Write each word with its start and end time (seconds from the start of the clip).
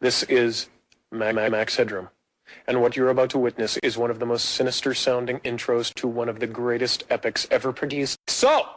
This 0.00 0.22
is 0.24 0.68
Ma- 1.10 1.32
Ma- 1.32 1.48
Max 1.48 1.76
Headroom. 1.76 2.08
And 2.66 2.80
what 2.80 2.96
you're 2.96 3.10
about 3.10 3.30
to 3.30 3.38
witness 3.38 3.76
is 3.78 3.98
one 3.98 4.10
of 4.10 4.20
the 4.20 4.26
most 4.26 4.44
sinister 4.50 4.94
sounding 4.94 5.38
intros 5.40 5.92
to 5.94 6.08
one 6.08 6.28
of 6.28 6.40
the 6.40 6.46
greatest 6.46 7.04
epics 7.10 7.46
ever 7.50 7.72
produced. 7.72 8.18
So, 8.28 8.68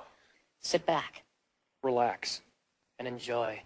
Sit 0.59 0.85
back 0.85 1.23
relax. 1.83 2.41
and 2.99 3.07
enjoy. 3.07 3.61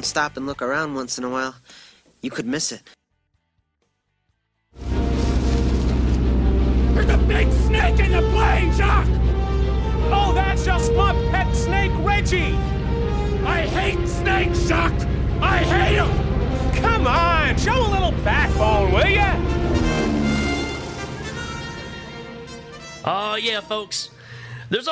Don't 0.00 0.06
stop 0.06 0.38
and 0.38 0.46
look 0.46 0.62
around 0.62 0.94
once 0.94 1.18
in 1.18 1.24
a 1.24 1.28
while, 1.28 1.54
you 2.22 2.30
could 2.30 2.46
miss 2.46 2.72
it. 2.72 2.80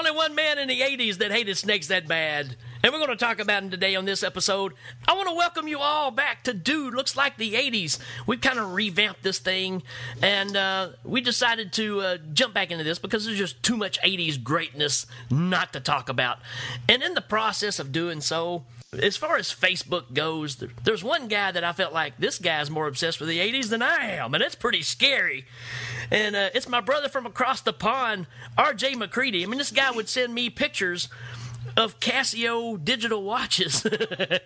Only 0.09 0.17
one 0.17 0.35
man 0.35 0.59
in 0.59 0.69
the 0.69 0.81
80s 0.81 1.19
that 1.19 1.31
hated 1.31 1.57
snakes 1.57 1.89
that 1.89 2.07
bad. 2.07 2.57
And 2.83 2.93
we're 2.93 2.99
going 2.99 3.11
to 3.11 3.17
talk 3.17 3.41
about 3.41 3.63
him 3.65 3.71
today 3.71 3.97
on 3.97 4.05
this 4.05 4.23
episode. 4.23 4.73
I 5.07 5.15
want 5.15 5.29
to 5.29 5.35
welcome 5.35 5.67
you 5.67 5.81
all 5.81 6.11
back 6.11 6.45
to 6.45 6.55
Dude 6.55 6.95
Looks 6.95 7.17
Like 7.17 7.37
the 7.37 7.55
80s. 7.55 7.99
We've 8.27 8.41
kind 8.41 8.59
of 8.59 8.73
revamped 8.73 9.23
this 9.23 9.39
thing, 9.39 9.83
and 10.23 10.57
uh, 10.57 10.91
we 11.05 11.21
decided 11.21 11.73
to 11.75 12.01
uh, 12.01 12.19
jump 12.33 12.55
back 12.55 12.71
into 12.71 12.85
this 12.85 12.99
because 12.99 13.27
there's 13.27 13.39
just 13.39 13.63
too 13.63 13.77
much 13.77 14.01
80s 14.01 14.43
greatness 14.43 15.07
not 15.31 15.73
to 15.73 15.81
talk 15.81 16.09
about. 16.09 16.39
And 16.89 17.03
in 17.03 17.15
the 17.15 17.21
process 17.21 17.79
of 17.79 17.91
doing 17.93 18.21
so, 18.21 18.65
as 18.97 19.19
far 19.19 19.37
as 19.37 19.53
Facebook 19.53 20.15
goes, 20.15 20.57
there- 20.57 20.71
there's 20.83 21.05
one 21.05 21.29
guy 21.29 21.51
that 21.53 21.63
I 21.63 21.73
felt 21.75 21.93
like 21.93 22.17
this 22.19 22.39
guy's 22.39 22.71
more 22.71 22.87
obsessed 22.87 23.21
with 23.21 23.29
the 23.29 23.39
80s 23.39 23.69
than 23.69 23.83
I 23.83 24.13
am, 24.13 24.33
and 24.35 24.43
it's 24.43 24.55
pretty 24.55 24.83
scary. 24.83 25.47
And 26.11 26.35
uh, 26.35 26.49
it's 26.55 26.67
my 26.69 26.81
brother 26.81 27.11
from 27.11 27.27
across 27.27 27.61
the 27.61 27.75
pond, 27.75 28.27
RJ 28.57 28.97
Macready. 28.97 29.43
I 29.43 29.47
mean, 29.47 29.59
this 29.59 29.71
guy 29.73 29.91
would 29.91 30.09
send 30.09 30.35
me 30.35 30.49
pictures 30.49 31.09
of 31.77 32.01
Casio 32.01 32.83
digital 32.83 33.23
watches 33.23 33.87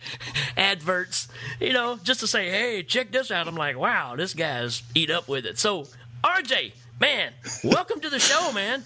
adverts, 0.57 1.29
you 1.61 1.73
know, 1.73 1.99
just 2.03 2.19
to 2.21 2.27
say, 2.27 2.51
hey, 2.51 2.83
check 2.83 3.13
this 3.13 3.31
out. 3.31 3.47
I'm 3.47 3.55
like, 3.55 3.79
wow, 3.79 4.17
this 4.17 4.35
guy's 4.35 4.83
eat 4.95 5.09
up 5.11 5.29
with 5.29 5.47
it. 5.47 5.57
So, 5.57 5.87
RJ, 6.25 6.73
man, 7.01 7.33
welcome 7.63 8.01
to 8.01 8.11
the 8.11 8.19
show, 8.19 8.51
man. 8.51 8.85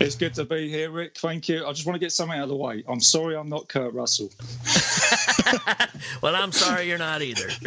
It's 0.00 0.16
good 0.16 0.34
to 0.34 0.44
be 0.44 0.68
here, 0.68 0.90
Rik. 0.90 1.16
Thank 1.16 1.48
you. 1.48 1.66
I 1.66 1.72
just 1.72 1.86
want 1.86 1.94
to 1.94 2.00
get 2.00 2.12
something 2.12 2.36
out 2.36 2.44
of 2.44 2.48
the 2.48 2.56
way. 2.56 2.84
I'm 2.88 3.00
sorry 3.00 3.36
I'm 3.36 3.48
not 3.48 3.68
Kurt 3.68 3.94
Russell. 3.94 4.30
Well, 6.22 6.36
I'm 6.36 6.52
sorry 6.52 6.88
you're 6.88 6.98
not 6.98 7.22
either. 7.22 7.48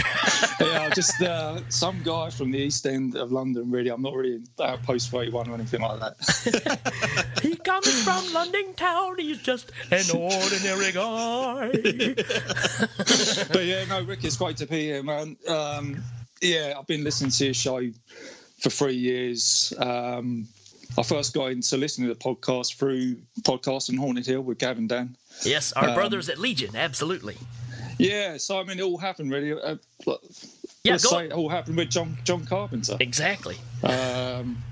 Yeah, 0.60 0.90
just 0.90 1.22
uh, 1.22 1.62
some 1.70 2.02
guy 2.04 2.32
from 2.32 2.50
the 2.50 2.58
East 2.58 2.88
End 2.88 3.16
of 3.16 3.32
London, 3.32 3.70
really. 3.70 3.90
I'm 3.90 4.02
not 4.02 4.16
really 4.16 4.42
Outpost 4.60 5.12
31 5.12 5.50
or 5.50 5.54
anything 5.54 5.82
like 5.82 6.00
that. 6.00 7.30
he 7.44 7.56
comes 7.56 8.04
from 8.04 8.34
London 8.34 8.74
town. 8.74 9.20
He's 9.20 9.38
just 9.38 9.72
an 9.92 10.04
ordinary 10.16 10.92
guy. 10.92 11.70
but 13.54 13.66
yeah, 13.66 13.86
no, 13.86 14.02
Rik, 14.04 14.24
it's 14.24 14.38
great 14.38 14.58
to 14.58 14.66
be 14.66 14.82
here, 14.82 15.04
man. 15.04 15.38
Um, 15.48 16.04
yeah, 16.42 16.74
I've 16.78 16.88
been 16.88 17.04
listening 17.04 17.30
to 17.30 17.46
your 17.46 17.54
show 17.54 17.92
for 18.60 18.72
three 18.72 18.96
years. 18.96 19.74
Um, 19.78 20.48
I 20.98 21.04
first 21.04 21.34
got 21.34 21.52
into 21.52 21.78
listening 21.78 22.08
to 22.10 22.14
the 22.14 22.20
podcast 22.20 22.76
through 22.76 23.18
podcast 23.42 23.90
on 23.90 23.98
Haunted 23.98 24.26
Hill 24.26 24.42
with 24.42 24.58
Gavin 24.58 24.88
Dan. 24.88 25.16
yes, 25.44 25.72
our 25.74 25.90
Um, 25.90 25.96
brothers 25.96 26.30
at 26.30 26.38
Legion, 26.40 26.76
absolutely. 26.76 27.38
Yeah, 28.00 28.38
so 28.38 28.60
I 28.60 28.64
mean, 28.64 28.80
it 28.80 28.84
all 28.84 28.98
happened 28.98 29.32
really. 29.32 29.52
Uh, 29.60 29.76
Yeah, 30.84 30.94
let's 30.94 31.10
say 31.10 31.16
on. 31.18 31.26
it 31.26 31.32
all 31.34 31.50
happened 31.50 31.78
with 31.78 31.90
John 31.90 32.18
John 32.24 32.46
Carpenter. 32.46 32.96
Exactly. 33.00 33.58
Um, 33.84 34.64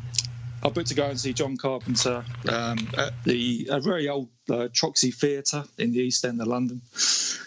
I 0.63 0.69
booked 0.69 0.87
to 0.87 0.95
go 0.95 1.07
and 1.09 1.19
see 1.19 1.33
John 1.33 1.57
Carpenter 1.57 2.23
um, 2.49 2.87
at 2.97 3.13
the 3.23 3.67
a 3.71 3.79
very 3.79 4.07
old 4.09 4.29
uh, 4.49 4.67
Troxy 4.73 5.13
Theatre 5.13 5.63
in 5.77 5.91
the 5.91 5.99
East 5.99 6.23
End 6.25 6.39
of 6.41 6.47
London, 6.47 6.81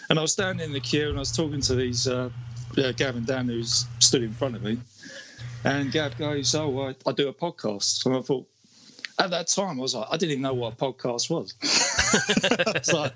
and 0.09 0.19
I 0.19 0.21
was 0.21 0.31
standing 0.33 0.65
in 0.65 0.71
the 0.73 0.79
queue 0.79 1.09
and 1.09 1.17
I 1.17 1.21
was 1.21 1.31
talking 1.35 1.59
to 1.61 1.75
these 1.75 2.07
uh, 2.07 2.29
uh, 2.77 2.91
Gavin 2.93 3.25
Dan 3.25 3.47
who's 3.47 3.85
stood 3.99 4.23
in 4.23 4.33
front 4.33 4.55
of 4.55 4.61
me, 4.63 4.77
and 5.65 5.91
Gav 5.91 6.17
goes, 6.17 6.53
"Oh, 6.55 6.87
I, 6.87 6.95
I 7.05 7.11
do 7.11 7.27
a 7.27 7.33
podcast," 7.33 8.05
and 8.05 8.15
I 8.15 8.21
thought. 8.21 8.47
At 9.19 9.31
that 9.31 9.47
time, 9.47 9.79
I 9.79 9.81
was 9.81 9.93
like, 9.95 10.07
I 10.09 10.17
didn't 10.17 10.31
even 10.31 10.43
know 10.43 10.53
what 10.53 10.73
a 10.73 10.75
podcast 10.77 11.29
was. 11.29 11.53
so, 12.85 13.11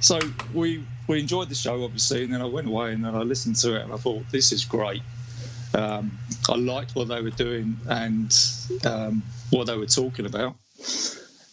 so 0.00 0.20
we 0.54 0.84
we 1.08 1.20
enjoyed 1.20 1.48
the 1.48 1.54
show, 1.54 1.82
obviously, 1.84 2.24
and 2.24 2.32
then 2.32 2.40
I 2.40 2.46
went 2.46 2.68
away 2.68 2.92
and 2.92 3.04
then 3.04 3.14
I 3.14 3.22
listened 3.22 3.56
to 3.56 3.76
it 3.76 3.82
and 3.82 3.92
I 3.92 3.96
thought, 3.96 4.22
this 4.30 4.52
is 4.52 4.64
great. 4.64 5.02
Um, 5.74 6.18
I 6.48 6.54
liked 6.54 6.94
what 6.94 7.08
they 7.08 7.20
were 7.20 7.30
doing 7.30 7.76
and 7.88 8.34
um, 8.84 9.22
what 9.50 9.66
they 9.66 9.76
were 9.76 9.86
talking 9.86 10.26
about. 10.26 10.54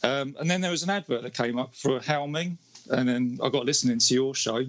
Um, 0.03 0.35
and 0.39 0.49
then 0.49 0.61
there 0.61 0.71
was 0.71 0.83
an 0.83 0.89
advert 0.89 1.23
that 1.23 1.33
came 1.33 1.57
up 1.57 1.75
for 1.75 1.99
Helming, 1.99 2.57
and 2.89 3.07
then 3.07 3.39
I 3.41 3.49
got 3.49 3.65
listening 3.65 3.99
to 3.99 4.13
your 4.13 4.35
show. 4.35 4.65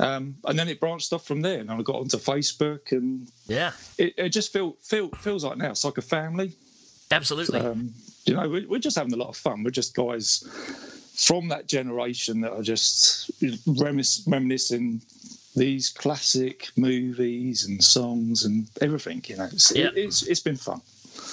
Um, 0.00 0.36
and 0.44 0.58
then 0.58 0.68
it 0.68 0.80
branched 0.80 1.12
off 1.12 1.26
from 1.26 1.42
there, 1.42 1.60
and 1.60 1.70
I 1.70 1.80
got 1.82 1.96
onto 1.96 2.18
Facebook, 2.18 2.92
and 2.92 3.28
Yeah, 3.46 3.72
it, 3.98 4.14
it 4.16 4.28
just 4.30 4.52
feel, 4.52 4.76
feel 4.80 5.08
feels 5.10 5.44
like 5.44 5.56
now 5.58 5.70
it's 5.70 5.84
like 5.84 5.98
a 5.98 6.02
family. 6.02 6.52
Absolutely. 7.10 7.60
Um, 7.60 7.92
you 8.26 8.34
know, 8.34 8.48
we're, 8.48 8.68
we're 8.68 8.78
just 8.78 8.96
having 8.96 9.12
a 9.12 9.16
lot 9.16 9.28
of 9.28 9.36
fun. 9.36 9.62
We're 9.64 9.70
just 9.70 9.94
guys 9.94 10.44
from 11.16 11.48
that 11.48 11.66
generation 11.66 12.40
that 12.42 12.52
are 12.52 12.62
just 12.62 13.30
reminis- 13.40 14.22
reminiscing 14.30 15.00
these 15.56 15.88
classic 15.88 16.68
movies 16.76 17.66
and 17.66 17.82
songs 17.82 18.44
and 18.44 18.68
everything. 18.80 19.24
You 19.26 19.36
know, 19.36 19.44
it's, 19.50 19.74
Yeah. 19.74 19.90
it's, 19.94 20.22
it's 20.22 20.40
been 20.40 20.56
fun. 20.56 20.80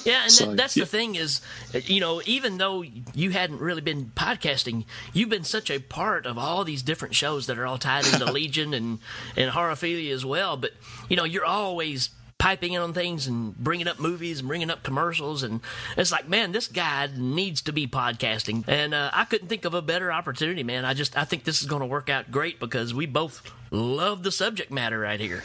Yeah, 0.04 0.24
and 0.24 0.32
So, 0.32 0.46
that, 0.48 0.58
that's 0.58 0.76
yeah. 0.78 0.84
the 0.84 0.90
thing 0.90 1.16
is, 1.16 1.42
you 1.86 2.00
know, 2.00 2.22
even 2.26 2.58
though 2.58 2.82
you 3.14 3.32
hadn't 3.32 3.60
really 3.60 3.82
been 3.82 4.12
podcasting, 4.16 4.86
you've 5.14 5.30
been 5.30 5.44
such 5.44 5.70
a 5.70 5.80
part 5.80 6.26
of 6.26 6.38
all 6.40 6.64
these 6.64 6.82
different 6.82 7.14
shows 7.14 7.46
that 7.48 7.60
are 7.60 7.68
all 7.68 7.78
tied 7.78 8.06
into 8.08 8.26
Legion 8.32 8.74
and 8.74 9.00
and 9.36 9.52
Horrorphilia 9.52 10.12
as 10.12 10.26
well. 10.26 10.58
But 10.58 10.72
you 11.08 11.16
know, 11.16 11.24
you're 11.24 11.46
always 11.46 12.10
piping 12.38 12.74
in 12.74 12.82
on 12.82 12.94
things 12.94 13.28
and 13.28 13.56
bringing 13.58 13.88
up 13.88 14.00
movies 14.00 14.40
and 14.40 14.48
bringing 14.48 14.70
up 14.70 14.84
commercials, 14.84 15.44
and 15.44 15.62
it's 15.98 16.12
like, 16.12 16.28
man, 16.28 16.52
this 16.52 16.68
guy 16.68 17.10
needs 17.16 17.62
to 17.64 17.74
be 17.74 17.88
podcasting. 17.88 18.64
And 18.68 18.94
uh, 18.94 19.12
I 19.14 19.26
couldn't 19.26 19.48
think 19.48 19.66
of 19.66 19.74
a 19.74 19.82
better 19.82 20.12
opportunity, 20.12 20.64
man. 20.64 20.86
I 20.86 20.94
just 20.94 21.18
I 21.18 21.26
think 21.26 21.44
this 21.44 21.62
is 21.62 21.68
going 21.68 21.82
to 21.82 21.88
work 21.88 22.10
out 22.10 22.32
great 22.32 22.60
because 22.60 22.94
we 22.94 23.06
both 23.06 23.42
love 23.72 24.24
the 24.24 24.32
subject 24.32 24.72
matter 24.72 25.00
right 25.00 25.20
here. 25.20 25.44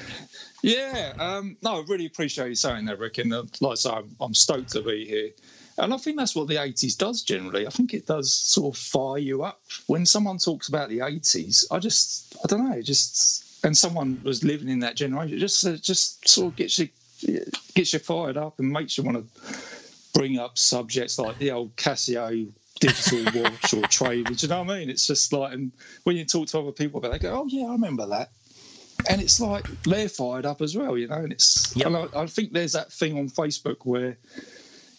Yeah, 0.63 1.15
um, 1.19 1.57
no, 1.63 1.81
I 1.81 1.85
really 1.89 2.07
appreciate 2.07 2.49
you 2.49 2.55
saying 2.55 2.85
that, 2.87 2.99
Rik. 2.99 3.19
And 3.19 3.33
uh, 3.33 3.45
like 3.61 3.73
I 3.73 3.75
say, 3.77 3.91
I'm, 3.91 4.17
I'm 4.21 4.35
stoked 4.35 4.73
to 4.73 4.83
be 4.83 5.07
here. 5.07 5.31
And 5.79 5.95
I 5.95 5.97
think 5.97 6.19
that's 6.19 6.37
what 6.37 6.49
the 6.49 6.57
80s 6.57 6.99
does 6.99 7.23
generally. 7.23 7.67
I 7.67 7.71
think 7.71 7.95
it 7.95 8.07
does 8.07 8.33
sort 8.33 8.77
of 8.77 8.81
fire 8.81 9.19
you 9.19 9.43
up. 9.43 9.63
When 9.87 10.05
someone 10.05 10.37
talks 10.37 10.69
about 10.69 10.91
the 10.91 10.99
80s, 10.99 11.65
I 11.71 11.79
just, 11.79 12.37
I 12.45 12.49
don't 12.49 12.69
know, 12.69 12.83
just, 12.83 13.45
and 13.65 13.77
someone 13.77 14.21
was 14.23 14.43
living 14.45 14.69
in 14.69 14.81
that 14.81 14.97
generation, 14.97 15.37
it 15.37 15.41
just, 15.41 15.65
it 15.65 15.83
just 15.83 16.29
sort 16.29 16.53
of 16.53 16.57
gets 16.57 16.79
you, 16.79 16.89
gets 17.75 17.93
you 17.93 17.99
fired 17.99 18.37
up 18.37 18.59
and 18.59 18.71
makes 18.71 18.97
you 18.97 19.05
want 19.05 19.19
to 19.19 19.59
bring 20.15 20.39
up 20.39 20.59
subjects 20.59 21.19
like 21.19 21.39
the 21.39 21.51
old 21.51 21.75
Casio 21.77 22.51
digital 22.81 23.43
watch 23.43 23.75
or 23.75 23.83
trade. 23.83 24.27
Do 24.27 24.35
you 24.39 24.49
know 24.49 24.63
what 24.63 24.71
I 24.75 24.79
mean? 24.79 24.91
It's 24.91 25.07
just 25.07 25.33
like, 25.33 25.53
and 25.53 25.71
when 26.05 26.17
you 26.17 26.25
talk 26.25 26.49
to 26.49 26.59
other 26.59 26.73
people 26.73 26.99
about, 26.99 27.15
it, 27.15 27.21
they 27.21 27.29
go, 27.29 27.43
"Oh 27.43 27.47
yeah, 27.49 27.67
I 27.67 27.73
remember 27.73 28.07
that." 28.07 28.31
And 29.09 29.21
it's 29.23 29.41
like 29.41 29.67
they're 29.85 30.09
fired 30.09 30.45
up 30.47 30.61
as 30.61 30.77
well, 30.77 30.97
you 30.99 31.09
know. 31.09 31.17
And 31.17 31.33
it's, 31.33 31.75
Yep. 31.77 31.87
and 31.87 31.97
I, 31.97 32.07
I 32.23 32.27
think 32.27 32.53
there's 32.53 32.73
that 32.73 32.93
thing 32.93 33.19
on 33.19 33.29
Facebook 33.29 33.79
where 33.85 34.17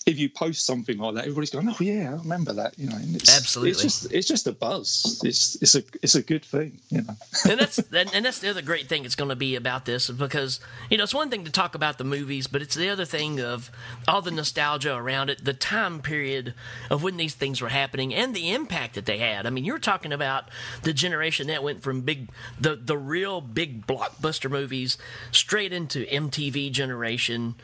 if 0.06 0.18
you 0.18 0.30
post 0.30 0.66
something 0.66 0.98
like 0.98 1.16
that, 1.16 1.22
everybody's 1.22 1.52
going, 1.52 1.70
"Oh 1.70 1.76
yeah, 1.80 2.10
I 2.10 2.14
remember 2.14 2.54
that," 2.54 2.78
you 2.78 2.90
know. 2.90 2.98
It's, 3.00 3.36
Absolutely. 3.36 3.72
it's 3.72 3.82
just 3.82 4.12
it's 4.12 4.28
just 4.28 4.48
a 4.48 4.52
buzz. 4.52 5.22
It's 5.24 5.62
it's 5.62 5.76
a 5.76 5.84
it's 6.02 6.16
a 6.16 6.24
good 6.24 6.44
thing, 6.44 6.80
you 6.90 7.04
know. 7.04 7.16
and 7.50 7.60
that's 7.60 7.78
and, 7.78 8.10
and 8.14 8.26
that's 8.26 8.40
the 8.40 8.50
other 8.50 8.62
great 8.62 8.88
thing 8.90 9.06
it's 9.06 9.16
going 9.16 9.30
to 9.30 9.36
be 9.36 9.56
about 9.56 9.86
this 9.86 10.10
because 10.10 10.60
you 10.90 10.98
know 10.98 11.04
it's 11.04 11.14
one 11.14 11.30
thing 11.30 11.46
to 11.46 11.52
talk 11.52 11.76
about 11.76 11.98
the 12.00 12.04
movies, 12.04 12.48
but 12.48 12.62
it's 12.62 12.76
the 12.76 12.90
other 12.90 13.06
thing 13.06 13.40
of 13.40 13.70
all 14.08 14.22
the 14.22 14.32
nostalgia 14.32 14.96
around 14.96 15.30
it, 15.30 15.46
the 15.46 15.54
time 15.54 16.02
period 16.02 16.56
of 16.90 17.04
when 17.04 17.18
these 17.18 17.36
things 17.36 17.62
were 17.62 17.70
happening, 17.70 18.14
and 18.14 18.36
the 18.36 18.52
impact 18.52 18.96
that 18.96 19.06
they 19.06 19.20
had. 19.20 19.46
I 19.46 19.52
mean, 19.52 19.66
you're 19.66 19.80
talking 19.80 20.14
about 20.14 20.46
the 20.82 20.94
generation 20.94 21.48
that 21.48 21.62
went 21.62 21.84
from 21.84 22.02
big 22.02 22.30
the 22.60 22.76
the 22.76 22.98
real 22.98 23.40
big 23.40 23.86
blockbuster 23.86 24.50
movies 24.50 24.98
straight 25.32 25.74
into 25.74 26.06
MTV 26.06 26.72
generation. 26.72 27.56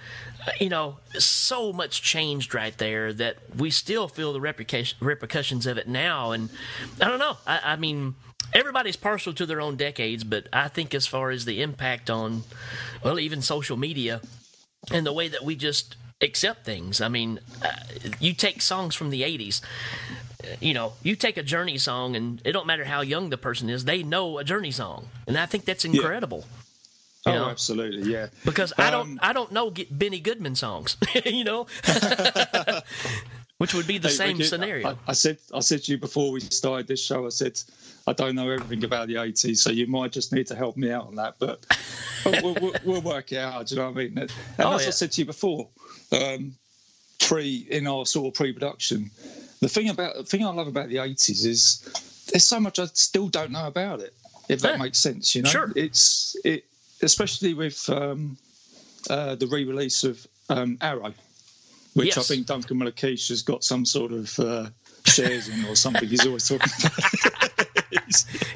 You 0.60 0.70
know, 0.70 0.98
so 1.20 1.74
much 1.74 2.02
changed 2.02 2.54
right 2.56 2.78
there 2.78 3.12
that 3.14 3.38
we 3.58 3.70
still 3.70 4.08
feel 4.08 4.32
the 4.34 4.40
repercussions 4.40 5.66
of 5.66 5.78
it 5.78 5.88
now. 5.88 6.32
And 6.32 6.50
I 7.02 7.08
don't 7.08 7.20
know. 7.20 7.38
I, 7.46 7.60
I 7.64 7.76
mean, 7.76 8.16
everybody's 8.54 8.96
partial 8.96 9.34
to 9.34 9.46
their 9.46 9.60
own 9.60 9.76
decades, 9.76 10.24
but 10.24 10.48
I 10.54 10.68
think 10.70 10.96
as 10.96 11.06
far 11.06 11.32
as 11.32 11.46
the 11.46 11.62
impact 11.62 12.10
on, 12.10 12.44
well, 13.04 13.20
even 13.20 13.42
social 13.42 13.78
media 13.78 14.22
and 14.92 15.06
the 15.06 15.14
way 15.14 15.28
that 15.28 15.44
we 15.44 15.56
just 15.56 15.98
accept 16.22 16.66
things. 16.66 17.02
I 17.02 17.10
mean, 17.10 17.40
uh, 17.64 17.72
you 18.20 18.34
take 18.34 18.62
songs 18.62 18.96
from 18.96 19.10
the 19.10 19.24
80s. 19.24 19.62
uh, 20.44 20.48
You 20.62 20.74
know, 20.74 20.94
you 21.04 21.16
take 21.16 21.38
a 21.38 21.44
Journey 21.44 21.78
song, 21.78 22.16
and 22.16 22.42
it 22.46 22.54
don't 22.54 22.66
matter 22.68 22.86
how 22.86 23.02
young 23.02 23.30
the 23.30 23.38
person 23.38 23.70
is, 23.70 23.86
they 23.86 24.02
know 24.02 24.38
a 24.38 24.44
Journey 24.44 24.72
song, 24.72 25.10
and 25.28 25.38
I 25.38 25.46
think 25.46 25.66
that's 25.66 25.84
incredible. 25.86 26.46
Oh, 26.48 26.57
You 27.28 27.34
know? 27.34 27.50
absolutely, 27.50 28.12
yeah. 28.12 28.28
Because 28.46 28.74
I 28.78 28.90
don't, 28.92 29.02
Um, 29.12 29.20
I 29.22 29.34
don't 29.34 29.52
know 29.52 29.70
get 29.70 29.98
Benny 29.98 30.20
Goodman 30.20 30.56
songs, 30.56 30.98
you 31.26 31.44
know, 31.44 31.68
which 33.58 33.74
would 33.74 33.88
be 33.88 33.98
the 33.98 34.08
Hey, 34.10 34.14
same 34.14 34.38
Ricky, 34.38 34.50
scenario. 34.50 34.88
I, 34.90 34.96
I 35.08 35.14
said 35.14 35.38
I 35.54 35.60
said 35.62 35.84
to 35.84 35.92
you 35.92 35.98
before 35.98 36.32
we 36.32 36.40
started 36.42 36.88
this 36.88 37.04
show. 37.04 37.26
I 37.26 37.30
said 37.30 37.60
I 38.06 38.14
don't 38.14 38.36
know 38.36 38.50
everything 38.50 38.84
about 38.84 39.08
the 39.08 39.16
'80s, 39.16 39.58
so 39.58 39.70
you 39.72 39.88
might 39.88 40.12
just 40.12 40.32
need 40.32 40.48
to 40.48 40.56
help 40.56 40.78
me 40.78 40.92
out 40.92 41.08
on 41.08 41.16
that. 41.16 41.36
But 41.40 41.66
we'll, 42.26 42.54
we'll, 42.56 42.74
we'll 42.84 43.02
work 43.02 43.32
it 43.32 43.38
out. 43.40 43.68
Do 43.68 43.76
you 43.76 43.82
know 43.82 43.90
what 43.90 44.00
I 44.00 44.04
mean? 44.08 44.18
And 44.18 44.32
Oh, 44.60 44.76
as 44.76 44.84
yeah. 44.84 44.88
I 44.88 44.92
said 44.92 45.12
to 45.14 45.22
you 45.22 45.26
before, 45.26 45.68
um, 46.12 46.54
pre 47.20 47.66
in 47.70 47.88
our 47.88 48.06
sort 48.06 48.28
of 48.28 48.34
pre-production, 48.36 49.10
the 49.60 49.68
thing 49.70 49.90
about 49.90 50.16
the 50.16 50.24
thing 50.24 50.46
I 50.46 50.50
love 50.52 50.68
about 50.68 50.90
the 50.90 50.98
'80s 50.98 51.46
is 51.46 52.28
there's 52.32 52.44
so 52.44 52.60
much 52.60 52.78
I 52.80 52.86
still 52.94 53.28
don't 53.28 53.52
know 53.52 53.68
about 53.68 54.00
it. 54.02 54.14
If 54.50 54.62
that 54.62 54.74
Yeah. 54.78 54.84
makes 54.84 55.00
sense, 55.00 55.36
you 55.36 55.42
know, 55.42 55.50
Sure. 55.50 55.72
it's 55.76 56.38
it 56.46 56.64
especially 57.02 57.54
with 57.54 57.90
um, 57.90 58.38
uh, 59.10 59.36
the 59.36 59.48
re-release 59.48 60.04
of 60.04 60.26
um, 60.50 60.78
Arrow 60.82 61.14
which 61.98 62.18
I 62.18 62.22
think 62.22 62.46
Duncan 62.46 62.80
Malakish 62.80 63.30
has 63.30 63.42
got 63.42 63.64
some 63.64 63.84
sort 63.84 64.12
of 64.12 64.40
uh, 64.40 64.68
shares 65.06 65.50
in 65.50 65.66
or 65.66 65.76
something. 65.76 66.08
He's 66.08 66.28
always 66.28 66.48
talking 66.48 66.72
about. 66.80 66.94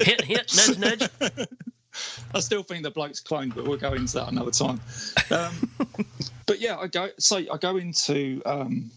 hint, 0.00 0.20
hint, 0.20 0.78
nudge, 0.78 0.78
nudge. 0.78 1.10
I 2.34 2.40
still 2.40 2.62
think 2.62 2.84
the 2.84 2.90
bloke's 2.90 3.20
cloned, 3.20 3.54
but 3.54 3.64
we'll 3.66 3.78
go 3.78 3.94
into 3.94 4.14
that 4.14 4.30
another 4.30 4.52
time. 4.52 4.80
Um, 5.30 5.70
but 6.46 6.60
yeah, 6.60 6.78
I 6.78 6.86
go. 6.86 7.08
So 7.18 7.38
I 7.38 7.56
go 7.60 7.76
into 7.78 8.40
um, 8.46 8.92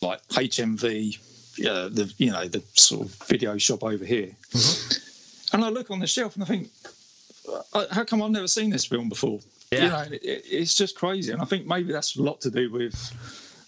like 0.00 0.26
HMV, 0.28 1.18
uh, 1.66 1.88
the 1.88 2.12
you 2.18 2.30
know 2.30 2.46
the 2.46 2.62
sort 2.74 3.06
of 3.06 3.14
video 3.26 3.58
shop 3.58 3.82
over 3.82 4.04
here, 4.04 4.30
and 5.52 5.64
I 5.64 5.70
look 5.70 5.90
on 5.90 5.98
the 5.98 6.06
shelf 6.06 6.36
and 6.36 6.44
I 6.44 6.46
think, 6.46 6.70
how 7.90 8.04
come 8.04 8.22
I've 8.22 8.30
never 8.30 8.48
seen 8.48 8.70
this 8.70 8.84
film 8.84 9.08
before? 9.08 9.40
Yeah. 9.70 9.82
You 9.82 9.88
know, 9.88 10.16
it, 10.16 10.24
it, 10.24 10.44
it's 10.50 10.74
just 10.74 10.96
crazy, 10.96 11.32
and 11.32 11.42
I 11.42 11.44
think 11.44 11.66
maybe 11.66 11.92
that's 11.92 12.16
a 12.16 12.22
lot 12.22 12.40
to 12.42 12.50
do 12.50 12.70
with. 12.70 12.94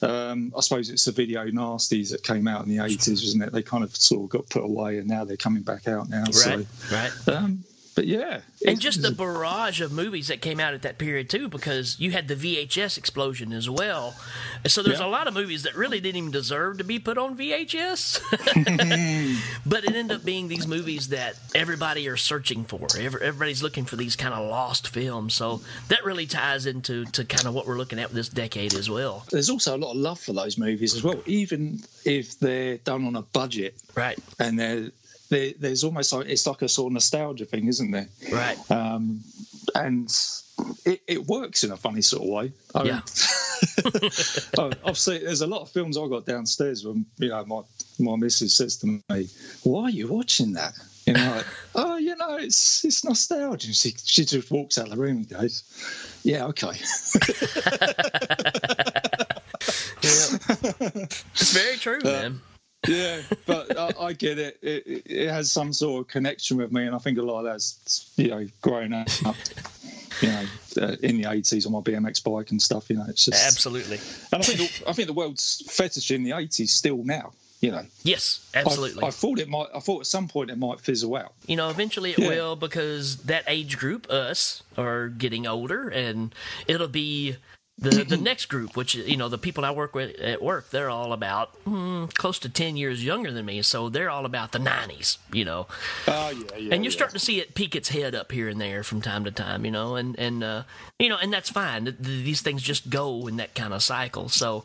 Um, 0.02 0.54
I 0.56 0.60
suppose 0.60 0.88
it's 0.88 1.04
the 1.04 1.12
video 1.12 1.44
nasties 1.48 2.10
that 2.12 2.22
came 2.22 2.48
out 2.48 2.64
in 2.64 2.70
the 2.70 2.78
80s, 2.78 3.22
wasn't 3.22 3.42
it? 3.42 3.52
They 3.52 3.62
kind 3.62 3.84
of 3.84 3.94
sort 3.94 4.24
of 4.24 4.30
got 4.30 4.48
put 4.48 4.64
away 4.64 4.96
and 4.96 5.06
now 5.06 5.26
they're 5.26 5.36
coming 5.36 5.62
back 5.62 5.88
out 5.88 6.08
now. 6.08 6.24
Right, 6.46 6.66
right. 6.90 7.12
Um, 7.28 7.62
but 7.94 8.06
yeah. 8.06 8.40
and 8.66 8.80
just 8.80 9.02
the 9.02 9.10
barrage 9.10 9.80
of 9.80 9.92
movies 9.92 10.28
that 10.28 10.40
came 10.40 10.60
out 10.60 10.74
at 10.74 10.82
that 10.82 10.98
period 10.98 11.28
too 11.28 11.48
because 11.48 11.98
you 11.98 12.10
had 12.10 12.28
the 12.28 12.34
VHS 12.36 12.96
explosion 12.98 13.52
as 13.52 13.68
well 13.68 14.14
so 14.66 14.82
there's 14.82 15.00
Yeah. 15.00 15.06
a 15.06 15.08
lot 15.08 15.26
of 15.28 15.34
movies 15.34 15.62
that 15.64 15.74
really 15.74 16.00
didn't 16.00 16.16
even 16.16 16.30
deserve 16.30 16.78
to 16.78 16.84
be 16.84 16.98
put 16.98 17.18
on 17.18 17.36
VHS 17.36 18.20
but 19.66 19.84
it 19.84 19.94
ended 19.94 20.16
up 20.16 20.24
being 20.24 20.48
these 20.48 20.66
movies 20.66 21.08
that 21.08 21.34
everybody 21.54 22.08
are 22.08 22.16
searching 22.16 22.64
for 22.64 22.86
everybody's 22.98 23.62
looking 23.62 23.84
for 23.84 23.96
these 23.96 24.16
kind 24.16 24.34
of 24.34 24.48
lost 24.48 24.88
films 24.88 25.34
so 25.34 25.60
that 25.88 26.04
really 26.04 26.26
ties 26.26 26.66
into 26.66 27.04
to 27.06 27.24
kind 27.24 27.46
of 27.46 27.54
what 27.54 27.66
we're 27.66 27.78
looking 27.78 27.98
at 27.98 28.10
this 28.10 28.28
decade 28.28 28.74
as 28.74 28.88
well 28.90 29.24
there's 29.30 29.50
also 29.50 29.76
a 29.76 29.78
lot 29.78 29.90
of 29.92 29.96
love 29.96 30.20
for 30.20 30.32
those 30.32 30.58
movies 30.58 30.94
as 30.94 31.02
well, 31.02 31.20
even 31.26 31.80
if 32.04 32.38
they're 32.38 32.78
done 32.78 33.06
on 33.06 33.16
a 33.16 33.22
budget. 33.22 33.74
Right. 33.94 34.18
And 34.38 34.58
they're, 34.58 34.90
they 35.30 35.52
there's 35.54 35.84
almost 35.84 36.12
like 36.12 36.28
it's 36.28 36.46
like 36.46 36.62
a 36.62 36.68
sort 36.68 36.90
of 36.90 36.94
nostalgia 36.94 37.46
thing, 37.46 37.68
isn't 37.68 37.90
there? 37.90 38.08
Right. 38.30 38.58
Um, 38.70 39.22
and 39.74 40.12
it, 40.84 41.00
it 41.06 41.26
works 41.26 41.64
in 41.64 41.72
a 41.72 41.76
funny 41.76 42.02
sort 42.02 42.22
of 42.24 42.28
way. 42.28 42.52
I 42.74 42.82
Yeah. 42.82 43.00
I've 44.84 44.98
seen. 44.98 45.24
There's 45.24 45.40
a 45.40 45.46
lot 45.46 45.62
of 45.62 45.70
films 45.70 45.96
I 45.96 46.06
got 46.08 46.26
downstairs 46.26 46.84
when 46.84 47.06
you 47.18 47.28
know 47.28 47.44
my 47.46 47.62
my 47.98 48.16
missus 48.16 48.56
says 48.56 48.76
to 48.78 48.86
me, 48.86 49.28
"Why 49.62 49.84
are 49.84 49.90
you 49.90 50.08
watching 50.08 50.52
that?" 50.54 50.74
You 51.06 51.14
know, 51.14 51.36
like, 51.36 51.46
oh, 51.74 51.96
you 51.96 52.16
know, 52.16 52.36
it's 52.36 52.84
it's 52.84 53.04
nostalgia. 53.04 53.72
She 53.72 53.94
she 54.04 54.24
just 54.24 54.50
walks 54.50 54.78
out 54.78 54.86
of 54.86 54.90
the 54.92 54.96
room 54.96 55.18
and 55.18 55.28
goes, 55.28 55.62
"Yeah, 56.24 56.46
okay." 56.46 56.66
yeah. 60.02 60.38
it's 61.34 61.52
very 61.52 61.76
true 61.76 62.00
man 62.02 62.40
yeah, 62.88 63.20
but 63.46 63.76
I, 63.78 63.92
I 64.00 64.12
get 64.12 64.38
it. 64.38 64.58
It, 64.62 65.02
it. 65.06 65.28
has 65.28 65.52
some 65.52 65.72
sort 65.72 66.00
of 66.00 66.08
connection 66.08 66.56
with 66.56 66.72
me, 66.72 66.86
and 66.86 66.94
I 66.94 66.98
think 66.98 67.18
a 67.18 67.22
lot 67.22 67.40
of 67.40 67.44
that's 67.46 68.12
you 68.16 68.28
know 68.28 68.46
growing 68.62 68.92
up, 68.92 69.08
you 70.22 70.28
know, 70.28 70.44
uh, 70.80 70.96
in 71.02 71.20
the 71.20 71.30
eighties 71.30 71.66
on 71.66 71.72
my 71.72 71.80
BMX 71.80 72.22
bike 72.24 72.50
and 72.50 72.60
stuff. 72.60 72.88
You 72.90 72.96
know, 72.96 73.04
it's 73.08 73.24
just 73.26 73.46
absolutely 73.46 73.98
And 74.32 74.42
I 74.42 74.44
think 74.44 74.58
the, 74.70 74.88
I 74.88 74.92
think 74.92 75.08
the 75.08 75.12
world's 75.14 75.62
fetish 75.70 76.10
in 76.10 76.22
the 76.22 76.32
eighties 76.32 76.72
still 76.72 77.04
now. 77.04 77.32
You 77.60 77.72
know, 77.72 77.84
yes 78.04 78.48
I- 78.54 78.60
absolutely 78.60 79.04
I, 79.04 79.10
thought 79.10 79.38
it 79.38 79.48
might. 79.50 79.66
I 79.74 79.80
thought 79.80 80.00
at 80.00 80.06
some 80.06 80.28
point 80.28 80.48
it 80.50 80.56
might 80.56 80.80
fizzle 80.80 81.14
out. 81.16 81.34
You 81.46 81.56
know, 81.56 81.68
eventually 81.68 82.12
it 82.12 82.18
Yeah. 82.18 82.28
will 82.28 82.56
because 82.56 83.18
that 83.24 83.44
age 83.46 83.76
group, 83.76 84.08
us, 84.10 84.62
are 84.78 85.08
getting 85.08 85.46
older, 85.46 85.90
and 85.90 86.34
it'll 86.66 86.88
be 86.88 87.36
the 87.80 88.04
the 88.04 88.16
next 88.30 88.46
group, 88.46 88.76
which 88.76 88.94
you 88.94 89.16
know, 89.16 89.28
the 89.28 89.38
people 89.38 89.64
I 89.64 89.70
work 89.70 89.94
with 89.94 90.18
at 90.20 90.42
work, 90.42 90.70
they're 90.70 90.90
all 90.90 91.12
about 91.12 91.62
mm, 91.64 92.12
close 92.14 92.38
to 92.40 92.48
ten 92.48 92.76
years 92.76 93.04
younger 93.04 93.32
than 93.32 93.46
me, 93.46 93.62
so 93.62 93.88
they're 93.88 94.10
all 94.10 94.26
about 94.26 94.52
the 94.52 94.58
nineties. 94.58 95.18
You 95.32 95.44
know, 95.44 95.66
Oh 96.06 96.30
yeah, 96.30 96.56
yeah. 96.56 96.74
and 96.74 96.84
you're 96.84 96.92
starting 96.92 97.14
to 97.18 97.24
see 97.24 97.40
it 97.40 97.54
peek 97.54 97.74
its 97.74 97.88
head 97.88 98.14
up 98.14 98.30
here 98.32 98.48
and 98.48 98.60
there 98.60 98.82
from 98.82 99.00
time 99.00 99.24
to 99.24 99.30
time, 99.30 99.64
you 99.64 99.70
know, 99.70 99.96
and 99.96 100.18
and 100.18 100.44
uh, 100.44 100.62
you 100.98 101.08
know, 101.08 101.16
and 101.16 101.32
that's 101.32 101.50
fine. 101.50 101.84
Th- 101.84 101.96
th- 101.96 102.24
These 102.24 102.42
things 102.42 102.62
just 102.62 102.90
go 102.90 103.26
in 103.26 103.36
that 103.38 103.54
kind 103.54 103.72
of 103.74 103.82
cycle. 103.82 104.28
So, 104.28 104.64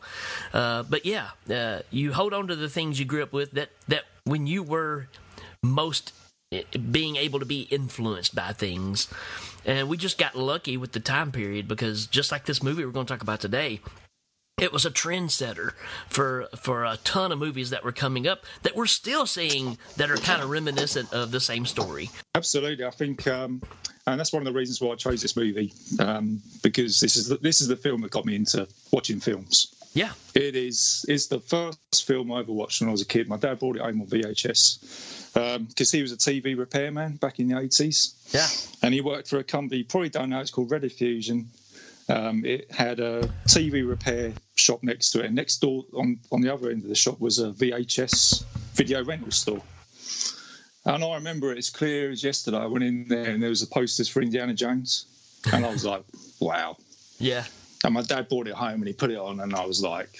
uh, 0.52 0.82
but 0.84 1.06
yeah, 1.06 1.30
uh, 1.50 1.80
you 1.90 2.12
hold 2.12 2.32
on 2.34 2.46
to 2.48 2.56
the 2.56 2.68
things 2.68 2.98
you 2.98 3.04
grew 3.06 3.22
up 3.22 3.32
with 3.32 3.52
that 3.52 3.70
that 3.88 4.04
when 4.24 4.46
you 4.46 4.62
were 4.62 5.08
most 5.62 6.12
eh, 6.52 6.62
being 6.90 7.16
able 7.16 7.38
to 7.40 7.46
be 7.46 7.62
influenced 7.62 8.34
by 8.34 8.52
things, 8.52 9.08
and 9.66 9.88
we 9.88 9.96
just 9.96 10.16
got 10.16 10.34
lucky 10.34 10.76
with 10.76 10.92
the 10.92 11.00
time 11.00 11.32
period 11.32 11.68
because 11.68 12.06
just 12.06 12.32
like 12.32 12.46
this 12.46 12.62
movie 12.62 12.84
we're 12.84 12.92
going 12.92 13.06
to 13.06 13.12
talk 13.12 13.22
about 13.22 13.40
today, 13.40 13.80
it 14.58 14.72
was 14.72 14.86
a 14.86 14.90
trendsetter 14.90 15.72
for 16.08 16.48
for 16.56 16.84
a 16.84 16.96
ton 17.04 17.30
of 17.32 17.38
movies 17.38 17.70
that 17.70 17.84
were 17.84 17.92
coming 17.92 18.26
up 18.26 18.44
that 18.62 18.74
we're 18.74 18.86
still 18.86 19.26
seeing 19.26 19.76
that 19.96 20.10
are 20.10 20.16
kind 20.16 20.42
of 20.42 20.48
reminiscent 20.48 21.12
of 21.12 21.30
the 21.30 21.40
same 21.40 21.66
story. 21.66 22.08
Absolutely, 22.34 22.86
I 22.86 22.90
think, 22.90 23.26
um, 23.26 23.60
and 24.06 24.18
that's 24.18 24.32
one 24.32 24.40
of 24.40 24.46
the 24.50 24.58
reasons 24.58 24.80
why 24.80 24.92
I 24.92 24.94
chose 24.94 25.20
this 25.20 25.36
movie 25.36 25.74
um, 25.98 26.40
because 26.62 27.00
this 27.00 27.16
is 27.16 27.28
the, 27.28 27.36
this 27.36 27.60
is 27.60 27.68
the 27.68 27.76
film 27.76 28.00
that 28.00 28.12
got 28.12 28.24
me 28.24 28.34
into 28.34 28.66
watching 28.92 29.20
films. 29.20 29.75
Yeah, 29.96 30.12
It 30.34 30.54
is 30.56 31.06
is 31.08 31.28
the 31.28 31.40
first 31.40 32.04
film 32.06 32.30
I 32.30 32.40
ever 32.40 32.52
watched 32.52 32.80
when 32.82 32.88
I 32.88 32.92
was 32.92 33.00
a 33.00 33.06
kid. 33.06 33.28
My 33.28 33.38
dad 33.38 33.58
bought 33.58 33.76
it 33.76 33.82
home 33.82 34.02
on 34.02 34.06
VHS 34.06 35.32
because 35.68 35.90
he 35.90 36.02
was 36.02 36.12
a 36.12 36.16
TV 36.18 36.56
repairman 36.56 37.16
back 37.16 37.40
in 37.40 37.48
the 37.48 37.58
eighties. 37.58 38.14
yeah, 38.32 38.46
and 38.82 38.92
he 38.92 39.00
worked 39.00 39.28
for 39.28 39.38
a 39.38 39.44
company. 39.44 39.78
You 39.78 39.84
probably 39.86 40.10
don't 40.10 40.28
know. 40.30 40.40
It's 40.40 40.50
called 40.50 40.70
Rediffusion. 40.70 41.46
Um, 42.08 42.44
it 42.44 42.70
had 42.70 43.00
a 43.00 43.22
TV 43.48 43.88
repair 43.88 44.32
shop 44.54 44.82
next 44.82 45.10
to 45.12 45.20
it, 45.20 45.26
and 45.26 45.34
next 45.34 45.58
door 45.62 45.84
on 45.94 46.20
on 46.30 46.42
the 46.42 46.52
other 46.52 46.68
end 46.70 46.82
of 46.82 46.88
the 46.90 46.94
shop 46.94 47.18
was 47.18 47.38
a 47.38 47.50
VHS 47.50 48.44
video 48.74 49.02
rental 49.02 49.30
store. 49.32 49.62
And 50.84 51.02
I 51.02 51.14
remember 51.16 51.50
it 51.52 51.58
as 51.58 51.70
clear 51.70 52.10
as 52.10 52.22
yesterday. 52.22 52.58
I 52.58 52.66
went 52.66 52.84
in 52.84 53.08
there 53.08 53.30
and 53.30 53.42
there 53.42 53.50
was 53.50 53.62
a 53.62 53.66
posters 53.66 54.08
for 54.08 54.20
Indiana 54.22 54.52
Jones, 54.54 55.06
and 55.52 55.64
I 55.66 55.70
was 55.72 55.84
like, 55.86 56.04
"Wow!" 56.38 56.76
yeah, 57.18 57.44
And 57.84 57.94
my 57.94 58.02
dad 58.02 58.28
brought 58.28 58.48
it 58.48 58.54
home 58.54 58.74
and 58.80 58.86
he 58.86 58.92
put 58.92 59.10
it 59.10 59.18
on, 59.18 59.40
and 59.40 59.54
I 59.54 59.64
was 59.66 59.82
like, 59.82 60.18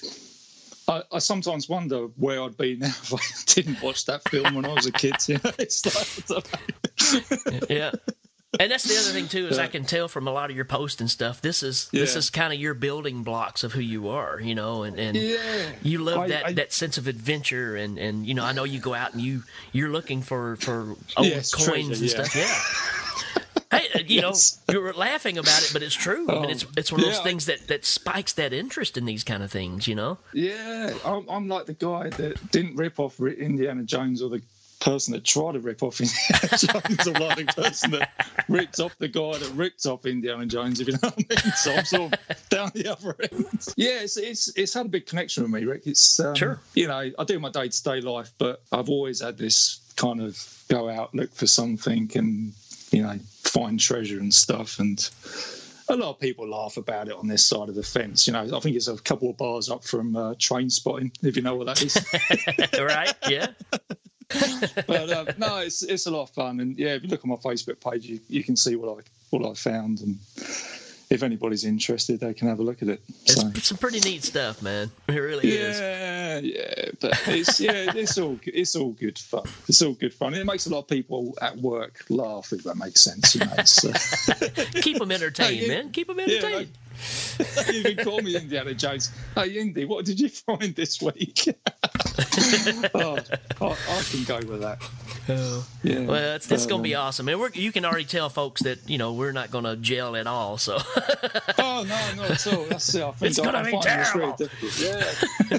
I, 0.89 1.03
I 1.13 1.19
sometimes 1.19 1.69
wonder 1.69 2.03
where 2.17 2.43
I'd 2.43 2.57
be 2.57 2.77
now 2.81 2.87
if 2.87 3.13
I 3.15 3.19
didn't 3.55 3.83
watch 3.83 4.05
that 4.07 4.29
film 4.29 4.55
when 4.55 4.65
I 4.65 4.73
was 4.73 4.87
a 4.87 4.93
kid. 4.93 5.15
You 5.27 5.35
know, 5.43 5.51
it's 5.59 6.31
like, 6.31 6.47
yeah. 7.71 7.91
And 8.59 8.71
that's 8.73 8.85
the 8.85 8.95
other 8.97 9.11
thing 9.11 9.29
too 9.29 9.49
is 9.49 9.59
I 9.59 9.67
can 9.67 9.85
tell 9.85 10.09
from 10.09 10.29
a 10.29 10.31
lot 10.33 10.49
of 10.49 10.57
your 10.57 10.65
posts 10.65 11.01
and 11.03 11.11
stuff. 11.11 11.43
This 11.43 11.63
is 11.63 11.89
this 11.93 12.17
is 12.17 12.31
kind 12.31 12.55
of 12.55 12.59
your 12.59 12.73
building 12.73 13.23
blocks 13.23 13.65
of 13.65 13.73
who 13.73 13.81
you 13.81 14.09
are, 14.09 14.41
you 14.41 14.55
know, 14.55 14.85
and, 14.85 14.99
and 14.99 15.15
Yeah. 15.17 15.73
you 15.83 15.99
love 15.99 16.19
I- 16.21 16.29
that 16.29 16.47
I- 16.47 16.53
that 16.55 16.73
sense 16.73 16.97
of 16.97 17.07
adventure 17.07 17.77
and 17.77 17.99
and 17.99 18.25
you 18.25 18.33
know 18.33 18.45
I 18.45 18.53
know 18.53 18.65
you 18.65 18.79
go 18.81 18.95
out 18.95 19.13
and 19.13 19.21
you 19.21 19.43
you're 19.73 19.91
looking 19.91 20.23
for 20.23 20.57
for 20.57 20.83
old 21.19 21.27
Yes, 21.27 21.53
coins 21.53 21.67
treasure, 21.67 21.93
and 21.93 22.01
yeah. 22.01 22.09
stuff. 22.25 22.35
Yeah. 22.37 23.06
Hey, 23.71 23.87
uh, 23.95 23.99
you 24.07 24.21
Yes. 24.21 24.61
know, 24.69 24.75
you 24.75 24.81
were 24.81 24.93
laughing 24.95 25.39
about 25.39 25.63
it, 25.63 25.71
but 25.73 25.83
it's 25.83 25.95
true. 25.95 26.27
I 26.29 26.35
mean, 26.35 26.45
Oh, 26.47 26.49
it's 26.51 26.67
it's 26.77 26.93
one 26.93 27.01
of 27.01 27.07
those 27.07 27.17
yeah. 27.17 27.23
things 27.23 27.47
that 27.47 27.67
that 27.69 27.85
spikes 27.85 28.33
that 28.35 28.53
interest 28.53 28.97
in 28.97 29.05
these 29.05 29.25
kind 29.25 29.43
of 29.43 29.51
things. 29.51 29.87
You 29.89 29.95
know. 29.95 30.19
Yeah, 30.33 30.95
I'm, 31.05 31.29
I'm 31.29 31.49
like 31.49 31.67
the 31.67 31.75
guy 31.75 32.11
that 32.11 32.51
didn't 32.51 32.77
rip 32.77 32.99
off 33.01 33.21
Indiana 33.21 33.83
Jones 33.83 34.23
or 34.23 34.31
the 34.31 34.43
person 34.79 35.15
that 35.15 35.25
tried 35.25 35.53
to 35.53 35.59
rip 35.61 35.83
off 35.83 36.01
Indiana 36.03 36.49
Jones 36.59 37.09
or 37.09 37.13
like 37.13 37.47
the 37.47 37.53
person 37.57 37.91
that 37.93 38.11
ripped 38.49 38.79
off 38.79 38.95
the 38.99 39.09
guy 39.09 39.39
that 39.39 39.51
ripped 39.55 39.87
off 39.87 40.05
Indiana 40.05 40.45
Jones, 40.47 40.81
if 40.81 40.87
you 40.87 40.93
know 40.95 40.99
what 41.03 41.15
I 41.15 41.45
mean. 41.45 41.53
So 41.57 41.75
I'm 41.75 41.85
sort 41.87 42.13
of 42.13 42.49
down 42.51 42.71
the 42.75 42.93
other 42.93 43.17
end. 43.33 43.47
Yeah, 43.77 44.01
it's, 44.03 44.19
it's, 44.19 44.49
it's 44.57 44.75
had 44.75 44.85
a 44.87 44.89
big 44.91 45.07
connection 45.07 45.45
with 45.45 45.53
me, 45.53 45.65
Rik. 45.65 45.87
It's, 45.87 46.21
um, 46.21 46.35
Sure. 46.35 46.61
You 46.75 46.89
know, 46.89 47.11
I 47.19 47.25
do 47.25 47.39
my 47.41 47.51
day 47.51 47.69
to 47.69 47.83
day 47.83 48.01
life, 48.03 48.31
but 48.37 48.61
I've 48.71 48.91
always 48.91 49.21
had 49.23 49.39
this 49.39 49.81
kind 49.97 50.21
of 50.21 50.39
go 50.69 50.91
out, 50.91 51.15
look 51.15 51.33
for 51.33 51.47
something 51.47 52.11
and, 52.15 52.53
you 52.91 53.03
know, 53.03 53.19
find 53.43 53.79
treasure 53.79 54.19
and 54.19 54.33
stuff. 54.33 54.79
And 54.79 55.09
a 55.89 55.97
lot 55.97 56.11
of 56.11 56.21
people 56.21 56.49
laugh 56.49 56.77
about 56.77 57.09
it 57.09 57.15
on 57.15 57.27
this 57.27 57.47
side 57.47 57.69
of 57.69 57.75
the 57.75 57.83
fence. 57.83 58.27
You 58.27 58.33
know, 58.33 58.43
I 58.43 58.61
think 58.61 58.77
it's 58.77 58.89
a 58.89 58.97
couple 58.97 59.31
of 59.31 59.37
bars 59.37 59.71
up 59.71 59.85
from 59.85 60.17
uh, 60.17 60.35
train 60.39 60.71
spotting, 60.71 61.13
if 61.23 61.37
you 61.37 61.43
know 61.43 61.57
what 61.57 61.67
that 61.67 61.83
is. 61.83 61.97
right? 62.81 63.15
Yeah. 63.29 63.49
but 64.87 65.11
um, 65.13 65.29
no, 65.39 65.59
it's 65.59 65.85
it's 65.85 66.07
a 66.07 66.11
lot 66.11 66.23
of 66.23 66.31
fun, 66.31 66.59
and 66.59 66.77
yeah, 66.77 66.95
if 66.95 67.05
you 67.05 67.09
look 67.09 67.25
on 67.25 67.31
my 67.31 67.37
Facebook 67.37 67.79
page, 67.81 68.07
you, 68.07 68.19
you 68.29 68.43
can 68.43 68.57
see 68.57 68.75
what 68.75 68.99
I 68.99 69.03
what 69.31 69.49
I 69.49 69.55
found, 69.55 70.01
and 70.01 70.19
if 71.09 71.23
anybody's 71.23 71.65
interested, 71.65 72.21
they 72.21 72.35
can 72.35 72.49
have 72.49 72.59
a 72.59 72.63
look 72.63 72.83
at 72.83 72.89
it. 72.89 73.01
So. 73.27 73.49
It's 73.55 73.69
some 73.69 73.79
pretty 73.79 74.01
neat 74.01 74.25
stuff, 74.25 74.61
man. 74.63 74.91
It 75.09 75.15
really 75.15 75.49
is. 75.49 75.79
Yeah, 75.79 76.39
yeah, 76.39 76.91
but 77.01 77.21
it's 77.29 77.61
yeah, 77.61 77.93
it's 77.95 78.19
all 78.19 78.35
good- 78.35 78.55
it's 78.55 78.75
all 78.77 78.91
good 78.93 79.19
fun. 79.19 79.45
It's 79.69 79.81
all 79.83 79.93
good 79.95 80.13
fun. 80.13 80.35
It 80.35 80.45
makes 80.45 80.67
a 80.67 80.71
lot 80.71 80.81
of 80.81 80.89
people 80.89 81.35
at 81.41 81.57
work 81.57 82.05
laugh, 82.09 82.53
if 82.53 82.65
that 82.65 82.77
makes 82.77 83.01
sense. 83.03 83.35
You 83.35 83.43
know, 83.47 83.53
uh, 83.57 84.73
Keep 84.83 84.99
them 84.99 85.13
entertained, 85.13 85.63
Yeah. 85.63 85.69
man. 85.69 85.91
Keep 85.93 86.09
them 86.09 86.19
Yeah, 86.19 86.25
entertained. 86.37 86.69
you 87.73 87.83
can 87.83 88.05
call 88.05 88.21
me 88.21 88.37
Indiana 88.37 88.75
Jones. 88.75 89.11
Hey, 89.35 89.51
Indy, 89.59 89.85
what 89.85 90.05
did 90.05 90.21
you 90.21 90.29
find 90.29 90.75
this 90.75 91.01
week? 91.03 91.49
oh, 92.95 93.19
I, 93.61 93.77
I 93.89 94.03
can 94.11 94.25
go 94.25 94.39
with 94.47 94.61
that. 94.61 94.83
Yeah. 95.29 96.01
Well, 96.05 96.37
it's, 96.37 96.51
it's 96.53 96.67
going 96.67 96.83
to 96.83 96.89
be 96.89 96.95
Um, 96.95 97.07
awesome. 97.07 97.29
And 97.29 97.41
we're, 97.41 97.51
you 97.51 97.73
can 97.73 97.85
already 97.85 98.05
tell 98.05 98.29
folks 98.29 98.63
that, 98.63 98.89
you 98.89 98.97
know, 98.97 99.13
we're 99.15 99.33
not 99.33 99.51
going 99.51 99.65
to 99.65 99.77
gel 99.77 100.15
at 100.17 100.27
all. 100.27 100.57
So 100.57 100.77
Oh 101.59 101.85
no, 101.87 102.15
not 102.17 102.31
at 102.31 102.47
all. 102.47 102.65
That's 102.67 102.95
it. 102.95 103.03
I 103.03 103.11
think 103.13 103.31
It's 103.31 103.41
gonna 103.41 103.65
be 103.65 103.73
find 103.73 103.83
this 103.83 104.15
really 104.15 104.33
terrible. 104.37 105.59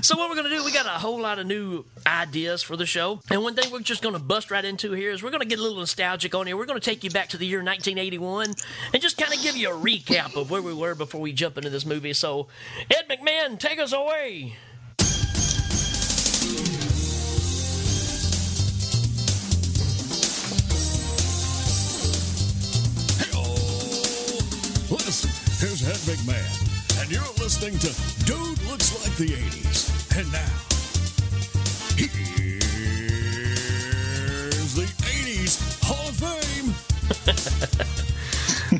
so 0.00 0.16
what 0.16 0.30
we're 0.30 0.36
going 0.36 0.48
to 0.50 0.56
do, 0.56 0.64
we 0.64 0.72
got 0.72 0.86
a 0.86 0.90
whole 0.90 1.20
lot 1.20 1.38
of 1.38 1.46
new 1.46 1.84
ideas 2.06 2.62
for 2.62 2.76
the 2.76 2.86
show. 2.86 3.20
And 3.30 3.42
one 3.42 3.54
thing 3.54 3.70
we're 3.70 3.80
just 3.80 4.02
going 4.02 4.14
to 4.14 4.18
bust 4.20 4.50
right 4.50 4.64
into 4.64 4.92
here 4.92 5.10
is 5.10 5.22
we're 5.22 5.30
going 5.30 5.42
to 5.42 5.46
get 5.48 5.58
a 5.58 5.62
little 5.62 5.78
nostalgic 5.78 6.34
on 6.34 6.46
here. 6.46 6.56
We're 6.56 6.66
going 6.66 6.80
to 6.80 6.84
take 6.84 7.04
you 7.04 7.10
back 7.10 7.28
to 7.30 7.36
the 7.36 7.46
year 7.46 7.58
1981 7.58 8.54
and 8.92 9.02
just 9.02 9.18
kind 9.18 9.32
of 9.34 9.42
give 9.42 9.56
you 9.56 9.68
a 9.70 9.78
recap 9.78 10.34
of 10.36 10.50
where 10.50 10.62
we 10.64 10.74
were 10.74 10.94
before 10.94 11.20
we 11.20 11.32
jump 11.32 11.58
into 11.58 11.70
this 11.70 11.84
movie. 11.84 12.14
So, 12.14 12.48
Ed 12.90 13.08
McMahon, 13.08 13.58
take 13.58 13.78
us 13.78 13.92
away. 13.92 14.56
This 25.04 25.24
is 25.62 25.82
Ed 25.88 25.96
McMahon, 26.12 27.00
and 27.00 27.10
you're 27.10 27.22
listening 27.38 27.78
to 27.78 27.88
Dude 28.24 28.62
Looks 28.68 28.92
Like 29.02 29.16
the 29.16 29.28
80s. 29.28 29.90
And 30.18 30.32
now, 30.32 30.58
here's 31.96 32.60
the 34.74 34.86
80s 35.02 35.58
Hall 35.84 36.08
of 36.08 36.16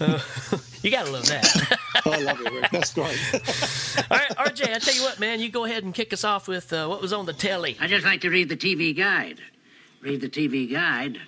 Fame. 0.01 0.61
You 0.85 0.91
got 0.91 1.07
to 1.07 1.13
love 1.13 1.27
that. 1.29 1.79
I 2.05 2.21
love 2.21 2.39
it, 2.43 2.53
Rik. 2.53 2.71
That's 2.71 2.93
great. 2.93 3.19
All 4.11 4.19
right, 4.19 4.53
RJ, 4.53 4.75
I 4.75 4.79
tell 4.79 4.95
you 4.95 5.03
what, 5.03 5.19
man, 5.19 5.41
you 5.41 5.49
go 5.49 5.65
ahead 5.65 5.83
and 5.83 5.95
kick 5.95 6.13
us 6.13 6.25
off 6.25 6.47
with 6.47 6.71
uh, 6.75 6.87
what 6.87 7.01
was 7.01 7.11
on 7.11 7.25
the 7.25 7.33
telly. 7.33 7.79
I 7.81 7.87
just 7.87 8.05
like 8.05 8.21
to 8.21 8.29
read 8.29 8.51
the 8.51 8.57
TV 8.57 8.95
guide. 8.95 9.41
Read 10.03 10.21
the 10.21 10.29
TV 10.29 10.71
guide. 10.71 11.19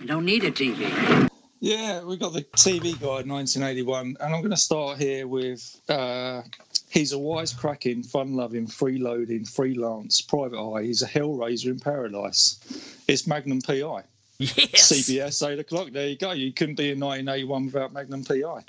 You 0.00 0.08
don't 0.08 0.24
need 0.24 0.42
a 0.42 0.50
TV. 0.50 1.30
Yeah, 1.60 2.02
we 2.02 2.16
got 2.16 2.32
the 2.32 2.42
TV 2.42 3.00
guide 3.00 3.28
1981, 3.28 4.16
and 4.18 4.34
I'm 4.34 4.40
going 4.40 4.50
to 4.50 4.56
start 4.56 4.98
here 4.98 5.28
with 5.28 5.80
uh, 5.88 6.42
he's 6.90 7.12
a 7.12 7.16
wisecracking, 7.16 8.06
fun-loving, 8.06 8.66
freeloading, 8.66 9.48
freelance 9.48 10.22
private 10.22 10.58
eye. 10.58 10.82
He's 10.82 11.02
a 11.02 11.08
hellraiser 11.08 11.66
in 11.66 11.78
paradise. 11.78 12.58
It's 13.06 13.28
Magnum 13.28 13.60
PI. 13.60 14.02
Yes. 14.38 14.92
CBS, 14.92 15.48
8 15.48 15.60
o'clock. 15.60 15.90
There 15.92 16.08
you 16.08 16.16
go. 16.16 16.32
You 16.32 16.52
couldn't 16.52 16.74
be 16.74 16.90
in 16.90 16.98
1981 16.98 17.66
without 17.66 17.92
Magnum 17.92 18.24
PI. 18.24 18.64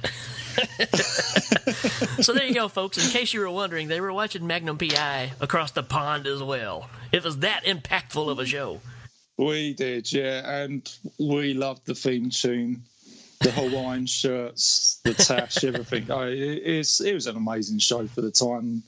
so 2.22 2.34
there 2.34 2.45
you 2.45 2.53
go, 2.53 2.67
folks. 2.67 3.03
In 3.03 3.10
case 3.12 3.34
you 3.34 3.39
were 3.39 3.50
wondering, 3.50 3.88
they 3.88 4.00
were 4.00 4.13
watching 4.13 4.45
Magnum 4.45 4.77
PI 4.77 5.31
across 5.39 5.72
the 5.72 5.81
pond 5.81 6.27
as 6.27 6.41
well. 6.43 6.88
It 7.12 7.24
was 7.24 7.39
that 7.39 7.65
impactful 7.65 8.29
of 8.29 8.38
a 8.39 8.45
show. 8.45 8.79
We 9.38 9.74
did, 9.74 10.12
yeah, 10.13 10.62
and 10.62 10.89
we 11.19 11.53
loved 11.53 11.86
the 11.86 11.95
theme 11.95 12.29
tune, 12.29 12.84
the 13.41 13.51
Hawaiian 13.51 14.05
shirts, 14.05 15.01
the 15.03 15.13
tash, 15.13 15.63
everything. 15.63 16.05
Oh, 16.10 16.22
it, 16.22 16.38
it's, 16.38 17.01
it 17.01 17.13
was 17.13 17.27
an 17.27 17.36
amazing 17.36 17.79
show 17.79 18.07
for 18.07 18.22
the 18.22 18.31
time. 18.31 18.84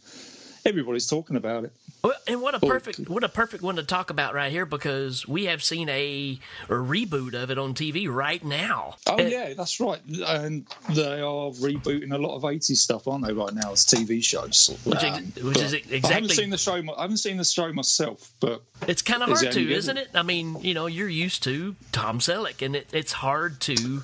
Everybody's 0.68 1.08
talking 1.08 1.36
about 1.38 1.64
it. 1.64 1.72
Well, 2.04 2.14
and 2.28 2.42
what 2.42 2.54
a 2.54 2.60
perfect 2.60 3.10
what 3.10 3.24
a 3.24 3.30
perfect 3.30 3.64
one 3.64 3.78
to 3.78 3.84
talk 3.84 4.10
about 4.12 4.34
right 4.36 4.52
here 4.52 4.66
because 4.66 5.28
we 5.28 5.46
have 5.46 5.64
seen 5.64 5.90
a, 5.90 6.38
a 6.70 6.74
reboot 6.74 7.34
of 7.34 7.50
it 7.50 7.58
on 7.58 7.74
TV 7.74 8.08
right 8.08 8.44
now. 8.44 8.96
Oh 9.08 9.16
And- 9.18 9.32
yeah, 9.32 9.54
that's 9.54 9.80
right. 9.80 10.00
And 10.28 10.68
they 10.92 11.22
are 11.22 11.50
rebooting 11.52 12.14
a 12.14 12.18
lot 12.18 12.36
of 12.36 12.44
80s 12.44 12.78
stuff, 12.78 13.08
aren't 13.08 13.26
they? 13.26 13.34
Right 13.34 13.54
now, 13.54 13.72
as 13.72 13.86
TV 13.86 14.24
shows. 14.24 14.78
Which 14.84 15.04
Um, 15.04 15.24
which 15.42 15.58
is 15.58 15.72
but 15.72 15.82
I 15.82 15.86
haven't 15.86 15.94
exactly- 15.94 16.36
seen 16.36 16.50
the 16.52 16.58
show. 16.58 16.74
I 16.98 17.02
haven't 17.02 17.18
seen 17.18 17.38
the 17.38 17.44
show 17.46 17.72
myself, 17.74 18.30
but 18.40 18.62
It's 18.88 19.02
kind 19.02 19.24
of 19.24 19.30
hard 19.30 19.52
to, 19.54 19.64
good? 19.66 19.72
isn't 19.78 19.98
it? 19.98 20.10
I 20.14 20.22
mean, 20.22 20.60
you 20.62 20.74
know, 20.76 20.86
you're 20.86 21.10
used 21.10 21.44
to 21.44 21.76
Tom 21.92 22.20
Selleck, 22.20 22.62
and 22.64 22.76
it, 22.76 22.88
it's 22.94 23.14
hard 23.14 23.60
to. 23.62 24.04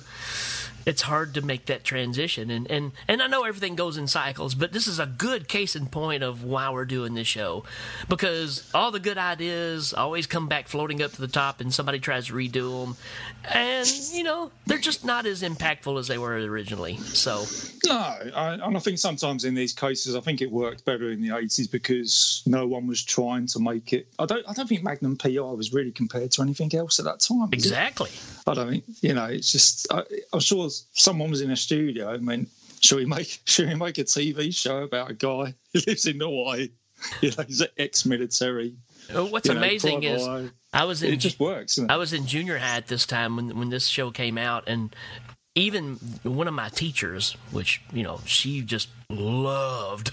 It's 0.86 1.02
hard 1.02 1.34
to 1.34 1.42
make 1.42 1.66
that 1.66 1.84
transition, 1.84 2.50
and, 2.50 2.70
and 2.70 2.92
and 3.08 3.22
I 3.22 3.26
know 3.26 3.44
everything 3.44 3.74
goes 3.74 3.96
in 3.96 4.06
cycles, 4.06 4.54
but 4.54 4.72
this 4.72 4.86
is 4.86 4.98
a 4.98 5.06
good 5.06 5.48
case 5.48 5.74
in 5.74 5.86
point 5.86 6.22
of 6.22 6.44
why 6.44 6.70
we're 6.70 6.84
doing 6.84 7.14
this 7.14 7.26
show, 7.26 7.64
because 8.08 8.70
all 8.74 8.90
the 8.90 9.00
good 9.00 9.16
ideas 9.16 9.94
always 9.94 10.26
come 10.26 10.46
back 10.46 10.68
floating 10.68 11.02
up 11.02 11.12
to 11.12 11.20
the 11.20 11.28
top, 11.28 11.60
and 11.60 11.72
somebody 11.72 11.98
tries 11.98 12.26
to 12.26 12.34
redo 12.34 12.84
them, 12.84 12.96
and 13.52 13.88
you 14.12 14.22
know 14.22 14.50
they're 14.66 14.78
just 14.78 15.04
not 15.04 15.26
as 15.26 15.42
impactful 15.42 15.98
as 15.98 16.08
they 16.08 16.18
were 16.18 16.34
originally. 16.34 16.98
So 16.98 17.44
No, 17.86 17.96
I, 17.96 18.58
and 18.62 18.76
I 18.76 18.80
think 18.80 18.98
sometimes 18.98 19.44
in 19.44 19.54
these 19.54 19.72
cases, 19.72 20.14
I 20.14 20.20
think 20.20 20.42
it 20.42 20.50
worked 20.50 20.84
better 20.84 21.10
in 21.10 21.22
the 21.22 21.34
eighties 21.36 21.66
because 21.66 22.42
no 22.46 22.66
one 22.66 22.86
was 22.86 23.02
trying 23.02 23.46
to 23.46 23.58
make 23.58 23.92
it. 23.92 24.06
I 24.18 24.26
don't. 24.26 24.46
I 24.48 24.52
don't 24.52 24.68
think 24.68 24.82
Magnum 24.82 25.16
PI 25.16 25.40
was 25.40 25.72
really 25.72 25.92
compared 25.92 26.30
to 26.32 26.42
anything 26.42 26.74
else 26.74 26.98
at 26.98 27.06
that 27.06 27.20
time. 27.20 27.44
it? 27.44 27.54
exactly, 27.54 28.10
I 28.46 28.54
don't 28.54 28.68
think. 28.68 28.84
You 29.00 29.14
know, 29.14 29.26
it's 29.26 29.50
just. 29.50 29.86
I, 29.90 30.02
I'm 30.32 30.40
sure 30.40 30.68
someone 30.92 31.30
was 31.30 31.40
in 31.40 31.50
a 31.50 31.56
studio 31.56 32.10
and 32.10 32.26
went, 32.26 32.48
"Should 32.80 32.98
we 32.98 33.06
make? 33.06 33.40
Should 33.46 33.68
we 33.68 33.74
make 33.74 33.98
a 33.98 34.04
TV 34.04 34.54
show 34.54 34.82
about 34.82 35.10
a 35.10 35.14
guy 35.14 35.54
who 35.72 35.80
lives 35.86 36.06
in 36.06 36.20
Hawaii? 36.20 36.70
You 37.20 37.32
know, 37.36 37.44
he's 37.46 37.60
an 37.60 37.68
ex-military. 37.76 38.76
Uh, 39.14 39.26
what's 39.26 39.46
you 39.48 39.52
know, 39.52 39.60
amazing 39.60 40.04
is 40.04 40.26
eye. 40.26 40.48
I 40.72 40.84
was 40.84 41.02
in 41.02 41.12
It 41.12 41.16
just 41.16 41.38
works. 41.38 41.78
I 41.88 41.96
was 41.96 42.14
in 42.14 42.26
junior 42.26 42.56
high 42.56 42.76
at 42.76 42.86
this 42.86 43.04
time 43.04 43.36
when 43.36 43.58
when 43.58 43.68
this 43.68 43.86
show 43.86 44.10
came 44.10 44.38
out, 44.38 44.64
and 44.66 44.94
even 45.54 45.96
one 46.22 46.48
of 46.48 46.54
my 46.54 46.68
teachers, 46.68 47.36
which 47.52 47.82
you 47.92 48.02
know 48.02 48.20
she 48.24 48.62
just 48.62 48.88
loved 49.08 50.12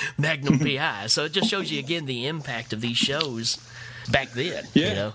Magnum 0.18 0.58
PI, 0.58 1.06
so 1.06 1.24
it 1.24 1.32
just 1.32 1.48
shows 1.48 1.70
you 1.70 1.78
again 1.78 2.06
the 2.06 2.26
impact 2.26 2.72
of 2.72 2.80
these 2.80 2.96
shows 2.96 3.58
back 4.10 4.30
then. 4.32 4.66
Yeah. 4.74 4.88
You 4.88 4.94
know? 4.94 5.12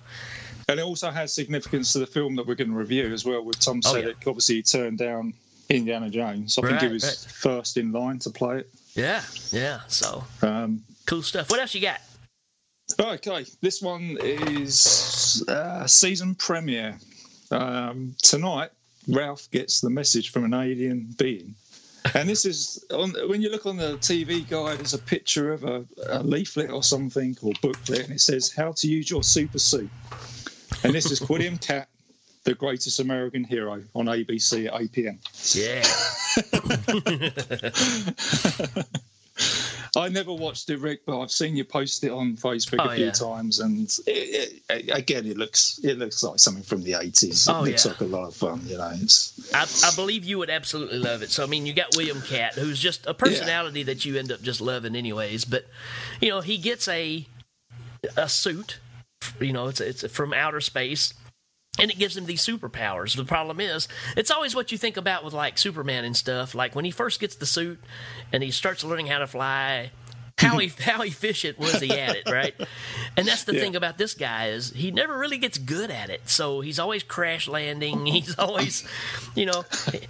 And 0.73 0.79
it 0.79 0.83
also 0.85 1.11
has 1.11 1.31
significance 1.31 1.93
to 1.93 1.99
the 1.99 2.07
film 2.07 2.35
that 2.37 2.47
we're 2.47 2.55
going 2.55 2.71
to 2.71 2.75
review 2.75 3.13
as 3.13 3.23
well. 3.23 3.43
With 3.45 3.59
Tom 3.59 3.79
Oh, 3.85 3.93
Selleck, 3.93 4.25
obviously 4.25 4.55
he 4.55 4.63
turned 4.63 4.97
down 4.97 5.35
Indiana 5.69 6.09
Jones. 6.09 6.57
I 6.57 6.63
think 6.67 6.81
he 6.81 6.87
was 6.87 7.03
right. 7.03 7.31
first 7.31 7.77
in 7.77 7.91
line 7.91 8.17
to 8.19 8.31
play 8.31 8.57
it. 8.57 8.71
Yeah, 8.95 9.21
yeah. 9.51 9.81
So 9.87 10.23
Um, 10.41 10.81
cool 11.05 11.21
stuff. 11.21 11.51
What 11.51 11.59
else 11.59 11.75
you 11.75 11.81
got? 11.81 12.01
okay, 12.99 13.45
this 13.61 13.83
one 13.83 14.17
is 14.19 15.43
uh, 15.47 15.85
season 15.85 16.33
premiere 16.33 16.97
um, 17.51 18.15
tonight. 18.23 18.71
Ralph 19.07 19.51
gets 19.51 19.79
the 19.79 19.91
message 19.91 20.31
from 20.31 20.43
an 20.43 20.55
alien 20.55 21.13
being, 21.19 21.53
And 22.15 22.27
this 22.27 22.45
is 22.45 22.83
on, 22.89 23.11
when 23.27 23.43
you 23.43 23.51
look 23.51 23.67
on 23.67 23.77
the 23.77 23.97
TV 23.97 24.49
guide, 24.49 24.79
there's 24.79 24.95
a 24.95 24.97
picture 24.97 25.53
of 25.53 25.65
a, 25.65 25.85
a 26.07 26.23
leaflet 26.23 26.71
or 26.71 26.81
something 26.81 27.37
or 27.43 27.51
booklet, 27.61 28.05
and 28.05 28.13
it 28.13 28.21
says 28.21 28.51
how 28.51 28.71
to 28.71 28.87
use 28.87 29.07
your 29.11 29.21
super 29.21 29.59
suit. 29.59 29.91
And 30.83 30.93
this 30.93 31.09
is 31.11 31.27
William 31.29 31.57
Katt, 31.57 31.87
the 32.43 32.53
greatest 32.53 32.99
American 32.99 33.43
hero, 33.43 33.81
on 33.95 34.05
ABC 34.07 34.67
at 34.67 34.81
8 34.81 34.91
p.m. 34.91 35.19
Yeah. 35.53 35.83
I 39.95 40.09
never 40.09 40.33
watched 40.33 40.69
it, 40.71 40.79
Rik, 40.79 41.05
but 41.05 41.19
I've 41.21 41.31
seen 41.31 41.55
you 41.55 41.63
post 41.63 42.03
it 42.03 42.09
on 42.11 42.35
Facebook 42.35 42.79
Oh, 42.85 42.89
a 42.89 42.95
few 42.95 43.05
yeah. 43.05 43.11
times, 43.11 43.59
and 43.59 43.87
it, 44.07 44.61
it, 44.69 44.89
again, 44.91 45.27
it 45.27 45.37
looks 45.37 45.79
it 45.83 45.99
looks 45.99 46.23
like 46.23 46.39
something 46.39 46.63
from 46.63 46.81
the 46.83 46.93
80s. 46.93 47.47
It 47.47 47.53
Oh, 47.53 47.61
looks 47.61 47.85
yeah. 47.85 47.91
like 47.91 48.01
a 48.01 48.05
lot 48.05 48.25
of 48.27 48.35
fun, 48.35 48.61
you 48.65 48.77
know. 48.77 48.91
It's, 48.95 49.53
I, 49.53 49.67
I 49.87 49.95
believe 49.95 50.23
you 50.25 50.39
would 50.39 50.49
absolutely 50.49 50.97
love 50.97 51.21
it. 51.21 51.29
So 51.29 51.43
I 51.43 51.45
mean, 51.45 51.67
you 51.67 51.73
got 51.73 51.95
William 51.95 52.21
Katt, 52.23 52.55
who's 52.55 52.79
just 52.79 53.05
a 53.05 53.13
personality 53.13 53.83
that 53.83 54.03
you 54.03 54.17
end 54.17 54.31
up 54.31 54.41
just 54.41 54.61
loving, 54.61 54.95
anyways. 54.95 55.45
But 55.45 55.67
you 56.19 56.29
know, 56.29 56.41
he 56.41 56.57
gets 56.57 56.87
a 56.87 57.27
a 58.17 58.27
suit. 58.27 58.79
You 59.39 59.53
know, 59.53 59.67
it's 59.67 59.81
it's 59.81 60.07
from 60.07 60.33
outer 60.33 60.61
space. 60.61 61.13
And 61.79 61.89
it 61.89 61.97
gives 61.97 62.15
him 62.15 62.27
these 62.27 62.45
superpowers. 62.45 63.15
The 63.15 63.25
problem 63.25 63.59
is, 63.59 63.87
it's 64.15 64.29
always 64.29 64.55
what 64.55 64.71
you 64.71 64.77
think 64.77 64.95
about 64.95 65.25
with 65.25 65.33
like 65.33 65.57
Superman 65.57 66.05
and 66.05 66.15
stuff. 66.15 66.53
Like 66.53 66.75
when 66.75 66.85
he 66.85 66.91
first 66.91 67.19
gets 67.19 67.35
the 67.35 67.47
suit 67.47 67.79
and 68.31 68.43
he 68.43 68.51
starts 68.51 68.83
learning 68.83 69.07
how 69.07 69.17
to 69.17 69.25
fly, 69.25 69.89
how 70.37 70.57
he 70.57 70.67
how 70.79 71.01
efficient 71.01 71.59
was 71.59 71.79
he 71.79 71.91
at 71.91 72.15
it, 72.15 72.29
right? 72.29 72.55
And 73.15 73.27
that's 73.27 73.43
the 73.43 73.53
Yeah. 73.53 73.61
thing 73.61 73.75
about 73.75 73.97
this 73.97 74.13
guy 74.13 74.47
is 74.47 74.71
he 74.71 74.91
never 74.91 75.17
really 75.17 75.37
gets 75.37 75.57
good 75.57 75.91
at 75.91 76.09
it. 76.09 76.27
So 76.29 76.61
he's 76.61 76.79
always 76.79 77.03
crash 77.03 77.47
landing. 77.47 78.05
He's 78.13 78.35
always, 78.37 78.83
you 79.35 79.45
know, 79.45 79.65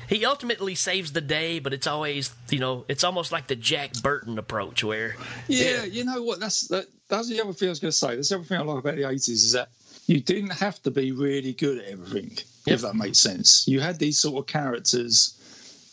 he 0.08 0.26
ultimately 0.26 0.76
saves 0.76 1.12
the 1.12 1.22
day, 1.22 1.60
but 1.60 1.74
it's 1.74 1.88
always, 1.88 2.34
you 2.50 2.60
know, 2.60 2.86
it's 2.88 3.04
almost 3.04 3.32
like 3.32 3.48
the 3.48 3.56
Jack 3.56 3.94
Burton 4.02 4.38
approach 4.38 4.84
where 4.84 5.16
yeah, 5.48 5.84
you 5.84 6.06
know 6.06 6.24
what? 6.24 6.40
That's 6.40 6.68
that, 6.70 6.86
that's 7.10 7.30
the 7.30 7.42
other 7.42 7.54
thing 7.54 7.68
I 7.68 7.72
was 7.72 7.80
going 7.80 7.92
to 7.92 7.98
say. 7.98 8.16
That's 8.16 8.30
the 8.30 8.36
other 8.36 8.44
thing 8.46 8.60
I 8.60 8.64
like 8.64 8.80
about 8.80 8.96
the 8.96 9.04
80s 9.04 9.30
is 9.30 9.52
that 9.54 9.70
you 10.08 10.20
didn't 10.20 10.52
have 10.52 10.82
to 10.84 10.92
be 10.92 11.12
really 11.12 11.54
good 11.54 11.78
at 11.80 11.86
everything, 11.86 12.38
if 12.68 12.82
that 12.82 12.96
makes 12.96 13.20
sense. 13.20 13.68
You 13.68 13.80
had 13.80 14.00
these 14.00 14.20
sort 14.20 14.38
of 14.38 14.48
characters 14.48 15.36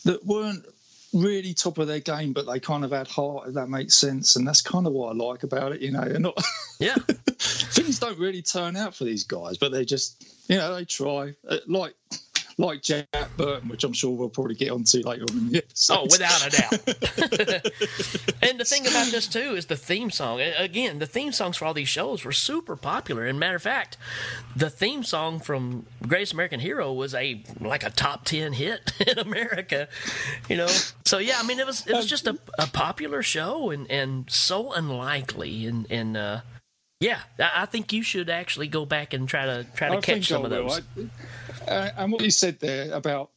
that 0.04 0.24
weren't 0.24 0.64
really 1.12 1.54
top 1.54 1.78
of 1.78 1.88
their 1.88 2.00
game, 2.00 2.32
but 2.32 2.46
they 2.46 2.60
kind 2.60 2.84
of 2.84 2.92
had 2.92 3.08
heart, 3.08 3.48
if 3.48 3.54
that 3.54 3.68
makes 3.68 3.94
sense. 3.94 4.36
And 4.36 4.46
that's 4.46 4.62
kind 4.62 4.86
of 4.86 4.92
what 4.92 5.10
I 5.10 5.16
like 5.16 5.42
about 5.42 5.72
it. 5.72 5.80
You 5.80 5.92
know, 5.92 6.04
they're 6.04 6.18
not. 6.20 6.40
Yeah. 6.80 6.96
things 7.38 7.98
don't 7.98 8.18
really 8.18 8.40
turn 8.40 8.74
out 8.74 8.94
for 8.94 9.04
these 9.04 9.24
guys, 9.24 9.58
but 9.58 9.70
they 9.70 9.84
just, 9.84 10.24
you 10.48 10.56
know, 10.56 10.74
they 10.74 10.86
try. 10.86 11.34
Uh, 11.46 11.58
like. 11.66 11.94
Like 12.60 12.82
Jack 12.82 13.08
Burton, 13.38 13.70
which 13.70 13.84
I'm 13.84 13.94
sure 13.94 14.14
we'll 14.14 14.28
probably 14.28 14.54
get 14.54 14.70
onto 14.70 14.98
later 14.98 15.24
on 15.30 15.38
in 15.38 15.48
the 15.48 15.58
episode. 15.58 15.96
Oh, 15.96 16.02
without 16.02 16.46
a 16.46 16.50
doubt. 16.50 16.72
and 18.42 18.60
the 18.60 18.66
thing 18.66 18.86
about 18.86 19.10
this 19.10 19.26
too 19.26 19.54
is 19.56 19.64
the 19.64 19.76
theme 19.76 20.10
song. 20.10 20.42
Again, 20.42 20.98
the 20.98 21.06
theme 21.06 21.32
songs 21.32 21.56
for 21.56 21.64
all 21.64 21.72
these 21.72 21.88
shows 21.88 22.22
were 22.22 22.32
super 22.32 22.76
popular. 22.76 23.24
And 23.24 23.40
matter 23.40 23.56
of 23.56 23.62
fact, 23.62 23.96
the 24.54 24.68
theme 24.68 25.04
song 25.04 25.40
from 25.40 25.86
Greatest 26.06 26.34
American 26.34 26.60
Hero 26.60 26.92
was 26.92 27.14
a 27.14 27.42
like 27.62 27.82
a 27.82 27.88
top 27.88 28.26
ten 28.26 28.52
hit 28.52 28.92
in 29.06 29.18
America. 29.18 29.88
You 30.50 30.58
know, 30.58 30.68
so 31.06 31.16
yeah, 31.16 31.38
I 31.38 31.46
mean 31.46 31.60
it 31.60 31.66
was 31.66 31.86
it 31.86 31.94
was 31.94 32.04
just 32.04 32.26
a, 32.26 32.38
a 32.58 32.66
popular 32.66 33.22
show 33.22 33.70
and 33.70 33.90
and 33.90 34.30
so 34.30 34.72
unlikely 34.74 35.64
and 35.64 35.86
and 35.90 36.14
uh, 36.14 36.40
yeah, 37.00 37.20
I, 37.38 37.66
think 37.66 37.92
you 37.92 38.02
should 38.02 38.28
actually 38.28 38.68
go 38.68 38.84
back 38.84 39.14
and 39.14 39.28
try 39.28 39.46
to 39.46 39.66
try 39.74 39.88
to 39.88 39.96
I 39.96 40.00
catch 40.00 40.28
some 40.28 40.42
I 40.42 40.44
of 40.44 40.50
those. 40.50 40.80
I- 40.96 41.70
uh, 41.70 41.90
and 41.96 42.12
what 42.12 42.22
you 42.22 42.30
said 42.30 42.60
there 42.60 42.92
about 42.92 43.30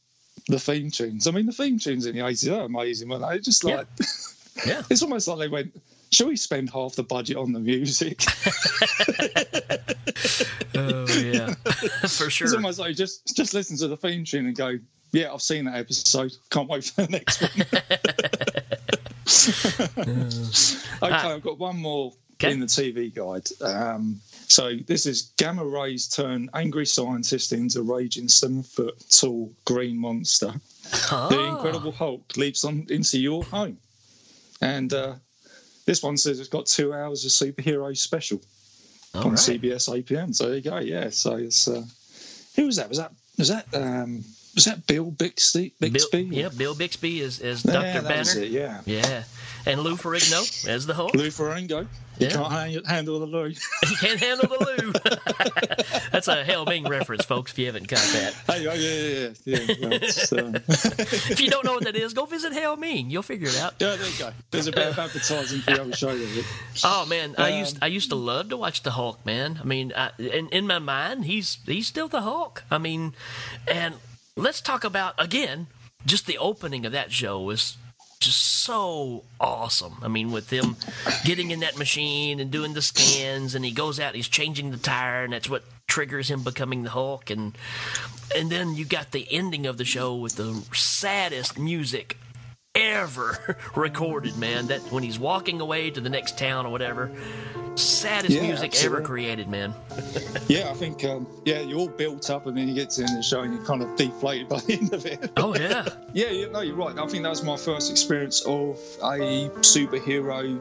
the 0.48 0.58
theme 0.58 0.90
tunes. 0.90 1.26
I 1.26 1.30
mean, 1.30 1.46
the 1.46 1.52
theme 1.52 1.78
tunes 1.78 2.06
in 2.06 2.14
the 2.14 2.22
80s 2.22 2.52
are 2.52 2.64
amazing, 2.64 3.08
weren't 3.08 3.26
they? 3.28 3.38
Just 3.38 3.64
like, 3.64 3.86
yeah. 4.66 4.82
it's 4.90 5.02
almost 5.02 5.28
like 5.28 5.38
they 5.38 5.48
went, 5.48 5.80
shall 6.12 6.28
we 6.28 6.36
spend 6.36 6.70
half 6.70 6.94
the 6.94 7.02
budget 7.02 7.36
on 7.36 7.52
the 7.52 7.60
music? 7.60 8.20
oh, 10.74 11.06
yeah. 11.18 11.54
For 12.08 12.30
sure. 12.30 12.46
It's 12.46 12.54
almost 12.54 12.78
like 12.78 12.96
just, 12.96 13.36
just 13.36 13.54
listen 13.54 13.76
to 13.78 13.88
the 13.88 13.96
theme 13.96 14.24
tune 14.24 14.46
and 14.46 14.56
go, 14.56 14.78
yeah, 15.12 15.32
I've 15.32 15.42
seen 15.42 15.64
that 15.66 15.76
episode. 15.76 16.34
Can't 16.50 16.68
wait 16.68 16.84
for 16.84 17.06
the 17.06 17.10
next 17.10 17.40
one. 17.40 17.50
okay, 21.10 21.28
I've 21.28 21.42
got 21.42 21.58
one 21.58 21.78
more 21.78 22.12
in 22.40 22.60
the 22.60 22.66
TV 22.66 23.14
guide. 23.14 23.48
Um, 23.62 24.20
so 24.48 24.74
this 24.86 25.06
is 25.06 25.32
gamma 25.36 25.64
rays 25.64 26.08
turn 26.08 26.50
angry 26.54 26.86
scientist 26.86 27.52
into 27.52 27.82
raging 27.82 28.28
seven 28.28 28.62
foot 28.62 29.02
tall 29.10 29.52
green 29.64 29.96
monster. 29.98 30.52
The 31.00 31.46
Incredible 31.48 31.92
Hulk 31.92 32.36
leaps 32.36 32.64
on 32.64 32.86
into 32.90 33.18
your 33.18 33.42
home, 33.44 33.78
and 34.60 34.92
uh, 34.92 35.14
this 35.86 36.02
one 36.02 36.16
says 36.16 36.40
it's 36.40 36.48
got 36.48 36.66
two 36.66 36.92
hours 36.92 37.24
of 37.24 37.30
superhero 37.30 37.96
special 37.96 38.40
All 39.14 39.24
on 39.24 39.30
right. 39.30 39.38
CBS 39.38 39.94
8 39.94 40.34
So 40.34 40.46
there 40.46 40.56
you 40.56 40.62
go. 40.62 40.78
Yeah. 40.78 41.10
So 41.10 41.36
it's 41.36 41.68
uh, 41.68 41.84
who 42.56 42.66
was 42.66 42.76
that? 42.76 42.88
Was 42.88 42.98
that 42.98 43.12
was 43.38 43.48
that 43.48 43.66
um, 43.74 44.24
was 44.54 44.64
that 44.66 44.86
Bill 44.86 45.10
Bixby? 45.10 45.72
Bixby? 45.80 46.24
Bill, 46.24 46.32
yeah, 46.38 46.48
Bill 46.48 46.74
Bixby 46.74 47.20
is, 47.20 47.40
is 47.40 47.62
Dr. 47.62 48.02
that 48.02 48.04
Banner. 48.04 48.40
it, 48.42 48.50
yeah. 48.50 48.80
Yeah. 48.86 49.24
And 49.66 49.80
Lou 49.80 49.96
Ferrigno 49.96 50.68
as 50.68 50.84
the 50.86 50.92
Hulk. 50.92 51.14
Lou 51.14 51.28
Ferrigno. 51.28 51.86
You 52.18 52.28
Yeah. 52.28 52.30
can't 52.30 52.86
handle 52.86 53.18
the 53.18 53.26
Lou. 53.26 53.48
He 53.88 53.96
can't 53.96 54.20
handle 54.20 54.46
the 54.46 54.58
Lou. 54.60 54.92
That's 56.12 56.28
a 56.28 56.44
Hell 56.44 56.64
Ming 56.66 56.86
reference, 56.86 57.24
folks, 57.24 57.50
if 57.52 57.58
you 57.58 57.66
haven't 57.66 57.88
caught 57.88 57.98
that. 58.12 58.34
Hey, 58.46 58.66
oh, 58.68 58.74
yeah, 58.74 59.28
yeah, 59.44 59.58
yeah. 59.66 59.98
yeah. 59.98 60.40
Um, 60.40 60.54
If 60.68 61.40
you 61.40 61.48
don't 61.48 61.64
know 61.64 61.72
what 61.72 61.84
that 61.84 61.96
is, 61.96 62.12
go 62.12 62.26
visit 62.26 62.52
Hell 62.52 62.76
Ming. 62.76 63.10
You'll 63.10 63.22
figure 63.22 63.48
it 63.48 63.58
out. 63.58 63.74
yeah, 63.80 63.96
there 63.96 64.06
you 64.06 64.18
go. 64.18 64.30
There's 64.50 64.66
a 64.68 64.72
bit 64.72 64.86
of 64.86 64.98
advertising 64.98 65.60
for 65.62 65.72
other 65.80 65.96
show. 65.96 66.16
There. 66.16 66.44
Oh 66.84 67.06
man, 67.06 67.34
I 67.38 67.58
used 67.58 67.76
Um, 67.76 67.80
I 67.82 67.86
used 67.86 68.10
to 68.10 68.16
love 68.16 68.50
to 68.50 68.56
watch 68.58 68.82
the 68.82 68.90
Hulk. 68.92 69.24
Man, 69.26 69.58
I 69.60 69.64
mean, 69.64 69.92
I, 69.96 70.10
in 70.18 70.48
in 70.50 70.66
my 70.66 70.78
mind, 70.78 71.24
he's 71.24 71.58
he's 71.66 71.86
still 71.86 72.08
the 72.08 72.20
Hulk. 72.20 72.62
I 72.70 72.78
mean, 72.78 73.14
and 73.66 73.94
let's 74.36 74.60
talk 74.60 74.84
about 74.84 75.14
again 75.18 75.66
just 76.06 76.26
the 76.26 76.38
opening 76.38 76.84
of 76.84 76.92
that 76.92 77.12
show 77.12 77.40
was 77.40 77.76
just 78.20 78.62
so 78.62 79.22
awesome. 79.38 79.96
I 80.02 80.08
mean, 80.08 80.32
with 80.32 80.50
him 80.50 80.76
getting 81.24 81.50
in 81.50 81.60
that 81.60 81.78
machine 81.78 82.40
and 82.40 82.50
doing 82.50 82.72
the 82.72 82.82
scans, 82.82 83.54
and 83.54 83.64
he 83.64 83.70
goes 83.70 84.00
out, 84.00 84.14
he's 84.14 84.28
changing 84.28 84.70
the 84.70 84.78
tire, 84.78 85.24
and 85.24 85.32
that's 85.32 85.48
what 85.48 85.62
triggers 85.86 86.30
him 86.30 86.42
becoming 86.42 86.82
the 86.82 86.90
Hulk. 86.90 87.30
And 87.30 87.56
and 88.34 88.50
then 88.50 88.74
you 88.74 88.84
got 88.84 89.12
the 89.12 89.26
ending 89.30 89.66
of 89.66 89.76
the 89.76 89.84
show 89.84 90.16
with 90.16 90.36
the 90.36 90.62
saddest 90.72 91.58
music 91.58 92.16
ever 92.74 93.56
recorded, 93.76 94.36
man. 94.36 94.66
That 94.68 94.80
when 94.92 95.02
he's 95.02 95.18
walking 95.18 95.60
away 95.60 95.90
to 95.90 96.00
the 96.00 96.10
next 96.10 96.38
town 96.38 96.66
or 96.66 96.72
whatever, 96.72 97.10
saddest 97.76 98.34
Yeah, 98.34 98.42
music 98.42 98.74
ever 98.84 99.00
created, 99.00 99.48
man. 99.48 99.74
Yeah, 100.46 100.68
I 100.70 100.74
think 100.74 101.02
um, 101.04 101.26
yeah, 101.46 101.60
you're 101.60 101.78
all 101.78 101.88
built 101.88 102.28
up, 102.28 102.46
and 102.46 102.56
then 102.56 102.68
you 102.68 102.74
get 102.74 102.90
to 102.90 103.00
the 103.00 103.06
end 103.06 103.12
of 103.12 103.16
the 103.16 103.22
show, 103.22 103.40
and 103.40 103.54
you're 103.54 103.64
kind 103.64 103.82
of 103.82 103.96
deflated 103.96 104.48
by 104.50 104.58
the 104.60 104.74
end 104.74 104.92
of 104.92 105.06
it. 105.06 105.30
Oh 105.38 105.56
yeah, 105.56 105.86
yeah, 106.12 106.28
you, 106.28 106.50
no, 106.50 106.60
you're 106.60 106.76
right. 106.76 106.96
I 106.98 107.06
think 107.06 107.22
that 107.22 107.30
was 107.30 107.42
my 107.42 107.56
first 107.56 107.90
experience 107.90 108.42
of 108.42 108.76
a 109.02 109.48
superhero 109.60 110.60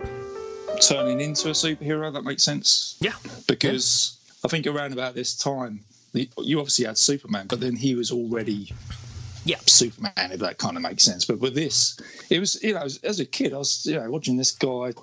turning 0.88 1.20
into 1.20 1.50
a 1.50 1.52
superhero. 1.52 2.14
That 2.14 2.24
makes 2.24 2.44
sense. 2.44 2.96
Yeah, 3.02 3.12
because 3.48 4.18
I 4.46 4.48
think 4.48 4.68
around 4.68 4.94
about 4.94 5.16
this 5.16 5.36
time, 5.38 5.82
you 6.14 6.60
obviously 6.60 6.86
had 6.86 6.98
Superman, 6.98 7.48
but 7.48 7.60
then 7.60 7.76
he 7.76 7.96
was 7.96 8.10
already 8.12 8.72
yeah 9.46 9.58
Superman. 9.66 10.32
If 10.32 10.40
that 10.40 10.58
kind 10.58 10.78
of 10.78 10.84
makes 10.84 11.04
sense. 11.04 11.26
But 11.26 11.40
with 11.40 11.56
this, 11.56 12.00
it 12.30 12.40
was 12.40 12.62
you 12.64 12.74
know 12.74 12.84
as, 13.04 13.20
a 13.20 13.26
kid, 13.26 13.54
I 13.54 13.58
was 13.58 13.86
you 13.86 13.96
know 14.00 14.10
watching 14.10 14.38
this 14.38 14.52
guy. 14.52 14.94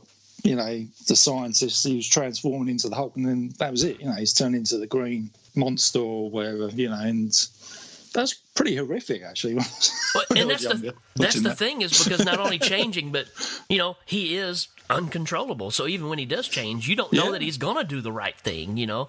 You 0.43 0.57
know, 0.57 0.87
the 1.07 1.17
scientist, 1.17 1.87
he 1.87 1.97
was 1.97 2.09
transforming 2.09 2.71
into 2.71 2.89
the 2.89 2.97
Hulk, 2.97 3.15
and 3.15 3.27
then 3.27 3.53
that 3.59 3.71
was 3.71 3.85
it. 3.85 4.01
You 4.01 4.07
know, 4.07 4.15
he's 4.15 4.33
turned 4.33 4.55
into 4.55 4.79
the 4.79 4.87
green 4.87 5.29
monster 5.55 5.99
or 5.99 6.31
whatever, 6.31 6.69
you 6.69 6.89
know, 6.89 6.99
and 6.99 7.31
that's 8.15 8.35
pretty 8.55 8.77
horrific, 8.77 9.23
actually. 9.23 9.59
But, 10.13 10.37
and 10.37 10.51
that's 10.51 10.65
the 10.65 10.95
that's 11.15 11.35
the 11.37 11.51
that. 11.51 11.59
thing 11.59 11.83
is 11.83 12.03
because 12.03 12.25
not 12.25 12.41
only 12.41 12.59
changing, 12.75 13.13
but 13.13 13.27
you 13.69 13.79
know 13.79 13.97
he 14.07 14.37
is 14.37 14.67
uncontrollable. 14.89 15.71
So 15.71 15.87
even 15.87 16.09
when 16.09 16.19
he 16.19 16.25
does 16.27 16.49
change, 16.49 16.89
you 16.89 16.97
don't 16.97 17.13
know 17.13 17.27
Yeah. 17.27 17.31
that 17.33 17.43
he's 17.43 17.59
gonna 17.59 17.85
do 17.85 18.01
the 18.01 18.11
right 18.11 18.37
thing. 18.37 18.77
You 18.77 18.87
know. 18.89 19.09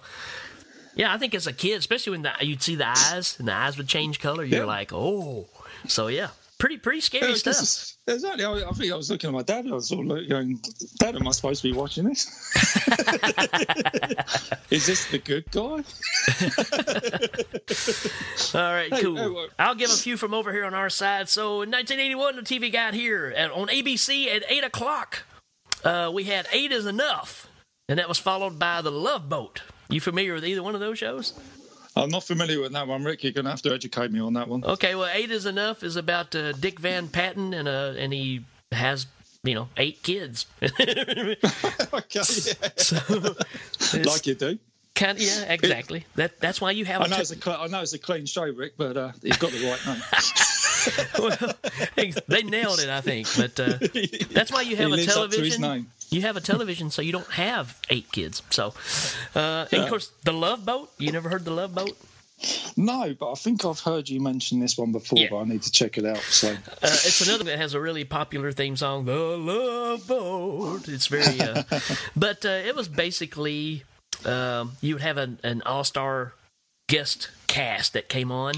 Yeah, 0.94 1.14
I 1.14 1.18
think 1.18 1.34
as 1.34 1.46
a 1.46 1.52
kid, 1.52 1.78
especially 1.78 2.10
when 2.12 2.22
the, 2.22 2.32
you'd 2.40 2.62
see 2.62 2.74
the 2.74 2.88
eyes 2.88 3.36
and 3.38 3.48
the 3.48 3.54
eyes 3.54 3.76
would 3.78 3.88
change 3.88 4.20
color, 4.20 4.44
you're 4.44 4.60
Yeah. 4.60 4.64
like, 4.66 4.92
oh. 4.92 5.48
So 5.88 6.08
yeah, 6.08 6.28
pretty 6.58 6.76
pretty 6.78 7.00
scary 7.00 7.30
Yeah, 7.30 7.36
stuff. 7.36 7.62
is- 7.62 7.88
Exactly. 8.08 8.44
I, 8.44 8.68
I 8.68 8.72
think 8.72 8.92
I 8.92 8.96
was 8.96 9.08
looking 9.12 9.28
at 9.28 9.32
my 9.32 9.42
dad. 9.42 9.64
I 9.68 9.74
was 9.74 9.86
sort 9.88 10.04
of 10.04 10.10
like 10.16 10.28
going, 10.28 10.60
"Dad, 10.98 11.14
am 11.14 11.28
I 11.28 11.30
supposed 11.30 11.62
to 11.62 11.68
be 11.70 11.72
watching 11.72 12.02
this? 12.02 12.26
is 14.70 14.86
this 14.86 15.08
the 15.12 15.18
good 15.18 15.44
guy?" 15.52 15.84
All 18.58 18.72
right, 18.74 18.92
Hey, 18.92 19.02
cool. 19.02 19.16
hey, 19.16 19.46
I'll 19.58 19.74
give 19.76 19.90
a 19.90 19.94
few 19.94 20.16
from 20.16 20.34
over 20.34 20.52
here 20.52 20.64
on 20.64 20.74
our 20.74 20.90
side. 20.90 21.28
So 21.28 21.62
in 21.62 21.70
1981, 21.70 22.34
the 22.36 22.42
TV 22.42 22.72
Guide 22.72 22.94
here 22.94 23.32
at, 23.36 23.52
on 23.52 23.68
ABC 23.68 24.26
at 24.34 24.42
8 24.48 24.64
o'clock, 24.64 25.22
uh, 25.84 26.10
we 26.12 26.24
had 26.24 26.48
Eight 26.52 26.72
is 26.72 26.86
Enough, 26.86 27.46
and 27.88 28.00
that 28.00 28.08
was 28.08 28.18
followed 28.18 28.58
by 28.58 28.82
The 28.82 28.90
Love 28.90 29.28
Boat. 29.28 29.62
You 29.92 30.00
familiar 30.00 30.34
with 30.34 30.44
either 30.44 30.62
one 30.62 30.74
of 30.74 30.80
those 30.80 30.98
shows? 30.98 31.34
I'm 31.94 32.08
not 32.08 32.24
familiar 32.24 32.60
with 32.60 32.72
that 32.72 32.86
one, 32.86 33.04
Rik. 33.04 33.22
You're 33.22 33.32
going 33.32 33.44
to 33.44 33.50
have 33.50 33.60
to 33.62 33.74
educate 33.74 34.10
me 34.10 34.20
on 34.20 34.32
that 34.34 34.48
one. 34.48 34.64
Okay, 34.64 34.94
well, 34.94 35.10
eight 35.12 35.30
is 35.30 35.44
enough 35.44 35.82
is 35.82 35.96
about 35.96 36.34
uh, 36.34 36.52
Dick 36.52 36.78
Van 36.78 37.08
Patten, 37.08 37.52
and 37.52 37.68
uh, 37.68 37.92
and 37.98 38.12
he 38.12 38.44
has 38.72 39.06
you 39.42 39.54
know 39.54 39.68
eight 39.76 40.02
kids. 40.02 40.46
okay, 40.62 40.72
yeah. 40.88 41.34
like 44.04 44.26
you 44.26 44.34
do. 44.34 44.58
Kind 44.94 45.18
of, 45.18 45.24
yeah, 45.24 45.52
exactly. 45.52 46.06
That 46.14 46.40
that's 46.40 46.60
why 46.60 46.70
you 46.70 46.86
have. 46.86 47.02
I 47.02 47.04
a 47.04 47.08
know, 47.08 47.16
t- 47.16 47.22
it's 47.22 47.46
a 47.46 47.50
I 47.50 47.66
know 47.66 47.82
it's 47.82 47.92
a 47.92 47.98
clean 47.98 48.24
show, 48.24 48.44
Rik, 48.44 48.74
but 48.78 48.96
uh, 48.96 49.12
he's 49.22 49.36
got 49.36 49.50
the 49.50 49.66
right 49.66 49.86
name. 49.86 50.02
well, 51.18 51.36
they 52.28 52.42
nailed 52.42 52.80
it, 52.80 52.88
I 52.88 53.02
think. 53.02 53.28
But 53.36 53.60
uh, 53.60 53.78
that's 54.32 54.50
why 54.50 54.62
you 54.62 54.76
have 54.76 54.88
He 54.88 54.92
a 54.92 54.96
lives 54.96 55.14
to 55.14 55.20
his 55.20 55.56
television. 55.56 55.86
You 56.12 56.20
have 56.22 56.36
a 56.36 56.40
television, 56.40 56.90
so 56.90 57.00
you 57.02 57.10
don't 57.12 57.30
have 57.32 57.78
eight 57.88 58.12
kids. 58.12 58.42
So, 58.50 58.74
uh, 59.34 59.66
and 59.72 59.82
of 59.82 59.88
course, 59.88 60.12
the 60.24 60.32
Love 60.32 60.64
Boat. 60.66 60.90
You 60.98 61.10
never 61.10 61.28
heard 61.30 61.44
the 61.44 61.50
Love 61.50 61.74
Boat? 61.74 61.96
No, 62.76 63.14
but 63.18 63.30
I 63.30 63.34
think 63.34 63.64
I've 63.64 63.78
heard 63.80 64.08
you 64.08 64.20
mention 64.20 64.58
this 64.60 64.76
one 64.76 64.90
before, 64.92 65.18
Yeah. 65.18 65.28
but 65.30 65.38
I 65.38 65.44
need 65.44 65.62
to 65.62 65.70
check 65.70 65.96
it 65.96 66.04
out. 66.04 66.18
So, 66.18 66.48
Uh, 66.50 66.56
it's 66.82 67.20
another 67.26 67.44
that 67.44 67.56
has 67.58 67.72
a 67.74 67.80
really 67.80 68.04
popular 68.04 68.52
theme 68.52 68.76
song, 68.76 69.04
"The 69.04 69.14
Love 69.14 70.06
Boat." 70.06 70.88
It's 70.88 71.06
very, 71.06 71.40
uh, 71.40 71.62
but 72.16 72.44
uh, 72.44 72.48
it 72.48 72.74
was 72.74 72.88
basically 72.88 73.84
um, 74.24 74.72
you 74.80 74.94
would 74.96 75.02
have 75.02 75.16
an, 75.18 75.38
an 75.42 75.62
all-star 75.62 76.34
guest 76.88 77.28
cast 77.52 77.92
that 77.92 78.08
came 78.08 78.32
on, 78.32 78.54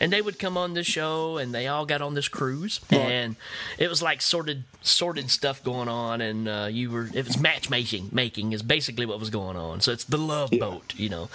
and 0.00 0.10
they 0.10 0.22
would 0.22 0.38
come 0.38 0.56
on 0.56 0.72
this 0.72 0.86
show, 0.86 1.36
and 1.36 1.54
they 1.54 1.66
all 1.66 1.84
got 1.84 2.00
on 2.00 2.14
this 2.14 2.28
cruise, 2.28 2.80
and 2.90 3.36
it 3.78 3.90
was 3.90 4.00
like 4.02 4.22
sorted, 4.22 4.64
sorted 4.80 5.30
stuff 5.30 5.62
going 5.62 5.88
on, 5.88 6.22
and 6.22 6.48
uh, 6.48 6.68
you 6.70 6.90
were 6.90 7.10
it 7.12 7.26
was 7.26 7.38
matchmaking, 7.38 8.08
making 8.10 8.52
is 8.52 8.62
basically 8.62 9.04
what 9.04 9.20
was 9.20 9.28
going 9.28 9.58
on. 9.58 9.82
So 9.82 9.92
it's 9.92 10.04
the 10.04 10.16
Love 10.16 10.50
Boat, 10.50 10.94
you 10.96 11.10
know. 11.10 11.28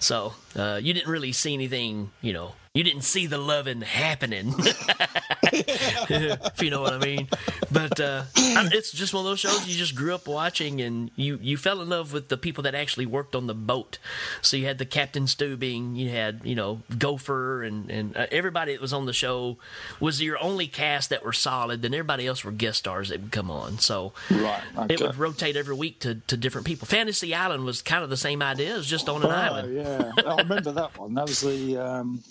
So 0.00 0.34
uh, 0.56 0.80
you 0.82 0.92
didn't 0.92 1.10
really 1.10 1.32
see 1.32 1.54
anything, 1.54 2.10
you 2.20 2.32
know. 2.32 2.52
You 2.72 2.84
didn't 2.84 3.02
see 3.02 3.26
the 3.26 3.38
loving 3.38 3.80
happening. 3.80 4.54
if 5.52 6.62
you 6.62 6.70
know 6.70 6.82
what 6.82 6.92
I 6.92 6.98
mean. 6.98 7.28
But 7.72 7.98
uh, 7.98 8.24
it's 8.36 8.92
just 8.92 9.12
one 9.12 9.24
of 9.24 9.30
those 9.30 9.40
shows 9.40 9.66
you 9.66 9.76
just 9.76 9.96
grew 9.96 10.14
up 10.14 10.28
watching, 10.28 10.80
and 10.80 11.10
you 11.16 11.38
you 11.42 11.56
fell 11.56 11.80
in 11.80 11.88
love 11.88 12.12
with 12.12 12.28
the 12.28 12.36
people 12.36 12.62
that 12.62 12.76
actually 12.76 13.06
worked 13.06 13.34
on 13.34 13.48
the 13.48 13.54
boat. 13.54 13.98
So 14.40 14.56
you 14.56 14.66
had 14.66 14.78
the 14.78 14.86
Captain 14.86 15.24
Stubing, 15.24 15.96
you 15.96 16.10
had 16.10 16.39
you 16.42 16.54
know 16.54 16.80
Gopher, 16.98 17.62
and 17.62 17.90
and 17.90 18.16
uh, 18.16 18.26
everybody 18.30 18.72
that 18.72 18.80
was 18.80 18.92
on 18.92 19.06
the 19.06 19.12
show 19.12 19.58
was 20.00 20.22
your 20.22 20.42
only 20.42 20.66
cast 20.66 21.10
that 21.10 21.24
were 21.24 21.32
solid. 21.32 21.82
Then 21.82 21.94
everybody 21.94 22.26
else 22.26 22.44
were 22.44 22.52
guest 22.52 22.78
stars 22.80 23.08
that 23.10 23.20
would 23.20 23.32
come 23.32 23.50
on. 23.50 23.78
So 23.78 24.12
right, 24.30 24.62
it 24.88 25.00
would 25.00 25.16
rotate 25.16 25.56
every 25.56 25.74
week 25.74 26.00
to, 26.00 26.16
to 26.26 26.36
different 26.36 26.66
people. 26.66 26.86
Fantasy 26.86 27.34
Island 27.34 27.64
was 27.64 27.82
kind 27.82 28.02
of 28.04 28.10
the 28.10 28.16
same 28.16 28.42
idea, 28.42 28.74
it 28.74 28.78
was 28.78 28.86
just 28.86 29.08
on 29.08 29.22
an 29.22 29.28
Oh, 29.30 29.34
island. 29.34 29.74
yeah, 29.76 30.12
I 30.26 30.36
remember 30.42 30.72
that 30.72 30.96
one. 30.98 31.14
That 31.14 31.26
was 31.28 31.40
the. 31.40 31.76
Um, 31.78 32.22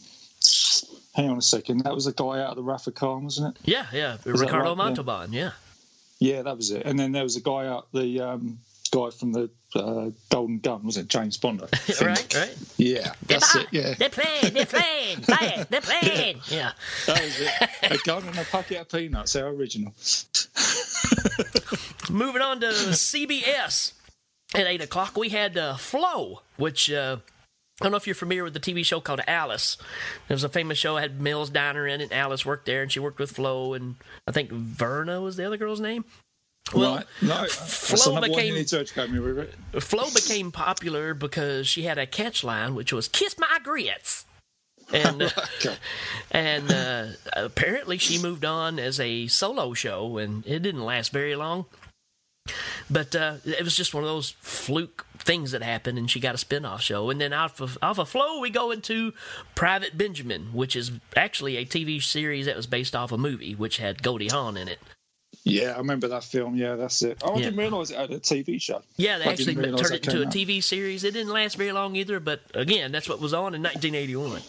hang 1.15 1.29
on 1.29 1.37
a 1.37 1.41
second. 1.41 1.79
That 1.83 1.93
was 1.95 2.05
the 2.05 2.13
guy 2.13 2.41
out 2.41 2.51
of 2.51 2.55
the 2.55 2.63
Wrath 2.63 2.87
of 2.87 2.95
Khan, 2.95 3.23
wasn't 3.23 3.55
it? 3.55 3.61
Yeah, 3.69 3.85
yeah, 3.93 4.17
that 4.23 4.31
Ricardo 4.31 4.57
right? 4.57 4.69
Yeah. 4.69 4.73
Montalban, 4.75 5.33
yeah. 5.33 5.51
Yeah, 6.19 6.41
that 6.43 6.57
was 6.57 6.71
it. 6.71 6.85
And 6.85 6.99
then 6.99 7.11
there 7.11 7.23
was 7.23 7.35
a 7.37 7.41
guy 7.41 7.67
out 7.67 7.87
the 7.93 8.19
um, 8.21 8.59
guy 8.91 9.09
from 9.09 9.31
the 9.33 9.49
uh, 9.75 10.09
Golden 10.29 10.59
Gun, 10.59 10.83
was 10.83 10.97
it 10.97 11.07
James 11.07 11.37
Bond? 11.37 11.61
I 11.61 11.65
think. 11.75 12.01
right, 12.01 12.35
right. 12.35 12.57
Yeah, 12.77 13.13
that's 13.27 13.55
it. 13.55 13.67
Yeah, 13.71 13.93
They're 13.97 14.09
playing, 14.09 14.53
they're 14.53 14.65
playing, 14.65 15.21
play, 15.21 15.65
they're 15.69 15.81
playing. 15.81 16.41
Yeah. 16.47 16.71
that 17.05 17.21
was 17.21 17.39
it. 17.39 17.91
A 17.91 17.97
gun 18.05 18.23
and 18.27 18.37
a 18.37 18.43
packet 18.43 18.81
of 18.81 18.89
peanuts. 18.89 19.33
How 19.33 19.41
original. 19.47 19.93
Moving 22.09 22.41
on 22.41 22.59
to 22.61 22.67
CBS 22.67 23.93
at 24.55 24.65
8 24.65 24.81
o'clock, 24.81 25.15
we 25.15 25.29
had 25.29 25.57
uh, 25.57 25.75
Flo, 25.77 26.41
which 26.57 26.91
uh, 26.91 27.17
I 27.79 27.85
don't 27.85 27.91
know 27.91 27.97
if 27.97 28.07
you're 28.07 28.15
familiar 28.15 28.43
with 28.43 28.53
the 28.55 28.59
TV 28.59 28.83
show 28.83 28.99
called 28.99 29.21
Alice. 29.27 29.77
It 30.27 30.33
was 30.33 30.43
a 30.43 30.49
famous 30.49 30.77
show, 30.79 30.97
it 30.97 31.01
had 31.01 31.21
Mel's 31.21 31.51
Diner 31.51 31.87
in 31.87 32.01
it, 32.01 32.05
and 32.05 32.13
Alice 32.13 32.45
worked 32.45 32.65
there, 32.65 32.81
and 32.81 32.91
she 32.91 32.99
worked 32.99 33.19
with 33.19 33.31
Flo, 33.31 33.73
and 33.73 33.95
I 34.27 34.31
think 34.31 34.49
Verna 34.51 35.21
was 35.21 35.35
the 35.37 35.45
other 35.45 35.57
girl's 35.57 35.79
name. 35.79 36.03
Well, 36.73 36.95
right. 36.97 37.05
No, 37.21 37.45
Flo 37.47 38.21
became- 38.21 38.53
you 38.55 38.59
need 38.59 39.11
me 39.11 39.19
with. 39.19 39.83
Flo 39.83 40.05
became 40.13 40.51
popular 40.51 41.13
because 41.13 41.67
she 41.67 41.83
had 41.83 41.97
a 41.97 42.05
catch 42.05 42.43
line, 42.43 42.75
which 42.75 42.93
was 42.93 43.07
"Kiss 43.07 43.37
my 43.37 43.59
grits," 43.63 44.25
and 44.93 45.23
uh, 45.65 45.75
and 46.31 46.71
uh, 46.71 47.05
apparently 47.33 47.97
she 47.97 48.21
moved 48.21 48.45
on 48.45 48.77
as 48.79 48.99
a 48.99 49.27
solo 49.27 49.73
show, 49.73 50.17
and 50.17 50.45
it 50.45 50.59
didn't 50.61 50.85
last 50.85 51.11
very 51.11 51.35
long. 51.35 51.65
But 52.89 53.15
uh, 53.15 53.35
it 53.45 53.63
was 53.63 53.75
just 53.75 53.93
one 53.93 54.03
of 54.03 54.09
those 54.09 54.31
fluke 54.41 55.05
things 55.19 55.51
that 55.51 55.61
happened, 55.61 55.97
and 55.99 56.09
she 56.09 56.19
got 56.19 56.33
a 56.33 56.39
spin-off 56.39 56.81
show. 56.81 57.09
And 57.09 57.21
then 57.21 57.33
off 57.33 57.61
of 57.61 57.77
off 57.81 57.99
of 57.99 58.09
Flo, 58.09 58.39
we 58.39 58.49
go 58.49 58.71
into 58.71 59.13
Private 59.55 59.97
Benjamin, 59.97 60.53
which 60.53 60.75
is 60.75 60.91
actually 61.15 61.57
a 61.57 61.65
TV 61.65 62.01
series 62.01 62.45
that 62.47 62.55
was 62.55 62.67
based 62.67 62.95
off 62.95 63.11
a 63.11 63.17
movie, 63.17 63.53
which 63.53 63.77
had 63.77 64.01
Goldie 64.01 64.29
Hawn 64.29 64.57
in 64.57 64.67
it. 64.67 64.79
Yeah, 65.45 65.73
I 65.73 65.77
remember 65.77 66.09
that 66.09 66.23
film. 66.23 66.55
Yeah, 66.55 66.75
that's 66.75 67.01
it. 67.01 67.17
Oh, 67.23 67.33
I 67.33 67.37
Yeah. 67.37 67.43
didn't 67.45 67.59
realise 67.59 67.89
it 67.91 67.97
had 67.97 68.11
a 68.11 68.19
TV 68.19 68.61
show. 68.61 68.81
Yeah, 68.97 69.17
they 69.19 69.25
I 69.25 69.31
actually 69.31 69.55
turned 69.55 69.65
it 69.67 70.05
into 70.05 70.21
a 70.21 70.25
out. 70.27 70.31
TV 70.33 70.61
series. 70.61 71.03
It 71.03 71.11
didn't 71.13 71.31
last 71.31 71.55
very 71.55 71.71
long 71.71 71.95
either, 71.95 72.19
but 72.19 72.41
again, 72.53 72.91
that's 72.91 73.07
what 73.07 73.19
was 73.21 73.33
on 73.33 73.55
in 73.55 73.61
1981. 73.63 74.41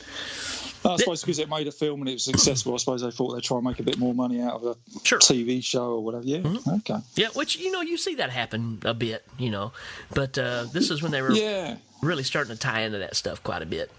I 0.83 0.97
suppose 0.97 1.21
because 1.21 1.39
it 1.39 1.49
made 1.51 1.69
a 1.69 1.73
film 1.73 2.01
and 2.01 2.09
it 2.09 2.15
was 2.15 2.25
successful, 2.25 2.73
I 2.75 2.79
suppose 2.79 3.03
they 3.03 3.11
thought 3.11 3.35
they'd 3.35 3.43
try 3.43 3.59
and 3.59 3.67
make 3.67 3.81
a 3.81 3.83
bit 3.83 3.99
more 3.99 4.15
money 4.15 4.41
out 4.41 4.55
of 4.55 4.65
a 4.65 4.75
TV 4.97 5.63
show 5.63 5.93
or 5.97 6.01
whatever. 6.03 6.25
Yeah, 6.25 6.39
Mm-hmm. 6.39 6.71
okay. 6.77 6.97
Yeah, 7.17 7.29
which 7.35 7.57
you 7.57 7.71
know 7.71 7.83
you 7.83 7.99
see 7.99 8.15
that 8.15 8.31
happen 8.31 8.81
a 8.85 8.95
bit, 8.95 9.25
you 9.39 9.51
know, 9.51 9.73
but 10.15 10.39
uh, 10.39 10.65
this 10.73 10.91
is 10.91 11.03
when 11.03 11.13
they 11.13 11.21
were 11.21 11.33
Yeah. 11.33 11.77
really 12.01 12.23
starting 12.25 12.55
to 12.55 12.59
tie 12.59 12.81
into 12.81 12.97
that 12.99 13.15
stuff 13.15 13.43
quite 13.43 13.61
a 13.61 13.67
bit. 13.67 13.91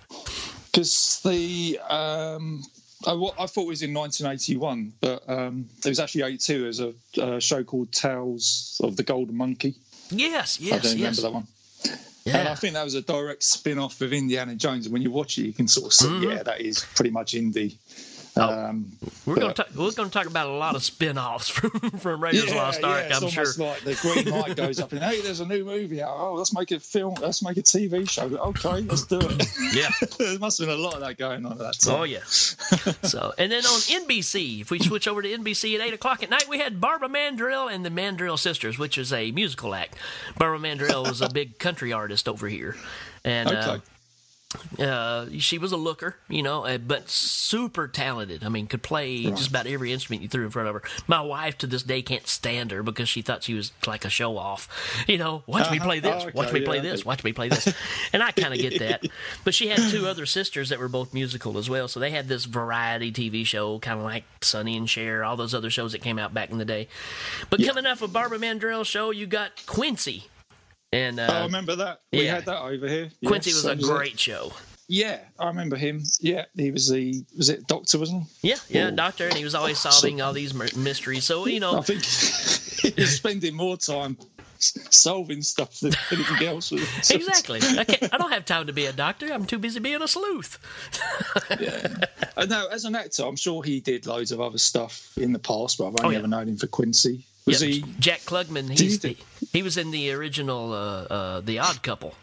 Because 0.71 1.21
the 1.23 1.79
um, 1.87 2.63
I, 3.05 3.13
I 3.39 3.45
thought 3.47 3.63
it 3.63 3.67
was 3.67 3.81
in 3.81 3.93
1981, 3.93 4.93
but 5.01 5.23
um, 5.29 5.65
it 5.85 5.89
was 5.89 5.99
actually 5.99 6.23
82. 6.23 6.61
There's 6.61 6.79
a, 6.79 6.93
a 7.21 7.41
show 7.41 7.63
called 7.63 7.91
Tales 7.91 8.79
of 8.83 8.95
the 8.97 9.03
Golden 9.03 9.35
Monkey. 9.35 9.75
Yes, 10.09 10.59
yes, 10.59 10.73
I 10.73 10.87
don't 10.89 10.97
yes. 10.97 11.17
remember 11.17 11.21
that 11.21 11.31
one. 11.33 11.47
And 12.27 12.47
I 12.47 12.53
think 12.55 12.75
that 12.75 12.83
was 12.83 12.93
a 12.93 13.01
direct 13.01 13.41
spin 13.43 13.79
off 13.79 13.99
of 14.01 14.13
Indiana 14.13 14.55
Jones. 14.55 14.85
And 14.85 14.93
when 14.93 15.01
you 15.01 15.09
watch 15.09 15.37
it, 15.39 15.43
you 15.43 15.53
can 15.53 15.67
sort 15.67 15.87
of 15.87 15.93
see, 15.93 16.05
Mhm. 16.05 16.35
yeah, 16.35 16.43
that 16.43 16.61
is 16.61 16.85
pretty 16.95 17.09
much 17.09 17.33
indie. 17.33 17.75
Oh. 18.37 18.49
Um, 18.49 18.91
We're 19.25 19.35
going 19.35 19.47
to 19.49 19.53
talk, 19.53 19.67
we're 19.75 19.91
going 19.91 20.09
to 20.09 20.13
talk 20.13 20.25
about 20.25 20.47
a 20.47 20.53
lot 20.53 20.75
of 20.75 20.83
spin-offs 20.83 21.49
from 21.49 21.71
from 21.91 22.23
Raiders 22.23 22.45
yeah, 22.47 22.55
Lost 22.55 22.81
Ark. 22.81 23.05
it's 23.09 23.21
I'm 23.21 23.29
sure. 23.29 23.41
almost 23.43 23.59
like 23.59 23.81
the 23.81 23.95
green 23.95 24.33
light 24.33 24.55
goes 24.55 24.79
up 24.79 24.93
and 24.93 25.01
hey, 25.01 25.19
there's 25.21 25.41
a 25.41 25.45
new 25.45 25.65
movie 25.65 26.01
out. 26.01 26.15
Oh, 26.17 26.33
let's 26.35 26.53
make 26.53 26.71
a 26.71 26.79
film. 26.79 27.15
Let's 27.19 27.43
make 27.43 27.57
a 27.57 27.61
TV 27.61 28.09
show. 28.09 28.23
Okay, 28.23 28.81
let's 28.81 29.05
do 29.05 29.19
it. 29.19 29.47
Yeah. 29.73 29.89
there 30.17 30.37
must 30.39 30.59
have 30.59 30.67
been 30.67 30.79
a 30.79 30.81
lot 30.81 30.95
of 30.95 31.01
that 31.01 31.17
going 31.17 31.45
on 31.45 31.53
at 31.53 31.57
that 31.59 31.79
time. 31.79 31.95
Oh 31.95 32.03
yeah. 32.03 32.23
so 32.25 33.33
and 33.37 33.51
then 33.51 33.65
on 33.65 33.79
NBC, 33.79 34.61
if 34.61 34.71
we 34.71 34.79
switch 34.79 35.07
over 35.07 35.21
to 35.21 35.29
NBC 35.29 35.75
at 35.75 35.81
eight 35.81 35.93
o'clock 35.93 36.23
at 36.23 36.29
night, 36.29 36.47
we 36.49 36.57
had 36.59 36.81
Barbara 36.81 37.09
Mandrell 37.09 37.71
and 37.71 37.85
the 37.85 37.89
Mandrell 37.89 38.37
Sisters, 38.39 38.77
which 38.77 38.97
is 38.97 39.13
a 39.13 39.31
musical 39.31 39.73
act. 39.75 39.95
Barbara 40.37 40.59
Mandrell 40.59 41.07
was 41.07 41.21
a 41.21 41.29
big 41.29 41.57
country 41.59 41.93
artist 41.93 42.27
over 42.27 42.47
here, 42.47 42.75
and 43.23 43.49
uh, 43.49 43.79
uh, 44.79 45.25
she 45.39 45.57
was 45.57 45.71
a 45.71 45.77
looker, 45.77 46.15
you 46.27 46.43
know, 46.43 46.65
uh, 46.65 46.77
but 46.77 47.09
super 47.09 47.87
talented. 47.87 48.43
I 48.43 48.49
mean, 48.49 48.67
could 48.67 48.83
play 48.83 49.23
just 49.23 49.49
about 49.49 49.67
every 49.67 49.91
instrument 49.93 50.21
you 50.23 50.29
threw 50.29 50.43
in 50.45 50.51
front 50.51 50.67
of 50.67 50.73
her. 50.75 50.83
My 51.07 51.21
wife 51.21 51.57
to 51.59 51.67
this 51.67 51.83
day 51.83 52.01
can't 52.01 52.27
stand 52.27 52.71
her 52.71 52.83
because 52.83 53.07
she 53.09 53.21
thought 53.21 53.43
she 53.43 53.53
was 53.53 53.71
like 53.87 54.05
a 54.05 54.09
show 54.09 54.37
off. 54.37 54.67
You 55.07 55.17
know, 55.17 55.43
watch 55.47 55.69
me 55.71 55.77
Uh-huh. 55.77 55.85
play 55.85 55.99
this, 55.99 56.23
Oh, 56.23 56.27
okay, 56.27 56.31
watch 56.33 56.51
me 56.53 56.61
play 56.61 56.77
yeah. 56.77 56.81
this, 56.83 57.05
watch 57.05 57.23
me 57.23 57.33
play 57.33 57.49
this. 57.49 57.73
And 58.13 58.21
I 58.23 58.31
kind 58.31 58.53
of 58.53 58.59
get 58.59 58.79
that. 58.79 59.03
But 59.43 59.53
she 59.53 59.67
had 59.69 59.89
two 59.89 60.07
other 60.07 60.25
sisters 60.25 60.69
that 60.69 60.79
were 60.79 60.89
both 60.89 61.13
musical 61.13 61.57
as 61.57 61.69
well. 61.69 61.87
So 61.87 61.99
they 61.99 62.11
had 62.11 62.27
this 62.27 62.45
variety 62.45 63.11
TV 63.11 63.45
show, 63.45 63.79
kind 63.79 63.99
of 63.99 64.05
like 64.05 64.23
Sonny 64.41 64.77
and 64.77 64.89
Cher, 64.89 65.23
all 65.23 65.35
those 65.37 65.53
other 65.53 65.69
shows 65.69 65.91
that 65.93 66.01
came 66.01 66.19
out 66.19 66.33
back 66.33 66.51
in 66.51 66.57
the 66.57 66.65
day. 66.65 66.87
But 67.49 67.63
coming 67.63 67.85
off 67.85 68.01
of 68.01 68.11
Barbara 68.13 68.39
Mandrell's 68.39 68.87
show, 68.87 69.11
you 69.11 69.27
got 69.27 69.65
Quincy. 69.65 70.25
And 70.93 71.19
uh, 71.19 71.27
oh, 71.29 71.33
I 71.33 71.43
remember 71.43 71.75
that. 71.77 72.01
We 72.11 72.25
yeah. 72.25 72.35
had 72.35 72.45
that 72.45 72.61
over 72.61 72.87
here. 72.87 73.09
Quincy 73.25 73.51
Yes, 73.51 73.55
was 73.63 73.65
a 73.65 73.67
that 73.75 73.79
it. 73.79 73.85
great 73.85 74.19
show. 74.19 74.51
Yeah, 74.87 75.19
I 75.39 75.47
remember 75.47 75.77
him. 75.77 76.03
Yeah, 76.19 76.45
he 76.57 76.69
was 76.69 76.89
the 76.89 77.23
was 77.37 77.49
it 77.49 77.65
Doctor, 77.67 77.97
wasn't 77.97 78.23
he? 78.41 78.49
Yeah, 78.49 78.55
yeah, 78.67 78.91
doctor, 78.91 79.25
and 79.25 79.35
he 79.37 79.45
was 79.45 79.55
always 79.55 79.79
solving 79.79 80.19
all 80.21 80.33
these 80.33 80.53
mysteries. 80.75 81.23
So 81.23 81.45
you 81.47 81.61
know, 81.61 81.77
I 81.77 81.81
think 81.81 82.01
he's 82.97 83.15
spending 83.15 83.55
more 83.55 83.77
time 83.77 84.17
solving 84.59 85.41
stuff 85.43 85.79
than 85.79 85.93
anything 86.11 86.45
else. 86.45 86.71
exactly. 87.09 87.61
I, 87.79 87.85
can't, 87.85 88.13
I 88.13 88.17
don't 88.17 88.31
have 88.31 88.43
time 88.43 88.67
to 88.67 88.73
be 88.73 88.85
a 88.85 88.91
doctor. 88.91 89.31
I'm 89.31 89.45
too 89.45 89.59
busy 89.59 89.79
being 89.79 90.01
a 90.01 90.07
sleuth. 90.09 90.59
I 92.37 92.45
know, 92.45 92.67
as 92.69 92.83
an 92.85 92.95
actor, 92.95 93.23
I'm 93.23 93.35
sure 93.37 93.63
he 93.63 93.79
did 93.79 94.05
loads 94.05 94.31
of 94.33 94.41
other 94.41 94.57
stuff 94.57 95.17
in 95.17 95.31
the 95.33 95.39
past, 95.39 95.77
but 95.77 95.85
I've 95.87 95.95
only 96.03 96.03
Oh, 96.03 96.09
yeah. 96.11 96.17
ever 96.19 96.27
known 96.27 96.49
him 96.49 96.57
for 96.57 96.67
Quincy. 96.67 97.25
Was 97.45 97.61
Yeah, 97.61 97.69
he? 97.69 97.85
Jack 97.99 98.19
Klugman? 98.21 98.69
He's, 98.69 99.01
he 99.01 99.17
he, 99.51 99.63
was 99.63 99.77
in 99.77 99.91
the 99.91 100.11
original 100.11 100.73
uh, 100.73 101.03
uh, 101.03 101.41
The 101.41 101.59
Odd 101.59 101.81
Couple. 101.81 102.13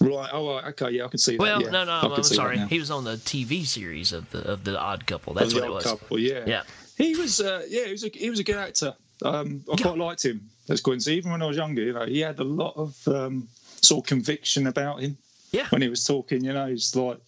Right. 0.00 0.30
Oh, 0.32 0.58
okay. 0.68 0.90
Yeah, 0.90 1.06
I 1.06 1.08
can 1.08 1.18
see 1.18 1.36
that. 1.36 1.42
Well, 1.42 1.62
yeah. 1.62 1.70
no, 1.70 1.84
no, 1.84 2.14
I'm 2.14 2.22
sorry. 2.22 2.58
He 2.58 2.78
was 2.78 2.90
on 2.90 3.04
the 3.04 3.16
TV 3.16 3.64
series 3.64 4.12
of 4.12 4.30
the 4.30 4.52
of 4.52 4.64
the 4.64 4.78
Odd 4.78 5.06
Couple. 5.06 5.34
That's 5.34 5.54
what 5.54 5.64
it 5.64 5.70
Odd 5.70 5.74
was. 5.74 5.84
Couple, 5.84 6.18
yeah. 6.18 6.44
Yeah. 6.46 6.62
He 6.96 7.14
was, 7.16 7.40
uh, 7.40 7.64
yeah, 7.68 7.86
he 7.86 7.92
was 7.92 8.04
a 8.04 8.08
he 8.08 8.30
was 8.30 8.38
a 8.38 8.44
good 8.44 8.56
actor. 8.56 8.94
Um, 9.24 9.64
I 9.72 9.76
quite 9.80 9.98
liked 9.98 10.24
him 10.24 10.48
as 10.68 10.80
Quincy. 10.80 11.14
Even 11.14 11.32
when 11.32 11.42
I 11.42 11.46
was 11.46 11.56
younger, 11.56 11.82
you 11.82 11.92
know, 11.92 12.06
he 12.06 12.20
had 12.20 12.38
a 12.38 12.44
lot 12.44 12.74
of 12.76 13.08
um, 13.08 13.48
sort 13.80 14.04
of 14.04 14.08
conviction 14.08 14.66
about 14.66 15.00
him. 15.00 15.16
Yeah. 15.50 15.66
When 15.70 15.82
he 15.82 15.88
was 15.88 16.04
talking, 16.04 16.44
you 16.44 16.52
know, 16.52 16.66
he's 16.66 16.94
like 16.94 17.18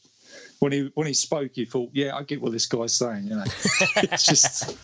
when 0.60 0.72
he 0.72 0.90
when 0.94 1.06
he 1.06 1.14
spoke, 1.14 1.56
you 1.56 1.66
thought, 1.66 1.90
yeah, 1.92 2.14
I 2.14 2.22
get 2.22 2.40
what 2.40 2.52
this 2.52 2.66
guy's 2.66 2.94
saying. 2.94 3.24
You 3.24 3.36
know, 3.36 3.44
it's 3.96 4.24
just. 4.24 4.76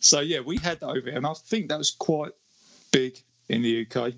so 0.02 0.20
yeah, 0.20 0.40
we 0.40 0.56
had 0.56 0.80
that 0.80 0.88
over 0.88 1.00
here, 1.00 1.16
and 1.16 1.26
I 1.26 1.34
think 1.34 1.68
that 1.68 1.78
was 1.78 1.90
quite 1.92 2.32
big 2.90 3.22
in 3.48 3.62
the 3.62 3.86
UK. 3.86 4.14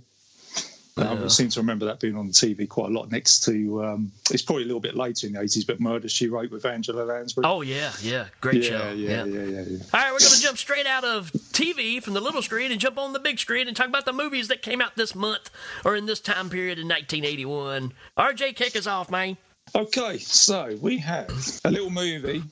Um, 0.96 1.24
I 1.24 1.29
seem 1.29 1.48
to 1.50 1.61
remember 1.61 1.87
that 1.87 1.98
being 1.98 2.16
on 2.16 2.26
the 2.26 2.33
TV 2.33 2.68
quite 2.68 2.90
a 2.90 2.92
lot. 2.92 3.11
Next 3.11 3.44
to, 3.44 3.85
um, 3.85 4.12
it's 4.31 4.42
probably 4.42 4.64
a 4.64 4.66
little 4.66 4.81
bit 4.81 4.96
later 4.96 5.26
in 5.26 5.33
the 5.33 5.40
eighties, 5.40 5.64
but 5.64 5.81
Murder 5.81 6.09
She 6.09 6.29
Wrote 6.29 6.50
with 6.50 6.66
Angela 6.66 7.05
Lansbury. 7.05 7.46
Oh 7.46 7.62
yeah, 7.62 7.92
yeah, 8.00 8.26
great 8.40 8.62
yeah, 8.62 8.68
show. 8.68 8.92
Yeah, 8.92 9.24
yeah, 9.24 9.24
yeah, 9.24 9.44
yeah, 9.44 9.61
yeah. 9.62 9.79
All 9.94 10.00
right, 10.00 10.12
we're 10.12 10.18
going 10.18 10.33
to 10.33 10.40
jump 10.40 10.59
straight 10.59 10.87
out 10.87 11.05
of 11.05 11.33
TV 11.33 12.03
from 12.03 12.14
the 12.14 12.20
little 12.20 12.42
screen 12.42 12.70
and 12.70 12.81
jump 12.81 12.98
on 12.98 13.12
the 13.12 13.18
big 13.18 13.38
screen 13.38 13.66
and 13.66 13.76
talk 13.76 13.88
about 13.88 14.05
the 14.05 14.12
movies 14.12 14.48
that 14.48 14.62
came 14.62 14.81
out 14.81 14.94
this 14.96 15.14
month 15.14 15.50
or 15.85 15.96
in 15.96 16.07
this 16.07 16.20
time 16.20 16.50
period 16.50 16.79
in 16.79 16.87
1981. 16.87 17.92
RJ, 18.18 18.55
kick 18.55 18.76
us 18.76 18.87
off, 18.87 19.11
man. 19.11 19.37
Okay, 19.75 20.19
so 20.19 20.77
we 20.81 20.99
have 20.99 21.61
a 21.65 21.71
little 21.71 21.91
movie 21.91 22.43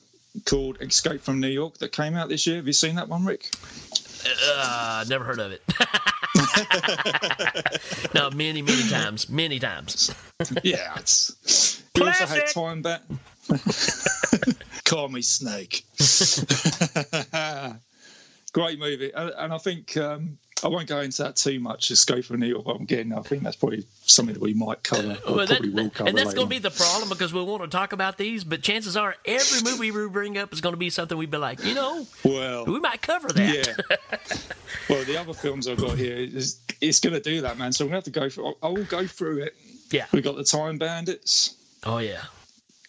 called 0.45 0.81
Escape 0.81 1.21
from 1.21 1.39
New 1.39 1.49
York 1.49 1.77
that 1.79 1.91
came 1.91 2.15
out 2.15 2.29
this 2.29 2.47
year. 2.47 2.57
Have 2.57 2.67
you 2.67 2.73
seen 2.73 2.95
that 2.95 3.09
one, 3.09 3.25
Rik? 3.25 3.51
Uh, 4.45 5.05
never 5.09 5.25
heard 5.25 5.39
of 5.39 5.51
it. 5.51 5.61
no, 8.13 8.29
many, 8.31 8.61
many 8.61 8.87
times, 8.89 9.29
many 9.29 9.59
times. 9.59 10.13
yeah, 10.63 10.93
it's. 10.97 11.81
We 11.95 12.03
also 12.03 12.25
had 12.25 12.47
time 12.47 12.81
back. 12.81 13.01
Call 14.85 15.09
me 15.09 15.21
Snake. 15.21 15.83
Great 18.53 18.79
movie, 18.79 19.11
and, 19.13 19.31
and 19.37 19.53
I 19.53 19.57
think 19.57 19.97
um, 19.97 20.37
I 20.63 20.67
won't 20.67 20.87
go 20.87 20.99
into 20.99 21.23
that 21.23 21.35
too 21.35 21.59
much. 21.59 21.91
Escape 21.91 22.25
from 22.25 22.39
New 22.39 22.47
York. 22.47 22.65
But 22.65 22.81
again, 22.81 23.13
I 23.13 23.21
think 23.21 23.43
that's 23.43 23.55
probably 23.55 23.85
something 24.01 24.33
that 24.33 24.41
we 24.41 24.53
might 24.53 24.83
cover. 24.83 25.17
Or 25.27 25.35
Well, 25.35 25.47
that, 25.47 25.59
probably 25.59 25.69
will 25.69 25.89
cover 25.89 26.09
and 26.09 26.17
that's 26.17 26.33
going 26.33 26.47
to 26.47 26.49
be 26.49 26.59
the 26.59 26.71
problem 26.71 27.09
because 27.09 27.33
we 27.33 27.41
want 27.41 27.63
to 27.63 27.69
talk 27.69 27.93
about 27.93 28.17
these, 28.17 28.43
but 28.43 28.61
chances 28.61 28.97
are 28.97 29.15
every 29.25 29.61
movie 29.61 29.91
we 29.91 30.07
bring 30.07 30.37
up 30.37 30.51
is 30.53 30.61
going 30.61 30.73
to 30.73 30.77
be 30.77 30.89
something 30.89 31.17
we'd 31.17 31.31
be 31.31 31.37
like, 31.37 31.63
you 31.63 31.73
know, 31.73 32.05
Well, 32.23 32.65
we 32.65 32.79
might 32.79 33.01
cover 33.01 33.29
that. 33.29 33.67
Yeah. 33.67 34.17
well, 34.89 35.03
the 35.05 35.17
other 35.17 35.33
films 35.33 35.67
I've 35.67 35.79
got 35.79 35.97
here 35.97 36.15
is 36.15 36.59
it's 36.81 36.99
going 36.99 37.13
to 37.13 37.21
do 37.21 37.41
that, 37.41 37.57
man. 37.57 37.71
So 37.71 37.85
I'm 37.85 37.91
going 37.91 38.01
to 38.01 38.07
have 38.09 38.13
to 38.13 38.19
go 38.19 38.29
through. 38.29 38.55
I 38.61 38.67
will 38.67 38.85
go 38.85 39.05
through 39.07 39.43
it. 39.43 39.55
Yeah. 39.91 40.05
We 40.11 40.21
got 40.21 40.35
the 40.35 40.43
Time 40.43 40.77
Bandits. 40.77 41.55
Oh 41.83 41.99
yeah. 41.99 42.23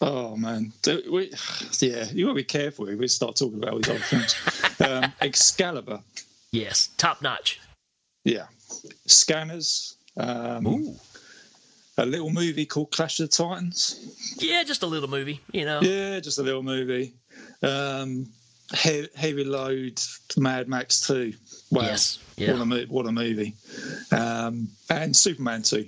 Oh 0.01 0.35
man, 0.35 0.73
we, 1.09 1.31
yeah, 1.79 2.05
you 2.11 2.25
got 2.25 2.31
to 2.31 2.33
be 2.33 2.43
careful 2.43 2.89
if 2.89 2.97
we 2.97 3.07
start 3.07 3.35
talking 3.35 3.61
about 3.61 3.73
all 3.73 3.79
these 3.79 3.89
other 3.89 3.99
films. 3.99 4.35
um, 4.81 5.13
Excalibur, 5.21 6.01
Yes, 6.51 6.89
top 6.97 7.21
notch. 7.21 7.59
yeah, 8.23 8.47
Scanners. 9.05 9.95
Um, 10.17 10.95
a 11.97 12.05
little 12.05 12.29
movie 12.29 12.65
called 12.65 12.91
Clash 12.91 13.19
of 13.19 13.29
the 13.29 13.35
Titans. 13.35 14.35
Yeah, 14.39 14.63
just 14.63 14.83
a 14.83 14.87
little 14.87 15.09
movie, 15.09 15.39
you 15.51 15.65
know. 15.65 15.79
Yeah, 15.81 16.19
just 16.19 16.39
a 16.39 16.43
little 16.43 16.63
movie. 16.63 17.13
Um, 17.63 18.27
he- 18.75 19.07
heavy 19.15 19.43
load, 19.43 20.01
Mad 20.37 20.67
Max 20.67 21.01
Two. 21.07 21.33
Wow, 21.71 21.83
Yes, 21.83 22.19
yeah. 22.37 22.51
what 22.53 22.61
a 22.61 22.65
mo- 22.65 22.85
what 22.89 23.05
a 23.07 23.11
movie. 23.11 23.53
Um, 24.11 24.69
and 24.89 25.15
Superman 25.15 25.61
Two 25.61 25.87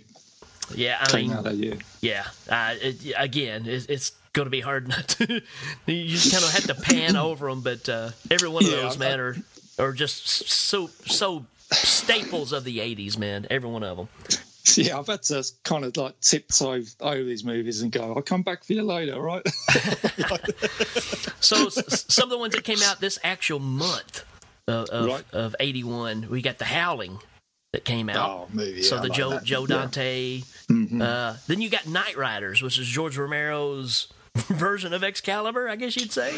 Yeah, 0.75 0.97
I 1.01 1.05
came 1.09 1.27
mean, 1.27 1.37
out 1.37 1.43
that 1.43 1.55
year. 1.55 1.77
yeah. 2.01 2.25
Uh, 2.49 2.75
it, 2.81 3.13
again, 3.17 3.65
it, 3.65 3.89
it's 3.89 4.11
going 4.33 4.45
to 4.45 4.49
be 4.49 4.61
hard 4.61 4.87
not 4.87 5.07
to. 5.09 5.41
you 5.87 6.07
just 6.07 6.31
kind 6.31 6.43
of 6.43 6.51
have 6.51 6.67
to 6.67 6.75
pan 6.75 7.15
over 7.17 7.49
them, 7.49 7.61
but 7.61 7.87
uh, 7.89 8.11
every 8.31 8.47
one 8.49 8.63
of 8.63 8.69
Yeah, 8.71 8.77
those, 8.77 9.01
I- 9.01 9.13
are 9.15 9.35
are 9.79 9.91
just 9.93 10.27
so 10.27 10.87
so 11.05 11.45
staples 11.71 12.51
of 12.53 12.63
the 12.63 12.79
'80s, 12.79 13.17
man. 13.17 13.47
Every 13.49 13.69
one 13.69 13.83
of 13.83 13.97
them. 13.97 14.07
Yeah, 14.77 14.97
I've 14.97 15.07
had 15.07 15.21
to 15.23 15.43
kind 15.65 15.83
of 15.83 15.95
like 15.97 16.17
tiptoe 16.21 16.81
over 17.01 17.23
these 17.25 17.43
movies 17.43 17.81
and 17.81 17.91
go, 17.91 18.13
I'll 18.15 18.21
come 18.21 18.43
back 18.43 18.63
for 18.63 18.71
you 18.71 18.81
later, 18.83 19.19
right? 19.21 19.45
So 21.41 21.67
some 21.69 22.23
of 22.23 22.29
the 22.29 22.37
ones 22.37 22.53
that 22.55 22.63
came 22.63 22.81
out 22.81 23.01
this 23.01 23.19
actual 23.23 23.59
month 23.59 24.23
of 24.67 24.87
of, 24.89 25.05
Right. 25.07 25.23
of 25.33 25.55
'81, 25.59 26.29
we 26.29 26.41
got 26.41 26.59
The 26.59 26.65
Howling 26.65 27.19
that 27.73 27.83
came 27.83 28.09
out. 28.09 28.29
Oh, 28.29 28.47
movie, 28.53 28.83
so 28.83 28.97
I 28.97 29.01
the 29.01 29.07
like 29.09 29.17
Joe 29.17 29.29
that. 29.31 29.43
Joe 29.43 29.61
Yeah. 29.61 29.67
Dante. 29.67 30.41
Uh, 31.01 31.35
then 31.47 31.59
you 31.61 31.69
got 31.69 31.81
Knightriders, 31.81 32.61
which 32.61 32.79
is 32.79 32.87
George 32.87 33.17
Romero's 33.17 34.07
version 34.47 34.93
of 34.93 35.03
Excalibur, 35.03 35.67
I 35.67 35.75
guess 35.75 35.95
you'd 35.97 36.13
say. 36.13 36.31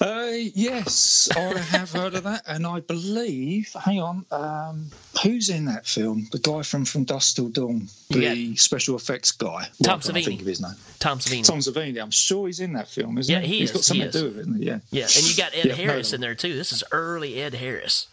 Uh, 0.00 0.30
yes, 0.54 1.28
I 1.36 1.40
have 1.58 1.92
heard 1.92 2.14
of 2.14 2.24
that, 2.24 2.44
and 2.46 2.66
I 2.66 2.80
believe. 2.80 3.70
Hang 3.78 4.00
on, 4.00 4.24
um, 4.30 4.86
who's 5.22 5.50
in 5.50 5.66
that 5.66 5.86
film? 5.86 6.26
The 6.32 6.38
guy 6.38 6.62
from 6.62 6.86
From 6.86 7.04
Dusk 7.04 7.36
Till 7.36 7.50
Dawn, 7.50 7.86
the 8.08 8.56
special 8.56 8.96
effects 8.96 9.32
guy. 9.32 9.68
Tom 9.82 10.00
Savini. 10.00 10.24
think 10.24 10.40
of 10.40 10.46
his 10.46 10.60
name. 10.62 10.72
Tom 11.00 11.18
Savini. 11.18 11.44
Tom 11.44 11.58
Savini. 11.58 12.00
I'm 12.00 12.10
sure 12.10 12.46
he's 12.46 12.60
in 12.60 12.72
that 12.72 12.88
film, 12.88 13.18
isn't 13.18 13.30
Yeah, 13.30 13.40
he? 13.40 13.48
he 13.54 13.58
He's 13.60 13.70
is, 13.70 13.76
got 13.76 13.84
something 13.84 14.06
he 14.06 14.12
to 14.12 14.18
do 14.18 14.24
with 14.26 14.36
it, 14.38 14.40
isn't 14.40 14.56
he? 14.62 14.66
Yeah. 14.66 14.78
Yeah, 14.90 15.04
and 15.04 15.22
you 15.30 15.36
got 15.36 15.54
Ed 15.54 15.64
Yeah, 15.66 15.74
Harris 15.74 16.12
no. 16.12 16.14
in 16.14 16.20
there 16.22 16.34
too. 16.34 16.54
This 16.54 16.72
is 16.72 16.82
early 16.92 17.40
Ed 17.42 17.52
Harris. 17.54 18.06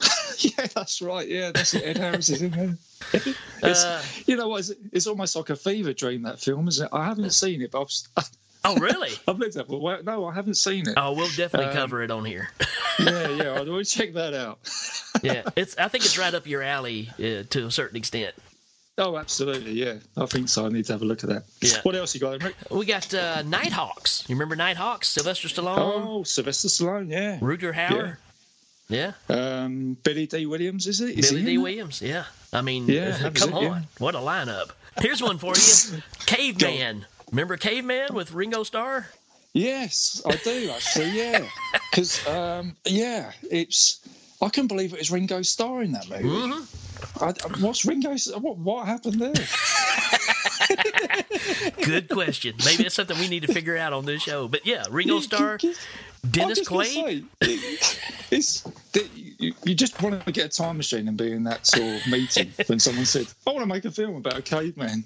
yeah, 0.38 0.66
that's 0.74 1.00
right. 1.00 1.28
Yeah, 1.28 1.52
that's 1.52 1.74
it. 1.74 1.84
Ed 1.84 1.98
Harris 1.98 2.28
is 2.30 2.42
in 2.42 2.50
there. 2.50 2.76
It's, 3.62 3.84
Uh, 3.84 4.02
you 4.26 4.36
know 4.36 4.48
what? 4.48 4.60
It's, 4.60 4.72
it's 4.92 5.06
almost 5.06 5.36
like 5.36 5.50
a 5.50 5.56
fever 5.56 5.92
dream. 5.92 6.22
That 6.22 6.40
film, 6.40 6.66
isn't 6.66 6.86
it? 6.86 6.90
I 6.92 7.04
haven't 7.04 7.30
seen 7.34 7.60
it, 7.62 7.70
but 7.70 7.82
I've, 8.16 8.24
Oh, 8.64 8.76
really? 8.76 9.10
I've 9.28 9.38
looked. 9.38 9.54
But 9.56 9.80
well, 9.80 10.02
no, 10.02 10.26
I 10.26 10.34
haven't 10.34 10.54
seen 10.56 10.88
it. 10.88 10.94
Oh, 10.96 11.12
we'll 11.12 11.28
definitely 11.28 11.68
Um, 11.68 11.72
cover 11.74 12.02
it 12.02 12.10
on 12.10 12.24
here. 12.24 12.50
yeah, 12.98 13.28
yeah. 13.28 13.44
I'll 13.54 13.68
always 13.68 13.90
check 13.90 14.14
that 14.14 14.34
out. 14.34 14.58
yeah, 15.22 15.42
it's. 15.56 15.76
I 15.78 15.88
think 15.88 16.04
it's 16.04 16.18
right 16.18 16.34
up 16.34 16.46
your 16.46 16.62
alley 16.62 17.08
uh, 17.18 17.44
to 17.50 17.66
a 17.66 17.70
certain 17.70 17.96
extent. 17.96 18.34
Oh, 18.98 19.16
absolutely. 19.16 19.72
Yeah, 19.72 19.94
I 20.16 20.26
think 20.26 20.50
so. 20.50 20.66
I 20.66 20.68
need 20.68 20.84
to 20.86 20.92
have 20.92 21.00
a 21.00 21.06
look 21.06 21.24
at 21.24 21.30
that. 21.30 21.44
Yeah. 21.62 21.80
What 21.84 21.96
else 21.96 22.14
you 22.14 22.20
got, 22.20 22.42
Rik? 22.42 22.54
We 22.70 22.84
got 22.84 23.14
uh, 23.14 23.40
Nighthawks. 23.42 24.24
You 24.28 24.34
remember 24.34 24.56
Nighthawks? 24.56 25.08
Sylvester 25.08 25.48
Stallone, 25.48 25.78
Oh, 26.06 26.22
Sylvester 26.24 26.68
Stallone. 26.68 27.10
Yeah. 27.10 27.38
Rutger 27.40 27.72
Hauer. 27.72 28.18
Yeah, 28.90 29.12
Um, 29.28 29.96
Billy 30.02 30.26
Dee 30.26 30.46
Williams, 30.46 30.88
is 30.88 31.00
it? 31.00 31.16
Is 31.16 31.30
Billy 31.30 31.44
Dee 31.44 31.58
Williams. 31.58 32.02
Yeah, 32.02 32.24
I 32.52 32.60
mean, 32.60 32.88
Yeah, 32.88 33.16
uh, 33.24 33.30
come 33.30 33.50
it, 33.50 33.54
on, 33.54 33.62
yeah. 33.62 33.80
what 33.98 34.16
a 34.16 34.18
lineup! 34.18 34.72
Here's 35.00 35.22
one 35.22 35.38
for 35.38 35.54
you, 35.56 36.02
Caveman. 36.26 37.06
Remember 37.30 37.56
Caveman 37.56 38.12
with 38.14 38.32
Ringo 38.32 38.64
Starr? 38.64 39.06
Yes, 39.52 40.22
I 40.26 40.36
do 40.36 40.70
actually. 40.70 41.10
Yeah, 41.10 41.46
because 41.90 42.26
um, 42.26 42.76
yeah, 42.84 43.32
it's. 43.50 44.00
I 44.42 44.48
can't 44.48 44.68
believe 44.68 44.94
it 44.94 44.98
was 44.98 45.10
Ringo 45.10 45.42
Starr 45.42 45.82
in 45.82 45.92
that 45.92 46.08
movie. 46.08 46.24
Mm-hmm. 46.24 47.24
I, 47.24 47.32
what's 47.64 47.84
Ringo? 47.84 48.16
What 48.38 48.56
what 48.58 48.86
happened 48.86 49.20
there? 49.20 49.32
Good 51.84 52.08
question. 52.08 52.54
Maybe 52.64 52.86
it's 52.86 52.94
something 52.94 53.18
we 53.18 53.28
need 53.28 53.42
to 53.42 53.52
figure 53.52 53.76
out 53.76 53.92
on 53.92 54.06
this 54.06 54.22
show. 54.22 54.48
But 54.48 54.66
yeah, 54.66 54.84
Ringo 54.90 55.20
Starr, 55.20 55.58
Dennis 55.58 55.78
I'm 56.36 56.48
just 56.48 56.68
gonna 56.68 56.84
Quaid. 56.84 57.26
say, 57.42 57.56
it's 58.30 58.64
you, 59.38 59.54
you 59.64 59.74
just 59.74 60.00
want 60.02 60.24
to 60.24 60.32
get 60.32 60.46
a 60.46 60.48
time 60.48 60.76
machine 60.76 61.08
and 61.08 61.16
be 61.16 61.32
in 61.32 61.44
that 61.44 61.66
sort 61.66 62.00
of 62.00 62.06
meeting 62.06 62.52
when 62.66 62.78
someone 62.78 63.04
said, 63.04 63.26
"I 63.46 63.50
want 63.50 63.62
to 63.62 63.66
make 63.66 63.84
a 63.84 63.90
film 63.90 64.16
about 64.16 64.38
a 64.38 64.42
caveman." 64.42 65.04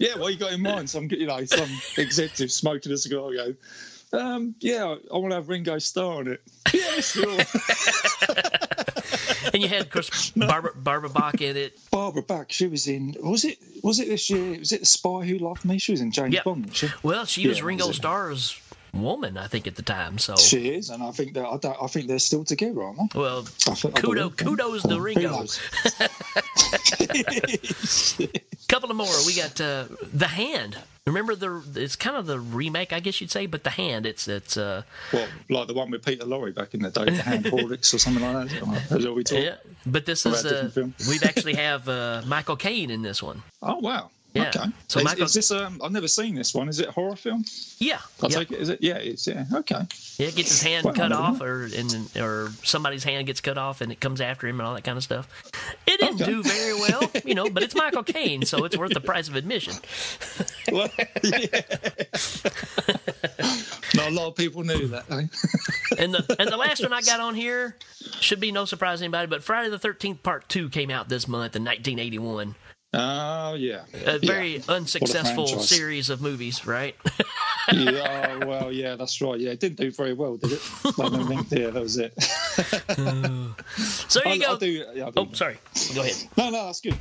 Yeah, 0.00 0.16
what 0.16 0.32
you 0.32 0.38
got 0.38 0.52
in 0.52 0.62
mind? 0.62 0.88
Some 0.88 1.08
you 1.10 1.26
know 1.26 1.44
some 1.44 1.68
executive 1.98 2.50
smoking 2.50 2.90
a 2.90 2.96
cigar. 2.96 3.30
Go, 3.32 3.54
um, 4.18 4.54
yeah, 4.60 4.96
I 5.12 5.18
want 5.18 5.30
to 5.30 5.34
have 5.36 5.48
Ringo 5.48 5.78
Starr 5.78 6.18
on 6.20 6.26
it. 6.28 6.42
Yeah, 6.72 7.00
sure. 7.00 7.36
and 9.52 9.60
you 9.60 9.68
had, 9.68 9.80
of 9.82 9.90
course, 9.90 10.30
Barbara, 10.30 10.70
Barbara 10.76 11.10
Bach 11.10 11.40
in 11.40 11.56
it. 11.56 11.76
Barbara 11.90 12.22
Bach, 12.22 12.52
she 12.52 12.68
was 12.68 12.86
in. 12.86 13.16
Was 13.20 13.44
it? 13.44 13.58
Was 13.82 13.98
it 13.98 14.06
this 14.08 14.30
year? 14.30 14.58
Was 14.60 14.70
it 14.70 14.80
The 14.80 14.86
Spy 14.86 15.24
Who 15.26 15.38
Loved 15.38 15.64
Me? 15.64 15.78
She 15.78 15.90
was 15.92 16.00
in 16.00 16.12
James 16.12 16.32
Yeah. 16.34 16.42
Bond. 16.44 16.74
She? 16.74 16.88
Well, 17.02 17.24
she 17.24 17.48
was 17.48 17.58
Yeah, 17.58 17.64
Ringo 17.64 17.88
was 17.88 17.96
it? 17.96 18.00
Starr's 18.00 18.60
woman, 18.92 19.36
I 19.36 19.46
think, 19.46 19.66
at 19.66 19.76
the 19.76 19.82
time. 19.82 20.18
So, 20.18 20.36
She 20.36 20.70
is, 20.70 20.90
and 20.90 21.02
I 21.02 21.10
think 21.10 21.34
that 21.34 21.44
I, 21.44 21.84
I 21.84 21.86
think 21.86 22.08
they're 22.08 22.18
still 22.18 22.44
together, 22.44 22.82
aren't 22.82 23.12
they? 23.12 23.18
well, 23.18 23.42
think- 23.42 23.96
kudos 23.96 24.82
Who 24.82 24.88
to 24.88 25.00
Ringo. 25.00 25.44
Couple 28.68 28.90
of 28.90 28.96
more. 28.96 29.06
We 29.26 29.34
got 29.34 29.60
uh, 29.60 29.84
the 30.12 30.28
Hand. 30.28 30.78
Remember 31.06 31.34
the? 31.34 31.62
It's 31.74 31.96
kind 31.96 32.16
of 32.16 32.26
the 32.26 32.38
remake, 32.38 32.92
I 32.92 33.00
guess 33.00 33.20
you'd 33.20 33.30
say, 33.30 33.46
but 33.46 33.64
the 33.64 33.70
Hand. 33.70 34.06
It's 34.06 34.28
it's. 34.28 34.56
Uh, 34.56 34.82
What, 35.10 35.28
like 35.48 35.66
the 35.66 35.74
one 35.74 35.90
with 35.90 36.04
Peter 36.04 36.24
Lorre 36.24 36.54
back 36.54 36.74
in 36.74 36.82
the 36.82 36.90
day, 36.90 37.06
the 37.06 37.22
Hand 37.22 37.44
Horlicks 37.46 37.92
or 37.94 37.98
something 37.98 38.22
like 38.22 38.48
that? 38.48 38.86
That's 38.90 39.06
we 39.06 39.24
talk. 39.24 39.38
yeah, 39.42 39.56
but 39.86 40.06
this 40.06 40.24
is 40.24 40.44
uh, 40.44 40.70
we've 41.08 41.24
actually 41.24 41.54
have 41.54 41.88
uh, 41.88 42.22
Michael 42.26 42.56
Caine 42.56 42.90
in 42.90 43.02
this 43.02 43.22
one. 43.22 43.42
Oh 43.62 43.78
wow. 43.78 44.10
Yeah. 44.32 44.48
Okay. 44.54 44.64
So 44.88 45.00
is, 45.00 45.04
Michael- 45.04 45.24
is 45.24 45.34
this? 45.34 45.50
Um, 45.50 45.80
I've 45.82 45.90
never 45.90 46.06
seen 46.06 46.34
this 46.36 46.54
one. 46.54 46.68
Is 46.68 46.78
it 46.78 46.88
a 46.88 46.92
horror 46.92 47.16
film? 47.16 47.44
Yeah, 47.78 47.98
I 48.22 48.28
yeah. 48.28 48.38
take 48.38 48.52
it. 48.52 48.60
Is 48.60 48.68
it? 48.68 48.78
Yeah. 48.80 48.98
It's 48.98 49.26
yeah. 49.26 49.44
Okay. 49.52 49.80
Yeah, 50.18 50.28
it 50.28 50.36
gets 50.36 50.50
his 50.50 50.62
hand 50.62 50.86
cut 50.94 51.10
off, 51.12 51.40
or 51.40 51.64
and 51.76 52.08
or 52.16 52.50
somebody's 52.62 53.02
hand 53.02 53.26
gets 53.26 53.40
cut 53.40 53.58
off, 53.58 53.80
and 53.80 53.90
it 53.90 54.00
comes 54.00 54.20
after 54.20 54.46
him, 54.46 54.60
and 54.60 54.66
all 54.68 54.74
that 54.74 54.84
kind 54.84 54.96
of 54.96 55.02
stuff. 55.02 55.28
It 55.86 55.98
didn't 55.98 56.22
Okay. 56.22 56.30
do 56.30 56.42
very 56.42 56.74
well, 56.74 57.10
you 57.24 57.34
know, 57.34 57.50
but 57.50 57.62
it's 57.64 57.74
Michael 57.74 58.04
Caine, 58.04 58.44
so 58.44 58.64
it's 58.64 58.76
worth 58.76 58.92
the 58.92 59.00
price 59.00 59.28
of 59.28 59.34
admission. 59.34 59.74
Well. 60.70 60.88
Not 63.94 64.08
a 64.08 64.14
lot 64.14 64.28
of 64.28 64.36
people 64.36 64.62
knew 64.62 64.86
that. 64.88 65.04
Eh? 65.10 65.26
And 65.98 66.14
the 66.14 66.36
and 66.38 66.48
the 66.48 66.56
last 66.56 66.80
one 66.80 66.92
I 66.92 67.00
got 67.02 67.18
on 67.18 67.34
here 67.34 67.74
should 68.20 68.38
be 68.38 68.52
no 68.52 68.64
surprise 68.64 69.00
to 69.00 69.04
anybody, 69.04 69.26
but 69.26 69.42
Friday 69.42 69.70
the 69.70 69.78
Thirteenth 69.78 70.22
Part 70.22 70.48
Two 70.48 70.68
came 70.68 70.88
out 70.88 71.08
this 71.08 71.26
month 71.26 71.56
in 71.56 71.64
1981. 71.64 72.54
Oh 72.92 73.54
yeah, 73.54 73.82
A 74.04 74.18
very 74.18 74.56
Yeah. 74.56 74.62
unsuccessful 74.68 75.44
a 75.44 75.62
series 75.62 76.10
of 76.10 76.20
movies, 76.20 76.66
right? 76.66 76.96
yeah, 77.72 78.38
oh, 78.42 78.46
well, 78.48 78.72
yeah, 78.72 78.96
that's 78.96 79.20
right. 79.22 79.38
Yeah, 79.38 79.50
it 79.52 79.60
didn't 79.60 79.78
do 79.78 79.92
very 79.92 80.12
well, 80.12 80.36
did 80.36 80.52
it? 80.52 80.60
I 80.84 81.08
don't 81.08 81.28
think. 81.28 81.50
Yeah, 81.52 81.70
that 81.70 81.80
was 81.82 81.96
it. 81.98 82.12
So 84.08 84.20
you 84.24 84.30
I- 84.32 84.38
go. 84.38 84.54
I 84.54 84.58
do, 84.58 84.66
yeah, 84.94 85.06
I 85.06 85.10
do. 85.10 85.12
Oh, 85.18 85.28
sorry. 85.32 85.58
Go 85.94 86.02
ahead. 86.02 86.16
No, 86.36 86.50
no, 86.50 86.66
that's 86.66 86.80
good. 86.80 86.96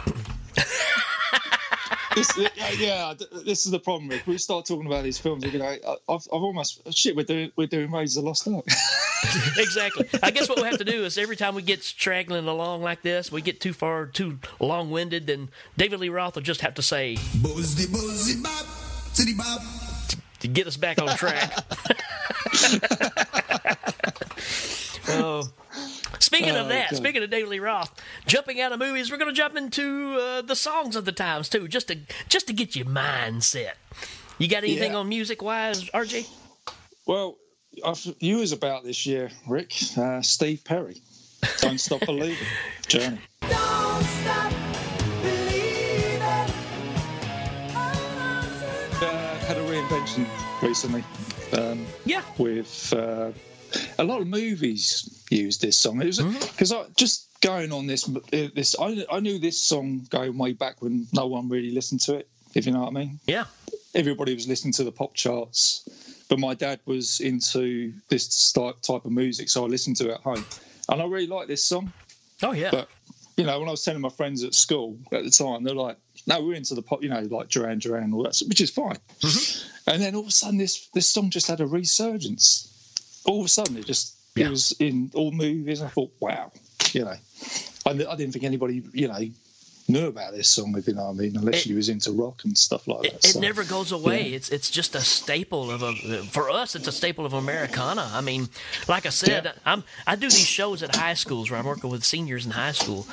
This, 2.15 2.37
yeah, 2.37 2.49
yeah, 2.77 3.13
this 3.45 3.65
is 3.65 3.71
the 3.71 3.79
problem. 3.79 4.09
Rik. 4.09 4.25
We 4.25 4.37
start 4.39 4.65
talking 4.65 4.87
about 4.87 5.03
these 5.03 5.19
films. 5.19 5.45
We're 5.45 5.51
gonna, 5.51 5.65
I- 5.65 5.79
I've, 6.09 6.27
I've 6.33 6.41
almost 6.41 6.81
shit. 6.93 7.15
We're 7.15 7.23
doing, 7.23 7.51
we're 7.55 7.67
doing 7.67 7.91
Raiders 7.91 8.17
of 8.17 8.23
the 8.23 8.29
Lost 8.29 8.47
Ark. 8.47 8.65
exactly. 9.57 10.07
I 10.23 10.31
guess 10.31 10.49
what 10.49 10.57
we 10.59 10.63
have 10.65 10.79
to 10.79 10.85
do 10.85 11.05
is 11.05 11.17
every 11.17 11.35
time 11.35 11.53
we 11.55 11.61
get 11.61 11.83
straggling 11.83 12.47
along 12.47 12.81
like 12.81 13.03
this, 13.03 13.31
we 13.31 13.41
get 13.41 13.61
too 13.61 13.73
far, 13.73 14.07
too 14.07 14.39
long 14.59 14.89
winded, 14.89 15.27
then 15.27 15.49
David 15.77 15.99
Lee 15.99 16.09
Roth 16.09 16.35
will 16.35 16.41
just 16.41 16.61
have 16.61 16.73
to 16.75 16.81
say, 16.81 17.17
Boozy, 17.41 17.91
boozy, 17.91 18.41
bop, 18.41 18.65
city 19.13 19.33
bop. 19.35 19.61
to 20.39 20.47
get 20.47 20.65
us 20.67 20.77
back 20.77 20.99
on 21.01 21.15
track. 21.15 21.53
oh. 25.09 25.43
Speaking 26.19 26.49
of 26.55 26.65
Oh, 26.65 26.69
that, 26.69 26.91
God. 26.91 26.97
speaking 26.97 27.23
of 27.23 27.29
David 27.29 27.49
Lee 27.49 27.59
Roth, 27.59 27.91
jumping 28.27 28.59
out 28.61 28.71
of 28.71 28.79
movies, 28.79 29.09
we're 29.11 29.17
going 29.17 29.29
to 29.33 29.35
jump 29.35 29.55
into 29.55 30.17
uh, 30.19 30.41
the 30.41 30.55
songs 30.55 30.95
of 30.95 31.05
the 31.05 31.11
times 31.11 31.49
too, 31.49 31.67
just 31.67 31.87
to 31.87 31.97
just 32.27 32.47
to 32.47 32.53
get 32.53 32.75
your 32.75 32.85
mindset. 32.85 33.73
You 34.37 34.47
got 34.47 34.63
anything 34.63 34.91
Yeah. 34.91 34.97
on 34.99 35.09
music 35.09 35.41
wise, 35.41 35.83
RJ? 35.91 36.27
well, 37.05 37.37
I've, 37.85 38.05
you 38.19 38.37
was 38.37 38.51
about 38.51 38.83
this 38.83 39.05
year, 39.05 39.31
Rik. 39.47 39.73
Uh, 39.97 40.21
Steve 40.21 40.63
Perry. 40.63 41.01
Don't 41.61 41.79
stop 41.79 42.01
believing. 42.05 42.35
Journey. 42.87 43.19
Uh, 49.01 49.37
had 49.47 49.57
a 49.57 49.61
reinvention 49.61 50.25
recently. 50.61 51.03
Um, 51.57 51.85
yeah. 52.05 52.21
With 52.37 52.93
uh, 52.95 53.31
a 53.97 54.03
lot 54.03 54.21
of 54.21 54.27
movies 54.27 55.25
used 55.29 55.61
this 55.61 55.77
song. 55.77 56.01
It 56.01 56.05
was 56.05 56.19
because 56.19 56.71
hmm? 56.71 56.77
I 56.77 56.85
just 56.95 57.27
going 57.41 57.71
on 57.71 57.87
this 57.87 58.03
this 58.31 58.75
I, 58.79 59.05
I 59.11 59.19
knew 59.19 59.39
this 59.39 59.61
song 59.61 60.05
going 60.09 60.37
way 60.37 60.53
back 60.53 60.81
when 60.81 61.07
no 61.13 61.27
one 61.27 61.49
really 61.49 61.71
listened 61.71 62.01
to 62.01 62.15
it. 62.15 62.27
If 62.53 62.65
you 62.65 62.71
know 62.71 62.81
what 62.81 62.89
I 62.89 62.91
mean. 62.91 63.19
Yeah. 63.27 63.45
Everybody 63.93 64.33
was 64.33 64.47
listening 64.47 64.73
to 64.73 64.83
the 64.83 64.91
pop 64.91 65.13
charts, 65.13 66.23
but 66.29 66.39
my 66.39 66.53
dad 66.53 66.79
was 66.85 67.19
into 67.19 67.93
this 68.09 68.51
type 68.53 69.05
of 69.05 69.11
music, 69.11 69.49
so 69.49 69.65
I 69.65 69.67
listened 69.67 69.97
to 69.97 70.09
it 70.09 70.13
at 70.13 70.21
home, 70.21 70.45
and 70.87 71.01
I 71.01 71.05
really 71.05 71.27
like 71.27 71.47
this 71.47 71.63
song. 71.63 71.91
Oh 72.43 72.51
yeah. 72.51 72.69
But 72.71 72.87
you 73.35 73.45
know, 73.45 73.57
when 73.59 73.67
I 73.67 73.71
was 73.71 73.83
telling 73.83 74.01
my 74.01 74.09
friends 74.09 74.43
at 74.43 74.53
school 74.53 74.97
at 75.11 75.23
the 75.23 75.31
time, 75.31 75.63
they're 75.63 75.73
like, 75.73 75.97
"No, 76.27 76.43
we're 76.43 76.55
into 76.55 76.75
the 76.75 76.81
pop," 76.81 77.01
you 77.01 77.09
know, 77.09 77.21
like 77.21 77.49
Duran 77.49 77.79
Duran, 77.79 78.03
and 78.03 78.13
all 78.13 78.23
that, 78.23 78.39
which 78.47 78.61
is 78.61 78.69
fine. 78.69 78.97
Mm-hmm. 79.21 79.89
And 79.91 80.01
then 80.01 80.15
all 80.15 80.21
of 80.21 80.27
a 80.27 80.31
sudden, 80.31 80.57
this 80.57 80.87
this 80.89 81.07
song 81.07 81.29
just 81.29 81.47
had 81.47 81.61
a 81.61 81.65
resurgence. 81.65 82.67
All 83.29 83.39
of 83.41 83.45
a 83.45 83.49
sudden, 83.49 83.77
it 83.77 83.85
just 83.85 84.15
it 84.35 84.49
was 84.49 84.71
in 84.79 85.11
all 85.13 85.31
movies. 85.31 85.81
I 85.81 85.87
thought, 85.87 86.11
wow, 86.19 86.51
you 86.93 87.01
know, 87.05 87.13
I, 87.85 87.89
I 87.91 87.93
didn't 88.15 88.31
think 88.31 88.43
anybody, 88.45 88.81
you 88.93 89.07
know, 89.07 89.19
knew 89.87 90.07
about 90.07 90.33
this 90.33 90.49
song. 90.49 90.75
If 90.77 90.87
you 90.87 90.93
know 90.93 91.05
what 91.05 91.09
I 91.11 91.13
mean, 91.13 91.35
unless 91.37 91.65
you 91.67 91.75
was 91.75 91.89
into 91.89 92.11
rock 92.11 92.41
and 92.45 92.57
stuff 92.57 92.87
like 92.87 93.01
that. 93.03 93.13
It 93.15 93.23
So, 93.23 93.39
never 93.39 93.63
goes 93.63 93.91
away. 93.91 94.29
yeah. 94.29 94.35
It's 94.37 94.49
it's 94.49 94.69
just 94.71 94.95
a 94.95 95.01
staple 95.01 95.71
of 95.71 95.81
a 95.83 95.93
for 96.25 96.49
us. 96.49 96.75
It's 96.75 96.87
a 96.87 96.91
staple 96.91 97.25
of 97.25 97.33
Americana. 97.33 98.09
I 98.13 98.21
mean, 98.21 98.49
like 98.87 99.05
I 99.05 99.09
said, 99.09 99.53
I'm 99.65 99.83
I 100.07 100.15
do 100.15 100.27
these 100.29 100.45
shows 100.45 100.83
at 100.83 100.95
high 100.95 101.15
schools 101.15 101.49
where 101.51 101.59
I'm 101.59 101.65
working 101.65 101.89
with 101.89 102.03
seniors 102.03 102.45
in 102.45 102.51
high 102.51 102.73
school, 102.73 103.07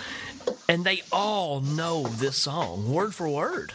and 0.68 0.84
they 0.84 1.02
all 1.12 1.60
know 1.60 2.04
this 2.04 2.36
song 2.36 2.92
word 2.92 3.14
for 3.14 3.28
word, 3.28 3.72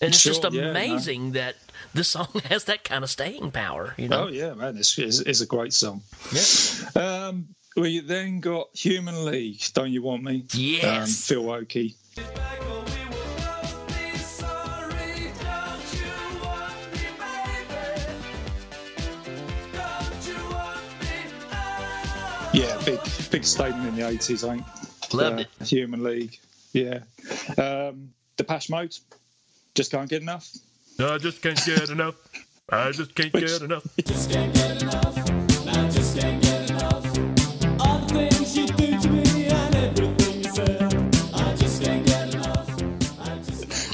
and 0.00 0.12
it's 0.12 0.22
just 0.22 0.42
Sure, 0.42 0.52
yeah, 0.52 0.60
no. 0.62 0.70
amazing 0.70 1.32
that 1.32 1.56
this 1.94 2.08
song 2.08 2.28
has 2.48 2.64
that 2.64 2.84
kind 2.84 3.04
of 3.04 3.10
staying 3.10 3.50
power. 3.50 3.94
You 3.96 4.08
know? 4.08 4.24
Oh 4.24 4.28
yeah, 4.28 4.54
man, 4.54 4.76
it's, 4.76 4.98
it's, 4.98 5.20
it's 5.20 5.40
a 5.40 5.46
great 5.46 5.72
song. 5.72 6.02
Yeah. 6.32 7.26
Um, 7.28 7.48
we 7.76 8.00
then 8.00 8.40
got 8.40 8.68
Human 8.74 9.24
League. 9.24 9.62
Don't 9.74 9.90
you 9.92 10.02
want 10.02 10.22
me? 10.24 10.44
Yes. 10.52 11.30
Um, 11.30 11.36
Phil 11.36 11.50
Oakey. 11.50 11.94
Yeah, 22.52 22.80
big 22.84 22.98
big 23.30 23.44
statement 23.44 23.86
in 23.88 23.94
the 23.96 24.08
eighties, 24.08 24.42
I 24.42 24.56
think. 24.56 24.66
Loved 25.14 25.46
Uh, 25.60 25.64
Human 25.64 26.02
League. 26.02 26.38
Yeah. 26.72 27.00
Um, 27.56 28.10
Depeche 28.36 28.70
Mode. 28.70 28.96
Just 29.74 29.92
can't 29.92 30.10
get 30.10 30.20
enough. 30.22 30.50
I 31.02 31.16
just 31.16 31.40
can't 31.40 31.64
get 31.64 31.88
enough. 31.88 32.14
I 32.68 32.92
just 32.92 33.14
can't 33.14 33.32
get 33.32 33.62
enough. 33.62 33.84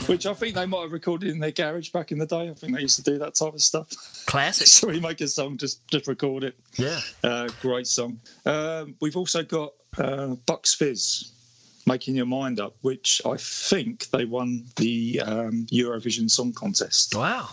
Which 0.08 0.26
I 0.26 0.34
think 0.34 0.54
they 0.56 0.66
might 0.66 0.82
have 0.82 0.92
recorded 0.92 1.30
in 1.30 1.38
their 1.38 1.52
garage 1.52 1.90
back 1.90 2.10
in 2.10 2.18
the 2.18 2.26
day. 2.26 2.48
I 2.48 2.54
think 2.54 2.74
they 2.74 2.82
used 2.82 2.96
to 2.96 3.02
do 3.02 3.18
that 3.18 3.36
type 3.36 3.54
of 3.54 3.62
stuff. 3.62 3.88
Classic. 4.26 4.66
so 4.66 4.88
we 4.88 4.98
make 4.98 5.20
a 5.20 5.28
song, 5.28 5.58
just 5.58 5.86
just 5.86 6.08
record 6.08 6.42
it. 6.42 6.56
Yeah. 6.76 6.98
Uh, 7.22 7.48
great 7.62 7.86
song. 7.86 8.18
Um, 8.44 8.96
we've 9.00 9.16
also 9.16 9.44
got 9.44 9.74
uh, 9.96 10.34
Bucks 10.46 10.74
Fizz, 10.74 11.32
Making 11.88 12.16
Your 12.16 12.26
Mind 12.26 12.58
Up, 12.58 12.74
which 12.80 13.22
I 13.24 13.36
think 13.36 14.08
they 14.10 14.24
won 14.24 14.64
the 14.74 15.20
um, 15.24 15.66
Eurovision 15.70 16.28
Song 16.28 16.52
Contest. 16.52 17.14
Wow. 17.14 17.50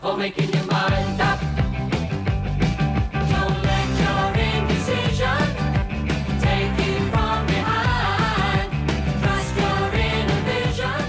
For 0.00 0.16
making 0.16 0.48
your 0.50 0.64
mind 0.64 1.20
up. 1.20 1.38
Don't 3.30 3.62
let 3.62 3.88
your 4.00 4.32
indecision 4.42 5.44
take 6.40 6.72
you 6.86 6.96
from 7.10 7.46
behind. 7.46 8.72
Trust 9.22 9.56
your 9.56 9.92
inner 9.92 10.42
vision. 10.48 11.02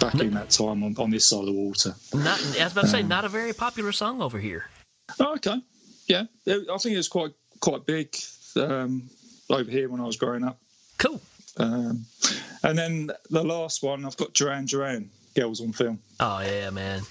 Back 0.00 0.14
in 0.16 0.34
that 0.34 0.50
time 0.50 0.82
on, 0.82 0.96
on 0.98 1.10
this 1.10 1.26
side 1.26 1.40
of 1.40 1.46
the 1.46 1.52
water. 1.52 1.94
Not, 2.12 2.40
I 2.58 2.64
was 2.64 2.72
about 2.72 2.80
to 2.82 2.88
say, 2.88 3.02
not 3.02 3.24
a 3.24 3.28
very 3.28 3.52
popular 3.52 3.92
song 3.92 4.20
over 4.20 4.38
here. 4.40 4.68
Oh, 5.20 5.34
okay. 5.36 5.62
Yeah, 6.08 6.24
I 6.46 6.76
think 6.78 6.94
it 6.94 6.96
was 6.96 7.08
quite 7.08 7.32
quite 7.60 7.86
big 7.86 8.14
um, 8.56 9.08
over 9.54 9.70
here 9.70 9.88
when 9.88 10.00
I 10.00 10.04
was 10.04 10.16
growing 10.16 10.44
up. 10.44 10.58
Cool. 10.98 11.20
Um, 11.56 12.04
and 12.62 12.76
then 12.76 13.10
the 13.30 13.44
last 13.44 13.82
one, 13.82 14.04
I've 14.04 14.16
got 14.16 14.34
Duran 14.34 14.66
Duran, 14.66 15.10
Girls 15.34 15.60
on 15.60 15.72
Film. 15.72 15.98
Oh 16.20 16.40
yeah, 16.40 16.70
man. 16.70 17.02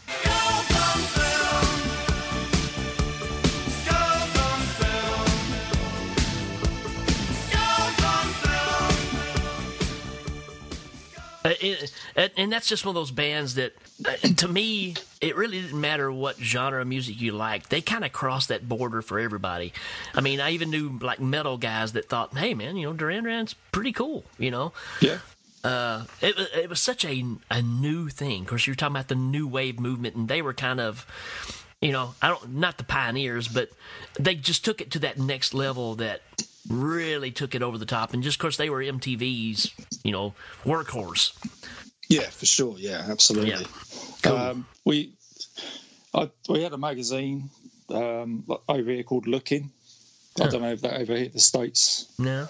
And- 12.16 12.32
and 12.38 12.54
that's 12.54 12.68
just 12.68 12.86
one 12.86 12.92
of 12.92 12.96
those 12.96 13.12
bands 13.12 13.56
that, 13.56 13.74
uh, 14.06 14.12
to 14.38 14.48
me, 14.48 14.96
it 15.22 15.36
really 15.36 15.62
didn't 15.62 15.80
matter 15.80 16.12
what 16.12 16.38
genre 16.40 16.82
of 16.82 16.88
music 16.88 17.20
you 17.20 17.32
liked. 17.34 17.70
They 17.70 17.82
kind 17.82 18.06
of 18.06 18.12
crossed 18.14 18.48
that 18.50 18.68
border 18.68 19.02
for 19.02 19.20
everybody. 19.20 19.74
I 20.16 20.22
mean, 20.22 20.40
I 20.40 20.52
even 20.52 20.70
knew 20.70 20.98
like 21.02 21.20
metal 21.20 21.58
guys 21.58 21.94
that 21.94 22.10
thought, 22.10 22.38
"Hey, 22.38 22.54
man, 22.54 22.78
you 22.78 22.88
know, 22.88 22.94
Duran 22.94 23.24
Duran's 23.26 23.56
pretty 23.72 23.92
cool," 23.92 24.24
you 24.38 24.52
know. 24.52 24.74
Yeah. 25.02 25.20
Uh, 25.64 26.04
it, 26.22 26.38
it 26.56 26.70
was 26.70 26.80
such 26.82 27.06
a 27.06 27.24
a 27.50 27.62
new 27.62 28.10
thing. 28.10 28.42
Of 28.42 28.48
course, 28.48 28.68
you're 28.68 28.76
talking 28.76 28.96
about 28.96 29.08
the 29.08 29.16
new 29.16 29.48
wave 29.48 29.80
movement, 29.80 30.16
and 30.16 30.28
they 30.28 30.42
were 30.42 30.54
kind 30.54 30.80
of, 30.82 31.06
you 31.82 31.92
know, 31.94 32.16
I 32.22 32.28
don't 32.30 32.56
not 32.56 32.78
the 32.78 32.84
pioneers, 32.84 33.48
but 33.48 33.70
they 34.20 34.36
just 34.36 34.66
took 34.66 34.82
it 34.82 34.92
to 34.92 35.00
that 35.00 35.18
next 35.18 35.54
level 35.54 35.96
that 35.96 36.22
really 36.70 37.32
took 37.32 37.56
it 37.56 37.62
over 37.62 37.78
the 37.78 37.86
top. 37.86 38.14
And 38.14 38.24
just 38.24 38.36
of 38.36 38.42
course, 38.42 38.58
they 38.58 38.70
were 38.70 38.82
MTV's, 38.82 39.72
you 40.04 40.12
know, 40.12 40.34
workhorse. 40.64 41.34
Yeah, 42.10 42.30
for 42.30 42.46
sure. 42.46 42.76
Yeah, 42.78 43.06
absolutely. 43.10 43.66
Um, 44.26 44.66
we 44.86 45.14
I, 46.14 46.30
we 46.48 46.62
had 46.62 46.74
a 46.74 46.78
magazine 46.78 47.50
um, 47.90 48.46
over 48.70 48.92
here 48.92 49.04
called 49.04 49.28
Look-In. 49.28 49.70
I 50.42 50.48
don't 50.48 50.62
know 50.62 50.72
if 50.72 50.82
that 50.82 51.00
over 51.00 51.16
here 51.16 51.30
the 51.30 51.40
states, 51.40 52.12
No. 52.18 52.48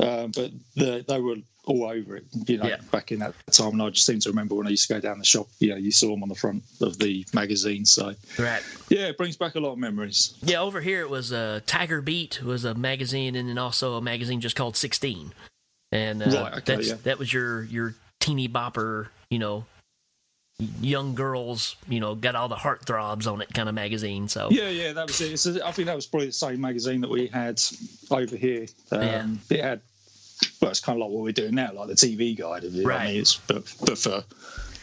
um, 0.00 0.32
but 0.32 0.50
the, 0.74 1.04
they 1.06 1.20
were 1.20 1.36
all 1.64 1.84
over 1.84 2.16
it. 2.16 2.24
You 2.46 2.58
know, 2.58 2.66
Yeah. 2.66 2.78
back 2.90 3.12
in 3.12 3.20
that 3.20 3.34
time, 3.52 3.72
and 3.72 3.82
I 3.82 3.90
just 3.90 4.04
seem 4.06 4.18
to 4.20 4.28
remember 4.30 4.54
when 4.56 4.66
I 4.66 4.70
used 4.70 4.88
to 4.88 4.94
go 4.94 5.00
down 5.00 5.18
the 5.18 5.24
shop. 5.24 5.46
You 5.60 5.70
know, 5.70 5.76
you 5.76 5.92
saw 5.92 6.08
them 6.10 6.22
on 6.22 6.28
the 6.28 6.34
front 6.34 6.64
of 6.80 6.98
the 6.98 7.24
magazine. 7.32 7.84
So 7.84 8.14
Right. 8.38 8.62
yeah, 8.88 9.06
it 9.06 9.16
brings 9.16 9.36
back 9.36 9.54
a 9.54 9.60
lot 9.60 9.72
of 9.72 9.78
memories. 9.78 10.34
Yeah, 10.42 10.60
over 10.60 10.80
here 10.80 11.00
it 11.02 11.08
was 11.10 11.32
uh, 11.32 11.60
Tiger 11.66 12.00
Beat 12.02 12.42
was 12.42 12.64
a 12.64 12.74
magazine, 12.74 13.36
and 13.36 13.48
then 13.48 13.58
also 13.58 13.94
a 13.94 14.00
magazine 14.02 14.40
just 14.40 14.56
called 14.56 14.76
Sixteen, 14.76 15.32
and 15.92 16.22
uh, 16.22 16.26
Right, 16.26 16.52
okay, 16.58 16.76
that's, 16.76 16.88
yeah. 16.88 16.94
that 17.04 17.18
was 17.18 17.32
your 17.32 17.62
your 17.64 17.94
teeny 18.18 18.48
bopper, 18.48 19.08
you 19.30 19.38
know, 19.38 19.64
young 20.80 21.14
girls, 21.14 21.76
you 21.88 21.98
know, 21.98 22.14
got 22.14 22.36
all 22.36 22.48
the 22.48 22.54
heartthrobs 22.56 23.26
on 23.30 23.40
it 23.40 23.52
kind 23.52 23.68
of 23.68 23.74
magazine. 23.74 24.28
So 24.28 24.48
Yeah, 24.50 24.68
yeah, 24.68 24.92
that 24.92 25.06
was 25.08 25.20
it. 25.20 25.32
It's, 25.32 25.46
I 25.46 25.72
think 25.72 25.86
that 25.86 25.96
was 25.96 26.06
probably 26.06 26.26
the 26.26 26.32
same 26.32 26.60
magazine 26.60 27.00
that 27.00 27.10
we 27.10 27.26
had 27.26 27.60
over 28.10 28.36
here. 28.36 28.66
Um, 28.92 29.40
It 29.50 29.60
had 29.60 29.80
well, 30.60 30.70
it's 30.70 30.80
kind 30.80 30.96
of 31.00 31.06
like 31.06 31.14
what 31.14 31.22
we're 31.24 31.32
doing 31.32 31.54
now, 31.54 31.72
like 31.72 31.88
the 31.88 31.94
TV 31.94 32.36
guide 32.36 32.64
of 32.64 32.76
it. 32.76 32.84
Right. 32.84 33.00
I 33.00 33.06
mean, 33.08 33.20
it's 33.20 33.36
but 33.36 33.74
but 33.84 33.98
for 33.98 34.24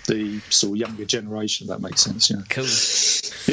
the 0.07 0.39
sort 0.49 0.73
of 0.73 0.77
younger 0.77 1.05
generation, 1.05 1.65
if 1.65 1.69
that 1.69 1.81
makes 1.81 2.01
sense. 2.01 2.29
Yeah. 2.29 2.41
Cool. 2.49 2.65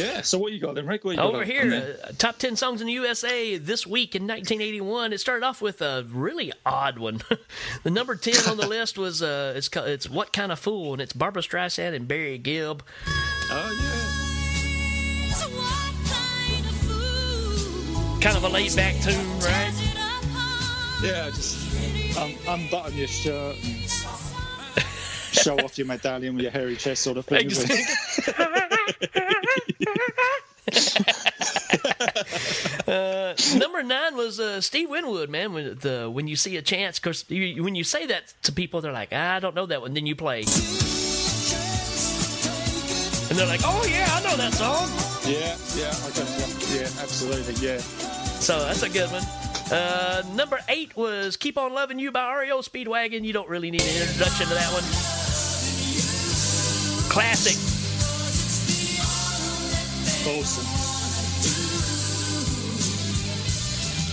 Yeah. 0.01 0.23
So 0.23 0.39
what 0.39 0.53
you 0.53 0.59
got 0.61 0.75
then, 0.75 0.87
Rik? 0.87 1.05
What 1.05 1.13
you 1.13 1.17
got 1.19 1.27
Over 1.27 1.41
on 1.41 1.45
here, 1.45 1.99
uh, 2.03 2.13
top 2.19 2.39
10 2.39 2.57
songs 2.57 2.81
in 2.81 2.87
the 2.87 2.95
USA 2.95 3.59
this 3.59 3.87
week 3.87 4.15
in 4.15 4.23
1981. 4.23 5.13
It 5.13 5.21
started 5.21 5.45
off 5.45 5.61
with 5.61 5.83
a 5.83 6.07
really 6.11 6.53
odd 6.65 6.99
one. 6.99 7.21
the 7.83 7.91
number 7.91 8.17
10 8.17 8.51
on 8.51 8.57
the 8.57 8.67
list 8.67 8.97
was 8.97 9.23
uh, 9.23 9.53
it's, 9.55 9.69
ca- 9.69 9.85
it's 9.85 10.09
What 10.09 10.33
Kind 10.33 10.51
of 10.51 10.59
Fool, 10.59 10.95
and 10.95 11.03
it's 11.03 11.13
Barbra 11.13 11.43
Streisand 11.43 11.95
and 11.95 12.09
Barry 12.09 12.39
Gibb. 12.39 12.83
Oh, 13.07 13.79
yeah. 13.81 14.07
Kind 18.21 18.37
of 18.37 18.45
a 18.45 18.49
laid 18.49 18.75
back 18.75 18.95
tune, 19.03 19.39
right? 19.41 19.73
Yeah, 21.03 21.31
just 21.31 21.66
um, 22.19 22.35
unbutton 22.49 22.97
your 22.97 23.09
shirt 23.09 23.57
and 23.65 23.77
show 25.33 25.57
off 25.59 25.77
your 25.79 25.87
medallion 25.87 26.35
with 26.35 26.43
your 26.43 26.53
hairy 26.53 26.77
chest 26.77 27.03
sort 27.03 27.19
of 27.19 27.27
thing. 27.27 27.47
isn't? 27.51 27.71
Uh, 32.89 33.35
number 33.57 33.83
nine 33.83 34.17
was 34.17 34.39
uh, 34.39 34.61
Steve 34.61 34.89
Winwood, 34.89 35.29
man. 35.29 35.53
When 35.53 35.75
the 35.77 36.09
when 36.13 36.29
you 36.29 36.37
see 36.37 36.57
a 36.57 36.63
chance, 36.63 36.99
because 36.99 37.25
when 37.29 37.75
you 37.75 37.83
say 37.85 38.07
that 38.07 38.33
to 38.45 38.53
people, 38.53 38.81
they're 38.81 38.93
like, 38.93 39.09
"Ah, 39.13 39.35
I 39.35 39.41
don't 39.41 39.55
know 39.55 39.67
that 39.67 39.81
one. 39.81 39.93
Then 39.95 40.07
you 40.07 40.15
play, 40.15 40.41
and 40.41 40.47
they're 43.37 43.47
like, 43.47 43.61
Oh 43.65 43.85
yeah, 43.91 44.07
I 44.09 44.23
know 44.23 44.37
that 44.37 44.53
song. 44.55 44.89
Yeah, 45.27 45.57
yeah, 45.77 45.91
I 45.91 46.11
got 46.15 46.29
you. 46.39 46.79
Yeah, 46.79 47.03
absolutely, 47.03 47.55
yeah. 47.67 47.79
So 47.79 48.61
that's 48.61 48.83
a 48.83 48.89
good 48.89 49.11
one. 49.11 49.46
Uh, 49.71 50.23
number 50.35 50.61
eight 50.69 50.97
was 50.97 51.37
"Keep 51.37 51.59
on 51.59 51.73
Loving 51.75 51.99
You" 51.99 52.13
by 52.13 52.33
REO 52.41 52.61
Speedwagon. 52.61 53.25
You 53.25 53.33
don't 53.33 53.49
really 53.49 53.71
need 53.71 53.83
an 53.83 54.03
introduction 54.03 54.47
to 54.47 54.55
that 54.55 54.73
one. 54.73 54.83
Classic. 57.11 57.57
Awesome. 60.29 60.67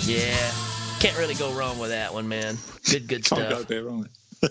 Yeah, 0.05 0.51
can't 0.99 1.17
really 1.17 1.33
go 1.35 1.51
wrong 1.53 1.79
with 1.79 1.89
that 1.91 2.13
one, 2.13 2.27
man. 2.27 2.57
Good, 2.89 3.07
good 3.07 3.23
Can't 3.25 3.47
stuff. 3.47 3.49
go 3.49 3.63
there 3.63 3.83
wrong. 3.83 4.07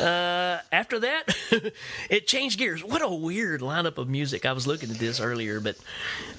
Uh, 0.00 0.58
after 0.72 1.00
that, 1.00 1.24
it 2.08 2.26
changed 2.26 2.58
gears. 2.58 2.82
What 2.82 3.02
a 3.02 3.08
weird 3.08 3.60
lineup 3.60 3.98
of 3.98 4.08
music. 4.08 4.46
I 4.46 4.52
was 4.54 4.66
looking 4.66 4.88
at 4.90 4.96
this 4.96 5.20
earlier, 5.20 5.60
but 5.60 5.76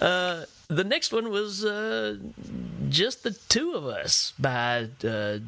uh, 0.02 0.46
the 0.72 0.84
next 0.86 1.12
one 1.12 1.30
was 1.30 1.66
uh, 1.66 2.18
just 2.90 3.24
the 3.24 3.32
two 3.50 3.74
of 3.74 3.86
us 3.86 4.34
by 4.40 4.88
uh, 5.04 5.40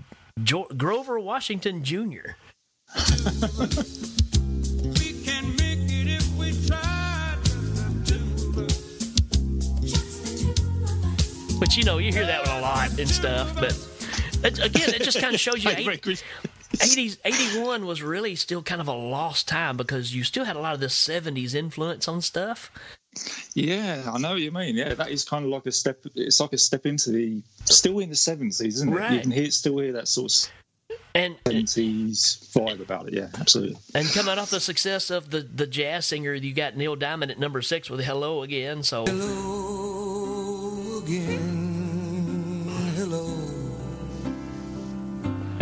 jo- 0.43 0.67
Grover 0.75 1.19
Washington 1.19 1.83
Jr. 1.83 2.35
but 11.59 11.77
you 11.77 11.83
know 11.83 11.97
you 11.97 12.11
hear 12.11 12.25
that 12.25 12.45
one 12.45 12.57
a 12.57 12.61
lot 12.61 12.99
and 12.99 13.09
stuff, 13.09 13.53
but 13.55 13.71
it, 14.43 14.59
again, 14.59 14.93
it 14.93 15.03
just 15.03 15.19
kind 15.21 15.33
of 15.33 15.39
shows 15.39 15.63
you. 15.63 15.69
Hey, 15.71 15.81
eight- 15.81 15.87
Rik, 15.87 16.05
Rik. 16.05 16.23
80s 16.73 17.17
81 17.23 17.85
was 17.85 18.01
really 18.01 18.35
still 18.35 18.63
kind 18.63 18.81
of 18.81 18.87
a 18.87 18.93
lost 18.93 19.47
time 19.47 19.77
because 19.77 20.15
you 20.15 20.23
still 20.23 20.43
had 20.43 20.55
a 20.55 20.59
lot 20.59 20.73
of 20.73 20.79
this 20.79 20.95
70s 21.07 21.53
influence 21.53 22.07
on 22.07 22.19
stuff 22.19 22.71
Yeah, 23.53 24.09
I 24.11 24.17
know 24.17 24.31
what 24.31 24.41
you 24.41 24.51
mean. 24.51 24.75
Yeah, 24.75 24.93
that 24.95 25.09
is 25.09 25.23
kind 25.23 25.45
of 25.45 25.51
like 25.51 25.65
a 25.65 25.71
step. 25.71 25.99
It's 26.15 26.39
like 26.39 26.53
a 26.53 26.57
step 26.57 26.85
into 26.85 27.11
the 27.11 27.41
still 27.65 27.99
in 27.99 28.09
the 28.09 28.15
seventies, 28.15 28.61
isn't 28.61 28.93
it? 28.93 29.11
You 29.11 29.19
can 29.19 29.31
hear 29.31 29.51
still 29.51 29.77
hear 29.77 29.93
that 29.93 30.07
sort 30.07 30.31
of 30.31 30.51
and 31.15 31.35
seventies 31.45 32.49
vibe 32.53 32.81
about 32.81 33.07
it. 33.07 33.13
Yeah, 33.13 33.27
absolutely. 33.39 33.77
and 33.93 34.07
coming 34.09 34.37
off 34.37 34.49
the 34.49 34.59
success 34.59 35.09
of 35.09 35.29
the 35.29 35.41
the 35.41 35.67
jazz 35.67 36.07
singer 36.07 36.33
you 36.33 36.53
got 36.53 36.75
Neil 36.75 36.95
Diamond 36.95 37.31
at 37.31 37.39
number 37.39 37.61
6 37.61 37.89
with 37.89 38.03
Hello 38.03 38.41
Again 38.43 38.83
so 38.83 39.05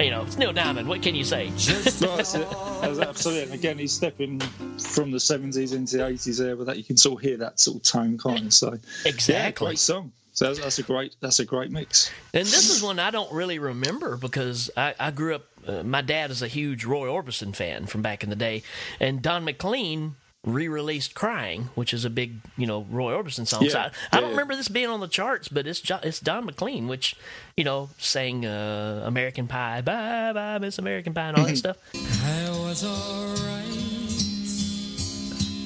you 0.02 0.12
know 0.12 0.24
it's 0.24 0.38
Neil 0.38 0.54
Diamond 0.54 0.88
what 0.88 1.02
can 1.02 1.16
you 1.16 1.24
say 1.24 1.46
No, 2.02 2.16
that's 2.18 2.36
it. 2.36 2.48
That's 2.82 3.00
absolutely. 3.00 3.44
And 3.44 3.54
again, 3.54 3.78
he's 3.78 3.92
stepping 3.94 4.40
from 4.80 5.12
the 5.12 5.20
seventies 5.20 5.74
into 5.74 5.98
the 5.98 6.08
eighties 6.08 6.38
there, 6.40 6.56
but 6.56 6.66
that 6.68 6.78
you 6.78 6.84
can 6.84 6.98
sort 6.98 7.22
of 7.22 7.28
hear 7.30 7.38
that 7.38 7.60
sort 7.60 7.78
of 7.78 7.84
tone, 7.84 8.18
can't 8.18 8.44
you? 8.44 8.52
So 8.52 8.72
yeah, 8.74 8.80
Exactly. 9.12 9.68
great 9.68 9.80
song. 9.80 10.12
So 10.34 10.46
that's, 10.48 10.60
that's 10.60 10.80
a 10.80 10.84
great 10.84 11.16
that's 11.20 11.40
a 11.40 11.46
great 11.46 11.72
mix. 11.72 12.10
And 12.34 12.46
this 12.46 12.70
is 12.70 12.82
one 12.82 13.00
I 13.00 13.12
don't 13.12 13.32
really 13.32 13.60
remember 13.60 14.18
because 14.18 14.70
I, 14.76 14.96
I 15.00 15.12
grew 15.12 15.36
up. 15.36 15.44
Uh, 15.68 15.84
my 15.84 16.02
dad 16.02 16.32
is 16.32 16.42
a 16.42 16.48
huge 16.48 16.86
Roy 16.86 17.08
Orbison 17.08 17.56
fan 17.56 17.86
from 17.86 18.02
back 18.02 18.24
in 18.24 18.30
the 18.30 18.36
day, 18.36 18.64
and 19.00 19.22
Don 19.22 19.44
McLean 19.44 20.16
re-released 20.44 21.14
"Crying," 21.14 21.70
which 21.76 21.94
is 21.94 22.04
a 22.06 22.10
big, 22.10 22.36
you 22.58 22.66
know, 22.68 22.86
Roy 22.90 23.14
Orbison 23.14 23.46
song. 23.48 23.68
so 23.70 23.78
Yeah, 23.78 23.92
I, 24.12 24.18
I 24.18 24.22
don't 24.22 24.32
remember 24.32 24.56
this 24.56 24.68
being 24.68 24.88
on 24.88 25.00
the 25.00 25.08
charts, 25.08 25.48
but 25.48 25.68
it's 25.68 25.80
Jo- 25.82 26.00
it's 26.02 26.20
Don 26.20 26.46
McLean, 26.46 26.88
which 26.88 27.16
you 27.56 27.64
know 27.64 27.90
sang 27.98 28.46
uh, 28.46 29.04
"American 29.06 29.48
Pie," 29.48 29.82
"Bye 29.82 30.34
Bye 30.34 30.58
Miss 30.60 30.80
American 30.80 31.14
Pie," 31.14 31.28
and 31.30 31.38
all 31.38 31.46
that 31.46 31.58
stuff. 31.58 31.78
I 31.94 32.50
was 32.66 32.84
alright 32.84 33.68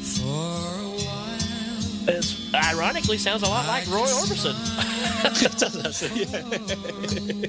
for 0.03 0.23
a 0.23 0.89
while. 1.05 2.15
It's 2.17 2.53
ironically 2.53 3.17
sounds 3.17 3.43
a 3.43 3.47
lot 3.47 3.67
like 3.67 3.87
Roy 3.87 4.07
Orbison. 4.07 4.55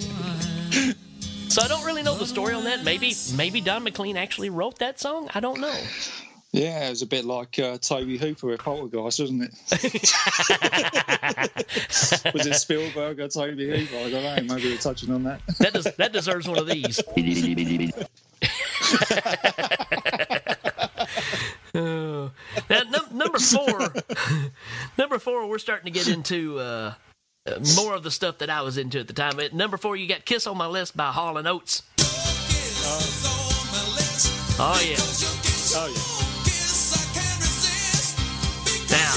So 1.49 1.62
I 1.62 1.68
don't 1.68 1.85
really 1.85 2.03
know 2.03 2.14
the 2.16 2.27
story 2.27 2.53
on 2.55 2.64
that. 2.64 2.85
Maybe 2.85 3.14
maybe 3.35 3.61
Don 3.62 3.83
McLean 3.85 4.16
actually 4.18 4.51
wrote 4.51 4.79
that 4.81 5.01
song. 5.01 5.31
I 5.35 5.41
don't 5.41 5.59
know. 5.61 5.74
Yeah, 6.57 6.87
it 6.87 6.91
was 6.91 7.03
a 7.03 7.07
bit 7.07 7.27
like 7.27 7.59
uh, 7.59 7.77
Tobe 7.77 8.19
Hooper 8.19 8.47
with 8.47 8.61
Poltergeist, 8.61 9.21
wasn't 9.21 9.43
it? 9.43 9.53
was 12.33 12.47
it 12.47 12.55
Spielberg 12.55 13.21
or 13.21 13.29
Tobe 13.29 13.59
Hooper? 13.59 13.95
I 13.95 14.11
don't 14.11 14.47
know. 14.49 14.55
Maybe 14.55 14.71
we're 14.71 14.79
touching 14.79 15.13
on 15.13 15.25
that. 15.25 15.43
That 15.59 15.75
does, 15.75 15.85
that 15.85 16.15
deserves 16.15 16.49
one 16.49 16.59
of 16.59 16.67
these. 16.67 16.99
Uh, 21.75 22.31
now, 22.71 22.83
num- 22.89 23.19
number 23.19 23.39
four, 23.39 23.93
number 24.99 25.19
four, 25.19 25.47
we're 25.47 25.59
starting 25.59 25.85
to 25.85 25.91
get 25.91 26.09
into 26.09 26.59
uh, 26.59 26.95
uh, 27.47 27.59
more 27.77 27.95
of 27.95 28.03
the 28.03 28.11
stuff 28.11 28.39
that 28.39 28.49
I 28.49 28.63
was 28.63 28.79
into 28.79 28.99
at 28.99 29.09
the 29.09 29.13
time. 29.13 29.39
At 29.41 29.53
number 29.53 29.77
four, 29.77 29.95
you 29.95 30.09
got 30.09 30.25
"Kiss 30.25 30.47
on 30.47 30.57
My 30.57 30.69
List" 30.69 30.97
by 30.97 31.13
Hall 31.13 31.37
and 31.37 31.47
Oates. 31.47 31.83
Oh 34.59 34.81
yeah, 34.83 34.97
Oh 35.79 35.93
yeah. 35.95 36.26
Now 38.97 39.12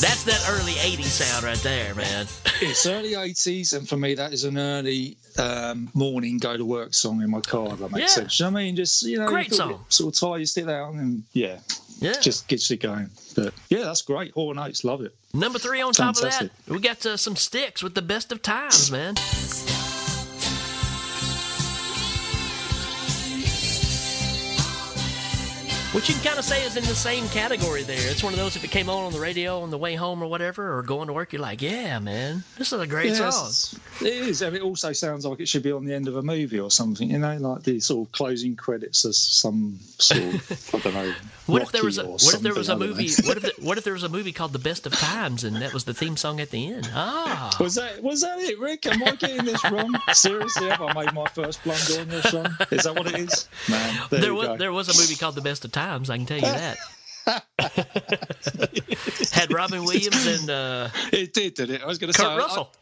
that's 0.00 0.24
that 0.24 0.44
early 0.50 0.72
'80s 0.72 1.04
sound 1.04 1.44
right 1.44 1.58
there, 1.58 1.94
man. 1.94 2.26
It's 2.60 2.84
early 2.86 3.12
80s, 3.12 3.76
and 3.76 3.88
for 3.88 3.96
me, 3.96 4.14
that 4.14 4.32
is 4.32 4.44
an 4.44 4.58
early 4.58 5.16
um, 5.38 5.88
morning 5.94 6.38
go 6.38 6.56
to 6.56 6.64
work 6.64 6.94
song 6.94 7.22
in 7.22 7.30
my 7.30 7.40
car. 7.40 7.76
That 7.76 7.90
makes 7.92 8.02
Yeah. 8.16 8.22
sense. 8.22 8.40
You 8.40 8.46
know 8.46 8.52
what 8.52 8.60
I 8.60 8.64
mean, 8.64 8.76
just 8.76 9.02
you 9.04 9.18
know, 9.18 9.26
Great 9.28 9.50
you 9.50 9.56
song. 9.56 9.84
Sort 9.88 10.14
of 10.14 10.20
tie 10.20 10.36
your 10.38 10.46
stick 10.46 10.66
out, 10.68 10.94
and 10.94 11.22
yeah, 11.32 11.58
Yeah. 12.00 12.18
just 12.20 12.48
gets 12.48 12.68
you 12.70 12.76
going. 12.76 13.10
But 13.36 13.54
yeah, 13.70 13.84
that's 13.84 14.02
great. 14.02 14.32
And 14.36 14.58
Oates, 14.58 14.84
love 14.84 15.00
it. 15.02 15.14
Number 15.32 15.58
three 15.58 15.80
on 15.80 15.92
top 15.92 16.16
of 16.16 16.22
that, 16.22 16.50
we 16.68 16.78
got 16.80 17.04
uh, 17.06 17.16
some 17.16 17.36
Styx 17.36 17.82
with 17.82 17.94
the 17.94 18.02
best 18.02 18.30
of 18.32 18.42
times, 18.42 18.90
man. 18.90 19.14
Which 25.94 26.08
you 26.08 26.16
can 26.16 26.24
kind 26.24 26.38
of 26.40 26.44
say 26.44 26.64
is 26.66 26.76
in 26.76 26.82
the 26.82 26.94
same 26.94 27.28
category 27.28 27.84
there. 27.84 27.96
It's 28.10 28.24
one 28.24 28.32
of 28.32 28.38
those 28.38 28.56
if 28.56 28.64
it 28.64 28.72
came 28.72 28.90
on 28.90 29.04
on 29.04 29.12
the 29.12 29.20
radio 29.20 29.60
on 29.60 29.70
the 29.70 29.78
way 29.78 29.94
home 29.94 30.20
or 30.20 30.26
whatever, 30.26 30.76
or 30.76 30.82
going 30.82 31.06
to 31.06 31.12
work, 31.12 31.32
you're 31.32 31.40
like, 31.40 31.62
yeah, 31.62 32.00
man, 32.00 32.42
this 32.58 32.72
is 32.72 32.80
a 32.80 32.86
great 32.86 33.12
Yeah, 33.12 33.30
song. 33.30 33.78
It 34.00 34.12
is, 34.12 34.42
and 34.42 34.56
it 34.56 34.62
also 34.62 34.92
sounds 34.92 35.24
like 35.24 35.38
it 35.38 35.46
should 35.46 35.62
be 35.62 35.70
on 35.70 35.84
the 35.84 35.94
end 35.94 36.08
of 36.08 36.16
a 36.16 36.22
movie 36.22 36.58
or 36.58 36.68
something. 36.68 37.08
You 37.10 37.18
know, 37.20 37.36
like 37.36 37.62
the 37.62 37.78
sort 37.78 38.08
of 38.08 38.12
closing 38.12 38.56
credits 38.56 39.04
as 39.04 39.16
some 39.16 39.78
sort 39.98 40.20
of 40.34 40.70
I 40.74 40.78
don't 40.80 40.94
know. 40.94 41.14
What 41.46 41.62
if 41.62 41.70
there 41.72 41.84
was 41.84 41.98
a 41.98 42.06
what 42.06 42.34
if 42.34 42.40
there 42.40 42.54
was 42.54 42.68
a 42.68 42.72
something, 42.72 42.88
I 42.88 42.92
don't 42.92 42.96
movie? 42.98 43.22
What 43.28 43.36
if 43.36 43.42
the, 43.44 43.52
what 43.64 43.78
if 43.78 43.84
there 43.84 43.92
was 43.92 44.02
a 44.02 44.08
movie 44.08 44.32
called 44.32 44.52
The 44.52 44.58
Best 44.58 44.86
of 44.86 44.94
Times 44.94 45.44
and 45.44 45.56
that 45.56 45.72
was 45.72 45.84
the 45.84 45.94
theme 45.94 46.16
song 46.16 46.40
at 46.40 46.50
the 46.50 46.72
end? 46.72 46.90
Ah, 46.92 47.54
Was 47.60 47.76
that 47.76 48.02
was 48.02 48.22
that 48.22 48.40
it, 48.40 48.58
Rik? 48.58 48.84
Am 48.86 49.00
I 49.04 49.12
getting 49.14 49.44
this 49.44 49.62
wrong? 49.70 49.94
Seriously, 50.12 50.70
have 50.70 50.82
I 50.82 50.92
made 50.94 51.12
my 51.14 51.26
first 51.28 51.62
blunder 51.62 52.00
on 52.00 52.08
this 52.08 52.32
one? 52.32 52.56
Is 52.72 52.82
that 52.82 52.96
what 52.98 53.06
it 53.06 53.16
is? 53.20 53.48
Man, 53.68 54.00
there, 54.10 54.20
there 54.22 54.34
was 54.34 54.46
go. 54.48 54.56
there 54.56 54.72
was 54.72 54.88
a 54.88 55.00
movie 55.00 55.14
called 55.14 55.36
The 55.36 55.40
Best 55.42 55.64
of 55.64 55.70
Times. 55.70 55.83
I 56.10 56.16
can 56.16 56.26
tell 56.26 56.38
you 56.38 56.42
that. 56.42 56.76
Had 59.32 59.52
Robin 59.52 59.84
Williams 59.84 60.26
and 60.26 60.50
uh, 60.50 60.88
It 61.12 61.32
did, 61.32 61.54
did 61.54 61.70
it? 61.70 61.82
I 61.82 61.86
was 61.86 61.98
going 61.98 62.12
to 62.12 62.18
say. 62.18 62.26
I- 62.26 62.36
Russell. 62.36 62.70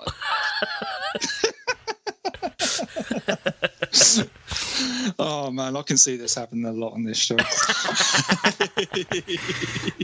oh 5.19 5.51
man, 5.51 5.77
I 5.77 5.83
can 5.83 5.97
see 5.97 6.17
this 6.17 6.35
happening 6.35 6.65
a 6.65 6.73
lot 6.73 6.93
on 6.93 7.05
this 7.05 7.19
show. 7.19 7.37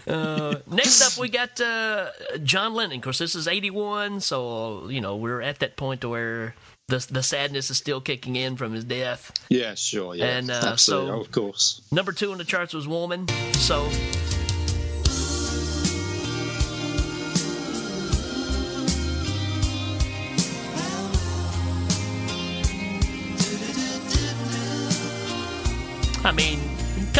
Uh, 0.06 0.54
next 0.70 1.02
up, 1.02 1.18
we 1.20 1.28
got 1.28 1.60
uh, 1.60 2.06
John 2.42 2.72
Lennon. 2.72 2.96
Of 2.96 3.02
course, 3.02 3.18
this 3.18 3.34
is 3.34 3.46
'81, 3.46 4.20
so 4.20 4.88
you 4.88 5.02
know 5.02 5.16
we're 5.16 5.42
at 5.42 5.58
that 5.58 5.76
point 5.76 6.02
where 6.02 6.54
the 6.88 7.06
the 7.10 7.22
sadness 7.22 7.70
is 7.70 7.76
still 7.78 8.00
kicking 8.00 8.36
in 8.36 8.56
from 8.56 8.72
his 8.72 8.84
death. 8.84 9.30
Yeah, 9.50 9.74
sure. 9.74 10.14
Yeah, 10.14 10.24
And, 10.38 10.50
uh, 10.50 10.54
absolutely. 10.64 11.10
so- 11.10 11.20
of 11.20 11.30
course. 11.30 11.80
Number 11.92 12.12
two 12.12 12.32
on 12.32 12.38
the 12.38 12.44
charts 12.44 12.74
was 12.74 12.88
Woman. 12.88 13.26
So 13.54 13.88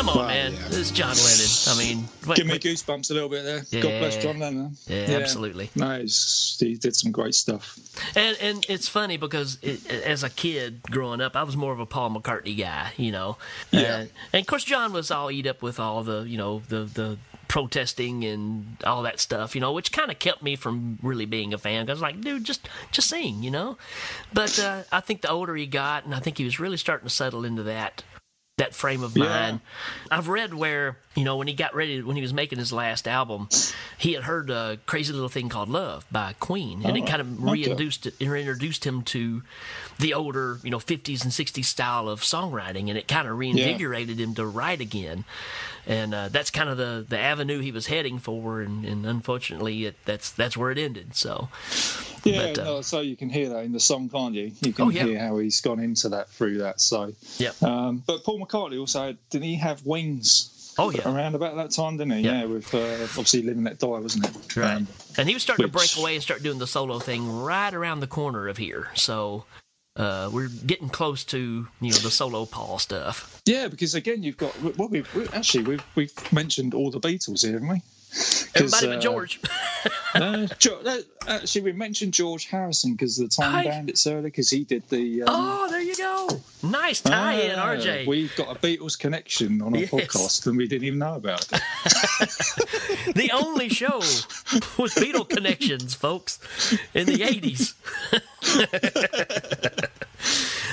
come 0.09 0.19
on, 0.21 0.27
Well, 0.27 0.27
man. 0.29 0.53
yeah. 0.55 0.69
This 0.69 0.91
John 0.91 1.15
Lennon. 1.17 1.51
I 1.69 1.79
mean, 1.79 2.09
what- 2.25 2.37
Give 2.37 2.47
me 2.47 2.53
what- 2.55 2.61
goosebumps 2.63 3.11
a 3.11 3.15
little 3.15 3.29
bit 3.29 3.45
there. 3.45 3.61
God 3.83 3.99
bless 4.01 4.17
John 4.23 4.39
Lennon. 4.39 4.77
Yeah, 4.87 5.19
absolutely. 5.21 5.71
No, 5.75 6.01
he's, 6.01 6.57
he 6.61 6.75
did 6.75 6.95
some 6.97 7.13
great 7.13 7.35
stuff. 7.35 7.79
And 8.17 8.37
and 8.41 8.67
it's 8.69 8.89
funny 8.89 9.17
because 9.17 9.59
it, 9.63 9.87
as 9.91 10.23
a 10.25 10.31
kid 10.31 10.83
growing 10.91 11.21
up, 11.21 11.37
I 11.37 11.43
was 11.43 11.57
more 11.57 11.73
of 11.73 11.81
a 11.81 11.87
Paul 11.87 12.11
McCartney 12.11 12.57
guy, 12.59 12.93
you 12.97 13.13
know. 13.13 13.37
Yeah. 13.71 14.01
And, 14.01 14.11
and 14.33 14.41
of 14.41 14.47
course, 14.47 14.65
John 14.65 14.93
was 14.93 15.11
all 15.11 15.31
eat 15.31 15.47
up 15.47 15.63
with 15.63 15.79
all 15.81 16.03
the 16.03 16.21
you 16.23 16.39
know 16.39 16.63
the 16.69 16.85
the 16.85 17.19
protesting 17.49 18.25
and 18.27 18.77
all 18.85 19.03
that 19.05 19.19
stuff, 19.19 19.55
you 19.55 19.61
know, 19.63 19.73
which 19.73 19.91
kind 19.91 20.11
of 20.11 20.19
kept 20.19 20.43
me 20.43 20.55
from 20.55 20.99
really 21.03 21.25
being 21.25 21.55
a 21.55 21.59
fan. 21.59 21.87
'Cause 21.87 21.91
I 21.91 21.95
was 21.95 22.03
like, 22.03 22.21
dude, 22.21 22.45
just 22.45 22.69
just 22.93 23.09
sing, 23.09 23.43
you 23.43 23.51
know. 23.51 23.79
But 24.35 24.59
uh, 24.59 24.83
I 24.93 25.01
think 25.01 25.23
the 25.23 25.31
older 25.31 25.57
he 25.57 25.67
got, 25.67 26.05
and 26.05 26.15
I 26.15 26.21
think 26.21 26.37
he 26.39 26.45
was 26.45 26.61
really 26.61 26.77
starting 26.77 27.09
to 27.09 27.15
settle 27.15 27.45
into 27.47 27.63
that 27.63 28.03
that 28.59 28.75
frame 28.75 29.03
of 29.03 29.17
Yeah. 29.17 29.25
mind. 29.25 29.61
I've 30.11 30.29
read 30.29 30.53
where 30.55 30.99
you 31.17 31.25
know 31.25 31.37
when 31.37 31.49
he 31.49 31.55
got 31.55 31.75
ready 31.75 32.03
when 32.03 32.15
he 32.17 32.23
was 32.23 32.33
making 32.35 32.59
his 32.59 32.73
last 32.73 33.09
album, 33.09 33.49
he 33.97 34.13
had 34.13 34.25
heard 34.25 34.51
a 34.51 34.79
crazy 34.87 35.13
little 35.13 35.29
thing 35.29 35.49
called 35.49 35.69
"Love" 35.69 36.05
by 36.13 36.35
Queen, 36.39 36.83
and 36.85 36.97
it 36.97 37.03
Oh, 37.05 37.07
kind 37.07 37.21
of 37.21 37.45
okay. 37.49 37.75
reintroduced 38.29 38.85
him 38.87 39.03
to 39.03 39.43
the 39.99 40.15
older 40.15 40.59
you 40.63 40.71
know 40.71 40.79
50s 40.79 41.23
and 41.25 41.33
60s 41.33 41.65
style 41.65 42.09
of 42.09 42.21
songwriting, 42.21 42.89
and 42.89 42.97
it 42.99 43.09
kind 43.09 43.27
of 43.29 43.37
reinvigorated 43.39 44.19
him 44.21 44.35
to 44.35 44.47
write 44.47 44.81
again. 44.81 45.25
And 45.87 46.13
uh, 46.13 46.29
that's 46.29 46.51
kind 46.51 46.69
of 46.69 46.77
the, 46.77 47.07
the 47.09 47.19
avenue 47.19 47.61
he 47.61 47.73
was 47.73 47.87
heading 47.87 48.19
for, 48.19 48.61
and, 48.61 48.85
and 48.85 49.07
unfortunately, 49.07 49.87
it, 49.87 49.97
that's 50.05 50.31
that's 50.33 50.55
where 50.55 50.71
it 50.71 50.77
ended. 50.77 51.17
So, 51.17 51.49
Yeah, 52.25 52.53
But, 52.53 52.59
uh, 52.59 52.65
no, 52.65 52.81
so 52.83 53.01
you 53.01 53.17
can 53.17 53.31
hear 53.31 53.49
that 53.49 53.65
in 53.65 53.73
the 53.73 53.81
song, 53.81 54.11
can't 54.11 54.35
you? 54.35 54.53
You 54.61 54.75
can 54.75 54.87
Oh, 54.87 54.91
yeah. 54.91 55.05
hear 55.05 55.19
how 55.19 55.39
he's 55.39 55.63
gone 55.63 55.81
into 55.81 56.11
that 56.11 56.29
through 56.29 56.59
that. 56.59 56.83
So, 56.83 57.15
yeah, 57.39 57.53
um, 57.63 58.03
but 58.07 58.23
Paul 58.23 58.39
McCartney 58.41 58.79
also 58.79 59.01
had, 59.07 59.17
didn't 59.31 59.45
he 59.47 59.55
have 59.57 59.87
wings? 59.87 60.75
Oh, 60.81 60.91
yeah. 60.91 61.09
around 61.11 61.35
about 61.35 61.57
that 61.57 61.71
time, 61.71 61.97
didn't 61.97 62.13
he? 62.19 62.21
Yeah. 62.21 62.41
Yeah, 62.41 62.45
with 62.45 62.75
uh, 62.75 62.79
obviously 63.05 63.43
Live 63.43 63.57
and 63.57 63.65
Let 63.65 63.79
Die, 63.79 63.87
wasn't 63.87 64.27
it? 64.29 64.57
Right. 64.57 64.77
Um, 64.77 64.87
and 65.17 65.27
he 65.27 65.33
was 65.35 65.43
starting 65.43 65.65
to 65.65 65.73
break 65.73 65.97
away 65.97 66.15
and 66.15 66.23
start 66.23 66.43
doing 66.43 66.59
the 66.59 66.67
solo 66.67 66.99
thing 66.99 67.41
right 67.41 67.73
around 67.73 68.01
the 68.01 68.07
corner 68.07 68.47
of 68.47 68.59
here. 68.59 68.89
So 68.95 69.45
uh, 69.99 70.31
we're 70.33 70.49
getting 70.67 70.89
close 70.89 71.25
to 71.25 71.67
you 71.81 71.91
know 71.91 71.99
the 71.99 72.11
solo 72.11 72.47
Paul 72.47 72.79
stuff. 72.79 73.43
yeah, 73.45 73.69
because 73.69 73.95
again, 73.95 74.23
you've 74.23 74.37
got 74.37 74.55
well, 74.63 74.89
we've 74.89 75.13
we, 75.15 75.29
actually 75.29 75.65
we've 75.65 75.85
we've 75.97 76.33
mentioned 76.33 76.73
all 76.73 76.91
the 76.91 77.01
Beatles 77.01 77.43
here, 77.43 77.55
haven't 77.55 77.69
we? 77.69 77.83
Everybody 78.55 78.87
but 78.87 78.97
uh, 78.97 79.01
George. 79.01 79.41
uh, 80.15 80.47
George 80.59 80.87
actually, 81.29 81.61
we 81.63 81.73
mentioned 81.73 82.15
George 82.15 82.47
Harrison 82.47 82.93
because 82.93 83.17
the 83.17 83.29
Time 83.29 83.53
Hi. 83.53 83.65
Bandits 83.65 84.07
earlier, 84.07 84.23
because 84.23 84.51
he 84.51 84.65
did 84.65 84.89
the. 84.89 85.23
Um, 85.23 85.29
oh, 85.31 85.69
there 85.71 85.81
you 85.81 85.97
go. 85.97 86.29
Nice 86.63 87.01
tie 87.01 87.35
in, 87.35 87.59
ah, 87.59 87.75
RJ. 87.75 88.07
We've 88.07 88.35
got 88.37 88.57
a 88.57 88.59
Beatles 88.59 88.99
connection 88.99 89.63
on 89.63 89.75
our 89.75 89.81
Yes. 89.81 89.91
podcast, 89.91 90.47
and 90.47 90.57
we 90.57 90.67
didn't 90.67 90.85
even 90.85 90.99
know 90.99 91.15
about 91.15 91.47
it. 91.53 91.61
the 93.15 93.31
only 93.33 93.69
show 93.69 93.99
with 93.99 94.95
Beatle 94.95 95.29
connections, 95.29 95.95
folks, 95.95 96.39
in 96.95 97.07
the 97.07 97.23
eighties. 97.23 97.75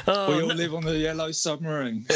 We 0.07 0.13
all 0.13 0.47
live 0.47 0.73
on 0.73 0.83
the 0.83 0.97
Yellow 0.97 1.31
Submarine. 1.31 2.05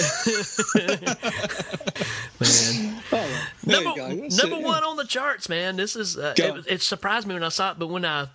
Man. 2.39 3.03
Oh, 3.11 3.49
number 3.65 3.89
you 3.89 3.95
go. 3.95 4.15
That's 4.21 4.37
number 4.41 4.55
it, 4.57 4.61
yeah. 4.61 4.67
one 4.67 4.83
on 4.83 4.95
the 4.95 5.03
charts, 5.03 5.49
man. 5.49 5.75
This 5.75 5.95
is 5.95 6.17
uh, 6.17 6.33
it, 6.37 6.65
it 6.67 6.81
surprised 6.81 7.27
me 7.27 7.33
when 7.33 7.43
I 7.43 7.49
saw 7.49 7.71
it, 7.71 7.79
but 7.79 7.87
when 7.87 8.05
I 8.05 8.27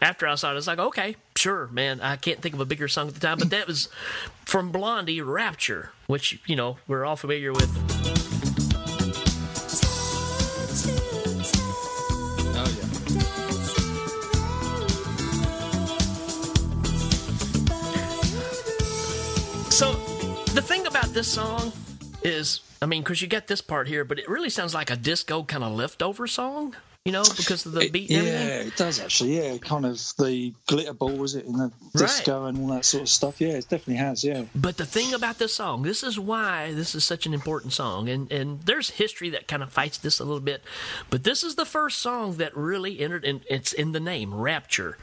after 0.00 0.26
I 0.26 0.34
saw 0.36 0.48
it, 0.48 0.52
I 0.52 0.54
was 0.54 0.66
like, 0.66 0.78
okay, 0.78 1.16
sure, 1.36 1.68
man. 1.68 2.00
I 2.00 2.16
can't 2.16 2.40
think 2.40 2.54
of 2.54 2.60
a 2.60 2.64
bigger 2.64 2.86
song 2.86 3.08
at 3.08 3.14
the 3.14 3.20
time, 3.20 3.38
but 3.38 3.50
that 3.50 3.66
was 3.66 3.88
from 4.44 4.70
Blondie, 4.70 5.20
"Rapture," 5.20 5.90
which 6.06 6.40
you 6.46 6.54
know 6.56 6.78
we're 6.86 7.04
all 7.04 7.16
familiar 7.16 7.52
with. 7.52 8.27
This 21.18 21.26
song 21.32 21.72
is, 22.22 22.60
I 22.80 22.86
mean, 22.86 23.02
because 23.02 23.20
you 23.20 23.26
got 23.26 23.48
this 23.48 23.60
part 23.60 23.88
here, 23.88 24.04
but 24.04 24.20
it 24.20 24.28
really 24.28 24.50
sounds 24.50 24.72
like 24.72 24.88
a 24.88 24.94
disco 24.94 25.42
kind 25.42 25.64
of 25.64 25.72
leftover 25.72 26.28
song, 26.28 26.76
you 27.04 27.10
know, 27.10 27.24
because 27.36 27.66
of 27.66 27.72
the 27.72 27.80
It- 27.86 27.92
beat 27.92 28.08
yeah, 28.08 28.18
everything. 28.20 28.68
it 28.68 28.76
does 28.76 29.00
actually. 29.00 29.36
Yeah, 29.36 29.58
kind 29.58 29.84
of 29.84 30.00
the 30.16 30.54
glitter 30.68 30.92
ball 30.92 31.10
was 31.16 31.34
it 31.34 31.44
in 31.44 31.54
the 31.54 31.72
disco 31.96 32.44
and 32.44 32.56
all 32.58 32.68
that 32.68 32.84
sort 32.84 33.02
of 33.02 33.08
stuff. 33.08 33.40
Yeah, 33.40 33.48
it 33.54 33.62
definitely 33.68 33.96
has. 33.96 34.22
Yeah. 34.22 34.44
But 34.54 34.76
the 34.76 34.86
thing 34.86 35.12
about 35.12 35.38
this 35.38 35.52
song, 35.52 35.82
this 35.82 36.04
is 36.04 36.20
why 36.20 36.72
this 36.72 36.94
is 36.94 37.02
such 37.02 37.26
an 37.26 37.34
important 37.34 37.72
song, 37.72 38.08
and 38.08 38.30
and 38.30 38.60
there's 38.62 38.90
history 38.90 39.28
that 39.30 39.48
kind 39.48 39.64
of 39.64 39.72
fights 39.72 39.98
this 39.98 40.20
a 40.20 40.24
little 40.24 40.38
bit, 40.38 40.62
but 41.10 41.24
this 41.24 41.42
is 41.42 41.56
the 41.56 41.66
first 41.66 41.98
song 41.98 42.36
that 42.36 42.56
really 42.56 43.00
entered, 43.00 43.24
and 43.24 43.40
it's 43.50 43.72
in 43.72 43.90
the 43.90 43.98
name, 43.98 44.32
Rapture, 44.32 44.96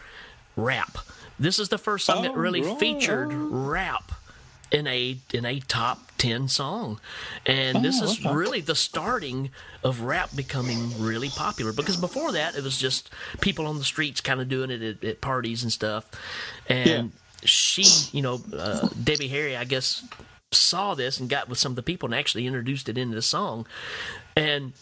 rap. 0.56 0.98
This 1.38 1.60
is 1.60 1.68
the 1.68 1.78
first 1.78 2.06
song 2.06 2.22
that 2.24 2.32
Oh, 2.32 2.36
really 2.36 2.62
right. 2.62 2.80
featured 2.80 3.34
rap 3.34 4.14
in 4.76 4.88
a 4.88 5.18
in 5.34 5.46
a 5.46 5.60
top 5.62 6.12
10 6.18 6.48
song. 6.50 7.00
And 7.46 7.84
this 7.84 8.02
Oh, 8.02 8.06
is 8.06 8.20
okay. 8.20 8.34
really 8.34 8.62
the 8.62 8.76
starting 8.76 9.50
of 9.84 10.02
rap 10.02 10.30
becoming 10.36 11.02
really 11.02 11.30
popular. 11.30 11.72
Because 11.72 11.98
before 11.98 12.32
that 12.34 12.56
it 12.56 12.64
was 12.64 12.78
just 12.78 13.10
people 13.42 13.68
on 13.68 13.78
the 13.78 13.84
streets 13.86 14.22
kind 14.22 14.42
of 14.42 14.50
doing 14.50 14.70
it 14.72 14.82
at, 14.82 15.04
at 15.04 15.22
parties 15.22 15.64
and 15.64 15.72
stuff. 15.72 16.10
And 16.68 17.12
she 17.44 17.86
you 18.12 18.24
know 18.24 18.42
uh, 18.58 18.88
debbie 19.04 19.28
harry 19.28 19.56
i 19.56 19.64
guess 19.64 20.04
saw 20.52 20.96
this 20.96 21.20
and 21.20 21.30
got 21.30 21.48
with 21.48 21.60
some 21.60 21.74
of 21.74 21.76
the 21.76 21.84
people 21.84 22.08
and 22.08 22.16
actually 22.16 22.48
introduced 22.48 22.90
it 22.90 22.98
into 22.98 23.14
the 23.14 23.22
song. 23.22 23.68
And 24.36 24.74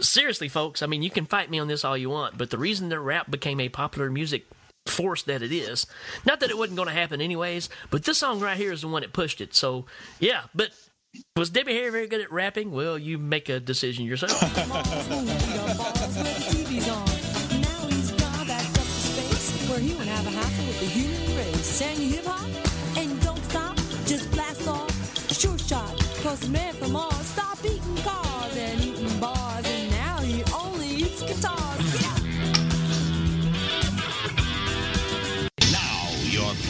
seriously 0.00 0.48
folks 0.48 0.82
i 0.82 0.86
mean 0.86 1.02
you 1.02 1.10
can 1.10 1.26
fight 1.26 1.50
me 1.50 1.58
on 1.58 1.68
this 1.68 1.84
all 1.84 1.96
you 1.98 2.08
want 2.10 2.38
but 2.38 2.50
the 2.50 2.58
reason 2.58 2.88
that 2.90 3.00
rap 3.00 3.30
became 3.30 3.60
a 3.60 3.68
popular 3.68 4.08
music 4.10 4.46
force 4.86 5.22
that 5.24 5.42
it 5.42 5.52
is. 5.52 5.86
Not 6.26 6.40
that 6.40 6.50
it 6.50 6.58
wasn't 6.58 6.76
going 6.76 6.88
to 6.88 6.94
happen 6.94 7.20
anyways, 7.20 7.68
but 7.90 8.04
this 8.04 8.18
song 8.18 8.40
right 8.40 8.56
here 8.56 8.72
is 8.72 8.82
the 8.82 8.88
one 8.88 9.02
that 9.02 9.12
pushed 9.12 9.40
it. 9.40 9.54
So, 9.54 9.86
yeah, 10.18 10.42
but 10.54 10.70
was 11.36 11.50
Debbie 11.50 11.74
Harry 11.74 11.90
very 11.90 12.06
good 12.06 12.20
at 12.20 12.32
rapping? 12.32 12.72
Well, 12.72 12.98
you 12.98 13.18
make 13.18 13.48
a 13.48 13.60
decision 13.60 14.04
yourself. 14.04 14.32
Cause 26.22 26.48
man 26.48 26.72
from 26.74 26.96
eating 27.64 27.96
cars 28.04 28.56
and 28.56 28.80
eating 28.80 29.20
bars, 29.20 29.66
and 29.66 29.90
now 29.90 30.18
he 30.18 30.44
only 30.54 30.88
eats 30.88 31.20
guitars. 31.20 31.81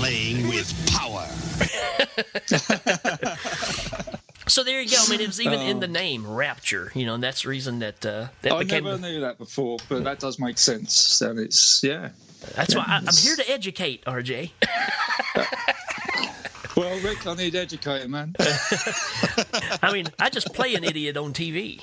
Playing 0.02 0.48
with 0.48 0.66
power. 0.90 1.24
so 4.48 4.64
there 4.64 4.80
you 4.80 4.90
go. 4.90 4.96
I 5.00 5.08
mean, 5.08 5.20
it 5.20 5.28
was 5.28 5.40
even 5.40 5.60
in 5.60 5.76
Oh. 5.76 5.80
the 5.80 5.86
name, 5.86 6.26
Rapture, 6.26 6.90
you 6.96 7.06
know, 7.06 7.14
and 7.14 7.22
that's 7.22 7.42
the 7.42 7.48
reason 7.50 7.78
that 7.78 8.04
uh, 8.04 8.26
that 8.42 8.52
I 8.52 8.64
became. 8.64 8.82
never 8.82 8.98
knew 8.98 9.20
that 9.20 9.38
before, 9.38 9.76
but 9.88 10.02
that 10.02 10.18
does 10.18 10.40
make 10.40 10.58
sense. 10.58 11.20
And 11.20 11.38
it's 11.38 11.84
yeah. 11.84 12.08
That's 12.56 12.74
why 12.74 12.82
I, 12.84 12.96
I'm 12.96 13.06
here 13.16 13.36
to 13.36 13.48
educate, 13.48 14.04
RJ. 14.04 14.50
Well, 16.74 16.98
Rik, 17.00 17.26
I 17.26 17.34
need 17.34 17.54
educating, 17.54 18.12
man. 18.12 18.34
I 19.82 19.92
mean, 19.92 20.06
I 20.18 20.30
just 20.30 20.54
play 20.54 20.74
an 20.74 20.84
idiot 20.84 21.18
on 21.18 21.34
TV. 21.34 21.82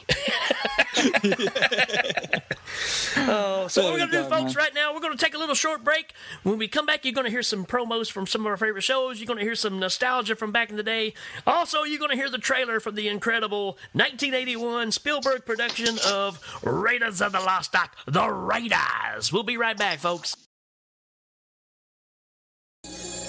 Oh, 3.17 3.67
so 3.67 3.83
what 3.83 3.93
we're 3.93 3.97
going 3.99 4.11
to 4.11 4.17
do, 4.17 4.23
go, 4.23 4.29
folks, 4.29 4.55
man. 4.55 4.63
right 4.63 4.73
now, 4.73 4.93
we're 4.93 4.99
going 4.99 5.15
to 5.17 5.23
take 5.23 5.33
a 5.33 5.37
little 5.37 5.55
short 5.55 5.83
break. 5.83 6.13
When 6.43 6.57
we 6.57 6.67
come 6.67 6.85
back, 6.85 7.05
you're 7.05 7.13
going 7.13 7.25
to 7.25 7.31
hear 7.31 7.43
some 7.43 7.65
promos 7.65 8.11
from 8.11 8.27
some 8.27 8.41
of 8.41 8.47
our 8.47 8.57
favorite 8.57 8.83
shows. 8.83 9.19
You're 9.19 9.27
going 9.27 9.39
to 9.39 9.45
hear 9.45 9.55
some 9.55 9.79
nostalgia 9.79 10.35
from 10.35 10.51
back 10.51 10.69
in 10.69 10.77
the 10.77 10.83
day. 10.83 11.13
Also, 11.45 11.83
you're 11.83 11.99
going 11.99 12.11
to 12.11 12.17
hear 12.17 12.29
the 12.29 12.37
trailer 12.37 12.79
from 12.79 12.95
the 12.95 13.07
incredible 13.07 13.77
1981 13.93 14.91
Spielberg 14.91 15.45
production 15.45 15.97
of 16.07 16.39
Raiders 16.63 17.21
of 17.21 17.31
the 17.31 17.39
Lost 17.39 17.75
Ark, 17.75 17.91
The 18.05 18.29
Raiders. 18.29 19.31
We'll 19.31 19.43
be 19.43 19.57
right 19.57 19.77
back, 19.77 19.99
folks. 19.99 20.35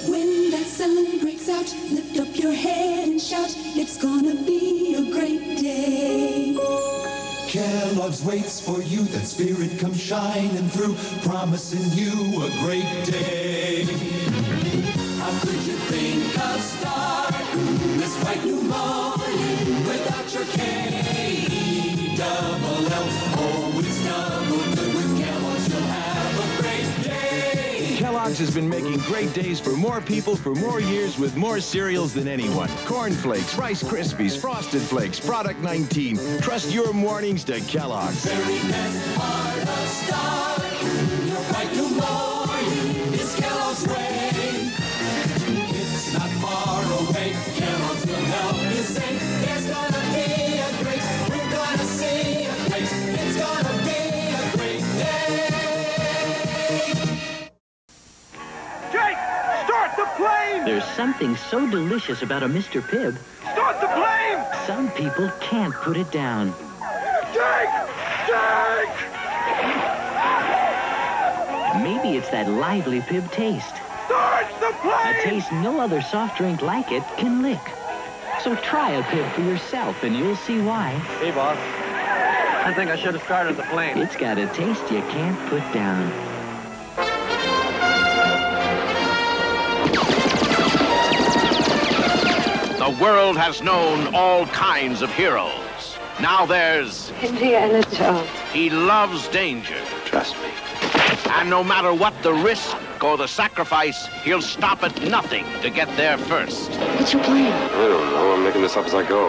When 0.09 0.51
that 0.51 0.66
sun 0.66 1.18
breaks 1.20 1.48
out, 1.48 1.74
lift 1.90 2.18
up 2.18 2.36
your 2.38 2.53
head 2.53 3.09
and 3.09 3.20
shout, 3.20 3.55
it's 3.76 4.03
gonna 4.03 4.34
be 4.46 4.94
a 4.94 5.12
great 5.12 5.59
day. 5.59 5.99
Kellogg's 7.51 8.22
waits 8.22 8.61
for 8.61 8.80
you, 8.80 9.03
that 9.07 9.26
spirit 9.26 9.76
comes 9.80 10.01
shining 10.01 10.68
through, 10.68 10.94
promising 11.28 11.82
you 11.98 12.44
a 12.44 12.51
great 12.62 13.05
day. 13.05 13.82
How 15.18 15.36
could 15.40 15.61
you 15.66 15.74
think 15.90 16.38
of 16.38 16.61
starting 16.61 17.98
this 17.98 18.22
bright 18.22 18.44
new 18.44 18.62
morning 18.62 19.84
without 19.84 20.32
your 20.32 20.44
K 20.44 20.90
Kellogg's 28.20 28.38
has 28.38 28.54
been 28.54 28.68
making 28.68 28.98
great 28.98 29.32
days 29.32 29.58
for 29.58 29.70
more 29.70 30.02
people 30.02 30.36
for 30.36 30.54
more 30.54 30.78
years 30.78 31.18
with 31.18 31.34
more 31.38 31.58
cereals 31.58 32.12
than 32.12 32.28
anyone. 32.28 32.68
Corn 32.84 33.12
Flakes, 33.12 33.54
Rice 33.56 33.82
Krispies, 33.82 34.38
Frosted 34.38 34.82
Flakes, 34.82 35.18
Product 35.18 35.58
19. 35.60 36.18
Trust 36.42 36.70
your 36.70 36.92
mornings 36.92 37.44
to 37.44 37.60
Kellogg's. 37.60 38.26
Very 38.26 38.58
best 38.68 39.16
part 39.16 39.58
of 39.62 39.88
starting 39.88 41.28
your 41.28 41.42
bright 41.48 41.72
new 41.72 41.88
morning 41.96 43.14
is 43.14 43.34
Kellogg's 43.36 43.86
way. 43.86 44.28
It's 45.80 46.12
not 46.12 46.28
far 46.42 46.84
away. 47.08 47.34
Kellogg's 47.56 48.04
will 48.04 48.16
help 48.16 48.69
plane! 60.20 60.64
There's 60.64 60.84
something 60.84 61.36
so 61.36 61.68
delicious 61.68 62.22
about 62.22 62.42
a 62.42 62.48
Mr. 62.48 62.82
Pibb, 62.82 63.16
Start 63.52 63.80
the 63.80 63.88
plane! 63.88 64.38
some 64.66 64.90
people 64.92 65.30
can't 65.40 65.74
put 65.74 65.96
it 65.96 66.10
down. 66.12 66.52
Jake! 67.32 67.72
Jake! 68.28 68.98
Maybe 71.82 72.16
it's 72.18 72.28
that 72.30 72.48
lively 72.48 73.00
Pibb 73.00 73.30
taste. 73.32 73.76
Start 74.06 74.46
the 74.60 74.72
plane! 74.82 75.16
A 75.16 75.22
taste 75.22 75.50
no 75.52 75.80
other 75.80 76.02
soft 76.02 76.36
drink 76.36 76.60
like 76.60 76.92
it 76.92 77.04
can 77.16 77.42
lick. 77.42 77.64
So 78.42 78.56
try 78.56 78.92
a 78.92 79.02
Pibb 79.04 79.32
for 79.32 79.42
yourself 79.42 80.02
and 80.02 80.14
you'll 80.14 80.36
see 80.36 80.60
why. 80.60 80.90
Hey, 81.20 81.30
boss. 81.30 81.58
I 82.62 82.74
think 82.74 82.90
I 82.90 82.96
should 82.96 83.14
have 83.14 83.22
started 83.22 83.56
the 83.56 83.62
plane. 83.64 83.96
It's 83.96 84.16
got 84.16 84.36
a 84.36 84.46
taste 84.48 84.90
you 84.90 85.00
can't 85.00 85.38
put 85.48 85.62
down. 85.72 86.29
The 92.80 92.96
world 92.98 93.36
has 93.36 93.60
known 93.60 94.14
all 94.14 94.46
kinds 94.46 95.02
of 95.02 95.12
heroes. 95.12 95.98
Now 96.18 96.46
there's. 96.46 97.12
Indiana 97.20 97.82
Jones. 97.82 98.26
He 98.54 98.70
loves 98.70 99.28
danger. 99.28 99.76
Trust 100.06 100.34
me. 100.36 100.48
And 101.28 101.50
no 101.50 101.62
matter 101.62 101.92
what 101.92 102.14
the 102.22 102.32
risk 102.32 102.74
or 103.04 103.18
the 103.18 103.26
sacrifice, 103.28 104.06
he'll 104.24 104.40
stop 104.40 104.82
at 104.82 104.98
nothing 105.02 105.44
to 105.60 105.68
get 105.68 105.94
there 105.98 106.16
first. 106.16 106.70
What's 106.96 107.12
your 107.12 107.22
plan? 107.22 107.52
I 107.52 107.86
don't 107.86 108.12
know. 108.12 108.32
I'm 108.32 108.44
making 108.44 108.62
this 108.62 108.78
up 108.78 108.86
as 108.86 108.94
I 108.94 109.06
go. 109.06 109.28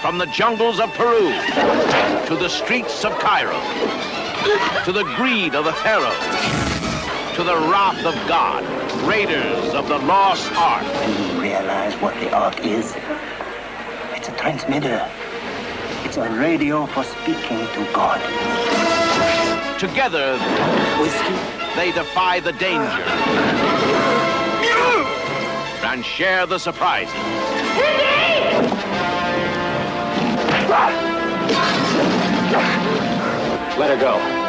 From 0.00 0.18
the 0.18 0.26
jungles 0.26 0.78
of 0.78 0.88
Peru 0.90 1.32
to 2.28 2.36
the 2.36 2.48
streets 2.48 3.04
of 3.04 3.10
Cairo 3.18 3.60
to 4.84 4.92
the 4.92 5.02
greed 5.16 5.56
of 5.56 5.64
the 5.64 5.72
Pharaoh 5.72 6.14
to 7.34 7.42
the 7.42 7.56
wrath 7.56 8.04
of 8.04 8.14
God, 8.28 8.62
raiders 9.02 9.74
of 9.74 9.88
the 9.88 9.98
lost 9.98 10.50
ark. 10.52 10.84
Do 10.84 11.12
you 11.12 11.40
realize 11.40 11.94
what 11.94 12.14
the 12.20 12.32
Ark 12.32 12.64
is? 12.64 12.94
It's 14.14 14.28
a 14.28 14.32
transmitter. 14.32 15.10
It's 16.04 16.16
a 16.16 16.28
radio 16.30 16.86
for 16.86 17.04
speaking 17.04 17.58
to 17.58 17.88
God. 17.92 18.20
Together, 19.78 20.38
Whiskey. 21.00 21.34
they 21.76 21.92
defy 21.92 22.40
the 22.40 22.52
danger 22.52 23.02
and 25.84 26.04
share 26.04 26.46
the 26.46 26.58
surprises. 26.58 27.14
Let 33.78 33.90
her 33.90 34.00
go. 34.00 34.39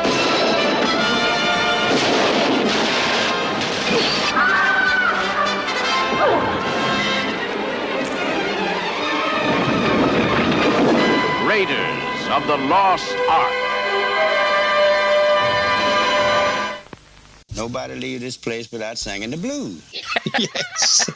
Raiders 11.51 12.27
of 12.29 12.47
the 12.47 12.55
Lost 12.55 13.13
Ark. 13.29 13.51
Nobody 17.57 17.95
leave 17.95 18.21
this 18.21 18.37
place 18.37 18.71
without 18.71 18.97
singing 18.97 19.31
the 19.31 19.37
blues. 19.37 19.83
Yes. 20.39 21.09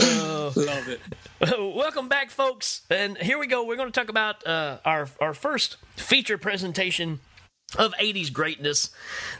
oh, 0.00 0.52
Love 0.56 0.88
it. 0.88 1.00
Welcome 1.76 2.08
back, 2.08 2.30
folks. 2.30 2.82
And 2.90 3.16
here 3.18 3.38
we 3.38 3.46
go. 3.46 3.64
We're 3.64 3.76
going 3.76 3.92
to 3.92 4.00
talk 4.00 4.08
about 4.08 4.44
uh, 4.44 4.78
our 4.84 5.08
our 5.20 5.32
first 5.32 5.76
feature 5.94 6.38
presentation 6.38 7.20
of 7.76 7.92
80s 8.00 8.32
greatness, 8.32 8.90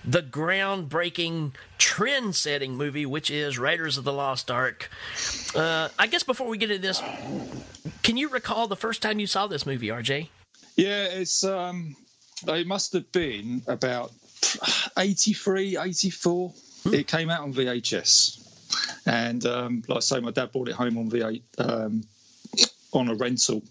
the 0.04 0.22
groundbreaking, 0.22 1.52
trend-setting 1.78 2.76
movie, 2.76 3.06
which 3.06 3.30
is 3.30 3.58
Raiders 3.58 3.96
of 3.96 4.04
the 4.04 4.12
Lost 4.12 4.50
Ark. 4.50 4.90
Uh, 5.54 5.88
I 5.98 6.06
guess 6.06 6.22
before 6.22 6.48
we 6.48 6.58
get 6.58 6.70
into 6.70 6.82
this, 6.82 7.02
can 8.02 8.16
you 8.16 8.28
recall 8.28 8.68
the 8.68 8.76
first 8.76 9.00
time 9.00 9.18
you 9.18 9.26
saw 9.26 9.46
this 9.46 9.64
movie, 9.64 9.88
RJ? 9.88 10.28
Yeah, 10.76 11.04
it's 11.04 11.42
um, 11.42 11.96
it 12.46 12.66
must 12.66 12.92
have 12.92 13.10
been 13.12 13.62
about 13.66 14.12
83, 14.96 15.78
84. 15.78 16.52
It 16.92 17.06
came 17.06 17.30
out 17.30 17.40
on 17.40 17.52
VHS, 17.52 19.06
and 19.06 19.44
um, 19.46 19.82
like 19.88 19.96
I 19.96 20.00
say, 20.00 20.20
my 20.20 20.30
dad 20.30 20.52
brought 20.52 20.68
it 20.68 20.74
home 20.74 20.98
on 20.98 21.10
V8 21.10 21.42
um, 21.58 22.04
on 22.92 23.08
a 23.08 23.14
rental, 23.14 23.62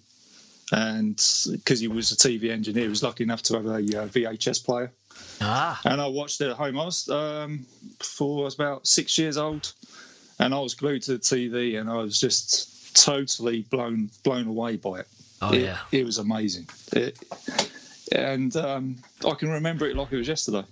and 0.71 1.15
because 1.51 1.79
he 1.79 1.87
was 1.87 2.11
a 2.11 2.15
TV 2.15 2.49
engineer, 2.51 2.83
he 2.83 2.89
was 2.89 3.03
lucky 3.03 3.23
enough 3.23 3.41
to 3.43 3.55
have 3.55 3.65
a 3.65 3.75
uh, 3.75 4.07
VHS 4.07 4.63
player. 4.65 4.91
Ah. 5.41 5.79
And 5.85 5.99
I 6.01 6.07
watched 6.07 6.41
it 6.41 6.49
at 6.49 6.57
home. 6.57 6.79
I 6.79 6.85
was 6.85 7.07
um, 7.09 7.65
before 7.99 8.41
I 8.41 8.45
was 8.45 8.55
about 8.55 8.85
six 8.87 9.17
years 9.17 9.37
old, 9.37 9.71
and 10.39 10.53
I 10.53 10.59
was 10.59 10.73
glued 10.75 11.03
to 11.03 11.13
the 11.13 11.19
TV, 11.19 11.79
and 11.79 11.89
I 11.89 11.95
was 11.95 12.19
just 12.19 12.95
totally 13.05 13.61
blown 13.63 14.09
blown 14.23 14.47
away 14.47 14.77
by 14.77 14.99
it. 14.99 15.07
Oh, 15.41 15.53
It- 15.53 15.61
yeah. 15.63 15.77
it 15.91 16.05
was 16.05 16.17
amazing. 16.17 16.67
It, 16.93 17.17
and 18.11 18.55
um, 18.55 18.97
I 19.25 19.33
can 19.35 19.49
remember 19.49 19.85
it 19.87 19.95
like 19.95 20.11
it 20.11 20.17
was 20.17 20.27
yesterday. 20.27 20.63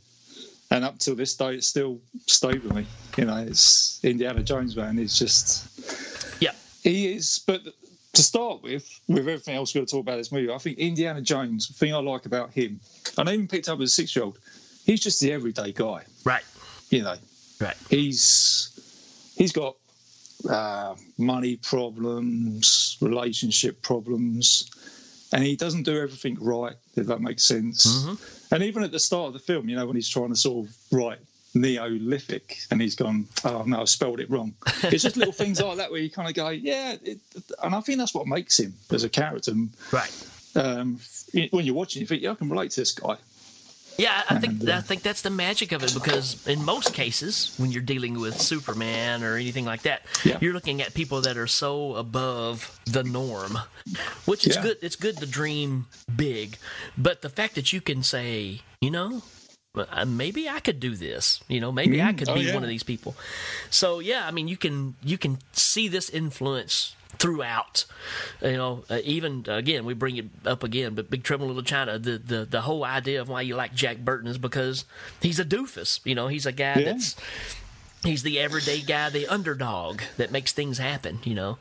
And 0.71 0.83
up 0.83 0.97
till 0.97 1.15
this 1.15 1.35
day, 1.35 1.53
it's 1.55 1.67
still 1.67 1.99
stayed 2.25 2.63
with 2.63 2.73
me. 2.73 2.85
You 3.17 3.25
know, 3.25 3.37
it's 3.37 3.99
Indiana 4.03 4.41
Jones, 4.41 4.75
man. 4.75 4.97
It's 4.97 5.17
just, 5.17 6.41
yeah, 6.41 6.53
he 6.81 7.13
is. 7.13 7.39
But 7.45 7.61
to 8.15 8.23
start 8.23 8.63
with, 8.63 8.99
with 9.07 9.19
everything 9.19 9.55
else 9.55 9.73
we're 9.73 9.79
going 9.79 9.87
to 9.87 9.91
talk 9.91 10.01
about 10.01 10.17
this 10.17 10.31
movie, 10.31 10.51
I 10.51 10.57
think 10.57 10.77
Indiana 10.77 11.21
Jones. 11.21 11.67
The 11.67 11.73
thing 11.73 11.93
I 11.93 11.97
like 11.97 12.25
about 12.25 12.51
him, 12.51 12.79
and 13.17 13.29
I 13.29 13.33
even 13.33 13.47
picked 13.47 13.69
up 13.69 13.79
as 13.79 13.91
a 13.91 13.93
six-year-old, 13.93 14.39
he's 14.85 15.01
just 15.01 15.19
the 15.19 15.31
everyday 15.31 15.71
guy. 15.71 16.03
Right. 16.23 16.43
You 16.89 17.03
know. 17.03 17.15
Right. 17.59 17.77
He's 17.89 19.33
he's 19.37 19.51
got 19.51 19.75
uh, 20.49 20.95
money 21.17 21.55
problems, 21.57 22.97
relationship 23.01 23.81
problems, 23.81 24.69
and 25.31 25.43
he 25.43 25.55
doesn't 25.55 25.83
do 25.83 25.97
everything 25.97 26.37
right. 26.41 26.75
If 26.95 27.07
that 27.07 27.21
makes 27.21 27.43
sense. 27.43 27.85
And 28.51 28.63
even 28.63 28.83
at 28.83 28.91
the 28.91 28.99
start 28.99 29.27
of 29.27 29.33
the 29.33 29.39
film, 29.39 29.69
you 29.69 29.75
know, 29.75 29.85
when 29.85 29.95
he's 29.95 30.09
trying 30.09 30.29
to 30.29 30.35
sort 30.35 30.67
of 30.67 30.75
write 30.91 31.19
Neolithic, 31.55 32.57
and 32.69 32.81
he's 32.81 32.95
gone, 32.95 33.27
"Oh 33.43 33.63
no, 33.65 33.81
I 33.81 33.85
spelled 33.85 34.19
it 34.19 34.29
wrong." 34.29 34.53
It's 34.83 35.03
just 35.03 35.17
little 35.17 35.33
things 35.33 35.61
like 35.61 35.77
that 35.77 35.89
where 35.91 35.99
you 36.01 36.09
kind 36.09 36.27
of 36.29 36.35
go, 36.35 36.49
"Yeah," 36.49 36.95
it, 37.03 37.19
and 37.63 37.73
I 37.73 37.81
think 37.81 37.97
that's 37.99 38.13
what 38.13 38.27
makes 38.27 38.59
him 38.59 38.73
as 38.91 39.03
a 39.03 39.09
character. 39.09 39.53
Right. 39.91 40.11
Um, 40.55 40.99
when 41.51 41.65
you're 41.65 41.75
watching, 41.75 42.01
you 42.01 42.07
think, 42.07 42.21
"Yeah, 42.21 42.31
I 42.31 42.35
can 42.35 42.49
relate 42.49 42.71
to 42.71 42.81
this 42.81 42.91
guy." 42.91 43.17
Yeah, 43.97 44.23
I 44.29 44.39
think 44.39 44.67
I 44.67 44.81
think 44.81 45.03
that's 45.03 45.21
the 45.21 45.29
magic 45.29 45.71
of 45.71 45.81
it 45.81 45.93
because 45.93 46.45
in 46.47 46.65
most 46.65 46.93
cases, 46.93 47.53
when 47.57 47.71
you're 47.71 47.81
dealing 47.81 48.19
with 48.19 48.41
Superman 48.41 49.23
or 49.23 49.37
anything 49.37 49.63
like 49.63 49.83
that, 49.83 50.01
you're 50.41 50.51
looking 50.53 50.81
at 50.81 50.93
people 50.93 51.21
that 51.21 51.37
are 51.37 51.47
so 51.47 51.95
above 51.95 52.77
the 52.85 53.05
norm, 53.05 53.57
which 54.25 54.45
is 54.45 54.55
Yeah. 54.57 54.63
good. 54.63 54.77
It's 54.81 54.97
good 54.97 55.15
to 55.19 55.25
dream 55.25 55.85
big, 56.13 56.57
but 56.97 57.21
the 57.21 57.29
fact 57.29 57.55
that 57.55 57.71
you 57.71 57.79
can 57.79 58.03
say, 58.03 58.59
you 58.81 58.91
know, 58.91 59.23
uh, 59.77 60.05
maybe 60.05 60.47
I 60.49 60.59
could 60.59 60.79
do 60.79 60.95
this. 60.95 61.41
You 61.47 61.59
know, 61.61 61.71
maybe 61.71 62.01
I 62.01 62.11
Mm, 62.13 62.17
could 62.17 62.29
oh, 62.29 62.35
be 62.35 62.41
yeah. 62.41 62.53
one 62.53 62.63
of 62.63 62.69
these 62.69 62.83
people. 62.83 63.15
So 63.69 63.99
yeah, 63.99 64.25
I 64.27 64.31
mean, 64.31 64.47
you 64.47 64.57
can 64.57 64.95
you 65.03 65.17
can 65.17 65.37
see 65.53 65.87
this 65.87 66.09
influence 66.09 66.95
throughout. 67.17 67.85
You 68.41 68.53
know, 68.57 68.83
uh, 68.89 68.99
even 69.03 69.45
again, 69.47 69.85
we 69.85 69.93
bring 69.93 70.17
it 70.17 70.25
up 70.45 70.63
again, 70.63 70.95
but 70.95 71.09
Big 71.09 71.23
Trouble 71.23 71.45
in 71.45 71.49
Little 71.49 71.63
China, 71.63 71.97
the, 71.99 72.17
the 72.17 72.45
the 72.45 72.61
whole 72.61 72.83
idea 72.83 73.21
of 73.21 73.29
why 73.29 73.41
you 73.41 73.55
like 73.55 73.73
Jack 73.73 73.97
Burton 73.99 74.27
is 74.27 74.37
because 74.37 74.85
he's 75.21 75.39
a 75.39 75.45
doofus. 75.45 75.99
You 76.03 76.15
know, 76.15 76.27
he's 76.27 76.45
a 76.45 76.51
guy 76.51 76.79
Yeah. 76.79 76.85
that's 76.93 77.15
he's 78.03 78.23
the 78.23 78.39
everyday 78.39 78.81
guy, 78.81 79.09
the 79.09 79.27
underdog 79.27 80.01
that 80.17 80.31
makes 80.31 80.51
things 80.53 80.77
happen. 80.77 81.19
You 81.23 81.35
know. 81.35 81.57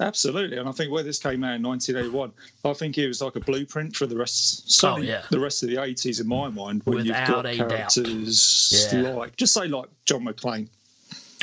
Absolutely. 0.00 0.56
And 0.58 0.68
I 0.68 0.72
think 0.72 0.90
where 0.90 1.02
this 1.02 1.18
came 1.18 1.44
out 1.44 1.54
in 1.56 1.62
1981, 1.62 2.32
I 2.64 2.72
think 2.74 2.98
it 2.98 3.06
was 3.06 3.20
like 3.22 3.36
a 3.36 3.40
blueprint 3.40 3.94
for 3.94 4.06
the 4.06 4.16
rest. 4.16 4.70
Certainly 4.72 5.08
Oh, 5.08 5.14
yeah. 5.14 5.22
the 5.30 5.38
rest 5.40 5.62
of 5.62 5.68
the 5.68 5.76
80s 5.76 6.20
in 6.20 6.26
my 6.26 6.48
mind. 6.48 6.82
When 6.84 6.98
Without 6.98 7.18
you've 7.18 7.28
got 7.28 7.46
a 7.46 7.56
doubt. 7.56 7.68
characters 7.68 8.90
Yeah. 8.92 9.10
like, 9.14 9.36
just 9.36 9.54
say 9.54 9.68
like 9.68 9.88
John 10.06 10.24
McClane. 10.24 10.68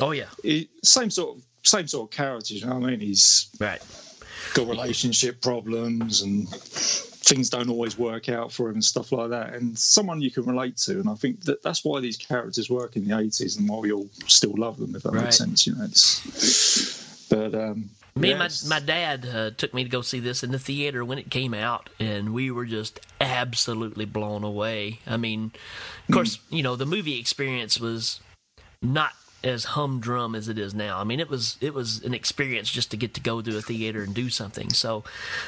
Oh 0.02 0.12
yeah, 0.12 0.26
He, 0.44 0.70
same 0.84 1.10
sort 1.10 1.38
of 1.38 1.44
same 1.64 1.88
sort 1.88 2.10
of 2.12 2.16
characters. 2.16 2.62
You 2.62 2.68
know 2.68 2.76
what 2.78 2.88
I 2.88 2.92
mean? 2.92 3.00
He's 3.00 3.50
right. 3.60 3.82
got 4.54 4.68
relationship 4.68 5.42
problems 5.42 6.22
and 6.22 6.48
things 6.50 7.50
don't 7.50 7.70
always 7.70 7.98
work 7.98 8.30
out 8.30 8.54
for 8.54 8.70
him 8.70 8.76
and 8.76 8.86
stuff 8.86 9.12
like 9.12 9.32
that. 9.32 9.54
And 9.54 9.78
someone 9.78 10.22
you 10.22 10.32
can 10.32 10.46
relate 10.46 10.78
to. 10.78 10.92
And 11.00 11.10
I 11.10 11.16
think 11.16 11.44
that 11.46 11.62
that's 11.64 11.84
why 11.84 12.00
these 12.00 12.16
characters 12.16 12.70
work 12.70 12.96
in 12.96 13.06
the 13.06 13.14
80s 13.16 13.58
and 13.60 13.68
why 13.68 13.80
we 13.80 13.92
all 13.92 14.08
still 14.28 14.54
love 14.56 14.78
them. 14.78 14.96
If 14.96 15.04
that 15.04 15.12
Right. 15.12 15.24
makes 15.26 15.38
sense, 15.40 15.68
you 15.68 15.76
know. 15.76 15.84
It's, 15.84 17.26
but 17.30 17.54
um, 17.54 17.90
Me 18.18 18.30
yes. 18.30 18.62
and 18.62 18.70
my 18.70 18.80
my 18.80 18.86
dad 18.86 19.26
uh, 19.26 19.52
took 19.52 19.74
me 19.74 19.84
to 19.84 19.90
go 19.90 20.02
see 20.02 20.20
this 20.20 20.44
in 20.44 20.52
the 20.52 20.60
theater 20.60 21.04
when 21.06 21.18
it 21.18 21.30
came 21.30 21.54
out, 21.54 21.90
and 22.00 22.34
we 22.34 22.52
were 22.52 22.66
just 22.66 23.00
absolutely 23.22 24.06
blown 24.06 24.44
away. 24.44 25.00
I 25.06 25.18
mean, 25.18 25.52
of 26.08 26.14
course, 26.14 26.40
you 26.50 26.64
know 26.64 26.76
the 26.76 26.86
movie 26.86 27.20
experience 27.20 27.80
was 27.80 28.20
not 28.82 29.14
as 29.44 29.66
humdrum 29.66 30.36
as 30.36 30.50
it 30.50 30.58
is 30.58 30.74
now. 30.74 31.00
I 31.00 31.04
mean, 31.04 31.20
it 31.20 31.30
was 31.30 31.58
it 31.62 31.74
was 31.74 32.04
an 32.04 32.14
experience 32.14 32.70
just 32.70 32.92
to 32.92 32.98
get 32.98 33.14
to 33.16 33.22
go 33.22 33.42
to 33.42 33.58
a 33.58 33.62
theater 33.62 34.02
and 34.02 34.14
do 34.14 34.30
something. 34.30 34.72
So, 34.72 35.04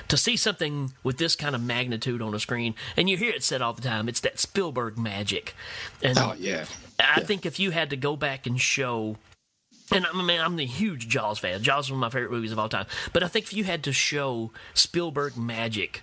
to 0.08 0.18
see 0.18 0.38
something 0.38 0.94
with 1.04 1.18
this 1.18 1.36
kind 1.36 1.56
of 1.56 1.62
magnitude 1.62 2.22
on 2.22 2.34
a 2.34 2.40
screen, 2.40 2.76
and 2.96 3.10
you 3.10 3.18
hear 3.18 3.34
it 3.34 3.44
said 3.44 3.62
all 3.62 3.74
the 3.74 3.82
time, 3.82 4.08
it's 4.08 4.22
that 4.22 4.40
Spielberg 4.40 4.98
magic. 4.98 5.56
And 6.04 6.18
Oh 6.18 6.36
yeah. 6.38 6.66
I 7.00 7.22
think 7.22 7.46
if 7.46 7.60
you 7.60 7.72
had 7.72 7.90
to 7.92 7.98
go 7.98 8.16
back 8.16 8.46
and 8.46 8.60
show, 8.60 9.18
and 9.92 10.06
I 10.06 10.22
mean, 10.22 10.40
I'm 10.40 10.56
the 10.56 10.66
huge 10.66 11.08
Jaws 11.08 11.40
fan. 11.40 11.62
Jaws 11.64 11.86
is 11.86 11.92
one 11.92 11.98
of 11.98 12.02
my 12.02 12.10
favorite 12.10 12.32
movies 12.32 12.52
of 12.52 12.60
all 12.60 12.70
time. 12.70 12.86
But 13.14 13.24
I 13.24 13.28
think 13.28 13.46
if 13.46 13.54
you 13.54 13.64
had 13.64 13.84
to 13.84 13.94
show 13.94 14.52
Spielberg 14.74 15.38
magic, 15.38 16.02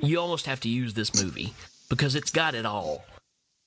you 0.00 0.18
almost 0.18 0.46
have 0.46 0.60
to 0.60 0.68
use 0.68 0.94
this 0.94 1.22
movie 1.22 1.54
because 1.88 2.14
it's 2.14 2.30
got 2.30 2.54
it 2.54 2.66
all. 2.66 3.04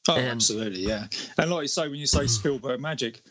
Oh, 0.07 0.17
absolutely, 0.17 0.81
yeah. 0.81 1.07
And 1.37 1.51
like 1.51 1.63
you 1.63 1.67
say, 1.67 1.87
when 1.87 1.99
you 1.99 2.07
say 2.07 2.27
Spielberg 2.27 2.79
magic, 2.79 3.21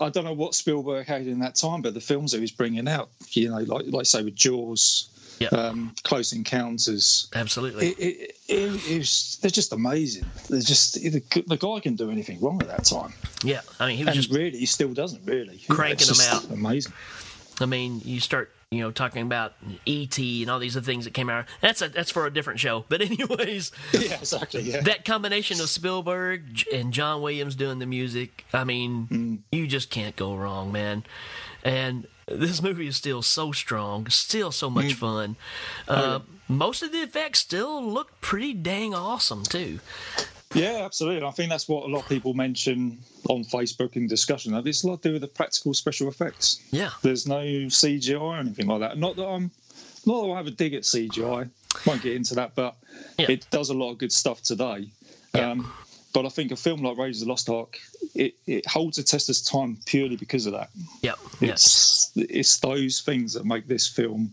I 0.00 0.10
don't 0.10 0.24
know 0.24 0.32
what 0.32 0.54
Spielberg 0.54 1.06
had 1.06 1.26
in 1.26 1.40
that 1.40 1.54
time, 1.54 1.82
but 1.82 1.94
the 1.94 2.00
films 2.00 2.32
that 2.32 2.38
he 2.38 2.42
was 2.42 2.50
bringing 2.50 2.88
out, 2.88 3.10
you 3.30 3.50
know, 3.50 3.58
like 3.58 3.86
like 3.88 4.06
say 4.06 4.22
with 4.22 4.34
Jaws, 4.34 5.08
um, 5.52 5.94
Close 6.04 6.32
Encounters, 6.32 7.28
absolutely, 7.34 7.88
it, 7.88 7.98
it, 7.98 8.36
it, 8.48 8.90
it 8.92 8.98
was, 8.98 9.38
they're 9.42 9.50
just 9.50 9.72
amazing. 9.72 10.24
They're 10.48 10.60
just 10.60 10.94
the, 10.94 11.22
the 11.46 11.56
guy 11.56 11.80
can 11.80 11.96
do 11.96 12.10
anything 12.10 12.40
wrong 12.40 12.60
at 12.62 12.68
that 12.68 12.84
time, 12.84 13.12
Yeah, 13.42 13.60
I 13.80 13.86
mean, 13.88 13.96
he 13.96 14.04
was 14.04 14.14
and 14.14 14.22
just 14.22 14.30
really 14.36 14.58
he 14.58 14.66
still 14.66 14.92
doesn't 14.94 15.24
really 15.24 15.60
cranking 15.68 16.06
them 16.08 16.26
out. 16.30 16.50
Amazing. 16.50 16.92
I 17.60 17.66
mean, 17.66 18.00
you 18.04 18.18
start, 18.18 18.50
you 18.70 18.80
know, 18.80 18.90
talking 18.90 19.22
about 19.22 19.52
E.T. 19.84 20.42
and 20.42 20.50
all 20.50 20.58
these 20.58 20.76
other 20.76 20.84
things 20.86 21.04
that 21.04 21.12
came 21.12 21.28
out. 21.28 21.44
That's 21.60 21.82
a, 21.82 21.88
that's 21.90 22.10
for 22.10 22.26
a 22.26 22.32
different 22.32 22.58
show. 22.58 22.84
But 22.88 23.02
anyways, 23.02 23.70
yeah, 23.92 24.14
exactly. 24.18 24.62
Yeah. 24.62 24.80
that 24.80 25.04
combination 25.04 25.60
of 25.60 25.68
Spielberg 25.68 26.64
and 26.72 26.92
John 26.92 27.20
Williams 27.20 27.54
doing 27.54 27.78
the 27.78 27.86
music, 27.86 28.46
I 28.54 28.64
mean, 28.64 29.06
Mm. 29.10 29.38
you 29.52 29.66
just 29.66 29.90
can't 29.90 30.16
go 30.16 30.34
wrong, 30.34 30.72
man. 30.72 31.04
And 31.62 32.06
this 32.36 32.62
movie 32.62 32.86
is 32.86 32.96
still 32.96 33.22
so 33.22 33.52
strong, 33.52 34.08
still 34.08 34.50
so 34.52 34.68
much 34.70 34.86
Mm. 34.86 34.94
fun. 34.96 35.36
Oh, 35.88 35.94
Uh, 35.94 36.20
Most 36.48 36.82
of 36.82 36.92
the 36.92 36.98
effects 36.98 37.38
still 37.38 37.82
look 37.82 38.20
pretty 38.20 38.52
dang 38.52 38.94
awesome 38.94 39.42
too. 39.44 39.80
Yeah, 40.54 40.82
absolutely. 40.84 41.18
And 41.18 41.26
I 41.26 41.30
think 41.30 41.48
that's 41.48 41.66
what 41.66 41.84
a 41.84 41.86
lot 41.88 42.00
of 42.02 42.08
people 42.10 42.34
mention 42.34 42.98
on 43.30 43.42
Facebook 43.44 43.96
in 43.96 44.06
discussion. 44.06 44.52
That 44.52 44.66
It's 44.66 44.82
a 44.84 44.88
lot 44.88 45.00
to 45.02 45.08
do 45.08 45.12
with 45.14 45.22
the 45.22 45.28
practical 45.28 45.72
special 45.72 46.08
effects. 46.08 46.60
Yeah. 46.70 46.90
There's 47.00 47.26
no 47.26 47.40
CGI 47.70 48.20
or 48.20 48.36
anything 48.36 48.66
like 48.66 48.80
that. 48.80 48.98
Not 48.98 49.16
that 49.16 49.24
I'm 49.26 49.50
not 50.04 50.22
that 50.26 50.32
I 50.32 50.36
have 50.36 50.46
a 50.46 50.50
dig 50.50 50.74
at 50.74 50.82
CGI. 50.84 51.48
Won't 51.86 52.02
get 52.02 52.16
into 52.16 52.34
that, 52.34 52.54
but 52.54 52.74
it 53.18 53.46
does 53.50 53.70
a 53.70 53.74
lot 53.74 53.92
of 53.92 53.98
good 53.98 54.12
stuff 54.12 54.42
today. 54.42 54.88
Um, 55.32 55.72
but 56.12 56.26
I 56.26 56.28
think 56.28 56.52
a 56.52 56.56
film 56.56 56.82
like 56.82 56.96
Raiders 56.98 57.22
of 57.22 57.26
the 57.26 57.30
Lost 57.32 57.48
Ark, 57.48 57.78
it, 58.14 58.34
it 58.46 58.66
holds 58.66 58.98
a 58.98 59.02
test 59.02 59.28
of 59.30 59.44
time 59.50 59.78
purely 59.86 60.16
because 60.16 60.46
of 60.46 60.52
that. 60.52 60.70
Yep. 61.02 61.18
It's 61.40 62.10
it's 62.16 62.58
those 62.58 63.00
things 63.00 63.32
that 63.34 63.44
make 63.44 63.66
this 63.66 63.86
film. 63.88 64.30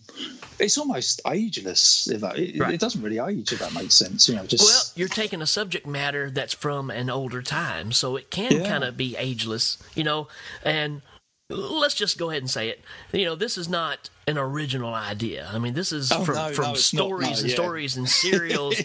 It's 0.59 0.77
almost 0.77 1.21
ageless. 1.27 2.09
If 2.09 2.21
that, 2.21 2.38
it, 2.38 2.55
it 2.59 2.80
doesn't 2.80 3.01
really 3.01 3.19
age, 3.19 3.51
if 3.53 3.59
that 3.59 3.73
makes 3.73 3.93
sense. 3.93 4.27
You 4.27 4.36
know, 4.36 4.45
just 4.45 4.65
Well, 4.65 4.82
you're 4.95 5.07
taking 5.07 5.41
a 5.41 5.47
subject 5.47 5.88
matter 5.88 6.30
that's 6.30 6.53
from 6.53 6.89
an 6.89 7.09
older 7.09 7.41
time, 7.41 7.91
so 7.91 8.15
it 8.17 8.30
can 8.30 8.51
Yeah. 8.51 8.67
kind 8.67 8.84
of 8.84 8.97
be 8.97 9.15
ageless, 9.15 9.77
you 9.95 10.03
know. 10.03 10.27
And 10.63 11.01
let's 11.50 11.95
just 11.95 12.18
go 12.18 12.30
ahead 12.30 12.43
and 12.43 12.50
say 12.50 12.70
it. 12.70 12.82
You 13.12 13.26
know, 13.26 13.36
this 13.36 13.58
is 13.58 13.68
not 13.68 14.10
an 14.28 14.38
original 14.38 14.93
idea. 14.93 15.50
I 15.52 15.58
mean, 15.58 15.74
this 15.74 15.91
is 15.91 16.12
Oh, 16.12 16.24
from, 16.24 16.36
no, 16.36 16.50
from 16.54 16.66
no, 16.66 16.72
it's 16.74 16.93
not. 16.93 17.06
stories 17.06 17.22
No, 17.32 17.39
and 17.39 17.50
yeah. 17.50 17.56
stories 17.56 17.97
and 17.97 18.08
serials. 18.10 18.82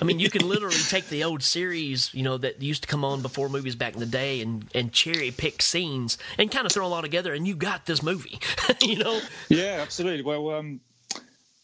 I 0.00 0.04
mean, 0.04 0.18
you 0.18 0.28
can 0.28 0.46
literally 0.48 0.74
take 0.88 1.08
the 1.08 1.22
old 1.24 1.42
series, 1.42 2.12
you 2.12 2.22
know, 2.24 2.36
that 2.38 2.60
used 2.60 2.82
to 2.82 2.88
come 2.88 3.04
on 3.04 3.22
before 3.22 3.48
movies 3.48 3.76
back 3.76 3.94
in 3.94 4.00
the 4.00 4.06
day, 4.06 4.40
and 4.40 4.66
and 4.74 4.92
cherry 4.92 5.30
pick 5.30 5.62
scenes 5.62 6.18
and 6.36 6.50
kind 6.50 6.66
of 6.66 6.72
throw 6.72 6.86
them 6.86 6.92
all 6.94 7.02
together, 7.02 7.32
and 7.32 7.46
you 7.46 7.54
got 7.54 7.86
this 7.86 8.02
movie. 8.02 8.40
you 8.82 8.98
know, 8.98 9.20
Yeah, 9.48 9.78
absolutely. 9.80 10.22
Well, 10.22 10.50
um, 10.50 10.80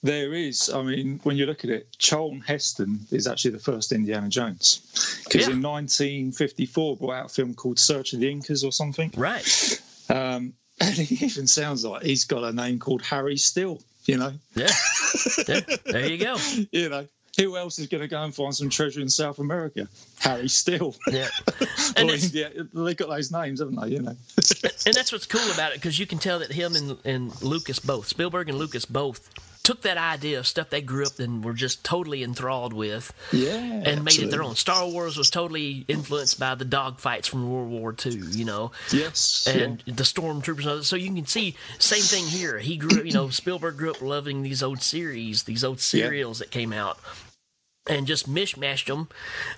there 0.05 0.33
is. 0.33 0.71
I 0.71 0.83
mean, 0.83 1.19
when 1.25 1.37
you 1.37 1.47
look 1.47 1.65
at 1.65 1.71
it, 1.71 1.89
Charlton 1.99 2.41
Heston 2.41 3.01
is 3.11 3.27
actually 3.27 3.51
the 3.53 3.59
first 3.59 3.91
Indiana 3.91 4.29
Jones 4.29 5.21
because 5.25 5.49
Yeah. 5.49 5.55
in 5.55 5.63
1954 5.63 6.97
brought 6.99 7.11
out 7.15 7.27
a 7.27 7.29
film 7.31 7.55
called 7.55 7.81
Search 7.81 8.13
of 8.13 8.21
the 8.21 8.31
Incas 8.31 8.63
or 8.63 8.71
something. 8.71 9.11
Right. 9.17 9.81
Um, 10.09 10.55
and 10.81 10.95
he 10.95 11.25
even 11.25 11.47
sounds 11.47 11.85
like 11.85 12.03
he's 12.03 12.25
got 12.25 12.45
a 12.45 12.53
name 12.53 12.79
called 12.79 13.03
Harry 13.03 13.37
Steele. 13.37 13.81
You 14.07 14.19
know. 14.19 14.33
Yeah. 14.55 14.69
Yeah, 15.49 15.61
there 15.85 16.07
you 16.07 16.19
go. 16.19 16.37
you 16.73 16.89
know. 16.89 17.07
Who 17.39 17.57
else 17.57 17.79
is 17.79 17.87
going 17.87 18.01
to 18.01 18.09
go 18.09 18.23
and 18.23 18.35
find 18.35 18.55
some 18.55 18.71
treasure 18.71 19.01
in 19.01 19.09
South 19.09 19.39
America? 19.39 19.89
Harry 20.21 20.49
Steele. 20.49 20.95
Yeah. 21.11 21.29
India. 21.97 22.51
They've 22.73 22.97
got 22.97 23.09
those 23.09 23.31
names, 23.31 23.61
haven't 23.61 23.81
they? 23.81 23.89
You 23.89 24.03
know. 24.03 24.17
and 24.87 24.95
that's 24.95 25.13
what's 25.13 25.27
cool 25.27 25.51
about 25.53 25.73
it 25.73 25.75
because 25.75 25.99
you 25.99 26.07
can 26.07 26.19
tell 26.19 26.39
that 26.41 26.51
him 26.53 26.77
and, 26.77 26.97
and 27.05 27.43
Lucas 27.43 27.79
both, 27.79 28.09
Spielberg 28.09 28.49
and 28.49 28.59
Lucas 28.59 28.85
both, 28.85 29.29
took 29.67 29.83
that 29.83 29.99
idea 29.99 30.39
of 30.39 30.47
stuff 30.47 30.71
they 30.71 30.81
grew 30.81 31.05
up 31.05 31.19
and 31.19 31.45
were 31.45 31.53
just 31.53 31.83
totally 31.85 32.23
enthralled 32.23 32.73
with, 32.73 33.12
Yeah. 33.33 33.57
and 33.57 34.05
made 34.05 34.21
it 34.21 34.31
their 34.31 34.45
own. 34.45 34.55
Star 34.55 34.87
Wars 34.89 35.17
was 35.17 35.29
totally 35.29 35.85
influenced 35.89 36.39
by 36.39 36.55
the 36.55 36.64
dogfights 36.64 37.27
from 37.29 37.51
World 37.51 37.69
War 37.71 37.93
II, 38.07 38.12
you 38.31 38.45
know, 38.45 38.71
Yes. 38.93 39.45
and 39.49 39.83
the 39.85 40.05
stormtroopers. 40.05 40.59
and 40.61 40.69
all 40.69 40.77
that. 40.77 40.85
So 40.85 40.95
you 40.95 41.12
can 41.12 41.27
see 41.27 41.57
same 41.81 42.01
thing 42.03 42.27
here. 42.27 42.61
He 42.61 42.77
grew, 42.77 43.01
up, 43.01 43.05
you 43.07 43.11
know, 43.11 43.29
Spielberg 43.31 43.77
grew 43.77 43.91
up 43.91 44.01
loving 44.01 44.43
these 44.43 44.62
old 44.62 44.83
series, 44.83 45.43
these 45.43 45.64
old 45.64 45.81
serials 45.81 46.39
that 46.39 46.53
came 46.53 46.73
out. 46.73 47.01
And 47.89 48.07
just 48.07 48.29
mishmashed 48.33 48.87
them. 48.87 49.09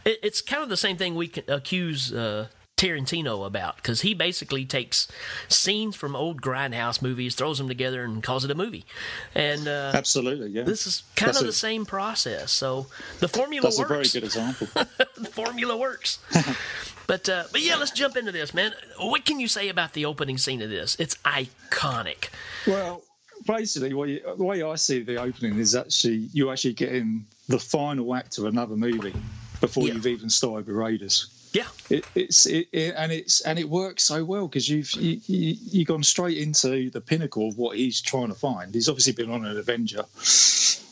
It, 0.07 0.21
it's 0.23 0.41
kind 0.41 0.63
of 0.63 0.71
the 0.71 0.77
same 0.79 0.97
thing 0.97 1.15
we 1.17 1.29
can 1.29 1.45
accuse 1.49 2.13
uh, 2.15 2.49
Tarantino 2.79 3.45
about 3.45 3.77
because 3.77 4.01
he 4.03 4.15
basically 4.15 4.65
takes 4.65 5.09
scenes 5.49 5.97
from 5.97 6.15
old 6.17 6.41
grindhouse 6.41 7.03
movies, 7.03 7.35
throws 7.35 7.59
them 7.59 7.69
together, 7.69 8.05
and 8.05 8.23
calls 8.23 8.45
it 8.45 8.51
a 8.51 8.55
movie. 8.55 8.87
And 9.35 9.67
uh, 9.69 9.91
Absolutely. 9.95 10.51
Yeah. 10.51 10.63
this 10.63 10.87
is 10.87 11.03
kind 11.17 11.29
That's 11.29 11.39
of 11.41 11.45
a- 11.45 11.49
the 11.49 11.53
same 11.53 11.85
process. 11.85 12.53
So 12.53 12.87
the 13.19 13.29
formula 13.29 13.65
That's 13.65 13.79
a 13.79 13.83
works. 13.83 13.91
very 13.91 14.05
good 14.09 14.25
example. 14.25 14.69
the 15.17 15.29
formula 15.31 15.77
works. 15.77 16.21
but 17.07 17.29
uh, 17.29 17.45
but 17.53 17.61
yeah, 17.61 17.77
let's 17.77 17.91
jump 17.91 18.17
into 18.17 18.33
this, 18.33 18.55
man. 18.55 18.73
What 18.99 19.25
can 19.25 19.41
you 19.41 19.49
say 19.49 19.69
about 19.69 19.93
the 19.93 20.05
opening 20.05 20.39
scene 20.39 20.63
of 20.63 20.71
this? 20.71 20.97
It's 21.01 21.17
iconic. 21.25 22.29
Well, 22.67 23.03
basically, 23.47 23.91
you, 23.91 24.21
the 24.37 24.45
way 24.45 24.63
I 24.63 24.77
see 24.77 25.03
the 25.03 25.17
opening 25.21 25.59
is 25.59 25.75
actually 25.75 26.29
you 26.33 26.51
actually 26.51 26.75
get 26.75 26.95
in 26.95 27.27
the 27.49 27.59
final 27.59 28.15
act 28.15 28.39
of 28.39 28.45
another 28.45 28.77
movie 28.77 29.15
before 29.61 29.89
you've 29.89 30.07
even 30.07 30.31
started 30.31 30.67
with 30.69 30.77
Raiders. 30.77 31.35
Yeah, 31.53 31.67
it, 31.89 32.05
it's 32.15 32.47
it, 32.47 32.69
it, 32.73 32.95
and 32.97 33.11
it's 33.11 33.41
and 33.41 33.59
it 33.59 33.69
works 33.69 34.03
so 34.05 34.25
well 34.25 34.47
because 34.49 34.69
you've 34.69 34.93
you, 34.93 35.21
you 35.27 35.57
you 35.71 35.85
gone 35.85 36.03
straight 36.03 36.39
into 36.39 36.91
the 36.91 37.01
pinnacle 37.01 37.49
of 37.49 37.57
what 37.57 37.77
he's 37.77 38.01
trying 38.01 38.29
to 38.29 38.35
find. 38.35 38.75
He's 38.75 38.89
obviously 38.89 39.15
been 39.15 39.31
on 39.31 39.47
an 39.47 39.57
Avenger 39.57 40.05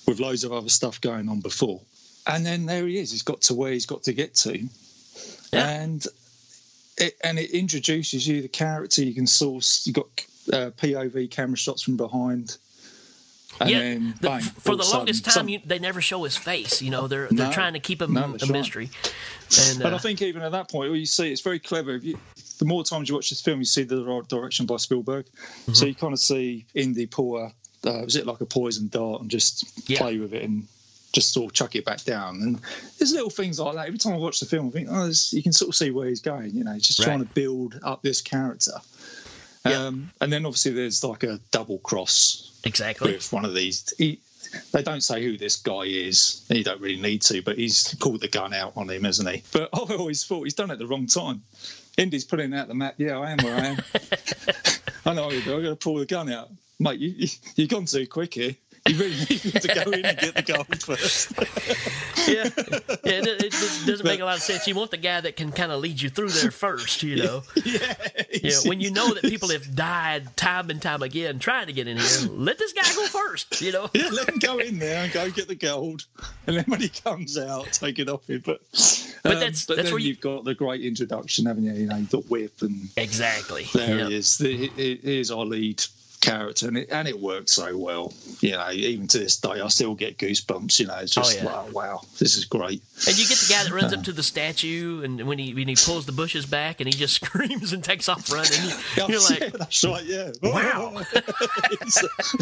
with 0.06 0.18
loads 0.18 0.44
of 0.44 0.52
other 0.52 0.68
stuff 0.68 1.00
going 1.00 1.28
on 1.28 1.40
before, 1.40 1.80
and 2.26 2.44
then 2.44 2.66
there 2.66 2.86
he 2.86 2.98
is. 2.98 3.10
He's 3.10 3.22
got 3.22 3.42
to 3.42 3.54
where 3.54 3.72
he's 3.72 3.86
got 3.86 4.04
to 4.04 4.12
get 4.14 4.34
to, 4.36 4.66
and 5.52 6.06
it 6.96 7.16
and 7.22 7.38
it 7.38 7.50
introduces 7.50 8.26
you 8.26 8.42
the 8.42 8.48
character. 8.48 9.02
You 9.02 9.14
can 9.14 9.26
source. 9.26 9.86
You've 9.86 9.96
got 9.96 10.06
uh, 10.52 10.70
POV 10.70 11.30
camera 11.30 11.56
shots 11.56 11.82
from 11.82 11.96
behind. 11.96 12.56
And 13.60 13.70
yeah, 13.70 13.78
then, 13.80 14.14
the- 14.20 14.28
bang, 14.28 14.40
for 14.42 14.76
the 14.76 14.82
sudden, 14.82 14.98
longest 14.98 15.24
time, 15.24 15.32
some- 15.32 15.48
you, 15.48 15.60
they 15.64 15.78
never 15.78 16.00
show 16.00 16.24
his 16.24 16.36
face. 16.36 16.82
You 16.82 16.90
know, 16.90 17.06
they're 17.08 17.28
they're 17.28 17.46
No, 17.48 17.52
trying 17.52 17.72
to 17.74 17.80
keep 17.80 18.02
him 18.02 18.12
no, 18.14 18.24
a 18.24 18.28
right. 18.28 18.50
mystery. 18.50 18.90
And, 19.70 19.82
But 19.82 19.92
uh, 19.92 19.96
I 19.96 19.98
think 19.98 20.22
even 20.22 20.42
at 20.42 20.52
that 20.52 20.68
point, 20.70 20.92
you 20.94 21.06
see, 21.06 21.30
it's 21.32 21.40
very 21.40 21.58
clever. 21.58 21.94
If 21.94 22.04
you, 22.04 22.18
the 22.58 22.64
more 22.64 22.82
times 22.84 23.08
you 23.08 23.14
watch 23.14 23.30
this 23.30 23.40
film, 23.40 23.58
you 23.60 23.64
see 23.64 23.84
the 23.84 24.22
direction 24.28 24.66
by 24.66 24.76
Spielberg. 24.76 25.26
Mm-hmm. 25.26 25.72
So 25.74 25.86
you 25.86 25.94
kind 25.94 26.12
of 26.12 26.18
see 26.18 26.66
Indy 26.74 27.06
pull 27.06 27.36
a, 27.38 27.46
uh, 27.88 28.02
was 28.04 28.16
it 28.16 28.26
like 28.26 28.40
a 28.40 28.46
poison 28.46 28.88
dart 28.88 29.20
and 29.22 29.30
just 29.30 29.86
play 29.86 30.18
with 30.18 30.34
it 30.34 30.42
and 30.42 30.66
just 31.12 31.32
sort 31.32 31.46
of 31.46 31.52
chuck 31.54 31.76
it 31.76 31.84
back 31.84 32.02
down. 32.04 32.42
And 32.42 32.60
there's 32.98 33.12
little 33.12 33.30
things 33.30 33.60
like 33.60 33.74
that. 33.76 33.86
Every 33.86 33.98
time 33.98 34.14
I 34.14 34.16
watch 34.16 34.40
the 34.40 34.46
film, 34.46 34.66
I 34.68 34.70
think, 34.70 34.88
oh, 34.90 35.10
you 35.30 35.42
can 35.42 35.52
sort 35.52 35.68
of 35.70 35.74
see 35.76 35.90
where 35.90 36.08
he's 36.08 36.20
going. 36.20 36.50
You 36.54 36.64
know, 36.64 36.72
he's 36.72 36.86
just 36.86 36.98
Right. 36.98 37.06
trying 37.06 37.20
to 37.20 37.32
build 37.32 37.78
up 37.82 38.02
this 38.02 38.20
character. 38.20 38.72
Um, 39.74 40.10
and 40.20 40.32
then 40.32 40.46
obviously 40.46 40.72
there's 40.72 41.02
like 41.04 41.22
a 41.22 41.40
double 41.50 41.78
cross 41.78 42.58
Exactly. 42.64 43.12
with 43.12 43.32
one 43.32 43.44
of 43.44 43.54
these. 43.54 43.92
He, 43.98 44.20
they 44.72 44.82
don't 44.82 45.02
say 45.02 45.22
who 45.22 45.36
this 45.36 45.56
guy 45.56 45.82
is. 45.82 46.44
You 46.48 46.64
don't 46.64 46.80
really 46.80 47.00
need 47.00 47.22
to, 47.22 47.42
but 47.42 47.58
he's 47.58 47.94
pulled 47.96 48.20
the 48.20 48.28
gun 48.28 48.54
out 48.54 48.72
on 48.76 48.88
him, 48.88 49.04
hasn't 49.04 49.28
he? 49.28 49.42
But 49.52 49.70
I 49.74 49.94
always 49.94 50.24
thought 50.24 50.44
he's 50.44 50.54
done 50.54 50.70
it 50.70 50.74
at 50.74 50.78
the 50.78 50.86
wrong 50.86 51.06
time. 51.06 51.42
Indy's 51.96 52.24
putting 52.24 52.52
out 52.54 52.68
the 52.68 52.74
map. 52.74 52.94
Yeah, 52.98 53.18
I 53.18 53.30
am 53.32 53.38
where 53.42 53.56
I 53.56 53.66
am. 53.66 53.78
I 55.06 55.14
know. 55.14 55.30
I'm 55.30 55.44
going 55.44 55.62
to 55.64 55.76
pull 55.76 55.96
the 55.96 56.06
gun 56.06 56.30
out, 56.30 56.50
mate. 56.78 56.98
You, 57.00 57.08
you 57.16 57.28
you've 57.54 57.70
gone 57.70 57.86
too 57.86 58.06
quick 58.06 58.34
here. 58.34 58.54
You 58.96 58.96
really 58.98 59.16
need 59.16 59.62
to 59.62 59.74
go 59.84 59.90
in 59.90 60.04
and 60.04 60.18
get 60.18 60.34
the 60.34 60.42
gold 60.42 60.82
first. 60.82 61.32
yeah, 62.28 62.44
yeah. 63.04 63.22
It, 63.24 63.42
it 63.44 63.86
doesn't 63.86 64.04
make 64.06 64.20
a 64.20 64.24
lot 64.24 64.36
of 64.36 64.42
sense. 64.42 64.66
You 64.68 64.74
want 64.74 64.90
the 64.90 64.96
guy 64.96 65.20
that 65.20 65.36
can 65.36 65.50
kind 65.52 65.72
of 65.72 65.80
lead 65.80 66.00
you 66.00 66.08
through 66.08 66.28
there 66.30 66.50
first, 66.50 67.02
you 67.02 67.16
know. 67.16 67.42
yeah. 67.64 67.94
Yeah, 68.42 68.56
when 68.66 68.80
you 68.80 68.90
know 68.90 69.12
that 69.14 69.22
people 69.24 69.48
have 69.50 69.74
died 69.74 70.36
time 70.36 70.70
and 70.70 70.80
time 70.80 71.02
again 71.02 71.38
trying 71.38 71.66
to 71.66 71.72
get 71.72 71.88
in 71.88 71.96
here, 71.96 72.28
let 72.30 72.58
this 72.58 72.72
guy 72.72 72.82
go 72.94 73.06
first. 73.06 73.60
You 73.60 73.72
know. 73.72 73.90
Yeah, 73.92 74.08
let 74.12 74.28
him 74.28 74.38
go 74.38 74.58
in 74.58 74.78
there 74.78 75.04
and 75.04 75.12
go 75.12 75.30
get 75.30 75.48
the 75.48 75.54
gold, 75.54 76.04
and 76.46 76.56
then 76.56 76.64
when 76.66 76.80
he 76.80 76.88
comes 76.88 77.36
out, 77.38 77.72
take 77.72 77.98
it 77.98 78.08
off 78.08 78.28
him. 78.28 78.42
But 78.44 78.60
But 79.22 79.32
um, 79.34 79.40
that's- 79.40 79.66
but 79.66 79.76
that's 79.76 79.86
then 79.88 79.92
where 79.92 80.00
you- 80.00 80.08
you've 80.08 80.20
got 80.20 80.44
the 80.44 80.54
great 80.54 80.82
introduction, 80.82 81.46
haven't 81.46 81.64
you? 81.64 81.72
You 81.72 81.86
know, 81.86 81.96
you've 81.96 82.30
Whip, 82.30 82.62
and 82.62 82.88
Exactly. 82.96 83.66
there 83.74 84.06
he 84.06 84.14
is. 84.16 84.38
The, 84.38 84.56
he- 84.56 84.68
he- 84.76 85.00
here's 85.02 85.30
our 85.30 85.44
lead 85.44 85.82
character, 86.26 86.68
and 86.68 86.76
it, 86.78 86.88
and 86.90 87.06
it 87.08 87.18
works 87.20 87.52
so 87.52 87.76
well. 87.78 88.12
You 88.40 88.52
know, 88.52 88.70
even 88.72 89.06
to 89.08 89.18
this 89.18 89.36
day, 89.36 89.60
I 89.60 89.68
still 89.68 89.94
get 89.94 90.18
goosebumps. 90.18 90.78
You 90.80 90.86
know, 90.88 90.96
it's 90.96 91.12
just 91.14 91.38
Oh, 91.38 91.42
yeah. 91.42 91.44
wow, 91.46 91.68
wow, 91.72 92.00
this 92.18 92.36
is 92.36 92.44
great. 92.44 92.82
And 93.06 93.16
you 93.16 93.26
get 93.26 93.38
the 93.38 93.46
guy 93.52 93.64
that 93.64 93.72
runs 93.72 93.92
up 93.92 94.02
to 94.04 94.12
the 94.12 94.22
statue, 94.22 95.02
and 95.04 95.26
when 95.26 95.38
he 95.38 95.54
when 95.54 95.68
he 95.68 95.76
pulls 95.76 96.04
the 96.06 96.12
bushes 96.12 96.44
back, 96.46 96.80
and 96.80 96.92
he 96.92 96.98
just 96.98 97.14
screams 97.24 97.72
and 97.72 97.82
takes 97.84 98.08
off 98.08 98.30
running. 98.32 98.52
You, 98.52 98.72
you're 99.08 99.20
like, 99.30 99.40
yeah, 99.40 99.48
that's 99.50 99.84
right, 99.84 100.04
yeah. 100.04 100.32
Wow. 100.42 101.02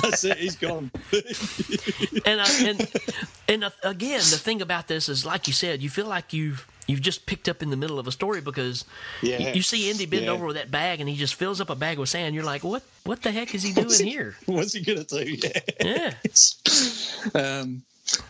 that's 0.03 0.25
it. 0.25 0.39
He's 0.39 0.57
gone. 0.57 0.91
and 2.25 2.41
uh, 2.41 2.47
and 2.61 2.91
and 3.49 3.65
uh, 3.65 3.71
again, 3.83 4.21
the 4.21 4.39
thing 4.39 4.63
about 4.63 4.89
this 4.89 5.09
is, 5.09 5.25
like 5.27 5.47
you 5.47 5.53
said, 5.53 5.83
you 5.83 5.91
feel 5.91 6.07
like 6.07 6.33
you've 6.33 6.67
you've 6.87 7.01
just 7.01 7.27
picked 7.27 7.49
up 7.49 7.63
in 7.63 7.71
the 7.71 7.77
middle 7.77 7.99
of 7.99 8.07
a 8.07 8.13
story 8.13 8.41
because 8.41 8.85
Yeah. 9.23 9.39
you, 9.39 9.49
you 9.57 9.63
see 9.63 9.91
Indy 9.91 10.07
bend 10.07 10.25
Yeah. 10.25 10.31
over 10.33 10.47
with 10.47 10.57
that 10.57 10.71
bag, 10.71 11.01
and 11.01 11.09
he 11.09 11.17
just 11.17 11.35
fills 11.35 11.61
up 11.61 11.71
a 11.71 11.75
bag 11.75 11.99
with 11.99 12.09
sand. 12.09 12.35
You're 12.35 12.45
like, 12.45 12.65
what 12.65 12.83
what 13.05 13.23
the 13.23 13.31
heck 13.33 13.55
is 13.55 13.63
he 13.63 13.73
doing 13.73 13.87
What's 13.87 13.99
he- 13.99 14.11
here? 14.11 14.37
What's 14.47 14.73
he 14.73 14.83
gonna 14.83 15.05
do? 15.05 15.37
Yeah. 15.81 16.15
Yeah. 17.35 17.61
Um, 17.61 17.83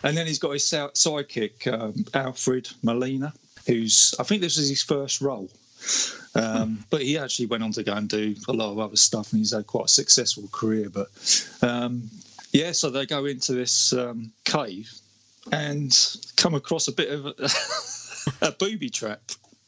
and 0.03 0.15
then 0.17 0.25
he's 0.25 0.39
got 0.39 0.51
his 0.51 0.63
sidekick, 0.63 1.67
um, 1.71 2.05
Alfred 2.13 2.69
Molina, 2.81 3.33
who's 3.67 4.15
I 4.19 4.23
think 4.23 4.41
this 4.41 4.57
is 4.57 4.69
his 4.69 4.81
first 4.83 5.21
role. 5.21 5.49
Um, 6.33 6.83
but 6.89 7.01
he 7.01 7.17
actually 7.17 7.45
went 7.47 7.63
on 7.63 7.71
to 7.73 7.83
go 7.83 7.93
and 7.93 8.09
do 8.09 8.35
a 8.47 8.53
lot 8.53 8.71
of 8.71 8.79
other 8.79 8.95
stuff, 8.95 9.31
and 9.31 9.39
he's 9.39 9.51
had 9.53 9.67
quite 9.67 9.85
a 9.85 9.89
successful 9.89 10.49
career. 10.51 10.89
But 10.89 11.07
um, 11.61 12.09
yeah, 12.51 12.71
so 12.71 12.89
they 12.89 13.05
go 13.05 13.25
into 13.25 13.53
this 13.53 13.93
um, 13.93 14.31
cave 14.45 14.91
and 15.51 15.95
come 16.37 16.55
across 16.55 16.87
a 16.87 16.91
bit 16.91 17.09
of 17.09 17.25
a, 18.41 18.51
booby 18.51 18.89
trap, 18.89 19.21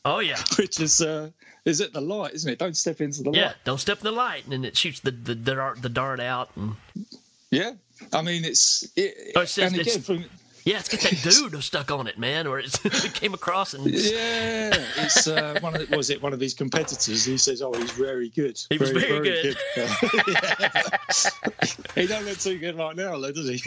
Oh 0.06 0.20
yeah, 0.20 0.38
which 0.58 0.80
is 0.80 1.02
uh, 1.02 1.30
is 1.66 1.82
it 1.82 1.94
the 1.94 2.02
light, 2.02 2.34
isn't 2.34 2.50
it? 2.52 2.60
Don't 2.60 2.78
step 2.78 3.02
into 3.02 3.24
the 3.24 3.32
yeah. 3.32 3.42
light. 3.42 3.50
Yeah, 3.50 3.54
don't 3.66 3.80
step 3.80 3.98
in 4.00 4.06
the 4.06 4.12
light, 4.12 4.44
and 4.44 4.54
then 4.54 4.66
it 4.66 4.78
shoots 4.78 5.02
the 5.02 5.12
the, 5.12 5.36
the, 5.36 5.56
dart, 5.56 5.82
the 5.82 5.90
dart 5.90 6.20
out. 6.20 6.50
And, 6.56 6.76
Yeah, 7.52 7.74
I 8.14 8.22
mean 8.22 8.46
it's 8.46 8.88
it, 8.96 9.34
Oh, 9.36 9.42
it 9.42 9.48
says 9.50 9.72
and 9.72 9.82
it's- 9.82 9.96
again 9.96 10.04
from 10.04 10.30
yeah, 10.68 10.80
it's 10.80 10.90
got 10.90 11.00
that 11.00 11.22
dude 11.52 11.64
stuck 11.64 11.92
on 11.92 12.08
it, 12.08 12.20
man, 12.20 12.46
or 12.46 12.60
it 12.60 12.78
came 13.14 13.34
across 13.34 13.74
and 13.74 13.86
Yeah, 13.86 14.72
it's 14.98 15.26
uh, 15.26 15.58
one 15.62 15.78
of 15.78 15.90
was 15.92 16.10
it 16.10 16.22
one 16.22 16.34
of 16.34 16.42
his 16.42 16.54
competitors. 16.54 17.24
He 17.24 17.38
says, 17.38 17.62
"Oh, 17.62 17.72
he's 17.72 17.92
very 17.92 18.28
good. 18.28 18.60
He 18.70 18.78
was 18.78 18.92
very 18.92 19.30
good. 19.30 19.58
Yeah. 19.78 19.96
he 21.96 22.06
don't 22.06 22.26
look 22.26 22.38
too 22.40 22.58
good 22.58 22.78
right 22.78 22.98
now, 22.98 23.18
though, 23.18 23.32
does 23.32 23.48
he? 23.48 23.62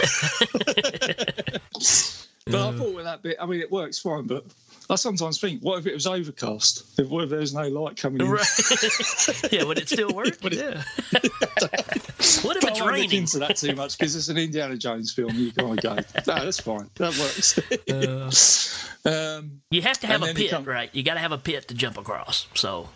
but 2.46 2.54
I 2.54 2.72
thought 2.76 2.94
with 2.94 3.04
that 3.06 3.22
bit, 3.22 3.38
I 3.40 3.46
mean, 3.46 3.60
it 3.60 3.72
works 3.72 3.98
fine. 3.98 4.26
But 4.26 4.44
I 4.90 4.96
sometimes 4.96 5.40
think, 5.40 5.62
what 5.62 5.78
if 5.78 5.86
it 5.86 5.94
was 5.94 6.06
overcast? 6.06 6.98
If 6.98 7.08
what 7.08 7.22
if 7.24 7.30
there's 7.30 7.54
no 7.54 7.68
light 7.68 7.96
coming 7.96 8.20
in? 8.22 8.28
Right. 8.28 9.52
yeah, 9.52 9.62
would 9.62 9.78
it 9.78 9.88
still 9.88 10.12
work? 10.12 10.36
yeah. 10.50 10.82
what 11.12 12.56
if 12.56 12.60
But 12.60 12.70
it's 12.70 12.80
I 12.80 12.84
won't 12.84 12.98
look 12.98 13.12
into 13.14 13.38
that 13.38 13.56
too 13.56 13.76
much 13.76 13.96
because 13.96 14.16
it's 14.16 14.28
an 14.28 14.36
Indiana 14.36 14.76
Jones 14.76 15.12
film. 15.12 15.32
You 15.36 15.52
kind 15.52 15.78
of 15.78 15.82
go, 15.82 15.94
no, 15.94 16.44
that's 16.44 16.60
fine. 16.60 16.90
That 16.96 17.16
works. 17.18 18.90
um, 19.06 19.60
You 19.70 19.82
have 19.82 20.00
to 20.00 20.08
have 20.08 20.22
a 20.22 20.34
pit, 20.34 20.50
come- 20.50 20.64
right? 20.64 20.92
You 20.92 21.04
got 21.04 21.14
to 21.14 21.20
have 21.20 21.32
a 21.32 21.38
pit 21.38 21.68
to 21.68 21.74
jump 21.74 21.96
across. 21.96 22.48
So 22.54 22.88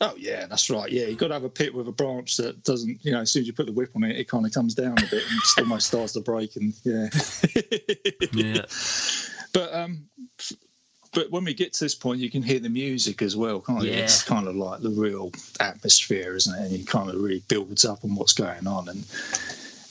Oh 0.00 0.14
yeah, 0.16 0.46
that's 0.46 0.70
right. 0.70 0.90
Yeah, 0.90 1.06
you've 1.06 1.18
got 1.18 1.28
to 1.28 1.34
have 1.34 1.44
a 1.44 1.48
pit 1.48 1.74
with 1.74 1.88
a 1.88 1.92
branch 1.92 2.36
that 2.36 2.62
doesn't, 2.62 3.04
you 3.04 3.10
know, 3.10 3.20
as 3.20 3.32
soon 3.32 3.40
as 3.42 3.46
you 3.48 3.52
put 3.52 3.66
the 3.66 3.72
whip 3.72 3.90
on 3.96 4.04
it, 4.04 4.16
it 4.16 4.28
kind 4.28 4.46
of 4.46 4.52
comes 4.52 4.74
down 4.74 4.92
a 4.92 5.06
bit 5.10 5.24
and 5.28 5.40
just 5.40 5.58
almost 5.58 5.88
starts 5.88 6.12
to 6.12 6.20
break. 6.20 6.54
And 6.54 6.72
yeah, 6.84 7.08
yeah. 8.32 8.62
but 9.52 9.74
um, 9.74 10.04
but 11.14 11.30
when 11.30 11.44
we 11.44 11.54
get 11.54 11.72
to 11.74 11.84
this 11.84 11.94
point, 11.94 12.20
you 12.20 12.30
can 12.30 12.42
hear 12.42 12.58
the 12.58 12.68
music 12.68 13.22
as 13.22 13.36
well. 13.36 13.60
Can't 13.60 13.82
you? 13.82 13.90
Yeah. 13.90 13.98
It's 13.98 14.22
kind 14.22 14.46
of 14.46 14.56
like 14.56 14.80
the 14.80 14.90
real 14.90 15.32
atmosphere, 15.60 16.34
isn't 16.36 16.54
it? 16.54 16.62
And 16.66 16.72
it 16.80 16.86
kind 16.86 17.08
of 17.10 17.16
really 17.20 17.42
builds 17.48 17.84
up 17.84 18.04
on 18.04 18.14
what's 18.14 18.32
going 18.32 18.66
on. 18.66 18.88
And 18.88 19.04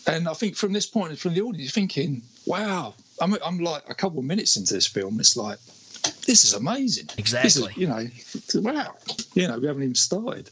and 0.07 0.27
I 0.27 0.33
think 0.33 0.55
from 0.55 0.73
this 0.73 0.85
point, 0.85 1.17
from 1.19 1.33
the 1.33 1.41
audience, 1.41 1.63
you're 1.63 1.71
thinking, 1.71 2.21
wow, 2.45 2.93
I'm 3.21 3.35
I'm 3.45 3.59
like 3.59 3.83
a 3.89 3.95
couple 3.95 4.19
of 4.19 4.25
minutes 4.25 4.57
into 4.57 4.73
this 4.73 4.87
film. 4.87 5.19
It's 5.19 5.35
like. 5.37 5.59
This 6.25 6.45
is 6.45 6.53
amazing. 6.53 7.07
This 7.17 7.33
is, 7.33 7.57
Exactly. 7.57 7.73
you 7.75 7.87
know, 7.87 8.07
wow. 8.55 8.93
You 9.33 9.47
know, 9.47 9.57
we 9.59 9.67
haven't 9.67 9.83
even 9.83 9.95
started. 9.95 10.49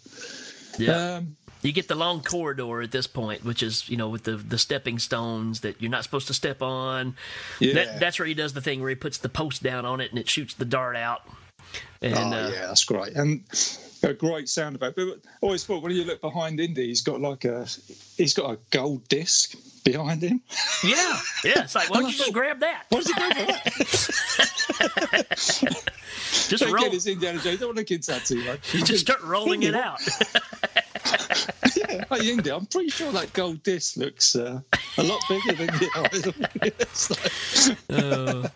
Yeah. 0.78 1.18
Um, 1.18 1.38
you 1.66 1.74
get 1.74 1.88
the 1.88 1.96
long 1.96 2.22
corridor 2.22 2.82
at 2.82 2.92
this 2.92 3.08
point, 3.08 3.44
which 3.44 3.64
is 3.64 3.90
you 3.90 3.98
know 3.98 4.10
with 4.10 4.24
the 4.24 4.36
the 4.38 4.58
stepping 4.58 5.00
stones 5.00 5.62
that 5.62 5.82
you're 5.82 5.92
not 5.92 6.04
supposed 6.04 6.28
to 6.28 6.34
step 6.34 6.62
on. 6.62 7.16
Yeah. 7.60 7.74
That, 7.74 8.00
that's 8.00 8.20
where 8.20 8.28
he 8.28 8.34
does 8.34 8.54
the 8.54 8.62
thing 8.62 8.82
where 8.82 8.90
he 8.90 8.96
puts 8.96 9.18
the 9.18 9.30
post 9.30 9.64
down 9.64 9.86
on 9.86 10.02
it 10.02 10.12
and 10.12 10.20
it 10.20 10.30
shoots 10.30 10.54
the 10.54 10.66
dart 10.66 10.96
out. 10.96 11.22
And 12.02 12.14
oh 12.14 12.20
uh, 12.20 12.52
yeah, 12.54 12.68
that's 12.68 12.84
great, 12.84 13.14
and 13.14 13.44
a 14.04 14.14
great 14.14 14.48
sound 14.48 14.76
effect. 14.76 14.96
But 14.96 15.08
I 15.08 15.16
always 15.42 15.66
thought 15.66 15.82
when 15.82 15.92
you 15.92 16.04
look 16.04 16.22
behind 16.22 16.60
Indy, 16.60 16.88
he's 16.88 17.02
got 17.02 17.20
like 17.22 17.46
a 17.46 17.66
he's 18.18 18.34
got 18.34 18.52
a 18.52 18.58
gold 18.70 19.08
disc 19.08 19.56
behind 19.84 20.22
him. 20.22 20.42
yeah, 20.84 21.20
yeah. 21.44 21.64
It's 21.64 21.76
like 21.76 21.90
why 21.92 22.02
don't 22.02 22.12
you 22.12 22.18
just 22.18 22.34
grab 22.34 22.60
that? 22.60 22.86
Why 22.90 23.00
does 23.00 23.08
he 23.08 23.14
go 23.14 23.30
for 23.30 23.46
that? 23.46 25.26
Just 26.50 26.62
Again, 26.62 26.74
roll. 26.74 26.86
it's 26.86 27.08
Indiana 27.08 27.40
Jones. 27.40 27.60
Don't 27.60 27.70
want 27.70 27.78
the 27.78 27.84
kids 27.84 28.08
that 28.08 28.26
too 28.26 28.44
much. 28.44 28.74
You 28.76 28.84
just 28.84 29.02
start 29.02 29.22
rolling 29.24 29.64
it 29.64 29.76
out. 29.76 30.00
Yeah, 31.76 32.04
hey 32.10 32.32
Indy, 32.32 32.52
I'm 32.52 32.66
pretty 32.66 32.90
sure 32.90 33.12
that 33.12 33.34
gold 33.34 33.62
disc 33.64 33.98
looks 33.98 34.36
uh, 34.36 34.62
a 34.98 35.04
lot 35.04 35.22
bigger 35.30 35.54
than 35.54 35.68
the 35.68 36.52
It's 36.80 37.10
like- 37.10 37.78
Uh, 37.90 38.48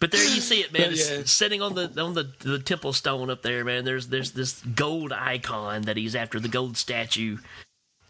but 0.00 0.10
there 0.10 0.22
you 0.24 0.40
see 0.40 0.60
it, 0.60 0.72
man. 0.72 0.82
But, 0.82 0.92
It's 0.92 1.10
yeah. 1.10 1.22
sitting 1.24 1.62
on 1.62 1.74
the 1.74 2.00
on 2.00 2.14
the, 2.14 2.30
the 2.40 2.58
temple 2.58 2.92
stone 2.92 3.30
up 3.30 3.42
there, 3.42 3.64
man. 3.64 3.84
There's 3.84 4.08
there's 4.08 4.32
this 4.32 4.60
gold 4.62 5.12
icon 5.12 5.82
that 5.82 5.96
he's 5.96 6.14
after, 6.14 6.38
the 6.40 6.48
gold 6.48 6.76
statue, 6.76 7.38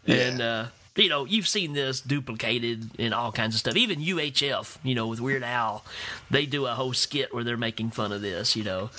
and 0.07 0.41
uh, 0.41 0.65
you 0.95 1.09
know 1.09 1.25
you've 1.25 1.47
seen 1.47 1.73
this 1.73 2.01
duplicated 2.01 2.89
in 2.99 3.13
all 3.13 3.31
kinds 3.31 3.55
of 3.55 3.59
stuff. 3.59 3.75
Even 3.75 3.99
UHF, 3.99 4.77
you 4.83 4.95
know, 4.95 5.07
with 5.07 5.19
Weird 5.21 5.43
Al, 5.43 5.83
they 6.31 6.45
do 6.45 6.65
a 6.65 6.73
whole 6.75 6.93
skit 6.93 7.33
where 7.33 7.43
they're 7.43 7.57
making 7.57 7.91
fun 7.91 8.11
of 8.11 8.21
this. 8.21 8.55
You 8.55 8.63
know, 8.63 8.89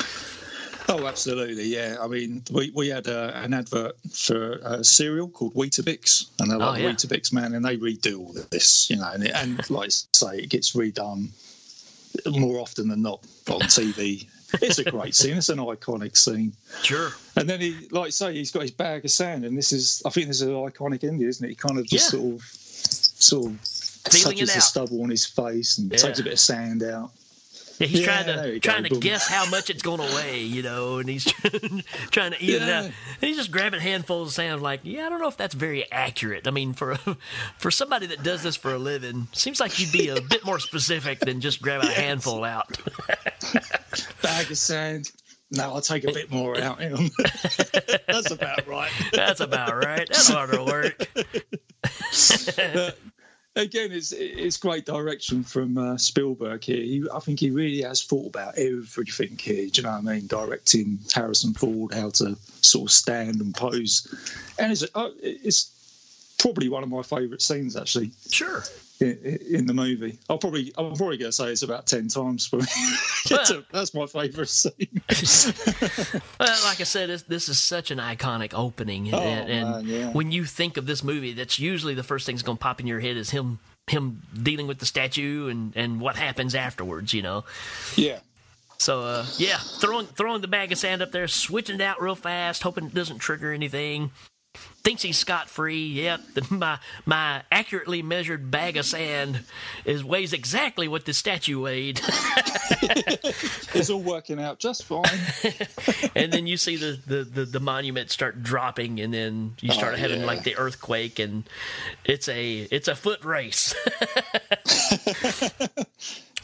Oh, 0.89 1.07
absolutely, 1.07 1.65
yeah. 1.65 1.97
I 2.01 2.07
mean, 2.07 2.43
we, 2.53 2.71
we 2.75 2.89
had 2.89 3.09
uh, 3.09 3.33
an 3.35 3.55
advert 3.55 3.97
for 4.13 4.53
a 4.63 4.85
cereal 4.85 5.29
called 5.29 5.55
Weetabix, 5.55 6.27
and 6.41 6.51
they're 6.51 6.57
Oh, 6.63 6.71
like 6.71 6.83
yeah. 6.83 6.91
Weetabix, 6.91 7.33
man, 7.33 7.55
and 7.55 7.65
they 7.65 7.77
redo 7.77 8.21
all 8.21 8.37
of 8.39 8.49
this, 8.51 8.89
you 8.89 8.97
know, 8.97 9.11
and, 9.13 9.25
it, 9.25 9.33
and 9.35 9.69
like 9.71 9.87
I 9.89 9.91
say, 10.13 10.39
it 10.39 10.49
gets 10.49 10.73
redone 10.77 11.31
more 12.31 12.61
often 12.61 12.89
than 12.89 13.03
not 13.03 13.21
on 13.51 13.63
TV. 13.63 14.27
It's 14.63 14.79
a 14.79 14.85
great 14.89 15.15
scene. 15.15 15.37
It's 15.37 15.49
an 15.49 15.59
iconic 15.59 16.17
scene. 16.17 16.53
sure. 16.83 17.11
And 17.35 17.49
then 17.51 17.61
he, 17.61 17.89
like 17.91 18.07
I 18.07 18.11
say, 18.11 18.35
he's 18.35 18.53
got 18.53 18.63
his 18.63 18.71
bag 18.71 19.05
of 19.05 19.11
sand, 19.11 19.45
and 19.45 19.59
this 19.59 19.73
is, 19.73 20.03
I 20.07 20.11
think 20.11 20.29
this 20.29 20.37
is 20.41 20.43
an 20.49 20.55
iconic 20.55 21.03
Indy, 21.05 21.25
isn't 21.25 21.45
it? 21.45 21.49
He 21.49 21.55
kind 21.57 21.79
of 21.79 21.87
just 21.87 22.13
Yeah. 22.13 22.21
sort 22.21 22.35
of, 22.37 22.43
sort 22.43 23.47
of 23.53 23.61
Feeling 24.13 24.37
touches 24.37 24.55
the 24.55 24.61
stubble 24.61 25.03
on 25.03 25.11
his 25.11 25.27
face 25.27 25.79
and 25.79 25.91
Yeah. 25.91 25.99
takes 25.99 26.21
a 26.21 26.23
bit 26.23 26.33
of 26.35 26.39
sand 26.39 26.85
out. 26.85 27.11
Yeah, 27.79 27.87
he's 27.89 28.01
Yeah, 28.01 28.07
trying 28.07 28.27
to 28.27 28.47
you 28.49 28.53
go, 28.55 28.59
trying 28.71 28.83
to 28.85 28.91
boom. 28.91 29.01
guess 29.01 29.29
how 29.29 29.49
much 29.51 29.69
it's 29.71 29.83
going 29.83 29.99
to 30.01 30.15
weigh, 30.15 30.41
you 30.43 30.63
know, 30.63 30.99
and 30.99 31.09
he's 31.09 31.25
trying 32.11 32.33
to 32.33 32.37
it 32.37 32.63
Yeah. 32.63 32.79
out. 32.79 32.85
And 32.85 32.95
he's 33.21 33.37
just 33.37 33.51
grabbing 33.51 33.81
handfuls 33.81 34.29
of 34.29 34.35
sand, 34.35 34.63
like, 34.63 34.81
yeah, 34.85 35.07
I 35.07 35.09
don't 35.11 35.21
know 35.21 35.29
if 35.29 35.37
that's 35.37 35.55
very 35.55 35.91
accurate. 35.93 36.47
I 36.49 36.51
mean, 36.53 36.73
for 36.73 36.97
for 37.59 37.71
somebody 37.71 38.07
that 38.07 38.23
does 38.23 38.43
this 38.43 38.57
for 38.57 38.75
a 38.75 38.79
living, 38.79 39.29
seems 39.33 39.61
like 39.61 39.79
you'd 39.79 39.93
be 39.93 40.09
a 40.09 40.21
bit 40.21 40.45
more 40.45 40.59
specific 40.59 41.21
than 41.21 41.41
just 41.41 41.61
grabbing 41.61 41.89
a 41.91 41.93
handful 41.93 42.45
out. 42.45 42.79
Bag 44.23 44.51
of 44.51 44.57
sand. 44.59 45.11
No, 45.51 45.75
I'll 45.75 45.81
take 45.81 46.03
a 46.05 46.13
bit 46.13 46.31
more 46.31 46.59
out. 46.59 46.79
That's 48.09 48.31
about 48.33 48.67
right. 48.67 48.91
That's 49.13 49.39
about 49.41 49.77
right. 49.77 50.09
That's 50.09 50.29
harder 50.29 50.65
work. 50.65 51.07
Again, 53.57 53.91
it's 53.91 54.13
it's 54.13 54.57
great 54.57 54.85
direction 54.85 55.43
from 55.43 55.77
uh, 55.77 55.97
Spielberg 55.97 56.63
here. 56.63 56.77
He, 56.77 57.05
I 57.13 57.19
think 57.19 57.41
he 57.41 57.51
really 57.51 57.83
has 57.83 58.03
thought 58.03 58.29
about 58.29 58.57
everything 58.57 59.37
here. 59.39 59.69
Do 59.69 59.81
you 59.81 59.83
know 59.83 59.93
what 59.93 59.99
I 59.99 60.15
mean? 60.15 60.27
Directing 60.27 60.99
Harrison 61.13 61.55
Ford 61.55 61.93
how 61.93 62.11
to 62.11 62.37
sort 62.61 62.91
of 62.91 62.93
stand 62.93 63.41
and 63.41 63.55
pose, 63.55 64.07
and 64.59 64.71
it's 64.71 64.85
uh, 64.95 65.11
it's 65.21 65.73
probably 66.39 66.69
one 66.69 66.83
of 66.83 66.89
my 66.89 67.03
favourite 67.03 67.43
scenes 67.43 67.77
actually. 67.77 68.13
Sure. 68.31 68.63
In, 69.01 69.67
the 69.67 69.75
movie, 69.75 70.19
I'll 70.31 70.39
probably 70.39 70.73
I'm 70.79 70.95
probably 70.95 71.19
going 71.19 71.29
to 71.29 71.33
say 71.33 71.51
it's 71.53 71.63
about 71.63 71.87
ten 71.87 72.09
times 72.09 72.47
for 72.47 72.57
me. 72.57 72.67
That's 73.73 73.95
my 73.95 74.07
favourite 74.07 74.49
scene. 74.49 75.03
Well, 76.39 76.65
like 76.65 76.81
I 76.81 76.85
said, 76.85 77.09
this, 77.11 77.23
this 77.23 77.49
is 77.49 77.59
such 77.59 77.91
an 77.91 77.99
iconic 77.99 78.53
opening, 78.55 79.13
Oh, 79.13 79.19
and, 79.19 79.51
and 79.51 79.69
man, 79.69 79.87
yeah. 79.87 80.13
when 80.13 80.33
you 80.33 80.45
think 80.45 80.77
of 80.77 80.87
this 80.87 81.03
movie, 81.03 81.33
that's 81.33 81.59
usually 81.59 81.95
the 81.95 82.03
first 82.03 82.27
thing 82.27 82.37
that's 82.37 82.43
going 82.43 82.59
to 82.59 82.63
pop 82.63 82.81
in 82.81 82.87
your 82.87 83.01
head 83.01 83.17
is 83.17 83.31
him 83.31 83.59
him 83.87 84.23
dealing 84.43 84.67
with 84.67 84.79
the 84.79 84.87
statue 84.87 85.49
and 85.49 85.73
and 85.77 86.01
what 86.01 86.17
happens 86.17 86.55
afterwards. 86.55 87.13
You 87.13 87.23
know. 87.23 87.45
Yeah. 87.97 88.19
So 88.79 89.03
uh, 89.03 89.27
yeah, 89.39 89.57
throwing 89.59 90.07
throwing 90.07 90.43
the 90.43 90.49
bag 90.49 90.73
of 90.73 90.79
sand 90.79 91.03
up 91.03 91.13
there, 91.13 91.29
switching 91.29 91.77
it 91.77 91.81
out 91.81 92.01
real 92.01 92.15
fast, 92.15 92.63
hoping 92.63 92.87
it 92.87 92.95
doesn't 92.95 93.19
trigger 93.19 93.53
anything. 93.53 94.11
Thinks 94.83 95.03
he's 95.03 95.19
scot 95.19 95.51
free. 95.51 95.87
Yep, 95.89 96.21
the, 96.35 96.47
my 96.55 96.79
my 97.05 97.43
accurately 97.51 98.03
measured 98.03 98.51
bag 98.51 98.77
of 98.77 98.85
sand 98.85 99.41
is 99.85 100.05
weighs 100.05 100.33
exactly 100.33 100.87
what 100.87 101.05
the 101.05 101.13
statue 101.13 101.61
weighed. 101.61 102.01
it's 102.83 103.91
all 103.91 104.01
working 104.01 104.41
out 104.41 104.59
just 104.61 104.85
fine. 104.85 105.05
and 106.15 106.33
then 106.33 106.47
you 106.47 106.57
see 106.57 106.77
the, 106.77 106.99
the, 107.07 107.25
the, 107.25 107.45
the 107.45 107.61
monument 107.61 108.11
start 108.11 108.43
dropping, 108.43 109.01
and 109.01 109.13
then 109.13 109.55
you 109.61 109.73
start 109.73 109.95
Oh, 109.95 109.97
having 109.97 110.21
yeah. 110.21 110.27
like 110.27 110.45
the 110.45 110.57
earthquake, 110.57 111.19
and 111.19 111.43
it's 112.05 112.29
a 112.29 112.59
it's 112.71 112.87
a 112.89 112.95
foot 112.95 113.25
race. 113.25 113.75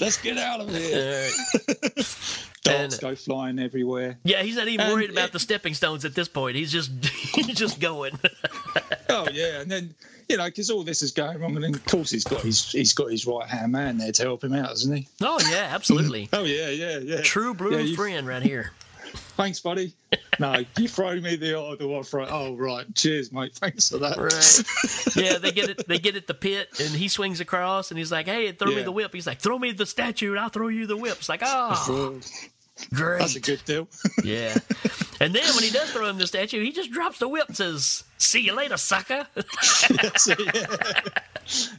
Let's 0.00 0.20
get 0.20 0.38
out 0.38 0.60
of 0.60 0.70
here. 0.74 1.28
Darts 2.64 2.98
go 3.00 3.14
flying 3.14 3.58
everywhere. 3.58 4.18
yeah, 4.24 4.42
he's 4.42 4.56
not 4.56 4.68
even 4.68 4.86
And 4.86 4.92
worried 4.94 5.10
about 5.10 5.32
the 5.32 5.38
stepping 5.38 5.74
stones 5.74 6.04
at 6.04 6.14
this 6.14 6.28
point. 6.28 6.56
He's 6.56 6.72
just 6.72 6.90
he's 7.06 7.46
just 7.48 7.80
going. 7.80 8.18
Oh 9.08 9.28
yeah, 9.32 9.60
and 9.60 9.70
then 9.70 9.94
you 10.28 10.36
know 10.36 10.44
because 10.46 10.70
all 10.70 10.82
this 10.84 11.02
is 11.02 11.12
going 11.12 11.38
wrong, 11.40 11.54
and 11.56 11.64
then 11.64 11.74
of 11.74 11.84
course 11.84 12.10
he's 12.10 12.24
got 12.24 12.40
his 12.40 12.70
he's 12.70 12.92
got 12.94 13.10
his 13.10 13.26
right 13.26 13.48
hand 13.48 13.72
man 13.72 13.98
there 13.98 14.12
to 14.12 14.22
help 14.22 14.42
him 14.44 14.54
out, 14.54 14.68
hasn't 14.70 14.96
he? 14.96 15.08
oh 15.20 15.40
yeah, 15.50 15.68
absolutely. 15.72 16.28
Oh 16.32 16.44
yeah, 16.44 16.68
yeah, 16.70 16.98
yeah. 16.98 17.20
True 17.22 17.52
blue 17.54 17.76
Yeah, 17.78 17.96
friend 17.96 18.26
right 18.26 18.42
here. 18.42 18.72
Thanks, 19.36 19.60
buddy. 19.60 19.94
No, 20.38 20.62
you 20.78 20.88
throw 20.88 21.18
me 21.20 21.36
the 21.36 21.58
order. 21.58 21.84
I 21.96 22.02
throw. 22.02 22.26
Oh 22.26 22.54
right, 22.54 22.86
cheers, 22.94 23.32
mate. 23.32 23.54
Thanks 23.54 23.88
for 23.88 23.98
that. 23.98 24.18
Right. 24.18 25.16
Yeah, 25.16 25.38
they 25.38 25.52
get 25.52 25.68
it. 25.70 25.86
They 25.86 25.98
get 25.98 26.16
at 26.16 26.26
the 26.26 26.34
pit, 26.34 26.68
and 26.80 26.90
he 26.90 27.08
swings 27.08 27.40
across, 27.40 27.90
and 27.90 27.98
he's 27.98 28.10
like, 28.10 28.26
"Hey, 28.26 28.50
throw 28.52 28.68
me 28.74 28.82
the 28.82 28.92
whip." 28.92 29.12
He's 29.14 29.26
like, 29.26 29.40
"Throw 29.40 29.58
me 29.58 29.72
the 29.72 29.86
statue, 29.86 30.30
and 30.30 30.40
I'll 30.40 30.48
throw 30.48 30.68
you 30.68 30.86
the 30.86 30.96
whip." 30.96 31.16
It's 31.18 31.28
like, 31.28 31.42
oh, 31.44 32.20
great. 32.94 33.20
That's 33.20 33.36
a 33.36 33.40
good 33.40 33.64
deal. 33.64 33.88
Yeah. 34.24 34.56
And 35.20 35.34
then 35.34 35.54
when 35.54 35.62
he 35.62 35.70
does 35.70 35.90
throw 35.90 36.08
him 36.08 36.18
the 36.18 36.26
statue, 36.26 36.62
he 36.62 36.72
just 36.72 36.90
drops 36.90 37.18
the 37.18 37.28
whip 37.28 37.48
and 37.48 37.56
says, 37.56 38.04
See 38.18 38.40
you 38.40 38.54
later, 38.54 38.76
sucker. 38.76 39.26
Yes, 39.36 40.28
yeah. 40.28 41.00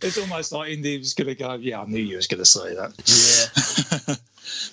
It's 0.01 0.17
almost 0.17 0.51
like 0.51 0.71
Indy 0.71 0.97
was 0.97 1.13
going 1.13 1.27
to 1.27 1.35
go. 1.35 1.53
Yeah, 1.55 1.81
I 1.81 1.85
knew 1.85 2.01
you 2.01 2.17
was 2.17 2.27
going 2.27 2.39
to 2.39 2.45
say 2.45 2.75
that. 2.75 4.07
Yeah. 4.07 4.15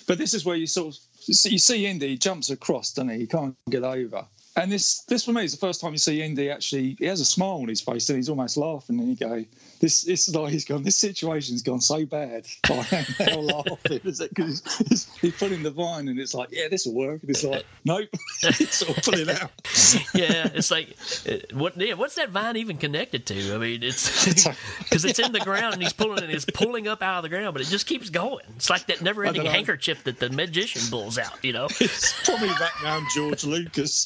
But 0.05 0.17
this 0.17 0.33
is 0.33 0.45
where 0.45 0.57
you 0.57 0.67
sort 0.67 0.95
of 0.95 1.01
you 1.27 1.33
see 1.59 1.85
Indy 1.85 2.09
he 2.09 2.17
jumps 2.17 2.49
across, 2.49 2.93
doesn't 2.93 3.09
he? 3.09 3.19
He 3.19 3.27
can't 3.27 3.55
get 3.69 3.83
over. 3.83 4.25
And 4.55 4.69
this 4.69 5.03
this 5.03 5.23
for 5.23 5.31
me 5.31 5.45
is 5.45 5.53
the 5.53 5.57
first 5.57 5.79
time 5.79 5.93
you 5.93 5.97
see 5.97 6.21
Indy 6.21 6.49
actually. 6.49 6.97
He 6.99 7.05
has 7.05 7.21
a 7.21 7.25
smile 7.25 7.61
on 7.61 7.69
his 7.69 7.79
face 7.79 8.09
and 8.09 8.17
he's 8.17 8.27
almost 8.27 8.57
laughing. 8.57 8.99
And 8.99 9.07
you 9.07 9.15
go, 9.15 9.45
this 9.79 10.01
this 10.01 10.27
is 10.27 10.35
like 10.35 10.51
he's 10.51 10.65
gone. 10.65 10.83
This 10.83 10.97
situation's 10.97 11.61
gone 11.61 11.79
so 11.79 12.05
bad. 12.05 12.45
I 12.69 12.73
am 12.91 13.05
now 13.19 13.39
laughing. 13.39 14.01
Is 14.03 14.19
it 14.19 14.33
because 14.35 14.61
he's, 14.89 15.15
he's 15.15 15.35
pulling 15.37 15.63
the 15.63 15.71
vine 15.71 16.09
and 16.09 16.19
it's 16.19 16.33
like, 16.33 16.49
yeah, 16.51 16.67
this 16.69 16.85
will 16.85 16.95
work. 16.95 17.21
And 17.21 17.29
it's 17.29 17.45
like, 17.45 17.65
nope, 17.85 18.09
it's 18.43 18.83
all 18.83 18.93
pulling 18.95 19.29
out. 19.29 19.51
yeah, 20.13 20.49
it's 20.53 20.69
like, 20.69 20.97
uh, 21.29 21.37
what? 21.57 21.77
Yeah, 21.77 21.93
what's 21.93 22.15
that 22.15 22.29
vine 22.29 22.57
even 22.57 22.75
connected 22.75 23.25
to? 23.27 23.55
I 23.55 23.57
mean, 23.57 23.83
it's 23.83 24.45
because 24.79 25.05
it's 25.05 25.19
in 25.19 25.31
the 25.31 25.39
ground 25.39 25.75
and 25.75 25.81
he's 25.81 25.93
pulling 25.93 26.23
it. 26.23 26.29
It's 26.29 26.45
pulling 26.45 26.89
up 26.89 27.01
out 27.01 27.17
of 27.17 27.23
the 27.23 27.29
ground, 27.29 27.53
but 27.53 27.61
it 27.61 27.67
just 27.67 27.87
keeps 27.87 28.09
going. 28.09 28.45
It's 28.57 28.69
like 28.69 28.87
that 28.87 29.01
never-ending 29.01 29.41
I 29.41 29.43
don't 29.43 29.51
know. 29.51 29.55
handkerchief 29.55 30.03
that 30.03 30.19
the 30.19 30.29
magician 30.29 30.81
pulls 30.89 31.17
out. 31.17 31.41
You 31.41 31.53
know? 31.53 31.67
It's 31.79 32.13
probably 32.25 32.49
back 32.49 32.83
around 32.83 33.07
George 33.15 33.45
Lucas 33.45 34.05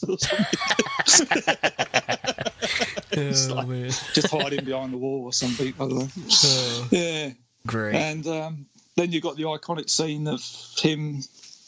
or 3.18 3.34
something. 3.34 3.84
Like, 3.84 4.14
just 4.14 4.30
hiding 4.32 4.66
behind 4.66 4.94
the 4.94 4.98
wall 4.98 5.24
or 5.26 5.34
something. 5.34 5.74
I 5.80 5.88
don't 5.88 6.18
know. 6.18 6.88
yeah. 6.92 7.30
Great. 7.68 7.96
And 7.96 8.28
um, 8.28 8.66
then 8.96 9.12
you've 9.12 9.24
got 9.24 9.38
the 9.38 9.44
iconic 9.44 9.90
scene 9.90 10.28
of 10.28 10.42
him 10.78 11.22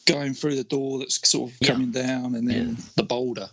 going 0.05 0.33
through 0.33 0.55
the 0.55 0.63
door 0.63 0.99
that's 0.99 1.27
sort 1.27 1.51
of 1.51 1.59
coming 1.59 1.91
down 1.91 2.35
and 2.35 2.47
then 2.49 2.77
the 2.95 3.03
boulder. 3.03 3.49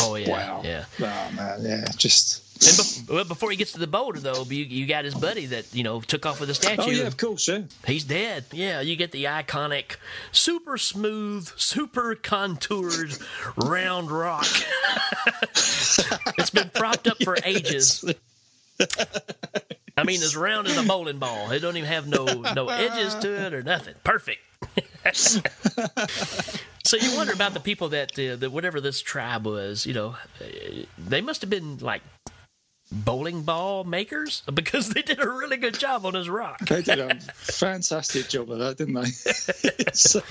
Oh 0.00 0.14
yeah, 0.16 0.30
Wow. 0.30 0.62
yeah. 0.64 0.84
Oh, 1.00 1.30
man, 1.36 1.58
yeah. 1.62 1.84
Just. 1.96 2.42
And 2.66 2.76
bef- 2.78 3.10
well, 3.10 3.24
before 3.24 3.50
he 3.50 3.56
gets 3.56 3.72
to 3.72 3.78
the 3.78 3.86
boulder, 3.86 4.20
though, 4.20 4.44
you, 4.44 4.64
you 4.64 4.86
got 4.86 5.04
his 5.04 5.14
buddy 5.14 5.46
that 5.46 5.74
you 5.74 5.82
know 5.82 6.00
took 6.00 6.26
off 6.26 6.40
with 6.40 6.48
the 6.48 6.54
statue. 6.54 6.82
Oh, 6.82 6.90
yeah, 6.90 7.06
of 7.06 7.16
course, 7.16 7.46
yeah. 7.48 7.62
He's 7.86 8.04
dead. 8.04 8.44
Yeah, 8.52 8.80
you 8.80 8.96
get 8.96 9.12
the 9.12 9.24
iconic, 9.24 9.96
super 10.32 10.78
smooth, 10.78 11.50
super 11.56 12.14
contoured 12.14 13.16
round 13.56 14.10
rock. 14.10 14.46
it's 15.52 16.50
been 16.50 16.70
propped 16.70 17.06
up 17.06 17.22
for 17.22 17.36
ages. 17.44 18.04
I 19.96 20.02
mean, 20.04 20.22
as 20.22 20.36
round 20.36 20.66
as 20.66 20.76
a 20.76 20.82
bowling 20.82 21.18
ball. 21.18 21.50
It 21.52 21.60
don't 21.60 21.76
even 21.76 21.88
have 21.88 22.08
no 22.08 22.24
no 22.54 22.68
edges 22.68 23.14
to 23.16 23.46
it 23.46 23.54
or 23.54 23.62
nothing. 23.62 23.94
Perfect. 24.02 24.40
so 26.84 26.96
you 26.96 27.16
wonder 27.16 27.32
about 27.32 27.54
the 27.54 27.60
people 27.60 27.90
that 27.90 28.18
uh, 28.18 28.36
that 28.36 28.50
whatever 28.50 28.80
this 28.80 29.00
tribe 29.00 29.46
was. 29.46 29.86
You 29.86 29.94
know, 29.94 30.16
they 30.98 31.20
must 31.20 31.42
have 31.42 31.50
been 31.50 31.78
like 31.78 32.02
bowling 32.94 33.42
ball 33.42 33.84
makers 33.84 34.42
because 34.54 34.88
they 34.90 35.02
did 35.02 35.20
a 35.20 35.28
really 35.28 35.56
good 35.56 35.78
job 35.78 36.06
on 36.06 36.14
his 36.14 36.28
rock. 36.28 36.60
They 36.60 36.82
did 36.82 36.98
a 37.00 37.14
fantastic 37.16 38.28
job 38.28 38.50
of 38.50 38.58
that, 38.60 38.76
didn't 38.78 38.94
they? 38.94 39.10
So- 39.94 40.22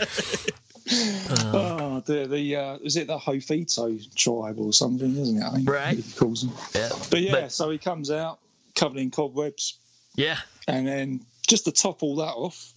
oh, 1.54 2.02
the 2.06 2.28
the 2.28 2.56
uh, 2.56 2.78
is 2.84 2.98
it 2.98 3.08
the 3.08 3.18
Hovito 3.18 4.16
tribe 4.16 4.60
or 4.60 4.74
something, 4.74 5.16
isn't 5.18 5.38
it? 5.42 5.44
I 5.44 5.52
think 5.52 5.70
Right. 5.70 5.98
He 5.98 6.12
calls 6.14 6.42
them. 6.42 6.52
Yeah. 6.76 6.90
But 7.10 7.22
yeah, 7.22 7.32
But- 7.32 7.52
so 7.52 7.70
he 7.70 7.78
comes 7.78 8.12
out 8.12 8.40
covered 8.76 8.98
in 8.98 9.12
cobwebs, 9.12 9.78
Yeah. 10.16 10.38
and 10.68 10.88
then 10.88 11.22
just 11.48 11.66
to 11.66 11.72
top 11.72 12.02
all 12.04 12.16
that 12.18 12.34
off, 12.34 12.74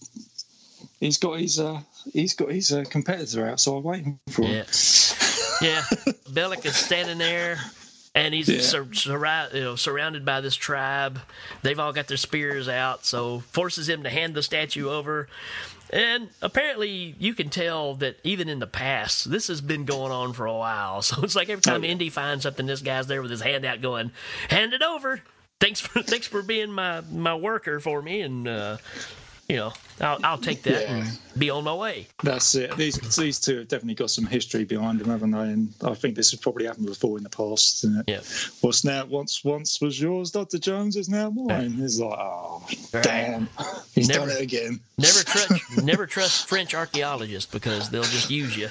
he's 0.99 1.17
got 1.17 1.39
his 1.39 1.59
uh, 1.59 1.81
he's 2.13 2.33
got 2.35 2.49
his 2.51 2.71
uh, 2.71 2.83
competitor 2.89 3.47
outside 3.47 3.83
waiting 3.83 4.19
for 4.29 4.43
him. 4.43 4.51
Yeah. 4.51 4.63
Yeah. 5.59 5.81
Belloq 6.29 6.65
is 6.65 6.75
standing 6.75 7.17
there 7.17 7.57
and 8.17 8.33
he's 8.33 8.49
Yeah. 8.49 8.61
sur- 8.61 8.85
surra- 8.85 9.53
you 9.53 9.61
know, 9.61 9.75
surrounded 9.75 10.25
by 10.25 10.41
this 10.41 10.55
tribe. 10.55 11.19
They've 11.61 11.79
all 11.79 11.93
got 11.93 12.07
their 12.07 12.17
spears 12.17 12.67
out, 12.67 13.05
so 13.05 13.39
forces 13.51 13.87
him 13.87 14.03
to 14.03 14.09
hand 14.09 14.33
the 14.33 14.43
statue 14.43 14.89
over. 14.89 15.27
And 15.89 16.29
apparently, 16.41 17.15
you 17.17 17.33
can 17.33 17.49
tell 17.49 17.93
that 17.95 18.17
even 18.23 18.49
in 18.49 18.59
the 18.59 18.67
past, 18.67 19.29
this 19.31 19.47
has 19.47 19.61
been 19.61 19.85
going 19.85 20.11
on 20.11 20.33
for 20.33 20.45
a 20.45 20.53
while. 20.53 21.01
So 21.07 21.21
it's 21.23 21.35
like 21.35 21.47
every 21.49 21.61
time 21.61 21.83
Indy 21.85 22.09
finds 22.09 22.43
something, 22.43 22.65
this 22.65 22.81
guy's 22.81 23.07
there 23.07 23.21
with 23.21 23.31
his 23.31 23.41
hand 23.41 23.63
out, 23.63 23.81
going, 23.81 24.11
"Hand 24.49 24.73
it 24.73 24.81
over. 24.81 25.21
Thanks 25.59 25.79
for 25.79 26.01
thanks 26.11 26.27
for 26.27 26.41
being 26.41 26.71
my 26.71 27.01
my 27.11 27.35
worker 27.35 27.79
for 27.79 28.01
me, 28.01 28.21
and 28.21 28.47
uh, 28.47 28.77
you 29.49 29.55
know, 29.55 29.73
I'll 30.01 30.19
I'll 30.23 30.37
take 30.37 30.61
that 30.63 30.81
Yeah. 30.83 30.95
and 30.97 31.19
be 31.37 31.49
on 31.49 31.63
my 31.63 31.73
way." 31.73 32.07
That's 32.23 32.53
it. 32.55 32.75
These 32.77 32.95
these 33.15 33.39
two 33.39 33.59
have 33.59 33.67
definitely 33.67 33.95
got 33.95 34.09
some 34.11 34.25
history 34.25 34.65
behind 34.65 34.99
them, 34.99 35.09
haven't 35.09 35.31
they? 35.31 35.39
And 35.39 35.73
I 35.83 35.93
think 35.93 36.15
this 36.15 36.31
has 36.31 36.39
probably 36.39 36.65
happened 36.65 36.87
before 36.87 37.17
in 37.17 37.23
the 37.23 37.29
past. 37.29 37.85
Yeah. 38.07 38.19
What's 38.61 38.83
now 38.83 39.05
once 39.05 39.43
once 39.43 39.79
was 39.81 39.99
yours, 39.99 40.31
Doctor 40.31 40.57
Jones 40.57 40.95
is 40.95 41.07
now 41.09 41.29
mine. 41.29 41.77
It's 41.79 41.99
like, 41.99 42.17
oh 42.19 42.65
Right. 42.93 43.03
damn, 43.03 43.49
he's 43.95 44.09
Never- 44.09 44.27
done 44.27 44.37
it 44.37 44.41
again. 44.41 44.79
Never 44.97 45.19
trust 45.23 45.83
never 45.83 46.05
trust 46.05 46.47
French 46.47 46.73
archaeologists 46.75 47.51
because 47.51 47.89
they'll 47.89 48.03
just 48.03 48.29
use 48.29 48.57
you. 48.57 48.69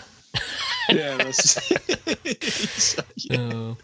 Yeah, 0.91 1.17
that's 1.17 1.73
Uh, 3.31 3.75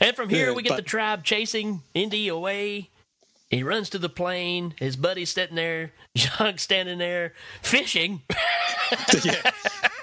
and 0.00 0.16
from 0.16 0.28
here 0.28 0.48
Yeah, 0.48 0.54
we 0.54 0.62
get 0.62 0.70
but- 0.70 0.76
the 0.76 0.82
tribe 0.82 1.22
chasing 1.24 1.82
Indy 1.94 2.28
away. 2.28 2.88
He 3.50 3.62
runs 3.62 3.90
to 3.90 3.98
the 3.98 4.08
plane. 4.10 4.74
His 4.78 4.96
buddy's 4.96 5.30
sitting 5.30 5.56
there. 5.56 5.92
Jock 6.14 6.58
standing 6.58 6.98
there 6.98 7.32
fishing. 7.62 8.22
yeah. 9.24 9.50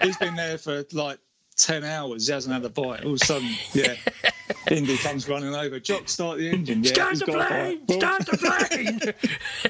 He's 0.01 0.17
been 0.17 0.35
there 0.35 0.57
for 0.57 0.83
like 0.93 1.19
ten 1.55 1.83
hours. 1.83 2.27
He 2.27 2.33
hasn't 2.33 2.53
had 2.53 2.65
a 2.65 2.69
bite. 2.69 3.03
All 3.03 3.13
of 3.13 3.21
a 3.21 3.25
sudden, 3.25 3.49
yeah. 3.73 3.95
Indy 4.71 4.97
comes 4.97 5.29
running 5.29 5.53
over. 5.53 5.79
Jock, 5.79 6.09
start 6.09 6.39
the 6.39 6.49
engine. 6.49 6.83
Yeah, 6.83 6.93
Start 6.93 7.19
the 7.19 7.25
plane! 7.25 7.87
Start 7.87 8.25
the 8.25 8.37
plane! 8.37 8.99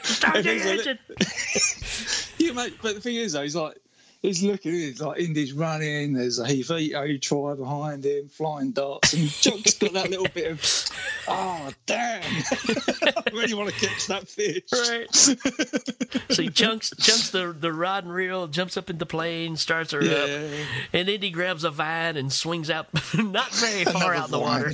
Start 0.04 0.44
the 0.44 0.54
he's 0.54 0.66
a 0.66 0.70
li- 0.70 0.80
engine! 0.80 1.00
you 2.38 2.54
mate, 2.54 2.76
but 2.82 2.96
the 2.96 3.02
thing 3.02 3.16
is 3.16 3.34
though, 3.34 3.42
he's 3.44 3.56
like 3.58 3.78
he's 4.22 4.44
looking, 4.44 4.72
he's 4.74 5.02
like 5.02 5.20
Indy's 5.20 5.54
running. 5.54 6.14
There's 6.14 6.40
a 6.40 6.46
Hovito 6.46 7.22
try 7.22 7.54
behind 7.56 8.06
him, 8.06 8.28
flying 8.30 8.72
darts, 8.72 9.14
and 9.14 9.28
Jock's 9.30 9.74
got 9.76 9.94
that 9.94 10.10
little 10.10 10.28
bit 10.34 10.52
of, 10.52 10.92
oh 11.28 11.72
damn, 11.86 12.22
I 12.24 13.24
really 13.34 13.54
want 13.54 13.70
to 13.74 13.88
catch 13.88 14.08
that 14.08 14.28
fish. 14.28 14.64
Right. 14.72 15.14
so 16.34 16.42
he 16.42 16.50
chunks 16.50 16.92
chunks 16.98 17.30
the, 17.32 17.56
the 17.58 17.72
rod 17.74 18.04
and 18.06 18.14
reel, 18.14 18.48
jumps 18.48 18.78
up 18.78 18.90
in 18.90 18.98
the 18.98 19.06
plane, 19.06 19.56
starts 19.58 19.92
her 19.92 20.02
up, 20.02 20.30
and 20.94 21.10
Indy 21.10 21.30
grabs 21.32 21.64
a 21.64 21.70
vine 21.70 22.18
and 22.18 22.32
swings 22.32 22.70
out 22.70 22.88
not 23.18 23.52
very 23.52 23.86
far 23.86 24.14
Another 24.14 24.16
out 24.16 24.26
in 24.26 24.32
the 24.32 24.40
water. 24.40 24.74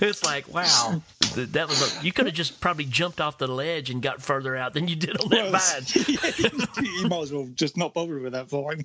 It's 0.00 0.24
like 0.24 0.52
wow, 0.52 1.02
that 1.36 1.68
was 1.68 1.80
a, 2.00 2.04
you 2.04 2.12
could 2.12 2.26
have 2.26 2.34
just 2.34 2.60
probably 2.60 2.84
jumped 2.84 3.20
off 3.20 3.38
the 3.38 3.46
ledge 3.46 3.90
and 3.90 4.02
got 4.02 4.22
further 4.22 4.56
out 4.56 4.74
than 4.74 4.88
you 4.88 4.96
did 4.96 5.20
on 5.20 5.28
that 5.30 5.52
Well, 5.52 5.60
vine. 6.76 6.84
you 7.02 7.08
might 7.08 7.22
as 7.22 7.32
well 7.32 7.48
just 7.54 7.76
not 7.76 7.94
bother 7.94 8.18
with 8.18 8.32
that 8.32 8.48
vine. 8.48 8.84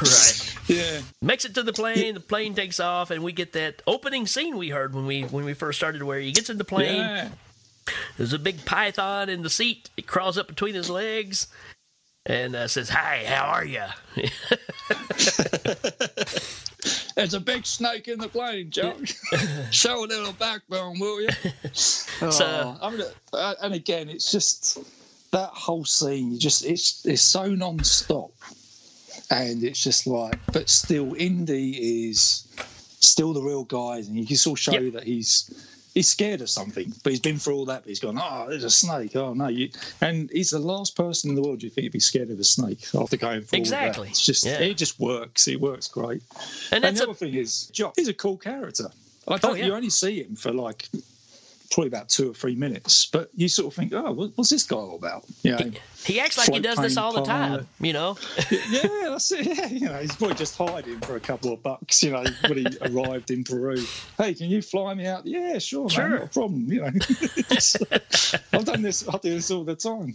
Right. 0.00 0.54
Yeah. 0.68 1.00
Makes 1.20 1.44
it 1.44 1.54
to 1.54 1.62
the 1.62 1.72
plane. 1.72 2.14
The 2.14 2.20
plane 2.20 2.54
takes 2.54 2.78
off, 2.78 3.10
and 3.10 3.22
we 3.24 3.32
get 3.32 3.52
that 3.54 3.82
opening 3.86 4.26
scene 4.26 4.56
we 4.56 4.68
heard 4.68 4.94
when 4.94 5.06
we 5.06 5.22
when 5.22 5.44
we 5.44 5.54
first 5.54 5.78
started, 5.78 6.02
where 6.02 6.20
he 6.20 6.30
gets 6.32 6.50
in 6.50 6.58
the 6.58 6.64
plane. 6.64 6.96
Yeah. 7.00 7.28
There's 8.16 8.32
a 8.34 8.38
big 8.38 8.64
python 8.64 9.28
in 9.28 9.42
the 9.42 9.50
seat. 9.50 9.90
It 9.96 10.06
crawls 10.06 10.36
up 10.38 10.46
between 10.46 10.74
his 10.74 10.88
legs 10.90 11.46
and 12.26 12.54
uh, 12.54 12.68
says, 12.68 12.90
"Hi, 12.90 13.24
how 13.26 13.44
are 13.46 13.64
you?" 13.64 13.82
There's 17.16 17.34
a 17.34 17.40
big 17.40 17.66
snake 17.66 18.06
in 18.08 18.18
the 18.20 18.28
plane, 18.28 18.70
Joe. 18.70 18.94
Show 19.70 20.04
a 20.04 20.06
little 20.06 20.32
backbone, 20.34 20.98
will 21.00 21.20
you? 21.22 21.28
So- 21.72 22.06
Oh, 22.20 22.78
I 22.80 22.90
mean, 22.90 23.02
uh, 23.32 23.54
and 23.62 23.74
again, 23.74 24.08
it's 24.08 24.30
just 24.30 24.78
that 25.32 25.50
whole 25.50 25.84
scene. 25.84 26.32
You 26.32 26.38
just 26.38 26.64
it's 26.64 27.04
it's 27.04 27.22
so 27.22 27.46
non-stop, 27.54 28.30
and 29.30 29.62
it's 29.64 29.82
just 29.82 30.06
like, 30.06 30.38
but 30.52 30.68
still, 30.68 31.14
Indy 31.14 32.08
is 32.08 32.46
still 33.00 33.32
the 33.32 33.42
real 33.42 33.64
guy, 33.64 33.98
and 33.98 34.16
you 34.16 34.26
can 34.26 34.36
still 34.36 34.56
show 34.56 34.90
that 34.90 35.04
he's 35.04 35.64
he's 35.94 36.08
scared 36.08 36.40
of 36.40 36.48
something, 36.50 36.92
but 37.02 37.10
he's 37.10 37.20
been 37.20 37.38
through 37.38 37.54
all 37.56 37.64
that. 37.66 37.82
But 37.82 37.88
he's 37.88 37.98
gone, 38.00 38.18
oh, 38.22 38.46
there's 38.48 38.64
a 38.64 38.70
snake. 38.70 39.16
Oh 39.16 39.34
no, 39.34 39.48
you 39.48 39.70
and 40.00 40.30
he's 40.30 40.50
the 40.50 40.58
last 40.58 40.96
person 40.96 41.30
in 41.30 41.36
the 41.36 41.42
world 41.42 41.62
you 41.62 41.70
think 41.70 41.84
would 41.86 41.92
be 41.92 42.00
scared 42.00 42.30
of 42.30 42.38
a 42.38 42.44
snake 42.44 42.86
after 42.94 43.16
going 43.16 43.42
through 43.42 43.58
Exactly. 43.58 44.04
that. 44.06 44.10
It's 44.10 44.24
just 44.24 44.44
Yeah. 44.44 44.58
it 44.60 44.74
just 44.74 44.98
works. 45.00 45.48
It 45.48 45.60
works 45.60 45.88
great. 45.88 46.22
And 46.70 46.84
And, 46.84 46.84
that's 46.84 46.98
the 47.00 47.06
a- 47.06 47.10
other 47.10 47.14
thing 47.18 47.34
is, 47.34 47.66
Jock, 47.72 47.94
he's 47.96 48.08
a 48.08 48.14
cool 48.14 48.36
character. 48.36 48.90
Like 49.26 49.44
Oh, 49.44 49.54
yeah. 49.54 49.66
you 49.66 49.74
only 49.74 49.90
see 49.90 50.22
him 50.22 50.36
for 50.36 50.52
like 50.52 50.88
probably 51.70 51.88
about 51.88 52.08
two 52.08 52.30
or 52.30 52.34
three 52.34 52.54
minutes, 52.54 53.06
but 53.06 53.30
you 53.34 53.48
sort 53.48 53.66
of 53.72 53.74
think, 53.74 53.92
oh, 53.92 54.12
what, 54.12 54.30
what's 54.36 54.50
this 54.50 54.64
guy 54.64 54.76
all 54.76 54.96
about? 54.96 55.24
You 55.42 55.52
know, 55.52 55.70
He 56.04 56.18
acts 56.20 56.38
like 56.38 56.52
he 56.52 56.60
does 56.60 56.78
this 56.78 56.96
all 56.96 57.12
the 57.12 57.22
time, 57.22 57.66
you 57.80 57.92
know. 57.92 58.16
yeah, 58.50 59.08
that's 59.10 59.30
it. 59.32 59.46
Yeah, 59.46 59.66
you 59.66 59.86
know, 59.88 59.98
he's 59.98 60.14
probably 60.16 60.36
just 60.36 60.56
hiding 60.56 61.00
for 61.00 61.16
a 61.16 61.20
couple 61.20 61.52
of 61.52 61.62
bucks. 61.62 62.02
You 62.02 62.12
know, 62.12 62.24
when 62.48 62.58
he 62.58 62.66
arrived 62.82 63.30
in 63.30 63.44
Peru. 63.44 63.76
Hey, 64.16 64.34
can 64.34 64.48
you 64.48 64.62
fly 64.62 64.94
me 64.94 65.06
out? 65.06 65.26
Yeah, 65.26 65.58
sure, 65.58 65.88
Sure. 65.90 66.08
man, 66.08 66.18
not 66.18 66.22
a 66.24 66.28
problem. 66.28 66.72
You 66.72 66.80
know, 66.82 66.86
I've 68.52 68.64
done 68.64 68.82
this. 68.82 69.08
I 69.08 69.18
do 69.18 69.30
this 69.34 69.50
all 69.50 69.64
the 69.64 69.74
time. 69.76 70.14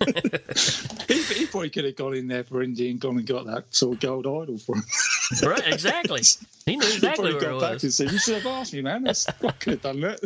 he, 1.08 1.22
he 1.22 1.46
probably 1.46 1.70
could 1.70 1.84
have 1.84 1.96
gone 1.96 2.14
in 2.14 2.26
there 2.28 2.44
for 2.44 2.62
India 2.62 2.90
and 2.90 2.98
gone 3.00 3.18
and 3.18 3.26
got 3.26 3.46
that 3.46 3.64
sort 3.74 3.94
of 3.94 4.00
gold 4.00 4.26
idol 4.26 4.58
for 4.58 4.76
him. 4.76 4.82
right, 5.42 5.66
exactly. 5.66 6.22
He 6.66 6.76
knew 6.76 6.86
exactly 6.94 7.30
probably 7.32 7.46
where 7.46 7.54
it 7.56 7.72
was. 7.72 7.82
and 7.84 7.92
said, 7.92 8.10
"You 8.12 8.18
should 8.18 8.34
have 8.42 8.46
asked 8.46 8.72
me, 8.72 8.80
man. 8.82 9.02
That's, 9.04 9.28
I 9.28 9.50
could 9.52 9.72
have 9.74 9.82
done 9.82 10.00
that." 10.00 10.20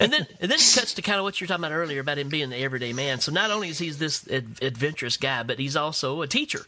and 0.00 0.12
then 0.12 0.26
and 0.40 0.50
then 0.50 0.58
it 0.58 0.72
cuts 0.74 0.94
to 0.94 1.02
kind 1.02 1.18
of 1.18 1.24
what 1.24 1.40
you 1.40 1.44
were 1.44 1.48
talking 1.48 1.64
about 1.64 1.72
earlier 1.74 2.00
about 2.00 2.18
him 2.18 2.28
being 2.28 2.50
the 2.50 2.56
everyday 2.58 2.92
man. 2.92 3.20
So 3.20 3.32
not 3.32 3.50
only 3.50 3.68
is 3.68 3.78
he 3.78 3.90
this 3.90 4.28
ad- 4.30 4.58
adventurous 4.62 5.16
guy, 5.16 5.42
but 5.42 5.58
he's 5.58 5.76
also 5.76 6.22
a 6.22 6.26
teacher. 6.26 6.60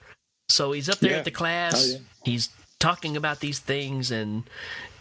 So 0.48 0.72
he's 0.72 0.88
up 0.88 0.98
there 0.98 1.12
Yeah. 1.12 1.18
at 1.18 1.24
the 1.24 1.30
class. 1.30 1.74
Oh, 1.76 1.92
yeah. 1.92 1.98
He's 2.24 2.48
talking 2.78 3.16
about 3.16 3.40
these 3.40 3.58
things, 3.58 4.10
and 4.10 4.44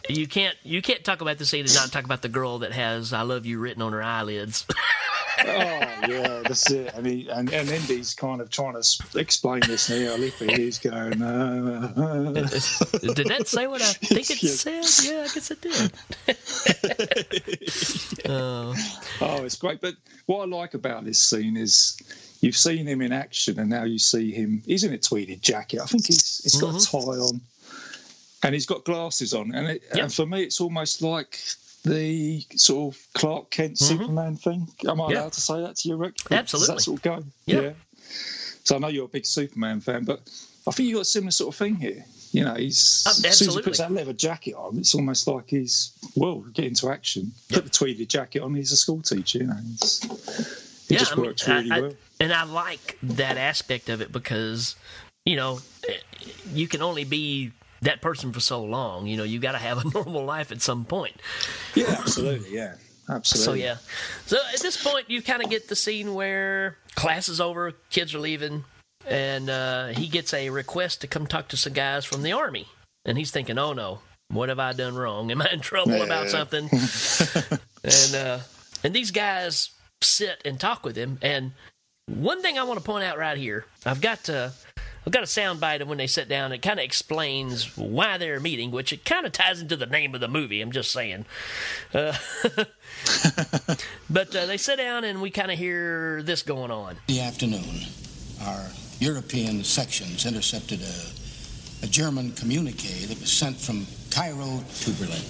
you 0.09 0.27
can't 0.27 0.55
you 0.63 0.81
can't 0.81 1.03
talk 1.03 1.21
about 1.21 1.37
the 1.37 1.45
scene 1.45 1.65
and 1.65 1.73
not 1.73 1.91
talk 1.91 2.05
about 2.05 2.21
the 2.21 2.29
girl 2.29 2.59
that 2.59 2.71
has 2.71 3.13
"I 3.13 3.21
love 3.21 3.45
you" 3.45 3.59
written 3.59 3.81
on 3.81 3.93
her 3.93 4.03
eyelids. 4.03 4.65
oh 5.39 5.43
yeah, 5.45 6.41
that's 6.43 6.69
it. 6.71 6.93
I 6.95 7.01
mean, 7.01 7.29
and, 7.29 7.51
and 7.53 7.69
Indy's 7.69 8.13
kind 8.13 8.41
of 8.41 8.49
trying 8.49 8.73
to 8.73 9.19
explain 9.19 9.61
this 9.65 9.89
now. 9.89 10.15
Lippy 10.15 10.53
he's 10.53 10.79
going. 10.79 11.21
Uh, 11.21 11.93
uh. 11.95 12.31
did 13.13 13.27
that 13.27 13.47
say 13.47 13.67
what 13.67 13.81
I 13.81 13.85
think 13.93 14.29
it 14.29 14.37
said? 14.37 14.83
Yeah, 15.09 15.21
I 15.21 15.33
guess 15.33 15.51
it 15.51 15.61
did. 15.61 15.91
Oh. 18.29 18.75
Oh, 19.21 19.43
it's 19.43 19.55
great. 19.55 19.81
But 19.81 19.95
what 20.25 20.41
I 20.41 20.45
like 20.45 20.73
about 20.73 21.05
this 21.05 21.21
scene 21.21 21.57
is 21.57 21.97
you've 22.41 22.57
seen 22.57 22.87
him 22.87 23.01
in 23.01 23.11
action, 23.11 23.59
and 23.59 23.69
now 23.69 23.83
you 23.83 23.99
see 23.99 24.31
him. 24.31 24.61
He's 24.65 24.83
in 24.83 24.93
a 24.93 24.97
tweeded 24.97 25.41
jacket. 25.41 25.81
I 25.81 25.85
think 25.85 26.07
he's 26.07 26.41
he's 26.43 26.59
got 26.59 26.75
a 26.75 26.85
tie 26.85 26.97
on, 26.97 27.41
and 28.43 28.53
he's 28.53 28.65
got 28.65 28.83
glasses 28.85 29.33
on. 29.33 29.53
And, 29.53 29.67
it, 29.67 29.83
and 29.91 30.13
for 30.13 30.25
me, 30.25 30.43
it's 30.43 30.59
almost 30.61 31.01
like 31.01 31.39
the 31.83 32.43
sort 32.55 32.93
of 32.95 33.07
Clark 33.13 33.49
Kent 33.49 33.77
Superman 33.77 34.35
thing. 34.37 34.67
Am 34.87 35.01
I 35.01 35.11
Yeah. 35.11 35.19
allowed 35.21 35.33
to 35.33 35.41
say 35.41 35.61
that 35.61 35.75
to 35.77 35.89
you, 35.89 35.95
Rik? 35.95 36.15
Absolutely. 36.31 36.67
Does 36.75 36.75
that 36.75 36.81
sort 36.83 36.97
of 36.99 37.03
go? 37.03 37.23
Yeah. 37.45 37.71
So 38.63 38.75
I 38.75 38.79
know 38.79 38.87
you're 38.87 39.05
a 39.05 39.09
big 39.09 39.25
Superman 39.25 39.81
fan, 39.81 40.05
but 40.05 40.21
I 40.67 40.71
think 40.71 40.87
you've 40.87 40.95
got 40.95 41.01
a 41.01 41.05
similar 41.05 41.31
sort 41.31 41.53
of 41.53 41.57
thing 41.57 41.75
here. 41.75 42.05
You 42.31 42.45
know, 42.45 42.55
he's 42.55 43.03
Uh, 43.05 43.27
as 43.27 43.37
soon 43.37 43.49
as 43.49 43.55
he 43.55 43.61
puts 43.61 43.77
that 43.79 43.91
leather 43.91 44.13
jacket 44.13 44.53
on, 44.55 44.77
it's 44.79 44.95
almost 44.95 45.27
like 45.27 45.49
he's 45.49 45.91
well 46.15 46.39
get 46.53 46.65
into 46.65 46.89
action. 46.89 47.31
Put 47.49 47.65
the 47.65 47.69
tweeded 47.69 48.09
jacket 48.09 48.41
on, 48.41 48.55
he's 48.55 48.71
a 48.71 48.77
school 48.77 49.01
teacher. 49.01 49.39
You 49.39 49.47
know, 49.47 49.57
it's, 49.73 50.03
it 50.89 50.97
just 50.97 51.11
I 51.11 51.15
mean, 51.15 51.25
works 51.25 51.47
really 51.47 51.69
I- 51.71 51.77
I- 51.77 51.81
well. 51.81 51.93
and 52.21 52.33
I 52.33 52.43
like 52.45 52.97
that 53.03 53.37
aspect 53.37 53.89
of 53.89 54.01
it 54.01 54.11
because, 54.11 54.75
you 55.25 55.35
know, 55.35 55.59
you 56.53 56.67
can 56.67 56.81
only 56.81 57.03
be 57.03 57.51
that 57.83 58.01
person 58.01 58.31
for 58.33 58.39
so 58.39 58.63
long. 58.63 59.07
You 59.07 59.17
know, 59.17 59.23
you 59.23 59.39
got 59.39 59.53
to 59.53 59.57
have 59.57 59.85
a 59.85 59.89
normal 59.93 60.25
life 60.25 60.51
at 60.51 60.61
some 60.61 60.85
point. 60.85 61.15
Yeah, 61.75 61.95
absolutely. 61.99 62.53
Yeah, 62.55 62.75
absolutely. 63.09 63.61
So 63.61 63.65
yeah. 63.65 63.77
So 64.25 64.37
at 64.53 64.59
this 64.61 64.81
point, 64.81 65.09
you 65.09 65.21
kind 65.21 65.43
of 65.43 65.49
get 65.49 65.67
the 65.69 65.75
scene 65.75 66.13
where 66.13 66.77
class 66.95 67.29
is 67.29 67.39
over, 67.41 67.71
kids 67.89 68.13
are 68.13 68.19
leaving, 68.19 68.63
and 69.07 69.49
uh, 69.49 69.87
he 69.87 70.07
gets 70.07 70.33
a 70.33 70.49
request 70.49 71.01
to 71.01 71.07
come 71.07 71.27
talk 71.27 71.49
to 71.49 71.57
some 71.57 71.73
guys 71.73 72.05
from 72.05 72.23
the 72.23 72.31
army, 72.33 72.67
and 73.05 73.17
he's 73.17 73.31
thinking, 73.31 73.57
"Oh 73.57 73.73
no, 73.73 73.99
what 74.29 74.49
have 74.49 74.59
I 74.59 74.73
done 74.73 74.95
wrong? 74.95 75.31
Am 75.31 75.41
I 75.41 75.49
in 75.51 75.59
trouble 75.61 76.01
about 76.01 76.25
Yeah. 76.25 76.47
something?" 76.47 76.69
and 77.83 78.15
uh, 78.15 78.39
and 78.83 78.93
these 78.93 79.11
guys 79.11 79.69
sit 80.01 80.41
and 80.45 80.59
talk 80.59 80.83
with 80.85 80.95
him. 80.95 81.17
And 81.21 81.51
one 82.07 82.41
thing 82.41 82.57
I 82.57 82.63
want 82.63 82.79
to 82.79 82.85
point 82.85 83.03
out 83.05 83.17
right 83.17 83.37
here, 83.37 83.65
I've 83.85 84.01
got 84.01 84.29
uh, 84.29 84.49
I've 85.05 85.11
got 85.11 85.23
a 85.23 85.27
sound 85.27 85.59
bite 85.59 85.81
of 85.81 85.87
when 85.89 85.97
they 85.97 86.07
sit 86.07 86.29
down. 86.29 86.51
It 86.53 86.61
kind 86.61 86.79
of 86.79 86.85
explains 86.85 87.77
why 87.77 88.17
they're 88.17 88.39
meeting, 88.39 88.71
which 88.71 88.93
it 88.93 89.03
kind 89.03 89.25
of 89.25 89.33
ties 89.33 89.61
into 89.61 89.75
the 89.75 89.85
name 89.85 90.15
of 90.15 90.21
the 90.21 90.29
movie. 90.29 90.61
I'm 90.61 90.71
just 90.71 90.91
saying. 90.91 91.25
Uh, 91.93 92.13
but 94.09 94.33
uh, 94.35 94.45
they 94.45 94.57
sit 94.57 94.77
down 94.77 95.03
and 95.03 95.21
we 95.21 95.29
kind 95.29 95.51
of 95.51 95.57
hear 95.57 96.21
this 96.23 96.41
going 96.41 96.71
on. 96.71 96.95
The 97.07 97.19
afternoon, 97.19 97.81
our 98.43 98.65
European 98.99 99.63
sections 99.65 100.25
intercepted 100.25 100.81
a, 100.81 101.85
a 101.85 101.87
German 101.87 102.31
communique 102.31 103.05
that 103.07 103.19
was 103.19 103.31
sent 103.31 103.57
from 103.57 103.85
Cairo 104.09 104.63
to 104.81 104.91
Berlin. 104.91 105.21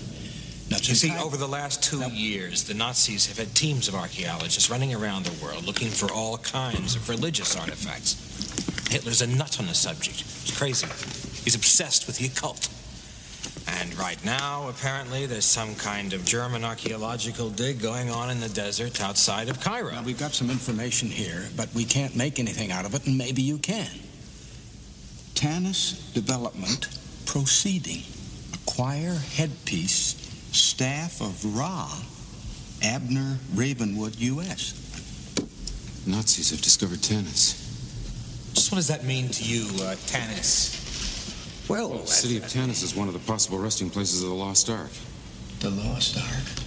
Now, 0.69 0.77
You 0.77 0.93
see, 0.95 1.09
Cairo- 1.09 1.23
over 1.23 1.37
the 1.37 1.47
last 1.47 1.83
two 1.83 2.03
years, 2.11 2.63
the 2.63 2.75
Nazis 2.75 3.25
have 3.25 3.37
had 3.39 3.55
teams 3.55 3.87
of 3.87 3.95
archaeologists 3.95 4.69
running 4.69 4.93
around 4.93 5.25
the 5.25 5.43
world 5.43 5.65
looking 5.65 5.89
for 5.89 6.11
all 6.11 6.37
kinds 6.37 6.95
of 6.95 7.09
religious 7.09 7.55
artifacts. 7.55 8.17
Hitler's 8.93 9.23
a 9.23 9.27
nut 9.27 9.59
on 9.59 9.65
the 9.65 9.73
subject. 9.73 10.21
He's 10.21 10.55
crazy. 10.55 10.85
He's 11.43 11.55
obsessed 11.55 12.05
with 12.05 12.19
the 12.19 12.27
occult. 12.27 12.69
And 13.67 13.97
right 13.97 14.23
now, 14.23 14.69
apparently, 14.69 15.25
there's 15.25 15.45
some 15.45 15.73
kind 15.73 16.13
of 16.13 16.23
German 16.25 16.63
archaeological 16.63 17.49
dig 17.49 17.81
going 17.81 18.11
on 18.11 18.29
in 18.29 18.39
the 18.39 18.49
desert 18.49 19.01
outside 19.01 19.49
of 19.49 19.59
Cairo. 19.59 19.89
Now, 19.89 20.03
we've 20.03 20.19
got 20.19 20.33
some 20.33 20.51
information 20.51 21.07
here, 21.07 21.49
but 21.57 21.73
we 21.73 21.85
can't 21.85 22.15
make 22.15 22.37
anything 22.37 22.71
out 22.71 22.85
of 22.85 22.93
it, 22.93 23.07
and 23.07 23.17
maybe 23.17 23.41
you 23.41 23.57
can. 23.57 23.89
Tanis 25.33 26.13
Development 26.13 26.87
Proceeding. 27.25 28.03
Acquire 28.53 29.15
headpiece, 29.15 30.13
staff 30.51 31.19
of 31.19 31.57
Ra, 31.57 31.91
Abner 32.83 33.39
Ravenwood, 33.55 34.17
U.S. 34.17 34.75
Nazis 36.05 36.51
have 36.51 36.61
discovered 36.61 36.99
Tanis. 36.99 37.62
Just 38.53 38.71
what 38.71 38.75
does 38.77 38.87
that 38.87 39.03
mean 39.03 39.29
to 39.29 39.43
you, 39.43 39.63
uh, 39.83 39.95
Tanis? 40.07 40.79
Well, 41.69 41.89
The 41.89 42.07
city 42.07 42.37
of 42.37 42.43
Tanis 42.43 42.83
is 42.83 42.95
one 42.95 43.07
of 43.07 43.13
the 43.13 43.19
possible 43.21 43.57
resting 43.57 43.89
places 43.89 44.21
of 44.21 44.29
the 44.29 44.35
Lost 44.35 44.69
Ark. 44.69 44.91
The 45.59 45.69
Lost 45.69 46.17
Ark? 46.17 46.63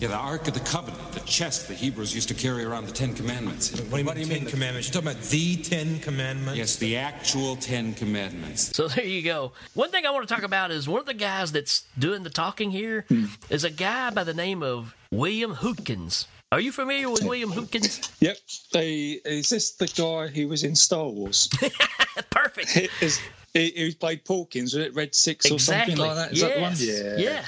Yeah, 0.00 0.08
the 0.08 0.14
Ark 0.16 0.46
of 0.46 0.54
the 0.54 0.60
Covenant, 0.60 1.12
the 1.12 1.20
chest 1.20 1.66
the 1.66 1.74
Hebrews 1.74 2.14
used 2.14 2.28
to 2.28 2.34
carry 2.34 2.64
around 2.64 2.86
the 2.86 2.92
Ten 2.92 3.14
Commandments. 3.14 3.72
What 3.90 4.14
do 4.14 4.20
you 4.20 4.26
mean, 4.26 4.38
Ten 4.40 4.46
Commandments? 4.46 4.88
You're 4.88 5.02
talking 5.02 5.16
about 5.16 5.30
the 5.30 5.56
Ten 5.56 5.98
Commandments? 5.98 6.56
Yes, 6.56 6.76
the 6.76 6.96
actual 6.96 7.56
Ten 7.56 7.94
Commandments. 7.94 8.70
So 8.76 8.86
there 8.88 9.04
you 9.04 9.22
go. 9.22 9.52
One 9.74 9.90
thing 9.90 10.06
I 10.06 10.10
want 10.10 10.26
to 10.28 10.32
talk 10.32 10.44
about 10.44 10.70
is 10.70 10.88
one 10.88 11.00
of 11.00 11.06
the 11.06 11.14
guys 11.14 11.50
that's 11.52 11.84
doing 11.98 12.22
the 12.22 12.30
talking 12.30 12.70
here 12.70 13.06
is 13.50 13.64
a 13.64 13.70
guy 13.70 14.10
by 14.10 14.22
the 14.24 14.34
name 14.34 14.62
of 14.62 14.94
William 15.10 15.54
Hootkins. 15.56 16.26
Are 16.50 16.60
you 16.60 16.72
familiar 16.72 17.10
with 17.10 17.22
William 17.24 17.50
Hootkins? 17.52 18.10
Yep. 18.20 18.38
They, 18.72 19.20
is 19.24 19.50
this 19.50 19.72
the 19.72 19.86
guy 19.86 20.28
who 20.28 20.48
was 20.48 20.64
in 20.64 20.74
Star 20.74 21.06
Wars? 21.06 21.48
Perfect. 22.30 23.02
Is, 23.02 23.20
he, 23.52 23.70
he 23.70 23.92
played 23.94 24.24
Porkins, 24.24 24.62
was 24.62 24.76
it 24.76 24.94
Red 24.94 25.14
Six 25.14 25.50
or 25.50 25.54
exactly. 25.54 25.96
something 25.96 26.06
like 26.16 26.16
that? 26.16 26.32
Is 26.32 26.40
yes. 26.40 26.48
that 26.48 26.56
the 26.56 26.62
one? 26.62 27.18
Yeah. 27.20 27.44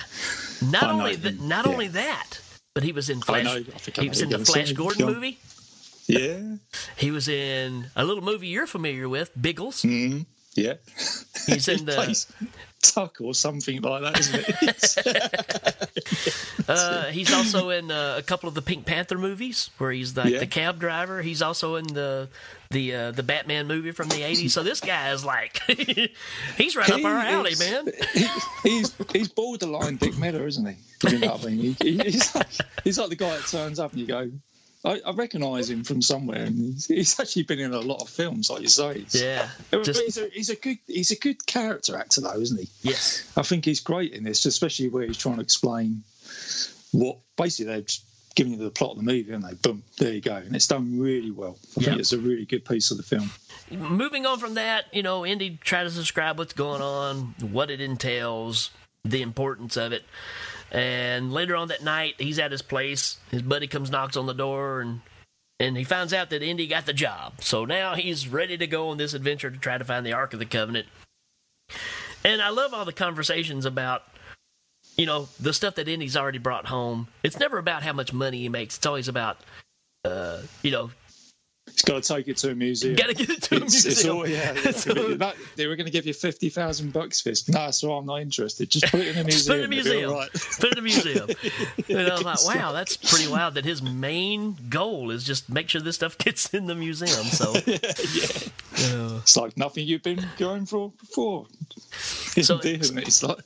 Yeah. 0.63 0.71
Not 0.71 0.83
I 0.83 0.91
only 0.93 1.15
him. 1.15 1.23
th- 1.23 1.41
not 1.41 1.67
Yeah. 1.67 1.73
only 1.73 1.89
that, 1.89 2.41
but 2.75 2.83
he 2.83 2.93
was 2.93 3.09
in 3.09 3.19
I 3.19 3.21
Flash. 3.23 3.45
know. 3.45 3.55
I 3.57 3.63
think 3.63 3.99
I 3.99 4.03
he 4.03 4.09
was 4.11 4.21
in 4.21 4.29
the 4.29 4.39
Flash. 4.39 4.73
Gordon 4.73 5.07
Go 5.07 5.13
movie. 5.15 5.39
Yeah. 6.07 6.57
He 6.97 7.11
was 7.11 7.29
in 7.29 7.87
a 7.97 8.05
little 8.05 8.23
movie 8.23 8.49
you're 8.49 8.67
familiar 8.67 9.09
with, 9.09 9.31
Biggles. 9.41 9.83
Mm, 9.83 10.27
yeah. 10.55 10.75
He's 11.47 11.69
in 11.69 11.79
he 11.81 11.85
the- 11.85 11.93
plays 11.93 12.27
Tuck 12.83 13.21
or 13.21 13.35
something 13.35 13.81
like 13.83 14.03
that, 14.03 14.19
isn't 14.21 14.45
it? 14.49 16.37
Uh, 16.69 17.07
he's 17.07 17.33
also 17.33 17.71
in 17.71 17.91
uh, 17.91 18.15
a 18.17 18.23
couple 18.23 18.49
of 18.49 18.55
the 18.55 18.63
Pink 18.63 18.87
Panther 18.87 19.19
movies 19.19 19.71
where 19.79 19.91
he's 19.91 20.17
like 20.17 20.33
Yeah. 20.33 20.39
the 20.39 20.47
cab 20.47 20.79
driver. 20.79 21.21
He's 21.21 21.43
also 21.43 21.75
in 21.77 21.87
the 21.89 22.29
the 22.71 22.95
uh, 22.95 23.11
the 23.11 23.25
Batman 23.25 23.67
movie 23.67 23.91
from 23.91 24.09
the 24.09 24.21
'80s. 24.21 24.51
So 24.51 24.63
this 24.63 24.81
guy 24.81 25.11
is 25.13 25.25
like, 25.25 25.59
he's 26.57 26.77
right 26.77 26.89
up 26.89 27.05
our 27.05 27.23
He 27.23 27.29
alley, 27.29 27.51
is- 27.53 27.59
man. 27.61 27.89
he- 28.15 28.29
he's 28.63 28.95
he's 29.13 29.29
borderline 29.29 29.97
Dick 29.97 30.17
Miller, 30.17 30.47
isn't 30.47 30.65
he? 30.65 30.77
You 31.11 31.19
know 31.19 31.33
what 31.33 31.43
I 31.47 31.51
mean? 31.51 31.77
He, 31.83 31.99
he's, 31.99 32.33
like, 32.37 32.47
he's 32.85 32.99
like 32.99 33.09
the 33.09 33.17
guy 33.17 33.31
that 33.37 33.47
turns 33.49 33.81
up 33.81 33.91
and 33.93 34.01
you 34.01 34.07
go, 34.07 34.31
I, 34.85 35.01
I 35.07 35.13
recognise 35.13 35.69
him 35.69 35.85
from 35.85 36.01
somewhere, 36.01 36.45
and 36.45 36.57
he's, 36.57 36.87
he's 36.87 37.21
actually 37.21 37.43
been 37.43 37.59
in 37.61 37.75
a 37.75 37.81
lot 37.81 38.01
of 38.01 38.09
films, 38.09 38.49
like 38.49 38.63
you 38.63 38.69
say. 38.69 39.05
Yeah, 39.11 39.49
just- 39.83 40.01
he's, 40.03 40.17
a, 40.19 40.29
he's 40.33 40.49
a 40.51 40.57
good 40.57 40.79
he's 40.87 41.11
a 41.11 41.17
good 41.19 41.45
character 41.47 41.97
actor, 41.97 42.23
though, 42.23 42.41
isn't 42.41 42.59
he? 42.59 42.69
Yes. 42.83 43.31
I 43.37 43.43
think 43.43 43.65
he's 43.67 43.81
great 43.81 44.13
in 44.15 44.25
this, 44.25 44.47
especially 44.47 44.89
where 44.89 45.07
he's 45.07 45.19
trying 45.19 45.37
to 45.37 45.43
explain 45.43 46.03
what 46.93 47.19
basically 47.37 47.73
they've 47.75 47.89
given 48.35 48.53
you 48.55 48.59
the 48.59 48.71
plot 48.71 48.93
of 48.93 48.97
the 48.99 49.03
movie, 49.03 49.33
and 49.33 49.43
they 49.45 49.53
boom, 49.55 49.83
there 49.99 50.13
you 50.15 50.21
go, 50.21 50.37
and 50.37 50.57
it's 50.57 50.67
done 50.69 50.99
really 50.99 51.31
well. 51.31 51.59
I 51.77 51.81
Yeah. 51.83 51.87
think 51.91 52.01
it's 52.01 52.13
a 52.13 52.19
really 52.19 52.47
good 52.47 52.65
piece 52.65 52.91
of 52.91 52.97
the 52.97 53.03
film. 53.03 53.31
Moving 53.71 54.25
on 54.25 54.39
from 54.39 54.55
that, 54.55 54.87
you 54.93 55.03
know, 55.03 55.27
Indy 55.27 55.59
tried 55.63 55.85
to 55.85 55.91
describe 55.91 56.39
what's 56.39 56.53
going 56.55 56.81
on, 56.81 57.35
what 57.41 57.71
it 57.71 57.81
entails, 57.81 58.71
the 59.05 59.21
importance 59.23 59.77
of 59.77 59.93
it. 59.93 60.05
And 60.73 61.33
later 61.33 61.57
on 61.57 61.69
that 61.69 61.83
night, 61.83 62.15
he's 62.19 62.39
at 62.39 62.53
his 62.53 62.63
place. 62.63 63.19
His 63.31 63.43
buddy 63.43 63.67
comes, 63.67 63.91
knocks 63.91 64.17
on 64.17 64.27
the 64.27 64.35
door, 64.35 64.81
and 64.81 65.01
and 65.59 65.77
he 65.77 65.85
finds 65.85 66.15
out 66.15 66.31
that 66.31 66.43
Indy 66.43 66.67
got 66.67 66.87
the 66.87 66.95
job. 66.95 67.35
So 67.41 67.67
now 67.67 67.95
he's 67.95 68.27
ready 68.27 68.57
to 68.57 68.67
go 68.67 68.89
on 68.89 68.97
this 68.97 69.13
adventure 69.13 69.51
to 69.51 69.59
try 69.59 69.77
to 69.77 69.85
find 69.85 70.07
the 70.07 70.15
Ark 70.15 70.33
of 70.33 70.39
the 70.39 70.47
Covenant. 70.47 70.89
And 72.25 72.41
I 72.41 72.49
love 72.49 72.73
all 72.73 72.87
the 72.87 72.95
conversations 72.95 73.67
about, 73.67 74.03
you 74.97 75.05
know, 75.05 75.29
the 75.39 75.53
stuff 75.53 75.75
that 75.75 75.87
Indy's 75.87 76.17
already 76.17 76.39
brought 76.39 76.67
home. 76.67 77.09
It's 77.23 77.39
never 77.39 77.59
about 77.59 77.83
how 77.83 77.93
much 77.93 78.13
money 78.13 78.39
he 78.39 78.49
makes. 78.49 78.79
It's 78.79 78.87
always 78.87 79.09
about, 79.09 79.39
uh, 80.05 80.39
you 80.63 80.71
know, 80.71 80.91
He's 81.81 81.91
got 81.95 82.03
to 82.03 82.15
take 82.15 82.29
it 82.29 82.37
to 82.39 82.51
a 82.51 82.55
museum. 82.55 82.95
Got 82.95 83.07
to 83.09 83.15
get 83.15 83.31
it 83.31 83.43
to 83.45 83.55
a 83.55 83.57
It's- 83.57 83.75
it's 83.87 84.05
museum. 84.05 84.17
all- 84.17 84.29
yeah, 84.29 84.53
yeah. 84.65 84.71
So- 84.73 85.15
That- 85.15 85.37
they 85.57 85.67
were 85.67 85.77
going 85.77 85.87
to 85.87 85.91
give 85.93 86.05
you 86.07 86.13
fifty 86.13 86.51
thousand 86.51 86.93
bucks 86.93 87.23
for 87.23 87.31
this. 87.31 87.49
No, 87.49 87.71
so 87.71 87.93
I'm 87.95 88.05
not 88.05 88.17
interested. 88.21 88.69
Just 88.69 88.87
put 88.91 89.01
it 89.01 89.17
in 89.17 89.19
a 89.19 89.25
museum. 89.25 89.47
Put 89.47 89.57
it 89.57 89.61
in 89.61 89.65
a 89.65 89.69
museum. 89.69 90.13
right. 90.13 90.31
Put 90.33 90.65
it 90.65 90.73
in 90.73 90.79
a 90.79 90.83
museum. 90.83 91.29
and 91.89 92.09
I 92.09 92.15
was 92.23 92.47
like, 92.47 92.55
wow, 92.57 92.73
that's 92.73 92.99
pretty 92.99 93.29
wild 93.29 93.55
that 93.55 93.65
his 93.65 93.81
main 93.81 94.57
goal 94.69 95.11
is 95.11 95.25
just 95.25 95.49
make 95.49 95.71
sure 95.71 95.81
this 95.81 95.95
stuff 95.97 96.19
gets 96.27 96.53
in 96.53 96.67
the 96.67 96.75
museum. 96.75 97.25
So, 97.27 97.55
Uh, 97.55 99.19
It's 99.23 99.37
like 99.37 99.57
nothing 99.57 99.87
you've 99.87 100.03
been 100.03 100.25
going 100.39 100.67
for 100.67 100.91
before. 101.01 101.47
It? 102.37 102.39
Isn't 102.39 102.65
it? 102.65 103.09
It's 103.09 103.23
like 103.23 103.39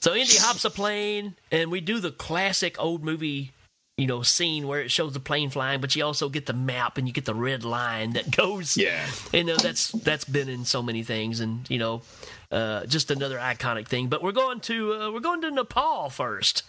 so 0.00 0.14
Indy 0.14 0.36
hops 0.38 0.64
a 0.66 0.70
plane, 0.70 1.34
and 1.50 1.70
we 1.70 1.80
do 1.80 1.98
the 1.98 2.10
classic 2.12 2.76
old 2.78 3.02
movie, 3.02 3.52
you 3.96 4.06
know, 4.08 4.22
scene 4.22 4.66
where 4.66 4.80
it 4.80 4.90
shows 4.90 5.12
the 5.12 5.20
plane 5.20 5.50
flying, 5.50 5.80
but 5.80 5.94
you 5.94 6.04
also 6.04 6.28
get 6.28 6.46
the 6.46 6.52
map 6.52 6.98
and 6.98 7.06
you 7.06 7.14
get 7.14 7.24
the 7.26 7.34
red 7.34 7.64
line 7.64 8.14
that 8.14 8.30
goes. 8.36 8.76
Yeah. 8.76 9.06
You 9.32 9.44
know, 9.44 9.56
that's 9.56 9.88
that's 9.92 10.24
been 10.24 10.48
in 10.48 10.64
so 10.64 10.82
many 10.82 11.02
things, 11.04 11.40
and 11.40 11.68
you 11.70 11.78
know, 11.78 12.02
uh, 12.50 12.86
just 12.86 13.10
another 13.10 13.38
iconic 13.38 13.86
thing. 13.86 14.08
But 14.08 14.22
we're 14.22 14.32
going 14.32 14.60
to 14.60 14.94
uh, 14.94 15.10
we're 15.12 15.20
going 15.20 15.42
to 15.42 15.50
Nepal 15.50 16.10
first. 16.10 16.62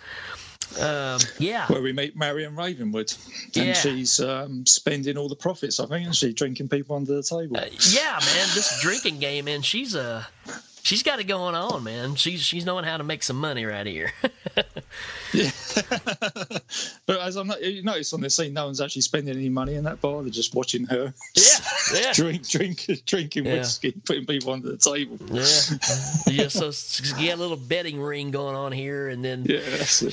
Um, 0.81 1.19
yeah. 1.37 1.67
where 1.67 1.81
we 1.81 1.93
meet 1.93 2.15
Marion 2.17 2.55
Ravenwood, 2.55 3.13
and 3.55 3.67
Yeah. 3.67 3.73
she's 3.73 4.19
um, 4.19 4.65
spending 4.65 5.15
all 5.15 5.29
the 5.29 5.35
profits. 5.35 5.79
I 5.79 5.85
think, 5.85 6.05
and 6.07 6.15
she's 6.15 6.33
drinking 6.33 6.69
people 6.69 6.95
under 6.95 7.15
the 7.15 7.21
table? 7.23 7.55
Yeah, 7.57 8.19
man, 8.19 8.47
this 8.55 8.79
drinking 8.81 9.19
game, 9.19 9.45
man, 9.45 9.61
she's 9.61 9.95
uh 9.95 10.23
she's 10.83 11.03
got 11.03 11.19
it 11.19 11.25
going 11.25 11.53
on, 11.55 11.83
man. 11.83 12.15
She's 12.15 12.41
she's 12.41 12.65
knowing 12.65 12.83
how 12.85 12.97
to 12.97 13.03
make 13.03 13.21
some 13.23 13.39
money 13.39 13.63
right 13.65 13.85
here. 13.85 14.11
But 17.07 17.19
as 17.21 17.35
I'm 17.35 17.47
not, 17.47 17.61
you 17.61 17.83
notice 17.83 18.13
on 18.13 18.21
the 18.21 18.29
scene, 18.29 18.53
no 18.53 18.65
one's 18.65 18.81
actually 18.81 19.03
spending 19.03 19.35
any 19.35 19.49
money 19.49 19.75
in 19.75 19.83
that 19.83 20.01
bar. 20.01 20.21
They're 20.23 20.31
just 20.31 20.55
watching 20.55 20.85
her. 20.85 21.13
Yeah, 21.35 21.43
yeah. 21.93 22.13
drink, 22.13 22.47
drink, 22.49 22.87
drinking 23.05 23.45
Yeah. 23.45 23.53
whiskey, 23.55 23.91
putting 23.91 24.25
people 24.25 24.53
under 24.53 24.71
the 24.71 24.77
table. 24.77 25.17
yeah, 25.31 25.45
yeah. 26.43 26.47
So 26.47 26.71
you 27.19 27.27
got 27.27 27.35
a 27.35 27.39
little 27.39 27.57
betting 27.57 28.01
ring 28.01 28.31
going 28.31 28.55
on 28.55 28.71
here, 28.71 29.07
and 29.09 29.23
then 29.23 29.45
Yeah, 29.47 29.61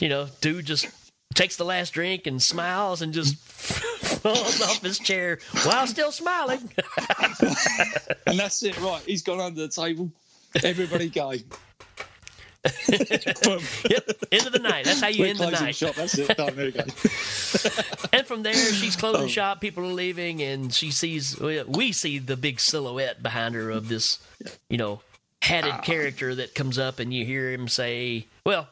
you 0.01 0.09
know, 0.11 0.27
dude 0.43 0.67
just 0.67 0.87
takes 1.35 1.57
the 1.57 1.65
last 1.65 1.95
drink 1.95 2.27
and 2.27 2.43
smiles 2.43 3.01
and 3.01 3.15
just 3.15 3.37
falls 3.37 4.61
off 4.61 4.83
his 4.83 4.99
chair 4.99 5.39
while 5.65 5.87
still 5.87 6.13
smiling. 6.13 6.71
And 8.27 8.39
that's 8.39 8.63
it, 8.63 8.79
right? 8.81 9.03
He's 9.07 9.23
gone 9.23 9.41
under 9.41 9.63
the 9.63 9.69
table. 9.69 10.11
Everybody 10.63 11.09
go. 11.09 11.33
yep, 12.89 14.09
end 14.31 14.47
of 14.47 14.53
the 14.53 14.61
night. 14.63 14.85
That's 14.85 15.01
how 15.01 15.09
you 15.09 15.23
We're 15.25 15.31
end 15.31 15.39
the 15.41 15.51
night. 15.51 15.75
shop. 15.75 15.97
That's 15.97 16.17
it. 16.17 16.37
Done. 16.37 16.55
There 16.55 16.67
you 16.67 16.73
go. 16.73 16.85
And 18.13 18.27
from 18.27 18.43
there, 18.43 18.55
she's 18.55 18.95
closing 18.95 19.23
Oh. 19.25 19.29
shop. 19.29 19.61
People 19.61 19.85
are 19.85 19.93
leaving, 19.93 20.43
and 20.43 20.73
she 20.73 20.91
sees. 20.91 21.39
We 21.41 21.93
see 21.93 22.19
the 22.19 22.37
big 22.37 22.61
silhouette 22.61 23.23
behind 23.23 23.55
her 23.57 23.71
of 23.71 23.89
this, 23.89 24.19
you 24.69 24.77
know, 24.77 25.01
hatted 25.43 25.73
Ah. 25.75 25.81
character 25.81 26.35
that 26.37 26.55
comes 26.55 26.79
up, 26.79 26.99
and 27.01 27.13
you 27.13 27.25
hear 27.25 27.51
him 27.51 27.67
say, 27.69 28.27
"Well, 28.47 28.69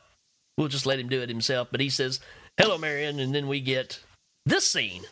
we'll 0.56 0.68
just 0.68 0.86
let 0.86 1.00
him 1.00 1.08
do 1.08 1.20
it 1.22 1.28
himself." 1.28 1.68
But 1.72 1.80
he 1.80 1.88
says, 1.88 2.20
"Hello, 2.58 2.78
Marion," 2.78 3.18
and 3.18 3.34
then 3.34 3.48
we 3.48 3.60
get 3.60 3.98
this 4.46 4.70
scene. 4.70 5.02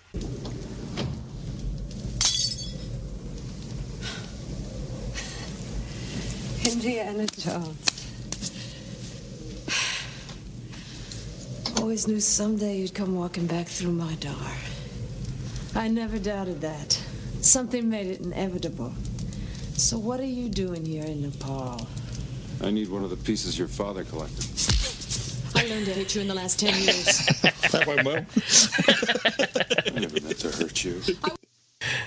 Indiana 6.65 7.27
Jones. 7.27 7.98
Always 11.79 12.09
knew 12.09 12.21
someday 12.21 12.79
you'd 12.79 12.95
come 12.95 13.15
walking 13.17 13.47
back 13.47 13.67
through 13.67 13.93
my 13.93 14.15
door. 14.17 14.35
I 15.75 15.89
never 15.89 16.19
doubted 16.19 16.61
that. 16.61 17.01
Something 17.41 17.89
made 17.89 18.09
it 18.09 18.21
inevitable. 18.21 18.93
So 19.75 19.97
what 19.99 20.19
are 20.19 20.25
you 20.25 20.49
doing 20.49 20.85
here 20.85 21.05
in 21.05 21.23
Nepal? 21.23 21.87
I 22.63 22.71
need 22.71 22.89
one 22.91 23.05
of 23.05 23.11
the 23.11 23.17
pieces 23.17 23.57
your 23.57 23.69
father 23.69 24.05
collected. 24.05 24.45
I 25.55 25.67
learned 25.69 25.87
to 25.87 25.95
hate 25.95 26.15
you 26.15 26.21
in 26.21 26.29
the 26.29 26.35
last 26.35 26.59
ten 26.59 26.75
years. 26.75 27.27
That 27.71 27.87
went 27.87 28.05
well. 28.05 28.25
I 29.95 30.01
never 30.01 30.21
meant 30.21 30.39
to 30.39 30.51
hurt 30.51 30.85
you. 30.85 31.03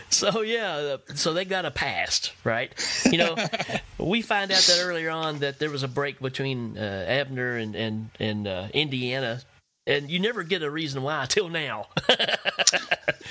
So 0.10 0.42
yeah, 0.42 0.74
uh, 0.74 0.98
so 1.16 1.34
they 1.34 1.46
got 1.46 1.66
a 1.66 1.72
past, 1.72 2.34
right? 2.44 2.72
You 3.06 3.18
know, 3.20 3.36
we 3.98 4.22
find 4.22 4.52
out 4.52 4.60
that 4.62 4.80
earlier 4.82 5.10
on 5.12 5.40
that 5.40 5.60
there 5.60 5.70
was 5.70 5.84
a 5.84 5.88
break 5.88 6.20
between 6.20 6.78
uh, 6.78 7.06
Abner 7.08 7.58
and 7.58 7.76
and 7.76 8.10
and 8.20 8.48
uh, 8.48 8.68
Indiana, 8.74 9.42
and 9.92 10.10
you 10.10 10.20
never 10.20 10.44
get 10.44 10.64
a 10.64 10.70
reason 10.70 11.02
why 11.04 11.26
till 11.28 11.50
now. 11.50 11.88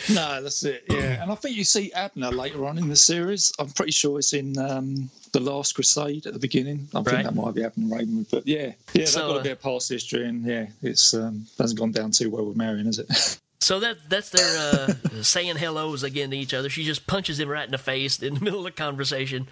No, 0.09 0.43
that's 0.43 0.65
it. 0.65 0.85
Yeah, 0.89 1.23
and 1.23 1.31
I 1.31 1.35
think 1.35 1.57
you 1.57 1.63
see 1.63 1.93
Abner 1.93 2.31
later 2.31 2.65
on 2.67 2.79
in 2.79 2.89
the 2.89 2.97
series. 2.97 3.53
I'm 3.59 3.69
pretty 3.71 3.93
sure 3.93 4.19
it's 4.19 4.33
in 4.33 4.59
um, 4.59 5.11
the 5.33 5.41
Last 5.41 5.75
Crusade 5.75 6.27
at 6.27 6.33
the 6.33 6.39
beginning. 6.39 6.89
I 6.95 6.99
Right. 6.99 7.07
think 7.07 7.25
that 7.25 7.35
might 7.35 7.55
be 7.55 7.63
Abner 7.63 7.97
Raymond, 7.97 8.27
but 8.31 8.47
yeah, 8.47 8.73
yeah, 8.95 9.05
So, 9.05 9.21
they've 9.21 9.29
got 9.29 9.37
uh, 9.37 9.41
a 9.41 9.43
bit 9.43 9.53
of 9.53 9.61
past 9.63 9.89
history, 9.89 10.27
and 10.27 10.45
yeah, 10.45 10.67
it's 10.83 11.13
um, 11.15 11.47
hasn't 11.59 11.79
gone 11.79 11.93
down 11.93 12.11
too 12.13 12.31
well 12.31 12.47
with 12.47 12.57
Marion, 12.57 12.87
has 12.87 12.99
it? 12.99 13.39
So 13.63 13.79
that 13.81 13.99
that's 14.09 14.31
their 14.31 14.59
uh, 14.59 15.23
saying 15.23 15.57
hellos 15.57 16.03
again 16.03 16.31
to 16.31 16.37
each 16.37 16.55
other. 16.55 16.71
She 16.71 16.83
just 16.83 17.07
punches 17.07 17.39
him 17.39 17.51
right 17.51 17.65
in 17.67 17.71
the 17.71 17.79
face 17.79 18.21
in 18.23 18.35
the 18.35 18.41
middle 18.45 18.61
of 18.61 18.65
the 18.65 18.71
conversation, 18.71 19.49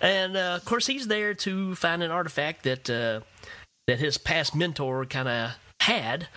and 0.00 0.36
uh, 0.36 0.56
of 0.56 0.64
course 0.64 0.88
he's 0.88 1.06
there 1.06 1.32
to 1.32 1.76
find 1.76 2.02
an 2.02 2.10
artifact 2.10 2.64
that 2.64 2.90
uh, 2.90 3.20
that 3.86 4.00
his 4.00 4.18
past 4.18 4.56
mentor 4.56 5.06
kind 5.06 5.28
of 5.28 5.52
had, 5.80 6.28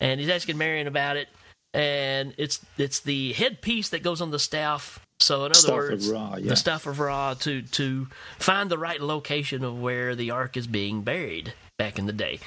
and 0.00 0.20
he's 0.20 0.28
asking 0.28 0.58
Marion 0.58 0.86
about 0.86 1.16
it. 1.16 1.28
And 1.74 2.34
it's 2.38 2.64
it's 2.78 3.00
the 3.00 3.32
headpiece 3.34 3.90
that 3.90 4.02
goes 4.02 4.20
on 4.20 4.30
the 4.30 4.38
staff. 4.38 5.00
So 5.20 5.46
in 5.46 5.52
other 5.52 5.54
Staff 5.54 5.68
of 5.68 5.74
words, 5.74 6.08
Ra, 6.08 6.36
yeah. 6.36 6.48
the 6.50 6.56
staff 6.56 6.86
of 6.86 7.00
Ra 7.00 7.34
to 7.34 7.62
to 7.62 8.06
find 8.38 8.70
the 8.70 8.78
right 8.78 9.00
location 9.00 9.64
of 9.64 9.80
where 9.80 10.14
the 10.14 10.30
ark 10.30 10.56
is 10.56 10.66
being 10.66 11.02
buried 11.02 11.52
back 11.78 11.98
in 11.98 12.06
the 12.06 12.12
day. 12.12 12.40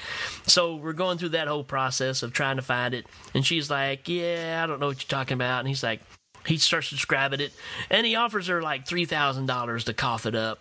So 0.46 0.76
we're 0.76 0.92
going 0.92 1.18
through 1.18 1.30
that 1.30 1.46
whole 1.48 1.64
process 1.64 2.22
of 2.22 2.32
trying 2.32 2.56
to 2.56 2.62
find 2.62 2.94
it, 2.94 3.06
and 3.34 3.46
she's 3.46 3.70
like, 3.70 4.08
"Yeah, 4.08 4.60
I 4.62 4.66
don't 4.66 4.80
know 4.80 4.88
what 4.88 5.02
you're 5.02 5.08
talking 5.08 5.34
about," 5.34 5.60
and 5.60 5.68
he's 5.68 5.82
like, 5.82 6.00
he 6.46 6.56
starts 6.56 6.90
describing 6.90 7.40
it, 7.40 7.52
and 7.90 8.06
he 8.06 8.16
offers 8.16 8.46
her 8.48 8.62
like 8.62 8.86
three 8.86 9.04
thousand 9.04 9.46
dollars 9.46 9.84
to 9.84 9.94
cough 9.94 10.26
it 10.26 10.34
up, 10.34 10.60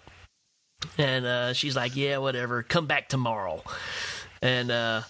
and 0.98 1.26
uh, 1.26 1.54
she's 1.54 1.76
like, 1.76 1.96
"Yeah, 1.96 2.18
whatever, 2.18 2.64
come 2.64 2.86
back 2.86 3.10
tomorrow," 3.10 3.64
and 4.42 4.72
uh, 4.72 5.02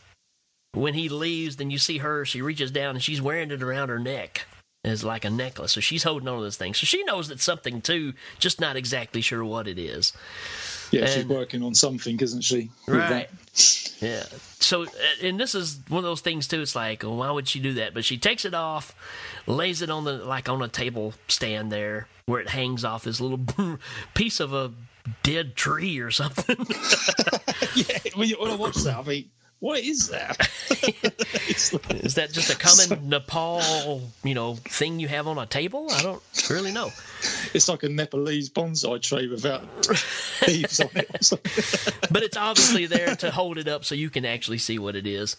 when 0.74 0.94
he 0.94 1.10
leaves, 1.10 1.56
then 1.56 1.72
you 1.72 1.78
see 1.78 2.00
her. 2.00 2.26
She 2.26 2.42
reaches 2.42 2.72
down 2.72 2.96
and 2.96 3.04
she's 3.04 3.22
wearing 3.22 3.52
it 3.52 3.64
around 3.64 3.90
her 3.90 4.00
neck 4.00 4.46
as 4.84 5.04
like 5.04 5.26
a 5.26 5.30
necklace. 5.30 5.74
So 5.74 5.82
she's 5.82 6.04
holding 6.04 6.28
on 6.28 6.38
to 6.38 6.44
this 6.44 6.58
thing. 6.58 6.74
So 6.74 6.86
she 6.86 7.04
knows 7.04 7.28
that 7.30 7.40
something 7.40 7.82
too, 7.82 8.14
just 8.40 8.62
not 8.62 8.76
exactly 8.76 9.22
sure 9.22 9.44
what 9.44 9.68
it 9.68 9.80
is. 9.80 10.14
Yeah, 10.92 11.06
she's 11.06 11.26
working 11.26 11.62
on 11.62 11.76
something, 11.76 12.20
isn't 12.20 12.42
she? 12.42 12.72
Right. 12.88 13.30
Yeah. 14.00 14.24
So, 14.60 14.86
uh, 14.86 14.88
and 15.22 15.40
this 15.40 15.54
is 15.54 15.80
one 15.88 16.00
of 16.00 16.04
those 16.04 16.22
things 16.22 16.48
too. 16.48 16.62
It's 16.62 16.76
like, 16.76 17.04
well, 17.04 17.18
why 17.18 17.30
would 17.30 17.48
she 17.48 17.60
do 17.60 17.74
that? 17.74 17.94
But 17.94 18.06
she 18.06 18.18
takes 18.18 18.44
it 18.44 18.56
off, 18.56 18.96
lays 19.46 19.84
it 19.84 19.92
on 19.92 20.04
the 20.04 20.14
like 20.14 20.50
on 20.50 20.62
a 20.64 20.68
table 20.68 21.14
stand 21.28 21.72
there 21.72 22.08
where 22.26 22.42
it 22.42 22.50
hangs 22.50 22.84
off 22.84 23.04
this 23.04 23.22
little 23.22 23.40
piece 24.14 24.40
of 24.40 24.54
a 24.54 24.72
dead 25.22 25.56
tree 25.56 26.00
or 26.00 26.10
something. 26.10 26.58
yeah, 27.76 27.98
when, 28.16 28.30
you, 28.30 28.38
when 28.40 28.52
I 28.52 28.56
watch 28.56 28.76
that, 28.78 28.98
I 28.98 29.04
mean, 29.04 29.30
what 29.60 29.80
is 29.80 30.08
that? 30.10 30.50
is 32.04 32.16
that 32.16 32.32
just 32.32 32.50
a 32.50 32.58
common 32.58 33.10
Nepal, 33.10 34.02
you 34.24 34.34
know, 34.34 34.56
thing 34.56 35.00
you 35.00 35.10
have 35.10 35.28
on 35.28 35.38
a 35.38 35.46
table? 35.46 35.88
I 35.92 36.02
don't 36.02 36.22
really 36.50 36.72
know. 36.72 36.90
It's 37.54 37.68
like 37.68 37.84
a 37.84 37.90
Nepalese 37.90 38.50
bonsai 38.50 39.02
tree 39.02 39.28
without 39.28 39.64
leaves 40.48 40.80
on 40.80 40.90
it. 40.96 42.10
But 42.10 42.24
it's 42.24 42.38
obviously 42.38 42.86
there 42.86 43.16
to 43.18 43.32
hold 43.32 43.58
it 43.58 43.68
up 43.68 43.84
so 43.84 43.96
you 43.96 44.10
can 44.10 44.26
actually 44.26 44.60
see 44.60 44.80
what 44.80 44.96
it 44.96 45.06
is. 45.06 45.36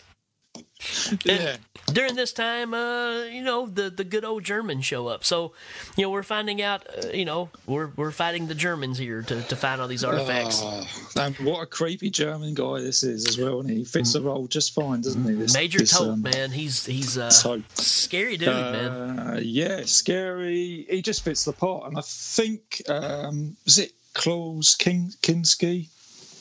Yeah. 1.24 1.56
during 1.92 2.14
this 2.14 2.32
time, 2.32 2.74
uh, 2.74 3.24
you 3.24 3.42
know, 3.42 3.66
the, 3.66 3.90
the 3.90 4.04
good 4.04 4.24
old 4.24 4.44
Germans 4.44 4.84
show 4.84 5.08
up. 5.08 5.24
So, 5.24 5.52
you 5.96 6.04
know, 6.04 6.10
we're 6.10 6.22
finding 6.22 6.62
out, 6.62 6.86
uh, 6.88 7.08
you 7.08 7.24
know, 7.24 7.50
we're 7.66 7.88
we're 7.96 8.10
fighting 8.10 8.46
the 8.46 8.54
Germans 8.54 8.98
here 8.98 9.22
to, 9.22 9.42
to 9.42 9.56
find 9.56 9.80
all 9.80 9.88
these 9.88 10.04
artifacts. 10.04 10.60
Oh, 10.62 10.86
and 11.16 11.36
what 11.36 11.62
a 11.62 11.66
creepy 11.66 12.10
German 12.10 12.54
guy 12.54 12.80
this 12.80 13.02
is 13.02 13.26
as 13.26 13.38
well, 13.38 13.60
and 13.60 13.70
he 13.70 13.84
fits 13.84 14.12
the 14.12 14.22
role 14.22 14.46
just 14.46 14.74
fine, 14.74 15.00
doesn't 15.00 15.24
he? 15.24 15.34
This, 15.34 15.54
Major 15.54 15.80
this, 15.80 15.92
Toht, 15.92 16.12
um, 16.12 16.22
man, 16.22 16.50
he's 16.50 16.86
he's 16.86 17.18
uh, 17.18 17.30
scary 17.74 18.36
dude, 18.36 18.48
man. 18.48 19.18
Uh, 19.18 19.40
yeah, 19.42 19.82
scary. 19.84 20.86
He 20.88 21.02
just 21.02 21.22
fits 21.22 21.44
the 21.44 21.52
part, 21.52 21.88
and 21.88 21.98
I 21.98 22.02
think 22.04 22.82
um, 22.88 23.56
was 23.64 23.78
it 23.78 23.92
Klaus 24.14 24.74
King 24.74 25.12
Kinski 25.22 25.88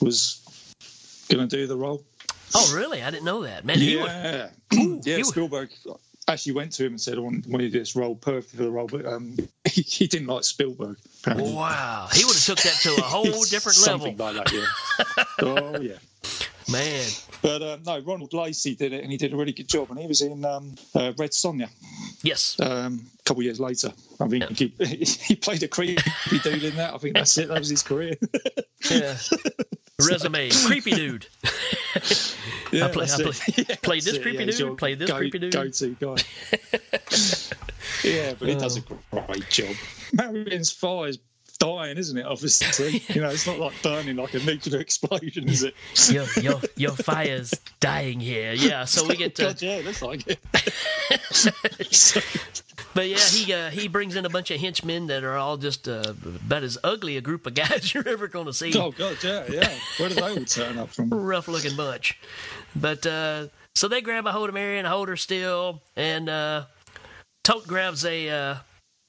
was 0.02 0.42
going 1.30 1.48
to 1.48 1.56
do 1.56 1.68
the 1.68 1.78
role. 1.78 2.04
Oh, 2.56 2.74
really? 2.76 3.02
I 3.04 3.12
didn't 3.12 3.26
know 3.26 3.44
that, 3.44 3.66
man. 3.66 3.78
he 3.78 3.98
yeah, 3.98 4.50
Ooh, 4.74 5.02
yeah. 5.04 5.18
he 5.18 5.24
Spielberg 5.24 5.70
actually 6.28 6.52
went 6.54 6.72
to 6.74 6.86
him 6.86 6.94
and 6.94 7.02
said, 7.02 7.18
"I 7.18 7.22
want, 7.22 7.48
want 7.48 7.64
you 7.64 7.70
to 7.70 7.74
do 7.74 7.80
this 7.80 7.96
role 7.96 8.16
perfect 8.16 8.56
for 8.56 8.64
the 8.64 8.72
role," 8.72 8.88
but 8.88 9.06
um, 9.06 9.36
he, 9.66 9.82
he 9.82 10.08
didn't 10.08 10.28
like 10.28 10.44
Spielberg. 10.44 10.98
Apparently. 11.22 11.54
Wow, 11.54 12.08
he 12.14 12.24
would 12.26 12.36
have 12.36 12.44
took 12.44 12.60
that 12.60 12.80
to 12.84 12.96
a 12.96 13.02
whole 13.06 13.24
different 13.44 13.78
level, 13.86 14.08
Something 14.08 14.18
like 14.18 14.36
that, 14.36 14.52
yeah. 14.54 15.24
oh 15.42 15.80
yeah. 15.82 15.96
man. 16.72 17.06
But 17.42 17.62
um, 17.62 17.84
no, 17.86 18.00
Ronald 18.00 18.34
Lacey 18.34 18.76
did 18.76 18.94
it, 18.94 19.02
and 19.04 19.12
he 19.12 19.18
did 19.18 19.34
a 19.34 19.38
really 19.38 19.54
good 19.54 19.68
job. 19.70 19.90
And 19.92 20.00
he 20.00 20.08
was 20.08 20.22
in 20.22 20.44
um, 20.44 20.76
uh, 20.94 21.14
Red 21.18 21.32
Sonja 21.32 21.70
Yes. 22.22 22.58
um, 22.60 23.06
a 23.18 23.24
couple 23.24 23.40
of 23.42 23.46
years 23.46 23.60
later. 23.62 23.94
I 24.20 24.28
think 24.28 24.58
he, 24.58 24.74
he 25.26 25.36
played 25.36 25.64
a 25.64 25.70
creepy 25.70 26.02
dude 26.44 26.64
in 26.64 26.76
that. 26.76 26.94
I 26.94 26.98
think 26.98 27.16
that's 27.16 27.38
it. 27.38 27.48
That 27.48 27.60
was 27.60 27.70
his 27.70 27.82
career. 27.82 28.16
Yeah. 28.92 29.16
Resume, 30.00 30.50
creepy 30.66 30.92
dude. 30.92 31.28
Yeah, 32.72 32.86
I, 32.86 32.90
play, 32.90 33.08
I 33.12 33.24
play. 33.24 33.34
Yeah, 33.68 33.76
played 33.82 34.04
this 34.04 34.14
it. 34.18 34.22
creepy 34.22 34.46
Yeah, 34.46 34.52
dude, 34.52 34.78
played 34.78 35.00
this 35.00 35.10
go- 35.10 35.18
creepy 35.18 35.40
dude. 35.40 35.54
Go-to 35.54 35.96
guy. 36.00 36.16
yeah, 38.04 38.34
but 38.38 38.48
he 38.48 38.54
does 38.54 38.78
a 38.78 38.82
oh. 39.12 39.24
great 39.26 39.50
job. 39.50 39.76
Marion's 40.14 40.72
fire 40.72 41.08
is 41.08 41.18
dying, 41.60 41.98
isn't 41.98 42.18
it? 42.18 42.26
Obviously, 42.26 43.04
you 43.14 43.22
know, 43.22 43.30
it's 43.30 43.46
not 43.46 43.60
like 43.60 43.74
burning 43.84 44.16
like 44.16 44.34
a 44.34 44.40
nuclear 44.40 44.80
explosion, 44.82 45.48
is 45.48 45.64
it? 45.64 45.76
your 46.10 46.26
your 46.42 46.62
your 46.76 46.92
fire's 46.92 47.54
dying 47.80 48.20
here. 48.20 48.54
Yeah, 48.54 48.86
so 48.86 49.08
we 49.08 49.16
get 49.16 49.36
to 49.36 49.42
God, 49.44 49.62
yeah, 49.62 49.82
that's 49.82 50.02
like 50.02 50.26
it. 50.28 50.40
But 52.94 53.08
yeah, 53.08 53.18
he 53.18 53.54
uh, 53.54 53.70
he 53.70 53.88
brings 53.88 54.16
in 54.16 54.26
a 54.26 54.30
bunch 54.30 54.50
of 54.52 54.60
henchmen 54.60 55.08
that 55.08 55.24
are 55.24 55.38
all 55.38 55.58
just 55.58 55.88
uh, 55.88 56.14
about 56.26 56.64
as 56.64 56.78
ugly 56.84 57.18
a 57.18 57.22
group 57.22 57.46
of 57.46 57.54
guys 57.54 57.94
you're 57.94 58.08
ever 58.08 58.28
going 58.28 58.48
to 58.48 58.54
see. 58.54 58.78
Oh 58.78 58.92
God, 58.92 59.18
yeah, 59.24 59.46
yeah. 59.50 59.72
Where 59.98 60.10
do 60.10 60.16
they 60.16 60.22
all 60.22 60.46
turn 60.46 60.78
up 60.78 60.90
from? 60.90 61.10
Rough 61.10 61.48
looking 61.48 61.76
bunch. 61.76 62.20
But 62.76 63.06
uh, 63.06 63.48
so 63.76 63.88
they 63.88 64.02
grab 64.02 64.26
a 64.26 64.32
hold 64.32 64.50
of 64.50 64.56
Marion, 64.56 64.86
hold 64.86 65.08
her 65.10 65.18
still, 65.18 65.82
and 65.96 66.30
uh, 66.30 66.66
Toht 67.44 67.68
grabs 67.68 68.06
a 68.06 68.30
uh, 68.30 68.56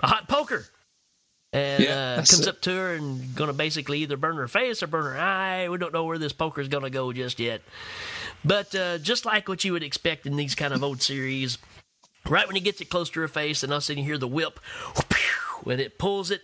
a 0.01 0.06
hot 0.06 0.28
poker. 0.28 0.66
And 1.52 1.82
Yeah, 1.82 1.90
uh, 2.12 2.16
comes 2.16 2.40
it. 2.40 2.48
up 2.48 2.60
to 2.62 2.70
her 2.70 2.94
and 2.94 3.35
gonna 3.35 3.52
basically 3.52 3.98
either 4.01 4.16
burn 4.16 4.36
her 4.36 4.47
face 4.48 4.82
or 4.82 4.86
burn 4.86 5.05
her 5.05 5.18
eye. 5.18 5.68
We 5.68 5.78
don't 5.78 5.93
know 5.93 6.05
where 6.05 6.18
this 6.18 6.32
poker's 6.32 6.68
gonna 6.68 6.90
go 6.90 7.12
just 7.12 7.40
yet. 7.40 7.62
But 8.44 8.74
uh, 8.74 8.98
just 8.98 9.24
like 9.24 9.48
what 9.48 9.64
you 9.64 9.72
would 9.72 9.82
expect 9.82 10.27
in 10.27 10.36
these 10.36 10.55
kind 10.55 10.72
of 10.72 10.82
old 10.85 11.02
series, 11.02 11.59
right 12.27 12.47
when 12.47 12.55
he 12.56 12.62
gets 12.62 12.81
it 12.81 12.89
close 12.89 13.10
to 13.10 13.20
her 13.20 13.28
face, 13.28 13.62
and 13.62 13.72
all 13.72 13.78
of 13.78 13.82
a 13.82 13.85
sudden 13.85 13.98
you 14.02 14.05
hear 14.09 14.18
the 14.18 14.28
whip, 14.28 14.60
when 15.64 15.81
it 15.81 15.98
pulls 15.98 16.31
it, 16.31 16.43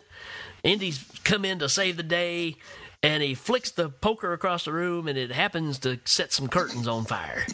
Indy's 0.64 1.04
come 1.24 1.44
in 1.44 1.58
to 1.60 1.68
save 1.68 1.96
the 1.96 2.02
day, 2.02 2.56
and 3.02 3.22
he 3.22 3.34
flicks 3.34 3.70
the 3.70 3.88
poker 3.88 4.32
across 4.32 4.64
the 4.64 4.72
room, 4.72 5.06
and 5.08 5.16
it 5.16 5.30
happens 5.30 5.78
to 5.80 6.00
set 6.04 6.32
some 6.32 6.48
curtains 6.48 6.88
on 6.88 7.04
fire. 7.04 7.46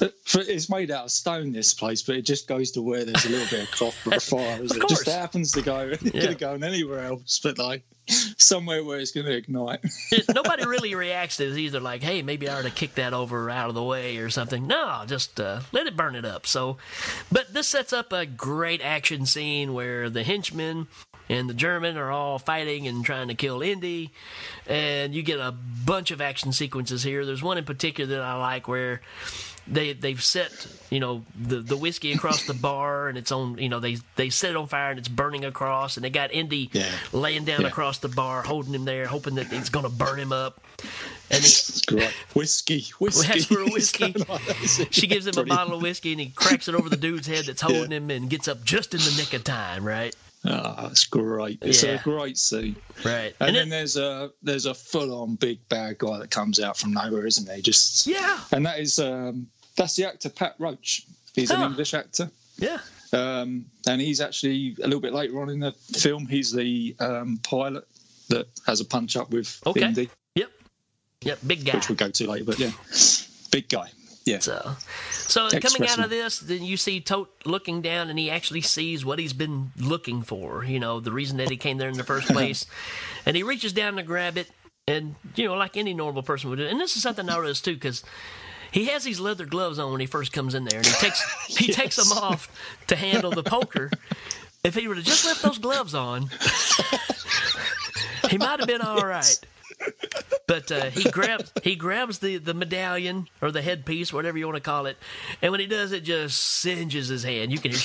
It's 0.00 0.68
made 0.70 0.90
out 0.90 1.04
of 1.06 1.10
stone, 1.10 1.52
this 1.52 1.74
place, 1.74 2.02
but 2.02 2.16
it 2.16 2.22
just 2.22 2.46
goes 2.46 2.70
to 2.72 2.82
where 2.82 3.04
there's 3.04 3.24
a 3.24 3.28
little 3.28 3.48
bit 3.48 3.64
of 3.68 3.70
cloth 3.70 3.94
for 4.04 4.14
a 4.14 4.20
fire. 4.20 4.62
It 4.62 4.88
just 4.88 5.06
happens 5.06 5.52
to 5.52 5.62
go. 5.62 5.80
It 5.90 6.02
Yeah. 6.02 6.10
could 6.12 6.22
have 6.30 6.38
gone 6.38 6.64
anywhere 6.64 7.00
else, 7.04 7.40
but 7.42 7.58
like 7.58 7.82
somewhere 8.38 8.82
where 8.84 8.98
it's 8.98 9.12
going 9.12 9.26
to 9.26 9.36
ignite. 9.36 9.80
It- 10.10 10.24
nobody 10.34 10.66
really 10.66 10.94
reacts 10.94 11.36
to 11.38 11.44
it. 11.44 11.48
It's 11.48 11.58
either 11.58 11.80
like, 11.80 12.02
hey, 12.02 12.22
maybe 12.22 12.48
I 12.48 12.58
ought 12.58 12.62
to 12.64 12.70
kick 12.70 12.94
that 12.96 13.12
over 13.14 13.50
out 13.50 13.68
of 13.68 13.74
the 13.74 13.82
way 13.82 14.18
or 14.18 14.30
something. 14.30 14.66
No, 14.66 15.02
just 15.06 15.38
uh, 15.40 15.60
let 15.72 15.86
it 15.86 15.96
burn 15.96 16.14
it 16.16 16.24
up. 16.24 16.46
So, 16.46 16.76
but 17.30 17.52
this 17.52 17.68
sets 17.68 17.92
up 17.92 18.12
a 18.12 18.26
great 18.26 18.80
action 18.82 19.26
scene 19.26 19.74
where 19.74 20.10
the 20.10 20.22
henchmen 20.22 20.88
and 21.28 21.48
the 21.48 21.54
German 21.54 21.96
are 21.96 22.10
all 22.10 22.40
fighting 22.40 22.88
and 22.88 23.04
trying 23.04 23.28
to 23.28 23.34
kill 23.34 23.62
Indy, 23.62 24.10
and 24.66 25.14
you 25.14 25.22
get 25.22 25.38
a 25.38 25.52
bunch 25.52 26.10
of 26.10 26.20
action 26.20 26.52
sequences 26.52 27.04
here. 27.04 27.24
There's 27.24 27.42
one 27.42 27.56
in 27.58 27.64
particular 27.64 28.16
that 28.16 28.22
I 28.24 28.34
like 28.34 28.66
where 28.66 29.00
they 29.70 29.92
they've 29.92 30.22
set 30.22 30.66
you 30.90 30.98
know 31.00 31.22
the 31.40 31.60
the 31.60 31.76
whiskey 31.76 32.12
across 32.12 32.44
the 32.46 32.54
bar 32.54 33.08
and 33.08 33.16
it's 33.16 33.30
on 33.30 33.56
you 33.58 33.68
know 33.68 33.78
they 33.80 33.96
they 34.16 34.28
set 34.30 34.50
it 34.50 34.56
on 34.56 34.66
fire 34.66 34.90
and 34.90 34.98
it's 34.98 35.08
burning 35.08 35.44
across 35.44 35.96
and 35.96 36.04
they 36.04 36.10
got 36.10 36.32
Indy 36.32 36.70
laying 37.12 37.44
down 37.44 37.62
Yeah. 37.62 37.68
across 37.68 37.98
the 37.98 38.08
bar 38.08 38.42
holding 38.42 38.74
him 38.74 38.84
there 38.84 39.06
hoping 39.06 39.36
that 39.36 39.52
it's 39.52 39.68
going 39.70 39.84
to 39.84 39.90
burn 39.90 40.18
him 40.18 40.32
up 40.32 40.60
and 41.30 41.40
he, 41.42 41.46
It's 41.46 41.82
great. 41.82 42.10
Whiskey, 42.34 42.86
whiskey. 42.98 43.28
asks 43.28 43.44
for 43.44 43.60
a 43.60 43.64
whiskey. 43.70 44.12
going 44.12 44.26
like 44.28 44.44
that, 44.46 44.60
isn't 44.62 44.86
it? 44.88 44.94
she 44.94 45.06
gives 45.06 45.26
him 45.26 45.38
a 45.38 45.44
bottle 45.44 45.74
of 45.74 45.82
whiskey 45.82 46.12
and 46.12 46.20
he 46.20 46.28
cracks 46.30 46.66
it 46.68 46.74
over 46.74 46.88
the 46.88 46.96
dude's 46.96 47.26
head 47.28 47.44
that's 47.44 47.62
holding 47.70 47.90
him 47.92 48.10
and 48.10 48.28
gets 48.28 48.48
up 48.48 48.64
just 48.64 48.92
in 48.94 49.00
the 49.00 49.14
nick 49.16 49.32
of 49.34 49.44
time 49.44 49.84
right 49.84 50.14
Ah, 50.42 50.88
it's 50.90 51.04
great. 51.04 51.58
It's 51.60 51.82
Yeah. 51.82 52.00
a 52.00 52.02
great 52.02 52.38
scene. 52.38 52.74
right 53.04 53.34
And, 53.40 53.48
and 53.50 53.56
then 53.56 53.66
it, 53.66 53.70
there's 53.70 53.98
a 53.98 54.30
there's 54.42 54.64
a 54.64 54.72
full 54.72 55.22
on 55.22 55.34
big 55.34 55.68
bad 55.68 55.98
guy 55.98 56.18
that 56.18 56.30
comes 56.30 56.58
out 56.58 56.78
from 56.78 56.94
nowhere, 56.94 57.26
isn't 57.26 57.46
he? 57.54 57.60
Just 57.60 58.06
yeah 58.06 58.40
and 58.50 58.64
that 58.64 58.80
is 58.80 58.98
um, 58.98 59.48
that's 59.80 59.96
the 59.96 60.04
actor 60.06 60.28
Pat 60.28 60.54
Roach. 60.58 61.06
He's 61.34 61.50
an 61.50 61.58
Huh. 61.58 61.66
English 61.66 61.94
actor. 61.94 62.30
yeah 62.58 62.78
Um, 63.12 63.64
and 63.86 64.00
he's 64.00 64.20
actually 64.20 64.76
a 64.82 64.86
little 64.86 65.00
bit 65.00 65.12
later 65.12 65.40
on 65.40 65.48
in 65.48 65.60
the 65.60 65.72
film. 65.72 66.26
He's 66.26 66.52
the 66.52 66.94
um, 67.00 67.38
pilot 67.42 67.84
that 68.28 68.46
has 68.66 68.80
a 68.80 68.84
punch 68.84 69.16
up 69.16 69.30
with 69.30 69.60
Okay. 69.66 69.82
Indy, 69.82 70.10
yep 70.34 70.50
yep 71.22 71.38
big 71.46 71.64
guy 71.64 71.74
which 71.76 71.88
we'll 71.88 71.96
go 71.96 72.10
to 72.10 72.30
later. 72.30 72.44
But 72.44 72.58
yeah, 72.58 72.72
big 73.50 73.68
guy. 73.68 73.88
Yeah. 74.26 74.38
So, 74.40 74.76
so 75.10 75.48
coming 75.60 75.88
out 75.88 75.98
of 75.98 76.10
this, 76.10 76.38
then 76.40 76.62
you 76.62 76.76
see 76.76 77.00
Toht 77.00 77.28
looking 77.46 77.80
down, 77.80 78.10
and 78.10 78.18
he 78.18 78.30
actually 78.30 78.60
sees 78.60 79.02
what 79.04 79.18
he's 79.18 79.32
been 79.32 79.72
looking 79.78 80.22
for. 80.22 80.62
You 80.62 80.78
know, 80.78 81.00
the 81.00 81.10
reason 81.10 81.38
that 81.38 81.48
he 81.50 81.56
came 81.56 81.78
there 81.78 81.88
in 81.88 81.96
the 81.96 82.04
first 82.04 82.28
place, 82.36 82.66
and 83.24 83.34
he 83.34 83.42
reaches 83.42 83.72
down 83.72 83.96
to 83.96 84.02
grab 84.02 84.36
it, 84.36 84.48
and 84.86 85.14
you 85.36 85.48
know, 85.48 85.54
like 85.54 85.76
any 85.78 85.94
normal 85.94 86.22
person 86.22 86.50
would 86.50 86.56
do. 86.56 86.66
And 86.66 86.78
this 86.78 86.96
is 86.96 87.02
something 87.02 87.28
I 87.28 87.34
noticed 87.34 87.64
too, 87.64 87.74
because 87.74 88.04
he 88.72 88.86
has 88.86 89.04
these 89.04 89.20
leather 89.20 89.46
gloves 89.46 89.78
on 89.78 89.90
when 89.92 90.00
he 90.00 90.06
first 90.06 90.32
comes 90.32 90.54
in 90.54 90.64
there, 90.64 90.78
and 90.78 90.86
he 90.86 90.92
takes 90.94 91.46
he 91.46 91.72
takes 91.72 91.96
them 91.96 92.16
off 92.18 92.48
to 92.88 92.96
handle 92.96 93.30
the 93.30 93.42
poker. 93.42 93.90
If 94.62 94.74
he 94.74 94.86
would 94.88 94.98
have 94.98 95.06
just 95.06 95.24
left 95.24 95.42
those 95.42 95.58
gloves 95.58 95.94
on, 95.94 96.28
he 98.28 98.36
might 98.38 98.60
have 98.60 98.68
been 98.68 98.82
all 98.82 99.04
right. 99.06 99.38
But 100.46 100.70
uh, 100.70 100.90
he 100.90 101.10
grabs 101.10 101.50
he 101.62 101.74
grabs 101.76 102.18
the, 102.18 102.36
the 102.36 102.52
medallion 102.54 103.28
or 103.40 103.50
the 103.50 103.62
headpiece, 103.62 104.12
whatever 104.12 104.36
you 104.36 104.44
want 104.46 104.56
to 104.56 104.62
call 104.62 104.86
it, 104.86 104.98
and 105.40 105.50
when 105.52 105.60
he 105.60 105.66
does, 105.66 105.92
it 105.92 106.02
just 106.04 106.38
singes 106.38 107.08
his 107.08 107.22
hand. 107.22 107.50
You 107.52 107.58
can 107.58 107.70
hear, 107.70 107.80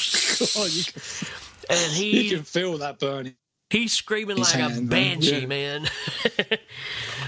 Oh, 0.58 0.66
you, 0.66 0.84
can, 0.84 1.02
and 1.70 1.94
he 1.94 2.24
you 2.30 2.36
can 2.36 2.44
feel 2.44 2.78
that 2.80 3.00
burning. 3.00 3.36
he's 3.70 3.94
screaming 3.94 4.36
His 4.38 4.54
like 4.54 4.62
a 4.62 4.70
hand, 4.70 4.90
man. 4.90 5.20
banshee, 5.20 5.40
Yeah. 5.42 5.46
man. 5.48 5.88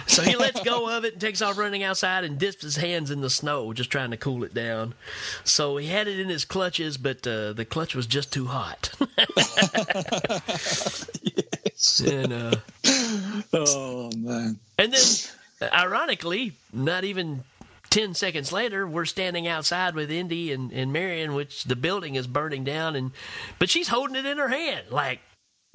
so 0.08 0.24
he 0.24 0.36
lets 0.36 0.62
go 0.62 0.90
of 0.90 1.06
it 1.06 1.14
and 1.14 1.22
takes 1.22 1.42
off 1.42 1.58
running 1.58 1.84
outside 1.84 2.24
and 2.24 2.40
dips 2.40 2.64
his 2.64 2.78
hands 2.78 3.12
in 3.12 3.22
the 3.22 3.30
snow, 3.30 3.74
just 3.74 3.92
trying 3.92 4.12
to 4.12 4.18
cool 4.18 4.44
it 4.44 4.54
down. 4.54 4.94
So 5.44 5.78
he 5.78 5.88
had 5.88 6.08
it 6.08 6.20
in 6.20 6.30
his 6.30 6.46
clutches, 6.46 6.98
but 6.98 7.26
uh, 7.28 7.54
the 7.54 7.66
clutch 7.66 7.96
was 7.96 8.08
just 8.08 8.34
too 8.34 8.46
hot. 8.46 8.92
And 12.06 12.34
uh, 12.34 12.52
Oh 13.54 14.10
man. 14.18 14.60
And 14.78 14.94
then, 14.94 15.72
ironically, 15.72 16.54
not 16.74 17.04
even 17.04 17.44
ten 17.90 18.14
seconds 18.14 18.52
later, 18.52 18.88
we're 18.88 19.06
standing 19.06 19.48
outside 19.48 19.96
with 19.96 20.12
Indy 20.12 20.52
and, 20.52 20.72
and 20.72 20.92
Marion, 20.92 21.34
which 21.34 21.66
the 21.66 21.76
building 21.76 22.16
is 22.16 22.28
burning 22.28 22.64
down, 22.64 22.96
and 22.96 23.12
but 23.60 23.70
she's 23.70 23.88
holding 23.90 24.16
it 24.16 24.26
in 24.26 24.38
her 24.38 24.48
hand, 24.50 24.88
like, 24.90 25.20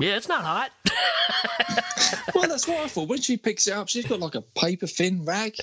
yeah, 0.02 0.16
it's 0.16 0.28
not 0.28 0.42
hot. 0.42 0.72
well, 2.34 2.48
that's 2.48 2.66
what 2.66 2.78
I 2.80 2.88
thought. 2.88 3.08
When 3.08 3.20
she 3.20 3.36
picks 3.36 3.66
it 3.66 3.72
up, 3.72 3.88
she's 3.88 4.06
got 4.06 4.20
like 4.20 4.34
a 4.34 4.40
paper 4.40 4.86
thin 4.86 5.24
rag, 5.24 5.56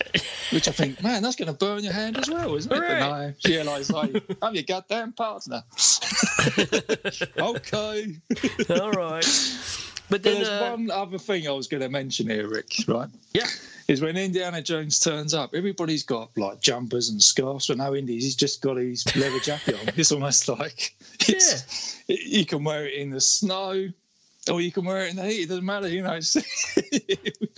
which 0.51 0.67
I 0.67 0.71
think, 0.71 1.03
man, 1.03 1.21
that's 1.23 1.35
going 1.35 1.51
to 1.51 1.53
burn 1.53 1.83
your 1.83 1.93
hand 1.93 2.17
as 2.17 2.29
well, 2.29 2.55
isn't 2.55 2.71
it? 2.71 2.79
But 2.79 2.99
no, 2.99 3.33
she 3.39 3.55
realised, 3.55 3.91
like, 3.91 4.23
I'm 4.41 4.53
your 4.53 4.63
goddamn 4.63 5.11
partner. 5.13 5.63
okay. 7.37 8.15
All 8.81 8.91
right. 8.91 9.25
But 10.09 10.23
then, 10.23 10.35
there's 10.35 10.49
uh, 10.49 10.69
one 10.71 10.89
other 10.89 11.17
thing 11.17 11.47
I 11.47 11.51
was 11.51 11.67
going 11.67 11.81
to 11.81 11.89
mention 11.89 12.29
here, 12.29 12.47
Rik, 12.47 12.73
right? 12.87 13.09
Yeah. 13.33 13.45
Is 13.87 14.01
when 14.01 14.17
Indiana 14.17 14.61
Jones 14.61 14.99
turns 14.99 15.33
up, 15.33 15.53
everybody's 15.53 16.03
got 16.03 16.29
like 16.37 16.61
jumpers 16.61 17.09
and 17.09 17.21
scarves. 17.21 17.67
But 17.67 17.77
no, 17.77 17.95
Indy's 17.95 18.23
he's 18.23 18.35
just 18.35 18.61
got 18.61 18.77
his 18.77 19.03
leather 19.15 19.39
jacket 19.39 19.75
on. 19.75 19.93
It's 19.97 20.11
almost 20.11 20.47
like 20.47 20.95
it's, 21.27 21.99
you 22.07 22.45
can 22.45 22.63
wear 22.63 22.85
it 22.85 22.93
in 22.93 23.09
the 23.09 23.21
snow 23.21 23.89
or 24.49 24.61
you 24.61 24.71
can 24.71 24.85
wear 24.85 25.05
it 25.05 25.11
in 25.11 25.15
the 25.17 25.25
heat. 25.25 25.43
It 25.43 25.49
doesn't 25.49 25.65
matter, 25.65 25.87
you 25.87 26.01
know. 26.01 26.13
It's, 26.19 26.33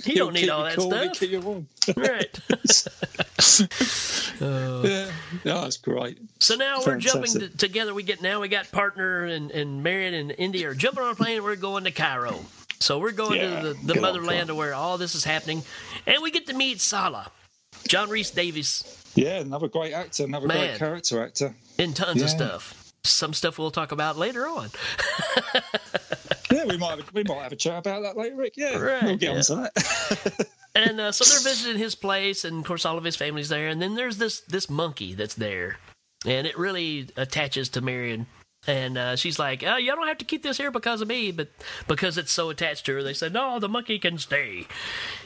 He 0.05 0.15
don't 0.15 0.33
need 0.33 0.49
all 0.49 0.63
that 0.63 0.75
cool, 0.75 0.89
stuff. 0.89 1.19
Keep 1.19 1.31
you 1.31 1.39
warm. 1.41 1.67
Right. 1.95 2.39
Uh, 4.41 4.81
yeah, 4.83 5.11
no, 5.45 5.61
that's 5.61 5.77
great. 5.77 6.17
So 6.39 6.55
now 6.55 6.79
we're 6.83 6.97
jumping 6.97 7.31
Fantastic. 7.31 7.51
t- 7.51 7.57
together. 7.67 7.93
We 7.93 8.01
get 8.01 8.23
now 8.23 8.41
we 8.41 8.47
got 8.47 8.71
partner 8.71 9.25
and, 9.25 9.51
and 9.51 9.83
Marion 9.83 10.15
and 10.15 10.33
Indy 10.35 10.65
are 10.65 10.73
jumping 10.73 11.03
on 11.03 11.11
a 11.11 11.15
plane. 11.15 11.43
We're 11.43 11.55
going 11.55 11.83
to 11.83 11.91
Cairo. 11.91 12.39
So 12.79 12.97
we're 12.97 13.11
going 13.11 13.39
Yeah, 13.39 13.61
to 13.61 13.73
the, 13.75 13.93
the 13.93 14.01
motherland 14.01 14.49
of 14.49 14.57
where 14.57 14.73
all 14.73 14.97
this 14.97 15.13
is 15.13 15.23
happening, 15.23 15.61
and 16.07 16.23
we 16.23 16.31
get 16.31 16.47
to 16.47 16.53
meet 16.55 16.81
Sallah, 16.81 17.29
John 17.87 18.09
Rhys-Davies, 18.09 19.11
Yeah, 19.13 19.41
another 19.41 19.67
great 19.67 19.93
actor, 19.93 20.23
another 20.23 20.47
Man. 20.47 20.69
great 20.69 20.79
character 20.79 21.23
actor. 21.23 21.53
in 21.77 21.93
tons 21.93 22.19
of 22.23 22.29
stuff. 22.31 22.91
Some 23.03 23.33
stuff 23.35 23.59
we'll 23.59 23.69
talk 23.69 23.91
about 23.91 24.17
later 24.17 24.47
on. 24.47 24.69
Yeah, 26.61 26.71
we 26.71 26.77
might 26.77 26.97
have, 26.99 27.13
we 27.13 27.23
might 27.23 27.41
have 27.43 27.51
a 27.51 27.55
chat 27.55 27.79
about 27.79 28.03
that 28.03 28.17
later, 28.17 28.35
Rick. 28.35 28.53
Yeah, 28.57 28.77
Right, 28.77 29.03
we'll 29.03 29.17
get 29.17 29.31
yeah. 29.31 29.37
on 29.37 29.43
to 29.43 29.55
that. 29.55 30.47
and 30.75 30.99
uh, 30.99 31.11
so 31.11 31.23
they're 31.25 31.51
visiting 31.51 31.77
his 31.77 31.95
place, 31.95 32.45
and 32.45 32.59
of 32.59 32.65
course 32.65 32.85
all 32.85 32.97
of 32.97 33.03
his 33.03 33.15
family's 33.15 33.49
there. 33.49 33.67
And 33.69 33.81
then 33.81 33.95
there's 33.95 34.17
this 34.17 34.41
this 34.41 34.69
monkey 34.69 35.13
that's 35.13 35.35
there, 35.35 35.77
and 36.25 36.45
it 36.47 36.57
really 36.57 37.09
attaches 37.17 37.69
to 37.69 37.81
Marion. 37.81 38.27
And 38.67 38.95
uh, 38.95 39.15
she's 39.15 39.39
like, 39.39 39.63
oh, 39.65 39.77
"You 39.77 39.95
don't 39.95 40.07
have 40.07 40.19
to 40.19 40.25
keep 40.25 40.43
this 40.43 40.57
here 40.57 40.69
because 40.69 41.01
of 41.01 41.07
me, 41.07 41.31
but 41.31 41.49
because 41.87 42.19
it's 42.19 42.31
so 42.31 42.51
attached 42.51 42.85
to 42.85 42.93
her, 42.93 43.03
they 43.03 43.13
said 43.13 43.33
no, 43.33 43.57
the 43.59 43.69
monkey 43.69 43.97
can 43.97 44.17
stay." 44.19 44.67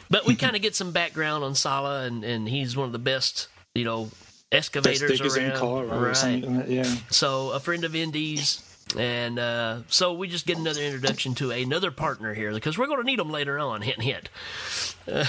But 0.09 0.25
we 0.25 0.35
kind 0.35 0.55
of 0.55 0.61
get 0.61 0.75
some 0.75 0.91
background 0.91 1.43
on 1.43 1.53
Sallah, 1.55 2.03
and, 2.03 2.23
and 2.23 2.47
he's 2.47 2.77
one 2.77 2.85
of 2.85 2.93
the 2.93 2.99
best, 2.99 3.49
you 3.73 3.83
know, 3.83 4.09
excavators 4.51 5.01
around. 5.37 5.59
Right. 5.89 6.15
something 6.15 6.55
like 6.57 6.65
that, 6.67 6.71
yeah. 6.73 6.95
So 7.09 7.49
a 7.51 7.59
friend 7.59 7.83
of 7.83 7.93
Indy's, 7.95 8.74
and 8.97 9.39
uh, 9.39 9.79
so 9.87 10.13
we 10.13 10.27
just 10.27 10.45
get 10.45 10.57
another 10.57 10.81
introduction 10.81 11.33
to 11.35 11.51
another 11.51 11.91
partner 11.91 12.33
here 12.33 12.53
because 12.53 12.77
we're 12.77 12.87
going 12.87 12.99
to 12.99 13.05
need 13.05 13.19
them 13.19 13.31
later 13.31 13.57
on. 13.57 13.81
Hint, 13.81 14.01
hint. 14.01 14.29
Uh, 15.07 15.25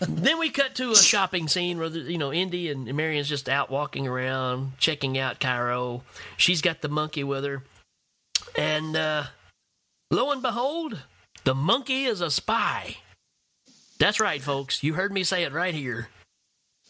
then 0.08 0.38
we 0.38 0.50
cut 0.50 0.74
to 0.76 0.90
a 0.90 0.96
shopping 0.96 1.46
scene 1.46 1.78
where 1.78 1.88
you 1.88 2.18
know 2.18 2.32
Indy 2.32 2.70
and 2.70 2.92
Marion's 2.94 3.28
just 3.28 3.48
out 3.48 3.70
walking 3.70 4.06
around, 4.06 4.72
checking 4.78 5.18
out 5.18 5.40
Cairo. 5.40 6.02
She's 6.36 6.62
got 6.62 6.80
the 6.80 6.88
monkey 6.88 7.22
with 7.22 7.44
her, 7.44 7.62
and 8.56 8.96
uh, 8.96 9.24
lo 10.10 10.32
and 10.32 10.42
behold, 10.42 11.02
the 11.44 11.54
monkey 11.54 12.04
is 12.04 12.20
a 12.20 12.30
spy. 12.30 12.96
That's 13.98 14.20
right, 14.20 14.40
folks. 14.40 14.82
You 14.82 14.94
heard 14.94 15.12
me 15.12 15.22
say 15.24 15.42
it 15.42 15.52
right 15.52 15.74
here. 15.74 16.08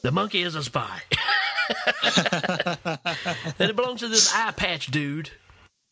The 0.02 0.12
monkey 0.12 0.42
is 0.42 0.54
a 0.54 0.62
spy. 0.62 1.00
and 3.58 3.70
it 3.70 3.76
belongs 3.76 4.00
to 4.00 4.08
this 4.08 4.32
eye 4.34 4.52
patch 4.52 4.86
dude 4.86 5.30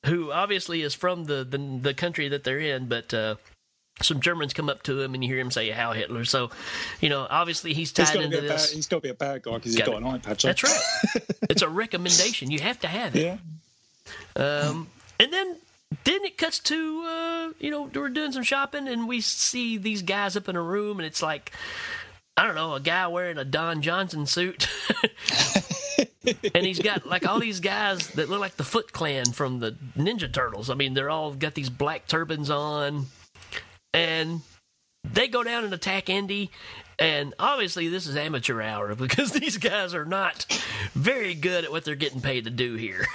who 0.04 0.30
obviously 0.32 0.82
is 0.82 0.94
from 0.94 1.24
the, 1.24 1.44
the, 1.44 1.58
the 1.82 1.94
country 1.94 2.28
that 2.28 2.44
they're 2.44 2.60
in, 2.60 2.86
but 2.86 3.12
uh, 3.12 3.36
some 4.02 4.20
Germans 4.20 4.52
come 4.52 4.68
up 4.68 4.82
to 4.84 5.00
him 5.00 5.14
and 5.14 5.24
you 5.24 5.30
hear 5.30 5.40
him 5.40 5.50
say 5.50 5.70
How 5.70 5.92
Hitler. 5.92 6.24
So, 6.24 6.50
you 7.00 7.08
know, 7.08 7.26
obviously 7.28 7.72
he's 7.72 7.90
He's 7.96 8.08
tied 8.08 8.18
be 8.18 8.24
into 8.24 8.38
a 8.38 8.42
bad, 8.42 8.50
this. 8.50 8.72
he's 8.72 8.86
got 8.86 8.96
to 8.98 9.02
be 9.02 9.08
a 9.08 9.14
bad 9.14 9.42
guy 9.42 9.54
because 9.54 9.72
he's 9.74 9.78
Got 9.78 9.86
got 9.86 10.02
an 10.02 10.06
eye 10.06 10.18
patch 10.18 10.44
on. 10.44 10.48
That's 10.50 10.62
right. 10.62 11.22
it's 11.50 11.62
a 11.62 11.68
recommendation. 11.82 12.50
You 12.50 12.60
have 12.60 12.80
to 12.80 12.88
have 12.88 13.16
it. 13.16 13.38
Yeah. 14.36 14.42
Um, 14.42 14.88
and 15.18 15.32
then 15.32 15.56
then 16.04 16.24
it 16.24 16.36
cuts 16.36 16.58
to 16.60 17.02
uh, 17.06 17.52
you 17.58 17.70
know 17.70 17.90
we're 17.94 18.08
doing 18.08 18.32
some 18.32 18.42
shopping 18.42 18.86
and 18.88 19.08
we 19.08 19.20
see 19.20 19.78
these 19.78 20.02
guys 20.02 20.36
up 20.36 20.48
in 20.48 20.56
a 20.56 20.62
room 20.62 20.98
and 20.98 21.06
it's 21.06 21.22
like 21.22 21.52
I 22.36 22.44
don't 22.46 22.54
know 22.54 22.74
a 22.74 22.80
guy 22.80 23.06
wearing 23.06 23.38
a 23.38 23.44
Don 23.44 23.80
Johnson 23.82 24.26
suit. 24.26 24.68
and 26.54 26.66
he's 26.66 26.80
got 26.80 27.06
like 27.06 27.26
all 27.26 27.40
these 27.40 27.60
guys 27.60 28.08
that 28.08 28.28
look 28.28 28.40
like 28.40 28.56
the 28.56 28.64
Foot 28.64 28.92
Clan 28.92 29.32
from 29.32 29.60
the 29.60 29.76
Ninja 29.96 30.32
Turtles. 30.32 30.68
I 30.68 30.74
mean, 30.74 30.94
they're 30.94 31.10
all 31.10 31.32
got 31.32 31.54
these 31.54 31.70
black 31.70 32.06
turbans 32.06 32.50
on, 32.50 33.06
and 33.94 34.42
they 35.04 35.28
go 35.28 35.42
down 35.42 35.64
and 35.64 35.72
attack 35.72 36.08
Indy. 36.10 36.50
And 36.98 37.34
obviously, 37.38 37.88
this 37.88 38.06
is 38.06 38.16
amateur 38.16 38.60
hour 38.60 38.94
because 38.96 39.32
these 39.32 39.58
guys 39.58 39.94
are 39.94 40.04
not 40.06 40.46
very 40.94 41.34
good 41.34 41.64
at 41.64 41.70
what 41.70 41.84
they're 41.84 41.94
getting 41.94 42.20
paid 42.20 42.44
to 42.44 42.50
do 42.50 42.74
here. 42.74 43.06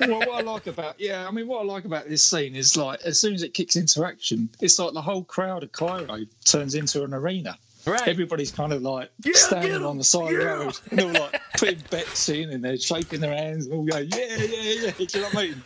well, 0.00 0.20
what 0.20 0.30
I 0.30 0.40
like 0.40 0.66
about 0.66 0.98
yeah, 0.98 1.26
I 1.26 1.30
mean, 1.30 1.46
what 1.46 1.60
I 1.60 1.64
like 1.64 1.84
about 1.84 2.08
this 2.08 2.24
scene 2.24 2.56
is 2.56 2.76
like 2.76 3.00
as 3.02 3.18
soon 3.20 3.34
as 3.34 3.42
it 3.42 3.54
kicks 3.54 3.76
into 3.76 4.04
action, 4.04 4.48
it's 4.60 4.78
like 4.78 4.92
the 4.92 5.02
whole 5.02 5.24
crowd 5.24 5.62
of 5.62 5.72
Cairo 5.72 6.18
turns 6.44 6.74
into 6.74 7.04
an 7.04 7.14
arena. 7.14 7.58
Right. 7.84 8.06
Everybody's 8.06 8.52
kind 8.52 8.72
of 8.72 8.82
like 8.82 9.10
Yeah, 9.24 9.32
standing 9.34 9.84
on 9.84 9.98
the 9.98 10.04
side 10.04 10.32
of 10.34 10.38
the 10.38 10.46
road 10.46 10.78
and 10.90 11.00
all 11.00 11.12
like 11.22 11.40
putting 11.58 11.80
bets 11.90 12.28
in 12.28 12.50
and 12.50 12.64
they're 12.64 12.76
shaking 12.76 13.20
their 13.20 13.34
hands 13.34 13.66
and 13.66 13.74
all 13.74 13.84
going, 13.84 14.08
yeah, 14.10 14.36
yeah, 14.36 14.36
yeah. 14.36 14.90
Do 14.92 15.04
you 15.04 15.20
know 15.20 15.26
what 15.28 15.36
I 15.36 15.42
mean? 15.42 15.62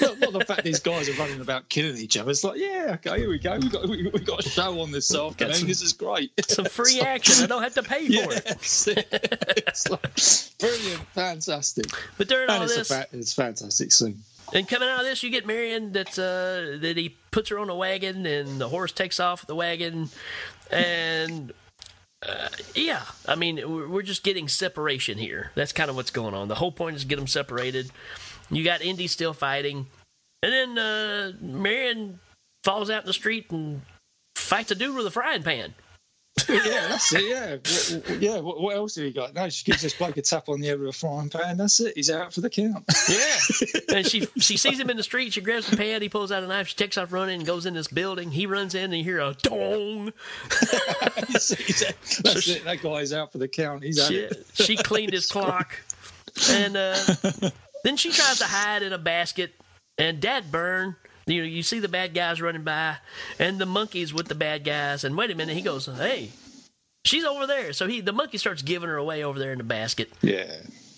Not, 0.00 0.18
not 0.20 0.32
the 0.32 0.44
fact 0.46 0.64
these 0.64 0.80
guys 0.80 1.08
are 1.08 1.12
running 1.20 1.40
about 1.40 1.68
killing 1.68 1.96
each 1.98 2.16
other. 2.16 2.30
It's 2.30 2.42
like, 2.44 2.58
yeah, 2.58 2.96
okay, 3.04 3.18
here 3.18 3.28
we 3.28 3.38
go. 3.38 3.58
We've 3.58 3.70
got, 3.72 3.88
we, 3.88 4.10
got 4.20 4.44
a 4.46 4.48
show 4.48 4.80
on 4.80 4.92
this 4.92 5.14
afternoon. 5.14 5.54
some- 5.54 5.68
this 5.68 5.82
is 5.82 5.92
great. 5.92 6.32
Some 6.48 6.64
free 6.64 7.00
action. 7.00 7.44
I 7.44 7.46
don't 7.46 7.62
have 7.62 7.74
to 7.74 7.82
pay 7.82 8.06
for 8.06 8.12
Yeah, 8.12 8.26
it. 8.30 8.44
it's, 9.66 9.88
like 9.90 10.58
brilliant, 10.58 11.02
fantastic. 11.14 11.86
But 12.16 12.28
during 12.28 12.44
and 12.48 12.58
all 12.58 12.62
it's 12.62 12.76
this, 12.76 12.90
a 12.90 12.94
fa- 12.94 13.06
it's 13.12 13.32
fantastic 13.32 13.92
scene. 13.92 14.22
And 14.54 14.66
coming 14.66 14.88
out 14.88 15.00
of 15.00 15.04
this, 15.06 15.22
you 15.22 15.28
get 15.28 15.46
Marion 15.46 15.92
that 15.92 16.18
uh, 16.18 16.78
that 16.80 16.96
he 16.96 17.14
puts 17.30 17.50
her 17.50 17.58
on 17.58 17.68
a 17.68 17.74
wagon, 17.76 18.24
and 18.24 18.58
the 18.58 18.68
horse 18.68 18.92
takes 18.92 19.20
off 19.20 19.46
the 19.46 19.54
wagon, 19.54 20.08
and 20.70 21.52
uh, 22.26 22.48
yeah, 22.74 23.02
I 23.26 23.34
mean 23.34 23.90
we're 23.90 24.02
just 24.02 24.22
getting 24.22 24.48
separation 24.48 25.18
here. 25.18 25.52
That's 25.54 25.72
kind 25.72 25.90
of 25.90 25.96
what's 25.96 26.10
going 26.10 26.34
on. 26.34 26.48
The 26.48 26.56
whole 26.56 26.72
point 26.72 26.96
is 26.96 27.02
to 27.02 27.08
get 27.08 27.16
them 27.16 27.26
separated. 27.26 27.90
You 28.50 28.64
got 28.64 28.82
Indy 28.82 29.06
still 29.06 29.34
fighting, 29.34 29.86
and 30.42 30.52
then 30.52 30.78
uh, 30.78 31.32
Marion 31.40 32.20
falls 32.64 32.90
out 32.90 33.02
in 33.02 33.06
the 33.06 33.12
street 33.12 33.50
and 33.50 33.82
fights 34.36 34.70
a 34.70 34.74
dude 34.74 34.96
with 34.96 35.06
a 35.06 35.10
frying 35.10 35.42
pan. 35.42 35.74
Yeah, 36.48 36.88
that's 36.88 37.12
it. 37.14 37.24
Yeah, 37.24 37.56
What- 37.56 38.20
yeah. 38.22 38.38
What, 38.40 38.60
what 38.60 38.76
else 38.76 38.96
have 38.96 39.04
you 39.04 39.12
got? 39.12 39.34
No, 39.34 39.48
she 39.48 39.64
gives 39.64 39.82
this 39.82 39.94
bloke 39.94 40.16
a 40.16 40.22
tap 40.22 40.48
on 40.48 40.60
the 40.60 40.68
head 40.68 40.78
with 40.80 40.88
a 40.90 40.92
frying 40.92 41.28
pan. 41.30 41.56
That's 41.56 41.80
it. 41.80 41.94
He's 41.96 42.10
out 42.10 42.32
for 42.32 42.40
the 42.40 42.50
count. 42.50 42.84
Yeah. 43.08 43.36
and 43.96 44.06
she 44.06 44.26
she 44.38 44.56
sees 44.56 44.78
him 44.78 44.90
in 44.90 44.96
the 44.96 45.02
street. 45.02 45.32
She 45.32 45.40
grabs 45.40 45.68
the 45.68 45.76
pan. 45.76 46.02
He 46.02 46.08
pulls 46.08 46.30
out 46.32 46.42
a 46.42 46.46
knife. 46.46 46.68
She 46.68 46.76
takes 46.76 46.98
off 46.98 47.12
running 47.12 47.36
and 47.38 47.46
goes 47.46 47.66
in 47.66 47.74
this 47.74 47.88
building. 47.88 48.30
He 48.30 48.46
runs 48.46 48.74
in 48.74 48.84
and 48.84 48.94
you 48.96 49.04
hear 49.04 49.20
a 49.20 49.34
dong. 49.42 50.12
That's 50.60 51.50
it. 51.52 52.64
That 52.64 52.80
guy's 52.82 53.12
out 53.12 53.32
for 53.32 53.38
the 53.38 53.48
count. 53.48 53.82
He's 53.84 54.00
out. 54.00 54.08
She, 54.08 54.28
she 54.64 54.76
cleaned 54.76 55.12
his 55.12 55.26
clock. 55.26 55.74
And 56.50 56.76
uh, 56.76 56.96
then 57.84 57.96
she 57.96 58.10
tries 58.12 58.38
to 58.38 58.44
hide 58.44 58.82
in 58.82 58.92
a 58.92 58.98
basket. 58.98 59.52
And 59.96 60.20
Dad 60.20 60.52
Burn, 60.52 60.94
you 61.28 61.42
know, 61.42 61.48
you 61.48 61.62
see 61.62 61.78
the 61.78 61.88
bad 61.88 62.14
guys 62.14 62.40
running 62.40 62.64
by 62.64 62.96
and 63.38 63.58
the 63.58 63.66
monkeys 63.66 64.12
with 64.12 64.28
the 64.28 64.34
bad 64.34 64.64
guys. 64.64 65.04
And 65.04 65.16
wait 65.16 65.30
a 65.30 65.34
minute, 65.34 65.54
he 65.56 65.62
goes, 65.62 65.86
hey, 65.86 66.30
she's 67.04 67.24
over 67.24 67.46
there. 67.46 67.72
So 67.72 67.86
he 67.86 68.00
the 68.00 68.12
monkey 68.12 68.38
starts 68.38 68.62
giving 68.62 68.88
her 68.88 68.96
away 68.96 69.22
over 69.24 69.38
there 69.38 69.52
in 69.52 69.58
the 69.58 69.64
basket. 69.64 70.10
Yeah. 70.22 70.56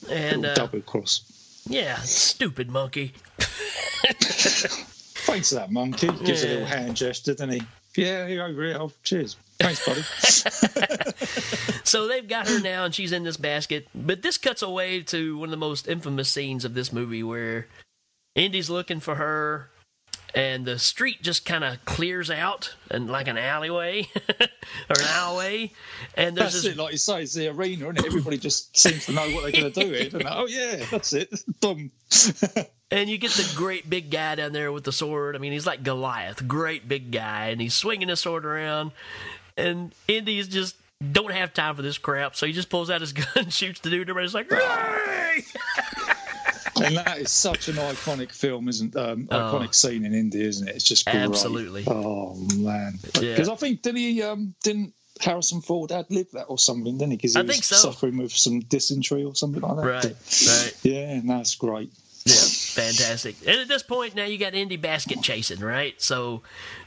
And 0.09 0.47
uh, 0.47 0.55
double 0.55 0.81
cross. 0.81 1.63
yeah, 1.69 1.97
stupid 2.01 2.71
monkey. 2.71 3.13
Thanks 5.23 5.51
to 5.51 5.57
that 5.57 5.71
monkey. 5.71 6.09
Gives 6.25 6.45
a 6.45 6.49
little 6.49 6.65
hand 6.65 6.97
gesture, 6.97 7.35
doesn't 7.35 7.51
he? 7.51 7.63
Yeah, 7.97 8.27
here 8.27 8.45
over 8.45 8.65
here. 8.65 8.77
Oh, 8.81 8.93
cheers. 9.03 9.37
Thanks, 9.59 9.85
buddy. 9.85 10.03
So 11.91 12.07
they've 12.07 12.29
got 12.29 12.47
her 12.47 12.61
now, 12.61 12.85
and 12.85 12.95
she's 12.95 13.11
in 13.11 13.25
this 13.25 13.37
basket. 13.37 13.89
But 13.93 14.23
this 14.23 14.39
cuts 14.39 14.63
away 14.63 15.01
to 15.03 15.37
one 15.37 15.49
of 15.49 15.51
the 15.51 15.57
most 15.57 15.89
infamous 15.89 16.31
scenes 16.31 16.65
of 16.65 16.73
this 16.73 16.93
movie, 16.93 17.25
where 17.25 17.67
Indy's 18.37 18.71
looking 18.71 19.01
for 19.01 19.17
her, 19.17 19.71
and 20.35 20.65
the 20.65 20.79
street 20.79 21.23
just 21.23 21.45
kind 21.45 21.65
of 21.65 21.85
clears 21.85 22.31
out, 22.31 22.75
and 22.91 23.11
like 23.11 23.29
an 23.29 23.39
alleyway 23.39 24.09
or 24.41 24.97
an 24.99 25.07
alleyway, 25.07 25.73
and 26.15 26.37
there's 26.37 26.53
that's 26.53 26.63
this 26.65 26.73
it. 26.73 26.77
Like 26.79 26.93
you 26.93 26.99
say, 26.99 27.23
it's 27.23 27.35
the 27.35 27.49
arena, 27.49 27.89
and 27.89 28.05
Everybody 28.05 28.39
just 28.39 28.77
seems 28.77 29.07
to 29.07 29.13
know 29.13 29.29
what 29.31 29.43
they're 29.43 29.61
going 29.61 29.73
to 29.73 29.85
do 29.85 29.93
here. 29.93 30.11
Don't 30.11 30.23
they? 30.23 30.29
Oh 30.31 30.47
yeah, 30.47 30.85
that's 30.91 31.13
it. 31.13 31.33
Boom. 31.61 31.91
And 32.93 33.09
you 33.09 33.19
get 33.19 33.31
the 33.31 33.49
great 33.55 33.89
big 33.89 34.11
guy 34.11 34.35
down 34.35 34.51
there 34.53 34.73
with 34.73 34.83
the 34.83 34.91
sword. 34.91 35.37
I 35.37 35.39
mean, 35.39 35.53
he's 35.53 35.65
like 35.65 35.85
Goliath, 35.85 36.49
great 36.49 36.89
big 36.89 37.13
guy, 37.13 37.51
and 37.51 37.61
he's 37.61 37.73
swinging 37.73 38.09
his 38.09 38.19
sword 38.19 38.45
around. 38.45 38.91
And 39.57 39.95
Indy's 40.09 40.49
just 40.49 40.75
don't 41.13 41.31
have 41.31 41.55
time 41.55 41.77
for 41.77 41.83
this 41.83 41.99
crap, 41.99 42.35
so 42.35 42.47
he 42.47 42.53
just 42.53 42.69
pulls 42.69 42.91
out 42.91 43.01
his 43.01 43.13
gun, 43.13 43.27
and 43.37 43.53
shoots 43.53 43.79
the 43.79 43.91
dude. 43.91 44.01
and 44.01 44.11
Everybody's 44.11 44.35
like, 44.35 44.49
"Hooray!" 44.51 45.45
And 46.83 46.97
that 46.97 47.19
is 47.19 47.31
such 47.31 47.69
an 47.69 47.77
iconic 47.77 48.33
film, 48.33 48.69
isn't 48.69 48.97
um, 48.97 49.29
Oh. 49.31 49.37
iconic 49.37 49.75
scene 49.75 50.05
in 50.05 50.15
India, 50.15 50.45
isn't 50.47 50.69
it? 50.69 50.77
It's 50.77 50.85
just 50.85 51.05
great. 51.07 51.17
Absolutely. 51.17 51.85
Oh 51.87 52.35
man, 52.57 52.99
Yeah. 53.21 53.31
because 53.33 53.49
I 53.49 53.57
think 53.57 53.83
did 53.83 53.97
he 53.97 54.23
um, 54.23 54.55
didn't 54.63 54.93
Harrison 55.21 55.61
Ford 55.61 55.93
ad 55.93 56.07
lib 56.11 56.29
that 56.33 56.45
or 56.45 56.59
something, 56.59 56.97
didn't 56.97 57.11
he? 57.11 57.17
Because 57.17 57.35
he 57.35 57.41
I 57.41 57.43
was 57.43 57.65
so. 57.65 57.77
suffering 57.77 58.17
with 58.17 58.33
some 58.33 58.61
dysentery 58.61 59.25
or 59.25 59.35
something 59.35 59.61
like 59.63 59.77
that. 59.77 59.85
Right, 59.85 60.05
right. 60.05 60.77
Yeah, 60.83 61.11
and 61.11 61.29
that's 61.29 61.55
great. 61.57 61.91
Yeah, 62.27 62.35
fantastic. 62.35 63.37
And 63.47 63.61
at 63.61 63.69
this 63.69 63.83
point, 63.83 64.15
now 64.15 64.25
you 64.25 64.37
got 64.37 64.55
Indy 64.55 64.77
Basket 64.77 65.23
chasing, 65.23 65.61
right? 65.61 66.01
So 66.01 66.43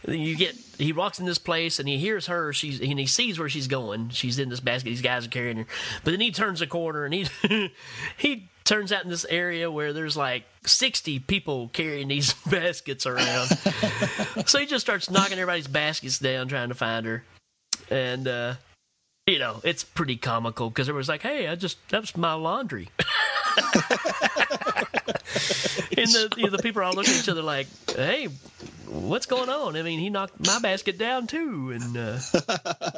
you 0.08 0.36
get 0.36 0.56
he 0.78 0.94
walks 0.94 1.20
in 1.20 1.26
this 1.26 1.40
place 1.40 1.80
and 1.80 1.90
he 1.90 1.98
hears 1.98 2.28
her. 2.28 2.54
She's 2.54 2.80
and 2.80 3.00
he 3.00 3.08
sees 3.08 3.40
where 3.40 3.50
she's 3.50 3.68
going. 3.68 4.10
She's 4.10 4.38
in 4.38 4.50
this 4.50 4.60
basket. 4.60 4.86
These 4.90 5.02
guys 5.02 5.26
are 5.26 5.30
carrying 5.30 5.58
her, 5.58 5.66
but 6.04 6.12
then 6.12 6.22
he 6.22 6.32
turns 6.32 6.62
a 6.62 6.68
corner 6.68 7.06
and 7.06 7.14
he 7.16 7.28
he 8.18 8.48
turns 8.66 8.92
out 8.92 9.04
in 9.04 9.10
this 9.10 9.26
area 9.26 9.70
where 9.70 9.94
there's 9.94 10.16
like 10.18 10.46
60 10.66 11.20
people 11.20 11.70
carrying 11.70 12.08
these 12.08 12.34
baskets 12.50 13.06
around. 13.06 13.48
so 14.46 14.60
he 14.60 14.66
just 14.66 14.86
starts 14.86 15.10
knocking 15.10 15.34
everybody's 15.34 15.68
baskets 15.68 16.20
down 16.20 16.48
trying 16.48 16.70
to 16.70 16.76
find 16.76 17.06
her, 17.06 17.24
and 17.90 18.28
uh, 18.28 18.56
you 19.28 19.40
know 19.40 19.62
it's 19.64 19.84
pretty 19.84 20.18
comical 20.18 20.70
because 20.70 20.90
everyone's 20.90 21.10
like, 21.10 21.22
"Hey, 21.22 21.48
I 21.48 21.56
just 21.56 21.78
that 21.90 22.02
was 22.02 22.16
my 22.18 22.34
laundry." 22.34 22.90
and 25.98 26.08
the 26.08 26.34
you 26.38 26.44
know, 26.44 26.50
the 26.50 26.60
people 26.62 26.82
are 26.82 26.86
all 26.86 26.94
looking 26.94 27.14
at 27.14 27.20
each 27.20 27.30
other 27.30 27.42
like, 27.42 27.68
"Hey, 27.96 28.28
what's 28.88 29.26
going 29.26 29.50
on?" 29.50 29.76
I 29.76 29.82
mean, 29.82 30.00
he 30.00 30.10
knocked 30.10 30.46
my 30.46 30.60
basket 30.60 30.98
down 30.98 31.28
too, 31.28 31.72
and 31.72 31.98
uh, 31.98 32.18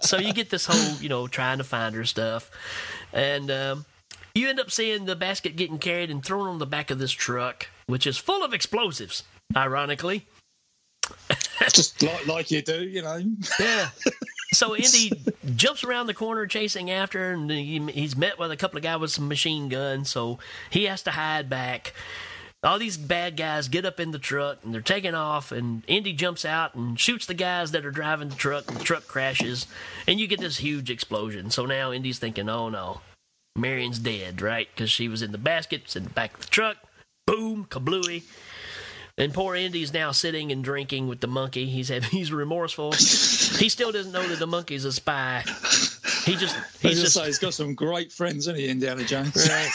so 0.02 0.18
you 0.18 0.34
get 0.34 0.50
this 0.50 0.66
whole 0.66 1.02
you 1.02 1.10
know 1.10 1.28
trying 1.28 1.58
to 1.58 1.64
find 1.64 1.96
her 1.96 2.06
stuff, 2.06 2.52
and 3.14 3.52
um, 3.52 3.86
you 4.36 4.50
end 4.50 4.60
up 4.60 4.70
seeing 4.70 5.06
the 5.06 5.16
basket 5.16 5.56
getting 5.56 5.80
carried 5.80 6.12
and 6.12 6.24
thrown 6.24 6.48
on 6.48 6.60
the 6.60 6.66
back 6.66 6.92
of 6.92 7.00
this 7.00 7.12
truck, 7.12 7.68
which 7.88 8.06
is 8.06 8.18
full 8.18 8.44
of 8.44 8.54
explosives. 8.54 9.24
Ironically, 9.56 10.26
just 11.72 12.02
like 12.04 12.28
like 12.28 12.52
you 12.52 12.62
do, 12.62 12.84
you 12.84 13.02
know. 13.02 13.22
Yeah. 13.60 13.90
So 14.54 14.74
Indy 14.74 15.12
jumps 15.58 15.84
around 15.84 16.08
the 16.08 16.14
corner 16.14 16.48
chasing 16.48 16.90
after, 16.90 17.34
and 17.34 17.52
he, 17.52 17.78
he's 17.92 18.16
met 18.16 18.40
with 18.40 18.52
a 18.52 18.56
couple 18.56 18.78
of 18.78 18.84
guys 18.84 19.00
with 19.00 19.12
some 19.12 19.28
machine 19.28 19.68
guns. 19.68 20.10
So 20.10 20.40
he 20.70 20.86
has 20.86 21.04
to 21.04 21.12
hide 21.12 21.50
back. 21.50 21.94
All 22.64 22.80
these 22.80 22.96
bad 22.96 23.36
guys 23.36 23.68
get 23.68 23.86
up 23.86 24.00
in 24.00 24.12
the 24.12 24.20
truck 24.20 24.60
and 24.64 24.74
they're 24.74 24.80
taking 24.80 25.14
off, 25.14 25.52
and 25.52 25.84
Indy 25.88 26.14
jumps 26.14 26.46
out 26.46 26.74
and 26.74 26.98
shoots 26.98 27.26
the 27.26 27.34
guys 27.34 27.72
that 27.72 27.86
are 27.86 27.92
driving 27.92 28.30
the 28.30 28.36
truck, 28.36 28.70
and 28.70 28.80
the 28.80 28.84
truck 28.86 29.06
crashes, 29.08 29.68
and 30.08 30.22
you 30.22 30.28
get 30.28 30.40
this 30.40 30.58
huge 30.58 30.90
explosion. 30.90 31.52
So 31.52 31.66
now 31.66 31.92
Indy's 31.92 32.20
thinking, 32.20 32.48
"Oh 32.48 32.70
no, 32.70 33.02
Marion's 33.56 34.00
dead, 34.00 34.42
right? 34.42 34.68
Because 34.74 34.92
she 34.92 35.08
was 35.08 35.22
in 35.22 35.32
the 35.32 35.38
basket, 35.38 35.84
it's 35.86 35.96
in 35.96 36.04
the 36.04 36.10
back 36.10 36.34
of 36.36 36.42
the 36.42 36.48
truck. 36.48 36.78
Boom, 37.26 37.66
kablooey." 37.66 38.24
And 39.18 39.34
poor 39.34 39.56
Indy's 39.56 39.94
now 39.94 40.12
sitting 40.12 40.52
and 40.52 40.62
drinking 40.62 41.08
with 41.08 41.22
the 41.22 41.28
monkey. 41.28 41.66
He's 41.68 41.88
he's 42.12 42.32
remorseful. 42.32 42.92
he 42.92 43.70
still 43.70 43.92
doesn't 43.92 44.12
know 44.12 44.28
that 44.28 44.40
the 44.40 44.48
monkey's 44.48 44.86
a 44.86 44.92
spy. 44.92 45.44
He 46.26 46.36
just 46.36 46.56
I 46.58 46.62
he's 46.82 47.00
just 47.00 47.02
just 47.02 47.14
say 47.14 47.26
he's 47.26 47.40
got 47.40 47.54
some 47.54 47.76
great 47.76 48.12
friends, 48.12 48.48
isn't 48.48 48.58
he, 48.58 48.68
Indiana 48.68 49.04
Jones? 49.04 49.50
right. 49.50 49.72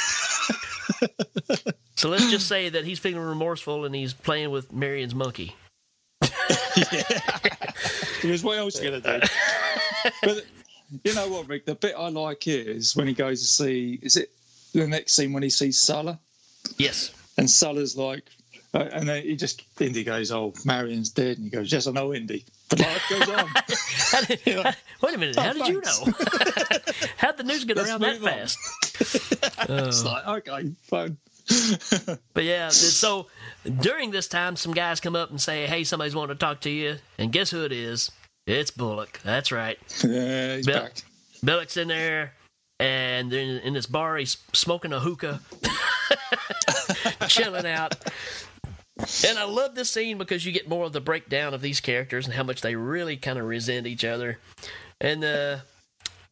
so 1.97 2.09
let's 2.09 2.31
just 2.31 2.47
say 2.48 2.69
that 2.69 2.85
he's 2.85 2.98
feeling 2.98 3.23
remorseful 3.23 3.85
and 3.85 3.94
he's 3.94 4.12
playing 4.12 4.51
with 4.51 4.73
Marion's 4.73 5.15
monkey. 5.15 5.57
Because 8.20 8.44
what 8.44 8.59
else 8.59 8.81
you 8.81 8.90
going 8.90 9.02
to 9.02 9.20
do? 9.20 9.27
but 10.23 10.44
you 11.04 11.14
know 11.14 11.28
what, 11.28 11.48
Rik? 11.48 11.64
The 11.66 11.74
bit 11.74 11.94
I 11.96 12.08
like 12.08 12.46
is 12.48 12.94
when 12.96 13.06
he 13.06 13.14
goes 13.14 13.40
to 13.40 13.46
see. 13.46 13.98
Is 14.02 14.16
it 14.16 14.30
the 14.72 14.86
next 14.86 15.14
scene 15.14 15.32
when 15.32 15.42
he 15.42 15.50
sees 15.50 15.78
Sallah? 15.80 16.18
Yes. 16.78 17.12
And 17.38 17.48
Sallah's 17.50 17.96
like, 17.96 18.24
uh, 18.74 18.88
and 18.92 19.08
then 19.08 19.22
he 19.22 19.34
just 19.36 19.62
Indy 19.80 20.04
goes, 20.04 20.30
"Oh, 20.30 20.52
Marion's 20.64 21.10
dead," 21.10 21.36
and 21.38 21.44
he 21.44 21.50
goes, 21.50 21.72
"Yes, 21.72 21.86
I 21.86 21.92
know, 21.92 22.12
Indy." 22.14 22.44
But 22.68 22.80
life 22.80 23.02
goes 23.10 23.28
on. 23.28 23.46
How 24.10 24.20
did- 24.22 24.40
how- 24.44 24.72
wait 25.02 25.14
a 25.14 25.18
minute, 25.18 25.36
how 25.36 25.50
Oh, 25.50 25.52
did 25.54 25.66
you 25.68 25.80
know? 25.80 26.12
How'd 27.16 27.36
the 27.36 27.42
news 27.44 27.64
get 27.64 27.76
Let's 27.76 27.88
around 27.88 28.00
that 28.02 28.16
on. 28.16 28.22
fast? 28.22 28.58
it's 29.70 30.04
Oh. 30.04 30.08
like 30.08 30.26
okay, 30.48 30.70
fine. 30.82 31.16
But 32.34 32.44
yeah, 32.44 32.68
so 32.68 33.26
during 33.80 34.10
this 34.12 34.28
time, 34.28 34.54
some 34.56 34.72
guys 34.72 35.00
come 35.00 35.16
up 35.16 35.30
and 35.30 35.40
say, 35.40 35.66
"Hey, 35.66 35.82
somebody's 35.84 36.14
wanting 36.14 36.36
to 36.36 36.38
talk 36.38 36.60
to 36.60 36.70
you," 36.70 36.96
and 37.18 37.32
guess 37.32 37.50
who 37.50 37.64
it 37.64 37.72
is? 37.72 38.10
It's 38.51 38.70
Belloq. 38.70 39.20
That's 39.22 39.52
right. 39.52 39.78
Yeah, 40.05 40.56
he's 40.56 40.66
Bill- 40.66 40.82
back. 40.82 40.93
Belloq's 41.44 41.77
in 41.77 41.89
there, 41.89 42.32
and 42.78 43.31
they're 43.31 43.59
in, 43.60 43.72
this 43.74 43.86
bar. 43.86 44.16
He's 44.16 44.36
smoking 44.52 44.93
a 44.93 45.01
hookah, 45.01 45.40
chilling 47.28 47.66
out. 47.66 47.94
And 49.27 49.39
I 49.39 49.44
love 49.44 49.74
this 49.74 49.90
scene 49.90 50.18
because 50.18 50.44
you 50.44 50.52
get 50.52 50.68
more 50.68 50.85
of 50.85 50.93
the 50.93 51.01
breakdown 51.01 51.55
of 51.55 51.62
these 51.62 51.81
characters 51.81 52.27
and 52.27 52.35
how 52.35 52.43
much 52.43 52.60
they 52.60 52.74
really 52.74 53.16
kind 53.16 53.39
of 53.39 53.47
resent 53.47 53.86
each 53.86 54.05
other. 54.05 54.39
And 55.01 55.24
uh, 55.24 55.59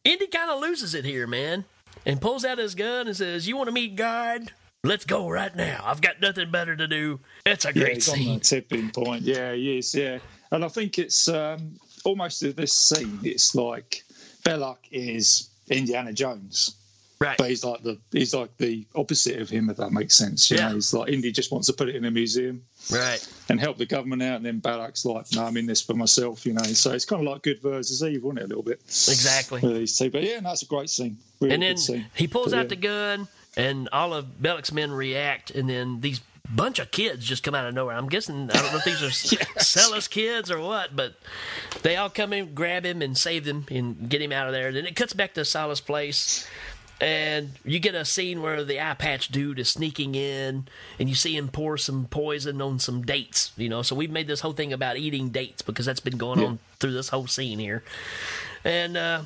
Indy 0.03 0.27
kind 0.27 0.51
of 0.51 0.61
loses 0.61 0.93
it 0.93 1.05
here, 1.05 1.25
man, 1.25 1.65
and 2.05 2.21
pulls 2.21 2.45
out 2.45 2.59
his 2.59 2.75
gun 2.75 3.07
and 3.07 3.17
says, 3.17 3.47
"You 3.47 3.57
want 3.57 3.67
to 3.69 3.73
meet 3.73 3.95
God? 3.95 4.51
Let's 4.83 5.05
go 5.05 5.27
right 5.29 5.53
now. 5.55 5.81
I've 5.83 6.01
got 6.01 6.21
nothing 6.21 6.51
better 6.51 6.75
to 6.75 6.87
do." 6.87 7.19
It's 7.45 7.65
a 7.65 7.69
Yeah, 7.69 7.83
great 7.85 7.95
he's 7.95 8.09
on 8.09 8.15
scene. 8.15 8.37
the 8.39 8.45
tipping 8.45 8.91
point. 8.91 9.23
Yeah, 9.23 9.53
yes. 9.53 9.95
Yeah, 9.95 10.19
and 10.51 10.63
I 10.63 10.67
think 10.67 10.99
it's 10.99 11.27
um, 11.27 11.73
almost 12.05 12.43
at 12.43 12.55
this 12.55 12.73
scene. 12.73 13.19
It's 13.23 13.55
like 13.55 14.03
Belloq 14.43 14.77
is 14.91 15.49
Indiana 15.69 16.13
Jones, 16.13 16.75
right? 17.19 17.37
But 17.37 17.49
he's 17.49 17.63
like 17.63 17.83
the 17.83 17.97
he's 18.11 18.33
like 18.33 18.55
the 18.57 18.85
opposite 18.95 19.39
of 19.41 19.49
him, 19.49 19.69
if 19.69 19.77
that 19.77 19.91
makes 19.91 20.17
sense. 20.17 20.49
You 20.49 20.57
Yeah. 20.57 20.69
know, 20.69 20.75
he's 20.75 20.93
like 20.93 21.09
Indy 21.11 21.31
just 21.31 21.51
wants 21.51 21.67
to 21.67 21.73
put 21.73 21.89
it 21.89 21.95
in 21.95 22.05
a 22.05 22.11
museum, 22.11 22.63
right? 22.91 23.25
and 23.49 23.59
help 23.59 23.77
the 23.77 23.85
government 23.85 24.21
out, 24.23 24.37
and 24.37 24.45
then 24.45 24.61
Belloq's 24.61 25.05
like, 25.05 25.25
no, 25.33 25.43
I'm 25.45 25.57
in 25.57 25.65
this 25.65 25.81
for 25.81 25.93
myself. 25.93 26.45
You 26.45 26.53
know, 26.53 26.63
so 26.63 26.91
it's 26.91 27.05
kind 27.05 27.21
of 27.25 27.31
like 27.31 27.41
good 27.43 27.61
versus 27.61 28.01
evil, 28.03 28.29
isn't 28.31 28.39
it? 28.39 28.45
A 28.45 28.47
little 28.47 28.63
bit. 28.63 28.79
Exactly. 28.85 29.61
These 29.61 29.97
two, 29.97 30.09
but 30.09 30.23
yeah, 30.23 30.39
no, 30.39 30.49
that's 30.49 30.63
a 30.63 30.65
great 30.67 30.89
scene. 30.89 31.17
Really 31.41 31.53
and 31.53 31.63
then 31.63 31.77
scene. 31.77 32.05
he 32.15 32.27
pulls 32.27 32.51
But 32.51 32.59
out 32.59 32.63
yeah. 32.63 32.67
the 32.69 32.75
gun, 32.77 33.27
and 33.57 33.89
all 33.91 34.13
of 34.13 34.25
Belloq's 34.41 34.71
men 34.71 34.91
react, 34.91 35.51
and 35.51 35.69
then 35.69 36.01
these 36.01 36.21
bunch 36.49 36.79
of 36.79 36.91
kids 36.91 37.25
just 37.25 37.43
come 37.43 37.53
out 37.55 37.67
of 37.67 37.73
nowhere. 37.73 37.95
I'm 37.95 38.09
guessing 38.09 38.49
I 38.49 38.53
don't 38.53 38.71
know 38.71 38.77
if 38.79 38.85
these 38.85 39.03
are 39.03 39.11
Sallah's 39.61 40.07
kids 40.07 40.49
or 40.51 40.59
what, 40.59 40.95
but 40.95 41.15
they 41.83 41.95
all 41.95 42.09
come 42.09 42.33
in, 42.33 42.53
grab 42.53 42.85
him, 42.85 43.01
and 43.01 43.17
save 43.17 43.45
him, 43.45 43.65
and 43.69 44.09
get 44.09 44.21
him 44.21 44.31
out 44.31 44.47
of 44.47 44.53
there. 44.53 44.71
Then 44.71 44.85
it 44.85 44.95
cuts 44.95 45.13
back 45.13 45.33
to 45.35 45.45
Sallah's 45.45 45.81
place. 45.81 46.47
And 47.01 47.51
you 47.63 47.79
get 47.79 47.95
a 47.95 48.03
scene 48.03 48.41
where 48.41 48.61
the 48.65 48.81
eye 48.85 48.93
patch 48.93 49.29
dude 49.29 49.57
is 49.57 49.69
sneaking 49.69 50.15
in, 50.15 50.67
and 50.99 51.07
you 51.07 51.15
see 51.15 51.33
him 51.37 51.47
pour 51.47 51.77
some 51.77 52.07
poison 52.09 52.61
on 52.61 52.77
some 52.79 53.03
dates. 53.03 53.53
You 53.55 53.69
know, 53.69 53.83
so 53.83 53.95
we've 53.95 54.11
made 54.11 54.27
this 54.27 54.41
whole 54.41 54.51
thing 54.51 54.73
about 54.73 54.97
eating 54.97 55.29
dates 55.29 55.61
because 55.61 55.85
that's 55.85 56.01
been 56.01 56.17
going 56.17 56.39
Yeah. 56.41 56.45
on 56.47 56.59
through 56.79 56.91
this 56.91 57.07
whole 57.07 57.27
scene 57.27 57.57
here. 57.57 57.83
And 58.65 58.97
uh, 58.97 59.21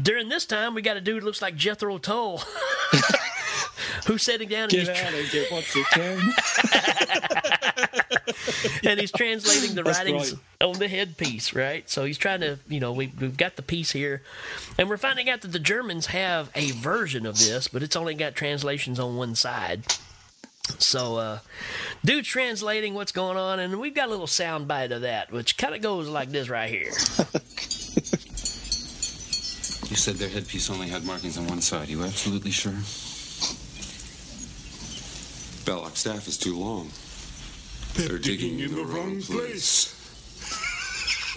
during 0.00 0.30
this 0.30 0.46
time, 0.46 0.74
we 0.74 0.82
got 0.82 0.96
a 0.96 1.00
dude 1.00 1.20
who 1.22 1.26
looks 1.26 1.40
like 1.40 1.54
Jethro 1.54 1.98
Tull, 1.98 2.42
who's 4.06 4.22
sitting 4.22 4.48
down 4.48 4.64
and 4.64 4.72
Get 4.72 4.80
he's, 4.80 4.88
out 4.88 5.14
and 5.14 5.30
get 5.30 5.52
what 5.52 5.74
you 5.74 5.84
can. 5.92 6.32
and 8.84 9.00
he's 9.00 9.12
translating 9.12 9.74
the 9.74 9.82
That's 9.82 9.98
writings 9.98 10.32
right. 10.34 10.42
on 10.68 10.78
the 10.78 10.88
headpiece, 10.88 11.54
right? 11.54 11.88
So 11.88 12.04
he's 12.04 12.18
trying 12.18 12.40
to, 12.40 12.58
you 12.68 12.80
know, 12.80 12.92
we, 12.92 13.12
we've 13.20 13.36
got 13.36 13.56
the 13.56 13.62
piece 13.62 13.92
here, 13.92 14.22
and 14.78 14.88
we're 14.88 14.96
finding 14.96 15.28
out 15.30 15.42
that 15.42 15.52
the 15.52 15.58
Germans 15.58 16.06
have 16.06 16.50
a 16.54 16.70
version 16.72 17.26
of 17.26 17.38
this, 17.38 17.68
but 17.68 17.82
it's 17.82 17.96
only 17.96 18.14
got 18.14 18.34
translations 18.34 18.98
on 18.98 19.16
one 19.16 19.34
side. 19.34 19.84
So, 20.78 21.16
uh, 21.16 21.38
dude's 22.04 22.28
translating 22.28 22.94
what's 22.94 23.12
going 23.12 23.36
on, 23.36 23.58
and 23.58 23.80
we've 23.80 23.94
got 23.94 24.08
a 24.08 24.10
little 24.10 24.26
sound 24.28 24.68
bite 24.68 24.92
of 24.92 25.02
that, 25.02 25.32
which 25.32 25.56
kind 25.56 25.74
of 25.74 25.82
goes 25.82 26.08
like 26.08 26.30
this 26.30 26.48
right 26.48 26.70
here. 26.70 26.92
You 29.92 29.96
said 29.96 30.14
their 30.14 30.30
headpiece 30.30 30.70
only 30.70 30.88
had 30.88 31.04
markings 31.04 31.36
on 31.36 31.46
one 31.48 31.60
side. 31.60 31.88
You 31.88 32.02
absolutely 32.02 32.50
sure? 32.50 32.72
Belloq 35.62 35.96
staff 35.96 36.26
is 36.28 36.36
too 36.36 36.58
long. 36.58 36.90
They're, 37.94 38.18
digging, 38.18 38.58
in 38.58 38.74
the, 38.74 38.84
wrong 38.84 39.20
place. 39.20 39.98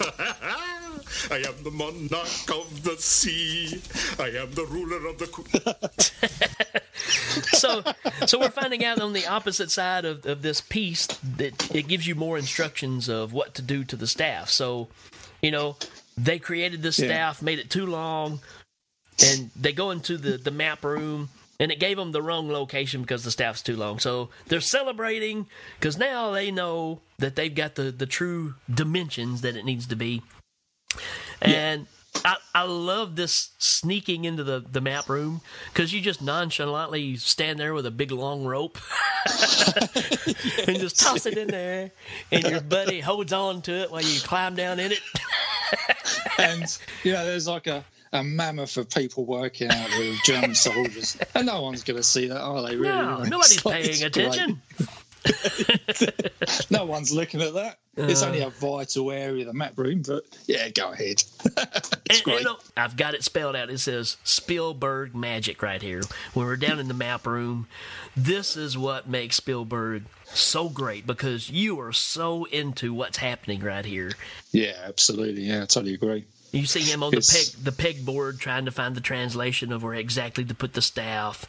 I 1.30 1.36
am 1.46 1.62
the 1.62 1.70
monarch 1.70 2.50
of 2.50 2.82
the 2.82 2.96
sea. 2.98 3.80
I 4.18 4.28
am 4.38 4.52
the 4.52 4.64
ruler 4.64 5.06
of 5.06 5.18
the. 5.18 6.82
so 7.56 7.82
so 8.26 8.38
we're 8.40 8.50
finding 8.50 8.84
out 8.84 9.00
on 9.00 9.12
the 9.12 9.26
opposite 9.26 9.70
side 9.70 10.04
of, 10.04 10.24
of 10.26 10.42
this 10.42 10.60
piece 10.60 11.06
that 11.36 11.74
it 11.74 11.88
gives 11.88 12.06
you 12.06 12.14
more 12.14 12.38
instructions 12.38 13.08
of 13.08 13.32
what 13.32 13.54
to 13.54 13.62
do 13.62 13.84
to 13.84 13.96
the 13.96 14.06
staff 14.06 14.48
so 14.48 14.88
you 15.42 15.50
know 15.50 15.76
they 16.16 16.38
created 16.38 16.82
this 16.82 16.98
Yeah. 16.98 17.08
staff 17.08 17.42
made 17.42 17.58
it 17.58 17.68
too 17.70 17.86
long 17.86 18.40
and 19.24 19.50
they 19.54 19.72
go 19.72 19.90
into 19.90 20.16
the, 20.16 20.38
the 20.38 20.50
map 20.50 20.84
room 20.84 21.28
and 21.58 21.72
it 21.72 21.80
gave 21.80 21.96
them 21.96 22.12
the 22.12 22.22
wrong 22.22 22.48
location 22.48 23.02
because 23.02 23.24
the 23.24 23.30
staff's 23.30 23.62
too 23.62 23.76
long. 23.76 23.98
So 23.98 24.30
they're 24.46 24.60
celebrating 24.60 25.46
because 25.78 25.96
now 25.98 26.30
they 26.30 26.50
know 26.50 27.00
that 27.18 27.36
they've 27.36 27.54
got 27.54 27.74
the, 27.74 27.90
the 27.90 28.06
true 28.06 28.54
dimensions 28.72 29.40
that 29.40 29.56
it 29.56 29.64
needs 29.64 29.86
to 29.86 29.96
be. 29.96 30.22
And 31.40 31.86
I, 32.24 32.36
I 32.54 32.62
love 32.64 33.16
this 33.16 33.50
sneaking 33.58 34.24
into 34.24 34.44
the, 34.44 34.60
the 34.60 34.80
map 34.80 35.08
room 35.08 35.40
because 35.72 35.92
you 35.92 36.00
just 36.00 36.22
nonchalantly 36.22 37.16
stand 37.16 37.58
there 37.58 37.74
with 37.74 37.86
a 37.86 37.90
big 37.90 38.10
long 38.10 38.44
rope 38.44 38.78
and 40.66 40.78
just 40.78 40.98
toss 40.98 41.26
it 41.26 41.36
in 41.36 41.48
there, 41.48 41.90
and 42.32 42.44
your 42.44 42.60
buddy 42.60 43.00
holds 43.00 43.32
on 43.32 43.62
to 43.62 43.72
it 43.72 43.90
while 43.90 44.02
you 44.02 44.20
climb 44.20 44.54
down 44.54 44.78
in 44.78 44.92
it. 44.92 45.00
and 46.38 46.78
you 47.02 47.12
know, 47.12 47.24
there's 47.24 47.46
like 47.46 47.66
a, 47.66 47.84
a 48.16 48.24
mammoth 48.24 48.76
of 48.76 48.88
people 48.90 49.24
working 49.24 49.70
out 49.70 49.88
with 49.98 50.18
German 50.24 50.54
soldiers, 50.56 51.16
and 51.34 51.46
no 51.46 51.62
one's 51.62 51.84
going 51.84 51.96
to 51.98 52.02
see 52.02 52.28
that, 52.28 52.40
are 52.40 52.62
they? 52.62 52.76
Really? 52.76 52.94
No, 52.96 53.20
It's 53.22 53.30
nobody's 53.30 53.64
like- 53.64 53.74
paying 53.82 53.90
it's 53.90 54.02
attention. 54.02 54.60
no 56.70 56.84
one's 56.84 57.12
looking 57.12 57.42
at 57.42 57.54
that. 57.54 57.78
it's 57.96 58.22
Uh. 58.22 58.26
only 58.26 58.40
a 58.42 58.50
vital 58.50 59.10
area 59.10 59.40
of 59.42 59.46
the 59.48 59.52
map 59.52 59.76
room, 59.76 60.02
but 60.06 60.24
yeah, 60.46 60.68
go 60.70 60.92
ahead. 60.92 61.22
And, 62.08 62.22
you 62.24 62.44
know, 62.44 62.56
I've 62.76 62.96
got 62.96 63.14
it 63.14 63.24
spelled 63.24 63.56
out. 63.56 63.68
It 63.68 63.78
says 63.80 64.16
Spielberg 64.22 65.16
magic 65.16 65.60
right 65.60 65.82
here. 65.82 66.02
When 66.34 66.46
we're 66.46 66.54
down 66.56 66.78
in 66.78 66.86
the 66.86 66.94
map 66.94 67.26
room, 67.26 67.66
this 68.16 68.56
is 68.56 68.78
what 68.78 69.08
makes 69.08 69.34
Spielberg 69.34 70.04
so 70.24 70.68
great 70.68 71.04
because 71.04 71.50
you 71.50 71.80
are 71.80 71.92
so 71.92 72.44
into 72.44 72.94
what's 72.94 73.18
happening 73.18 73.58
right 73.60 73.84
here. 73.84 74.12
Yeah, 74.52 74.74
absolutely. 74.84 75.42
Yeah, 75.42 75.64
I 75.64 75.66
totally 75.66 75.94
agree. 75.94 76.26
You 76.52 76.66
see 76.66 76.80
him 76.80 77.02
on 77.02 77.10
the 77.10 77.16
peg 77.16 77.64
the 77.64 77.70
pegboard 77.70 78.38
trying 78.38 78.64
to 78.64 78.70
find 78.70 78.94
the 78.94 79.00
translation 79.00 79.72
of 79.72 79.82
where 79.82 79.94
exactly 79.94 80.44
to 80.44 80.54
put 80.54 80.72
the 80.72 80.82
staff 80.82 81.46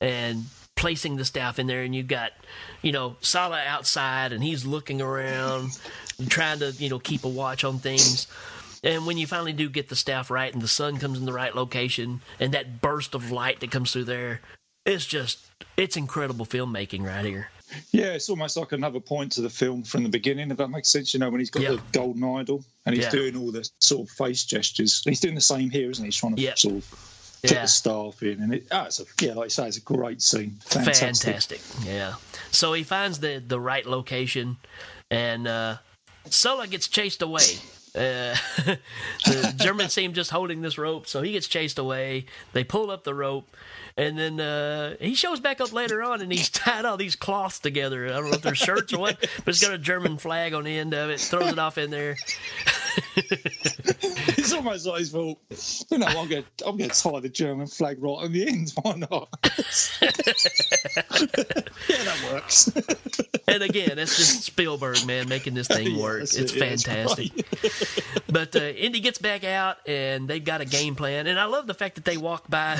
and 0.00 0.44
placing 0.76 1.16
the 1.16 1.24
staff 1.24 1.58
in 1.58 1.66
there 1.66 1.82
and 1.82 1.94
you've 1.94 2.08
got, 2.08 2.32
you 2.82 2.92
know, 2.92 3.16
Sallah 3.20 3.62
outside 3.66 4.32
and 4.32 4.42
he's 4.42 4.66
looking 4.66 5.00
around 5.00 5.70
trying 6.28 6.58
to, 6.58 6.72
you 6.72 6.90
know, 6.90 6.98
keep 6.98 7.24
a 7.24 7.28
watch 7.28 7.64
on 7.64 7.78
things. 7.78 8.26
And 8.82 9.06
when 9.06 9.16
you 9.16 9.26
finally 9.26 9.54
do 9.54 9.70
get 9.70 9.88
the 9.88 9.96
staff 9.96 10.30
right 10.30 10.52
and 10.52 10.60
the 10.60 10.68
sun 10.68 10.98
comes 10.98 11.18
in 11.18 11.24
the 11.24 11.32
right 11.32 11.54
location 11.54 12.20
and 12.38 12.52
that 12.52 12.82
burst 12.82 13.14
of 13.14 13.30
light 13.30 13.60
that 13.60 13.70
comes 13.70 13.92
through 13.92 14.04
there, 14.04 14.40
it's 14.84 15.06
just 15.06 15.38
it's 15.76 15.96
incredible 15.96 16.44
filmmaking 16.44 17.06
right 17.06 17.24
here. 17.24 17.48
Yeah, 17.92 18.12
it's 18.14 18.28
almost 18.28 18.56
like 18.56 18.72
another 18.72 19.00
point 19.00 19.32
to 19.32 19.40
the 19.40 19.50
film 19.50 19.82
from 19.82 20.02
the 20.02 20.08
beginning, 20.08 20.50
if 20.50 20.56
that 20.58 20.68
makes 20.68 20.88
sense. 20.90 21.14
You 21.14 21.20
know, 21.20 21.30
when 21.30 21.40
he's 21.40 21.50
got 21.50 21.62
Yeah. 21.62 21.70
the 21.72 21.82
golden 21.92 22.24
idol 22.24 22.64
and 22.86 22.94
he's 22.94 23.04
Yeah. 23.04 23.10
doing 23.10 23.36
all 23.36 23.50
the 23.52 23.68
sort 23.80 24.08
of 24.08 24.14
face 24.14 24.44
gestures. 24.44 25.02
He's 25.04 25.20
doing 25.20 25.34
the 25.34 25.40
same 25.40 25.70
here, 25.70 25.90
isn't 25.90 26.04
he? 26.04 26.08
He's 26.08 26.16
trying 26.16 26.36
to 26.36 26.42
Yeah. 26.42 26.54
sort 26.54 26.74
of 26.76 27.10
Yeah. 27.42 27.62
the 27.62 27.68
staff 27.68 28.22
in. 28.22 28.40
And 28.42 28.54
it, 28.54 28.66
oh, 28.70 28.82
it's 28.84 29.00
a, 29.00 29.04
yeah, 29.20 29.34
like 29.34 29.46
you 29.46 29.50
say, 29.50 29.68
it's 29.68 29.76
a 29.76 29.80
great 29.80 30.22
scene. 30.22 30.58
Fantastic. 30.64 31.22
Fantastic. 31.22 31.60
Yeah. 31.84 32.14
So 32.50 32.72
he 32.72 32.82
finds 32.84 33.18
the 33.20 33.42
the 33.46 33.60
right 33.60 33.84
location, 33.86 34.56
and 35.10 35.46
uh, 35.46 35.76
Sallah 36.30 36.66
gets 36.68 36.88
chased 36.88 37.20
away. 37.22 37.42
Uh, 37.94 38.34
the 39.24 39.54
Germans 39.56 39.92
see 39.92 40.02
him 40.04 40.14
just 40.14 40.30
holding 40.30 40.62
this 40.62 40.78
rope, 40.78 41.06
so 41.06 41.22
he 41.22 41.32
gets 41.32 41.46
chased 41.46 41.78
away. 41.78 42.26
They 42.52 42.64
pull 42.64 42.90
up 42.90 43.04
the 43.04 43.14
rope, 43.14 43.48
and 43.96 44.18
then 44.18 44.40
uh, 44.40 44.96
he 45.00 45.14
shows 45.14 45.38
back 45.38 45.60
up 45.60 45.72
later 45.72 46.02
on, 46.02 46.20
and 46.20 46.32
he's 46.32 46.50
tied 46.50 46.84
all 46.84 46.96
these 46.96 47.16
cloths 47.16 47.60
together. 47.60 48.06
I 48.06 48.10
don't 48.10 48.30
know 48.30 48.36
if 48.36 48.42
they're 48.42 48.54
shirts 48.54 48.92
or 48.92 48.98
what, 48.98 49.20
but 49.20 49.48
it's 49.48 49.62
got 49.62 49.72
a 49.72 49.78
German 49.78 50.18
flag 50.18 50.54
on 50.54 50.64
the 50.64 50.76
end 50.76 50.94
of 50.94 51.10
it. 51.10 51.20
Throws 51.20 51.52
it 51.52 51.58
off 51.58 51.78
in 51.78 51.90
there. 51.90 52.16
it's 53.16 54.52
almost 54.52 54.86
like 54.86 54.98
he's 54.98 55.10
thought, 55.10 55.38
you 55.90 55.98
know, 55.98 56.06
I'm 56.06 56.28
going 56.28 56.44
to 56.56 56.66
I'm 56.66 56.76
going 56.76 56.90
to 56.90 57.02
tie 57.02 57.20
the 57.20 57.28
German 57.28 57.66
flag 57.66 58.02
right 58.02 58.24
on 58.24 58.32
the 58.32 58.46
end. 58.48 58.72
Why 58.82 58.94
not? 58.94 59.28
yeah, 59.42 60.10
that 62.04 62.30
works. 62.32 62.70
And 63.46 63.62
again, 63.62 63.96
that's 63.96 64.16
just 64.16 64.42
Spielberg, 64.42 65.06
man, 65.06 65.28
making 65.28 65.54
this 65.54 65.68
thing 65.68 65.98
work. 65.98 66.20
that's 66.20 66.36
it's 66.36 66.52
it, 66.52 66.58
yeah, 66.58 66.68
fantastic. 66.70 67.32
but 68.28 68.56
uh, 68.56 68.60
Indy 68.60 69.00
gets 69.00 69.18
back 69.18 69.44
out, 69.44 69.78
and 69.88 70.28
they've 70.28 70.44
got 70.44 70.60
a 70.60 70.64
game 70.64 70.94
plan. 70.94 71.26
And 71.26 71.38
I 71.38 71.44
love 71.44 71.66
the 71.66 71.74
fact 71.74 71.96
that 71.96 72.04
they 72.04 72.16
walk 72.16 72.48
by 72.48 72.78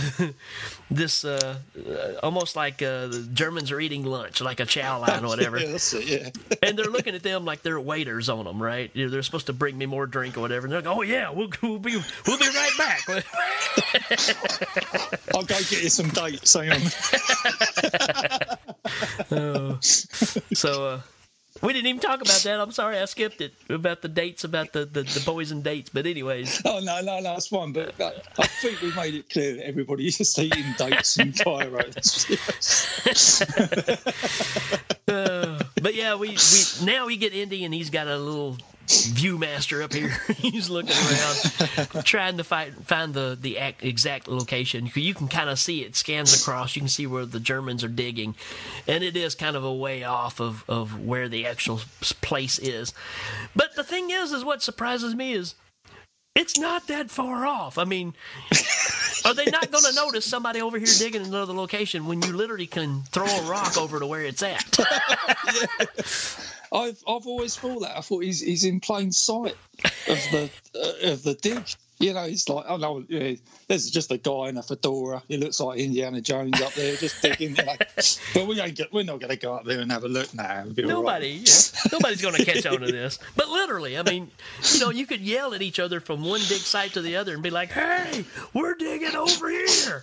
this 1.05 1.25
uh, 1.25 1.57
uh, 1.87 2.13
almost 2.23 2.57
like 2.57 2.81
uh, 2.81 3.09
the 3.09 3.29
Germans 3.35 3.71
are 3.71 3.79
eating 3.79 4.07
lunch, 4.07 4.41
like 4.41 4.59
a 4.59 4.65
chow 4.65 5.01
line 5.01 5.23
or 5.23 5.29
whatever. 5.29 5.59
yeah, 5.59 5.77
yeah. 6.01 6.31
and 6.63 6.79
they're 6.79 6.87
looking 6.87 7.15
at 7.15 7.23
them 7.23 7.45
like 7.45 7.63
they're 7.63 7.79
waiters 7.79 8.31
on 8.31 8.47
them, 8.47 8.63
right? 8.63 8.91
You 8.95 9.05
know, 9.05 9.11
they're 9.11 9.23
supposed 9.23 9.45
to 9.47 9.53
bring 9.53 9.77
me 9.77 9.85
more 9.85 10.07
drink 10.07 10.39
or 10.39 10.41
whatever. 10.41 10.65
And 10.67 10.73
they're 10.73 10.81
like, 10.81 10.97
"Oh 10.97 11.03
yeah, 11.03 11.29
we'll, 11.31 11.51
we'll 11.63 11.79
be 11.79 12.03
we'll 12.27 12.39
be 12.39 12.49
right 12.49 12.73
back." 12.79 13.07
I'll 15.35 15.43
go 15.43 15.59
get 15.59 15.83
you 15.83 15.91
some 15.91 16.09
dates. 16.09 16.55
Hang 16.55 16.73
on. 16.77 16.81
Oh. 19.31 19.79
so 19.81 20.87
uh, 20.87 21.01
we 21.63 21.73
didn't 21.73 21.87
even 21.87 22.01
talk 22.01 22.21
about 22.21 22.41
that. 22.43 22.61
I'm 22.61 22.73
sorry, 22.73 22.99
I 22.99 23.05
skipped 23.05 23.41
it 23.41 23.55
about 23.69 24.03
the 24.03 24.09
dates, 24.09 24.45
about 24.45 24.73
the 24.73 24.85
the, 24.85 25.03
the 25.03 25.23
boys 25.25 25.51
and 25.51 25.63
dates. 25.63 25.91
But 25.91 26.07
anyways, 26.07 26.63
Oh 26.67 26.81
no, 26.81 27.01
no, 27.01 27.21
no, 27.21 27.23
that's 27.35 27.49
fine. 27.49 27.73
But 27.73 27.95
I 28.01 28.47
think 28.47 28.81
we 28.81 28.93
made 28.95 29.15
it 29.15 29.31
clear 29.31 29.57
that 29.57 29.67
everybody 29.67 30.07
is 30.07 30.19
just 30.19 30.39
eating 30.39 30.75
dates 30.77 31.19
and 31.19 31.37
Cairo. 31.45 31.85
Uh, 35.07 35.63
but 35.83 35.95
yeah, 35.95 36.15
we, 36.15 36.31
we 36.31 36.87
now 36.87 37.05
we 37.07 37.19
get 37.19 37.35
Indy, 37.35 37.65
and 37.65 37.75
he's 37.75 37.91
got 37.91 38.07
a 38.09 38.17
little 38.17 38.57
viewmaster 38.87 39.83
up 39.83 39.93
here. 39.93 40.11
he's 40.37 40.71
looking 40.71 40.97
around, 40.97 42.05
trying 42.05 42.37
to 42.37 42.45
find 42.45 42.75
find 42.87 43.15
the 43.15 43.37
the 43.41 43.59
exact 43.81 44.29
location. 44.29 44.91
You 44.95 45.15
can 45.15 45.29
kind 45.29 45.51
of 45.51 45.59
see 45.59 45.83
it 45.83 45.97
scans 45.97 46.41
across. 46.41 46.77
You 46.77 46.83
can 46.83 46.89
see 46.89 47.07
where 47.07 47.27
the 47.27 47.41
Germans 47.41 47.85
are 47.85 47.89
digging, 47.89 48.35
and 48.87 49.05
it 49.05 49.17
is 49.17 49.35
kind 49.35 49.57
of 49.57 49.65
a 49.65 49.75
way 49.75 50.05
off 50.05 50.41
of 50.41 50.65
of 50.69 51.01
where 51.01 51.29
the 51.29 51.47
actual 51.47 51.81
place 52.21 52.59
is. 52.59 52.93
But 53.55 53.75
the 53.77 53.85
thing 53.85 54.11
is, 54.11 54.33
is 54.33 54.45
what 54.45 54.63
surprises 54.63 55.15
me 55.15 55.35
is. 55.35 55.55
It's 56.35 56.59
not 56.59 56.89
that 56.89 57.11
far 57.11 57.47
off. 57.47 57.79
I 57.79 57.85
mean, 57.85 58.13
are 59.25 59.35
they 59.35 59.45
not 59.45 59.71
going 59.71 59.85
to 59.85 59.93
notice 59.95 60.25
somebody 60.25 60.61
over 60.61 60.79
here 60.79 60.89
digging 60.99 61.21
in 61.21 61.29
another 61.29 61.53
location 61.53 62.07
when 62.07 62.23
you 62.23 62.33
literally 62.33 62.67
can 62.67 63.03
throw 63.13 63.25
a 63.25 63.43
rock 63.49 63.79
over 63.79 64.01
to 64.01 64.07
where 64.07 64.23
it's 64.23 64.43
at? 64.43 64.77
I've 66.75 67.03
I've 67.07 67.27
always 67.27 67.57
thought 67.57 67.83
that. 67.83 67.97
I 67.97 68.01
thought 68.01 68.25
he's 68.25 68.41
he's 68.41 68.65
in 68.65 68.81
plain 68.81 69.13
sight 69.13 69.57
of 70.09 70.19
the 70.33 70.51
uh, 70.75 71.13
of 71.13 71.23
the 71.23 71.35
dig. 71.35 71.63
You 72.01 72.13
know, 72.13 72.25
it's 72.25 72.49
like 72.49 72.65
oh 72.69 72.77
no, 72.77 73.05
yeah, 73.09 73.35
there's 73.69 73.89
just 73.89 74.11
a 74.11 74.19
guy 74.19 74.49
in 74.49 74.57
a 74.57 74.63
fedora. 74.63 75.23
He 75.29 75.37
looks 75.37 75.61
like 75.61 75.79
Indiana 75.79 76.21
Jones 76.21 76.61
up 76.61 76.75
there, 76.75 76.97
just 76.97 77.23
digging. 77.23 77.57
You 77.57 77.65
know. 77.65 77.77
But 78.35 78.49
we 78.49 78.61
ain't 78.61 78.75
get, 78.75 78.93
we're 78.93 79.05
not 79.05 79.21
going 79.21 79.31
to 79.31 79.37
go 79.37 79.55
up 79.55 79.65
there 79.65 79.81
and 79.81 79.93
have 79.93 80.03
a 80.03 80.09
look 80.09 80.35
now. 80.35 80.65
Nobody, 80.77 81.29
yeah, 81.29 81.89
nobody's 81.93 82.21
going 82.21 82.35
to 82.35 82.45
catch 82.45 82.67
on 82.67 82.81
to 82.81 82.91
this. 82.91 83.21
But 83.37 83.49
literally, 83.49 83.97
I 83.97 84.03
mean, 84.03 84.29
you 84.73 84.81
know, 84.81 84.91
you 84.91 85.07
could 85.07 85.21
yell 85.21 85.55
at 85.55 85.63
each 85.63 85.79
other 85.79 86.01
from 86.01 86.25
one 86.25 86.41
dig 86.41 86.59
site 86.59 86.95
to 86.95 87.01
the 87.01 87.17
other 87.17 87.35
and 87.35 87.43
be 87.43 87.51
like, 87.51 87.71
"Hey, 87.71 88.25
we're 88.53 88.75
digging 88.75 89.15
over 89.15 89.49
here." 89.49 89.67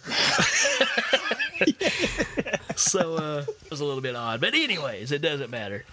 so 2.78 3.16
uh, 3.16 3.46
it 3.48 3.70
was 3.70 3.82
a 3.82 3.86
little 3.86 4.02
bit 4.02 4.16
odd, 4.16 4.40
but 4.40 4.54
anyways, 4.54 5.12
it 5.12 5.22
doesn't 5.22 5.50
matter. 5.50 5.84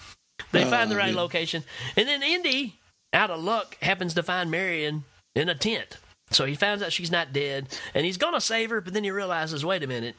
They 0.53 0.65
find 0.65 0.91
the 0.91 0.97
right 0.97 1.15
location, 1.15 1.65
and 1.97 2.09
then 2.09 2.23
Indy, 2.23 2.79
out 3.13 3.31
of 3.31 3.43
luck, 3.43 3.77
happens 3.83 4.15
to 4.15 4.23
find 4.23 4.51
Marion 4.51 5.05
in 5.35 5.49
a 5.49 5.55
tent. 5.55 5.99
So 6.31 6.45
he 6.45 6.55
finds 6.55 6.83
out 6.83 6.93
she's 6.93 7.11
not 7.11 7.33
dead, 7.33 7.69
and 7.95 8.05
he's 8.05 8.19
going 8.19 8.35
to 8.35 8.41
save 8.41 8.71
her. 8.71 8.81
But 8.81 8.95
then 8.95 9.05
he 9.05 9.11
realizes, 9.11 9.65
wait 9.65 9.83
a 9.83 9.87
minute, 9.87 10.17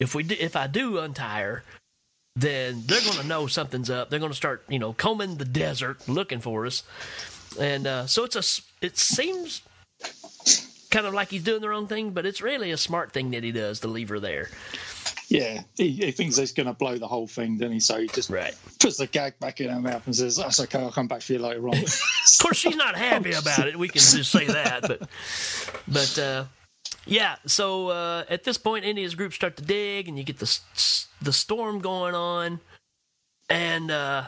if 0.00 0.14
we 0.14 0.22
do, 0.22 0.36
if 0.38 0.56
I 0.56 0.66
do 0.66 0.98
untie 0.98 1.42
her, 1.42 1.62
then 2.36 2.82
they're 2.86 3.00
going 3.00 3.18
to 3.18 3.26
know 3.26 3.46
something's 3.46 3.90
up. 3.90 4.10
They're 4.10 4.18
going 4.18 4.32
to 4.32 4.36
start, 4.36 4.64
you 4.68 4.78
know, 4.78 4.92
combing 4.92 5.36
the 5.36 5.44
desert 5.44 6.08
looking 6.08 6.40
for 6.40 6.66
us. 6.66 6.82
And 7.60 7.86
uh, 7.86 8.06
so 8.06 8.24
it's 8.24 8.36
a 8.36 8.62
it 8.84 8.96
seems 8.96 9.62
kind 10.92 11.06
of 11.06 11.14
like 11.14 11.30
he's 11.30 11.42
doing 11.42 11.60
the 11.60 11.68
wrong 11.68 11.88
thing, 11.88 12.10
but 12.10 12.24
it's 12.24 12.40
really 12.40 12.70
a 12.70 12.76
smart 12.76 13.12
thing 13.12 13.32
that 13.32 13.42
he 13.42 13.50
does 13.50 13.80
to 13.80 13.88
leave 13.88 14.10
her 14.10 14.20
there. 14.20 14.48
Yeah, 15.28 15.62
he, 15.76 15.90
he 15.90 16.12
thinks 16.12 16.36
he's 16.36 16.52
going 16.52 16.66
to 16.66 16.74
blow 16.74 16.98
the 16.98 17.08
whole 17.08 17.26
thing, 17.26 17.56
doesn't 17.56 17.72
he? 17.72 17.80
So 17.80 17.98
he 17.98 18.06
just 18.06 18.28
right. 18.28 18.54
puts 18.78 18.98
the 18.98 19.06
gag 19.06 19.38
back 19.40 19.60
in 19.60 19.70
her 19.70 19.80
mouth 19.80 20.06
and 20.06 20.14
says, 20.14 20.36
"That's 20.36 20.60
okay. 20.60 20.78
I'll 20.78 20.92
come 20.92 21.08
back 21.08 21.22
for 21.22 21.32
you 21.32 21.38
later 21.38 21.66
on." 21.66 21.74
Of 21.74 22.38
course, 22.38 22.58
she's 22.58 22.76
not 22.76 22.96
happy 22.96 23.32
about 23.32 23.66
it. 23.66 23.78
We 23.78 23.88
can 23.88 24.02
just 24.02 24.30
say 24.30 24.46
that, 24.46 24.82
but 24.82 25.08
but 25.88 26.18
uh, 26.18 26.44
yeah. 27.06 27.36
So 27.46 27.88
uh, 27.88 28.24
at 28.28 28.44
this 28.44 28.58
point, 28.58 28.84
Indy's 28.84 29.14
group 29.14 29.32
start 29.32 29.56
to 29.56 29.64
dig, 29.64 30.06
and 30.06 30.18
you 30.18 30.24
get 30.24 30.38
the 30.38 30.60
the 31.22 31.32
storm 31.32 31.78
going 31.78 32.14
on, 32.14 32.60
and 33.48 33.90
uh, 33.90 34.24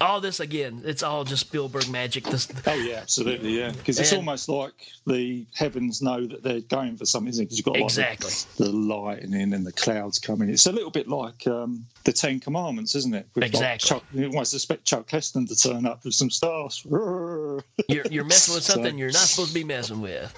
all 0.00 0.20
this 0.20 0.40
again. 0.40 0.82
It's 0.84 1.02
all 1.02 1.24
just 1.24 1.46
Spielberg 1.46 1.88
magic. 1.90 2.24
This, 2.24 2.48
oh 2.66 2.74
yeah, 2.74 2.96
absolutely, 2.96 3.58
yeah. 3.58 3.70
Because 3.70 3.98
it's 4.00 4.12
almost 4.12 4.48
like 4.48 4.72
the 5.06 5.46
heavens 5.54 6.02
know 6.02 6.26
that 6.26 6.42
they're 6.42 6.60
going 6.60 6.96
for 6.96 7.04
something, 7.06 7.28
isn't 7.30 7.42
it? 7.42 7.46
Because 7.46 7.58
you've 7.58 7.64
got 7.66 7.74
like 7.74 7.84
Exactly. 7.84 8.30
the, 8.56 8.64
the 8.64 8.72
lightning 8.72 9.52
and 9.52 9.66
the 9.66 9.72
clouds 9.72 10.18
coming. 10.18 10.48
It's 10.48 10.66
a 10.66 10.72
little 10.72 10.90
bit 10.90 11.06
like 11.08 11.46
um, 11.46 11.86
the 12.04 12.12
Ten 12.12 12.40
Commandments, 12.40 12.94
isn't 12.94 13.14
it? 13.14 13.26
With 13.34 13.42
like 13.42 13.50
Exactly. 13.52 13.88
Chuck, 13.88 14.04
you 14.12 14.26
almost 14.26 14.54
expect 14.54 14.84
Chuck 14.84 15.08
Heston 15.10 15.46
to 15.46 15.56
turn 15.56 15.86
up 15.86 16.04
with 16.04 16.14
some 16.14 16.30
stars. 16.30 16.82
you're 16.90 17.62
you're 18.10 18.24
messing 18.24 18.54
with 18.54 18.64
So- 18.64 18.74
something 18.74 18.98
you're 18.98 19.08
not 19.08 19.16
supposed 19.18 19.48
to 19.50 19.54
be 19.54 19.64
messing 19.64 20.00
with. 20.00 20.34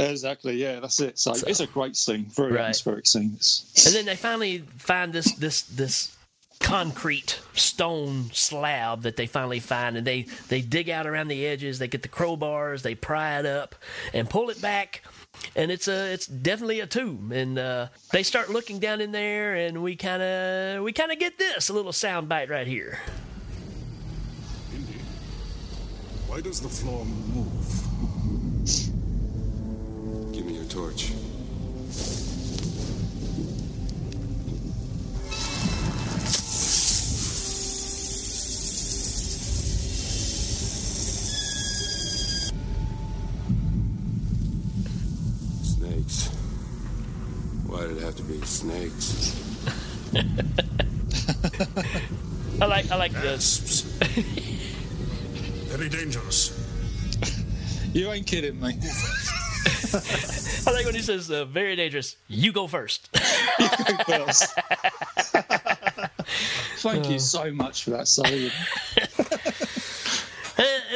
Exactly, 0.00 0.54
yeah, 0.54 0.78
that's 0.78 1.00
it. 1.00 1.18
So, 1.18 1.32
it's 1.32 1.58
a 1.58 1.66
great 1.66 1.96
scene, 1.96 2.26
very 2.26 2.52
Right. 2.52 2.60
atmospheric 2.60 3.04
scene. 3.04 3.32
It's, 3.34 3.84
And 3.84 3.96
then 3.96 4.04
they 4.06 4.14
finally 4.14 4.58
find 4.76 5.12
this 5.12 5.32
this 5.32 5.62
this 5.62 6.16
concrete 6.60 7.40
stone 7.54 8.30
slab 8.32 9.02
that 9.02 9.16
they 9.16 9.26
finally 9.26 9.60
find 9.60 9.96
and 9.96 10.06
they 10.06 10.22
they 10.48 10.60
dig 10.60 10.90
out 10.90 11.06
around 11.06 11.28
the 11.28 11.46
edges 11.46 11.78
they 11.78 11.88
get 11.88 12.02
the 12.02 12.08
crowbars 12.08 12.82
they 12.82 12.94
pry 12.94 13.38
it 13.38 13.46
up 13.46 13.74
and 14.12 14.28
pull 14.28 14.50
it 14.50 14.60
back 14.60 15.02
and 15.54 15.70
it's 15.70 15.88
a 15.88 16.12
it's 16.12 16.26
definitely 16.26 16.80
a 16.80 16.86
tomb 16.86 17.32
and 17.32 17.58
uh, 17.58 17.86
they 18.12 18.22
start 18.22 18.50
looking 18.50 18.78
down 18.78 19.00
in 19.00 19.12
there 19.12 19.54
and 19.54 19.82
we 19.82 19.94
kind 19.94 20.22
of 20.22 20.82
we 20.82 20.92
kind 20.92 21.12
of 21.12 21.18
get 21.18 21.38
this 21.38 21.68
a 21.68 21.72
little 21.72 21.92
sound 21.92 22.28
bite 22.28 22.50
right 22.50 22.66
here 22.66 22.98
Indy, 24.74 24.98
why 26.26 26.40
does 26.40 26.60
the 26.60 26.68
floor 26.68 27.04
move? 27.04 27.88
Give 30.32 30.44
me 30.44 30.54
your 30.54 30.64
torch. 30.64 31.12
Why 47.78 47.86
did 47.86 47.98
it 47.98 48.02
have 48.02 48.16
to 48.16 48.24
be 48.24 48.40
snakes? 48.40 49.38
i 52.60 52.66
like 52.66 52.90
i 52.90 52.96
like 52.96 53.12
this 53.12 53.82
Very 55.68 55.88
dangerous. 55.88 56.50
You 57.92 58.10
ain't 58.10 58.26
kidding 58.26 58.58
me. 58.60 58.66
i 60.66 60.70
like 60.72 60.86
when 60.86 60.96
he 60.96 61.02
says 61.02 61.30
uh, 61.30 61.44
very 61.44 61.76
dangerous 61.76 62.16
you 62.26 62.50
go 62.50 62.66
first 62.66 63.10
Thank 66.78 67.08
you 67.10 67.20
so 67.20 67.52
much 67.52 67.84
for 67.84 67.90
that, 67.90 68.08
Sallah. 68.08 68.50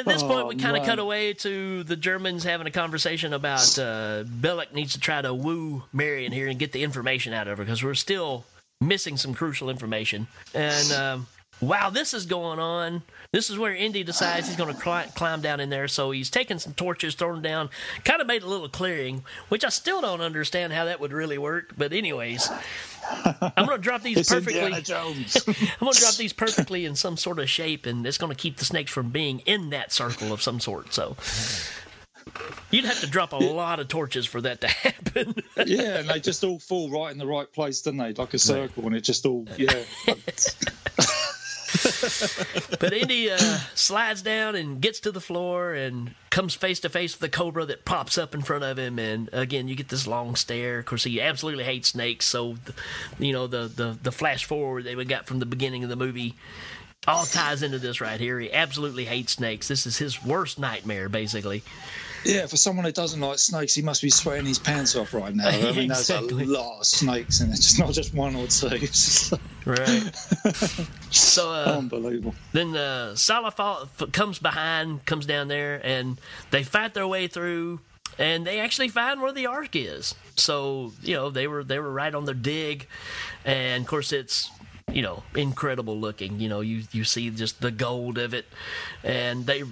At 0.07 0.13
this 0.13 0.23
point, 0.23 0.49
we 0.49 0.55
Oh, 0.57 0.59
kind 0.59 0.77
of 0.77 0.85
cut 0.85 0.99
away 0.99 1.33
to 1.35 1.85
the 1.85 1.97
Germans 1.97 2.45
having 2.45 2.67
a 2.67 2.71
conversation 2.71 3.33
about 3.33 3.79
uh, 3.79 4.25
Belloq 4.25 4.73
needs 4.73 4.93
to 4.95 5.01
try 5.01 5.23
to 5.23 5.33
woo 5.33 5.85
Marion 5.93 6.33
here 6.33 6.49
and 6.49 6.59
get 6.59 6.73
the 6.73 6.83
information 6.83 7.33
out 7.33 7.47
of 7.49 7.59
her 7.59 7.65
because 7.65 7.83
we're 7.83 7.95
still 7.95 8.45
missing 8.81 9.17
some 9.17 9.33
crucial 9.35 9.71
information. 9.71 10.27
And 10.55 10.93
um, 10.93 11.27
while 11.63 11.93
this 11.93 12.13
is 12.13 12.27
going 12.27 12.59
on, 12.59 13.03
this 13.31 13.49
is 13.49 13.57
where 13.57 13.73
Indy 13.73 14.03
decides 14.03 14.49
he's 14.49 14.57
going 14.57 14.75
to 14.75 14.81
cli- 14.81 15.07
climb 15.15 15.41
down 15.41 15.61
in 15.61 15.71
there. 15.71 15.87
So 15.87 16.11
he's 16.11 16.29
taking 16.29 16.59
some 16.59 16.75
torches, 16.75 17.15
throwing 17.15 17.35
them 17.35 17.43
down, 17.43 17.71
kind 18.05 18.21
of 18.21 18.27
made 18.27 18.43
a 18.43 18.49
little 18.49 18.69
clearing, 18.69 19.23
which 19.49 19.65
I 19.65 19.69
still 19.69 20.01
don't 20.01 20.21
understand 20.21 20.73
how 20.73 20.87
that 20.87 20.99
would 20.99 21.13
really 21.13 21.39
work. 21.39 21.75
But 21.79 21.93
anyways, 21.93 22.51
I'm 23.13 23.67
going 23.67 23.69
to 23.69 23.79
drop 23.79 24.03
these 24.03 24.29
perfectly. 24.29 24.61
I'm 24.65 24.71
going 24.73 24.83
to 24.83 26.01
drop 26.01 26.15
these 26.17 26.33
perfectly 26.33 26.85
in 26.85 26.97
some 26.97 27.17
sort 27.17 27.39
of 27.39 27.49
shape, 27.49 27.87
and 27.87 28.05
it's 28.05 28.19
going 28.19 28.33
to 28.33 28.39
keep 28.39 28.57
the 28.57 28.65
snakes 28.65 28.91
from 28.91 29.11
being 29.11 29.39
in 29.41 29.71
that 29.71 29.93
circle 29.93 30.33
of 30.33 30.43
some 30.43 30.59
sort. 30.59 30.93
So 30.93 31.17
you'd 32.73 32.87
have 32.87 33.01
to 33.01 33.07
drop 33.07 33.33
a 33.33 33.37
lot 33.37 33.79
of 33.79 33.87
torches 33.87 34.27
for 34.27 34.41
that 34.41 34.61
to 34.63 34.67
happen. 34.69 35.37
yeah, 35.65 35.99
and 35.99 36.09
they 36.09 36.19
just 36.19 36.43
all 36.43 36.59
fall 36.59 36.91
right 36.91 37.13
in 37.13 37.19
the 37.19 37.27
right 37.27 37.51
place, 37.53 37.83
don't 37.83 37.99
they? 37.99 38.13
Like 38.15 38.35
a 38.35 38.39
circle, 38.39 38.85
and 38.87 38.97
it 38.97 39.03
just 39.03 39.25
all 39.27 39.47
yeah. 39.57 39.85
but 42.79 42.93
Indy 42.93 43.31
uh, 43.31 43.39
slides 43.75 44.23
down 44.23 44.55
and 44.55 44.81
gets 44.81 45.01
to 45.01 45.13
the 45.13 45.21
floor 45.21 45.75
and 45.75 46.15
comes 46.31 46.55
face 46.55 46.81
to 46.81 46.89
face 46.89 47.15
with 47.15 47.21
the 47.21 47.37
cobra 47.37 47.65
that 47.67 47.85
pops 47.85 48.19
up 48.19 48.35
in 48.35 48.43
front 48.43 48.65
of 48.65 48.79
him. 48.79 48.99
And 48.99 49.29
again, 49.33 49.69
you 49.69 49.75
get 49.75 49.89
this 49.89 50.07
long 50.07 50.37
stare. 50.37 50.79
Of 50.79 50.87
course, 50.87 51.05
he 51.05 51.21
absolutely 51.21 51.65
hates 51.65 51.89
snakes. 51.89 52.27
So, 52.27 52.57
you 53.19 53.33
know, 53.33 53.47
the, 53.47 53.69
the, 53.69 53.99
the 54.03 54.13
flash 54.13 54.45
forward 54.45 54.85
that 54.85 54.97
we 54.97 55.05
got 55.05 55.27
from 55.27 55.39
the 55.39 55.47
beginning 55.47 55.85
of 55.85 55.91
the 55.91 55.97
movie 55.97 56.35
all 57.07 57.25
ties 57.25 57.63
into 57.63 57.79
this 57.79 58.01
right 58.01 58.21
here. 58.21 58.39
He 58.39 58.53
absolutely 58.53 59.05
hates 59.05 59.33
snakes. 59.33 59.69
This 59.69 59.87
is 59.87 59.99
his 59.99 60.25
worst 60.25 60.59
nightmare, 60.59 61.09
basically. 61.09 61.63
Yeah, 62.25 62.47
for 62.47 62.57
someone 62.57 62.85
who 62.85 62.93
doesn't 62.93 63.21
like 63.21 63.39
snakes, 63.39 63.75
he 63.75 63.83
must 63.83 64.03
be 64.03 64.11
sweating 64.11 64.47
his 64.47 64.59
pants 64.59 64.95
off 64.97 65.13
right 65.13 65.35
now. 65.35 65.49
I 65.49 65.73
mean, 65.73 65.91
Exactly. 65.91 66.29
there's 66.37 66.49
a 66.49 66.53
lot 66.53 66.81
of 66.81 66.87
snakes, 66.87 67.41
in 67.41 67.47
and 67.47 67.55
it's 67.55 67.79
not 67.79 67.93
just 67.93 68.15
one 68.15 68.37
or 68.37 68.47
two. 68.47 68.69
Right. 69.65 70.11
so, 71.11 71.53
uh, 71.53 71.77
unbelievable. 71.79 72.35
Then 72.53 72.75
uh, 72.77 73.15
Sallah 73.15 73.53
fall, 73.53 73.89
comes 74.11 74.41
behind, 74.41 75.07
comes 75.07 75.25
down 75.25 75.47
there, 75.47 75.81
and 75.87 76.21
they 76.51 76.65
fight 76.65 76.95
their 76.95 77.07
way 77.07 77.29
through, 77.29 77.79
and 78.19 78.45
they 78.45 78.59
actually 78.59 78.89
find 78.89 79.23
where 79.23 79.31
the 79.31 79.47
ark 79.47 79.77
is. 79.77 80.17
So 80.35 80.93
you 81.01 81.15
know 81.15 81.31
they 81.31 81.47
were 81.47 81.63
they 81.63 81.79
were 81.79 81.93
right 81.93 82.13
on 82.13 82.25
their 82.25 82.35
dig, 82.35 82.89
and 83.45 83.83
of 83.83 83.89
course 83.89 84.13
it's 84.13 84.51
you 84.93 85.03
know 85.03 85.23
incredible 85.35 85.99
looking. 85.99 86.41
You 86.41 86.49
know 86.49 86.61
you 86.61 86.83
you 86.93 87.05
see 87.05 87.31
just 87.31 87.61
the 87.61 87.71
gold 87.71 88.19
of 88.19 88.35
it, 88.35 88.47
and 89.05 89.47
they 89.47 89.63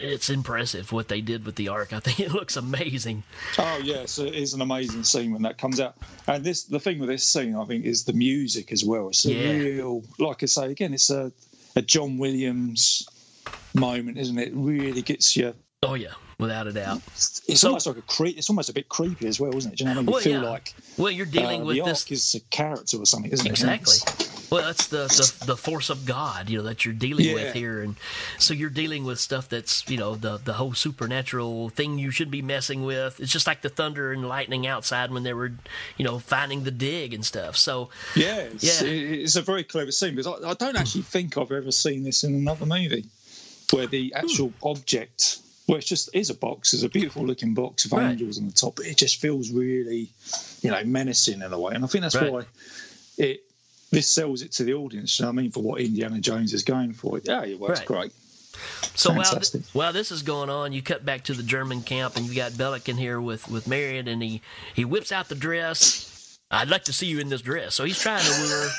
it's 0.00 0.30
impressive 0.30 0.92
what 0.92 1.08
they 1.08 1.20
did 1.20 1.44
with 1.46 1.56
the 1.56 1.68
ark. 1.68 1.92
I 1.92 2.00
think 2.00 2.20
it 2.20 2.32
looks 2.32 2.56
amazing. 2.56 3.22
Oh 3.58 3.78
yes, 3.78 4.18
it 4.18 4.34
is 4.34 4.54
an 4.54 4.60
amazing 4.60 5.04
scene 5.04 5.32
when 5.32 5.42
that 5.42 5.58
comes 5.58 5.80
out. 5.80 5.96
And 6.26 6.44
this, 6.44 6.64
the 6.64 6.78
thing 6.78 6.98
with 6.98 7.08
this 7.08 7.26
scene, 7.26 7.56
I 7.56 7.64
think, 7.64 7.84
is 7.84 8.04
the 8.04 8.12
music 8.12 8.70
as 8.72 8.84
well. 8.84 9.08
It's 9.08 9.24
a 9.24 9.30
Yeah. 9.32 9.52
real, 9.56 10.02
like 10.18 10.42
I 10.42 10.46
say 10.46 10.70
again, 10.70 10.94
it's 10.94 11.10
a, 11.10 11.32
a 11.74 11.82
John 11.82 12.18
Williams 12.18 13.08
moment, 13.74 14.18
isn't 14.18 14.38
it? 14.38 14.48
It 14.48 14.54
really 14.54 15.02
gets 15.02 15.36
you. 15.36 15.54
Oh 15.82 15.94
yeah, 15.94 16.12
without 16.38 16.66
a 16.66 16.74
doubt. 16.74 16.98
It's 17.06 17.60
So- 17.62 17.68
almost 17.68 17.86
like 17.86 17.96
a. 17.96 18.24
It's 18.38 18.50
almost 18.50 18.68
a 18.68 18.74
bit 18.74 18.90
creepy 18.90 19.26
as 19.26 19.40
well, 19.40 19.56
isn't 19.56 19.72
it? 19.72 19.78
Do 19.78 19.84
you 19.84 19.88
know 19.88 19.94
what 19.94 19.98
I 19.98 20.02
mean? 20.02 20.12
Well, 20.12 20.20
you 20.20 20.24
feel 20.24 20.42
yeah. 20.42 20.48
like 20.50 20.74
Well, 20.98 21.10
you're 21.10 21.24
dealing 21.24 21.62
uh, 21.62 21.64
with 21.64 21.76
the 21.78 21.84
this 21.84 22.10
is 22.10 22.34
a 22.34 22.40
character 22.54 22.98
or 22.98 23.06
something, 23.06 23.32
isn't 23.32 23.46
it? 23.46 23.48
Exactly. 23.50 23.94
Well, 24.50 24.62
that's 24.62 24.88
the, 24.88 25.04
the 25.06 25.46
the 25.46 25.56
force 25.56 25.88
of 25.88 26.04
God, 26.04 26.50
you 26.50 26.58
know, 26.58 26.64
that 26.64 26.84
you're 26.84 26.92
dealing 26.92 27.24
Yeah. 27.24 27.32
with 27.34 27.54
here, 27.54 27.80
and 27.80 27.96
so 28.38 28.52
you're 28.52 28.68
dealing 28.68 29.04
with 29.04 29.18
stuff 29.20 29.48
that's 29.48 29.88
you 29.88 29.96
know 29.96 30.16
the 30.16 30.36
the 30.36 30.52
whole 30.52 30.74
supernatural 30.74 31.70
thing 31.70 31.98
you 31.98 32.10
should 32.10 32.30
be 32.30 32.42
messing 32.42 32.84
with. 32.84 33.18
It's 33.18 33.32
just 33.32 33.46
like 33.46 33.62
the 33.62 33.70
thunder 33.70 34.12
and 34.12 34.28
lightning 34.28 34.66
outside 34.66 35.10
when 35.10 35.22
they 35.22 35.32
were, 35.32 35.52
you 35.96 36.04
know, 36.04 36.18
finding 36.18 36.64
the 36.64 36.70
dig 36.72 37.14
and 37.14 37.24
stuff. 37.24 37.56
So 37.56 37.88
Yeah, 38.14 38.36
it's, 38.40 38.82
Yeah. 38.82 38.86
it's 38.86 39.36
a 39.36 39.40
very 39.42 39.64
clever 39.64 39.92
scene 39.92 40.14
because 40.14 40.26
I, 40.44 40.50
I 40.50 40.52
don't 40.52 40.76
actually 40.76 41.04
think 41.04 41.38
I've 41.38 41.52
ever 41.52 41.72
seen 41.72 42.02
this 42.04 42.22
in 42.22 42.34
another 42.34 42.66
movie 42.66 43.06
where 43.72 43.86
the 43.86 44.12
actual 44.14 44.52
object, 44.64 45.38
well, 45.70 45.78
it's 45.78 45.86
just 45.86 46.10
is 46.14 46.30
a 46.30 46.34
box, 46.34 46.74
It's 46.74 46.82
a 46.82 46.88
beautiful 46.88 47.24
looking 47.24 47.54
box 47.54 47.84
of 47.84 47.92
Right. 47.92 48.10
angels 48.10 48.38
on 48.38 48.46
the 48.46 48.52
top, 48.52 48.80
it 48.80 48.96
just 48.96 49.20
feels 49.20 49.50
really, 49.50 50.08
you 50.62 50.70
know, 50.70 50.82
menacing 50.84 51.42
in 51.42 51.52
a 51.52 51.58
way, 51.58 51.74
and 51.74 51.84
I 51.84 51.86
think 51.86 52.02
that's 52.02 52.14
Right. 52.16 52.32
why 52.32 52.44
it 53.18 53.44
this 53.92 54.08
sells 54.08 54.42
it 54.42 54.52
to 54.52 54.62
the 54.64 54.74
audience. 54.74 55.18
you 55.18 55.24
know 55.24 55.30
I 55.30 55.32
mean, 55.32 55.50
for 55.50 55.62
what 55.62 55.80
Indiana 55.80 56.20
Jones 56.20 56.52
is 56.52 56.62
going 56.62 56.92
for, 56.92 57.20
yeah, 57.24 57.42
it 57.44 57.58
works 57.58 57.80
Right. 57.80 57.86
great. 57.88 58.12
So 58.94 59.10
while, 59.10 59.22
Fantastic. 59.24 59.62
while 59.72 59.92
this 59.92 60.10
is 60.12 60.22
going 60.22 60.50
on, 60.50 60.72
you 60.72 60.82
cut 60.82 61.04
back 61.04 61.24
to 61.24 61.34
the 61.34 61.42
German 61.42 61.82
camp, 61.82 62.16
and 62.16 62.26
you 62.26 62.34
got 62.34 62.52
Belloq 62.52 62.88
in 62.88 62.98
here 62.98 63.20
with 63.20 63.48
with 63.48 63.66
Marion, 63.66 64.08
and 64.08 64.22
he 64.22 64.42
he 64.74 64.84
whips 64.84 65.12
out 65.12 65.28
the 65.28 65.34
dress. 65.34 66.06
I'd 66.50 66.68
like 66.68 66.84
to 66.84 66.92
see 66.92 67.06
you 67.06 67.20
in 67.20 67.28
this 67.28 67.42
dress. 67.42 67.74
So 67.76 67.84
he's 67.84 67.98
trying 67.98 68.24
to 68.24 68.32
woo 68.32 68.48
her. 68.48 68.70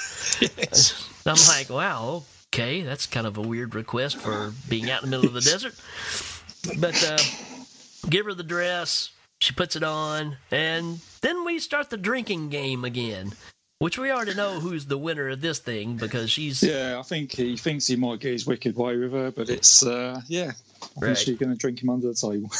I'm 1.25 1.45
like, 1.47 1.69
wow, 1.69 2.23
okay, 2.53 2.81
that's 2.81 3.05
kind 3.07 3.25
of 3.25 3.37
a 3.37 3.41
weird 3.41 3.75
request 3.75 4.17
for 4.17 4.53
being 4.67 4.89
out 4.91 5.03
in 5.03 5.09
the 5.09 5.17
middle 5.17 5.27
of 5.27 5.33
the 5.33 5.41
desert. 5.51 5.73
But 6.79 7.03
uh, 7.03 7.17
give 8.09 8.25
her 8.25 8.33
the 8.33 8.43
dress. 8.43 9.09
She 9.39 9.53
puts 9.53 9.75
it 9.75 9.83
on, 9.83 10.37
and 10.51 10.99
then 11.21 11.43
we 11.45 11.57
start 11.57 11.89
the 11.89 11.97
drinking 11.97 12.49
game 12.49 12.85
again, 12.85 13.31
which 13.79 13.97
we 13.97 14.11
already 14.11 14.35
know 14.35 14.59
who's 14.59 14.85
the 14.85 14.99
winner 14.99 15.29
of 15.29 15.41
this 15.41 15.57
thing 15.57 15.97
because 15.97 16.29
she's 16.29 16.61
Yeah, 16.61 16.99
I 16.99 17.01
think 17.01 17.31
he 17.31 17.57
thinks 17.57 17.87
he 17.87 17.95
might 17.95 18.19
get 18.19 18.33
his 18.33 18.45
wicked 18.45 18.75
way 18.75 18.97
with 18.97 19.13
her, 19.13 19.31
but 19.31 19.49
it's 19.49 19.83
uh, 19.83 20.21
yeah, 20.27 20.51
I 21.01 21.05
Right. 21.07 21.17
she's 21.17 21.39
going 21.39 21.49
to 21.51 21.57
drink 21.57 21.81
him 21.81 21.89
under 21.89 22.07
the 22.07 22.13
table. 22.13 22.51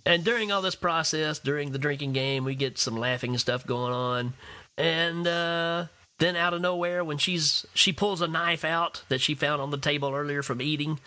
And 0.04 0.24
during 0.24 0.52
all 0.52 0.60
this 0.60 0.74
process, 0.74 1.38
during 1.38 1.72
the 1.72 1.78
drinking 1.78 2.12
game, 2.12 2.44
we 2.44 2.54
get 2.54 2.76
some 2.78 2.96
laughing 2.96 3.30
and 3.30 3.40
stuff 3.40 3.66
going 3.66 3.92
on. 3.94 4.34
And 4.76 5.26
uh, 5.26 5.86
then 6.18 6.36
out 6.36 6.52
of 6.52 6.60
nowhere, 6.60 7.02
when 7.02 7.16
she's 7.16 7.64
she 7.72 7.94
pulls 7.94 8.20
a 8.20 8.28
knife 8.28 8.64
out 8.64 9.02
that 9.08 9.22
she 9.22 9.34
found 9.34 9.62
on 9.62 9.70
the 9.70 9.78
table 9.78 10.12
earlier 10.14 10.42
from 10.42 10.60
eating, 10.60 11.00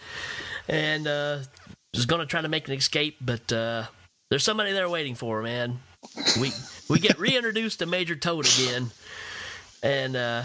and 0.68 1.08
uh, 1.08 1.40
is 1.94 2.06
going 2.06 2.20
to 2.20 2.26
try 2.26 2.42
to 2.42 2.48
make 2.48 2.68
an 2.68 2.74
escape, 2.74 3.18
but 3.22 3.52
uh, 3.52 3.84
there's 4.30 4.44
somebody 4.44 4.72
there 4.72 4.90
waiting 4.90 5.16
for 5.16 5.38
her. 5.38 5.44
Man, 5.44 5.80
we 6.40 6.52
we 6.90 7.00
get 7.00 7.20
reintroduced 7.20 7.80
to 7.80 7.86
Major 7.86 8.16
Toht 8.16 8.46
again, 8.58 8.92
and 9.82 10.16
uh, 10.16 10.44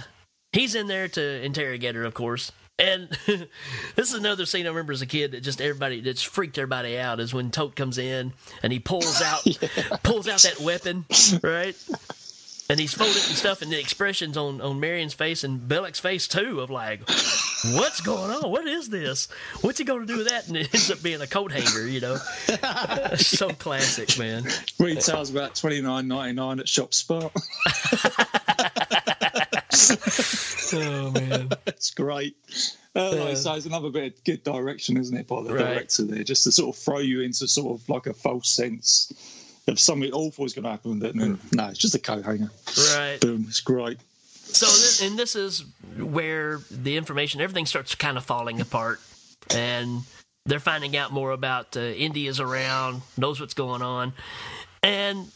he's 0.53 0.75
in 0.75 0.87
there 0.87 1.09
to 1.09 1.43
interrogate 1.45 1.95
her, 1.95 2.05
of 2.05 2.15
course. 2.15 2.53
And 2.79 3.09
this 3.27 4.09
is 4.09 4.15
another 4.15 4.47
scene 4.47 4.67
I 4.67 4.71
remember 4.71 4.93
as 4.93 5.03
a 5.03 5.07
kid 5.07 5.33
that 5.33 5.43
just 5.43 5.61
everybody 5.61 6.01
that's 6.01 6.23
freaked 6.23 6.59
everybody 6.59 6.99
out 6.99 7.21
is 7.21 7.33
when 7.33 7.51
Toht 7.51 7.77
comes 7.77 7.99
in 7.99 8.33
and 8.63 8.73
he 8.73 8.81
pulls 8.81 9.23
out 9.23 9.43
pulls 10.03 10.27
out 10.27 10.41
that 10.43 10.61
weapon, 10.61 11.05
right? 11.43 11.77
And 12.71 12.81
he's 12.81 12.95
folding 12.95 13.13
and 13.15 13.37
stuff, 13.37 13.61
and 13.61 13.71
the 13.71 13.79
expressions 13.79 14.39
on, 14.39 14.61
on 14.63 14.81
Marion's 14.81 15.13
face 15.13 15.45
and 15.45 15.61
Belloq's 15.69 16.01
face 16.01 16.27
too 16.27 16.61
of 16.61 16.71
like, 16.71 17.01
what's 17.73 18.01
going 18.01 18.31
on? 18.31 18.51
What 18.51 18.67
is 18.67 18.89
this? 18.89 19.29
What's 19.61 19.79
he 19.79 19.85
going 19.85 20.01
to 20.01 20.07
do 20.07 20.17
with 20.17 20.29
that? 20.31 20.49
And 20.49 20.57
it 20.57 20.73
ends 20.75 20.91
up 20.91 21.03
being 21.03 21.21
a 21.21 21.27
coat 21.27 21.53
hanger, 21.53 21.87
you 21.87 22.01
know. 22.01 22.17
so 23.17 23.51
classic, 23.51 24.19
man. 24.19 24.45
Retails 24.79 25.31
about 25.31 25.55
twenty 25.55 25.83
nine 25.83 26.09
ninety 26.09 26.33
nine 26.33 26.59
at 26.59 26.67
Shop 26.67 26.95
Spot. 26.95 27.31
oh 30.73 31.11
man, 31.11 31.51
it's 31.67 31.91
great. 31.91 32.37
Uh, 32.97 33.11
like 33.11 33.19
Yeah. 33.19 33.55
it's 33.57 33.67
another 33.67 33.91
bit 33.91 34.15
of 34.15 34.25
good 34.25 34.45
direction, 34.45 34.97
isn't 34.97 35.17
it, 35.17 35.27
by 35.27 35.43
the 35.43 35.53
Right. 35.53 35.75
director 35.75 36.05
there, 36.05 36.23
just 36.23 36.45
to 36.45 36.53
sort 36.53 36.75
of 36.77 36.81
throw 36.83 36.99
you 37.01 37.21
into 37.21 37.47
sort 37.49 37.79
of 37.79 37.89
like 37.89 38.07
a 38.07 38.15
false 38.15 38.49
sense 38.49 39.13
of 39.69 39.81
something 39.81 40.13
awful 40.13 40.45
is 40.45 40.53
going 40.53 40.65
to 40.65 40.71
happen. 40.71 40.99
Then, 40.99 41.17
then 41.17 41.39
no, 41.53 41.69
it's 41.69 41.79
just 41.79 41.95
a 41.95 41.99
coat 41.99 42.25
hanger. 42.25 42.51
Right. 42.95 43.19
Boom, 43.21 43.47
it's 43.49 43.61
great. 43.61 43.99
So, 44.33 44.67
this, 44.67 45.03
and 45.03 45.19
this 45.19 45.35
is 45.37 45.65
where 45.99 46.61
the 46.71 46.97
information, 46.97 47.41
everything 47.41 47.67
starts 47.67 47.95
kind 47.95 48.17
of 48.17 48.25
falling 48.25 48.61
apart, 48.61 49.01
and 49.51 50.03
they're 50.47 50.61
finding 50.61 50.97
out 50.97 51.13
more 51.13 51.31
about 51.31 51.77
uh, 51.77 51.81
Indy's 51.81 52.41
around, 52.41 53.03
knows 53.17 53.41
what's 53.41 53.55
going 53.55 53.83
on, 53.83 54.13
and 54.83 55.31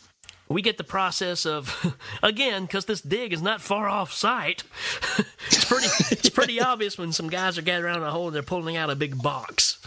we 0.49 0.63
get 0.63 0.79
the 0.79 0.85
process 0.85 1.47
of 1.47 1.97
again 2.23 2.63
because 2.63 2.85
this 2.85 3.01
dig 3.01 3.33
is 3.33 3.43
not 3.43 3.61
far 3.61 3.89
off 3.89 4.13
site. 4.13 4.65
it's 5.47 5.65
pretty, 5.65 5.89
it's 6.11 6.31
pretty 6.31 6.61
obvious 6.61 6.99
when 6.99 7.13
some 7.13 7.29
guys 7.29 7.59
are 7.59 7.63
gathered 7.63 7.87
around 7.87 8.03
a 8.03 8.11
hole 8.11 8.29
and 8.29 8.37
they're 8.37 8.43
pulling 8.43 8.77
out 8.77 8.91
a 8.91 8.97
big 8.97 9.21
box. 9.23 9.79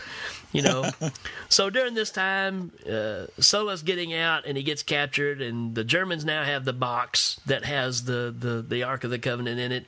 You 0.52 0.62
know, 0.64 0.90
so 1.50 1.70
during 1.70 1.94
this 1.94 2.12
time, 2.12 2.72
uh, 2.86 3.28
Sallah's 3.40 3.84
getting 3.84 4.14
out 4.14 4.46
and 4.46 4.58
he 4.58 4.64
gets 4.64 4.84
captured, 4.84 5.42
and 5.42 5.74
the 5.76 5.84
Germans 5.84 6.26
now 6.26 6.44
have 6.44 6.66
the 6.66 6.74
box 6.74 7.40
that 7.46 7.64
has 7.66 8.04
the 8.04 8.34
the, 8.38 8.62
the 8.62 8.84
Ark 8.84 9.04
of 9.04 9.12
the 9.12 9.20
Covenant 9.20 9.60
in 9.60 9.72
it, 9.72 9.86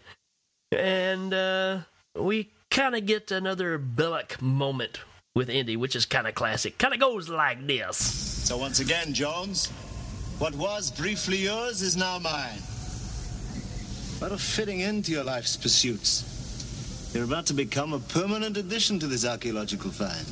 and 0.72 1.34
uh, 1.34 1.80
we 2.16 2.50
kind 2.70 2.96
of 2.96 3.06
get 3.06 3.32
another 3.32 3.78
Belloq 3.78 4.42
moment 4.42 5.02
with 5.36 5.50
Indy, 5.50 5.78
which 5.78 5.96
is 5.96 6.06
kind 6.06 6.28
of 6.28 6.36
classic. 6.36 6.78
Kind 6.78 6.94
of 6.94 7.00
goes 7.00 7.30
like 7.30 7.66
this. 7.66 7.98
So 7.98 8.58
once 8.58 8.80
again, 8.80 9.14
Jones, 9.14 9.68
what 10.40 10.56
was 10.56 10.92
briefly 10.92 11.38
yours 11.38 11.82
is 11.82 11.98
now 11.98 12.20
mine. 12.20 12.60
What 14.20 14.32
a 14.32 14.38
fitting 14.38 14.82
end 14.82 15.06
to 15.06 15.12
your 15.12 15.24
life's 15.24 15.58
pursuits. 15.58 17.12
You're 17.14 17.26
about 17.26 17.46
to 17.48 17.54
become 17.54 17.94
a 17.94 18.00
permanent 18.00 18.58
addition 18.58 19.00
to 19.00 19.08
this 19.08 19.26
archaeological 19.26 19.92
find. 19.92 20.26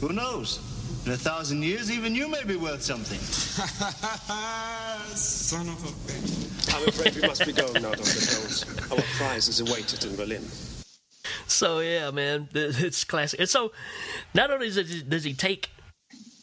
Who 0.00 0.12
knows? 0.12 0.60
In 1.06 1.12
a 1.12 1.16
thousand 1.16 1.62
years, 1.62 1.90
even 1.90 2.14
you 2.14 2.28
may 2.28 2.44
be 2.44 2.56
worth 2.56 2.82
something. 2.82 3.18
Son 5.16 5.68
of 5.68 5.84
a 5.84 5.92
bitch. 6.06 6.74
I'm 6.74 6.88
afraid 6.88 7.14
we 7.14 7.22
must 7.22 7.46
be 7.46 7.52
going 7.52 7.82
now, 7.82 7.92
Dr. 7.92 8.02
Jones. 8.02 8.64
Our 8.90 9.00
prize 9.16 9.48
is 9.48 9.60
awaited 9.60 10.04
in 10.04 10.16
Berlin. 10.16 10.42
So 11.46 11.80
yeah, 11.80 12.10
man, 12.10 12.48
it's 12.54 13.04
classic. 13.04 13.40
And 13.40 13.48
so, 13.48 13.72
not 14.34 14.50
only 14.50 14.70
does 14.70 14.90
he, 14.90 15.02
does 15.02 15.24
he 15.24 15.32
take 15.32 15.70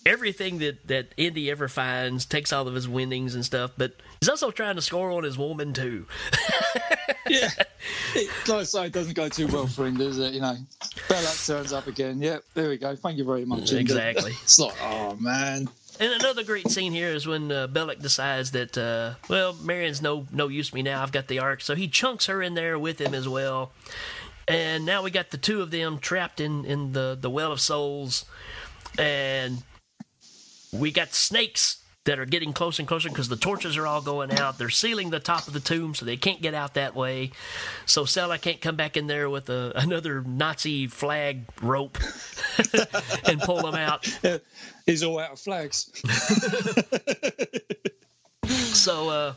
everything 0.06 0.60
that 0.60 0.88
that 0.88 1.08
Indy 1.18 1.50
ever 1.52 1.68
finds, 1.68 2.26
takes 2.26 2.54
all 2.54 2.68
of 2.68 2.74
his 2.74 2.88
winnings 2.88 3.36
and 3.36 3.46
stuff, 3.46 3.72
but 3.78 3.94
he's 4.20 4.30
also 4.30 4.52
trying 4.52 4.76
to 4.76 4.82
score 4.82 5.12
on 5.12 5.24
his 5.24 5.38
woman 5.38 5.74
too. 5.74 6.06
yeah, 7.30 7.50
it, 8.16 8.30
like 8.48 8.60
I 8.60 8.64
say, 8.64 8.86
it 8.86 8.94
doesn't 8.94 9.16
go 9.16 9.30
too 9.30 9.48
well 9.48 9.68
for 9.68 9.86
him, 9.86 9.98
does 9.98 10.18
it? 10.20 10.34
You 10.34 10.42
know, 10.42 10.58
Belloq 11.08 11.48
turns 11.48 11.74
up 11.74 11.88
again. 11.88 12.22
Yep, 12.22 12.44
there 12.54 12.70
we 12.70 12.78
go. 12.78 12.96
Thank 12.96 13.18
you 13.18 13.26
very 13.26 13.46
much. 13.46 13.72
Indy. 13.72 13.82
Exactly. 13.82 14.32
it's 14.44 14.60
like, 14.60 14.76
oh 14.82 15.16
man. 15.16 15.70
And 16.00 16.12
another 16.12 16.44
great 16.44 16.70
scene 16.72 16.92
here 16.92 17.10
is 17.10 17.28
when 17.28 17.52
uh, 17.52 17.68
Belloq 17.68 18.02
decides 18.02 18.50
that, 18.52 18.76
uh, 18.76 19.14
well, 19.30 19.54
Marion's 19.62 20.02
no 20.02 20.26
no 20.32 20.48
use 20.48 20.70
to 20.70 20.76
me 20.76 20.82
now. 20.82 21.04
I've 21.04 21.12
got 21.12 21.28
the 21.28 21.40
ark, 21.40 21.62
so 21.62 21.76
he 21.76 21.88
chunks 21.88 22.26
her 22.26 22.42
in 22.42 22.56
there 22.56 22.80
with 22.80 23.00
him 23.00 23.14
as 23.14 23.28
well. 23.28 23.72
And 24.48 24.86
now 24.86 25.04
we 25.04 25.12
got 25.12 25.30
the 25.30 25.38
two 25.38 25.62
of 25.62 25.72
them 25.72 26.00
trapped 26.00 26.40
in 26.42 26.66
in 26.66 26.94
the 26.94 27.18
the 27.20 27.30
well 27.30 27.52
of 27.52 27.62
souls, 27.62 28.26
and 28.98 29.64
we 30.74 30.92
got 30.92 31.14
snakes 31.14 31.84
that 32.06 32.20
are 32.20 32.26
getting 32.26 32.52
closer 32.52 32.82
and 32.82 32.88
closer 32.88 33.08
because 33.08 33.30
the 33.30 33.38
torches 33.38 33.78
are 33.78 33.88
all 33.88 34.02
going 34.02 34.32
out. 34.38 34.58
They're 34.58 34.70
sealing 34.70 35.10
the 35.10 35.22
top 35.22 35.48
of 35.48 35.54
the 35.54 35.62
tomb 35.62 35.96
so 35.96 36.06
they 36.06 36.18
can't 36.18 36.42
get 36.42 36.54
out 36.54 36.74
that 36.74 36.96
way. 36.96 37.32
So 37.86 38.04
Sallah 38.04 38.40
can't 38.40 38.60
come 38.60 38.76
back 38.76 38.98
in 38.98 39.08
there 39.08 39.30
with 39.30 39.50
a, 39.50 39.72
another 39.76 40.22
Nazi 40.22 40.88
flag 40.88 41.46
rope 41.62 41.98
and 43.26 43.40
pull 43.42 43.62
them 43.62 43.76
out. 43.76 44.06
He's 44.86 45.02
all 45.04 45.20
out 45.20 45.32
of 45.34 45.40
flags. 45.40 45.92
so 48.46 49.10
uh, 49.10 49.34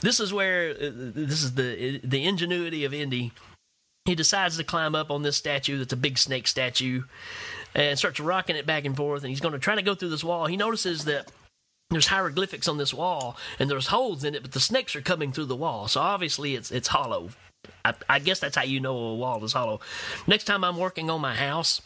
this 0.00 0.20
is 0.20 0.32
where 0.32 0.70
uh, 0.70 0.90
this 0.92 1.42
is 1.42 1.54
the 1.54 2.00
the 2.04 2.24
ingenuity 2.24 2.84
of 2.84 2.94
Indy. 2.94 3.32
He 4.04 4.14
decides 4.14 4.56
to 4.58 4.64
climb 4.64 4.94
up 4.94 5.10
on 5.10 5.22
this 5.22 5.36
statue 5.36 5.78
that's 5.78 5.94
a 5.94 5.96
big 5.96 6.18
snake 6.18 6.46
statue 6.46 7.02
and 7.74 7.98
starts 7.98 8.20
rocking 8.20 8.56
it 8.56 8.66
back 8.66 8.84
and 8.84 8.96
forth. 8.96 9.22
And 9.22 9.30
he's 9.30 9.40
going 9.40 9.52
to 9.52 9.58
try 9.58 9.74
to 9.74 9.82
go 9.82 9.94
through 9.94 10.10
this 10.10 10.24
wall. 10.24 10.46
He 10.46 10.56
notices 10.56 11.04
that 11.06 11.30
there's 11.90 12.06
hieroglyphics 12.06 12.66
on 12.68 12.78
this 12.78 12.94
wall 12.94 13.36
and 13.58 13.70
there's 13.70 13.88
holes 13.88 14.24
in 14.24 14.34
it, 14.34 14.42
but 14.42 14.52
the 14.52 14.60
snakes 14.60 14.96
are 14.96 15.02
coming 15.02 15.32
through 15.32 15.46
the 15.46 15.56
wall. 15.56 15.86
So 15.88 16.00
obviously 16.00 16.54
it's 16.54 16.70
it's 16.70 16.88
hollow. 16.88 17.30
I, 17.84 17.94
I 18.08 18.18
guess 18.18 18.40
that's 18.40 18.56
how 18.56 18.62
you 18.62 18.80
know 18.80 18.96
a 18.96 19.14
wall 19.14 19.42
is 19.44 19.52
hollow. 19.52 19.80
Next 20.26 20.44
time 20.44 20.64
I'm 20.64 20.76
working 20.76 21.10
on 21.10 21.20
my 21.20 21.34
house. 21.34 21.80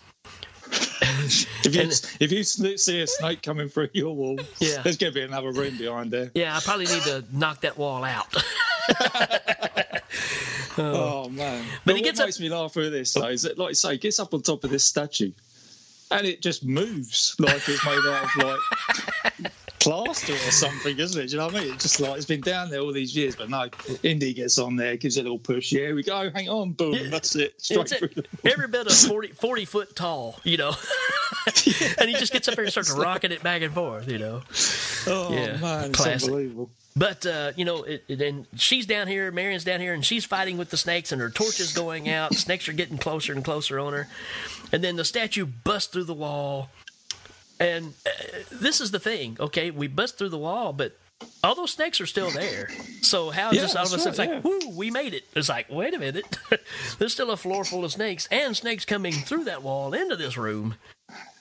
if 0.71 1.75
you 1.75 1.89
if 2.21 2.31
you 2.33 2.43
see 2.45 3.01
a 3.01 3.07
snake 3.07 3.43
coming 3.43 3.69
through 3.69 3.89
your 3.95 4.15
wall, 4.15 4.39
Yeah. 4.61 4.83
there's 4.83 4.99
going 4.99 5.13
to 5.13 5.19
be 5.19 5.23
another 5.25 5.51
room 5.53 5.79
behind 5.79 6.11
there. 6.11 6.31
Yeah, 6.35 6.57
I 6.57 6.61
probably 6.61 6.87
need 6.87 7.03
to 7.05 7.25
knock 7.33 7.63
that 7.63 7.79
wall 7.79 8.05
out. 8.05 8.27
Uh, 10.79 10.83
oh, 11.25 11.29
man! 11.29 11.65
But 11.65 11.81
But 11.87 11.97
he 11.97 12.03
what 12.03 12.05
gets 12.07 12.21
up- 12.21 12.27
makes 12.27 12.39
me 12.39 12.49
laugh 12.49 12.77
with 12.77 12.93
this 12.93 13.13
though 13.13 13.27
is 13.27 13.43
that, 13.43 13.59
like 13.59 13.71
I 13.71 13.73
say, 13.73 13.93
he 13.93 13.99
gets 13.99 14.21
up 14.21 14.33
on 14.33 14.43
top 14.43 14.63
of 14.63 14.71
this 14.71 14.85
statue, 14.85 15.33
and 16.11 16.27
it 16.27 16.43
just 16.43 16.65
moves 16.65 17.35
like 17.39 17.63
it's 17.69 17.85
made 17.85 17.99
out 17.99 18.25
of 18.25 18.37
like 18.45 19.53
plaster 19.81 20.33
or 20.33 20.37
something, 20.51 20.99
isn't 20.99 21.21
it? 21.23 21.27
Do 21.27 21.33
you 21.33 21.39
know 21.39 21.47
what 21.47 21.57
I 21.57 21.61
mean? 21.65 21.75
It's 21.75 21.85
just 21.85 22.01
like 22.01 22.17
it's 22.17 22.27
been 22.27 22.41
down 22.41 22.71
there 22.71 22.81
all 22.81 22.93
these 22.93 23.15
years, 23.17 23.37
but 23.37 23.49
no, 23.49 23.69
Indy 24.03 24.35
gets 24.35 24.59
on 24.59 24.77
there, 24.77 24.97
gives 24.97 25.17
it 25.17 25.21
a 25.21 25.23
little 25.25 25.39
push. 25.39 25.71
Yeah, 25.73 25.93
we 25.93 26.03
go. 26.03 26.31
Hang 26.31 26.49
on, 26.49 26.73
boom, 26.73 27.11
that's 27.11 27.37
it. 27.37 27.61
Straight 27.63 27.81
It's 27.93 27.97
through. 27.97 28.09
The- 28.09 28.25
every 28.51 28.69
bit 28.69 28.87
of 28.87 28.93
40, 28.93 29.29
40 29.29 29.65
foot 29.65 29.95
tall, 29.97 30.41
you 30.45 30.57
know. 30.57 30.73
and 31.99 32.09
he 32.11 32.15
just 32.17 32.33
gets 32.33 32.49
up 32.49 32.55
there 32.57 32.65
and 32.65 32.73
starts 32.73 32.91
rocking 32.91 33.33
it 33.33 33.43
back 33.43 33.63
and 33.63 33.73
forth, 33.73 34.09
you 34.09 34.19
know. 34.19 34.43
Oh 35.07 35.33
Yeah, 35.33 35.57
man, 35.59 35.91
it's 35.91 35.99
classic. 36.01 36.29
unbelievable. 36.29 36.71
But 36.99 37.25
uh, 37.25 37.53
you 37.55 37.65
know, 37.65 37.85
it, 37.85 38.05
it, 38.09 38.21
and 38.21 38.47
she's 38.57 38.85
down 38.85 39.07
here, 39.07 39.31
Marion's 39.31 39.63
down 39.63 39.81
here, 39.81 39.95
and 39.95 40.05
she's 40.05 40.25
fighting 40.25 40.59
with 40.59 40.71
the 40.71 40.77
snakes, 40.77 41.13
and 41.13 41.21
her 41.21 41.31
torch 41.31 41.61
is 41.61 41.73
going 41.73 42.09
out. 42.09 42.35
snakes 42.35 42.69
are 42.69 42.73
getting 42.73 42.99
closer 42.99 43.33
and 43.33 43.45
closer 43.45 43.79
on 43.79 43.93
her, 43.93 44.09
and 44.73 44.83
then 44.83 44.97
the 44.97 45.05
statue 45.05 45.47
busts 45.47 45.93
through 45.93 46.05
the 46.05 46.15
wall. 46.15 46.71
And 47.61 47.95
uh, 48.05 48.11
this 48.53 48.81
is 48.81 48.91
the 48.91 48.99
thing, 48.99 49.37
okay? 49.39 49.71
We 49.71 49.87
bust 49.89 50.19
through 50.19 50.29
the 50.29 50.39
wall, 50.39 50.73
but 50.73 50.97
all 51.43 51.55
those 51.55 51.73
snakes 51.73 52.01
are 52.01 52.07
still 52.07 52.31
there. 52.31 52.69
So 53.03 53.31
how 53.31 53.51
Yeah, 53.51 53.63
just 53.63 53.77
all 53.77 53.85
of 53.85 53.93
a 53.93 53.99
sudden 53.99 54.19
right, 54.19 54.37
it's 54.37 54.45
like, 54.45 54.45
whoo, 54.45 54.77
we 54.77 54.91
made 54.91 55.15
it. 55.15 55.25
It's 55.35 55.49
like, 55.49 55.71
wait 55.71 55.95
a 55.95 55.99
minute, 55.99 56.39
there's 56.99 57.13
still 57.13 57.31
a 57.31 57.37
floor 57.37 57.65
full 57.65 57.85
of 57.85 57.93
snakes, 57.93 58.29
and 58.31 58.57
snakes 58.57 58.85
coming 58.85 59.13
through 59.13 59.45
that 59.45 59.63
wall 59.63 59.95
into 59.95 60.17
this 60.17 60.37
room. 60.37 60.75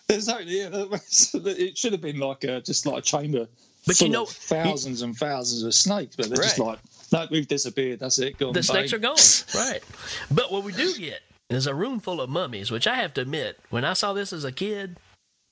Exactly. 0.10 0.62
Yeah, 0.62 0.70
it 0.92 1.78
should 1.78 1.92
have 1.94 2.02
been 2.02 2.20
like 2.20 2.44
a 2.44 2.62
just 2.62 2.86
like 2.86 3.00
a 3.00 3.02
chamber. 3.02 3.48
But 3.88 4.02
you 4.02 4.10
know- 4.10 4.26
thousands 4.26 5.02
and 5.02 5.18
thousands 5.18 5.64
of 5.64 5.74
snakes, 5.74 6.16
but 6.16 6.28
they're 6.30 6.38
just 6.44 6.60
like, 6.60 6.78
no, 7.12 7.26
we've 7.32 7.48
disappeared. 7.48 8.00
That's 8.00 8.20
it. 8.20 8.38
Gone. 8.38 8.54
the 8.54 8.62
snakes 8.62 8.94
are 8.94 9.00
gone. 9.00 9.16
Right. 9.56 9.82
But 10.30 10.52
what 10.52 10.64
we 10.64 10.74
do 10.74 10.94
get 10.96 11.22
is 11.50 11.68
a 11.68 11.74
room 11.74 12.00
full 12.00 12.20
of 12.20 12.30
mummies, 12.30 12.70
which 12.70 12.86
I 12.86 12.96
have 12.96 13.14
to 13.16 13.22
admit, 13.22 13.58
when 13.70 13.86
I 13.86 13.94
saw 13.94 14.14
this 14.14 14.34
as 14.34 14.44
a 14.44 14.52
kid, 14.52 14.98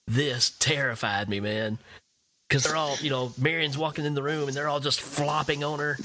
this 0.08 0.52
terrified 0.60 1.30
me, 1.30 1.40
man. 1.40 1.80
Because 2.48 2.64
they're 2.64 2.76
all, 2.76 2.96
you 3.02 3.10
know, 3.10 3.34
Marion's 3.38 3.78
walking 3.78 4.06
in 4.06 4.14
the 4.14 4.22
room 4.22 4.48
and 4.48 4.56
they're 4.56 4.68
all 4.68 4.80
just 4.80 5.02
flopping 5.02 5.64
on 5.64 5.80
her. 5.80 5.98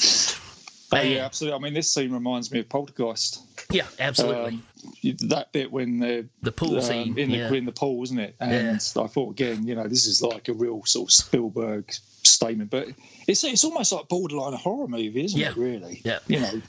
Oh, 0.93 1.01
yeah, 1.01 1.25
absolutely. 1.25 1.57
I 1.57 1.61
mean, 1.61 1.75
this 1.75 1.93
scene 1.93 2.13
reminds 2.13 2.51
me 2.51 2.61
of 2.61 2.69
Poltergeist. 2.69 3.43
Yeah, 3.71 3.87
absolutely. 3.99 4.61
Um, 5.05 5.17
that 5.29 5.53
bit 5.53 5.71
when 5.71 5.99
they're 5.99 6.25
The 6.43 6.51
pool 6.51 6.77
um, 6.77 6.83
scene, 6.83 7.19
in 7.19 7.31
the 7.31 7.37
yeah. 7.37 7.53
in 7.53 7.65
the 7.65 7.73
pool, 7.73 8.03
isn't 8.03 8.19
it? 8.19 8.35
And 8.41 8.77
I 8.77 9.07
thought 9.07 9.31
again, 9.31 9.67
you 9.67 9.75
know, 9.77 9.87
this 9.87 10.07
is 10.07 10.23
like 10.23 10.49
a 10.49 10.53
real 10.53 10.83
sort 10.85 11.09
of 11.09 11.13
Spielberg 11.13 11.93
statement, 12.25 12.71
but 12.71 12.89
it's 13.27 13.43
it's 13.45 13.65
almost 13.65 13.93
like 13.93 14.09
borderline 14.09 14.55
a 14.55 14.57
horror 14.57 14.89
movie, 14.89 15.25
isn't 15.25 15.39
Yeah. 15.39 15.51
it? 15.51 15.57
Really? 15.57 16.01
Yeah. 16.05 16.19
You 16.27 16.41
know, 16.41 16.63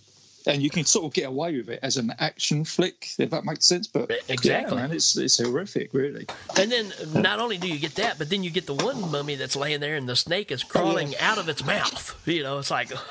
and 0.48 0.61
you 0.64 0.69
can 0.72 0.86
sort 0.86 1.06
of 1.06 1.14
get 1.14 1.26
away 1.28 1.56
with 1.57 1.69
it 1.69 1.80
as 1.84 1.98
an 1.98 2.14
action 2.18 2.65
flick, 2.65 3.10
if 3.19 3.30
that 3.30 3.45
makes 3.45 3.65
sense. 3.65 3.86
But 3.88 4.10
Exactly. 4.28 4.76
yeah, 4.76 4.82
man, 4.88 4.91
it's 4.95 5.15
it's 5.18 5.38
horrific, 5.38 5.94
really. 5.94 6.26
And 6.57 6.72
then 6.72 6.91
not 7.14 7.40
only 7.40 7.57
do 7.57 7.68
you 7.68 7.78
get 7.80 7.95
that, 7.95 8.18
but 8.18 8.30
then 8.30 8.44
you 8.44 8.49
get 8.49 8.65
the 8.65 8.73
one 8.73 9.11
mummy 9.11 9.36
that's 9.36 9.56
laying 9.56 9.80
there 9.82 9.95
and 9.95 10.10
the 10.10 10.15
snake 10.15 10.52
is 10.52 10.64
oh, 10.64 10.68
crawling 10.68 11.15
out 11.18 11.38
of 11.38 11.48
its 11.48 11.64
mouth. 11.64 12.19
You 12.26 12.44
know, 12.44 12.57
it's 12.60 12.72
like, 12.72 12.90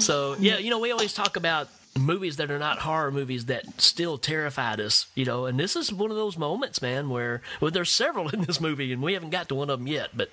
so 0.00 0.36
yeah, 0.38 0.58
you 0.58 0.70
know, 0.70 0.78
we 0.78 0.90
always 0.92 1.12
talk 1.12 1.36
about 1.36 1.68
movies 1.98 2.36
that 2.36 2.50
are 2.50 2.58
not 2.58 2.78
horror 2.80 3.10
movies 3.10 3.46
that 3.46 3.80
still 3.80 4.16
terrified 4.18 4.80
us, 4.80 5.06
you 5.14 5.24
know, 5.24 5.46
and 5.46 5.58
this 5.58 5.76
is 5.76 5.92
one 5.92 6.10
of 6.10 6.16
those 6.16 6.38
moments, 6.38 6.80
man, 6.80 7.08
where 7.08 7.42
well, 7.60 7.70
there's 7.70 7.90
several 7.90 8.28
in 8.30 8.42
this 8.42 8.60
movie, 8.60 8.92
and 8.92 9.02
we 9.02 9.14
haven't 9.14 9.30
got 9.30 9.48
to 9.48 9.54
one 9.54 9.70
of 9.70 9.78
them 9.78 9.88
yet, 9.88 10.10
but 10.14 10.30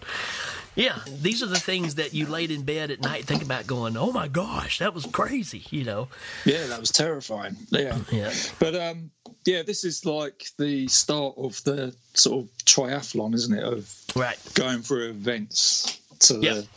yeah, 0.75 0.99
these 1.07 1.41
are 1.41 1.47
the 1.47 1.59
things 1.59 1.95
that 1.95 2.13
you 2.13 2.27
laid 2.27 2.51
in 2.51 2.61
bed 2.61 2.91
at 2.91 3.01
night 3.01 3.25
think 3.25 3.41
about, 3.41 3.65
going, 3.65 3.97
"Oh 3.97 4.11
my 4.11 4.27
gosh, 4.27 4.77
that 4.77 4.93
was 4.93 5.07
crazy," 5.07 5.63
you 5.71 5.83
know. 5.83 6.07
Yeah, 6.45 6.67
that 6.67 6.79
was 6.79 6.91
terrifying. 6.91 7.57
Yeah. 7.71 7.97
Yeah. 8.11 8.31
But 8.59 8.75
um, 8.75 9.09
yeah, 9.43 9.63
this 9.63 9.83
is 9.83 10.05
like 10.05 10.45
the 10.59 10.87
start 10.87 11.33
of 11.37 11.63
the 11.63 11.95
sort 12.13 12.45
of 12.45 12.51
triathlon, 12.65 13.33
isn't 13.33 13.57
it? 13.57 13.63
Of 13.63 13.91
right 14.15 14.37
going 14.53 14.83
through 14.83 15.09
events 15.09 15.99
to 16.19 16.39
Yeah. 16.41 16.53
the 16.53 16.67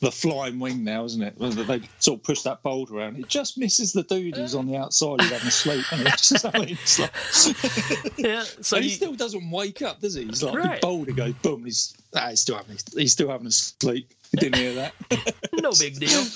the 0.00 0.12
flying 0.12 0.58
wing 0.58 0.84
now, 0.84 1.04
isn't 1.04 1.22
it? 1.22 1.38
They 1.38 1.80
sort 1.98 2.20
of 2.20 2.24
push 2.24 2.42
that 2.42 2.62
boulder 2.62 2.98
around. 2.98 3.18
It 3.18 3.28
just 3.28 3.58
misses 3.58 3.92
the 3.92 4.02
dude 4.04 4.36
who's 4.36 4.54
on 4.54 4.66
the 4.66 4.76
outside 4.76 5.20
who's 5.20 5.30
having 5.30 5.48
a 5.48 5.50
sleep. 5.50 5.84
And 5.92 6.06
it's 6.06 6.28
just, 6.28 6.44
I 6.46 6.58
mean, 6.58 6.70
it's 6.80 6.98
like, 6.98 7.12
yeah, 8.18 8.44
so 8.60 8.76
and 8.76 8.84
he 8.84 8.90
you- 8.90 8.96
still 8.96 9.14
doesn't 9.14 9.50
wake 9.50 9.82
up, 9.82 10.00
does 10.00 10.14
he? 10.14 10.24
He's 10.24 10.42
like 10.42 10.54
Right. 10.54 10.80
the 10.80 10.86
boulder 10.86 11.12
goes 11.12 11.34
boom. 11.34 11.64
He's 11.64 11.94
ah, 12.14 12.28
he's 12.30 12.40
still 12.40 12.56
having 12.56 12.76
he's 12.94 13.12
still 13.12 13.28
having 13.28 13.46
a 13.46 13.50
sleep. 13.50 14.12
He 14.30 14.36
didn't 14.36 14.56
hear 14.56 14.74
that? 14.74 14.94
no 15.54 15.72
big 15.78 15.98
deal. 15.98 16.22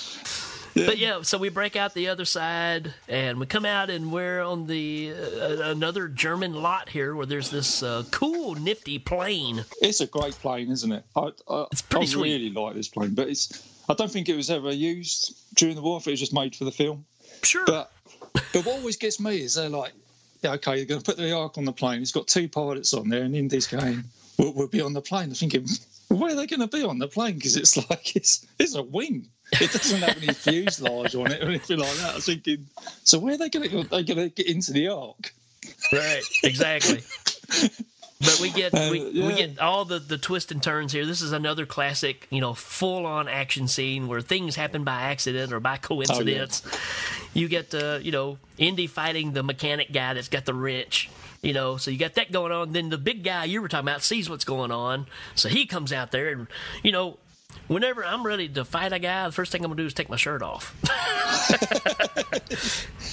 But 0.73 0.97
yeah, 0.97 1.21
so 1.21 1.37
we 1.37 1.49
break 1.49 1.75
out 1.75 1.93
the 1.93 2.09
other 2.09 2.25
side, 2.25 2.93
and 3.07 3.39
we 3.39 3.45
come 3.45 3.65
out, 3.65 3.89
and 3.89 4.11
we're 4.11 4.41
on 4.41 4.65
the 4.67 5.13
uh, 5.13 5.69
another 5.69 6.07
German 6.07 6.53
lot 6.53 6.89
here, 6.89 7.15
where 7.15 7.25
there's 7.25 7.49
this 7.51 7.83
uh, 7.83 8.03
cool, 8.11 8.55
nifty 8.55 8.97
plane. 8.99 9.65
It's 9.81 10.01
a 10.01 10.07
great 10.07 10.33
plane, 10.33 10.71
isn't 10.71 10.91
it? 10.91 11.03
I, 11.15 11.31
I, 11.47 11.65
It's 11.71 11.81
pretty 11.81 12.05
I 12.05 12.09
sweet. 12.09 12.33
really 12.33 12.49
like 12.49 12.75
this 12.75 12.87
plane, 12.87 13.13
but 13.13 13.29
it's. 13.29 13.69
I 13.89 13.93
don't 13.93 14.09
think 14.09 14.29
it 14.29 14.35
was 14.35 14.49
ever 14.49 14.71
used 14.71 15.37
during 15.55 15.75
the 15.75 15.81
war. 15.81 15.97
I 15.97 15.99
think 15.99 16.07
it 16.07 16.11
was 16.11 16.19
just 16.21 16.33
made 16.33 16.55
for 16.55 16.63
the 16.63 16.71
film. 16.71 17.05
Sure. 17.43 17.65
But 17.65 17.91
but 18.33 18.65
what 18.65 18.77
always 18.77 18.97
gets 18.97 19.19
me 19.19 19.41
is 19.41 19.55
they're 19.55 19.69
like, 19.69 19.93
yeah, 20.41 20.53
okay, 20.53 20.77
they're 20.77 20.85
going 20.85 21.01
to 21.01 21.05
put 21.05 21.17
the 21.17 21.31
Ark 21.33 21.57
on 21.57 21.65
the 21.65 21.73
plane. 21.73 22.01
It's 22.01 22.11
got 22.11 22.27
two 22.27 22.47
pilots 22.47 22.93
on 22.93 23.09
there, 23.09 23.23
and 23.23 23.35
Indy's 23.35 23.67
going, 23.67 24.03
we'll, 24.37 24.53
we'll 24.53 24.67
be 24.67 24.81
on 24.81 24.93
the 24.93 25.01
plane. 25.01 25.29
I'm 25.29 25.35
thinking, 25.35 25.67
where 26.09 26.31
are 26.31 26.35
they 26.35 26.47
going 26.47 26.59
to 26.61 26.67
be 26.67 26.83
on 26.83 26.99
the 26.99 27.07
plane? 27.07 27.35
Because 27.35 27.57
it's 27.57 27.77
like 27.89 28.15
it's 28.15 28.45
it's 28.59 28.75
a 28.75 28.83
wing. 28.83 29.27
It 29.61 29.71
doesn't 29.71 30.01
have 30.01 30.17
any 30.17 30.33
fuselage 30.33 31.15
on 31.15 31.31
it 31.31 31.41
or 31.41 31.47
anything 31.47 31.79
like 31.79 31.95
that. 31.97 32.11
I 32.11 32.15
was 32.15 32.25
thinking, 32.25 32.67
so 33.03 33.19
where 33.19 33.35
are 33.35 33.37
they 33.37 33.49
going 33.49 33.69
to 33.69 33.83
they 33.83 34.03
going 34.03 34.17
to 34.17 34.29
get 34.29 34.47
into 34.47 34.73
the 34.73 34.87
Ark? 34.89 35.33
Right, 35.91 36.23
exactly. 36.43 37.01
But 38.23 38.39
we 38.41 38.51
get 38.51 38.73
Uh, 38.73 38.89
we, 38.91 39.03
we 39.03 39.35
get 39.35 39.59
all 39.59 39.85
the, 39.85 39.99
the 39.99 40.17
twists 40.17 40.51
and 40.51 40.63
turns 40.63 40.93
here. 40.93 41.05
This 41.05 41.21
is 41.21 41.33
another 41.33 41.65
classic, 41.65 42.27
you 42.29 42.39
know, 42.39 42.53
full 42.53 43.05
on 43.05 43.27
action 43.27 43.67
scene 43.67 44.07
where 44.07 44.21
things 44.21 44.55
happen 44.55 44.83
by 44.83 45.01
accident 45.01 45.51
or 45.51 45.59
by 45.59 45.77
coincidence. 45.77 46.63
You 47.33 47.47
get 47.49 47.73
uh, 47.75 47.99
you 48.01 48.11
know, 48.11 48.37
Indy 48.57 48.87
fighting 48.87 49.33
the 49.33 49.43
mechanic 49.43 49.91
guy 49.91 50.13
that's 50.13 50.29
got 50.29 50.45
the 50.45 50.53
wrench. 50.53 51.09
You 51.41 51.51
know, 51.53 51.75
so 51.75 51.91
you 51.91 51.97
got 51.97 52.13
that 52.13 52.31
going 52.31 52.53
on. 52.53 52.71
Then 52.71 52.89
the 52.89 52.97
big 52.97 53.25
guy 53.25 53.43
you 53.43 53.61
were 53.61 53.67
talking 53.67 53.89
about 53.89 54.01
sees 54.03 54.29
what's 54.29 54.45
going 54.45 54.71
on, 54.71 55.07
so 55.35 55.49
he 55.49 55.65
comes 55.65 55.91
out 55.91 56.11
there 56.11 56.29
and 56.29 56.47
you 56.81 56.91
know. 56.91 57.17
Whenever 57.67 58.05
I'm 58.05 58.25
ready 58.25 58.49
to 58.49 58.65
fight 58.65 58.93
a 58.93 58.99
guy, 58.99 59.25
the 59.25 59.31
first 59.31 59.51
thing 59.51 59.63
I'm 59.63 59.71
gonna 59.71 59.81
do 59.81 59.85
is 59.85 59.93
take 59.93 60.09
my 60.09 60.15
shirt 60.15 60.41
off. 60.41 60.75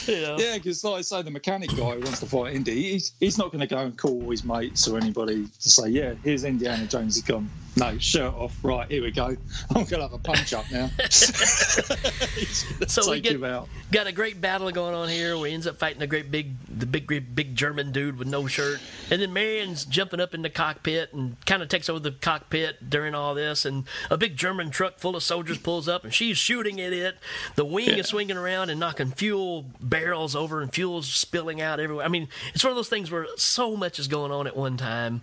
know? 0.08 0.36
Yeah, 0.38 0.56
because 0.56 0.82
like 0.82 0.98
I 0.98 1.02
say, 1.02 1.22
the 1.22 1.30
mechanic 1.30 1.70
guy 1.70 1.94
who 1.94 2.00
wants 2.00 2.20
to 2.20 2.26
fight 2.26 2.54
Indy, 2.54 2.92
he's, 2.92 3.12
he's 3.20 3.38
not 3.38 3.52
to 3.52 3.66
go 3.66 3.78
and 3.78 3.96
call 3.96 4.22
all 4.22 4.30
his 4.30 4.44
mates 4.44 4.88
or 4.88 4.98
anybody 4.98 5.46
to 5.46 5.70
say, 5.70 5.88
yeah, 5.88 6.14
here's 6.24 6.44
Indiana 6.44 6.86
Jones. 6.86 7.14
He's 7.16 7.24
gone, 7.24 7.48
no, 7.76 7.98
shirt 7.98 8.34
off. 8.34 8.56
Right, 8.62 8.90
here 8.90 9.02
we 9.02 9.10
go. 9.10 9.26
I'm 9.70 9.74
going 9.74 9.86
to 9.86 10.02
have 10.02 10.12
a 10.12 10.18
punch 10.18 10.52
up 10.52 10.70
now. 10.70 10.90
so 11.10 13.10
we 13.10 13.20
get 13.20 13.40
got 13.40 14.06
a 14.06 14.12
great 14.12 14.40
battle 14.40 14.70
going 14.70 14.94
on 14.94 15.08
here 15.08 15.36
We 15.38 15.52
ends 15.52 15.66
up 15.66 15.78
fighting 15.78 16.00
the 16.00 16.06
great 16.06 16.30
big 16.30 16.54
the 16.68 16.86
big 16.86 17.06
great 17.06 17.34
big 17.34 17.54
German 17.54 17.92
dude 17.92 18.18
with 18.18 18.28
no 18.28 18.46
shirt. 18.46 18.80
And 19.10 19.22
then 19.22 19.32
Marion's 19.32 19.84
jumping 19.84 20.20
up 20.20 20.34
in 20.34 20.42
the 20.42 20.50
cockpit 20.50 21.12
and 21.12 21.36
kind 21.46 21.62
of 21.62 21.68
takes 21.68 21.88
over 21.88 22.00
the 22.00 22.12
cockpit 22.12 22.90
during 22.90 23.14
all 23.14 23.34
this 23.34 23.64
and 23.64 23.84
a 24.10 24.16
big 24.16 24.36
German 24.36 24.70
truck 24.70 24.98
full 24.98 25.16
of 25.16 25.22
soldiers 25.22 25.58
pulls 25.58 25.88
up 25.88 26.04
and 26.04 26.12
she's 26.12 26.36
shooting 26.36 26.80
at 26.80 26.92
it. 26.92 27.16
The 27.54 27.64
wing 27.64 27.90
is 27.90 28.08
swinging 28.08 28.36
around 28.36 28.70
and 28.70 28.80
knocking 28.80 29.12
fuel 29.12 29.66
barrels 29.80 30.34
over 30.34 30.60
and 30.60 30.72
fuel's 30.72 31.12
spilling 31.12 31.60
out 31.60 31.80
everywhere. 31.80 32.04
I 32.04 32.08
mean, 32.08 32.28
it's 32.54 32.64
one 32.64 32.72
of 32.72 32.76
those 32.76 32.88
things 32.88 33.10
where 33.10 33.26
so 33.36 33.76
much 33.76 33.98
is 33.98 34.08
going 34.08 34.32
on 34.32 34.46
at 34.46 34.56
one 34.56 34.76
time 34.76 35.22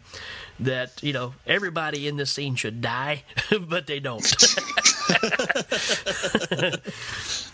that, 0.60 1.02
you 1.04 1.14
know, 1.14 1.34
everybody 1.46 2.08
in 2.08 2.18
this 2.18 2.32
scene 2.32 2.56
should 2.56 2.82
die, 2.82 3.24
but 3.62 3.88
they 3.88 4.00
don't. 4.00 4.24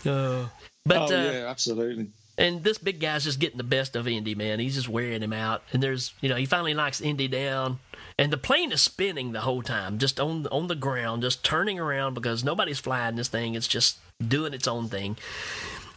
Uh, 0.06 0.48
but 0.84 1.10
oh, 1.10 1.16
uh, 1.16 1.32
yeah, 1.32 1.46
absolutely. 1.48 2.08
and 2.36 2.62
this 2.62 2.76
big 2.76 3.00
guy's 3.00 3.24
just 3.24 3.38
getting 3.38 3.56
the 3.56 3.64
best 3.64 3.96
of 3.96 4.06
Indy, 4.06 4.34
man. 4.34 4.60
He's 4.60 4.74
just 4.74 4.88
wearing 4.88 5.22
him 5.22 5.32
out. 5.32 5.62
And 5.72 5.82
there's, 5.82 6.12
you 6.20 6.28
know, 6.28 6.36
he 6.36 6.44
finally 6.44 6.74
knocks 6.74 7.00
Indy 7.00 7.26
down. 7.26 7.78
And 8.18 8.30
the 8.30 8.36
plane 8.36 8.70
is 8.70 8.82
spinning 8.82 9.32
the 9.32 9.40
whole 9.40 9.62
time, 9.62 9.98
just 9.98 10.20
on 10.20 10.46
on 10.48 10.66
the 10.68 10.74
ground, 10.74 11.22
just 11.22 11.42
turning 11.42 11.80
around 11.80 12.12
because 12.14 12.44
nobody's 12.44 12.80
flying 12.80 13.16
this 13.16 13.28
thing. 13.28 13.54
It's 13.54 13.66
just 13.66 13.98
doing 14.26 14.52
its 14.52 14.68
own 14.68 14.88
thing. 14.88 15.16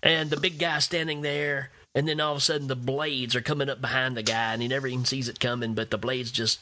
And 0.01 0.29
the 0.29 0.39
big 0.39 0.57
guy 0.57 0.79
standing 0.79 1.21
there, 1.21 1.69
and 1.93 2.07
then 2.07 2.21
all 2.21 2.31
of 2.31 2.37
a 2.37 2.41
sudden 2.41 2.67
the 2.67 2.75
blades 2.75 3.35
are 3.35 3.41
coming 3.41 3.69
up 3.69 3.81
behind 3.81 4.15
the 4.15 4.23
guy, 4.23 4.53
and 4.53 4.61
he 4.61 4.67
never 4.67 4.87
even 4.87 5.05
sees 5.05 5.27
it 5.27 5.39
coming. 5.39 5.73
But 5.73 5.91
the 5.91 5.97
blades 5.97 6.31
just 6.31 6.59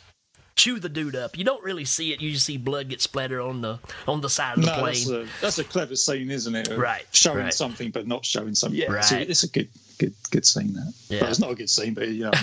chew 0.56 0.80
the 0.80 0.90
dude 0.90 1.15
up. 1.15 1.38
You 1.38 1.44
don't 1.44 1.64
really 1.64 1.86
see 1.86 2.14
it. 2.14 2.22
You 2.22 2.32
just 2.32 2.45
see 2.45 2.57
blood 2.57 2.90
get 2.90 3.02
splattered 3.02 3.41
on 3.41 3.61
the 3.61 3.80
on 4.07 4.22
the 4.22 4.30
side 4.30 4.57
of 4.57 4.65
the 4.65 4.72
plane. 4.72 4.94
that's 4.94 5.10
a, 5.10 5.27
that's 5.41 5.57
a 5.60 5.64
clever 5.64 5.95
scene, 5.95 6.32
isn't 6.32 6.56
it? 6.56 6.69
Of 6.69 6.77
Right, 6.77 7.06
Showing 7.11 7.40
right. 7.45 7.53
something 7.53 7.91
but 7.91 8.07
not 8.07 8.26
showing 8.26 8.56
something. 8.56 8.80
Yeah, 8.80 8.91
Right. 8.91 9.03
so 9.03 9.18
it's 9.18 9.44
a 9.44 9.49
good, 9.49 9.69
good, 9.98 10.14
good 10.32 10.45
scene. 10.45 10.73
That. 10.73 10.94
Yeah. 11.10 11.19
But 11.22 11.30
it's 11.30 11.40
not 11.40 11.52
a 11.52 11.56
good 11.56 11.69
scene, 11.69 11.94
but 11.94 12.07
you 12.07 12.23
know, 12.26 12.32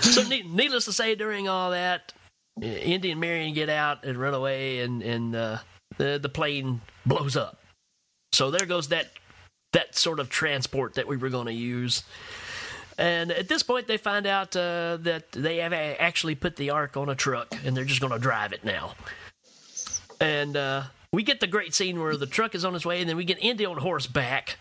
so 0.00 0.22
ne- 0.28 0.42
needless 0.42 0.84
to 0.86 0.92
say, 0.92 1.14
during 1.14 1.48
all 1.48 1.70
that, 1.72 2.12
Indy 2.60 3.10
and 3.10 3.20
Marion 3.20 3.54
get 3.54 3.68
out 3.68 4.04
and 4.04 4.18
run 4.18 4.34
away, 4.34 4.80
and 4.80 5.02
and 5.02 5.34
uh, 5.34 5.58
the 5.98 6.18
the 6.20 6.28
plane 6.28 6.80
blows 7.06 7.36
up. 7.36 7.58
So 8.32 8.50
there 8.50 8.66
goes 8.66 8.88
that 8.88 9.08
that 9.72 9.94
sort 9.96 10.18
of 10.20 10.30
transport 10.30 10.94
that 10.94 11.06
we 11.06 11.16
were 11.16 11.28
going 11.28 11.46
to 11.46 11.52
use. 11.52 12.02
And 12.98 13.30
at 13.30 13.48
this 13.48 13.62
point, 13.62 13.86
they 13.86 13.96
find 13.96 14.26
out 14.26 14.56
uh, 14.56 14.98
that 15.02 15.30
they 15.32 15.58
have 15.58 15.72
actually 15.72 16.34
put 16.34 16.56
the 16.56 16.70
Ark 16.70 16.96
on 16.96 17.08
a 17.08 17.14
truck, 17.14 17.54
and 17.64 17.76
they're 17.76 17.84
just 17.84 18.00
going 18.00 18.12
to 18.12 18.18
drive 18.18 18.52
it 18.52 18.64
now. 18.64 18.94
And 20.20 20.56
uh, 20.56 20.82
we 21.12 21.22
get 21.22 21.38
the 21.38 21.46
great 21.46 21.74
scene 21.74 22.00
where 22.00 22.16
the 22.16 22.26
truck 22.26 22.56
is 22.56 22.64
on 22.64 22.74
its 22.74 22.84
way, 22.84 23.00
and 23.00 23.08
then 23.08 23.16
we 23.16 23.24
get 23.24 23.38
Indy 23.40 23.64
on 23.64 23.76
horseback, 23.76 24.58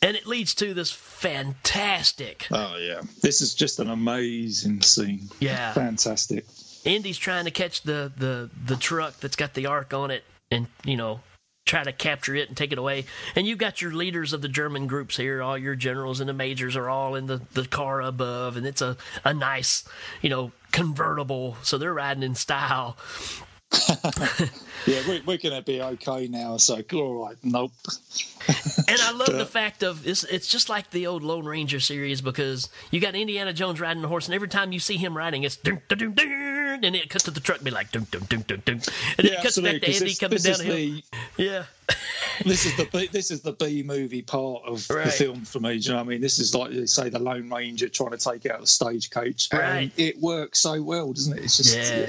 and 0.00 0.16
it 0.16 0.26
leads 0.26 0.54
to 0.54 0.72
this 0.74 0.90
fantastic 0.90 2.46
oh 2.50 2.76
yeah, 2.78 3.02
this 3.22 3.40
is 3.40 3.54
just 3.54 3.78
an 3.78 3.90
amazing 3.90 4.80
scene. 4.80 5.28
Yeah. 5.38 5.72
fantastic. 5.74 6.46
Indy's 6.84 7.18
trying 7.18 7.46
to 7.46 7.50
catch 7.50 7.82
the, 7.82 8.12
the, 8.16 8.50
the 8.66 8.76
truck 8.76 9.18
that's 9.20 9.36
got 9.36 9.54
the 9.54 9.66
ark 9.66 9.94
on 9.94 10.10
it 10.10 10.24
and, 10.50 10.66
you 10.84 10.96
know, 10.96 11.20
try 11.64 11.82
to 11.82 11.92
capture 11.92 12.34
it 12.34 12.48
and 12.48 12.56
take 12.56 12.72
it 12.72 12.78
away. 12.78 13.06
And 13.34 13.46
you've 13.46 13.58
got 13.58 13.80
your 13.80 13.92
leaders 13.92 14.32
of 14.32 14.42
the 14.42 14.48
German 14.48 14.86
groups 14.86 15.16
here, 15.16 15.42
all 15.42 15.56
your 15.56 15.74
generals 15.74 16.20
and 16.20 16.28
the 16.28 16.34
majors 16.34 16.76
are 16.76 16.88
all 16.88 17.14
in 17.14 17.26
the, 17.26 17.40
the 17.52 17.66
car 17.66 18.02
above, 18.02 18.56
and 18.56 18.66
it's 18.66 18.82
a, 18.82 18.96
a 19.24 19.32
nice, 19.32 19.84
you 20.20 20.30
know, 20.30 20.52
convertible. 20.72 21.56
So 21.62 21.78
they're 21.78 21.94
riding 21.94 22.22
in 22.22 22.34
style. 22.34 22.96
Yeah, 24.86 25.00
we're, 25.08 25.22
we're 25.24 25.38
going 25.38 25.54
to 25.54 25.62
be 25.62 25.80
okay 25.80 26.28
now. 26.28 26.58
So 26.58 26.82
all 26.92 27.24
right, 27.24 27.36
nope. 27.42 27.72
And 28.86 29.00
I 29.00 29.12
love 29.12 29.32
the 29.32 29.46
fact 29.50 29.82
of 29.82 30.06
it's 30.06 30.24
it's 30.24 30.46
just 30.46 30.68
like 30.68 30.90
the 30.90 31.06
old 31.06 31.22
Lone 31.22 31.46
Ranger 31.46 31.80
series 31.80 32.20
because 32.20 32.68
you 32.90 33.00
got 33.00 33.14
Indiana 33.14 33.52
Jones 33.54 33.80
riding 33.80 34.04
a 34.04 34.08
horse, 34.08 34.26
and 34.26 34.34
every 34.34 34.48
time 34.48 34.72
you 34.72 34.80
see 34.80 34.98
him 34.98 35.16
riding, 35.16 35.42
it's 35.44 35.56
dun, 35.56 35.80
dun, 35.88 35.98
dun, 35.98 36.12
dun, 36.12 36.53
and 36.82 36.96
it 36.96 37.10
cuts 37.10 37.24
to 37.24 37.30
the 37.30 37.40
truck, 37.40 37.58
and 37.58 37.64
be 37.64 37.70
like 37.70 37.92
dun 37.92 38.06
dun 38.10 38.22
dun 38.28 38.44
dun 38.46 38.62
dun, 38.64 38.80
and 39.18 39.26
Yeah, 39.28 39.34
it 39.34 39.42
cuts 39.42 39.60
back 39.60 39.80
to 39.82 39.86
Indy 39.92 39.98
this- 40.04 40.18
coming 40.18 40.38
this 40.40 40.58
down 40.58 40.66
the 40.66 40.74
hill. 40.86 41.00
Yeah. 41.36 41.64
this 42.44 42.64
is 42.66 42.76
the 42.76 42.86
B, 42.90 43.08
this 43.12 43.30
is 43.30 43.42
the 43.42 43.52
B 43.52 43.82
movie 43.82 44.22
part 44.22 44.62
of 44.66 44.88
Right. 44.88 45.04
the 45.04 45.10
film 45.10 45.44
for 45.44 45.60
me. 45.60 45.78
Do 45.78 45.84
you 45.84 45.90
know 45.90 45.96
what 45.96 46.06
I 46.06 46.08
mean? 46.08 46.20
This 46.22 46.38
is 46.38 46.54
like 46.54 46.72
you 46.72 46.86
say 46.86 47.10
the 47.10 47.18
Lone 47.18 47.50
Ranger 47.50 47.88
trying 47.88 48.10
to 48.12 48.16
take 48.18 48.46
out 48.46 48.60
the 48.60 48.66
stagecoach, 48.66 49.48
and 49.52 49.60
Right. 49.60 49.92
it 49.96 50.18
works 50.20 50.60
so 50.60 50.82
well, 50.82 51.12
doesn't 51.12 51.36
it? 51.38 51.44
It's 51.44 51.58
just 51.58 51.76
Yeah. 51.76 52.08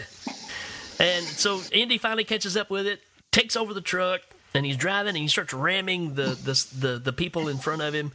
And 0.99 1.25
so 1.25 1.61
Indy 1.73 1.97
finally 1.97 2.23
catches 2.23 2.55
up 2.55 2.69
with 2.69 2.87
it, 2.87 3.01
takes 3.31 3.55
over 3.57 3.73
the 3.73 3.81
truck, 3.81 4.21
and 4.53 4.65
he's 4.65 4.77
driving 4.77 5.09
and 5.09 5.17
he 5.17 5.27
starts 5.27 5.53
ramming 5.53 6.13
the 6.15 6.27
the 6.35 6.65
the, 6.79 6.99
the 6.99 7.13
people 7.13 7.49
in 7.49 7.57
front 7.57 7.81
of 7.81 7.93
him. 7.93 8.13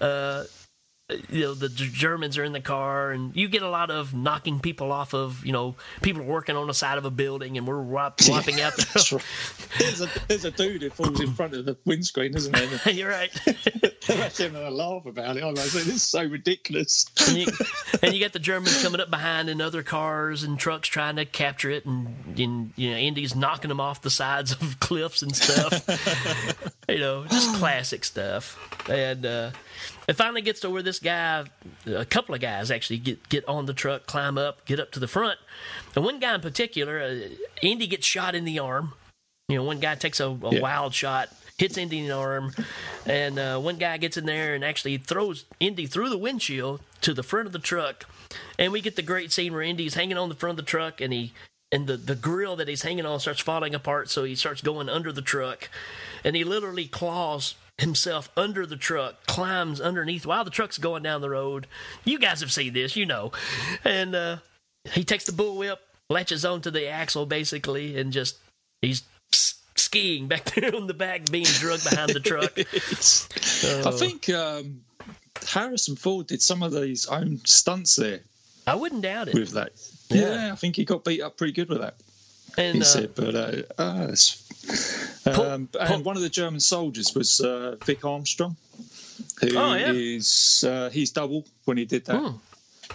Uh, 0.00 0.44
you 1.30 1.40
know 1.40 1.54
the 1.54 1.70
Germans 1.70 2.36
are 2.36 2.44
in 2.44 2.52
the 2.52 2.60
car, 2.60 3.12
and 3.12 3.34
you 3.34 3.48
get 3.48 3.62
a 3.62 3.68
lot 3.68 3.90
of 3.90 4.12
knocking 4.12 4.60
people 4.60 4.92
off 4.92 5.14
of 5.14 5.44
you 5.44 5.52
know 5.52 5.74
people 6.02 6.22
working 6.22 6.54
on 6.54 6.66
the 6.66 6.74
side 6.74 6.98
of 6.98 7.06
a 7.06 7.10
building, 7.10 7.56
and 7.56 7.66
we're 7.66 7.80
whop, 7.80 8.20
whopping 8.28 8.60
out. 8.60 8.76
Right. 8.94 9.24
There's 9.78 10.02
a 10.02 10.08
there's 10.28 10.44
a 10.44 10.50
dude 10.50 10.82
who 10.82 10.90
falls 10.90 11.20
in 11.20 11.32
front 11.32 11.54
of 11.54 11.64
the 11.64 11.78
windscreen, 11.86 12.36
isn't 12.36 12.54
there? 12.54 12.92
You're 12.92 13.08
right. 13.08 13.30
They're 14.06 14.22
actually 14.22 14.50
having 14.50 14.66
a 14.66 14.70
laugh 14.70 15.06
about 15.06 15.38
it. 15.38 15.42
I'm 15.42 15.54
like, 15.54 15.70
this 15.70 15.86
is 15.86 16.02
so 16.02 16.24
ridiculous. 16.24 17.06
and 17.26 17.38
you, 17.38 17.46
and 18.02 18.14
you 18.14 18.20
got 18.20 18.34
the 18.34 18.38
Germans 18.38 18.82
coming 18.82 19.00
up 19.00 19.10
behind 19.10 19.48
in 19.48 19.62
other 19.62 19.82
cars 19.82 20.42
and 20.42 20.58
trucks 20.58 20.88
trying 20.88 21.16
to 21.16 21.24
capture 21.24 21.70
it, 21.70 21.86
and, 21.86 22.38
and 22.38 22.72
you 22.76 22.90
know 22.90 22.96
Indy's 22.96 23.34
knocking 23.34 23.68
them 23.68 23.80
off 23.80 24.02
the 24.02 24.10
sides 24.10 24.52
of 24.52 24.78
cliffs 24.80 25.22
and 25.22 25.34
stuff. 25.34 26.74
You 26.88 26.98
know, 26.98 27.24
just 27.26 27.54
classic 27.58 28.04
stuff. 28.04 28.56
And 28.88 29.26
uh, 29.26 29.50
it 30.08 30.14
finally 30.14 30.40
gets 30.42 30.60
to 30.60 30.70
where 30.70 30.82
this 30.82 30.98
guy, 30.98 31.44
a 31.86 32.04
couple 32.04 32.34
of 32.34 32.40
guys 32.40 32.70
actually 32.70 32.98
get 32.98 33.28
get 33.28 33.46
on 33.46 33.66
the 33.66 33.74
truck, 33.74 34.06
climb 34.06 34.38
up, 34.38 34.64
get 34.64 34.80
up 34.80 34.90
to 34.92 35.00
the 35.00 35.08
front, 35.08 35.38
and 35.94 36.04
one 36.04 36.18
guy 36.18 36.34
in 36.34 36.40
particular, 36.40 37.00
uh, 37.00 37.18
Indy 37.62 37.86
gets 37.86 38.06
shot 38.06 38.34
in 38.34 38.44
the 38.44 38.58
arm. 38.58 38.94
You 39.48 39.56
know, 39.56 39.64
one 39.64 39.80
guy 39.80 39.94
takes 39.94 40.20
a, 40.20 40.26
a 40.28 40.54
Yeah. 40.54 40.60
wild 40.60 40.94
shot, 40.94 41.28
hits 41.58 41.76
Indy 41.78 42.00
in 42.00 42.06
the 42.08 42.14
arm, 42.16 42.52
and 43.06 43.38
uh, 43.38 43.58
one 43.58 43.76
guy 43.76 43.96
gets 43.98 44.16
in 44.16 44.26
there 44.26 44.54
and 44.54 44.64
actually 44.64 44.96
throws 44.98 45.44
Indy 45.60 45.86
through 45.86 46.08
the 46.10 46.18
windshield 46.18 46.80
to 47.02 47.14
the 47.14 47.22
front 47.22 47.46
of 47.46 47.52
the 47.52 47.58
truck. 47.58 48.04
And 48.58 48.72
we 48.72 48.80
get 48.82 48.96
the 48.96 49.02
great 49.02 49.32
scene 49.32 49.52
where 49.52 49.62
Indy's 49.62 49.94
hanging 49.94 50.18
on 50.18 50.28
the 50.28 50.34
front 50.34 50.58
of 50.58 50.64
the 50.64 50.70
truck 50.70 51.00
and 51.00 51.12
he 51.12 51.32
and 51.70 51.86
the, 51.86 51.96
the 51.98 52.14
grill 52.14 52.56
that 52.56 52.66
he's 52.68 52.80
hanging 52.82 53.04
on 53.04 53.20
starts 53.20 53.40
falling 53.40 53.74
apart, 53.74 54.08
so 54.08 54.24
he 54.24 54.34
starts 54.34 54.62
going 54.62 54.88
under 54.88 55.12
the 55.12 55.20
truck, 55.20 55.68
and 56.24 56.36
he 56.36 56.44
literally 56.44 56.86
claws 56.86 57.54
himself 57.78 58.28
under 58.36 58.66
the 58.66 58.76
truck, 58.76 59.26
climbs 59.26 59.80
underneath 59.80 60.26
while 60.26 60.44
the 60.44 60.50
truck's 60.50 60.78
going 60.78 61.02
down 61.02 61.20
the 61.20 61.30
road. 61.30 61.66
You 62.04 62.18
guys 62.18 62.40
have 62.40 62.52
seen 62.52 62.72
this, 62.72 62.96
you 62.96 63.06
know. 63.06 63.32
And 63.84 64.14
uh, 64.14 64.36
he 64.92 65.04
takes 65.04 65.24
the 65.24 65.32
bullwhip, 65.32 65.76
latches 66.10 66.44
onto 66.44 66.70
the 66.70 66.88
axle 66.88 67.24
basically, 67.24 67.98
and 67.98 68.12
just 68.12 68.36
he's 68.82 69.02
skiing 69.76 70.26
back 70.26 70.44
there 70.54 70.74
on 70.74 70.86
the 70.86 70.94
back, 70.94 71.30
being 71.30 71.44
drugged 71.44 71.88
behind 71.88 72.10
the 72.10 72.20
truck. 72.20 72.58
I 73.86 73.96
think 73.96 74.28
um, 74.30 74.80
Harrison 75.46 75.96
Ford 75.96 76.26
did 76.26 76.42
some 76.42 76.62
of 76.62 76.72
these 76.72 77.06
own 77.06 77.38
stunts 77.44 77.96
there. 77.96 78.20
I 78.66 78.74
wouldn't 78.74 79.02
doubt 79.02 79.28
it. 79.28 79.34
With 79.34 79.52
that. 79.52 79.72
Yeah. 80.10 80.46
Yeah, 80.46 80.52
I 80.52 80.56
think 80.56 80.76
he 80.76 80.84
got 80.84 81.04
beat 81.04 81.22
up 81.22 81.36
pretty 81.36 81.52
good 81.52 81.68
with 81.68 81.80
that. 81.80 81.94
And, 82.56 82.74
he 82.76 82.80
uh, 82.82 82.84
said, 82.84 83.14
but 83.14 83.34
uh, 83.34 83.62
uh, 83.80 84.02
it's- 84.04 84.44
um, 85.26 85.68
and 85.80 86.04
one 86.04 86.16
of 86.16 86.22
the 86.22 86.28
German 86.28 86.60
soldiers 86.60 87.14
was 87.14 87.40
uh, 87.40 87.76
Vic 87.84 88.04
Armstrong, 88.04 88.56
who 89.40 89.56
Oh, 89.56 89.74
yeah. 89.74 89.92
is, 89.92 90.64
uh, 90.66 90.90
he's 90.90 91.10
double 91.10 91.44
when 91.64 91.76
he 91.76 91.84
did 91.84 92.04
that. 92.06 92.16
Hmm. 92.20 92.36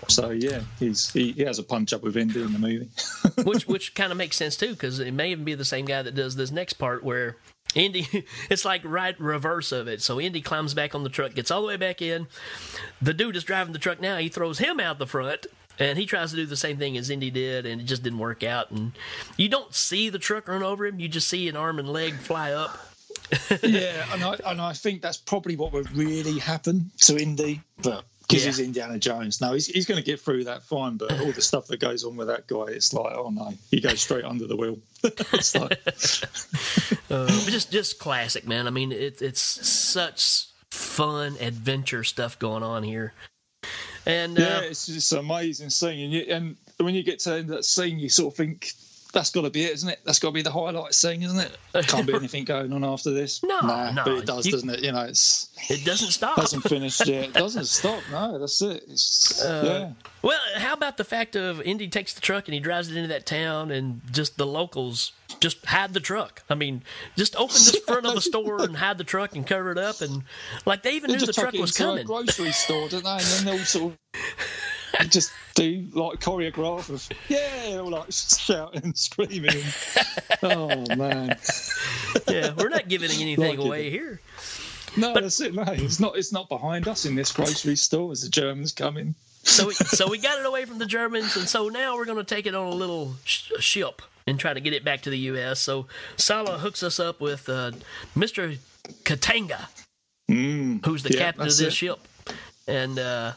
So 0.09 0.31
yeah, 0.31 0.61
he's 0.79 1.11
he, 1.13 1.31
he 1.31 1.43
has 1.43 1.59
a 1.59 1.63
punch 1.63 1.93
up 1.93 2.01
with 2.03 2.17
Indy 2.17 2.41
in 2.41 2.51
the 2.51 2.59
movie. 2.59 2.89
which 3.43 3.67
which 3.67 3.95
kind 3.95 4.11
of 4.11 4.17
makes 4.17 4.35
sense 4.35 4.57
too 4.57 4.71
because 4.71 4.99
it 4.99 5.13
may 5.13 5.31
even 5.31 5.45
be 5.45 5.53
the 5.53 5.63
same 5.63 5.85
guy 5.85 6.01
that 6.01 6.15
does 6.15 6.35
this 6.35 6.51
next 6.51 6.73
part 6.73 7.03
where 7.03 7.37
Indy 7.75 8.07
it's 8.49 8.65
like 8.65 8.81
right 8.83 9.17
reverse 9.19 9.71
of 9.71 9.87
it. 9.87 10.01
So 10.01 10.19
Indy 10.19 10.41
climbs 10.41 10.73
back 10.73 10.93
on 10.93 11.03
the 11.03 11.09
truck, 11.09 11.35
gets 11.35 11.51
all 11.51 11.61
the 11.61 11.67
way 11.67 11.77
back 11.77 12.01
in. 12.01 12.27
The 13.01 13.13
dude 13.13 13.35
is 13.37 13.43
driving 13.43 13.71
the 13.71 13.79
truck 13.79 14.01
now. 14.01 14.17
He 14.17 14.27
throws 14.29 14.59
him 14.59 14.79
out 14.79 14.97
the 14.99 15.07
front. 15.07 15.45
And 15.79 15.97
he 15.97 16.05
tries 16.05 16.29
to 16.31 16.35
do 16.35 16.45
the 16.45 16.55
same 16.55 16.77
thing 16.77 16.97
as 16.97 17.09
Indy 17.09 17.31
did, 17.31 17.65
and 17.65 17.81
it 17.81 17.85
just 17.85 18.03
didn't 18.03 18.19
work 18.19 18.43
out. 18.43 18.69
And 18.71 18.91
you 19.37 19.49
don't 19.49 19.73
see 19.73 20.09
the 20.09 20.19
truck 20.19 20.47
run 20.47 20.61
over 20.63 20.85
him; 20.85 20.99
you 20.99 21.07
just 21.07 21.27
see 21.27 21.49
an 21.49 21.55
arm 21.55 21.79
and 21.79 21.89
leg 21.89 22.13
fly 22.13 22.51
up. 22.51 22.77
yeah, 23.63 24.05
and 24.13 24.23
I 24.23 24.35
and 24.45 24.61
I 24.61 24.73
think 24.73 25.01
that's 25.01 25.17
probably 25.17 25.55
what 25.55 25.71
would 25.73 25.91
really 25.95 26.37
happen 26.39 26.91
to 27.01 27.17
Indy, 27.17 27.61
but 27.81 28.03
because 28.27 28.43
Yeah. 28.43 28.51
he's 28.51 28.59
Indiana 28.59 28.99
Jones, 28.99 29.41
Now 29.41 29.53
he's 29.53 29.65
he's 29.67 29.85
going 29.85 29.97
to 29.99 30.05
get 30.05 30.19
through 30.19 30.43
that 30.45 30.63
fine. 30.63 30.97
But 30.97 31.19
all 31.19 31.31
the 31.31 31.41
stuff 31.41 31.67
that 31.67 31.79
goes 31.79 32.03
on 32.03 32.15
with 32.17 32.27
that 32.27 32.47
guy, 32.47 32.65
it's 32.67 32.93
like, 32.93 33.15
oh 33.15 33.29
no, 33.29 33.53
he 33.71 33.81
goes 33.81 34.01
straight 34.01 34.25
under 34.25 34.45
the 34.47 34.55
wheel. 34.55 34.77
it's 35.03 35.55
like, 35.55 35.79
Uh, 37.09 37.27
just 37.45 37.71
just 37.71 37.99
classic, 37.99 38.47
man. 38.47 38.65
I 38.67 38.69
mean, 38.71 38.91
it, 38.91 39.21
it's 39.21 39.41
such 39.41 40.47
fun 40.71 41.35
adventure 41.39 42.03
stuff 42.03 42.37
going 42.39 42.63
on 42.63 42.83
here. 42.83 43.13
And 44.05 44.37
yeah, 44.37 44.57
uh, 44.57 44.61
it's 44.61 44.87
just 44.87 45.11
an 45.13 45.19
amazing 45.19 45.69
scene, 45.69 46.03
and, 46.03 46.13
you, 46.13 46.21
and 46.29 46.55
when 46.77 46.93
you 46.93 47.03
get 47.03 47.19
to 47.19 47.29
the 47.29 47.35
end 47.37 47.49
of 47.49 47.55
that 47.55 47.63
scene, 47.63 47.99
you 47.99 48.09
sort 48.09 48.33
of 48.33 48.37
think. 48.37 48.73
That's 49.13 49.29
got 49.29 49.43
to 49.43 49.49
be 49.51 49.63
it, 49.65 49.71
isn't 49.73 49.87
it? 49.89 49.99
That's 50.03 50.17
got 50.19 50.29
to 50.29 50.33
be 50.33 50.41
the 50.41 50.51
highlight 50.51 50.93
scene, 50.93 51.21
isn't 51.23 51.39
it? 51.39 51.85
Can't 51.87 52.05
be 52.07 52.13
anything 52.15 52.43
going 52.45 52.73
on 52.73 52.83
after 52.83 53.11
this. 53.11 53.41
No, 53.43 53.59
nah, 53.61 53.91
no, 53.91 54.03
but 54.03 54.13
it 54.17 54.25
does, 54.25 54.45
you- 54.45 54.51
doesn't 54.51 54.69
it? 54.71 54.81
You 54.83 54.91
know, 54.91 55.03
it's 55.03 55.49
it 55.69 55.85
doesn't 55.85 56.11
stop. 56.11 56.35
Doesn't 56.35 56.61
finish 56.61 56.99
yet. 57.05 57.25
It 57.25 57.33
doesn't 57.33 57.65
stop. 57.65 58.01
No, 58.11 58.39
that's 58.39 58.61
it. 58.61 58.83
It's, 58.89 59.41
Uh, 59.41 59.63
yeah. 59.65 60.07
Well, 60.23 60.39
how 60.55 60.73
about 60.73 60.97
the 60.97 61.03
fact 61.03 61.35
of 61.35 61.61
Indy 61.61 61.87
takes 61.87 62.13
the 62.13 62.21
truck 62.21 62.47
and 62.47 62.53
he 62.53 62.59
drives 62.59 62.89
it 62.89 62.97
into 62.97 63.09
that 63.09 63.25
town, 63.25 63.71
and 63.71 64.01
just 64.11 64.37
the 64.37 64.47
locals 64.47 65.11
just 65.39 65.63
hide 65.65 65.93
the 65.93 65.99
truck. 65.99 66.41
I 66.49 66.55
mean, 66.55 66.81
just 67.15 67.35
open 67.35 67.55
the 67.55 67.81
front 67.87 68.05
of 68.05 68.15
the 68.15 68.21
store 68.21 68.61
and 68.63 68.75
hide 68.75 68.97
the 68.97 69.03
truck 69.03 69.35
and 69.35 69.45
cover 69.45 69.71
it 69.71 69.77
up, 69.77 70.01
and 70.01 70.23
like 70.65 70.81
they 70.83 70.93
even 70.95 71.11
They 71.11 71.17
knew 71.17 71.25
the 71.27 71.33
truck 71.33 71.53
it 71.53 71.61
was 71.61 71.71
into 71.79 71.83
a 71.83 71.91
coming. 72.03 72.05
grocery 72.07 72.51
store, 72.51 72.89
don't 72.89 73.03
they? 73.03 73.09
And 73.11 73.21
then 73.21 73.45
they'll 73.45 73.65
sort 73.65 73.93
of 73.93 73.97
just 75.09 75.31
do 75.55 75.87
like 75.93 76.19
choreograph 76.19 76.89
of 76.89 77.07
yeah, 77.29 77.77
all 77.79 77.89
like 77.89 78.07
shouting 78.11 78.83
and 78.83 78.97
screaming. 78.97 79.63
oh 80.43 80.85
man, 80.95 81.37
yeah, 82.27 82.53
we're 82.57 82.69
not 82.69 82.87
giving 82.87 83.11
anything 83.21 83.43
Like 83.49 83.59
it. 83.59 83.65
away 83.65 83.89
here. 83.89 84.21
no, 84.97 85.13
that's 85.13 85.39
it. 85.41 85.53
No, 85.53 85.63
it's 85.67 85.99
not. 85.99 86.17
It's 86.17 86.31
not 86.31 86.49
behind 86.49 86.87
us 86.87 87.05
in 87.05 87.15
this 87.15 87.31
grocery 87.31 87.75
store 87.75 88.11
as 88.11 88.21
the 88.21 88.29
Germans 88.29 88.71
come 88.71 88.97
in. 88.97 89.15
So, 89.43 89.67
we, 89.67 89.73
so 89.73 90.09
we 90.09 90.19
got 90.19 90.39
it 90.39 90.45
away 90.45 90.65
from 90.65 90.79
the 90.79 90.85
Germans, 90.85 91.35
and 91.35 91.47
so 91.47 91.67
now 91.69 91.95
we're 91.95 92.05
going 92.05 92.17
to 92.17 92.23
take 92.23 92.45
it 92.45 92.55
on 92.55 92.67
a 92.67 92.75
little 92.75 93.15
sh- 93.25 93.51
ship 93.59 94.01
and 94.25 94.39
try 94.39 94.53
to 94.53 94.61
get 94.61 94.71
it 94.73 94.85
back 94.85 95.01
to 95.01 95.09
the 95.09 95.17
U.S. 95.19 95.59
So 95.59 95.87
Sallah 96.15 96.59
hooks 96.59 96.81
us 96.83 96.97
up 96.99 97.19
with 97.19 97.49
uh, 97.49 97.71
Mr. 98.15 98.57
Katanga, 99.03 99.67
Mm, 100.31 100.85
who's 100.85 101.03
the 101.03 101.13
yeah, 101.13 101.19
captain 101.19 101.41
of 101.41 101.47
this 101.49 101.59
it. 101.61 101.73
ship, 101.73 101.99
and 102.67 102.97
uh, 102.97 103.33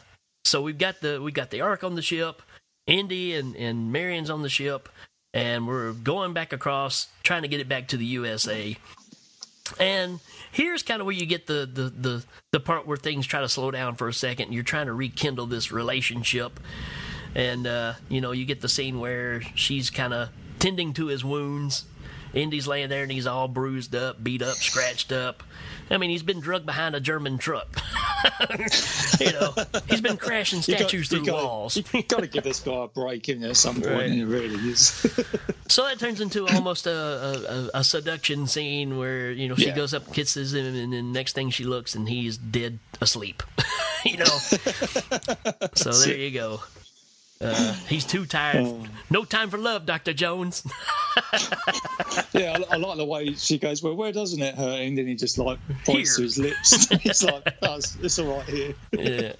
so 0.47 0.61
we've 0.61 0.77
got 0.77 1.01
the 1.01 1.21
we 1.21 1.31
got 1.31 1.51
the 1.51 1.61
Ark 1.61 1.83
on 1.83 1.95
the 1.95 2.01
ship, 2.01 2.41
Indy 2.85 3.35
and 3.35 3.55
and 3.55 3.91
Marion's 3.91 4.29
on 4.29 4.41
the 4.41 4.49
ship, 4.49 4.89
and 5.33 5.67
we're 5.67 5.93
going 5.93 6.33
back 6.33 6.53
across 6.53 7.07
trying 7.23 7.43
to 7.43 7.47
get 7.47 7.59
it 7.59 7.69
back 7.69 7.89
to 7.89 7.97
the 7.97 8.05
USA. 8.05 8.75
And 9.79 10.19
here's 10.51 10.83
kind 10.83 11.01
of 11.01 11.05
where 11.05 11.15
you 11.15 11.25
get 11.25 11.47
the, 11.47 11.69
the, 11.71 11.89
the, 11.89 12.25
the 12.51 12.59
part 12.59 12.87
where 12.87 12.97
things 12.97 13.27
try 13.27 13.41
to 13.41 13.49
slow 13.49 13.71
down 13.71 13.95
for 13.95 14.07
a 14.07 14.13
second. 14.13 14.53
You're 14.53 14.63
trying 14.63 14.85
to 14.87 14.93
rekindle 14.93 15.47
this 15.47 15.71
relationship. 15.71 16.59
And, 17.35 17.67
uh, 17.67 17.93
you 18.09 18.21
know, 18.21 18.31
you 18.31 18.45
get 18.45 18.61
the 18.61 18.69
scene 18.69 18.99
where 18.99 19.41
she's 19.55 19.89
kind 19.89 20.13
of 20.13 20.29
tending 20.59 20.93
to 20.93 21.07
his 21.07 21.23
wounds. 21.23 21.85
Indy's 22.37 22.67
laying 22.67 22.89
there 22.89 23.03
and 23.03 23.11
he's 23.11 23.27
all 23.27 23.47
bruised 23.47 23.95
up, 23.95 24.23
beat 24.23 24.41
up, 24.41 24.55
scratched 24.55 25.11
up. 25.11 25.43
I 25.89 25.97
mean, 25.97 26.09
he's 26.09 26.23
been 26.23 26.41
drugged 26.41 26.65
behind 26.65 26.95
a 26.95 26.99
German 26.99 27.37
truck. 27.37 27.67
you 29.19 29.31
know, 29.31 29.53
he's 29.89 30.01
been 30.01 30.17
crashing 30.17 30.59
got- 30.59 30.63
statues 30.65 31.11
you 31.11 31.17
through 31.19 31.25
gotta- 31.27 31.45
walls. 31.45 31.77
You 31.93 32.03
got 32.03 32.19
to 32.19 32.27
give 32.27 32.43
this 32.43 32.59
guy 32.59 32.83
a 32.83 32.87
break, 32.87 33.27
isn't 33.29 33.43
at 33.43 33.55
some 33.57 33.75
point? 33.75 33.87
Right. 33.87 34.09
And 34.11 34.21
it 34.21 34.25
really 34.25 34.55
is. 34.69 35.05
So 35.69 35.83
that 35.83 35.99
turns 35.99 36.21
into 36.21 36.47
almost 36.47 36.87
a, 36.87 36.91
a, 36.91 37.33
a, 37.33 37.69
a 37.79 37.83
seduction 37.83 38.47
scene 38.47 38.97
where 38.97 39.31
you 39.33 39.49
know 39.49 39.55
she 39.55 39.67
Yeah. 39.67 39.75
goes 39.75 39.93
up 39.93 40.05
and 40.05 40.15
kisses 40.15 40.53
him, 40.53 40.65
and 40.65 40.93
then 40.93 41.11
next 41.11 41.33
thing 41.33 41.49
she 41.49 41.65
looks 41.65 41.93
and 41.93 42.07
he's 42.07 42.37
dead 42.37 42.79
asleep. 43.01 43.43
you 44.05 44.15
know. 44.15 44.25
so 45.73 45.91
there 45.91 46.15
you 46.15 46.31
go. 46.31 46.61
Uh, 47.39 47.73
he's 47.87 48.05
too 48.05 48.25
tired. 48.25 48.65
Oh. 48.65 48.83
No 49.09 49.23
time 49.23 49.49
for 49.49 49.57
love, 49.57 49.85
Doctor 49.85 50.13
Jones. 50.13 50.63
yeah, 52.33 52.57
I, 52.69 52.73
I 52.73 52.77
like 52.77 52.97
the 52.97 53.05
way 53.05 53.33
she 53.35 53.57
goes. 53.57 53.83
Well, 53.83 53.95
where 53.95 54.11
doesn't 54.11 54.41
it 54.41 54.55
hurt? 54.55 54.81
And 54.81 54.97
then 54.97 55.07
he 55.07 55.15
just 55.15 55.37
like 55.37 55.59
points 55.85 56.15
to 56.17 56.23
his 56.23 56.37
lips. 56.37 56.87
He's 57.01 57.23
like, 57.23 57.55
oh, 57.61 57.75
it's, 57.75 57.95
it's 57.97 58.19
all 58.19 58.37
right 58.37 58.45
here. 58.47 58.73
yeah. 58.93 59.33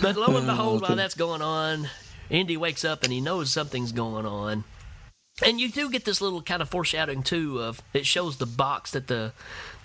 But 0.00 0.16
lo 0.16 0.26
and 0.36 0.36
Oh, 0.36 0.46
behold, 0.46 0.82
while 0.82 0.96
that's 0.96 1.14
going 1.14 1.42
on, 1.42 1.88
Indy 2.30 2.56
wakes 2.56 2.84
up 2.84 3.02
and 3.04 3.12
he 3.12 3.20
knows 3.20 3.50
something's 3.50 3.92
going 3.92 4.26
on. 4.26 4.64
And 5.44 5.60
you 5.60 5.70
do 5.70 5.88
get 5.90 6.04
this 6.04 6.20
little 6.20 6.42
kind 6.42 6.62
of 6.62 6.68
foreshadowing 6.68 7.22
too 7.22 7.60
of 7.62 7.80
it 7.94 8.06
shows 8.06 8.36
the 8.36 8.46
box 8.46 8.90
that 8.92 9.06
the 9.06 9.32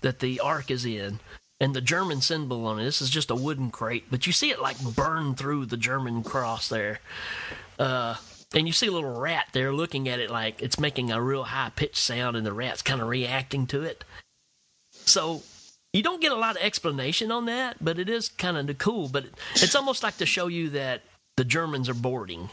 that 0.01 0.19
the 0.19 0.39
ark 0.41 0.69
is 0.69 0.85
in 0.85 1.19
and 1.59 1.73
the 1.73 1.81
German 1.81 2.21
symbol 2.21 2.65
on 2.65 2.79
it. 2.79 2.83
This 2.83 3.01
is 3.01 3.09
just 3.09 3.31
a 3.31 3.35
wooden 3.35 3.71
crate, 3.71 4.05
but 4.09 4.27
you 4.27 4.33
see 4.33 4.51
it 4.51 4.61
like 4.61 4.79
burn 4.81 5.35
through 5.35 5.65
the 5.65 5.77
German 5.77 6.23
cross 6.23 6.69
there. 6.69 6.99
Uh 7.79 8.15
and 8.53 8.67
you 8.67 8.73
see 8.73 8.87
a 8.87 8.91
little 8.91 9.19
rat 9.19 9.47
there 9.51 9.73
looking 9.73 10.07
at 10.07 10.19
it 10.19 10.29
like 10.29 10.61
it's 10.61 10.79
making 10.79 11.11
a 11.11 11.21
real 11.21 11.43
high 11.43 11.71
pitched 11.75 11.97
sound 11.97 12.37
and 12.37 12.45
the 12.45 12.53
rat's 12.53 12.81
kind 12.81 13.01
of 13.01 13.07
reacting 13.07 13.67
to 13.67 13.83
it. 13.83 14.05
So 14.91 15.43
you 15.91 16.01
don't 16.01 16.21
get 16.21 16.31
a 16.31 16.37
lot 16.37 16.55
of 16.55 16.61
explanation 16.61 17.31
on 17.31 17.45
that, 17.45 17.77
but 17.81 17.99
it 17.99 18.09
is 18.09 18.29
kind 18.29 18.57
of 18.57 18.77
cool. 18.77 19.09
But 19.09 19.25
it's 19.55 19.75
almost 19.75 20.03
like 20.03 20.17
to 20.17 20.25
show 20.25 20.47
you 20.47 20.69
that 20.69 21.01
the 21.37 21.43
Germans 21.43 21.89
are 21.89 21.93
boarding. 21.93 22.49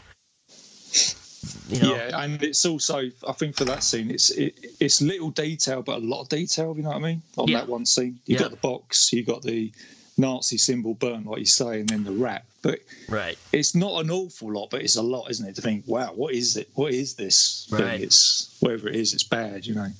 You 1.69 1.79
know? 1.79 1.95
Yeah, 1.95 2.23
and 2.23 2.41
it's 2.43 2.65
also, 2.65 3.09
I 3.27 3.31
think, 3.33 3.55
for 3.55 3.65
that 3.65 3.83
scene, 3.83 4.11
it's 4.11 4.29
it, 4.31 4.53
it's 4.79 5.01
little 5.01 5.31
detail, 5.31 5.81
but 5.81 5.97
a 5.97 6.05
lot 6.05 6.21
of 6.21 6.29
detail. 6.29 6.73
You 6.75 6.83
know 6.83 6.89
what 6.89 6.97
I 6.97 7.01
mean? 7.01 7.21
On 7.37 7.47
Yeah. 7.47 7.59
that 7.59 7.67
one 7.69 7.85
scene, 7.85 8.19
you 8.25 8.35
Yeah. 8.35 8.41
got 8.43 8.51
the 8.51 8.57
box, 8.57 9.11
you 9.13 9.23
got 9.23 9.41
the 9.43 9.71
Nazi 10.17 10.57
symbol 10.57 10.93
burnt, 10.93 11.25
like 11.25 11.39
you 11.39 11.45
say, 11.45 11.79
and 11.79 11.89
then 11.89 12.03
the 12.03 12.11
rat. 12.11 12.45
But 12.61 12.79
Right. 13.09 13.37
it's 13.51 13.73
not 13.75 14.03
an 14.03 14.11
awful 14.11 14.53
lot, 14.53 14.69
but 14.69 14.81
it's 14.83 14.95
a 14.95 15.01
lot, 15.01 15.29
isn't 15.31 15.47
it? 15.47 15.55
To 15.55 15.61
think, 15.61 15.85
wow, 15.87 16.13
what 16.13 16.33
is 16.33 16.55
it? 16.57 16.69
What 16.75 16.93
is 16.93 17.15
this 17.15 17.67
Right. 17.71 17.83
thing? 17.83 18.01
It's 18.03 18.49
whatever 18.59 18.89
it 18.89 18.95
is, 18.95 19.13
it's 19.13 19.23
bad. 19.23 19.65
You 19.65 19.75
know? 19.75 19.91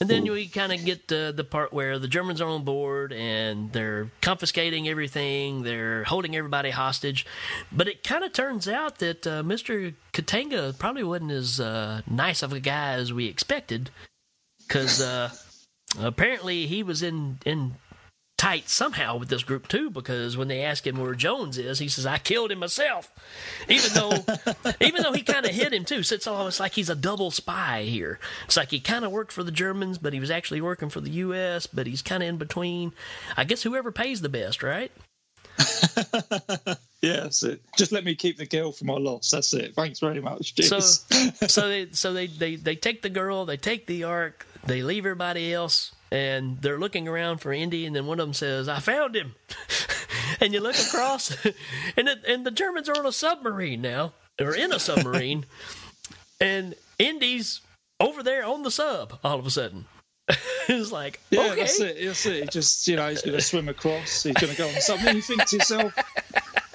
And 0.00 0.10
then 0.10 0.24
we 0.24 0.48
kind 0.48 0.72
of 0.72 0.84
get 0.84 1.10
uh, 1.12 1.32
the 1.32 1.44
part 1.44 1.72
where 1.72 1.98
the 1.98 2.08
Germans 2.08 2.40
are 2.40 2.48
on 2.48 2.64
board 2.64 3.12
and 3.12 3.72
they're 3.72 4.10
confiscating 4.20 4.88
everything, 4.88 5.62
they're 5.62 6.02
holding 6.04 6.34
everybody 6.34 6.70
hostage. 6.70 7.24
But 7.70 7.86
it 7.86 8.02
kind 8.02 8.24
of 8.24 8.32
turns 8.32 8.68
out 8.68 8.98
that 8.98 9.26
uh, 9.26 9.42
Mr. 9.42 9.94
Katanga 10.12 10.76
probably 10.78 11.04
wasn't 11.04 11.30
as 11.30 11.60
uh, 11.60 12.02
nice 12.08 12.42
of 12.42 12.52
a 12.52 12.60
guy 12.60 12.94
as 12.94 13.12
we 13.12 13.26
expected, 13.26 13.90
because 14.66 15.00
uh, 15.00 15.30
apparently 16.00 16.66
he 16.66 16.82
was 16.82 17.02
in 17.02 17.38
in 17.46 17.76
tight 18.36 18.68
somehow 18.68 19.16
with 19.16 19.28
this 19.28 19.42
group 19.42 19.68
too. 19.68 19.90
Because 19.90 20.36
when 20.36 20.48
they 20.48 20.62
ask 20.62 20.86
him 20.86 20.98
where 20.98 21.14
Jones 21.14 21.58
is, 21.58 21.78
he 21.78 21.88
says, 21.88 22.06
"I 22.06 22.18
killed 22.18 22.52
him 22.52 22.60
myself," 22.60 23.10
even 23.68 23.92
though 23.94 24.12
even 24.80 25.02
though 25.02 25.12
he 25.12 25.22
kind 25.22 25.46
of 25.46 25.52
hit 25.52 25.72
him 25.72 25.84
too. 25.84 26.02
So 26.02 26.14
it's 26.14 26.26
almost 26.26 26.60
like 26.60 26.72
he's 26.72 26.90
a 26.90 26.94
double 26.94 27.30
spy 27.30 27.82
here. 27.84 28.18
It's 28.44 28.56
like 28.56 28.70
he 28.70 28.80
kind 28.80 29.04
of 29.04 29.12
worked 29.12 29.32
for 29.32 29.42
the 29.42 29.52
Germans, 29.52 29.98
but 29.98 30.12
he 30.12 30.20
was 30.20 30.30
actually 30.30 30.60
working 30.60 30.90
for 30.90 31.00
the 31.00 31.10
U.S. 31.10 31.66
But 31.66 31.86
he's 31.86 32.02
kind 32.02 32.22
of 32.22 32.28
in 32.28 32.36
between. 32.36 32.92
I 33.36 33.44
guess 33.44 33.62
whoever 33.62 33.92
pays 33.92 34.20
the 34.20 34.28
best, 34.28 34.62
right? 34.62 34.92
yes, 37.00 37.42
it. 37.42 37.62
Just 37.76 37.92
let 37.92 38.04
me 38.04 38.14
keep 38.14 38.36
the 38.36 38.46
girl 38.46 38.72
for 38.72 38.84
my 38.84 38.94
loss. 38.94 39.30
That's 39.30 39.52
it. 39.52 39.74
Thanks 39.74 40.00
very 40.00 40.20
much. 40.20 40.54
So, 40.66 40.80
so 40.80 41.68
they 41.68 41.88
so 41.92 42.12
they, 42.12 42.26
they 42.26 42.56
they 42.56 42.76
take 42.76 43.02
the 43.02 43.10
girl, 43.10 43.46
they 43.46 43.56
take 43.56 43.86
the 43.86 44.04
ark, 44.04 44.46
they 44.66 44.82
leave 44.82 45.06
everybody 45.06 45.52
else, 45.54 45.92
and 46.14 46.62
they're 46.62 46.78
looking 46.78 47.08
around 47.08 47.38
for 47.38 47.52
Indy, 47.52 47.86
and 47.86 47.96
then 47.96 48.06
one 48.06 48.20
of 48.20 48.26
them 48.26 48.34
says, 48.34 48.68
"I 48.68 48.78
found 48.78 49.16
him," 49.16 49.34
and 50.40 50.54
you 50.54 50.60
look 50.60 50.78
across, 50.78 51.36
and 51.96 52.08
it, 52.08 52.24
and 52.26 52.46
the 52.46 52.52
Germans 52.52 52.88
are 52.88 52.96
on 52.96 53.04
a 53.04 53.12
submarine 53.12 53.82
now, 53.82 54.12
or 54.40 54.54
in 54.54 54.72
a 54.72 54.78
submarine, 54.78 55.44
and 56.40 56.76
Indy's 57.00 57.60
over 57.98 58.22
there 58.22 58.44
on 58.44 58.62
the 58.62 58.70
sub. 58.70 59.18
All 59.24 59.40
of 59.40 59.46
a 59.46 59.50
sudden, 59.50 59.86
it's 60.68 60.92
like, 60.92 61.18
Yeah, 61.30 61.50
okay, 61.50 61.56
that's 61.56 61.80
it. 61.80 61.96
That's 62.04 62.26
it. 62.26 62.42
He 62.42 62.48
just, 62.48 62.86
you 62.86 62.94
know, 62.94 63.08
he's 63.08 63.22
going 63.22 63.36
to 63.36 63.42
swim 63.42 63.68
across. 63.68 64.22
He's 64.22 64.34
going 64.34 64.52
to 64.52 64.56
go 64.58 64.68
on 64.68 64.80
something. 64.80 65.16
You 65.16 65.22
think 65.22 65.44
to 65.46 65.56
yourself, 65.56 65.92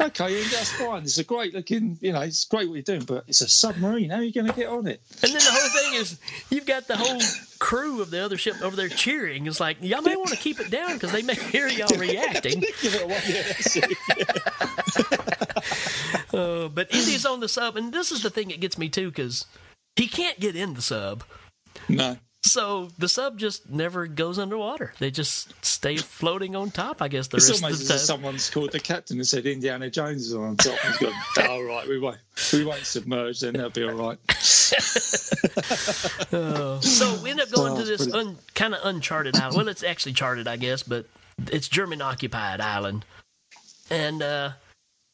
okay, 0.02 0.44
that's 0.44 0.74
fine. 0.74 1.04
It's 1.04 1.18
a 1.18 1.24
great 1.24 1.54
looking, 1.54 1.98
you 2.02 2.12
know, 2.12 2.22
it's 2.22 2.44
great 2.44 2.68
what 2.68 2.76
you're 2.76 2.84
doing, 2.84 3.06
but 3.06 3.24
it's 3.28 3.40
a 3.40 3.48
submarine. 3.48 4.10
How 4.10 4.18
are 4.18 4.24
you 4.24 4.34
going 4.34 4.48
to 4.48 4.54
get 4.54 4.68
on 4.68 4.86
it? 4.86 5.02
And 5.24 5.32
then 5.32 5.40
the 5.40 5.50
whole 5.50 5.70
thing 5.70 5.94
is, 6.02 6.20
you've 6.50 6.66
got 6.66 6.88
the 6.88 6.98
whole 6.98 7.22
crew 7.60 8.02
of 8.02 8.10
the 8.10 8.24
other 8.24 8.38
ship 8.38 8.56
over 8.62 8.76
there 8.76 8.90
cheering. 8.90 9.46
It's 9.46 9.60
like 9.60 9.78
y'all 9.82 10.02
may 10.02 10.16
want 10.16 10.30
to 10.30 10.38
keep 10.38 10.60
it 10.60 10.72
down 10.72 10.94
because 10.94 11.12
they 11.12 11.22
may 11.22 11.36
hear 11.36 11.68
y'all 11.68 11.88
reacting. 11.98 12.62
Give 12.82 12.96
it 12.96 13.02
a 13.04 13.08
one. 13.08 13.22
Yeah, 13.28 13.44
that's 13.44 13.76
it. 13.76 15.00
Uh, 16.34 16.68
but 16.68 16.94
Indy's 16.94 17.26
on 17.26 17.40
the 17.40 17.50
sub, 17.50 17.76
and 17.76 17.92
this 17.92 18.12
is 18.12 18.22
the 18.22 18.30
thing 18.30 18.50
that 18.50 18.60
gets 18.60 18.78
me 18.78 18.88
too 18.88 19.10
because 19.10 19.46
he 19.96 20.08
can't 20.08 20.40
get 20.40 20.56
in 20.56 20.74
the 20.76 20.82
sub. 20.82 21.24
No. 21.88 22.18
So 22.44 22.90
the 22.98 23.10
sub 23.10 23.38
just 23.38 23.70
never 23.70 24.08
goes 24.08 24.40
underwater. 24.40 24.94
They 25.00 25.12
just 25.12 25.54
stay 25.66 25.98
floating 25.98 26.56
on 26.56 26.72
top. 26.72 27.02
I 27.02 27.08
guess 27.10 27.28
the 27.28 27.38
It's 27.38 27.50
rest 27.50 27.64
of 27.64 27.70
the 27.70 27.74
as 27.74 27.82
if 27.82 27.88
time. 27.90 27.98
someone's 27.98 28.50
called 28.50 28.72
the 28.72 28.80
captain 28.80 29.18
and 29.18 29.28
said 29.28 29.46
Indiana 29.46 29.90
Jones 29.90 30.28
is 30.28 30.34
on 30.36 30.56
top. 30.56 30.78
He's 30.80 30.98
gone, 30.98 31.14
all 31.50 31.64
right, 31.64 31.88
we 31.88 32.00
won't, 32.00 32.18
we 32.54 32.64
won't 32.64 32.86
submerge, 32.86 33.42
then 33.42 33.54
that'll 33.54 33.72
be 33.72 33.84
all 33.84 33.92
right. 33.94 34.18
So 36.82 37.20
we 37.24 37.32
end 37.32 37.42
up 37.42 37.52
going 37.52 37.74
Oh, 37.74 37.78
to 37.78 37.84
this 37.84 38.12
un, 38.14 38.38
kind 38.56 38.74
of 38.74 38.80
uncharted 38.86 39.36
island. 39.36 39.58
Well, 39.58 39.68
it's 39.68 39.84
actually 39.84 40.14
charted, 40.14 40.48
I 40.48 40.58
guess, 40.58 40.84
but 40.84 41.06
it's 41.52 41.68
German 41.68 42.02
occupied 42.02 42.62
island. 42.62 43.06
And 43.90 44.22
uh, 44.22 44.52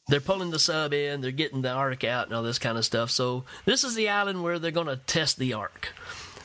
they're 0.08 0.20
pulling 0.20 0.52
the 0.52 0.60
sub 0.60 0.94
in, 0.94 1.22
they're 1.22 1.32
getting 1.32 1.62
the 1.62 1.72
ark 1.72 2.04
out, 2.04 2.28
and 2.28 2.36
all 2.36 2.44
this 2.44 2.60
kind 2.60 2.78
of 2.78 2.86
stuff. 2.86 3.12
So 3.12 3.46
this 3.66 3.84
is 3.84 3.96
the 3.96 4.10
island 4.10 4.44
where 4.44 4.60
they're 4.60 4.72
going 4.72 4.88
to 4.88 4.98
test 4.98 5.38
the 5.38 5.54
ark. 5.54 5.90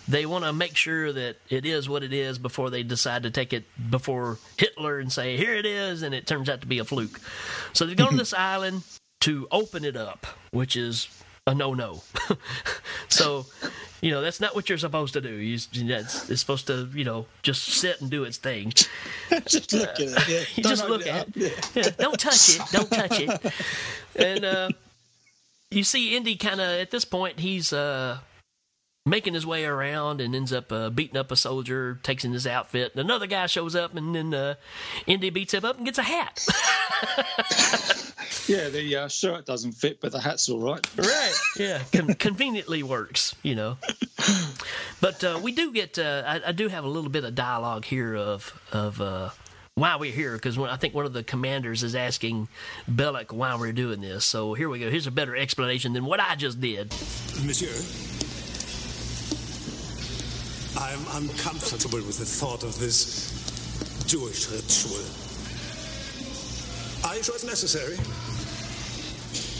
They 0.08 0.26
want 0.26 0.44
to 0.44 0.52
make 0.52 0.76
sure 0.76 1.12
that 1.12 1.36
it 1.48 1.64
is 1.64 1.88
what 1.88 2.02
it 2.02 2.12
is 2.12 2.38
before 2.38 2.70
they 2.70 2.82
decide 2.82 3.22
to 3.24 3.30
take 3.30 3.52
it 3.52 3.64
before 3.90 4.38
Hitler 4.56 4.98
and 4.98 5.12
say, 5.12 5.36
here 5.36 5.54
it 5.54 5.66
is, 5.66 6.02
and 6.02 6.14
it 6.14 6.26
turns 6.26 6.48
out 6.48 6.62
to 6.62 6.66
be 6.66 6.78
a 6.78 6.84
fluke. 6.84 7.20
So 7.74 7.86
they 7.86 7.94
go 7.94 8.08
to 8.08 8.16
this 8.16 8.34
island 8.34 8.82
to 9.20 9.46
open 9.52 9.84
it 9.84 9.96
up, 9.96 10.26
which 10.50 10.76
is 10.76 11.08
a 11.46 11.54
no 11.54 11.74
no. 11.74 12.02
so, 13.08 13.46
you 14.00 14.10
know, 14.10 14.20
that's 14.20 14.40
not 14.40 14.54
what 14.54 14.68
you're 14.68 14.78
supposed 14.78 15.12
to 15.14 15.20
do. 15.20 15.30
You, 15.30 15.54
it's, 15.54 16.30
it's 16.30 16.40
supposed 16.40 16.66
to, 16.68 16.88
you 16.94 17.04
know, 17.04 17.26
just 17.42 17.64
sit 17.64 18.00
and 18.00 18.10
do 18.10 18.24
its 18.24 18.38
thing. 18.38 18.72
just 19.46 19.72
look 19.72 19.88
at 19.90 20.00
it. 20.00 20.28
Yeah. 20.28 20.44
You 20.56 20.62
just 20.62 20.88
look 20.88 21.02
it 21.02 21.08
at 21.08 21.36
it. 21.36 21.70
Yeah, 21.74 21.90
don't 21.98 22.18
touch 22.18 22.56
it. 22.56 22.62
Don't 22.72 22.90
touch 22.90 23.20
it. 23.20 23.52
And 24.16 24.44
uh, 24.44 24.68
you 25.70 25.84
see 25.84 26.16
Indy 26.16 26.36
kind 26.36 26.60
of, 26.60 26.68
at 26.80 26.90
this 26.90 27.04
point, 27.04 27.38
he's 27.40 27.72
uh, 27.72 28.18
making 29.06 29.34
his 29.34 29.46
way 29.46 29.64
around 29.64 30.20
and 30.20 30.34
ends 30.34 30.52
up 30.52 30.70
uh, 30.70 30.90
beating 30.90 31.16
up 31.16 31.30
a 31.30 31.36
soldier, 31.36 31.98
takes 32.02 32.24
in 32.24 32.32
his 32.32 32.46
outfit. 32.46 32.92
And 32.92 33.00
another 33.00 33.26
guy 33.26 33.46
shows 33.46 33.74
up, 33.74 33.94
and 33.96 34.14
then 34.14 34.34
uh, 34.34 34.54
Indy 35.06 35.30
beats 35.30 35.54
him 35.54 35.64
up 35.64 35.76
and 35.76 35.86
gets 35.86 35.98
a 35.98 36.02
hat. 36.02 36.46
Yeah, 38.46 38.68
the 38.68 38.96
uh, 38.96 39.08
shirt 39.08 39.46
doesn't 39.46 39.72
fit, 39.72 40.00
but 40.00 40.10
the 40.10 40.20
hat's 40.20 40.48
all 40.48 40.58
right. 40.60 40.84
Right. 40.96 41.34
Yeah. 41.56 41.82
Con- 41.92 42.14
conveniently 42.14 42.82
works, 42.82 43.34
you 43.44 43.54
know. 43.54 43.76
But 45.00 45.22
uh, 45.22 45.38
we 45.42 45.52
do 45.52 45.72
get. 45.72 45.98
Uh, 45.98 46.22
I, 46.26 46.48
I 46.48 46.52
do 46.52 46.66
have 46.66 46.84
a 46.84 46.88
little 46.88 47.10
bit 47.10 47.22
of 47.24 47.34
dialogue 47.34 47.84
here 47.84 48.14
of 48.16 48.52
of 48.72 49.00
uh, 49.00 49.30
why 49.76 49.96
we're 49.96 50.12
here 50.12 50.34
because 50.34 50.58
I 50.58 50.76
think 50.76 50.94
one 50.94 51.06
of 51.06 51.12
the 51.12 51.22
commanders 51.22 51.82
is 51.82 51.94
asking 51.94 52.48
Belloq 52.90 53.30
why 53.32 53.54
we're 53.56 53.72
doing 53.72 54.00
this. 54.00 54.24
So 54.24 54.54
here 54.54 54.68
we 54.68 54.80
go. 54.80 54.90
Here's 54.90 55.06
a 55.06 55.12
better 55.12 55.36
explanation 55.36 55.92
than 55.92 56.04
what 56.04 56.18
I 56.20 56.34
just 56.34 56.60
did. 56.60 56.92
Monsieur, 57.44 57.68
I 60.80 60.92
am 60.92 61.04
uncomfortable 61.22 61.98
with 61.98 62.18
the 62.18 62.24
thought 62.24 62.62
of 62.62 62.78
this 62.78 63.28
Jewish 64.06 64.48
ritual. 64.48 65.04
Are 67.04 67.16
you 67.16 67.22
sure 67.22 67.34
it's 67.34 67.44
necessary? 67.44 67.96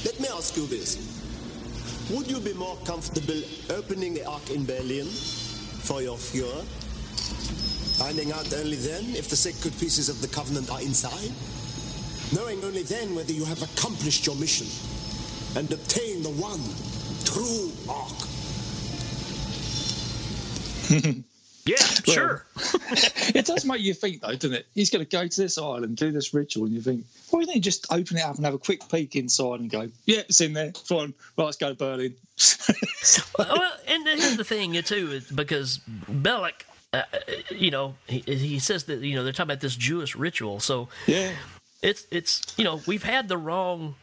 Let 0.06 0.18
me 0.18 0.28
ask 0.34 0.56
you 0.56 0.66
this. 0.66 0.96
Would 2.10 2.30
you 2.30 2.40
be 2.40 2.54
more 2.54 2.78
comfortable 2.86 3.38
opening 3.68 4.14
the 4.14 4.24
Ark 4.24 4.48
in 4.48 4.64
Berlin 4.64 5.06
for 5.84 6.00
your 6.00 6.16
Fuhrer? 6.16 6.64
Finding 7.98 8.32
out 8.32 8.50
only 8.54 8.76
then 8.76 9.04
if 9.14 9.28
the 9.28 9.36
sacred 9.36 9.78
pieces 9.78 10.08
of 10.08 10.22
the 10.22 10.28
Covenant 10.28 10.70
are 10.70 10.80
inside? 10.80 11.32
Knowing 12.34 12.64
only 12.64 12.82
then 12.82 13.14
whether 13.14 13.32
you 13.32 13.44
have 13.44 13.62
accomplished 13.62 14.24
your 14.24 14.36
mission 14.36 14.66
and 15.54 15.70
obtained 15.70 16.24
the 16.24 16.30
one 16.30 16.64
true 17.26 17.70
Ark? 17.92 18.29
Yeah, 21.66 21.76
sure. 21.76 22.46
it 23.34 23.44
does 23.44 23.64
make 23.64 23.80
you 23.82 23.92
think, 23.92 24.22
though, 24.22 24.34
doesn't 24.34 24.54
it? 24.54 24.66
He's 24.74 24.90
going 24.90 25.04
to 25.04 25.10
go 25.10 25.26
to 25.26 25.40
this 25.40 25.58
island, 25.58 25.96
do 25.96 26.10
this 26.10 26.32
ritual, 26.32 26.64
and 26.64 26.74
you 26.74 26.80
think, 26.80 27.04
why 27.30 27.44
don't 27.44 27.54
you 27.54 27.60
just 27.60 27.92
open 27.92 28.16
it 28.16 28.24
up 28.24 28.36
and 28.36 28.44
have 28.44 28.54
a 28.54 28.58
quick 28.58 28.88
peek 28.90 29.14
inside 29.14 29.60
and 29.60 29.70
go, 29.70 29.88
yeah, 30.06 30.20
it's 30.20 30.40
in 30.40 30.54
there, 30.54 30.72
fine, 30.72 31.12
right, 31.36 31.44
let's 31.44 31.58
go 31.58 31.68
to 31.68 31.74
Berlin. 31.74 32.14
well, 33.38 33.72
and 33.86 34.06
here's 34.06 34.36
the 34.36 34.44
thing, 34.44 34.72
too, 34.82 35.12
is 35.12 35.30
because 35.30 35.80
Belloq, 36.10 36.52
uh, 36.92 37.02
you 37.50 37.70
know, 37.70 37.94
he, 38.06 38.20
he 38.20 38.58
says 38.58 38.84
that 38.84 39.00
you 39.00 39.14
know 39.14 39.22
they're 39.22 39.32
talking 39.32 39.50
about 39.50 39.60
this 39.60 39.76
Jewish 39.76 40.16
ritual. 40.16 40.58
So 40.58 40.88
yeah, 41.06 41.30
it's 41.82 42.04
it's 42.10 42.42
you 42.56 42.64
know 42.64 42.80
we've 42.86 43.04
had 43.04 43.28
the 43.28 43.36
wrong 43.36 43.94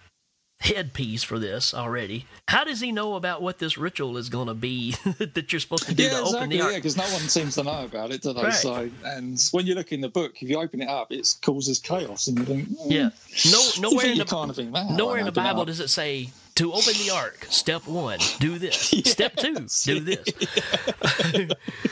headpiece 0.60 1.24
for 1.24 1.40
this 1.40 1.74
already. 1.74 2.26
How 2.48 2.64
does 2.64 2.80
he 2.80 2.92
know 2.92 3.16
about 3.16 3.42
what 3.42 3.60
this 3.60 3.78
ritual 3.78 4.18
is 4.18 4.30
going 4.30 4.48
to 4.48 4.54
be 4.54 4.92
that 5.20 5.52
you're 5.52 5.60
supposed 5.60 5.86
to 5.88 5.96
do 5.96 6.04
yeah, 6.04 6.10
to 6.10 6.24
open 6.24 6.50
the 6.50 6.62
ark? 6.62 6.72
Yeah, 6.72 6.78
because 6.78 6.98
no 6.98 7.04
one 7.04 7.22
seems 7.22 7.56
to 7.56 7.64
know 7.64 7.86
about 7.86 8.12
it, 8.12 8.22
do 8.22 8.34
they? 8.34 8.44
Right. 8.44 8.54
So, 8.54 8.90
and 9.06 9.40
when 9.52 9.66
you 9.66 9.76
look 9.76 9.92
in 9.92 10.02
the 10.02 10.10
book, 10.10 10.42
if 10.42 10.50
you 10.50 10.60
open 10.60 10.82
it 10.82 10.90
up, 10.90 11.12
it 11.12 11.36
causes 11.42 11.80
chaos, 11.80 12.28
and 12.28 12.40
you 12.40 12.46
think, 12.46 12.70
mm, 12.70 12.92
Yeah. 12.92 13.10
No, 13.52 13.64
nowhere 13.90 14.08
in 14.08 14.18
the 14.18 14.26
kind 14.26 14.50
of 14.50 14.58
nowhere 14.92 15.18
in 15.18 15.26
the 15.26 15.32
Bible 15.32 15.66
does 15.66 15.80
it 15.80 15.90
say 15.90 16.30
to 16.56 16.74
open 16.74 16.94
the 16.94 17.12
ark. 17.14 17.46
Step 17.50 17.86
one, 17.86 18.18
do 18.40 18.58
this. 18.58 18.76
Step 19.06 19.36
two, 19.36 19.54
do 19.84 20.00
this. 20.00 20.26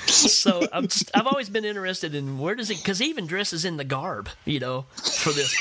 so 0.08 0.68
I'm 0.74 0.88
just, 0.88 1.12
I've 1.16 1.28
always 1.28 1.50
been 1.50 1.66
interested 1.66 2.16
in 2.16 2.40
where 2.40 2.56
does 2.56 2.72
it 2.72 2.78
because 2.78 2.98
he 2.98 3.06
even 3.06 3.28
dresses 3.28 3.64
in 3.64 3.78
the 3.78 3.84
garb, 3.84 4.28
you 4.44 4.60
know, 4.60 4.86
for 4.96 5.32
this. 5.32 5.56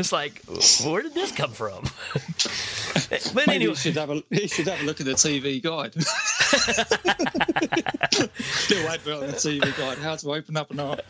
It's 0.00 0.12
like 0.12 0.40
where 0.82 1.02
did 1.02 1.12
this 1.12 1.30
come 1.30 1.52
from? 1.52 1.82
but 3.10 3.32
Maybe 3.34 3.56
anyway, 3.56 3.72
you 3.72 3.74
should 3.74 3.98
have 3.98 4.08
a 4.08 4.22
you 4.30 4.48
should 4.48 4.66
have 4.66 4.80
a 4.80 4.84
look 4.84 4.98
at 4.98 5.04
the 5.04 5.12
TV 5.12 5.62
guide. 5.62 5.94
Little 8.70 8.88
advert 8.88 9.22
on 9.22 9.26
the 9.26 9.34
TV 9.34 9.76
guide: 9.76 9.98
how 9.98 10.16
to 10.16 10.32
open 10.32 10.56
up 10.56 10.70
an 10.70 10.80
ark. 10.80 11.04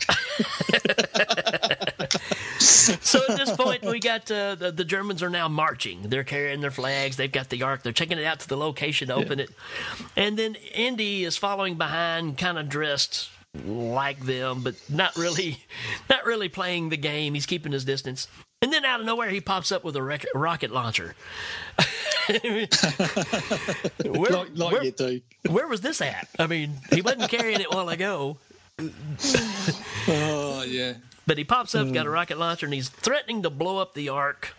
so 2.59 3.21
at 3.29 3.37
this 3.37 3.53
point, 3.53 3.85
we 3.85 4.01
got 4.01 4.29
uh, 4.29 4.57
the, 4.57 4.73
the 4.73 4.85
Germans 4.85 5.23
are 5.23 5.31
now 5.31 5.47
marching. 5.47 6.03
They're 6.03 6.25
carrying 6.25 6.61
their 6.61 6.73
flags. 6.73 7.17
They've 7.17 7.31
got 7.31 7.49
the 7.49 7.63
ark. 7.63 7.85
They're 7.85 7.93
taking 7.93 8.19
it 8.19 8.25
out 8.25 8.41
to 8.41 8.49
the 8.49 8.57
location 8.57 9.07
to 9.07 9.15
open 9.15 9.39
it. 9.39 9.51
And 10.17 10.37
then 10.37 10.57
Indy 10.75 11.23
is 11.23 11.37
following 11.37 11.77
behind, 11.77 12.39
kind 12.39 12.59
of 12.59 12.69
dressed 12.69 13.31
like 13.65 14.25
them, 14.25 14.63
but 14.63 14.75
not 14.89 15.15
really, 15.15 15.63
not 16.09 16.25
really 16.25 16.49
playing 16.49 16.89
the 16.89 16.97
game. 16.97 17.35
He's 17.35 17.47
keeping 17.47 17.71
his 17.71 17.85
distance. 17.85 18.27
And 18.63 18.73
then 18.73 18.85
out 18.85 19.01
of 19.01 19.07
nowhere, 19.07 19.31
he 19.31 19.41
pops 19.41 19.73
up 19.73 19.85
with 19.85 19.97
a 19.97 20.03
rec- 20.03 20.27
rocket 20.35 20.71
launcher. 20.71 21.15
where, 22.43 22.67
like 24.31 24.49
like 24.55 24.73
where- 24.73 24.85
you 24.85 24.91
do. 24.91 25.21
where 25.49 25.67
was 25.67 25.81
this 25.81 26.01
at? 26.01 26.29
I 26.39 26.47
mean, 26.47 26.75
he 26.93 27.01
wasn't 27.03 27.31
carrying 27.31 27.61
it 27.61 27.73
while 27.73 27.89
ago. 27.89 28.37
Oh 30.09 30.65
yeah. 30.67 30.95
But 31.27 31.39
he 31.39 31.45
pops 31.45 31.75
up, 31.75 31.87
Hmm. 31.87 31.93
got 31.93 32.07
a 32.07 32.11
rocket 32.11 32.39
launcher, 32.39 32.67
and 32.67 32.75
he's 32.75 32.89
threatening 32.89 33.43
to 33.45 33.51
blow 33.51 33.79
up 33.79 33.95
the 33.95 34.09
ark 34.09 34.55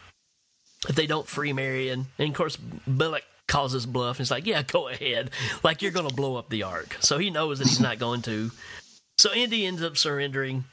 if 0.87 0.95
they 0.95 1.05
don't 1.05 1.27
free 1.27 1.53
Marion. 1.53 2.07
And 2.17 2.29
of 2.29 2.35
course, 2.35 2.57
Belloq 2.57 3.21
calls 3.47 3.73
his 3.73 3.85
bluff. 3.85 4.17
And 4.17 4.25
he's 4.25 4.31
like, 4.31 4.45
"Yeah, 4.45 4.63
go 4.63 4.87
ahead. 4.87 5.31
Like 5.63 5.81
you're 5.81 5.91
going 5.91 6.07
to 6.09 6.15
blow 6.15 6.37
up 6.37 6.49
the 6.49 6.63
ark." 6.63 6.97
So 7.01 7.17
he 7.17 7.29
knows 7.29 7.59
that 7.59 7.67
he's 7.67 7.79
not 7.81 7.99
going 7.99 8.21
to. 8.23 8.51
So 9.17 9.33
Indy 9.33 9.65
ends 9.65 9.83
up 9.83 9.97
surrendering, 9.97 10.63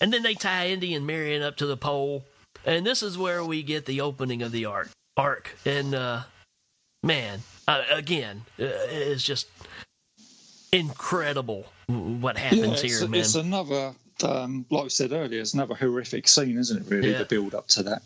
and 0.00 0.12
then 0.12 0.22
they 0.22 0.34
tie 0.34 0.68
Indy 0.68 0.94
and 0.94 1.06
Marion 1.06 1.42
up 1.42 1.56
to 1.56 1.66
the 1.66 1.76
pole, 1.76 2.24
and 2.66 2.84
this 2.84 3.02
is 3.02 3.16
where 3.16 3.44
we 3.44 3.62
get 3.62 3.86
the 3.86 4.02
opening 4.02 4.42
of 4.42 4.52
the 4.52 4.66
ark. 4.66 4.90
Ark, 5.16 5.56
and 5.64 5.94
uh, 5.94 6.22
man, 7.02 7.40
uh, 7.66 7.82
again, 7.90 8.42
uh, 8.60 8.64
it's 8.90 9.22
just 9.22 9.48
incredible 10.72 11.64
what 11.86 12.36
happens 12.36 12.82
yeah, 12.82 12.90
here, 12.90 13.08
man. 13.08 13.20
it's 13.20 13.34
another, 13.34 13.94
um, 14.22 14.66
like 14.70 14.84
we 14.84 14.90
said 14.90 15.12
earlier, 15.12 15.40
it's 15.40 15.54
another 15.54 15.74
horrific 15.74 16.28
scene, 16.28 16.58
isn't 16.58 16.82
it? 16.82 16.90
Really, 16.90 17.12
Yeah. 17.12 17.18
the 17.18 17.24
build 17.24 17.54
up 17.54 17.68
to 17.68 17.82
that, 17.84 18.02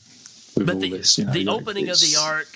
but 0.56 0.78
the, 0.78 0.90
this. 0.90 1.18
You 1.18 1.24
know, 1.24 1.32
the 1.32 1.44
like, 1.44 1.60
opening 1.62 1.88
of 1.88 1.98
the 1.98 2.16
ark 2.20 2.46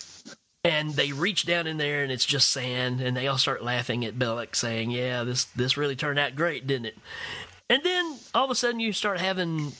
and 0.64 0.94
they 0.94 1.12
reach 1.12 1.44
down 1.44 1.66
in 1.66 1.76
there 1.76 2.02
and 2.02 2.10
it's 2.10 2.24
just 2.24 2.50
sand 2.50 3.00
and 3.00 3.16
they 3.16 3.28
all 3.28 3.38
start 3.38 3.62
laughing 3.62 4.04
at 4.04 4.18
Belloq 4.18 4.56
saying 4.56 4.90
yeah 4.90 5.22
this 5.22 5.44
this 5.44 5.76
really 5.76 5.94
turned 5.94 6.18
out 6.18 6.34
great 6.34 6.66
didn't 6.66 6.86
it 6.86 6.98
and 7.68 7.82
then 7.82 8.16
all 8.34 8.46
of 8.46 8.50
a 8.50 8.54
sudden 8.54 8.80
you 8.80 8.92
start 8.92 9.20
having 9.20 9.72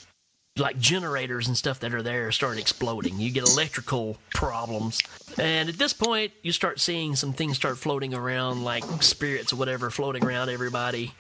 like 0.57 0.79
generators 0.79 1.49
and 1.49 1.57
stuff 1.57 1.81
that 1.81 1.93
are 1.93 2.03
there 2.03 2.31
start 2.31 2.59
exploding 2.59 3.19
you 3.19 3.31
get 3.31 3.49
electrical 3.49 4.17
problems 4.33 5.01
and 5.37 5.69
at 5.69 5.77
this 5.77 5.93
point 5.93 6.31
you 6.43 6.53
start 6.53 6.79
seeing 6.79 7.17
some 7.17 7.33
things 7.33 7.57
start 7.57 7.77
floating 7.77 8.15
around 8.15 8.63
like 8.63 8.85
spirits 9.03 9.53
or 9.53 9.57
whatever 9.57 9.91
floating 9.91 10.25
around 10.25 10.49
everybody 10.49 11.13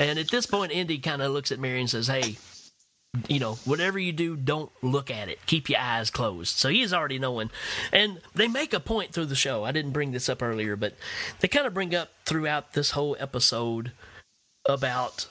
and 0.00 0.18
at 0.18 0.30
this 0.30 0.46
point 0.46 0.72
indy 0.72 0.96
kind 0.98 1.20
of 1.20 1.32
looks 1.32 1.52
at 1.52 1.58
mary 1.58 1.80
and 1.80 1.90
says 1.90 2.06
hey 2.06 2.36
you 3.28 3.40
know, 3.40 3.54
whatever 3.64 3.98
you 3.98 4.12
do, 4.12 4.36
don't 4.36 4.70
look 4.82 5.10
at 5.10 5.28
it. 5.28 5.44
Keep 5.46 5.68
your 5.68 5.80
eyes 5.80 6.10
closed. 6.10 6.56
So 6.56 6.68
he's 6.68 6.92
already 6.92 7.18
knowing. 7.18 7.50
And 7.92 8.20
they 8.34 8.46
make 8.46 8.72
a 8.72 8.80
point 8.80 9.12
through 9.12 9.26
the 9.26 9.34
show. 9.34 9.64
I 9.64 9.72
didn't 9.72 9.90
bring 9.92 10.12
this 10.12 10.28
up 10.28 10.42
earlier, 10.42 10.76
but 10.76 10.94
they 11.40 11.48
kind 11.48 11.66
of 11.66 11.74
bring 11.74 11.94
up 11.94 12.10
throughout 12.24 12.72
this 12.72 12.92
whole 12.92 13.16
episode 13.18 13.92
about 14.68 15.26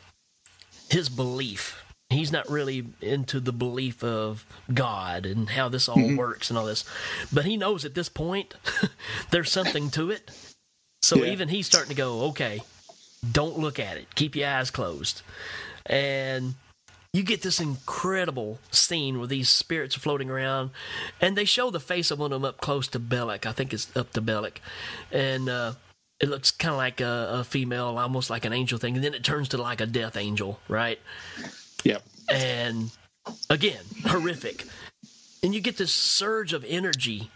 his 0.89 1.07
belief. 1.07 1.81
He's 2.09 2.31
not 2.31 2.49
really 2.49 2.87
into 3.01 3.39
the 3.39 3.51
belief 3.53 4.03
of 4.03 4.43
God 4.73 5.27
and 5.27 5.47
how 5.49 5.69
this 5.69 5.87
all 5.87 5.97
Mhm. 5.97 6.17
works 6.17 6.49
and 6.49 6.57
all 6.57 6.65
this. 6.65 6.83
But 7.31 7.45
he 7.45 7.55
knows 7.55 7.85
at 7.85 7.93
this 7.93 8.09
point 8.09 8.55
there's 9.31 9.51
something 9.51 9.91
to 9.91 10.09
it. 10.09 10.31
So 11.03 11.17
Yeah. 11.17 11.31
even 11.31 11.49
he's 11.49 11.67
starting 11.67 11.89
to 11.89 11.95
go, 11.95 12.23
okay, 12.29 12.61
don't 13.31 13.59
look 13.59 13.77
at 13.79 13.97
it. 13.97 14.15
Keep 14.15 14.35
your 14.35 14.49
eyes 14.49 14.71
closed. 14.71 15.21
And 15.85 16.55
you 17.13 17.21
get 17.21 17.43
this 17.43 17.59
incredible 17.59 18.59
scene 18.71 19.19
where 19.19 19.27
these 19.27 19.49
spirits 19.49 19.95
are 19.95 19.99
floating 19.99 20.29
around, 20.31 20.71
and 21.21 21.37
they 21.37 21.45
show 21.45 21.69
the 21.69 21.79
face 21.79 22.09
of 22.11 22.19
one 22.19 22.31
of 22.31 22.41
them 22.41 22.45
up 22.49 22.59
close 22.61 22.87
to 22.89 22.99
Belloq. 22.99 23.45
I 23.45 23.51
think 23.51 23.71
it's 23.73 23.95
up 23.95 24.11
to 24.13 24.21
Belloq, 24.21 24.57
and 25.11 25.49
uh, 25.49 25.73
it 26.19 26.29
looks 26.29 26.51
kind 26.51 26.71
of 26.71 26.77
like 26.77 27.01
a, 27.01 27.39
a 27.39 27.43
female, 27.43 27.97
almost 27.97 28.29
like 28.29 28.45
an 28.45 28.53
angel 28.53 28.77
thing, 28.77 28.95
and 28.95 29.03
then 29.03 29.15
it 29.15 29.23
turns 29.23 29.49
to 29.49 29.57
like 29.57 29.81
a 29.81 29.87
death 29.87 30.15
angel, 30.17 30.59
right? 30.67 30.99
Yep. 31.83 32.03
And 32.31 32.91
again, 33.49 33.83
horrific. 34.05 34.65
And 35.41 35.53
you 35.53 35.61
get 35.61 35.77
this 35.77 35.93
surge 35.93 36.53
of 36.53 36.65
energy, 36.67 37.31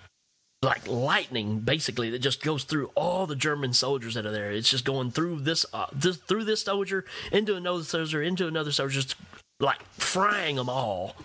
like 0.61 0.88
lightning, 0.88 1.60
basically, 1.60 2.10
that 2.10 2.20
just 2.20 2.44
goes 2.44 2.64
through 2.64 2.91
all 2.95 3.26
the 3.26 3.36
German 3.36 3.74
soldiers 3.74 4.15
that 4.15 4.26
are 4.26 4.32
there. 4.32 4.52
It's 4.52 4.70
just 4.70 4.86
going 4.86 5.11
through 5.11 5.41
this, 5.41 5.65
uh, 5.74 5.88
this 5.94 6.18
through 6.18 6.44
this 6.44 6.61
soldier 6.64 7.06
into 7.32 7.56
another 7.56 7.84
soldier 7.84 8.22
into 8.22 8.48
another 8.48 8.72
soldier, 8.72 9.02
just 9.02 9.15
like 9.60 9.82
frying 9.94 10.57
them 10.57 10.70
all. 10.70 11.15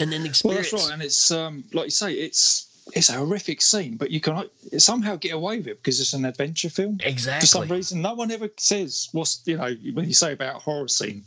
And 0.00 0.12
then 0.12 0.22
the 0.22 0.40
Well, 0.44 0.54
that's 0.54 0.72
right, 0.72 0.92
and 0.92 1.02
it's 1.02 1.30
um, 1.32 1.64
like 1.72 1.86
you 1.86 1.90
say, 1.90 2.12
it's 2.12 2.68
it's 2.94 3.10
a 3.10 3.14
horrific 3.14 3.60
scene, 3.60 3.96
but 3.96 4.10
you 4.10 4.20
can 4.20 4.48
somehow 4.78 5.16
get 5.16 5.32
away 5.32 5.58
with 5.58 5.66
it 5.66 5.78
because 5.78 6.00
it's 6.00 6.12
an 6.12 6.24
adventure 6.24 6.70
film. 6.70 6.98
Exactly. 7.02 7.40
For 7.40 7.46
some 7.46 7.68
reason, 7.68 8.02
no 8.02 8.14
one 8.14 8.30
ever 8.30 8.48
says 8.56 9.08
what's 9.12 9.42
you 9.44 9.56
know 9.56 9.74
when 9.94 10.06
you 10.06 10.14
say 10.14 10.32
about 10.32 10.56
a 10.56 10.58
horror 10.58 10.88
scene. 10.88 11.24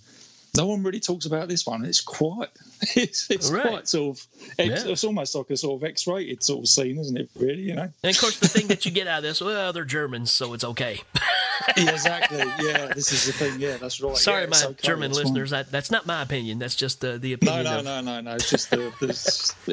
No 0.57 0.65
one 0.67 0.83
really 0.83 0.99
talks 0.99 1.25
about 1.25 1.47
this 1.47 1.65
one. 1.65 1.85
It's 1.85 2.01
quite, 2.01 2.49
it's, 2.95 3.29
it's 3.31 3.49
Right. 3.49 3.65
quite 3.67 3.87
sort 3.87 4.17
of, 4.17 4.27
it's, 4.59 4.85
Yeah. 4.85 4.91
it's 4.91 5.03
almost 5.05 5.33
like 5.33 5.49
a 5.49 5.55
sort 5.57 5.81
of 5.81 5.87
X-rated 5.87 6.43
sort 6.43 6.59
of 6.63 6.67
scene, 6.67 6.97
isn't 6.97 7.17
it? 7.17 7.29
Really, 7.37 7.61
you 7.61 7.75
know. 7.75 7.89
And 8.03 8.15
of 8.15 8.19
course, 8.19 8.37
the 8.39 8.49
thing 8.49 8.67
that 8.67 8.85
you 8.85 8.91
get 8.91 9.07
out 9.07 9.19
of 9.19 9.23
this, 9.23 9.39
well, 9.39 9.71
they're 9.71 9.85
Germans, 9.85 10.29
so 10.31 10.53
it's 10.53 10.63
okay. 10.65 10.99
yeah, 11.77 11.91
exactly. 11.91 12.39
Yeah, 12.39 12.87
this 12.93 13.13
is 13.13 13.25
the 13.27 13.31
thing. 13.33 13.61
Yeah, 13.61 13.77
that's 13.77 14.01
right. 14.01 14.17
Sorry, 14.17 14.41
yeah, 14.41 14.47
my 14.49 14.63
okay, 14.71 14.79
German 14.87 15.11
fine. 15.13 15.21
listeners. 15.23 15.49
That, 15.51 15.71
that's 15.71 15.89
not 15.91 16.05
my 16.05 16.21
opinion. 16.21 16.59
That's 16.59 16.75
just 16.75 17.03
uh, 17.05 17.17
the 17.17 17.29
No, 17.29 17.35
opinion 17.35 17.63
no, 17.65 17.79
of 17.79 17.85
no, 17.85 18.01
no, 18.01 18.19
no. 18.21 18.35
It's 18.35 18.49
just 18.49 18.71
the, 18.71 18.91
the 18.99 19.09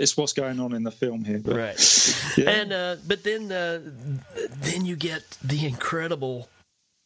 it's 0.00 0.16
what's 0.16 0.32
going 0.32 0.60
on 0.60 0.74
in 0.74 0.84
the 0.84 0.90
film 0.92 1.24
here. 1.24 1.40
But, 1.40 1.56
right. 1.56 2.14
Yeah. 2.36 2.50
And 2.50 2.72
uh, 2.72 2.96
but 3.06 3.24
then 3.24 3.50
uh, 3.50 3.80
then 4.60 4.84
you 4.84 4.94
get 4.94 5.24
the 5.42 5.66
incredible 5.66 6.48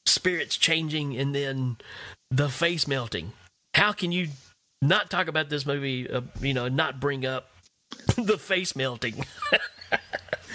spirits 0.05 0.59
changing, 0.59 1.17
and 1.17 1.35
then 1.35 1.77
the 2.31 2.49
face 2.51 2.87
melting. 2.87 3.33
How 3.75 3.93
can 3.93 4.13
you 4.13 4.29
not 4.81 5.11
talk 5.11 5.29
about 5.29 5.49
this 5.49 5.65
movie? 5.67 6.09
Uh, 6.11 6.23
you 6.41 6.55
know, 6.55 6.69
not 6.69 7.01
bring 7.01 7.25
up 7.27 7.49
the 8.17 8.39
face 8.39 8.77
melting. 8.77 9.25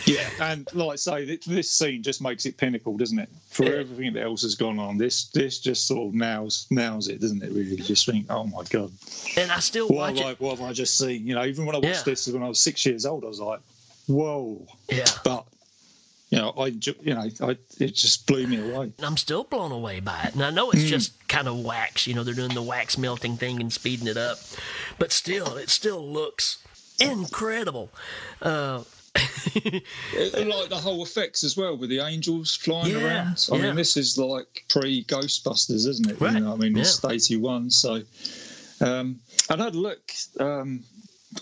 Yeah, 0.05 0.29
and 0.39 0.73
like 0.73 0.93
I 0.93 0.95
say, 0.95 1.25
th- 1.25 1.45
this 1.45 1.69
scene 1.69 2.01
just 2.01 2.21
makes 2.21 2.45
it 2.45 2.55
pinnacle, 2.55 2.95
doesn't 2.95 3.19
it? 3.19 3.27
For 3.49 3.65
everything 3.65 4.13
that 4.13 4.23
else 4.23 4.43
has 4.43 4.55
gone 4.55 4.79
on, 4.79 4.97
this 4.97 5.25
this 5.31 5.59
just 5.59 5.85
sort 5.85 6.07
of 6.07 6.13
nails 6.13 6.65
nails 6.69 7.09
it, 7.09 7.19
doesn't 7.19 7.43
it? 7.43 7.49
Really, 7.49 7.75
you 7.75 7.83
just 7.83 8.05
think, 8.05 8.27
oh 8.29 8.45
my 8.45 8.63
god, 8.69 8.89
and 9.35 9.51
I 9.51 9.59
still 9.59 9.89
what 9.89 10.13
watch 10.15 10.21
I, 10.23 10.29
it. 10.31 10.39
what 10.39 10.59
have 10.59 10.65
I 10.65 10.71
just 10.71 10.97
seen? 10.97 11.27
You 11.27 11.35
know, 11.35 11.43
even 11.43 11.65
when 11.65 11.75
I 11.75 11.79
watched 11.79 12.07
Yeah. 12.07 12.13
this 12.13 12.25
when 12.29 12.41
I 12.41 12.47
was 12.47 12.61
six 12.61 12.85
years 12.85 13.05
old, 13.05 13.25
I 13.25 13.27
was 13.27 13.41
like, 13.41 13.59
whoa. 14.07 14.65
Yeah. 14.87 15.03
But 15.25 15.45
you 16.29 16.37
know, 16.39 16.49
I 16.57 16.67
you 16.67 17.13
know, 17.13 17.29
I, 17.41 17.57
it 17.79 17.95
just 17.95 18.27
blew 18.27 18.45
me 18.47 18.57
away. 18.57 18.91
I'm 19.01 19.17
still 19.17 19.43
blown 19.45 19.71
away 19.71 19.99
by 20.01 20.23
it. 20.23 20.33
And 20.33 20.43
I 20.43 20.49
know 20.51 20.71
it's 20.71 20.83
Mm. 20.83 20.87
just 20.89 21.27
kind 21.27 21.47
of 21.47 21.59
wax, 21.63 22.05
you 22.07 22.13
know, 22.13 22.23
they're 22.23 22.33
doing 22.33 22.53
the 22.53 22.61
wax 22.61 22.97
melting 22.97 23.37
thing 23.37 23.61
and 23.61 23.71
speeding 23.71 24.07
it 24.07 24.17
up. 24.17 24.37
But 24.99 25.11
still, 25.11 25.55
it 25.57 25.69
still 25.69 26.05
looks 26.05 26.57
incredible. 26.99 27.89
Uh, 28.41 28.83
like 29.15 30.69
the 30.69 30.79
whole 30.81 31.03
effects 31.03 31.43
as 31.43 31.57
well 31.57 31.75
with 31.77 31.89
the 31.89 31.99
angels 31.99 32.55
flying 32.55 32.93
Yeah, 32.95 33.03
around. 33.05 33.47
I 33.51 33.55
yeah. 33.55 33.61
mean, 33.63 33.75
this 33.75 33.97
is 33.97 34.17
like 34.17 34.65
pre 34.69 35.03
Ghostbusters, 35.05 35.87
isn't 35.87 36.09
it? 36.09 36.21
Right, 36.21 36.33
You 36.35 36.41
know, 36.41 36.53
I 36.53 36.55
mean, 36.55 36.77
it's 36.77 37.03
eighty 37.05 37.37
one, 37.37 37.69
so. 37.71 38.01
Um, 38.79 39.19
and 39.49 39.59
I 39.61 39.65
had 39.65 39.73
a 39.75 39.79
look, 39.79 40.11
um, 40.39 40.83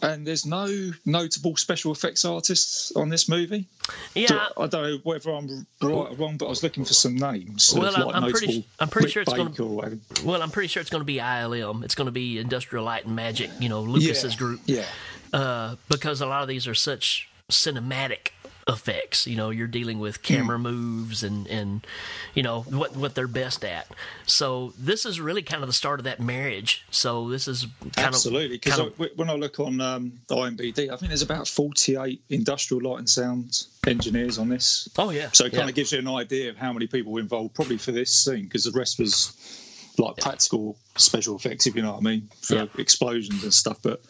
and 0.01 0.25
there's 0.25 0.45
no 0.45 0.91
notable 1.05 1.55
special 1.57 1.91
effects 1.91 2.25
artists 2.25 2.91
on 2.95 3.09
this 3.09 3.27
movie. 3.29 3.67
Yeah. 4.13 4.27
So 4.27 4.39
I 4.57 4.67
don't 4.67 4.73
know 4.83 4.97
whether 5.03 5.31
I'm 5.31 5.47
right 5.81 5.91
or 5.91 6.15
wrong, 6.15 6.37
but 6.37 6.45
I 6.45 6.49
was 6.49 6.63
looking 6.63 6.85
for 6.85 6.93
some 6.93 7.15
names. 7.15 7.73
Well, 7.75 7.95
I'm- 7.95 8.05
like, 8.07 8.15
I'm 8.15 8.31
pretty 8.31 8.67
I'm 8.79 8.89
pretty 8.89 9.05
Rik 9.07 9.13
sure 9.13 9.21
it's 9.23 9.59
or 9.59 9.65
whatever. 9.69 9.97
well, 10.23 10.41
I'm 10.41 10.51
pretty 10.51 10.67
sure 10.67 10.81
it's 10.81 10.89
going 10.89 11.01
to 11.01 11.05
be 11.05 11.17
ILM. 11.17 11.83
It's 11.83 11.95
going 11.95 12.05
to 12.07 12.11
be 12.11 12.39
Industrial 12.39 12.83
Light 12.83 13.05
and 13.05 13.15
Magic, 13.15 13.49
you 13.59 13.69
know, 13.69 13.81
Lucas's 13.81 14.33
Yeah, 14.33 14.37
group. 14.37 14.61
Yeah. 14.65 14.85
Uh, 15.33 15.75
because 15.89 16.21
a 16.21 16.25
lot 16.25 16.41
of 16.43 16.47
these 16.47 16.67
are 16.67 16.75
such 16.75 17.29
cinematic 17.51 18.29
effects. 18.67 19.27
You 19.27 19.35
know, 19.35 19.49
you're 19.49 19.67
dealing 19.67 19.99
with 19.99 20.21
camera 20.21 20.57
moves 20.57 21.23
and 21.23 21.47
and 21.47 21.85
you 22.33 22.43
know 22.43 22.61
what 22.61 22.95
what 22.95 23.15
they're 23.15 23.27
best 23.27 23.63
at. 23.63 23.87
So 24.25 24.73
this 24.77 25.05
is 25.05 25.19
really 25.19 25.41
kind 25.41 25.63
of 25.63 25.67
the 25.67 25.73
start 25.73 25.99
of 25.99 26.03
that 26.05 26.19
marriage. 26.19 26.85
So 26.89 27.29
this 27.29 27.47
is 27.47 27.67
kind 27.95 28.07
Absolutely, 28.07 28.57
because 28.57 28.79
when 29.15 29.29
I 29.29 29.33
look 29.33 29.59
on 29.59 29.81
um, 29.81 30.13
IMBD, 30.29 30.89
I 30.89 30.95
think 30.95 31.09
there's 31.09 31.21
about 31.21 31.47
48 31.47 32.21
industrial 32.29 32.89
light 32.89 32.99
and 32.99 33.09
sound 33.09 33.65
engineers 33.87 34.37
on 34.37 34.49
this. 34.49 34.89
Oh 34.97 35.11
yeah, 35.11 35.29
So 35.31 35.45
it 35.45 35.51
kind 35.51 35.63
yeah. 35.63 35.69
of 35.69 35.75
gives 35.75 35.91
you 35.91 35.99
an 35.99 36.07
idea 36.07 36.49
of 36.49 36.57
how 36.57 36.73
many 36.73 36.87
people 36.87 37.11
were 37.11 37.19
involved, 37.19 37.53
probably 37.53 37.77
for 37.77 37.91
this 37.91 38.15
scene, 38.15 38.43
because 38.43 38.63
the 38.63 38.71
rest 38.77 38.99
was 38.99 39.61
like 39.99 40.17
practical 40.17 40.77
special 40.97 41.35
effects, 41.35 41.67
if 41.67 41.75
you 41.75 41.81
know 41.81 41.91
what 41.93 41.99
I 41.99 42.03
mean, 42.03 42.29
for 42.41 42.55
Yeah. 42.55 42.65
explosions 42.77 43.43
and 43.43 43.53
stuff. 43.53 43.77
But 43.81 44.01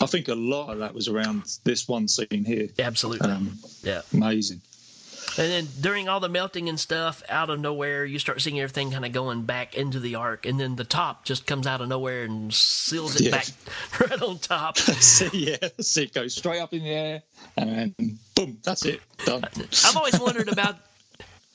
I 0.00 0.06
think 0.06 0.28
a 0.28 0.34
lot 0.34 0.70
of 0.70 0.78
that 0.80 0.94
was 0.94 1.08
around 1.08 1.44
this 1.64 1.86
one 1.88 2.08
scene 2.08 2.44
here. 2.44 2.68
Absolutely, 2.78 3.30
Um, 3.30 3.58
yeah. 3.82 4.02
amazing. 4.12 4.60
And 5.36 5.52
then 5.52 5.68
during 5.80 6.08
all 6.08 6.18
the 6.18 6.28
melting 6.28 6.68
and 6.68 6.80
stuff, 6.80 7.22
out 7.28 7.48
of 7.48 7.60
nowhere, 7.60 8.04
you 8.04 8.18
start 8.18 8.40
seeing 8.40 8.58
everything 8.58 8.90
kind 8.90 9.04
of 9.04 9.12
going 9.12 9.42
back 9.42 9.74
into 9.76 10.00
the 10.00 10.16
ark, 10.16 10.46
and 10.46 10.58
then 10.58 10.74
the 10.74 10.84
top 10.84 11.24
just 11.24 11.46
comes 11.46 11.64
out 11.66 11.80
of 11.80 11.88
nowhere 11.88 12.24
and 12.24 12.52
seals 12.52 13.14
it 13.20 13.26
Yeah. 13.26 13.30
back 13.32 13.46
right 14.10 14.20
on 14.20 14.38
top. 14.40 14.78
so, 14.78 15.28
yeah, 15.32 15.56
that's 15.60 15.96
it. 15.96 16.12
Goes 16.12 16.34
straight 16.34 16.58
up 16.60 16.72
in 16.72 16.82
the 16.82 16.88
air, 16.90 17.22
and 17.56 17.94
then 17.98 18.18
boom, 18.34 18.58
that's 18.64 18.84
it. 18.84 19.00
Done. 19.24 19.44
I've 19.84 19.96
always 19.96 20.18
wondered 20.18 20.48
about 20.48 20.76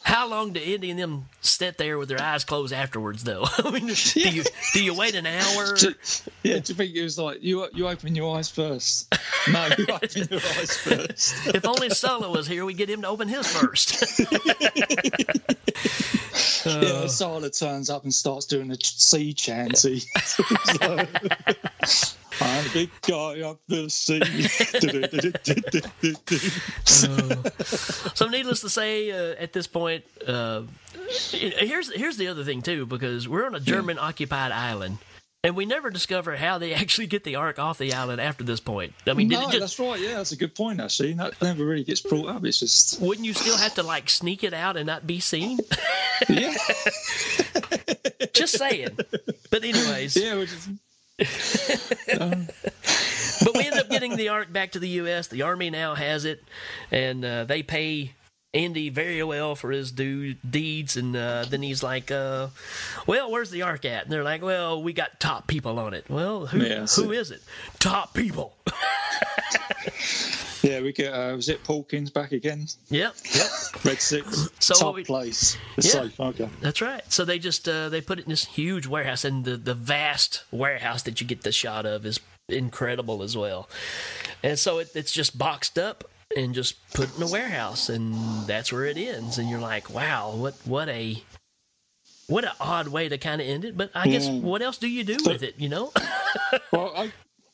how 0.04 0.28
long 0.28 0.54
do 0.54 0.60
Indy 0.60 0.92
and 0.92 1.00
them 1.00 1.26
sit 1.42 1.78
there 1.78 1.98
with 1.98 2.10
their 2.10 2.22
eyes 2.22 2.44
closed 2.44 2.74
afterwards, 2.74 3.24
though. 3.24 3.46
I 3.58 3.72
mean, 3.72 3.88
do 3.88 4.30
you 4.30 4.44
do 4.74 4.84
you 4.84 4.94
wait 4.94 5.16
an 5.16 5.26
hour? 5.26 5.76
Yeah, 6.44 6.60
do 6.60 6.74
you 6.74 6.76
think 6.76 6.94
it 6.94 7.02
was 7.02 7.18
like 7.18 7.42
you 7.42 7.68
you 7.74 7.88
open 7.88 8.16
your 8.16 8.38
eyes 8.38 8.50
first? 8.50 9.14
No, 9.50 9.70
you 9.78 9.86
open 9.90 10.28
your 10.30 10.42
eyes 10.42 10.78
first. 10.78 11.56
If 11.56 11.66
only 11.66 11.90
Sallah 11.90 12.30
was 12.30 12.48
here, 12.48 12.66
we'd 12.66 12.76
get 12.76 12.90
him 12.90 13.02
to 13.04 13.08
open 13.08 13.30
his 13.30 13.48
first. 13.48 14.04
Yeah, 16.66 17.08
Sallah 17.08 17.50
turns 17.50 17.90
up 17.90 18.04
and 18.04 18.14
starts 18.14 18.46
doing 18.46 18.72
a 18.72 18.78
sea 18.82 19.34
chanty. 19.34 20.02
I'm 22.42 22.66
a 22.66 22.70
big 22.74 22.90
guy 23.02 23.42
up 23.42 23.60
the 23.68 23.90
sea. 23.90 24.20
so, 28.16 28.28
needless 28.28 28.62
to 28.62 28.70
say, 28.70 29.12
uh, 29.12 29.36
at 29.40 29.54
this 29.54 29.68
point, 29.68 30.04
uh, 30.28 30.64
here's 31.32 31.94
here's 31.94 32.18
the 32.18 32.28
other 32.28 32.44
thing 32.44 32.62
too, 32.62 32.86
because 32.86 33.28
we're 33.28 33.46
on 33.46 33.56
a 33.56 33.60
German 33.60 34.00
occupied 34.00 34.52
island. 34.52 34.98
And 35.46 35.58
we 35.58 35.66
never 35.66 35.90
discover 35.90 36.38
how 36.38 36.58
they 36.58 36.74
actually 36.84 37.08
get 37.08 37.24
the 37.26 37.36
ark 37.36 37.60
off 37.60 37.78
the 37.78 37.94
island 37.94 38.22
after 38.22 38.44
this 38.44 38.60
point. 38.60 38.94
I 39.06 39.14
mean, 39.14 39.28
no, 39.28 39.42
just, 39.48 39.60
that's 39.60 39.80
right. 39.80 40.00
Yeah, 40.00 40.16
that's 40.18 40.32
a 40.32 40.38
good 40.38 40.56
point. 40.56 40.80
Actually, 40.80 41.14
that 41.14 41.42
never 41.42 41.66
really 41.66 41.84
gets 41.84 42.02
brought 42.02 42.30
up. 42.30 42.46
It's 42.46 42.60
just 42.60 43.02
wouldn't 43.02 43.26
you 43.26 43.34
still 43.34 43.58
have 43.58 43.76
to 43.76 43.84
like 43.84 44.10
sneak 44.10 44.44
it 44.44 44.54
out 44.54 44.78
and 44.78 44.88
not 44.88 45.06
be 45.06 45.20
seen? 45.20 45.60
yeah. 46.30 46.54
just 48.34 48.58
saying. 48.58 48.98
But 49.52 49.64
anyways, 49.64 50.16
yeah. 50.16 50.36
We're 50.36 50.46
just, 50.46 50.70
but 53.44 53.54
we 53.56 53.66
end 53.66 53.76
up 53.76 53.90
getting 53.90 54.16
the 54.16 54.30
Ark 54.30 54.52
back 54.52 54.72
to 54.72 54.80
the 54.80 54.90
U.S. 54.90 55.28
The 55.28 55.44
Army 55.44 55.70
now 55.70 55.94
has 55.94 56.26
it, 56.26 56.44
and 56.90 57.24
uh, 57.24 57.44
they 57.44 57.62
pay 57.64 58.14
Indy 58.54 58.90
very 58.90 59.22
well 59.24 59.56
for 59.56 59.72
his 59.72 59.92
do- 59.92 60.36
deeds. 60.36 60.96
And 60.96 61.16
uh, 61.16 61.46
then 61.50 61.62
he's 61.64 61.82
like, 61.84 62.12
uh, 62.12 62.48
"Well, 63.08 63.32
where's 63.32 63.50
the 63.50 63.64
Ark 63.64 63.84
at?" 63.86 64.04
And 64.04 64.12
they're 64.12 64.24
like, 64.24 64.42
"Well, 64.44 64.82
we 64.84 64.94
got 64.94 65.20
top 65.20 65.48
people 65.48 65.80
on 65.80 65.94
it." 65.94 66.06
Well, 66.10 66.46
who 66.46 66.60
Yeah, 66.60 66.86
who 66.86 67.12
is 67.12 67.32
it? 67.32 67.42
Top 67.80 68.14
people. 68.14 68.56
Yeah, 70.62 70.80
we 70.80 70.94
get. 70.94 71.12
Uh, 71.14 71.34
was 71.36 71.50
it 71.50 71.62
Paulkins 71.66 72.10
back 72.10 72.32
again? 72.32 72.68
Yep. 72.90 73.16
Yep. 73.36 73.46
Red 73.84 74.00
Six. 74.00 74.50
So 74.60 74.74
top 74.76 74.96
we- 74.96 75.04
place. 75.04 75.58
The 75.76 75.82
Yeah. 75.82 75.92
safe. 75.92 76.18
Okay. 76.20 76.50
That's 76.62 76.80
right. 76.82 77.04
So 77.12 77.26
they 77.26 77.38
just 77.38 77.68
uh, 77.68 77.90
they 77.90 78.00
put 78.00 78.18
it 78.18 78.24
in 78.24 78.30
this 78.30 78.46
huge 78.46 78.88
warehouse, 78.88 79.26
and 79.26 79.44
the 79.44 79.58
the 79.58 79.74
vast 79.74 80.44
warehouse 80.52 81.04
that 81.04 81.20
you 81.20 81.28
get 81.28 81.42
the 81.44 81.52
shot 81.52 81.86
of 81.86 82.06
is 82.06 82.22
incredible 82.48 83.24
as 83.24 83.36
well. 83.36 83.68
And 84.42 84.58
so 84.58 84.80
it, 84.80 84.90
it's 84.96 85.12
just 85.12 85.38
boxed 85.38 85.78
up 85.78 86.06
and 86.36 86.54
just 86.54 86.76
put 86.94 87.10
it 87.10 87.18
in 87.18 87.24
a 87.24 87.28
warehouse, 87.32 87.90
and 87.90 88.14
that's 88.48 88.72
where 88.72 88.86
it 88.86 88.98
ends. 88.98 89.38
And 89.38 89.50
you're 89.50 89.60
like, 89.60 89.90
wow, 89.90 90.34
what 90.36 90.56
what 90.66 90.90
a 90.90 91.22
what 92.28 92.44
an 92.46 92.52
odd 92.60 92.88
way 92.88 93.10
to 93.10 93.18
kind 93.18 93.42
of 93.42 93.48
end 93.48 93.66
it. 93.66 93.76
But 93.78 93.92
I 93.94 94.08
guess 94.08 94.28
Yeah. 94.28 94.40
what 94.40 94.62
else 94.62 94.78
do 94.78 94.88
you 94.88 95.04
do 95.04 95.18
with 95.26 95.44
it? 95.44 95.56
You 95.58 95.70
know? 95.70 95.92
Well, 96.72 96.92
I. 96.96 97.12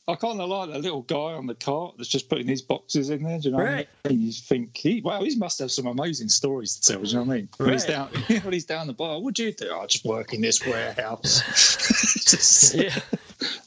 I 0.09 0.15
kind 0.15 0.41
of 0.41 0.49
like 0.49 0.69
that 0.71 0.81
little 0.81 1.01
guy 1.03 1.15
on 1.33 1.45
the 1.45 1.55
cart 1.55 1.95
that's 1.97 2.09
just 2.09 2.29
putting 2.29 2.47
his 2.47 2.61
boxes 2.61 3.09
in 3.09 3.23
there. 3.23 3.37
Do 3.39 3.49
you 3.49 3.55
know? 3.55 3.63
Right. 3.63 3.87
What 4.01 4.11
I 4.11 4.15
mean? 4.15 4.21
You 4.25 4.31
think, 4.31 4.75
he, 4.75 5.01
wow, 5.01 5.21
he 5.23 5.35
must 5.35 5.59
have 5.59 5.71
some 5.71 5.85
amazing 5.85 6.29
stories 6.29 6.75
to 6.77 6.91
tell. 6.93 7.01
Do 7.03 7.07
you 7.07 7.13
know 7.15 7.23
what 7.23 7.33
I 7.33 7.35
mean? 7.37 7.49
When 7.57 7.71
he's 7.71 7.85
down, 7.85 8.07
when 8.43 8.53
he's 8.53 8.65
down 8.65 8.87
the 8.87 8.93
bar, 8.93 9.19
what'd 9.19 9.37
you 9.39 9.51
do? 9.51 9.73
I 9.73 9.85
just 9.85 10.03
work 10.05 10.33
in 10.33 10.41
this 10.41 10.65
warehouse. 10.65 11.41
Just- 12.29 12.73
yeah. 12.75 12.95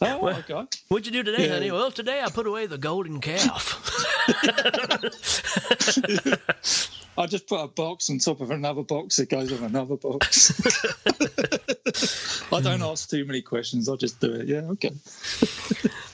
Oh, 0.03 0.19
Well, 0.19 0.37
okay. 0.49 0.67
What'd 0.89 1.07
you 1.07 1.13
do 1.13 1.23
today, 1.23 1.47
Yeah. 1.47 1.55
honey? 1.55 1.71
Well, 1.71 1.91
today 1.91 2.21
I 2.23 2.29
put 2.29 2.47
away 2.47 2.67
the 2.67 2.77
golden 2.77 3.21
calf. 3.21 3.79
I 7.19 7.27
just 7.27 7.47
put 7.47 7.63
a 7.63 7.69
box 7.69 8.09
on 8.11 8.19
top 8.19 8.41
of 8.41 8.51
another 8.51 8.83
box 8.83 9.17
that 9.17 9.29
goes 9.29 9.53
on 9.53 9.63
another 9.65 9.97
box. 9.97 10.51
I 12.53 12.61
don't 12.61 12.83
ask 12.83 13.09
too 13.11 13.25
many 13.25 13.43
questions. 13.43 13.89
I 13.89 13.97
just 13.97 14.21
do 14.21 14.33
it. 14.33 14.47
Yeah, 14.49 14.61
okay. 14.73 14.93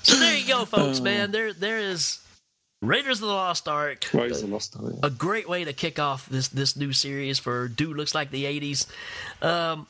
So 0.02 0.16
there 0.16 0.36
you 0.36 0.46
go, 0.46 0.64
folks, 0.64 1.00
Oh. 1.00 1.02
man. 1.04 1.30
There 1.30 1.52
there 1.52 1.78
is 1.78 2.18
Raiders 2.82 3.18
of 3.22 3.28
the 3.28 3.34
Lost 3.34 3.68
Ark. 3.68 4.06
Raiders 4.12 4.42
of 4.42 4.48
the 4.48 4.54
Lost 4.54 4.76
Ark, 4.76 4.94
A 5.02 5.10
great 5.10 5.48
way 5.48 5.64
to 5.64 5.72
kick 5.72 5.98
off 5.98 6.28
this 6.28 6.48
this 6.48 6.76
new 6.76 6.92
series 6.92 7.38
for 7.38 7.68
Dude 7.68 7.96
Looks 7.96 8.14
Like 8.14 8.30
the 8.30 8.44
80s. 8.44 8.86
Um, 9.42 9.86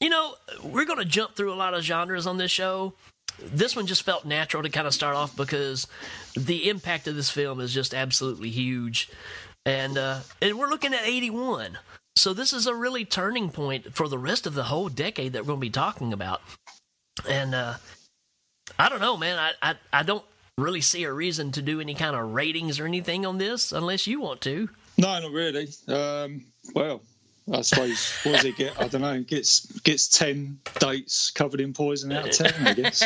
you 0.00 0.10
know, 0.10 0.34
we're 0.62 0.84
going 0.86 0.98
to 0.98 1.04
jump 1.04 1.34
through 1.36 1.52
a 1.52 1.56
lot 1.56 1.74
of 1.74 1.82
genres 1.82 2.26
on 2.26 2.38
this 2.38 2.50
show. 2.50 2.94
This 3.42 3.74
one 3.76 3.86
just 3.86 4.02
felt 4.02 4.24
natural 4.24 4.62
to 4.62 4.68
kind 4.70 4.86
of 4.86 4.94
start 4.94 5.16
off 5.16 5.34
because 5.36 5.86
the 6.36 6.68
impact 6.68 7.06
of 7.08 7.16
this 7.16 7.30
film 7.30 7.60
is 7.60 7.72
just 7.72 7.94
absolutely 7.94 8.50
huge. 8.50 9.08
And 9.66 9.98
uh, 9.98 10.20
and 10.40 10.58
we're 10.58 10.68
looking 10.68 10.94
at 10.94 11.06
81. 11.06 11.78
So 12.16 12.34
this 12.34 12.52
is 12.52 12.66
a 12.66 12.74
really 12.74 13.04
turning 13.04 13.50
point 13.50 13.94
for 13.94 14.08
the 14.08 14.18
rest 14.18 14.46
of 14.46 14.54
the 14.54 14.64
whole 14.64 14.88
decade 14.88 15.32
that 15.34 15.42
we're 15.42 15.48
going 15.48 15.58
to 15.60 15.66
be 15.66 15.70
talking 15.70 16.12
about. 16.12 16.40
And 17.28 17.54
uh, 17.54 17.74
I 18.78 18.88
don't 18.88 19.00
know, 19.00 19.16
man. 19.16 19.38
I, 19.38 19.52
I 19.62 19.74
I 19.92 20.02
don't 20.02 20.24
really 20.58 20.80
see 20.80 21.04
a 21.04 21.12
reason 21.12 21.52
to 21.52 21.62
do 21.62 21.80
any 21.80 21.94
kind 21.94 22.16
of 22.16 22.32
ratings 22.32 22.80
or 22.80 22.86
anything 22.86 23.26
on 23.26 23.38
this 23.38 23.72
unless 23.72 24.06
you 24.06 24.20
want 24.20 24.40
to. 24.42 24.68
No, 24.98 25.20
not 25.20 25.32
really. 25.32 25.68
Um, 25.88 26.44
well, 26.74 27.00
I 27.52 27.62
suppose 27.62 28.12
what 28.22 28.36
does 28.36 28.44
it 28.44 28.56
get? 28.56 28.80
I 28.80 28.88
don't 28.88 29.00
know. 29.00 29.22
Gets 29.22 29.80
gets 29.80 30.08
ten 30.08 30.58
dates 30.78 31.30
covered 31.30 31.60
in 31.60 31.72
poison 31.72 32.12
out 32.12 32.28
of 32.28 32.32
ten. 32.32 32.66
I 32.66 32.74
guess. 32.74 33.02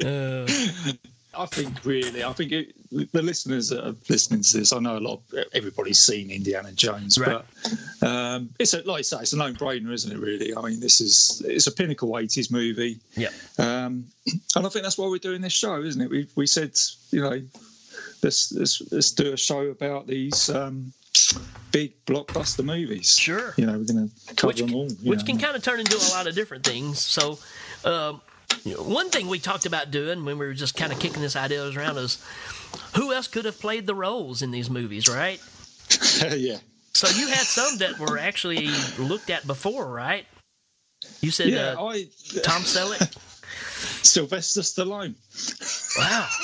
I 1.36 1.46
think 1.46 1.84
really, 1.84 2.24
I 2.24 2.32
think 2.32 2.52
it, 2.52 3.12
the 3.12 3.22
listeners 3.22 3.68
that 3.70 3.86
are 3.86 3.94
listening 4.08 4.42
to 4.42 4.58
this, 4.58 4.72
I 4.72 4.78
know 4.78 4.96
a 4.96 5.00
lot. 5.00 5.20
Of, 5.32 5.44
everybody's 5.52 6.00
seen 6.00 6.30
Indiana 6.30 6.72
Jones, 6.72 7.18
Right. 7.18 7.42
but 8.00 8.06
um, 8.08 8.50
it's 8.58 8.74
a, 8.74 8.82
like 8.82 9.00
I 9.00 9.02
say, 9.02 9.18
it's 9.20 9.32
a 9.32 9.36
no-brainer, 9.36 9.92
isn't 9.92 10.10
it? 10.12 10.18
Really, 10.18 10.56
I 10.56 10.60
mean, 10.62 10.80
this 10.80 11.00
is 11.00 11.42
it's 11.44 11.66
a 11.66 11.72
pinnacle 11.72 12.10
'80s 12.10 12.50
movie. 12.50 12.98
Yeah. 13.16 13.28
Um, 13.58 14.06
and 14.56 14.66
I 14.66 14.68
think 14.68 14.82
that's 14.84 14.98
why 14.98 15.06
we're 15.08 15.18
doing 15.18 15.40
this 15.42 15.52
show, 15.52 15.80
isn't 15.82 16.00
it? 16.00 16.10
We 16.10 16.26
we 16.36 16.46
said, 16.46 16.72
you 17.10 17.20
know, 17.22 17.40
let's 18.22 18.52
let's, 18.52 18.82
let's 18.90 19.10
do 19.12 19.32
a 19.32 19.36
show 19.36 19.62
about 19.66 20.06
these 20.06 20.48
um, 20.50 20.92
big 21.72 21.92
blockbuster 22.06 22.64
movies. 22.64 23.16
Sure. 23.16 23.54
You 23.56 23.66
know, 23.66 23.72
we're 23.78 23.84
going 23.84 24.08
to 24.08 24.34
cover 24.36 24.48
Which- 24.48 24.60
them 24.60 24.74
all. 24.74 24.88
which 25.02 25.20
know. 25.20 25.24
can 25.24 25.38
kind 25.38 25.56
of 25.56 25.62
turn 25.62 25.80
into 25.80 25.96
a 25.96 26.08
lot 26.14 26.26
of 26.26 26.34
different 26.34 26.64
things. 26.64 27.00
So, 27.00 27.38
um, 27.84 28.20
you 28.64 28.74
know, 28.74 28.82
one 28.82 29.10
thing 29.10 29.28
we 29.28 29.38
talked 29.38 29.66
about 29.66 29.90
doing 29.90 30.24
when 30.24 30.38
we 30.38 30.46
were 30.46 30.54
just 30.54 30.76
kind 30.76 30.92
of 30.92 30.98
kicking 30.98 31.22
this 31.22 31.36
idea 31.36 31.68
around 31.70 31.98
is 31.98 32.22
who 32.94 33.12
else 33.12 33.28
could 33.28 33.44
have 33.44 33.58
played 33.60 33.86
the 33.86 33.94
roles 33.94 34.42
in 34.42 34.50
these 34.50 34.68
movies, 34.68 35.08
right? 35.08 35.40
yeah. 36.36 36.58
So 36.92 37.08
you 37.08 37.28
had 37.28 37.46
some 37.46 37.78
that 37.78 37.98
were 37.98 38.18
actually 38.18 38.68
looked 38.98 39.30
at 39.30 39.46
before, 39.46 39.86
right? 39.86 40.26
You 41.20 41.30
said 41.30 41.48
Yeah, 41.48 41.74
uh, 41.78 41.86
I 41.86 42.04
Tom 42.42 42.62
Selleck. 42.62 43.14
Sylvester 44.02 44.60
Stallone. 44.62 45.14
Wow. 45.98 46.28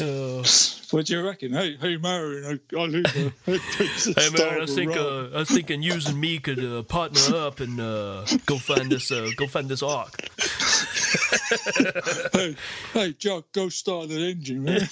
Oh. 0.00 0.42
What 0.94 1.06
do 1.06 1.14
you 1.14 1.26
reckon? 1.26 1.52
Hey, 1.52 1.76
hey, 1.80 1.96
Marion, 1.96 2.44
I, 2.44 2.60
I 2.78 2.84
live 2.84 3.06
a, 3.16 3.32
Hey 3.48 4.30
man, 4.30 4.62
I 4.62 4.66
think 4.66 4.96
uh, 4.96 5.30
I 5.34 5.38
was 5.38 5.48
thinking 5.48 5.82
you 5.82 5.94
and 5.94 6.20
me 6.20 6.38
could 6.38 6.64
uh, 6.64 6.84
partner 6.84 7.36
up 7.36 7.58
and 7.58 7.80
uh, 7.80 8.24
go 8.46 8.58
find 8.58 8.88
this 8.88 9.10
uh, 9.10 9.28
go 9.34 9.48
find 9.48 9.68
this 9.68 9.82
ark. 9.82 10.14
hey, 12.32 12.54
hey, 12.92 13.12
Jock, 13.14 13.50
go 13.50 13.70
start 13.70 14.08
that 14.10 14.20
engine, 14.20 14.62
man. 14.62 14.82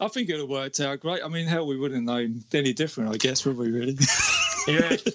I 0.00 0.08
think 0.08 0.30
it 0.30 0.32
would 0.32 0.40
have 0.40 0.48
worked 0.48 0.80
out 0.80 1.00
great. 1.00 1.22
I 1.22 1.28
mean, 1.28 1.46
hell, 1.46 1.66
we 1.66 1.76
wouldn't 1.76 2.06
known 2.06 2.42
any 2.54 2.72
different, 2.72 3.14
I 3.14 3.18
guess, 3.18 3.44
would 3.44 3.58
we 3.58 3.70
really? 3.70 3.98
Yeah. 4.66 4.96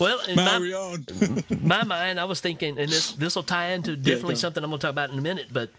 Well, 0.00 0.18
in 0.26 0.34
my, 0.34 0.58
my 1.62 1.84
mind, 1.84 2.18
I 2.18 2.24
was 2.24 2.40
thinking, 2.40 2.76
and 2.76 2.90
this 2.90 3.12
this 3.12 3.36
will 3.36 3.44
tie 3.44 3.68
into 3.68 3.94
definitely 3.94 4.34
go. 4.34 4.40
something 4.40 4.64
I'm 4.64 4.70
going 4.70 4.80
to 4.80 4.86
talk 4.86 4.90
about 4.90 5.10
in 5.10 5.18
a 5.18 5.22
minute. 5.22 5.46
But 5.52 5.70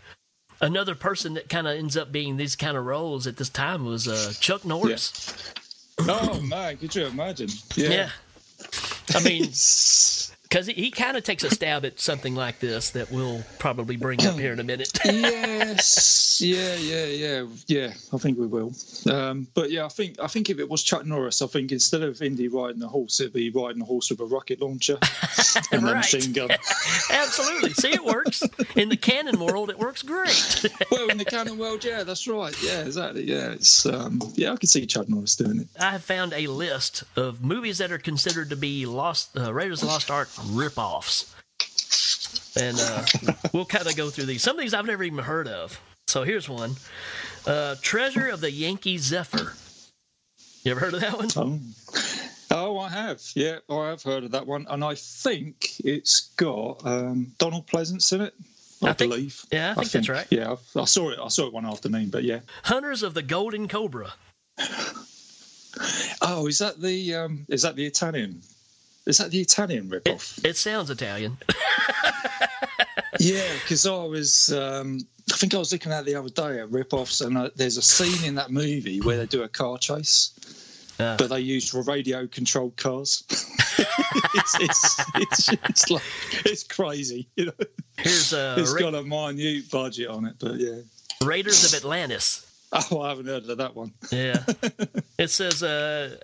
another 0.62 0.96
person 0.96 1.34
that 1.34 1.50
kind 1.50 1.68
of 1.68 1.78
ends 1.78 1.98
up 1.98 2.10
being 2.10 2.38
these 2.38 2.56
kind 2.56 2.78
of 2.78 2.86
roles 2.86 3.28
at 3.28 3.36
this 3.36 3.50
time 3.50 3.84
was 3.84 4.08
uh, 4.08 4.32
Chuck 4.40 4.64
Norris. 4.64 5.54
oh, 6.00 6.40
my! 6.42 6.76
could 6.76 6.96
you 6.96 7.06
imagine? 7.06 7.50
Yeah. 7.76 8.12
I 9.14 9.24
mean, 9.24 9.44
because 10.52 10.68
he, 10.68 10.74
he 10.74 10.92
kind 10.92 11.16
of 11.16 11.24
takes 11.24 11.46
a 11.46 11.50
stab 11.50 11.86
at 11.86 11.98
something 11.98 12.36
like 12.36 12.60
this 12.60 12.90
that 12.90 13.10
we'll 13.10 13.42
probably 13.58 13.96
bring 13.96 14.26
up 14.26 14.36
here 14.36 14.52
in 14.52 14.60
a 14.60 14.64
minute. 14.66 14.90
yes, 15.06 16.42
yeah, 16.42 16.76
yeah, 16.76 17.06
yeah, 17.06 17.46
yeah. 17.68 17.94
I 18.12 18.18
think 18.18 18.38
we 18.38 18.48
will. 18.48 18.74
Um, 19.10 19.48
but 19.54 19.72
yeah, 19.72 19.86
I 19.86 19.88
think 19.88 20.20
I 20.22 20.28
think 20.28 20.50
if 20.50 20.60
it 20.60 20.70
was 20.70 20.84
Chuck 20.84 21.06
Norris, 21.06 21.42
I 21.42 21.48
think 21.48 21.72
instead 21.72 22.04
of 22.04 22.22
Indy 22.22 22.50
riding 22.50 22.84
a 22.84 22.88
horse, 22.90 23.22
it'd 23.22 23.32
be 23.32 23.50
riding 23.50 23.82
a 23.82 23.86
horse 23.86 24.10
with 24.10 24.20
a 24.20 24.26
rocket 24.26 24.62
launcher 24.62 24.98
and 25.72 25.88
a 25.88 25.96
machine 25.96 26.34
gun. 26.34 26.50
Absolutely. 27.12 27.74
See, 27.74 27.94
it 27.94 28.04
works. 28.04 28.44
In 28.76 28.90
the 28.90 28.98
Cannon 28.98 29.40
world, 29.40 29.70
it 29.70 29.80
works 29.80 30.04
great. 30.04 30.66
well, 30.92 31.08
in 31.08 31.18
the 31.18 31.26
Cannon 31.26 31.58
world, 31.60 31.86
yeah, 31.86 32.04
that's 32.04 32.28
right. 32.28 32.56
Yeah, 32.62 32.82
exactly. 32.82 33.24
Yeah, 33.24 33.52
it's 33.52 33.86
um, 33.86 34.22
yeah, 34.36 34.52
I 34.52 34.58
can 34.58 34.68
see 34.68 34.86
Chuck 34.86 35.08
Norris 35.08 35.38
doing 35.38 35.62
it. 35.62 35.68
I 35.80 35.92
have 35.92 36.04
found 36.04 36.34
a 36.34 36.48
list 36.48 37.06
of 37.16 37.42
movies 37.42 37.78
that 37.78 37.94
are 37.94 37.98
considered 37.98 38.50
to 38.50 38.58
be 38.58 38.86
Lost 38.86 39.38
uh, 39.38 39.54
Raiders 39.54 39.82
of 39.82 39.88
the 39.88 39.94
Lost 39.94 40.12
Ark 40.12 40.28
rip-offs. 40.50 41.34
And 42.60 42.78
uh, 42.80 43.34
we'll 43.54 43.66
kind 43.66 43.88
of 43.88 43.96
go 43.96 44.10
through 44.10 44.26
these. 44.26 44.42
Some 44.44 44.58
of 44.58 44.62
these 44.62 44.74
I've 44.74 44.86
never 44.86 45.04
even 45.04 45.20
heard 45.20 45.48
of. 45.48 45.80
So 46.08 46.24
here's 46.24 46.50
one 46.50 46.76
uh, 47.48 47.76
Treasure 47.82 48.28
of 48.30 48.42
the 48.42 48.52
Yankee 48.52 48.98
Zephyr. 48.98 49.54
You 50.64 50.72
ever 50.72 50.80
heard 50.80 50.94
of 50.94 51.02
that 51.02 51.18
one? 51.18 51.30
Oh. 51.36 51.60
Oh, 52.54 52.80
I 52.80 52.90
have. 52.90 53.22
Yeah, 53.34 53.60
I 53.70 53.88
have 53.90 54.04
heard 54.04 54.26
of 54.26 54.32
that 54.32 54.46
one, 54.46 54.68
and 54.70 54.84
I 54.84 54.96
think 54.96 55.80
it's 55.80 56.32
got 56.36 56.86
um, 56.86 57.32
Donald 57.38 57.66
Pleasence 57.66 58.12
in 58.12 58.20
it. 58.22 58.34
I, 58.84 58.90
I 58.90 58.94
think- 58.94 59.12
believe. 59.12 59.46
yeah, 59.52 59.72
I 59.72 59.76
think 59.76 59.92
that's 59.92 60.10
right. 60.10 60.28
Yeah, 60.30 60.56
I, 60.76 60.82
I 60.82 60.86
saw 60.86 61.12
it. 61.12 61.20
I 61.24 61.30
saw 61.30 61.48
it 61.48 61.54
one 61.54 61.66
afternoon, 61.66 62.10
but 62.10 62.24
yeah. 62.26 62.42
Hunters 62.64 63.04
of 63.04 63.14
the 63.14 63.22
Golden 63.24 63.68
Cobra. 63.68 64.12
Oh, 66.22 66.48
is 66.48 66.60
that 66.60 66.80
the 66.80 67.16
um, 67.16 67.46
is 67.48 67.62
that 67.64 67.76
the 67.76 67.86
Italian? 67.86 68.42
Is 69.06 69.18
that 69.18 69.32
the 69.32 69.40
Italian 69.42 69.90
ripoff? 69.90 70.46
It 70.46 70.58
sounds 70.58 70.90
Italian. 70.90 71.38
yeah, 73.20 73.48
because 73.64 73.86
I 73.88 74.04
was, 74.04 74.54
um, 74.54 75.00
I 75.32 75.38
think 75.38 75.54
I 75.54 75.58
was 75.58 75.72
looking 75.72 75.92
at 75.92 76.06
the 76.06 76.16
other 76.16 76.30
day 76.30 76.60
at 76.60 76.70
ripoffs, 76.70 77.26
and 77.26 77.38
uh, 77.38 77.50
there's 77.56 77.78
a 77.78 77.82
scene 77.82 78.24
in 78.28 78.36
that 78.36 78.52
movie 78.52 79.02
where 79.02 79.18
they 79.18 79.26
do 79.26 79.44
a 79.44 79.48
car 79.50 79.78
chase, 79.78 80.32
Ah. 81.00 81.16
but 81.18 81.30
they 81.30 81.40
use 81.40 81.74
radio-controlled 81.74 82.78
cars. 82.78 83.24
it's, 83.30 84.60
it's, 84.60 85.02
it's, 85.16 85.50
it's 85.54 85.90
like 85.90 86.04
it's 86.46 86.64
crazy, 86.64 87.28
you 87.36 87.46
know. 87.46 87.54
Here's 87.98 88.34
uh, 88.34 88.56
it's 88.60 88.72
Ra- 88.72 88.92
got 88.92 88.96
a 88.96 89.04
minute 89.04 89.72
budget 89.72 90.10
on 90.10 90.26
it, 90.26 90.36
but 90.40 90.56
yeah. 90.56 90.82
Raiders 91.24 91.64
of 91.74 91.78
Atlantis. 91.78 92.46
Oh, 92.72 93.02
I 93.02 93.10
haven't 93.10 93.26
heard 93.26 93.50
of 93.50 93.58
that 93.58 93.76
one. 93.76 93.94
Yeah. 94.12 94.44
it 95.18 95.30
says 95.30 95.62
uh, 95.64 96.16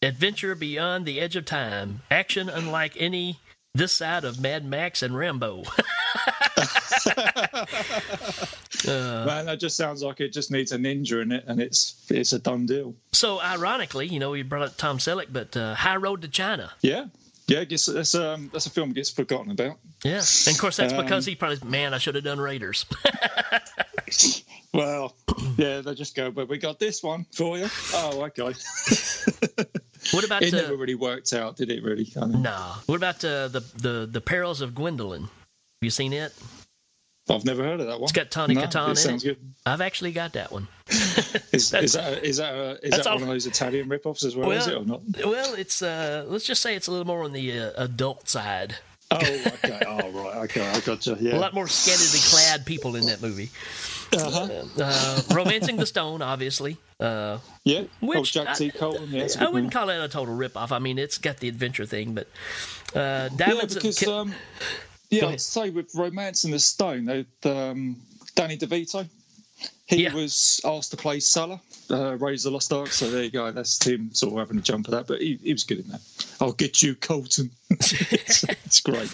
Adventure 0.00 0.54
beyond 0.54 1.06
the 1.06 1.18
edge 1.20 1.34
of 1.34 1.44
time. 1.44 2.02
Action 2.08 2.48
unlike 2.48 2.94
any 2.98 3.40
this 3.74 3.92
side 3.92 4.24
of 4.24 4.40
Mad 4.40 4.64
Max 4.64 5.02
and 5.02 5.16
Rambo. 5.16 5.64
Uh, 8.86 9.24
Man, 9.26 9.46
that 9.46 9.58
just 9.58 9.76
sounds 9.76 10.04
like 10.04 10.20
it 10.20 10.32
just 10.32 10.52
needs 10.52 10.70
a 10.70 10.76
ninja 10.78 11.20
in 11.20 11.32
it, 11.32 11.42
and 11.48 11.60
it's 11.60 11.96
it's 12.10 12.32
a 12.32 12.38
done 12.38 12.64
deal. 12.64 12.94
so, 13.12 13.40
ironically, 13.40 14.06
you 14.06 14.20
know, 14.20 14.30
we 14.30 14.42
brought 14.42 14.62
up 14.62 14.76
Tom 14.76 14.98
Selleck, 14.98 15.26
but 15.32 15.56
uh, 15.56 15.74
High 15.74 15.96
Road 15.96 16.22
to 16.22 16.28
China. 16.28 16.70
Yeah, 16.80 17.06
yeah. 17.48 17.60
I 17.60 17.64
guess 17.64 17.86
that's 17.86 18.14
um 18.14 18.50
that's 18.52 18.66
a 18.66 18.70
film 18.70 18.90
that 18.90 18.94
gets 18.94 19.10
forgotten 19.10 19.50
about. 19.50 19.78
Yeah, 20.04 20.22
and 20.46 20.54
of 20.54 20.58
course 20.58 20.76
that's 20.76 20.92
Um, 20.92 21.02
because 21.02 21.26
he 21.26 21.34
probably 21.34 21.68
man, 21.68 21.92
I 21.92 21.98
should 21.98 22.14
have 22.14 22.22
done 22.24 22.38
Raiders. 22.38 22.86
Well, 24.72 25.16
yeah, 25.56 25.80
they 25.80 25.94
just 25.94 26.14
go, 26.14 26.30
but 26.30 26.46
we 26.48 26.58
got 26.58 26.78
this 26.78 27.02
one 27.02 27.24
for 27.32 27.56
you. 27.56 27.68
Oh, 27.94 28.22
okay. 28.24 28.52
What 30.12 30.24
about 30.24 30.42
it? 30.42 30.52
uh, 30.54 30.62
Never 30.62 30.76
really 30.76 30.94
worked 30.94 31.32
out, 31.32 31.56
did 31.56 31.70
it? 31.70 31.82
Really? 31.82 32.10
Mean, 32.16 32.42
Nah. 32.42 32.74
What 32.86 32.96
about 32.96 33.24
uh, 33.24 33.48
the 33.48 33.60
the 33.76 34.08
the 34.10 34.20
Perils 34.20 34.60
of 34.60 34.72
Gwendoline? 34.72 35.22
Have 35.22 35.82
you 35.82 35.90
seen 35.90 36.12
it? 36.12 36.32
I've 37.30 37.44
never 37.44 37.62
heard 37.62 37.80
of 37.80 37.86
that 37.88 38.00
one. 38.00 38.04
It's 38.04 38.12
got 38.12 38.30
Tawny 38.30 38.54
No, 38.54 38.62
Kitaen 38.62 38.92
it 38.92 38.96
sounds 38.96 39.22
it. 39.22 39.28
good. 39.38 39.54
I've 39.66 39.82
actually 39.82 40.12
got 40.12 40.32
that 40.32 40.50
one. 40.50 40.66
Is, 40.88 41.34
is 41.52 41.70
that 41.92 42.24
is 42.24 42.38
that 42.38 42.54
a, 42.54 42.78
is 42.86 42.96
that 42.96 43.06
all- 43.06 43.14
one 43.16 43.22
of 43.24 43.28
those 43.28 43.46
Italian 43.46 43.88
rip-offs 43.90 44.24
as 44.24 44.34
well? 44.34 44.50
is 44.50 44.66
it 44.66 44.74
or 44.74 44.84
not? 44.86 45.02
Well, 45.24 45.52
it's 45.54 45.82
uh, 45.82 46.24
let's 46.26 46.46
just 46.46 46.62
say 46.62 46.74
it's 46.74 46.86
a 46.86 46.90
little 46.90 47.06
more 47.06 47.24
on 47.24 47.32
the 47.32 47.58
uh, 47.58 47.70
adult 47.76 48.28
side. 48.30 48.76
Oh, 49.10 49.16
okay. 49.18 49.80
oh, 49.86 50.10
right. 50.10 50.36
Okay, 50.44 50.66
I 50.66 50.80
gotcha. 50.80 51.16
Yeah. 51.20 51.36
A 51.36 51.40
lot 51.40 51.52
more 51.54 51.68
scantily 51.68 52.20
clad 52.30 52.64
people 52.66 52.96
in 52.96 53.04
that 53.06 53.20
movie. 53.22 53.50
Uh-huh. 54.12 54.64
Uh, 54.82 55.20
Romancing 55.34 55.76
the 55.76 55.86
Stone, 55.86 56.22
obviously. 56.22 56.76
Uh, 56.98 57.38
yeah. 57.64 57.82
which 58.00 58.36
oh, 58.36 58.44
Jack 58.44 58.56
T. 58.56 58.70
Colton. 58.70 59.08
Yeah, 59.10 59.22
it's 59.22 59.36
a 59.36 59.38
I 59.38 59.44
good 59.44 59.54
wouldn't 59.54 59.66
movie. 59.66 59.74
call 59.74 59.86
that 59.88 60.02
a 60.02 60.08
total 60.08 60.34
rip-off. 60.34 60.72
I 60.72 60.78
mean, 60.78 60.98
it's 60.98 61.18
got 61.18 61.38
the 61.38 61.48
adventure 61.48 61.86
thing, 61.86 62.14
but 62.14 62.26
uh, 62.94 62.98
Yeah, 62.98 63.28
Diamonds 63.36 63.74
because 63.74 64.02
of, 64.02 64.08
um, 64.08 64.34
yeah. 65.10 65.26
I'd 65.26 65.40
say 65.40 65.70
with 65.70 65.94
Romancing 65.94 66.50
the 66.50 66.58
Stone, 66.58 67.04
they, 67.04 67.26
um, 67.44 67.96
Danny 68.34 68.56
DeVito, 68.56 69.06
he 69.88 70.06
was 70.08 70.60
asked 70.64 70.90
to 70.90 70.98
play 70.98 71.18
Sallah, 71.18 71.60
uh, 71.90 72.16
Raise 72.18 72.42
the 72.42 72.50
Lost 72.50 72.72
Ark. 72.72 72.88
So 72.88 73.10
there 73.10 73.24
you 73.24 73.30
go. 73.30 73.50
That's 73.50 73.84
him 73.84 74.12
sort 74.12 74.34
of 74.34 74.38
having 74.38 74.58
a 74.58 74.60
jump 74.60 74.86
at 74.88 74.90
that, 74.90 75.06
but 75.06 75.22
he, 75.22 75.38
he 75.42 75.52
was 75.52 75.64
good 75.64 75.78
in 75.78 75.88
that. 75.88 76.00
I'll 76.40 76.52
get 76.52 76.82
you, 76.82 76.94
Colton. 76.94 77.50
it's, 77.70 78.44
it's 78.44 78.80
great. 78.80 79.10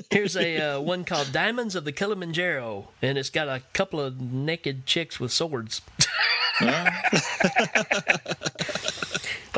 Here's 0.10 0.36
a 0.36 0.76
uh, 0.76 0.80
one 0.80 1.04
called 1.04 1.32
Diamonds 1.32 1.74
of 1.74 1.84
the 1.84 1.92
Kilimanjaro, 1.92 2.88
and 3.02 3.18
it's 3.18 3.30
got 3.30 3.48
a 3.48 3.62
couple 3.72 4.00
of 4.00 4.20
naked 4.20 4.86
chicks 4.86 5.18
with 5.18 5.32
swords. 5.32 5.82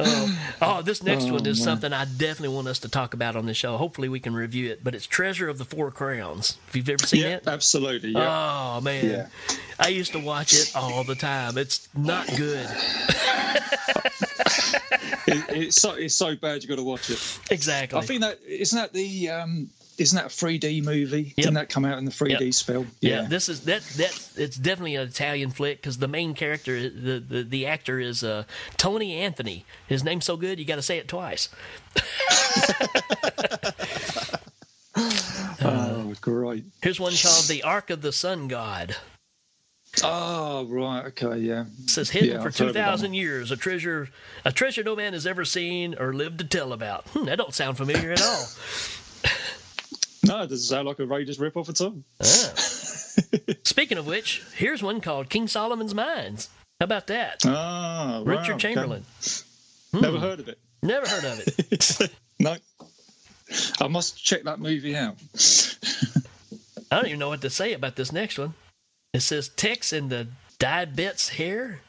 oh, 0.04 0.38
oh, 0.62 0.82
this 0.82 1.02
next 1.02 1.24
Oh, 1.24 1.34
one 1.34 1.46
is 1.46 1.58
man. 1.58 1.64
something 1.64 1.92
I 1.92 2.04
definitely 2.04 2.54
want 2.54 2.68
us 2.68 2.78
to 2.80 2.88
talk 2.88 3.14
about 3.14 3.36
on 3.36 3.46
the 3.46 3.54
show. 3.54 3.76
Hopefully, 3.76 4.08
we 4.08 4.20
can 4.20 4.34
review 4.34 4.70
it. 4.70 4.82
But 4.84 4.94
it's 4.94 5.06
Treasure 5.06 5.48
of 5.48 5.58
the 5.58 5.64
Four 5.64 5.90
Crowns. 5.90 6.58
If 6.68 6.76
you've 6.76 6.88
ever 6.88 7.06
seen 7.06 7.22
yeah, 7.22 7.36
it, 7.36 7.46
absolutely. 7.46 8.10
Yeah. 8.10 8.76
oh 8.76 8.80
man, 8.80 9.04
Yeah. 9.04 9.26
I 9.78 9.88
used 9.88 10.12
to 10.12 10.18
watch 10.20 10.52
it 10.52 10.72
all 10.76 11.04
the 11.04 11.14
time. 11.14 11.58
It's 11.58 11.88
not 11.94 12.26
good. 12.36 12.66
It, 15.24 15.44
it's 15.50 15.80
so 15.80 15.92
it's 15.92 16.14
so 16.16 16.34
bad 16.34 16.62
you 16.62 16.68
got 16.68 16.76
to 16.76 16.82
watch 16.82 17.08
it. 17.08 17.38
Exactly. 17.50 17.98
I 17.98 18.02
think 18.02 18.22
that 18.22 18.40
isn't 18.46 18.76
that 18.76 18.92
the 18.92 19.30
um, 19.30 19.70
isn't 20.02 20.16
that 20.16 20.26
a 20.26 20.28
3D 20.28 20.84
movie? 20.84 21.32
Didn't 21.36 21.54
that 21.54 21.68
come 21.68 21.84
out 21.84 21.98
in 21.98 22.04
the 22.04 22.10
3D 22.10 22.40
Yep. 22.40 22.54
spell? 22.54 22.86
Yeah. 23.00 23.26
this 23.28 23.48
is 23.48 23.62
that 23.62 23.82
that 23.96 24.28
it's 24.36 24.56
definitely 24.56 24.96
an 24.96 25.08
Italian 25.08 25.50
flick 25.50 25.80
because 25.80 25.98
the 25.98 26.08
main 26.08 26.34
character, 26.34 26.88
the 26.90 27.20
the, 27.20 27.42
the 27.44 27.66
actor 27.66 27.98
is 27.98 28.22
uh, 28.24 28.44
Tony 28.76 29.14
Anthony. 29.16 29.64
His 29.86 30.04
name's 30.04 30.24
so 30.24 30.36
good 30.36 30.58
you 30.58 30.64
got 30.64 30.76
to 30.76 30.82
say 30.82 30.98
it 30.98 31.08
twice. 31.08 31.48
oh, 34.96 36.14
great. 36.20 36.64
Here's 36.82 37.00
one 37.00 37.12
called 37.14 37.46
the 37.48 37.62
Ark 37.62 37.90
of 37.90 38.02
the 38.02 38.12
Sun 38.12 38.48
God. 38.48 38.96
Oh, 40.02 40.66
right. 40.70 41.04
Okay. 41.06 41.38
Yeah. 41.38 41.66
It 41.84 41.90
says 41.90 42.08
hidden 42.10 42.30
Yeah, 42.30 42.42
for 42.42 42.50
two 42.50 42.72
thousand 42.72 43.12
years, 43.14 43.50
a 43.50 43.56
treasure, 43.56 44.08
a 44.44 44.50
treasure 44.50 44.82
no 44.82 44.96
man 44.96 45.12
has 45.12 45.26
ever 45.26 45.44
seen 45.44 45.94
or 45.98 46.14
lived 46.14 46.38
to 46.38 46.44
tell 46.46 46.72
about. 46.72 47.06
Hmm, 47.08 47.26
that 47.26 47.36
don't 47.36 47.54
sound 47.54 47.76
familiar 47.76 48.12
at 48.12 48.22
all. 48.22 48.46
No, 50.24 50.42
it 50.42 50.48
doesn't 50.48 50.58
sound 50.58 50.86
like 50.86 50.98
a 51.00 51.06
Raiders 51.06 51.38
rip-off 51.40 51.68
at 51.68 51.80
all. 51.80 51.96
Ah. 52.20 52.24
Speaking 53.64 53.98
of 53.98 54.06
which, 54.06 54.42
here's 54.56 54.82
one 54.82 55.00
called 55.00 55.28
King 55.28 55.48
Solomon's 55.48 55.94
Mines. 55.94 56.48
How 56.80 56.84
about 56.84 57.06
that? 57.08 57.42
Ah, 57.46 58.18
wow, 58.20 58.22
Richard 58.24 58.54
okay. 58.54 58.74
Chamberlain. 58.74 59.04
Never 59.92 60.16
Hmm. 60.18 60.22
heard 60.22 60.40
of 60.40 60.48
it. 60.48 60.58
Never 60.82 61.06
heard 61.08 61.24
of 61.24 61.42
it. 61.46 62.10
No. 62.40 62.56
I 63.80 63.86
must 63.86 64.22
check 64.24 64.42
that 64.44 64.58
movie 64.58 64.96
out. 64.96 65.16
I 66.90 66.96
don't 66.96 67.06
even 67.06 67.18
know 67.20 67.28
what 67.28 67.42
to 67.42 67.50
say 67.50 67.72
about 67.74 67.94
this 67.94 68.10
next 68.10 68.36
one. 68.38 68.54
It 69.12 69.20
says 69.20 69.48
Tex 69.48 69.92
and 69.92 70.10
the 70.10 70.26
Diabetes 70.58 71.28
hair. 71.28 71.80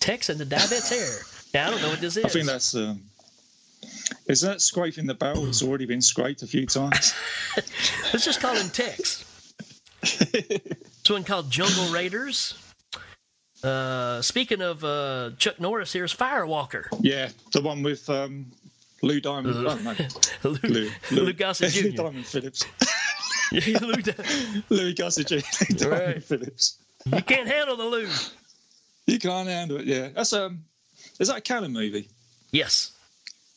Tex 0.00 0.28
and 0.28 0.40
the 0.40 0.44
Diabetes 0.44 0.88
hair. 0.88 1.18
Yeah, 1.54 1.68
I 1.68 1.70
don't 1.70 1.82
know 1.82 1.90
what 1.90 2.00
this 2.00 2.16
is. 2.16 2.24
I 2.24 2.28
think 2.28 2.46
that's. 2.46 2.74
Um, 2.74 3.02
is 4.26 4.40
that 4.42 4.60
scraping 4.60 5.06
the 5.06 5.14
barrel? 5.14 5.46
It's 5.48 5.62
already 5.62 5.86
been 5.86 6.02
scraped 6.02 6.42
a 6.42 6.46
few 6.46 6.66
times. 6.66 7.14
Let's 8.12 8.24
just 8.24 8.40
call 8.40 8.54
him 8.54 8.68
Tex. 8.70 9.24
this 10.02 10.60
one 11.08 11.24
called 11.24 11.50
Jungle 11.50 11.86
Raiders. 11.92 12.54
Uh, 13.62 14.20
speaking 14.20 14.60
of 14.60 14.84
uh, 14.84 15.30
Chuck 15.38 15.58
Norris, 15.58 15.92
here's 15.92 16.14
Firewalker. 16.14 16.84
yeah, 17.00 17.30
the 17.52 17.62
one 17.62 17.82
with 17.82 18.08
um, 18.10 18.46
Lou 19.02 19.20
Diamond. 19.20 19.54
Lou- 19.62 19.68
oh, 19.70 19.78
no. 19.82 19.94
Lou- 20.50 20.58
Lou, 20.62 20.90
Lou 21.10 21.32
Gossett 21.32 21.74
Lou 21.82 21.90
Jr.. 21.90 21.96
Diamond 21.96 22.26
Phillips. 22.26 22.64
Lou 23.52 23.92
Di- 24.02 24.62
Louis 24.68 24.92
Gossett 24.94 25.28
Jr. 25.28 25.74
Diamond 25.76 25.90
Right. 26.06 26.22
Phillips. 26.24 26.78
You 27.06 27.22
can't 27.22 27.48
handle 27.48 27.76
the 27.76 27.84
Lou. 27.84 28.08
You 29.06 29.18
can't 29.18 29.48
handle 29.48 29.78
it. 29.78 29.86
Yeah, 29.86 30.08
that's 30.14 30.32
um. 30.34 30.64
Is 31.20 31.28
that 31.28 31.38
a 31.38 31.40
Cannon 31.40 31.72
movie? 31.72 32.08
Yes. 32.50 32.92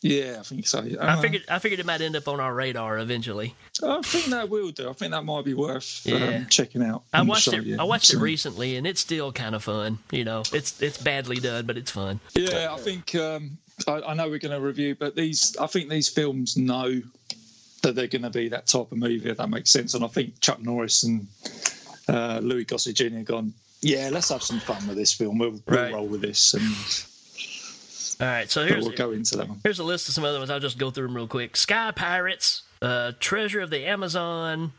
Yeah, 0.08 0.38
I 0.40 0.44
think 0.44 0.68
so. 0.68 0.80
I 0.80 0.96
Uh, 1.14 1.22
figured 1.22 1.44
I 1.50 1.60
figured 1.60 1.80
it 1.80 1.86
might 1.86 2.02
end 2.02 2.16
up 2.16 2.28
on 2.28 2.40
our 2.40 2.54
radar 2.54 2.98
eventually. 3.00 3.56
I 3.84 4.02
think 4.02 4.26
that 4.28 4.50
will 4.50 4.72
do. 4.72 4.90
I 4.90 4.94
think 4.94 5.12
that 5.12 5.24
might 5.26 5.44
be 5.46 5.54
worth 5.54 6.02
Yeah. 6.06 6.16
um, 6.38 6.48
checking 6.50 6.82
out. 6.84 7.04
I 7.14 7.22
watched 7.24 7.44
show, 7.44 7.52
it. 7.54 7.64
yeah. 7.64 7.78
I 7.80 7.84
watched 7.84 8.14
it 8.14 8.18
recently, 8.18 8.78
and 8.78 8.88
it's 8.88 9.02
still 9.02 9.32
kind 9.32 9.54
of 9.56 9.64
fun. 9.64 10.00
You 10.12 10.24
know, 10.24 10.44
it's 10.54 10.82
it's 10.82 10.98
badly 10.98 11.38
done, 11.38 11.66
but 11.66 11.78
it's 11.78 11.92
fun. 11.92 12.20
Yeah, 12.36 12.74
I 12.74 12.78
think 12.78 13.16
um, 13.16 13.58
I, 13.88 14.02
I 14.02 14.14
know 14.14 14.30
we're 14.30 14.40
going 14.40 14.54
to 14.60 14.62
review, 14.66 14.96
but 14.96 15.16
these 15.16 15.56
I 15.58 15.68
think 15.68 15.90
these 15.90 16.08
films 16.10 16.56
know 16.58 17.02
that 17.84 17.96
they're 17.96 18.08
going 18.08 18.24
to 18.24 18.30
be 18.30 18.50
that 18.50 18.68
type 18.68 18.92
of 18.92 18.98
movie. 18.98 19.30
If 19.30 19.38
that 19.38 19.50
makes 19.50 19.70
sense, 19.72 19.94
and 19.94 20.04
I 20.04 20.08
think 20.08 20.40
Chuck 20.40 20.62
Norris 20.62 21.04
and 21.04 21.28
uh, 22.08 22.40
Louis 22.42 22.64
Gossett 22.66 22.96
Jr. 22.96 23.20
gone. 23.24 23.54
Yeah, 23.82 24.10
let's 24.12 24.30
have 24.30 24.42
some 24.42 24.60
fun 24.60 24.88
with 24.88 24.98
this 24.98 25.14
film. 25.14 25.38
We'll, 25.38 25.62
we'll 25.68 25.92
roll 25.92 26.08
with 26.08 26.22
this, 26.22 26.56
and 26.56 26.64
All 28.20 28.28
right, 28.28 28.50
so 28.50 28.66
here's 28.66 28.84
we'll 28.86 28.96
go 28.98 29.12
into 29.12 29.38
that 29.38 29.48
here's 29.64 29.80
a 29.80 29.84
list 29.84 30.08
of 30.10 30.16
some 30.16 30.24
other 30.24 30.40
ones. 30.40 30.50
I'll 30.50 30.60
just 30.60 30.78
go 30.80 30.90
through 30.90 31.08
them 31.08 31.16
real 31.16 31.28
quick. 31.28 31.56
Sky 31.56 31.92
Pirates, 31.92 32.64
uh, 32.82 33.12
Treasure 33.20 33.62
of 33.62 33.70
the 33.70 33.86
Amazon, 33.86 34.74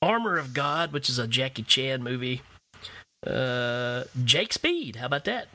Armor 0.00 0.38
of 0.38 0.54
God, 0.54 0.92
which 0.92 1.08
is 1.10 1.18
a 1.18 1.26
Jackie 1.26 1.62
Chan 1.64 2.02
movie. 2.02 2.42
Uh, 3.26 4.04
Jake 4.24 4.52
Speed, 4.52 4.96
how 4.96 5.06
about 5.06 5.24
that? 5.24 5.48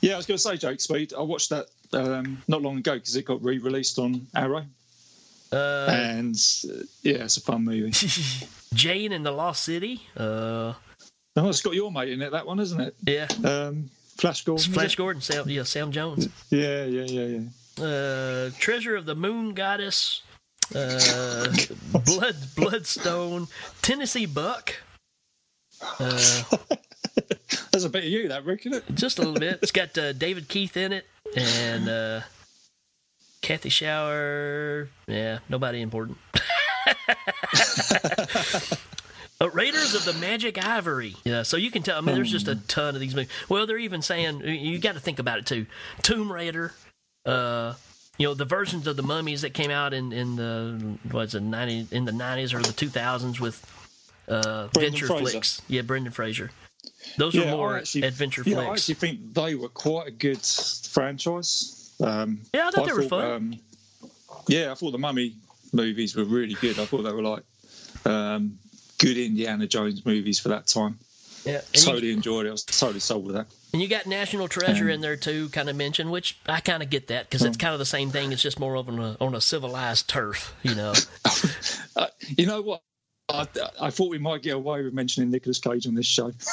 Yeah, 0.00 0.14
I 0.14 0.16
was 0.16 0.26
going 0.26 0.36
to 0.36 0.42
say 0.42 0.56
Jake 0.56 0.80
Speed. 0.80 1.12
I 1.16 1.22
watched 1.22 1.50
that 1.50 1.66
um, 1.92 2.40
not 2.46 2.62
long 2.62 2.78
ago 2.78 2.94
because 2.94 3.16
it 3.16 3.24
got 3.24 3.42
re-released 3.42 3.98
on 3.98 4.26
Arrow, 4.34 4.64
Uh, 5.52 5.86
and 5.90 6.36
uh, 6.70 6.82
yeah, 7.02 7.24
it's 7.24 7.36
a 7.36 7.40
fun 7.40 7.64
movie. 7.64 7.90
Jane 8.74 9.12
and 9.12 9.26
the 9.26 9.32
Lost 9.32 9.64
City. 9.64 10.02
Uh, 10.16 10.74
oh, 11.36 11.48
it's 11.48 11.60
got 11.62 11.74
your 11.74 11.90
mate 11.90 12.10
in 12.10 12.22
it. 12.22 12.30
That 12.30 12.46
one, 12.46 12.60
isn't 12.60 12.80
it? 12.80 12.94
yeah, 13.06 13.26
Um, 13.44 13.90
Flash 14.16 14.44
Gordon. 14.44 14.72
Flash? 14.72 14.96
Gordon, 14.96 15.22
Sam, 15.22 15.48
yeah, 15.48 15.62
Sam 15.64 15.90
Jones. 15.92 16.28
Yeah, 16.50 16.84
yeah, 16.84 17.04
yeah, 17.04 17.38
yeah. 17.78 17.84
uh, 17.84 18.50
Treasure 18.58 18.94
of 18.96 19.06
the 19.06 19.14
Moon 19.14 19.54
Goddess, 19.54 20.22
uh, 20.74 21.48
Blood 22.04 22.36
Bloodstone, 22.56 23.48
Tennessee 23.82 24.26
Buck. 24.26 24.74
Uh, 25.98 26.42
There's 27.72 27.84
a 27.84 27.90
bit 27.90 28.04
of 28.04 28.10
you, 28.10 28.28
that 28.28 28.44
Rik, 28.46 28.64
isn't 28.66 28.84
it? 28.88 28.94
just 28.94 29.18
a 29.18 29.22
little 29.22 29.38
bit. 29.38 29.58
It's 29.62 29.72
got 29.72 29.96
uh, 29.98 30.12
David 30.14 30.48
Keith 30.48 30.76
in 30.76 30.92
it 30.92 31.06
and 31.36 31.88
uh, 31.88 32.20
Kathy 33.42 33.68
Shower. 33.68 34.88
Yeah, 35.08 35.40
nobody 35.48 35.80
important. 35.82 36.18
Uh, 39.42 39.50
Raiders 39.50 39.94
of 39.94 40.04
the 40.04 40.12
Magic 40.14 40.64
Ivory. 40.64 41.16
Yeah, 41.24 41.42
so 41.42 41.56
you 41.56 41.70
can 41.70 41.82
tell. 41.82 41.98
I 41.98 42.00
mean, 42.00 42.14
there's 42.14 42.30
just 42.30 42.46
a 42.46 42.54
ton 42.54 42.94
of 42.94 43.00
these 43.00 43.14
movies. 43.14 43.30
Well, 43.48 43.66
they're 43.66 43.78
even 43.78 44.00
saying 44.00 44.40
you 44.44 44.78
got 44.78 44.94
to 44.94 45.00
think 45.00 45.18
about 45.18 45.38
it 45.38 45.46
too. 45.46 45.66
Tomb 46.02 46.30
Raider. 46.32 46.72
Uh, 47.26 47.74
you 48.18 48.26
know 48.26 48.34
the 48.34 48.44
versions 48.44 48.86
of 48.86 48.96
the 48.96 49.02
mummies 49.02 49.42
that 49.42 49.54
came 49.54 49.70
out 49.70 49.94
in 49.94 50.12
in 50.12 50.36
the 50.36 50.96
what's 51.10 51.34
it 51.34 51.42
ninety 51.42 51.86
in 51.90 52.04
the 52.04 52.12
nineties 52.12 52.52
or 52.54 52.60
the 52.60 52.72
two 52.72 52.88
thousands 52.88 53.40
with 53.40 53.64
uh, 54.28 54.68
venture 54.68 55.06
Fraser. 55.06 55.30
flicks. 55.30 55.62
Yeah, 55.66 55.82
Brendan 55.82 56.12
Fraser. 56.12 56.50
Those 57.16 57.34
yeah, 57.34 57.46
were 57.46 57.50
more 57.56 57.76
actually, 57.78 58.02
adventure 58.02 58.42
yeah, 58.44 58.60
I 58.60 58.64
flicks. 58.66 58.80
actually 58.82 58.94
think 58.94 59.34
they 59.34 59.54
were 59.54 59.68
quite 59.68 60.08
a 60.08 60.10
good 60.10 60.40
franchise. 60.44 61.94
Um, 62.00 62.40
Yeah, 62.54 62.68
I 62.68 62.70
thought 62.70 62.86
they 62.86 62.92
were 62.92 63.02
fun. 63.02 63.24
Um, 63.24 63.60
yeah, 64.46 64.70
I 64.70 64.74
thought 64.74 64.92
the 64.92 64.98
Mummy 64.98 65.36
movies 65.72 66.14
were 66.14 66.24
really 66.24 66.54
good. 66.54 66.78
I 66.78 66.84
thought 66.84 67.02
they 67.02 67.12
were 67.12 67.22
like 67.22 67.42
um, 68.04 68.58
good 69.02 69.18
Indiana 69.18 69.66
Jones 69.66 70.06
movies 70.06 70.38
for 70.40 70.48
that 70.50 70.66
time. 70.66 70.98
Yeah, 71.44 71.54
and 71.56 71.64
you- 71.74 71.82
Totally 71.82 72.12
enjoyed 72.12 72.46
it. 72.46 72.50
I 72.50 72.52
was 72.52 72.62
totally 72.64 73.00
sold 73.00 73.26
with 73.26 73.34
that. 73.34 73.46
And 73.72 73.82
you 73.82 73.88
got 73.88 74.06
National 74.06 74.48
Treasure 74.48 74.84
Um, 74.84 74.90
in 74.90 75.00
there 75.00 75.16
too, 75.16 75.48
kind 75.48 75.68
of 75.68 75.74
mentioned, 75.76 76.10
which 76.12 76.38
I 76.46 76.60
kind 76.60 76.82
of 76.82 76.90
get 76.90 77.08
that 77.08 77.28
because 77.28 77.42
it's 77.42 77.56
kind 77.56 77.72
of 77.72 77.78
the 77.78 77.86
same 77.86 78.10
thing. 78.10 78.30
It's 78.30 78.42
just 78.42 78.60
more 78.60 78.76
of 78.76 78.88
on 78.88 78.98
a, 78.98 79.16
on 79.20 79.34
a 79.34 79.40
civilized 79.40 80.08
turf, 80.08 80.54
you 80.62 80.74
know. 80.74 80.92
Uh, 81.96 82.06
you 82.38 82.46
know 82.46 82.62
what? 82.62 82.82
I, 83.28 83.46
I 83.80 83.90
thought 83.90 84.08
we 84.10 84.18
might 84.18 84.42
get 84.42 84.54
away 84.56 84.82
with 84.82 84.94
mentioning 84.94 85.30
Nicolas 85.30 85.58
Cage 85.58 85.86
on 85.86 85.94
this 85.94 86.06
show. 86.06 86.32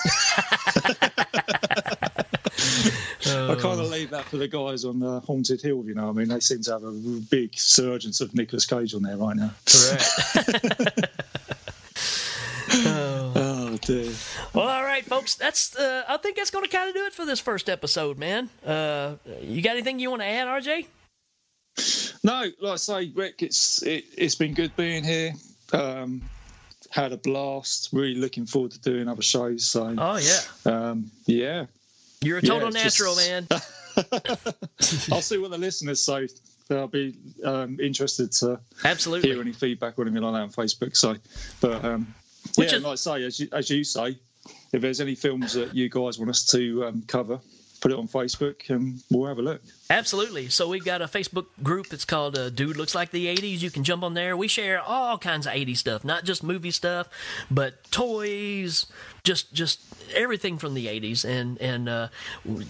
I 3.25 3.55
kind 3.59 3.79
of 3.79 3.89
leave 3.89 4.09
that 4.11 4.25
for 4.25 4.37
the 4.37 4.47
guys 4.49 4.83
on 4.85 5.01
uh, 5.01 5.19
Haunted 5.21 5.61
Hill. 5.61 5.83
You 5.85 5.95
know, 5.95 6.09
I 6.09 6.11
mean, 6.11 6.27
they 6.27 6.39
seem 6.41 6.61
to 6.63 6.71
have 6.73 6.83
a 6.83 6.91
big 6.91 7.57
surgence 7.57 8.21
of 8.21 8.33
Nicolas 8.35 8.65
Cage 8.65 8.93
on 8.93 9.01
there 9.03 9.17
right 9.17 9.35
now. 9.35 9.51
Correct. 9.65 11.09
Well, 14.53 14.67
all 14.67 14.83
right, 14.83 15.03
folks. 15.05 15.35
That's 15.35 15.75
uh, 15.75 16.03
I 16.07 16.17
think 16.17 16.35
that's 16.37 16.49
going 16.51 16.65
to 16.65 16.69
kind 16.69 16.89
of 16.89 16.95
do 16.95 17.05
it 17.05 17.13
for 17.13 17.25
this 17.25 17.39
first 17.39 17.69
episode, 17.69 18.17
man. 18.17 18.49
Uh, 18.65 19.15
you 19.41 19.61
got 19.61 19.71
anything 19.71 19.99
you 19.99 20.09
want 20.09 20.21
to 20.21 20.27
add, 20.27 20.47
RJ? 20.47 20.85
No, 22.23 22.45
like 22.61 22.73
I 22.73 22.75
say, 22.75 23.11
Rik, 23.15 23.41
it's 23.41 23.81
it, 23.83 24.05
it's 24.17 24.35
been 24.35 24.53
good 24.53 24.75
being 24.75 25.03
here. 25.03 25.33
Um, 25.71 26.21
had 26.89 27.11
a 27.13 27.17
blast. 27.17 27.89
Really 27.93 28.15
looking 28.15 28.45
forward 28.45 28.71
to 28.71 28.79
doing 28.79 29.07
other 29.07 29.21
shows. 29.21 29.65
So, 29.69 29.95
Oh 29.97 30.17
yeah, 30.17 30.39
um, 30.71 31.11
yeah. 31.25 31.65
you're 32.21 32.39
a 32.39 32.41
Yeah, 32.41 32.49
total 32.49 32.71
just- 32.71 32.83
natural, 32.99 33.15
man. 33.15 33.47
I'll 35.11 35.21
see 35.21 35.37
what 35.37 35.51
the 35.51 35.57
listeners 35.57 36.01
say. 36.03 36.27
I'll 36.71 36.87
be 36.87 37.17
um, 37.43 37.79
interested 37.79 38.31
to 38.33 38.59
Absolutely. 38.85 39.29
hear 39.31 39.41
any 39.41 39.51
feedback 39.53 39.97
or 39.97 40.03
anything 40.03 40.21
like 40.21 40.33
that 40.33 40.41
on 40.41 40.65
Facebook. 40.65 40.95
So, 40.95 41.15
but 41.61 41.83
um, 41.83 42.13
Which 42.55 42.71
yeah, 42.71 42.77
is- 42.77 42.83
like 42.83 42.91
I 42.91 42.95
say, 42.95 43.23
as 43.23 43.39
you, 43.39 43.47
as 43.51 43.69
you 43.69 43.83
say, 43.83 44.17
if 44.71 44.81
there's 44.81 45.01
any 45.01 45.15
films 45.15 45.53
that 45.53 45.75
you 45.75 45.89
guys 45.89 46.19
want 46.19 46.29
us 46.29 46.45
to 46.47 46.85
um, 46.85 47.03
cover, 47.07 47.39
put 47.81 47.91
it 47.91 47.97
on 47.97 48.07
Facebook 48.07 48.69
and 48.69 49.01
we'll 49.09 49.27
have 49.27 49.39
a 49.39 49.41
look. 49.41 49.61
Absolutely. 49.91 50.49
So 50.49 50.69
we've 50.69 50.85
got 50.85 51.01
a 51.01 51.05
Facebook 51.05 51.47
group. 51.63 51.91
It's 51.91 52.05
called 52.05 52.37
uh, 52.37 52.51
Dude 52.51 52.77
Looks 52.77 52.93
Like 52.93 53.09
the 53.09 53.25
80s. 53.25 53.61
You 53.61 53.71
can 53.71 53.83
jump 53.83 54.03
on 54.03 54.13
there. 54.13 54.37
We 54.37 54.47
share 54.47 54.79
all 54.79 55.17
kinds 55.17 55.47
of 55.47 55.53
80s 55.53 55.77
stuff, 55.77 56.03
not 56.03 56.25
just 56.25 56.43
movie 56.43 56.69
stuff, 56.69 57.09
but 57.49 57.89
toys, 57.89 58.85
just 59.23 59.51
just 59.51 59.81
everything 60.13 60.59
from 60.59 60.75
the 60.75 60.85
80s. 60.85 61.25
And 61.25 61.59
and 61.59 61.89
uh, 61.89 62.07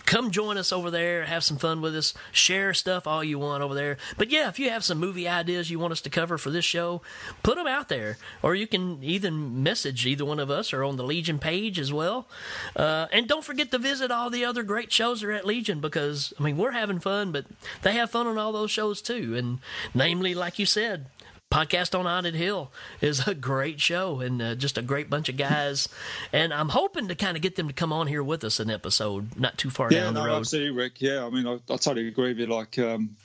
come 0.06 0.32
join 0.32 0.58
us 0.58 0.72
over 0.72 0.90
there. 0.90 1.26
Have 1.26 1.44
some 1.44 1.58
fun 1.58 1.82
with 1.82 1.94
us. 1.96 2.14
Share 2.32 2.74
stuff 2.74 3.06
all 3.06 3.22
you 3.22 3.38
want 3.38 3.64
over 3.64 3.76
there. 3.76 3.98
But 4.18 4.30
yeah, 4.30 4.48
if 4.48 4.58
you 4.58 4.70
have 4.70 4.86
some 4.86 4.98
movie 4.98 5.28
ideas 5.28 5.70
you 5.70 5.78
want 5.78 5.92
us 5.92 6.02
to 6.02 6.10
cover 6.10 6.38
for 6.38 6.52
this 6.52 6.64
show, 6.64 7.02
put 7.44 7.56
them 7.56 7.68
out 7.68 7.90
there. 7.90 8.18
Or 8.42 8.56
you 8.56 8.66
can 8.66 9.04
even 9.04 9.62
message 9.62 10.06
either 10.06 10.24
one 10.24 10.40
of 10.40 10.50
us 10.50 10.72
or 10.72 10.86
on 10.86 10.96
the 10.96 11.04
Legion 11.04 11.38
page 11.38 11.80
as 11.80 11.92
well. 11.92 12.30
Uh, 12.78 13.08
and 13.12 13.28
don't 13.28 13.44
forget 13.44 13.72
to 13.72 13.78
visit 13.78 14.10
all 14.10 14.30
the 14.30 14.46
other 14.46 14.64
great 14.64 14.92
shows 14.92 15.20
that 15.20 15.28
are 15.28 15.34
at 15.34 15.46
Legion 15.46 15.82
because, 15.82 16.34
I 16.40 16.44
mean, 16.44 16.56
we're 16.56 16.72
having 16.72 17.00
fun, 17.00 17.09
but 17.32 17.46
they 17.82 17.94
have 17.94 18.12
fun 18.12 18.28
on 18.28 18.38
all 18.38 18.52
those 18.52 18.72
shows 18.72 19.02
too. 19.02 19.36
And 19.36 19.60
namely, 19.94 20.34
like 20.36 20.60
you 20.60 20.66
said, 20.66 21.06
Podcast 21.52 21.98
on 21.98 22.06
Haunted 22.06 22.36
Hill 22.36 22.72
is 23.02 23.28
a 23.28 23.34
great 23.34 23.82
show 23.82 24.20
and 24.20 24.40
uh, 24.42 24.54
just 24.56 24.78
a 24.78 24.84
great 24.84 25.10
bunch 25.10 25.30
of 25.30 25.38
guys. 25.38 25.90
And 26.32 26.54
I'm 26.54 26.70
hoping 26.70 27.08
to 27.08 27.16
kind 27.16 27.36
of 27.36 27.42
get 27.42 27.56
them 27.56 27.68
to 27.68 27.74
come 27.74 27.92
on 27.92 28.06
here 28.06 28.22
with 28.24 28.44
us 28.44 28.60
an 28.60 28.70
episode 28.70 29.36
not 29.40 29.58
too 29.58 29.72
far 29.72 29.92
yeah, 29.92 30.02
down 30.02 30.14
the 30.14 30.20
no, 30.22 30.28
road. 30.28 30.36
absolutely, 30.42 30.72
Rik. 30.72 31.02
Yeah, 31.02 31.26
I 31.26 31.30
mean, 31.32 31.48
I, 31.48 31.54
I 31.54 31.78
totally 31.78 32.08
agree 32.08 32.30
with 32.30 32.40
you. 32.40 32.46
Like, 32.46 32.78
um, 32.78 33.16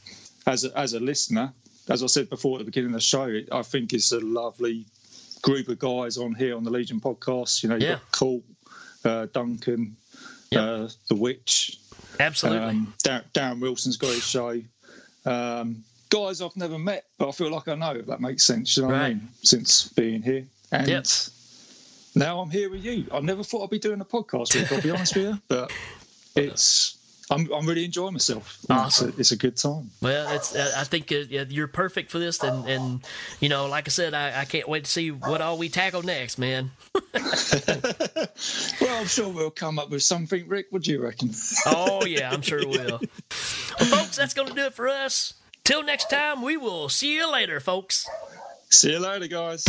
as 0.46 0.64
a, 0.64 0.76
as 0.78 0.94
a 0.94 1.00
listener, 1.00 1.52
as 1.90 2.02
I 2.02 2.06
said 2.06 2.30
before 2.30 2.56
at 2.56 2.60
the 2.60 2.64
beginning 2.64 2.90
of 2.90 2.94
the 2.94 3.00
show, 3.00 3.24
it, 3.24 3.48
I 3.52 3.60
think 3.62 3.92
it's 3.92 4.10
a 4.12 4.20
lovely 4.20 4.86
group 5.42 5.68
of 5.68 5.78
guys 5.78 6.16
on 6.16 6.34
here 6.34 6.56
on 6.56 6.64
the 6.64 6.70
Legion 6.70 7.00
podcast. 7.00 7.62
You 7.62 7.68
know, 7.68 7.74
you've 7.74 7.82
Yeah. 7.82 7.90
got 7.96 8.12
Colt, 8.12 8.42
uh, 9.04 9.26
Duncan, 9.34 9.96
uh, 10.56 10.88
the 11.08 11.14
Witch. 11.14 11.78
Absolutely. 12.20 12.68
Um, 12.68 12.94
Dar- 13.02 13.24
Darren 13.34 13.60
Wilson's 13.60 13.96
got 13.96 14.12
his 14.12 14.24
show. 14.26 14.60
Um, 15.26 15.84
guys 16.10 16.40
I've 16.42 16.56
never 16.56 16.78
met, 16.78 17.04
but 17.18 17.28
I 17.28 17.32
feel 17.32 17.50
like 17.50 17.66
I 17.68 17.74
know, 17.74 17.92
if 17.92 18.06
that 18.06 18.20
makes 18.20 18.44
sense. 18.44 18.76
You 18.76 18.82
know 18.84 18.90
what 18.90 18.96
I 19.00 19.08
mean? 19.10 19.28
Since 19.42 19.88
being 19.88 20.22
here. 20.22 20.44
And 20.72 20.86
Yep. 20.88 21.06
now 22.14 22.40
I'm 22.40 22.50
here 22.50 22.70
with 22.70 22.84
you. 22.84 23.06
I 23.12 23.20
never 23.20 23.42
thought 23.42 23.64
I'd 23.64 23.70
be 23.70 23.78
doing 23.78 24.00
a 24.00 24.04
podcast 24.04 24.54
with 24.54 24.70
you, 24.70 24.76
I'll 24.76 24.82
be 24.82 24.90
honest 24.90 25.16
with 25.16 25.24
you. 25.26 25.38
But 25.48 25.72
it's. 26.36 26.98
I'm, 27.30 27.50
I'm 27.52 27.66
really 27.66 27.84
enjoying 27.84 28.12
myself. 28.12 28.58
Know, 28.68 28.84
It's, 28.86 29.00
a, 29.00 29.08
it's 29.18 29.32
a 29.32 29.36
good 29.36 29.56
time. 29.56 29.90
Well, 30.02 30.34
it's. 30.34 30.54
I 30.54 30.84
think 30.84 31.10
uh, 31.10 31.24
you're 31.48 31.68
perfect 31.68 32.10
for 32.10 32.18
this, 32.18 32.42
and 32.42 32.68
and 32.68 33.00
you 33.40 33.48
know, 33.48 33.66
like 33.66 33.88
I 33.88 33.90
said, 33.90 34.14
I, 34.14 34.42
I 34.42 34.44
can't 34.44 34.68
wait 34.68 34.84
to 34.84 34.90
see 34.90 35.10
what 35.10 35.40
all 35.40 35.56
we 35.56 35.68
tackle 35.68 36.02
next, 36.02 36.38
man. 36.38 36.70
Well, 38.80 39.00
I'm 39.00 39.06
sure 39.06 39.28
we'll 39.28 39.50
come 39.50 39.78
up 39.78 39.90
with 39.90 40.02
something, 40.02 40.46
Rik. 40.48 40.66
What 40.70 40.82
do 40.82 40.90
you 40.90 41.02
reckon? 41.02 41.30
Oh 41.66 42.04
yeah, 42.04 42.30
I'm 42.30 42.42
sure 42.42 42.66
we'll. 42.66 43.00
Well, 43.80 43.88
folks, 43.88 44.16
that's 44.16 44.34
going 44.34 44.48
to 44.48 44.54
do 44.54 44.62
it 44.66 44.74
for 44.74 44.88
us. 44.88 45.34
Till 45.64 45.82
next 45.82 46.08
time, 46.08 46.42
we 46.42 46.56
will 46.56 46.88
see 46.88 47.14
you 47.14 47.30
later, 47.30 47.58
folks. 47.58 48.08
See 48.70 48.92
you 48.92 49.00
later, 49.00 49.26
guys. 49.26 49.64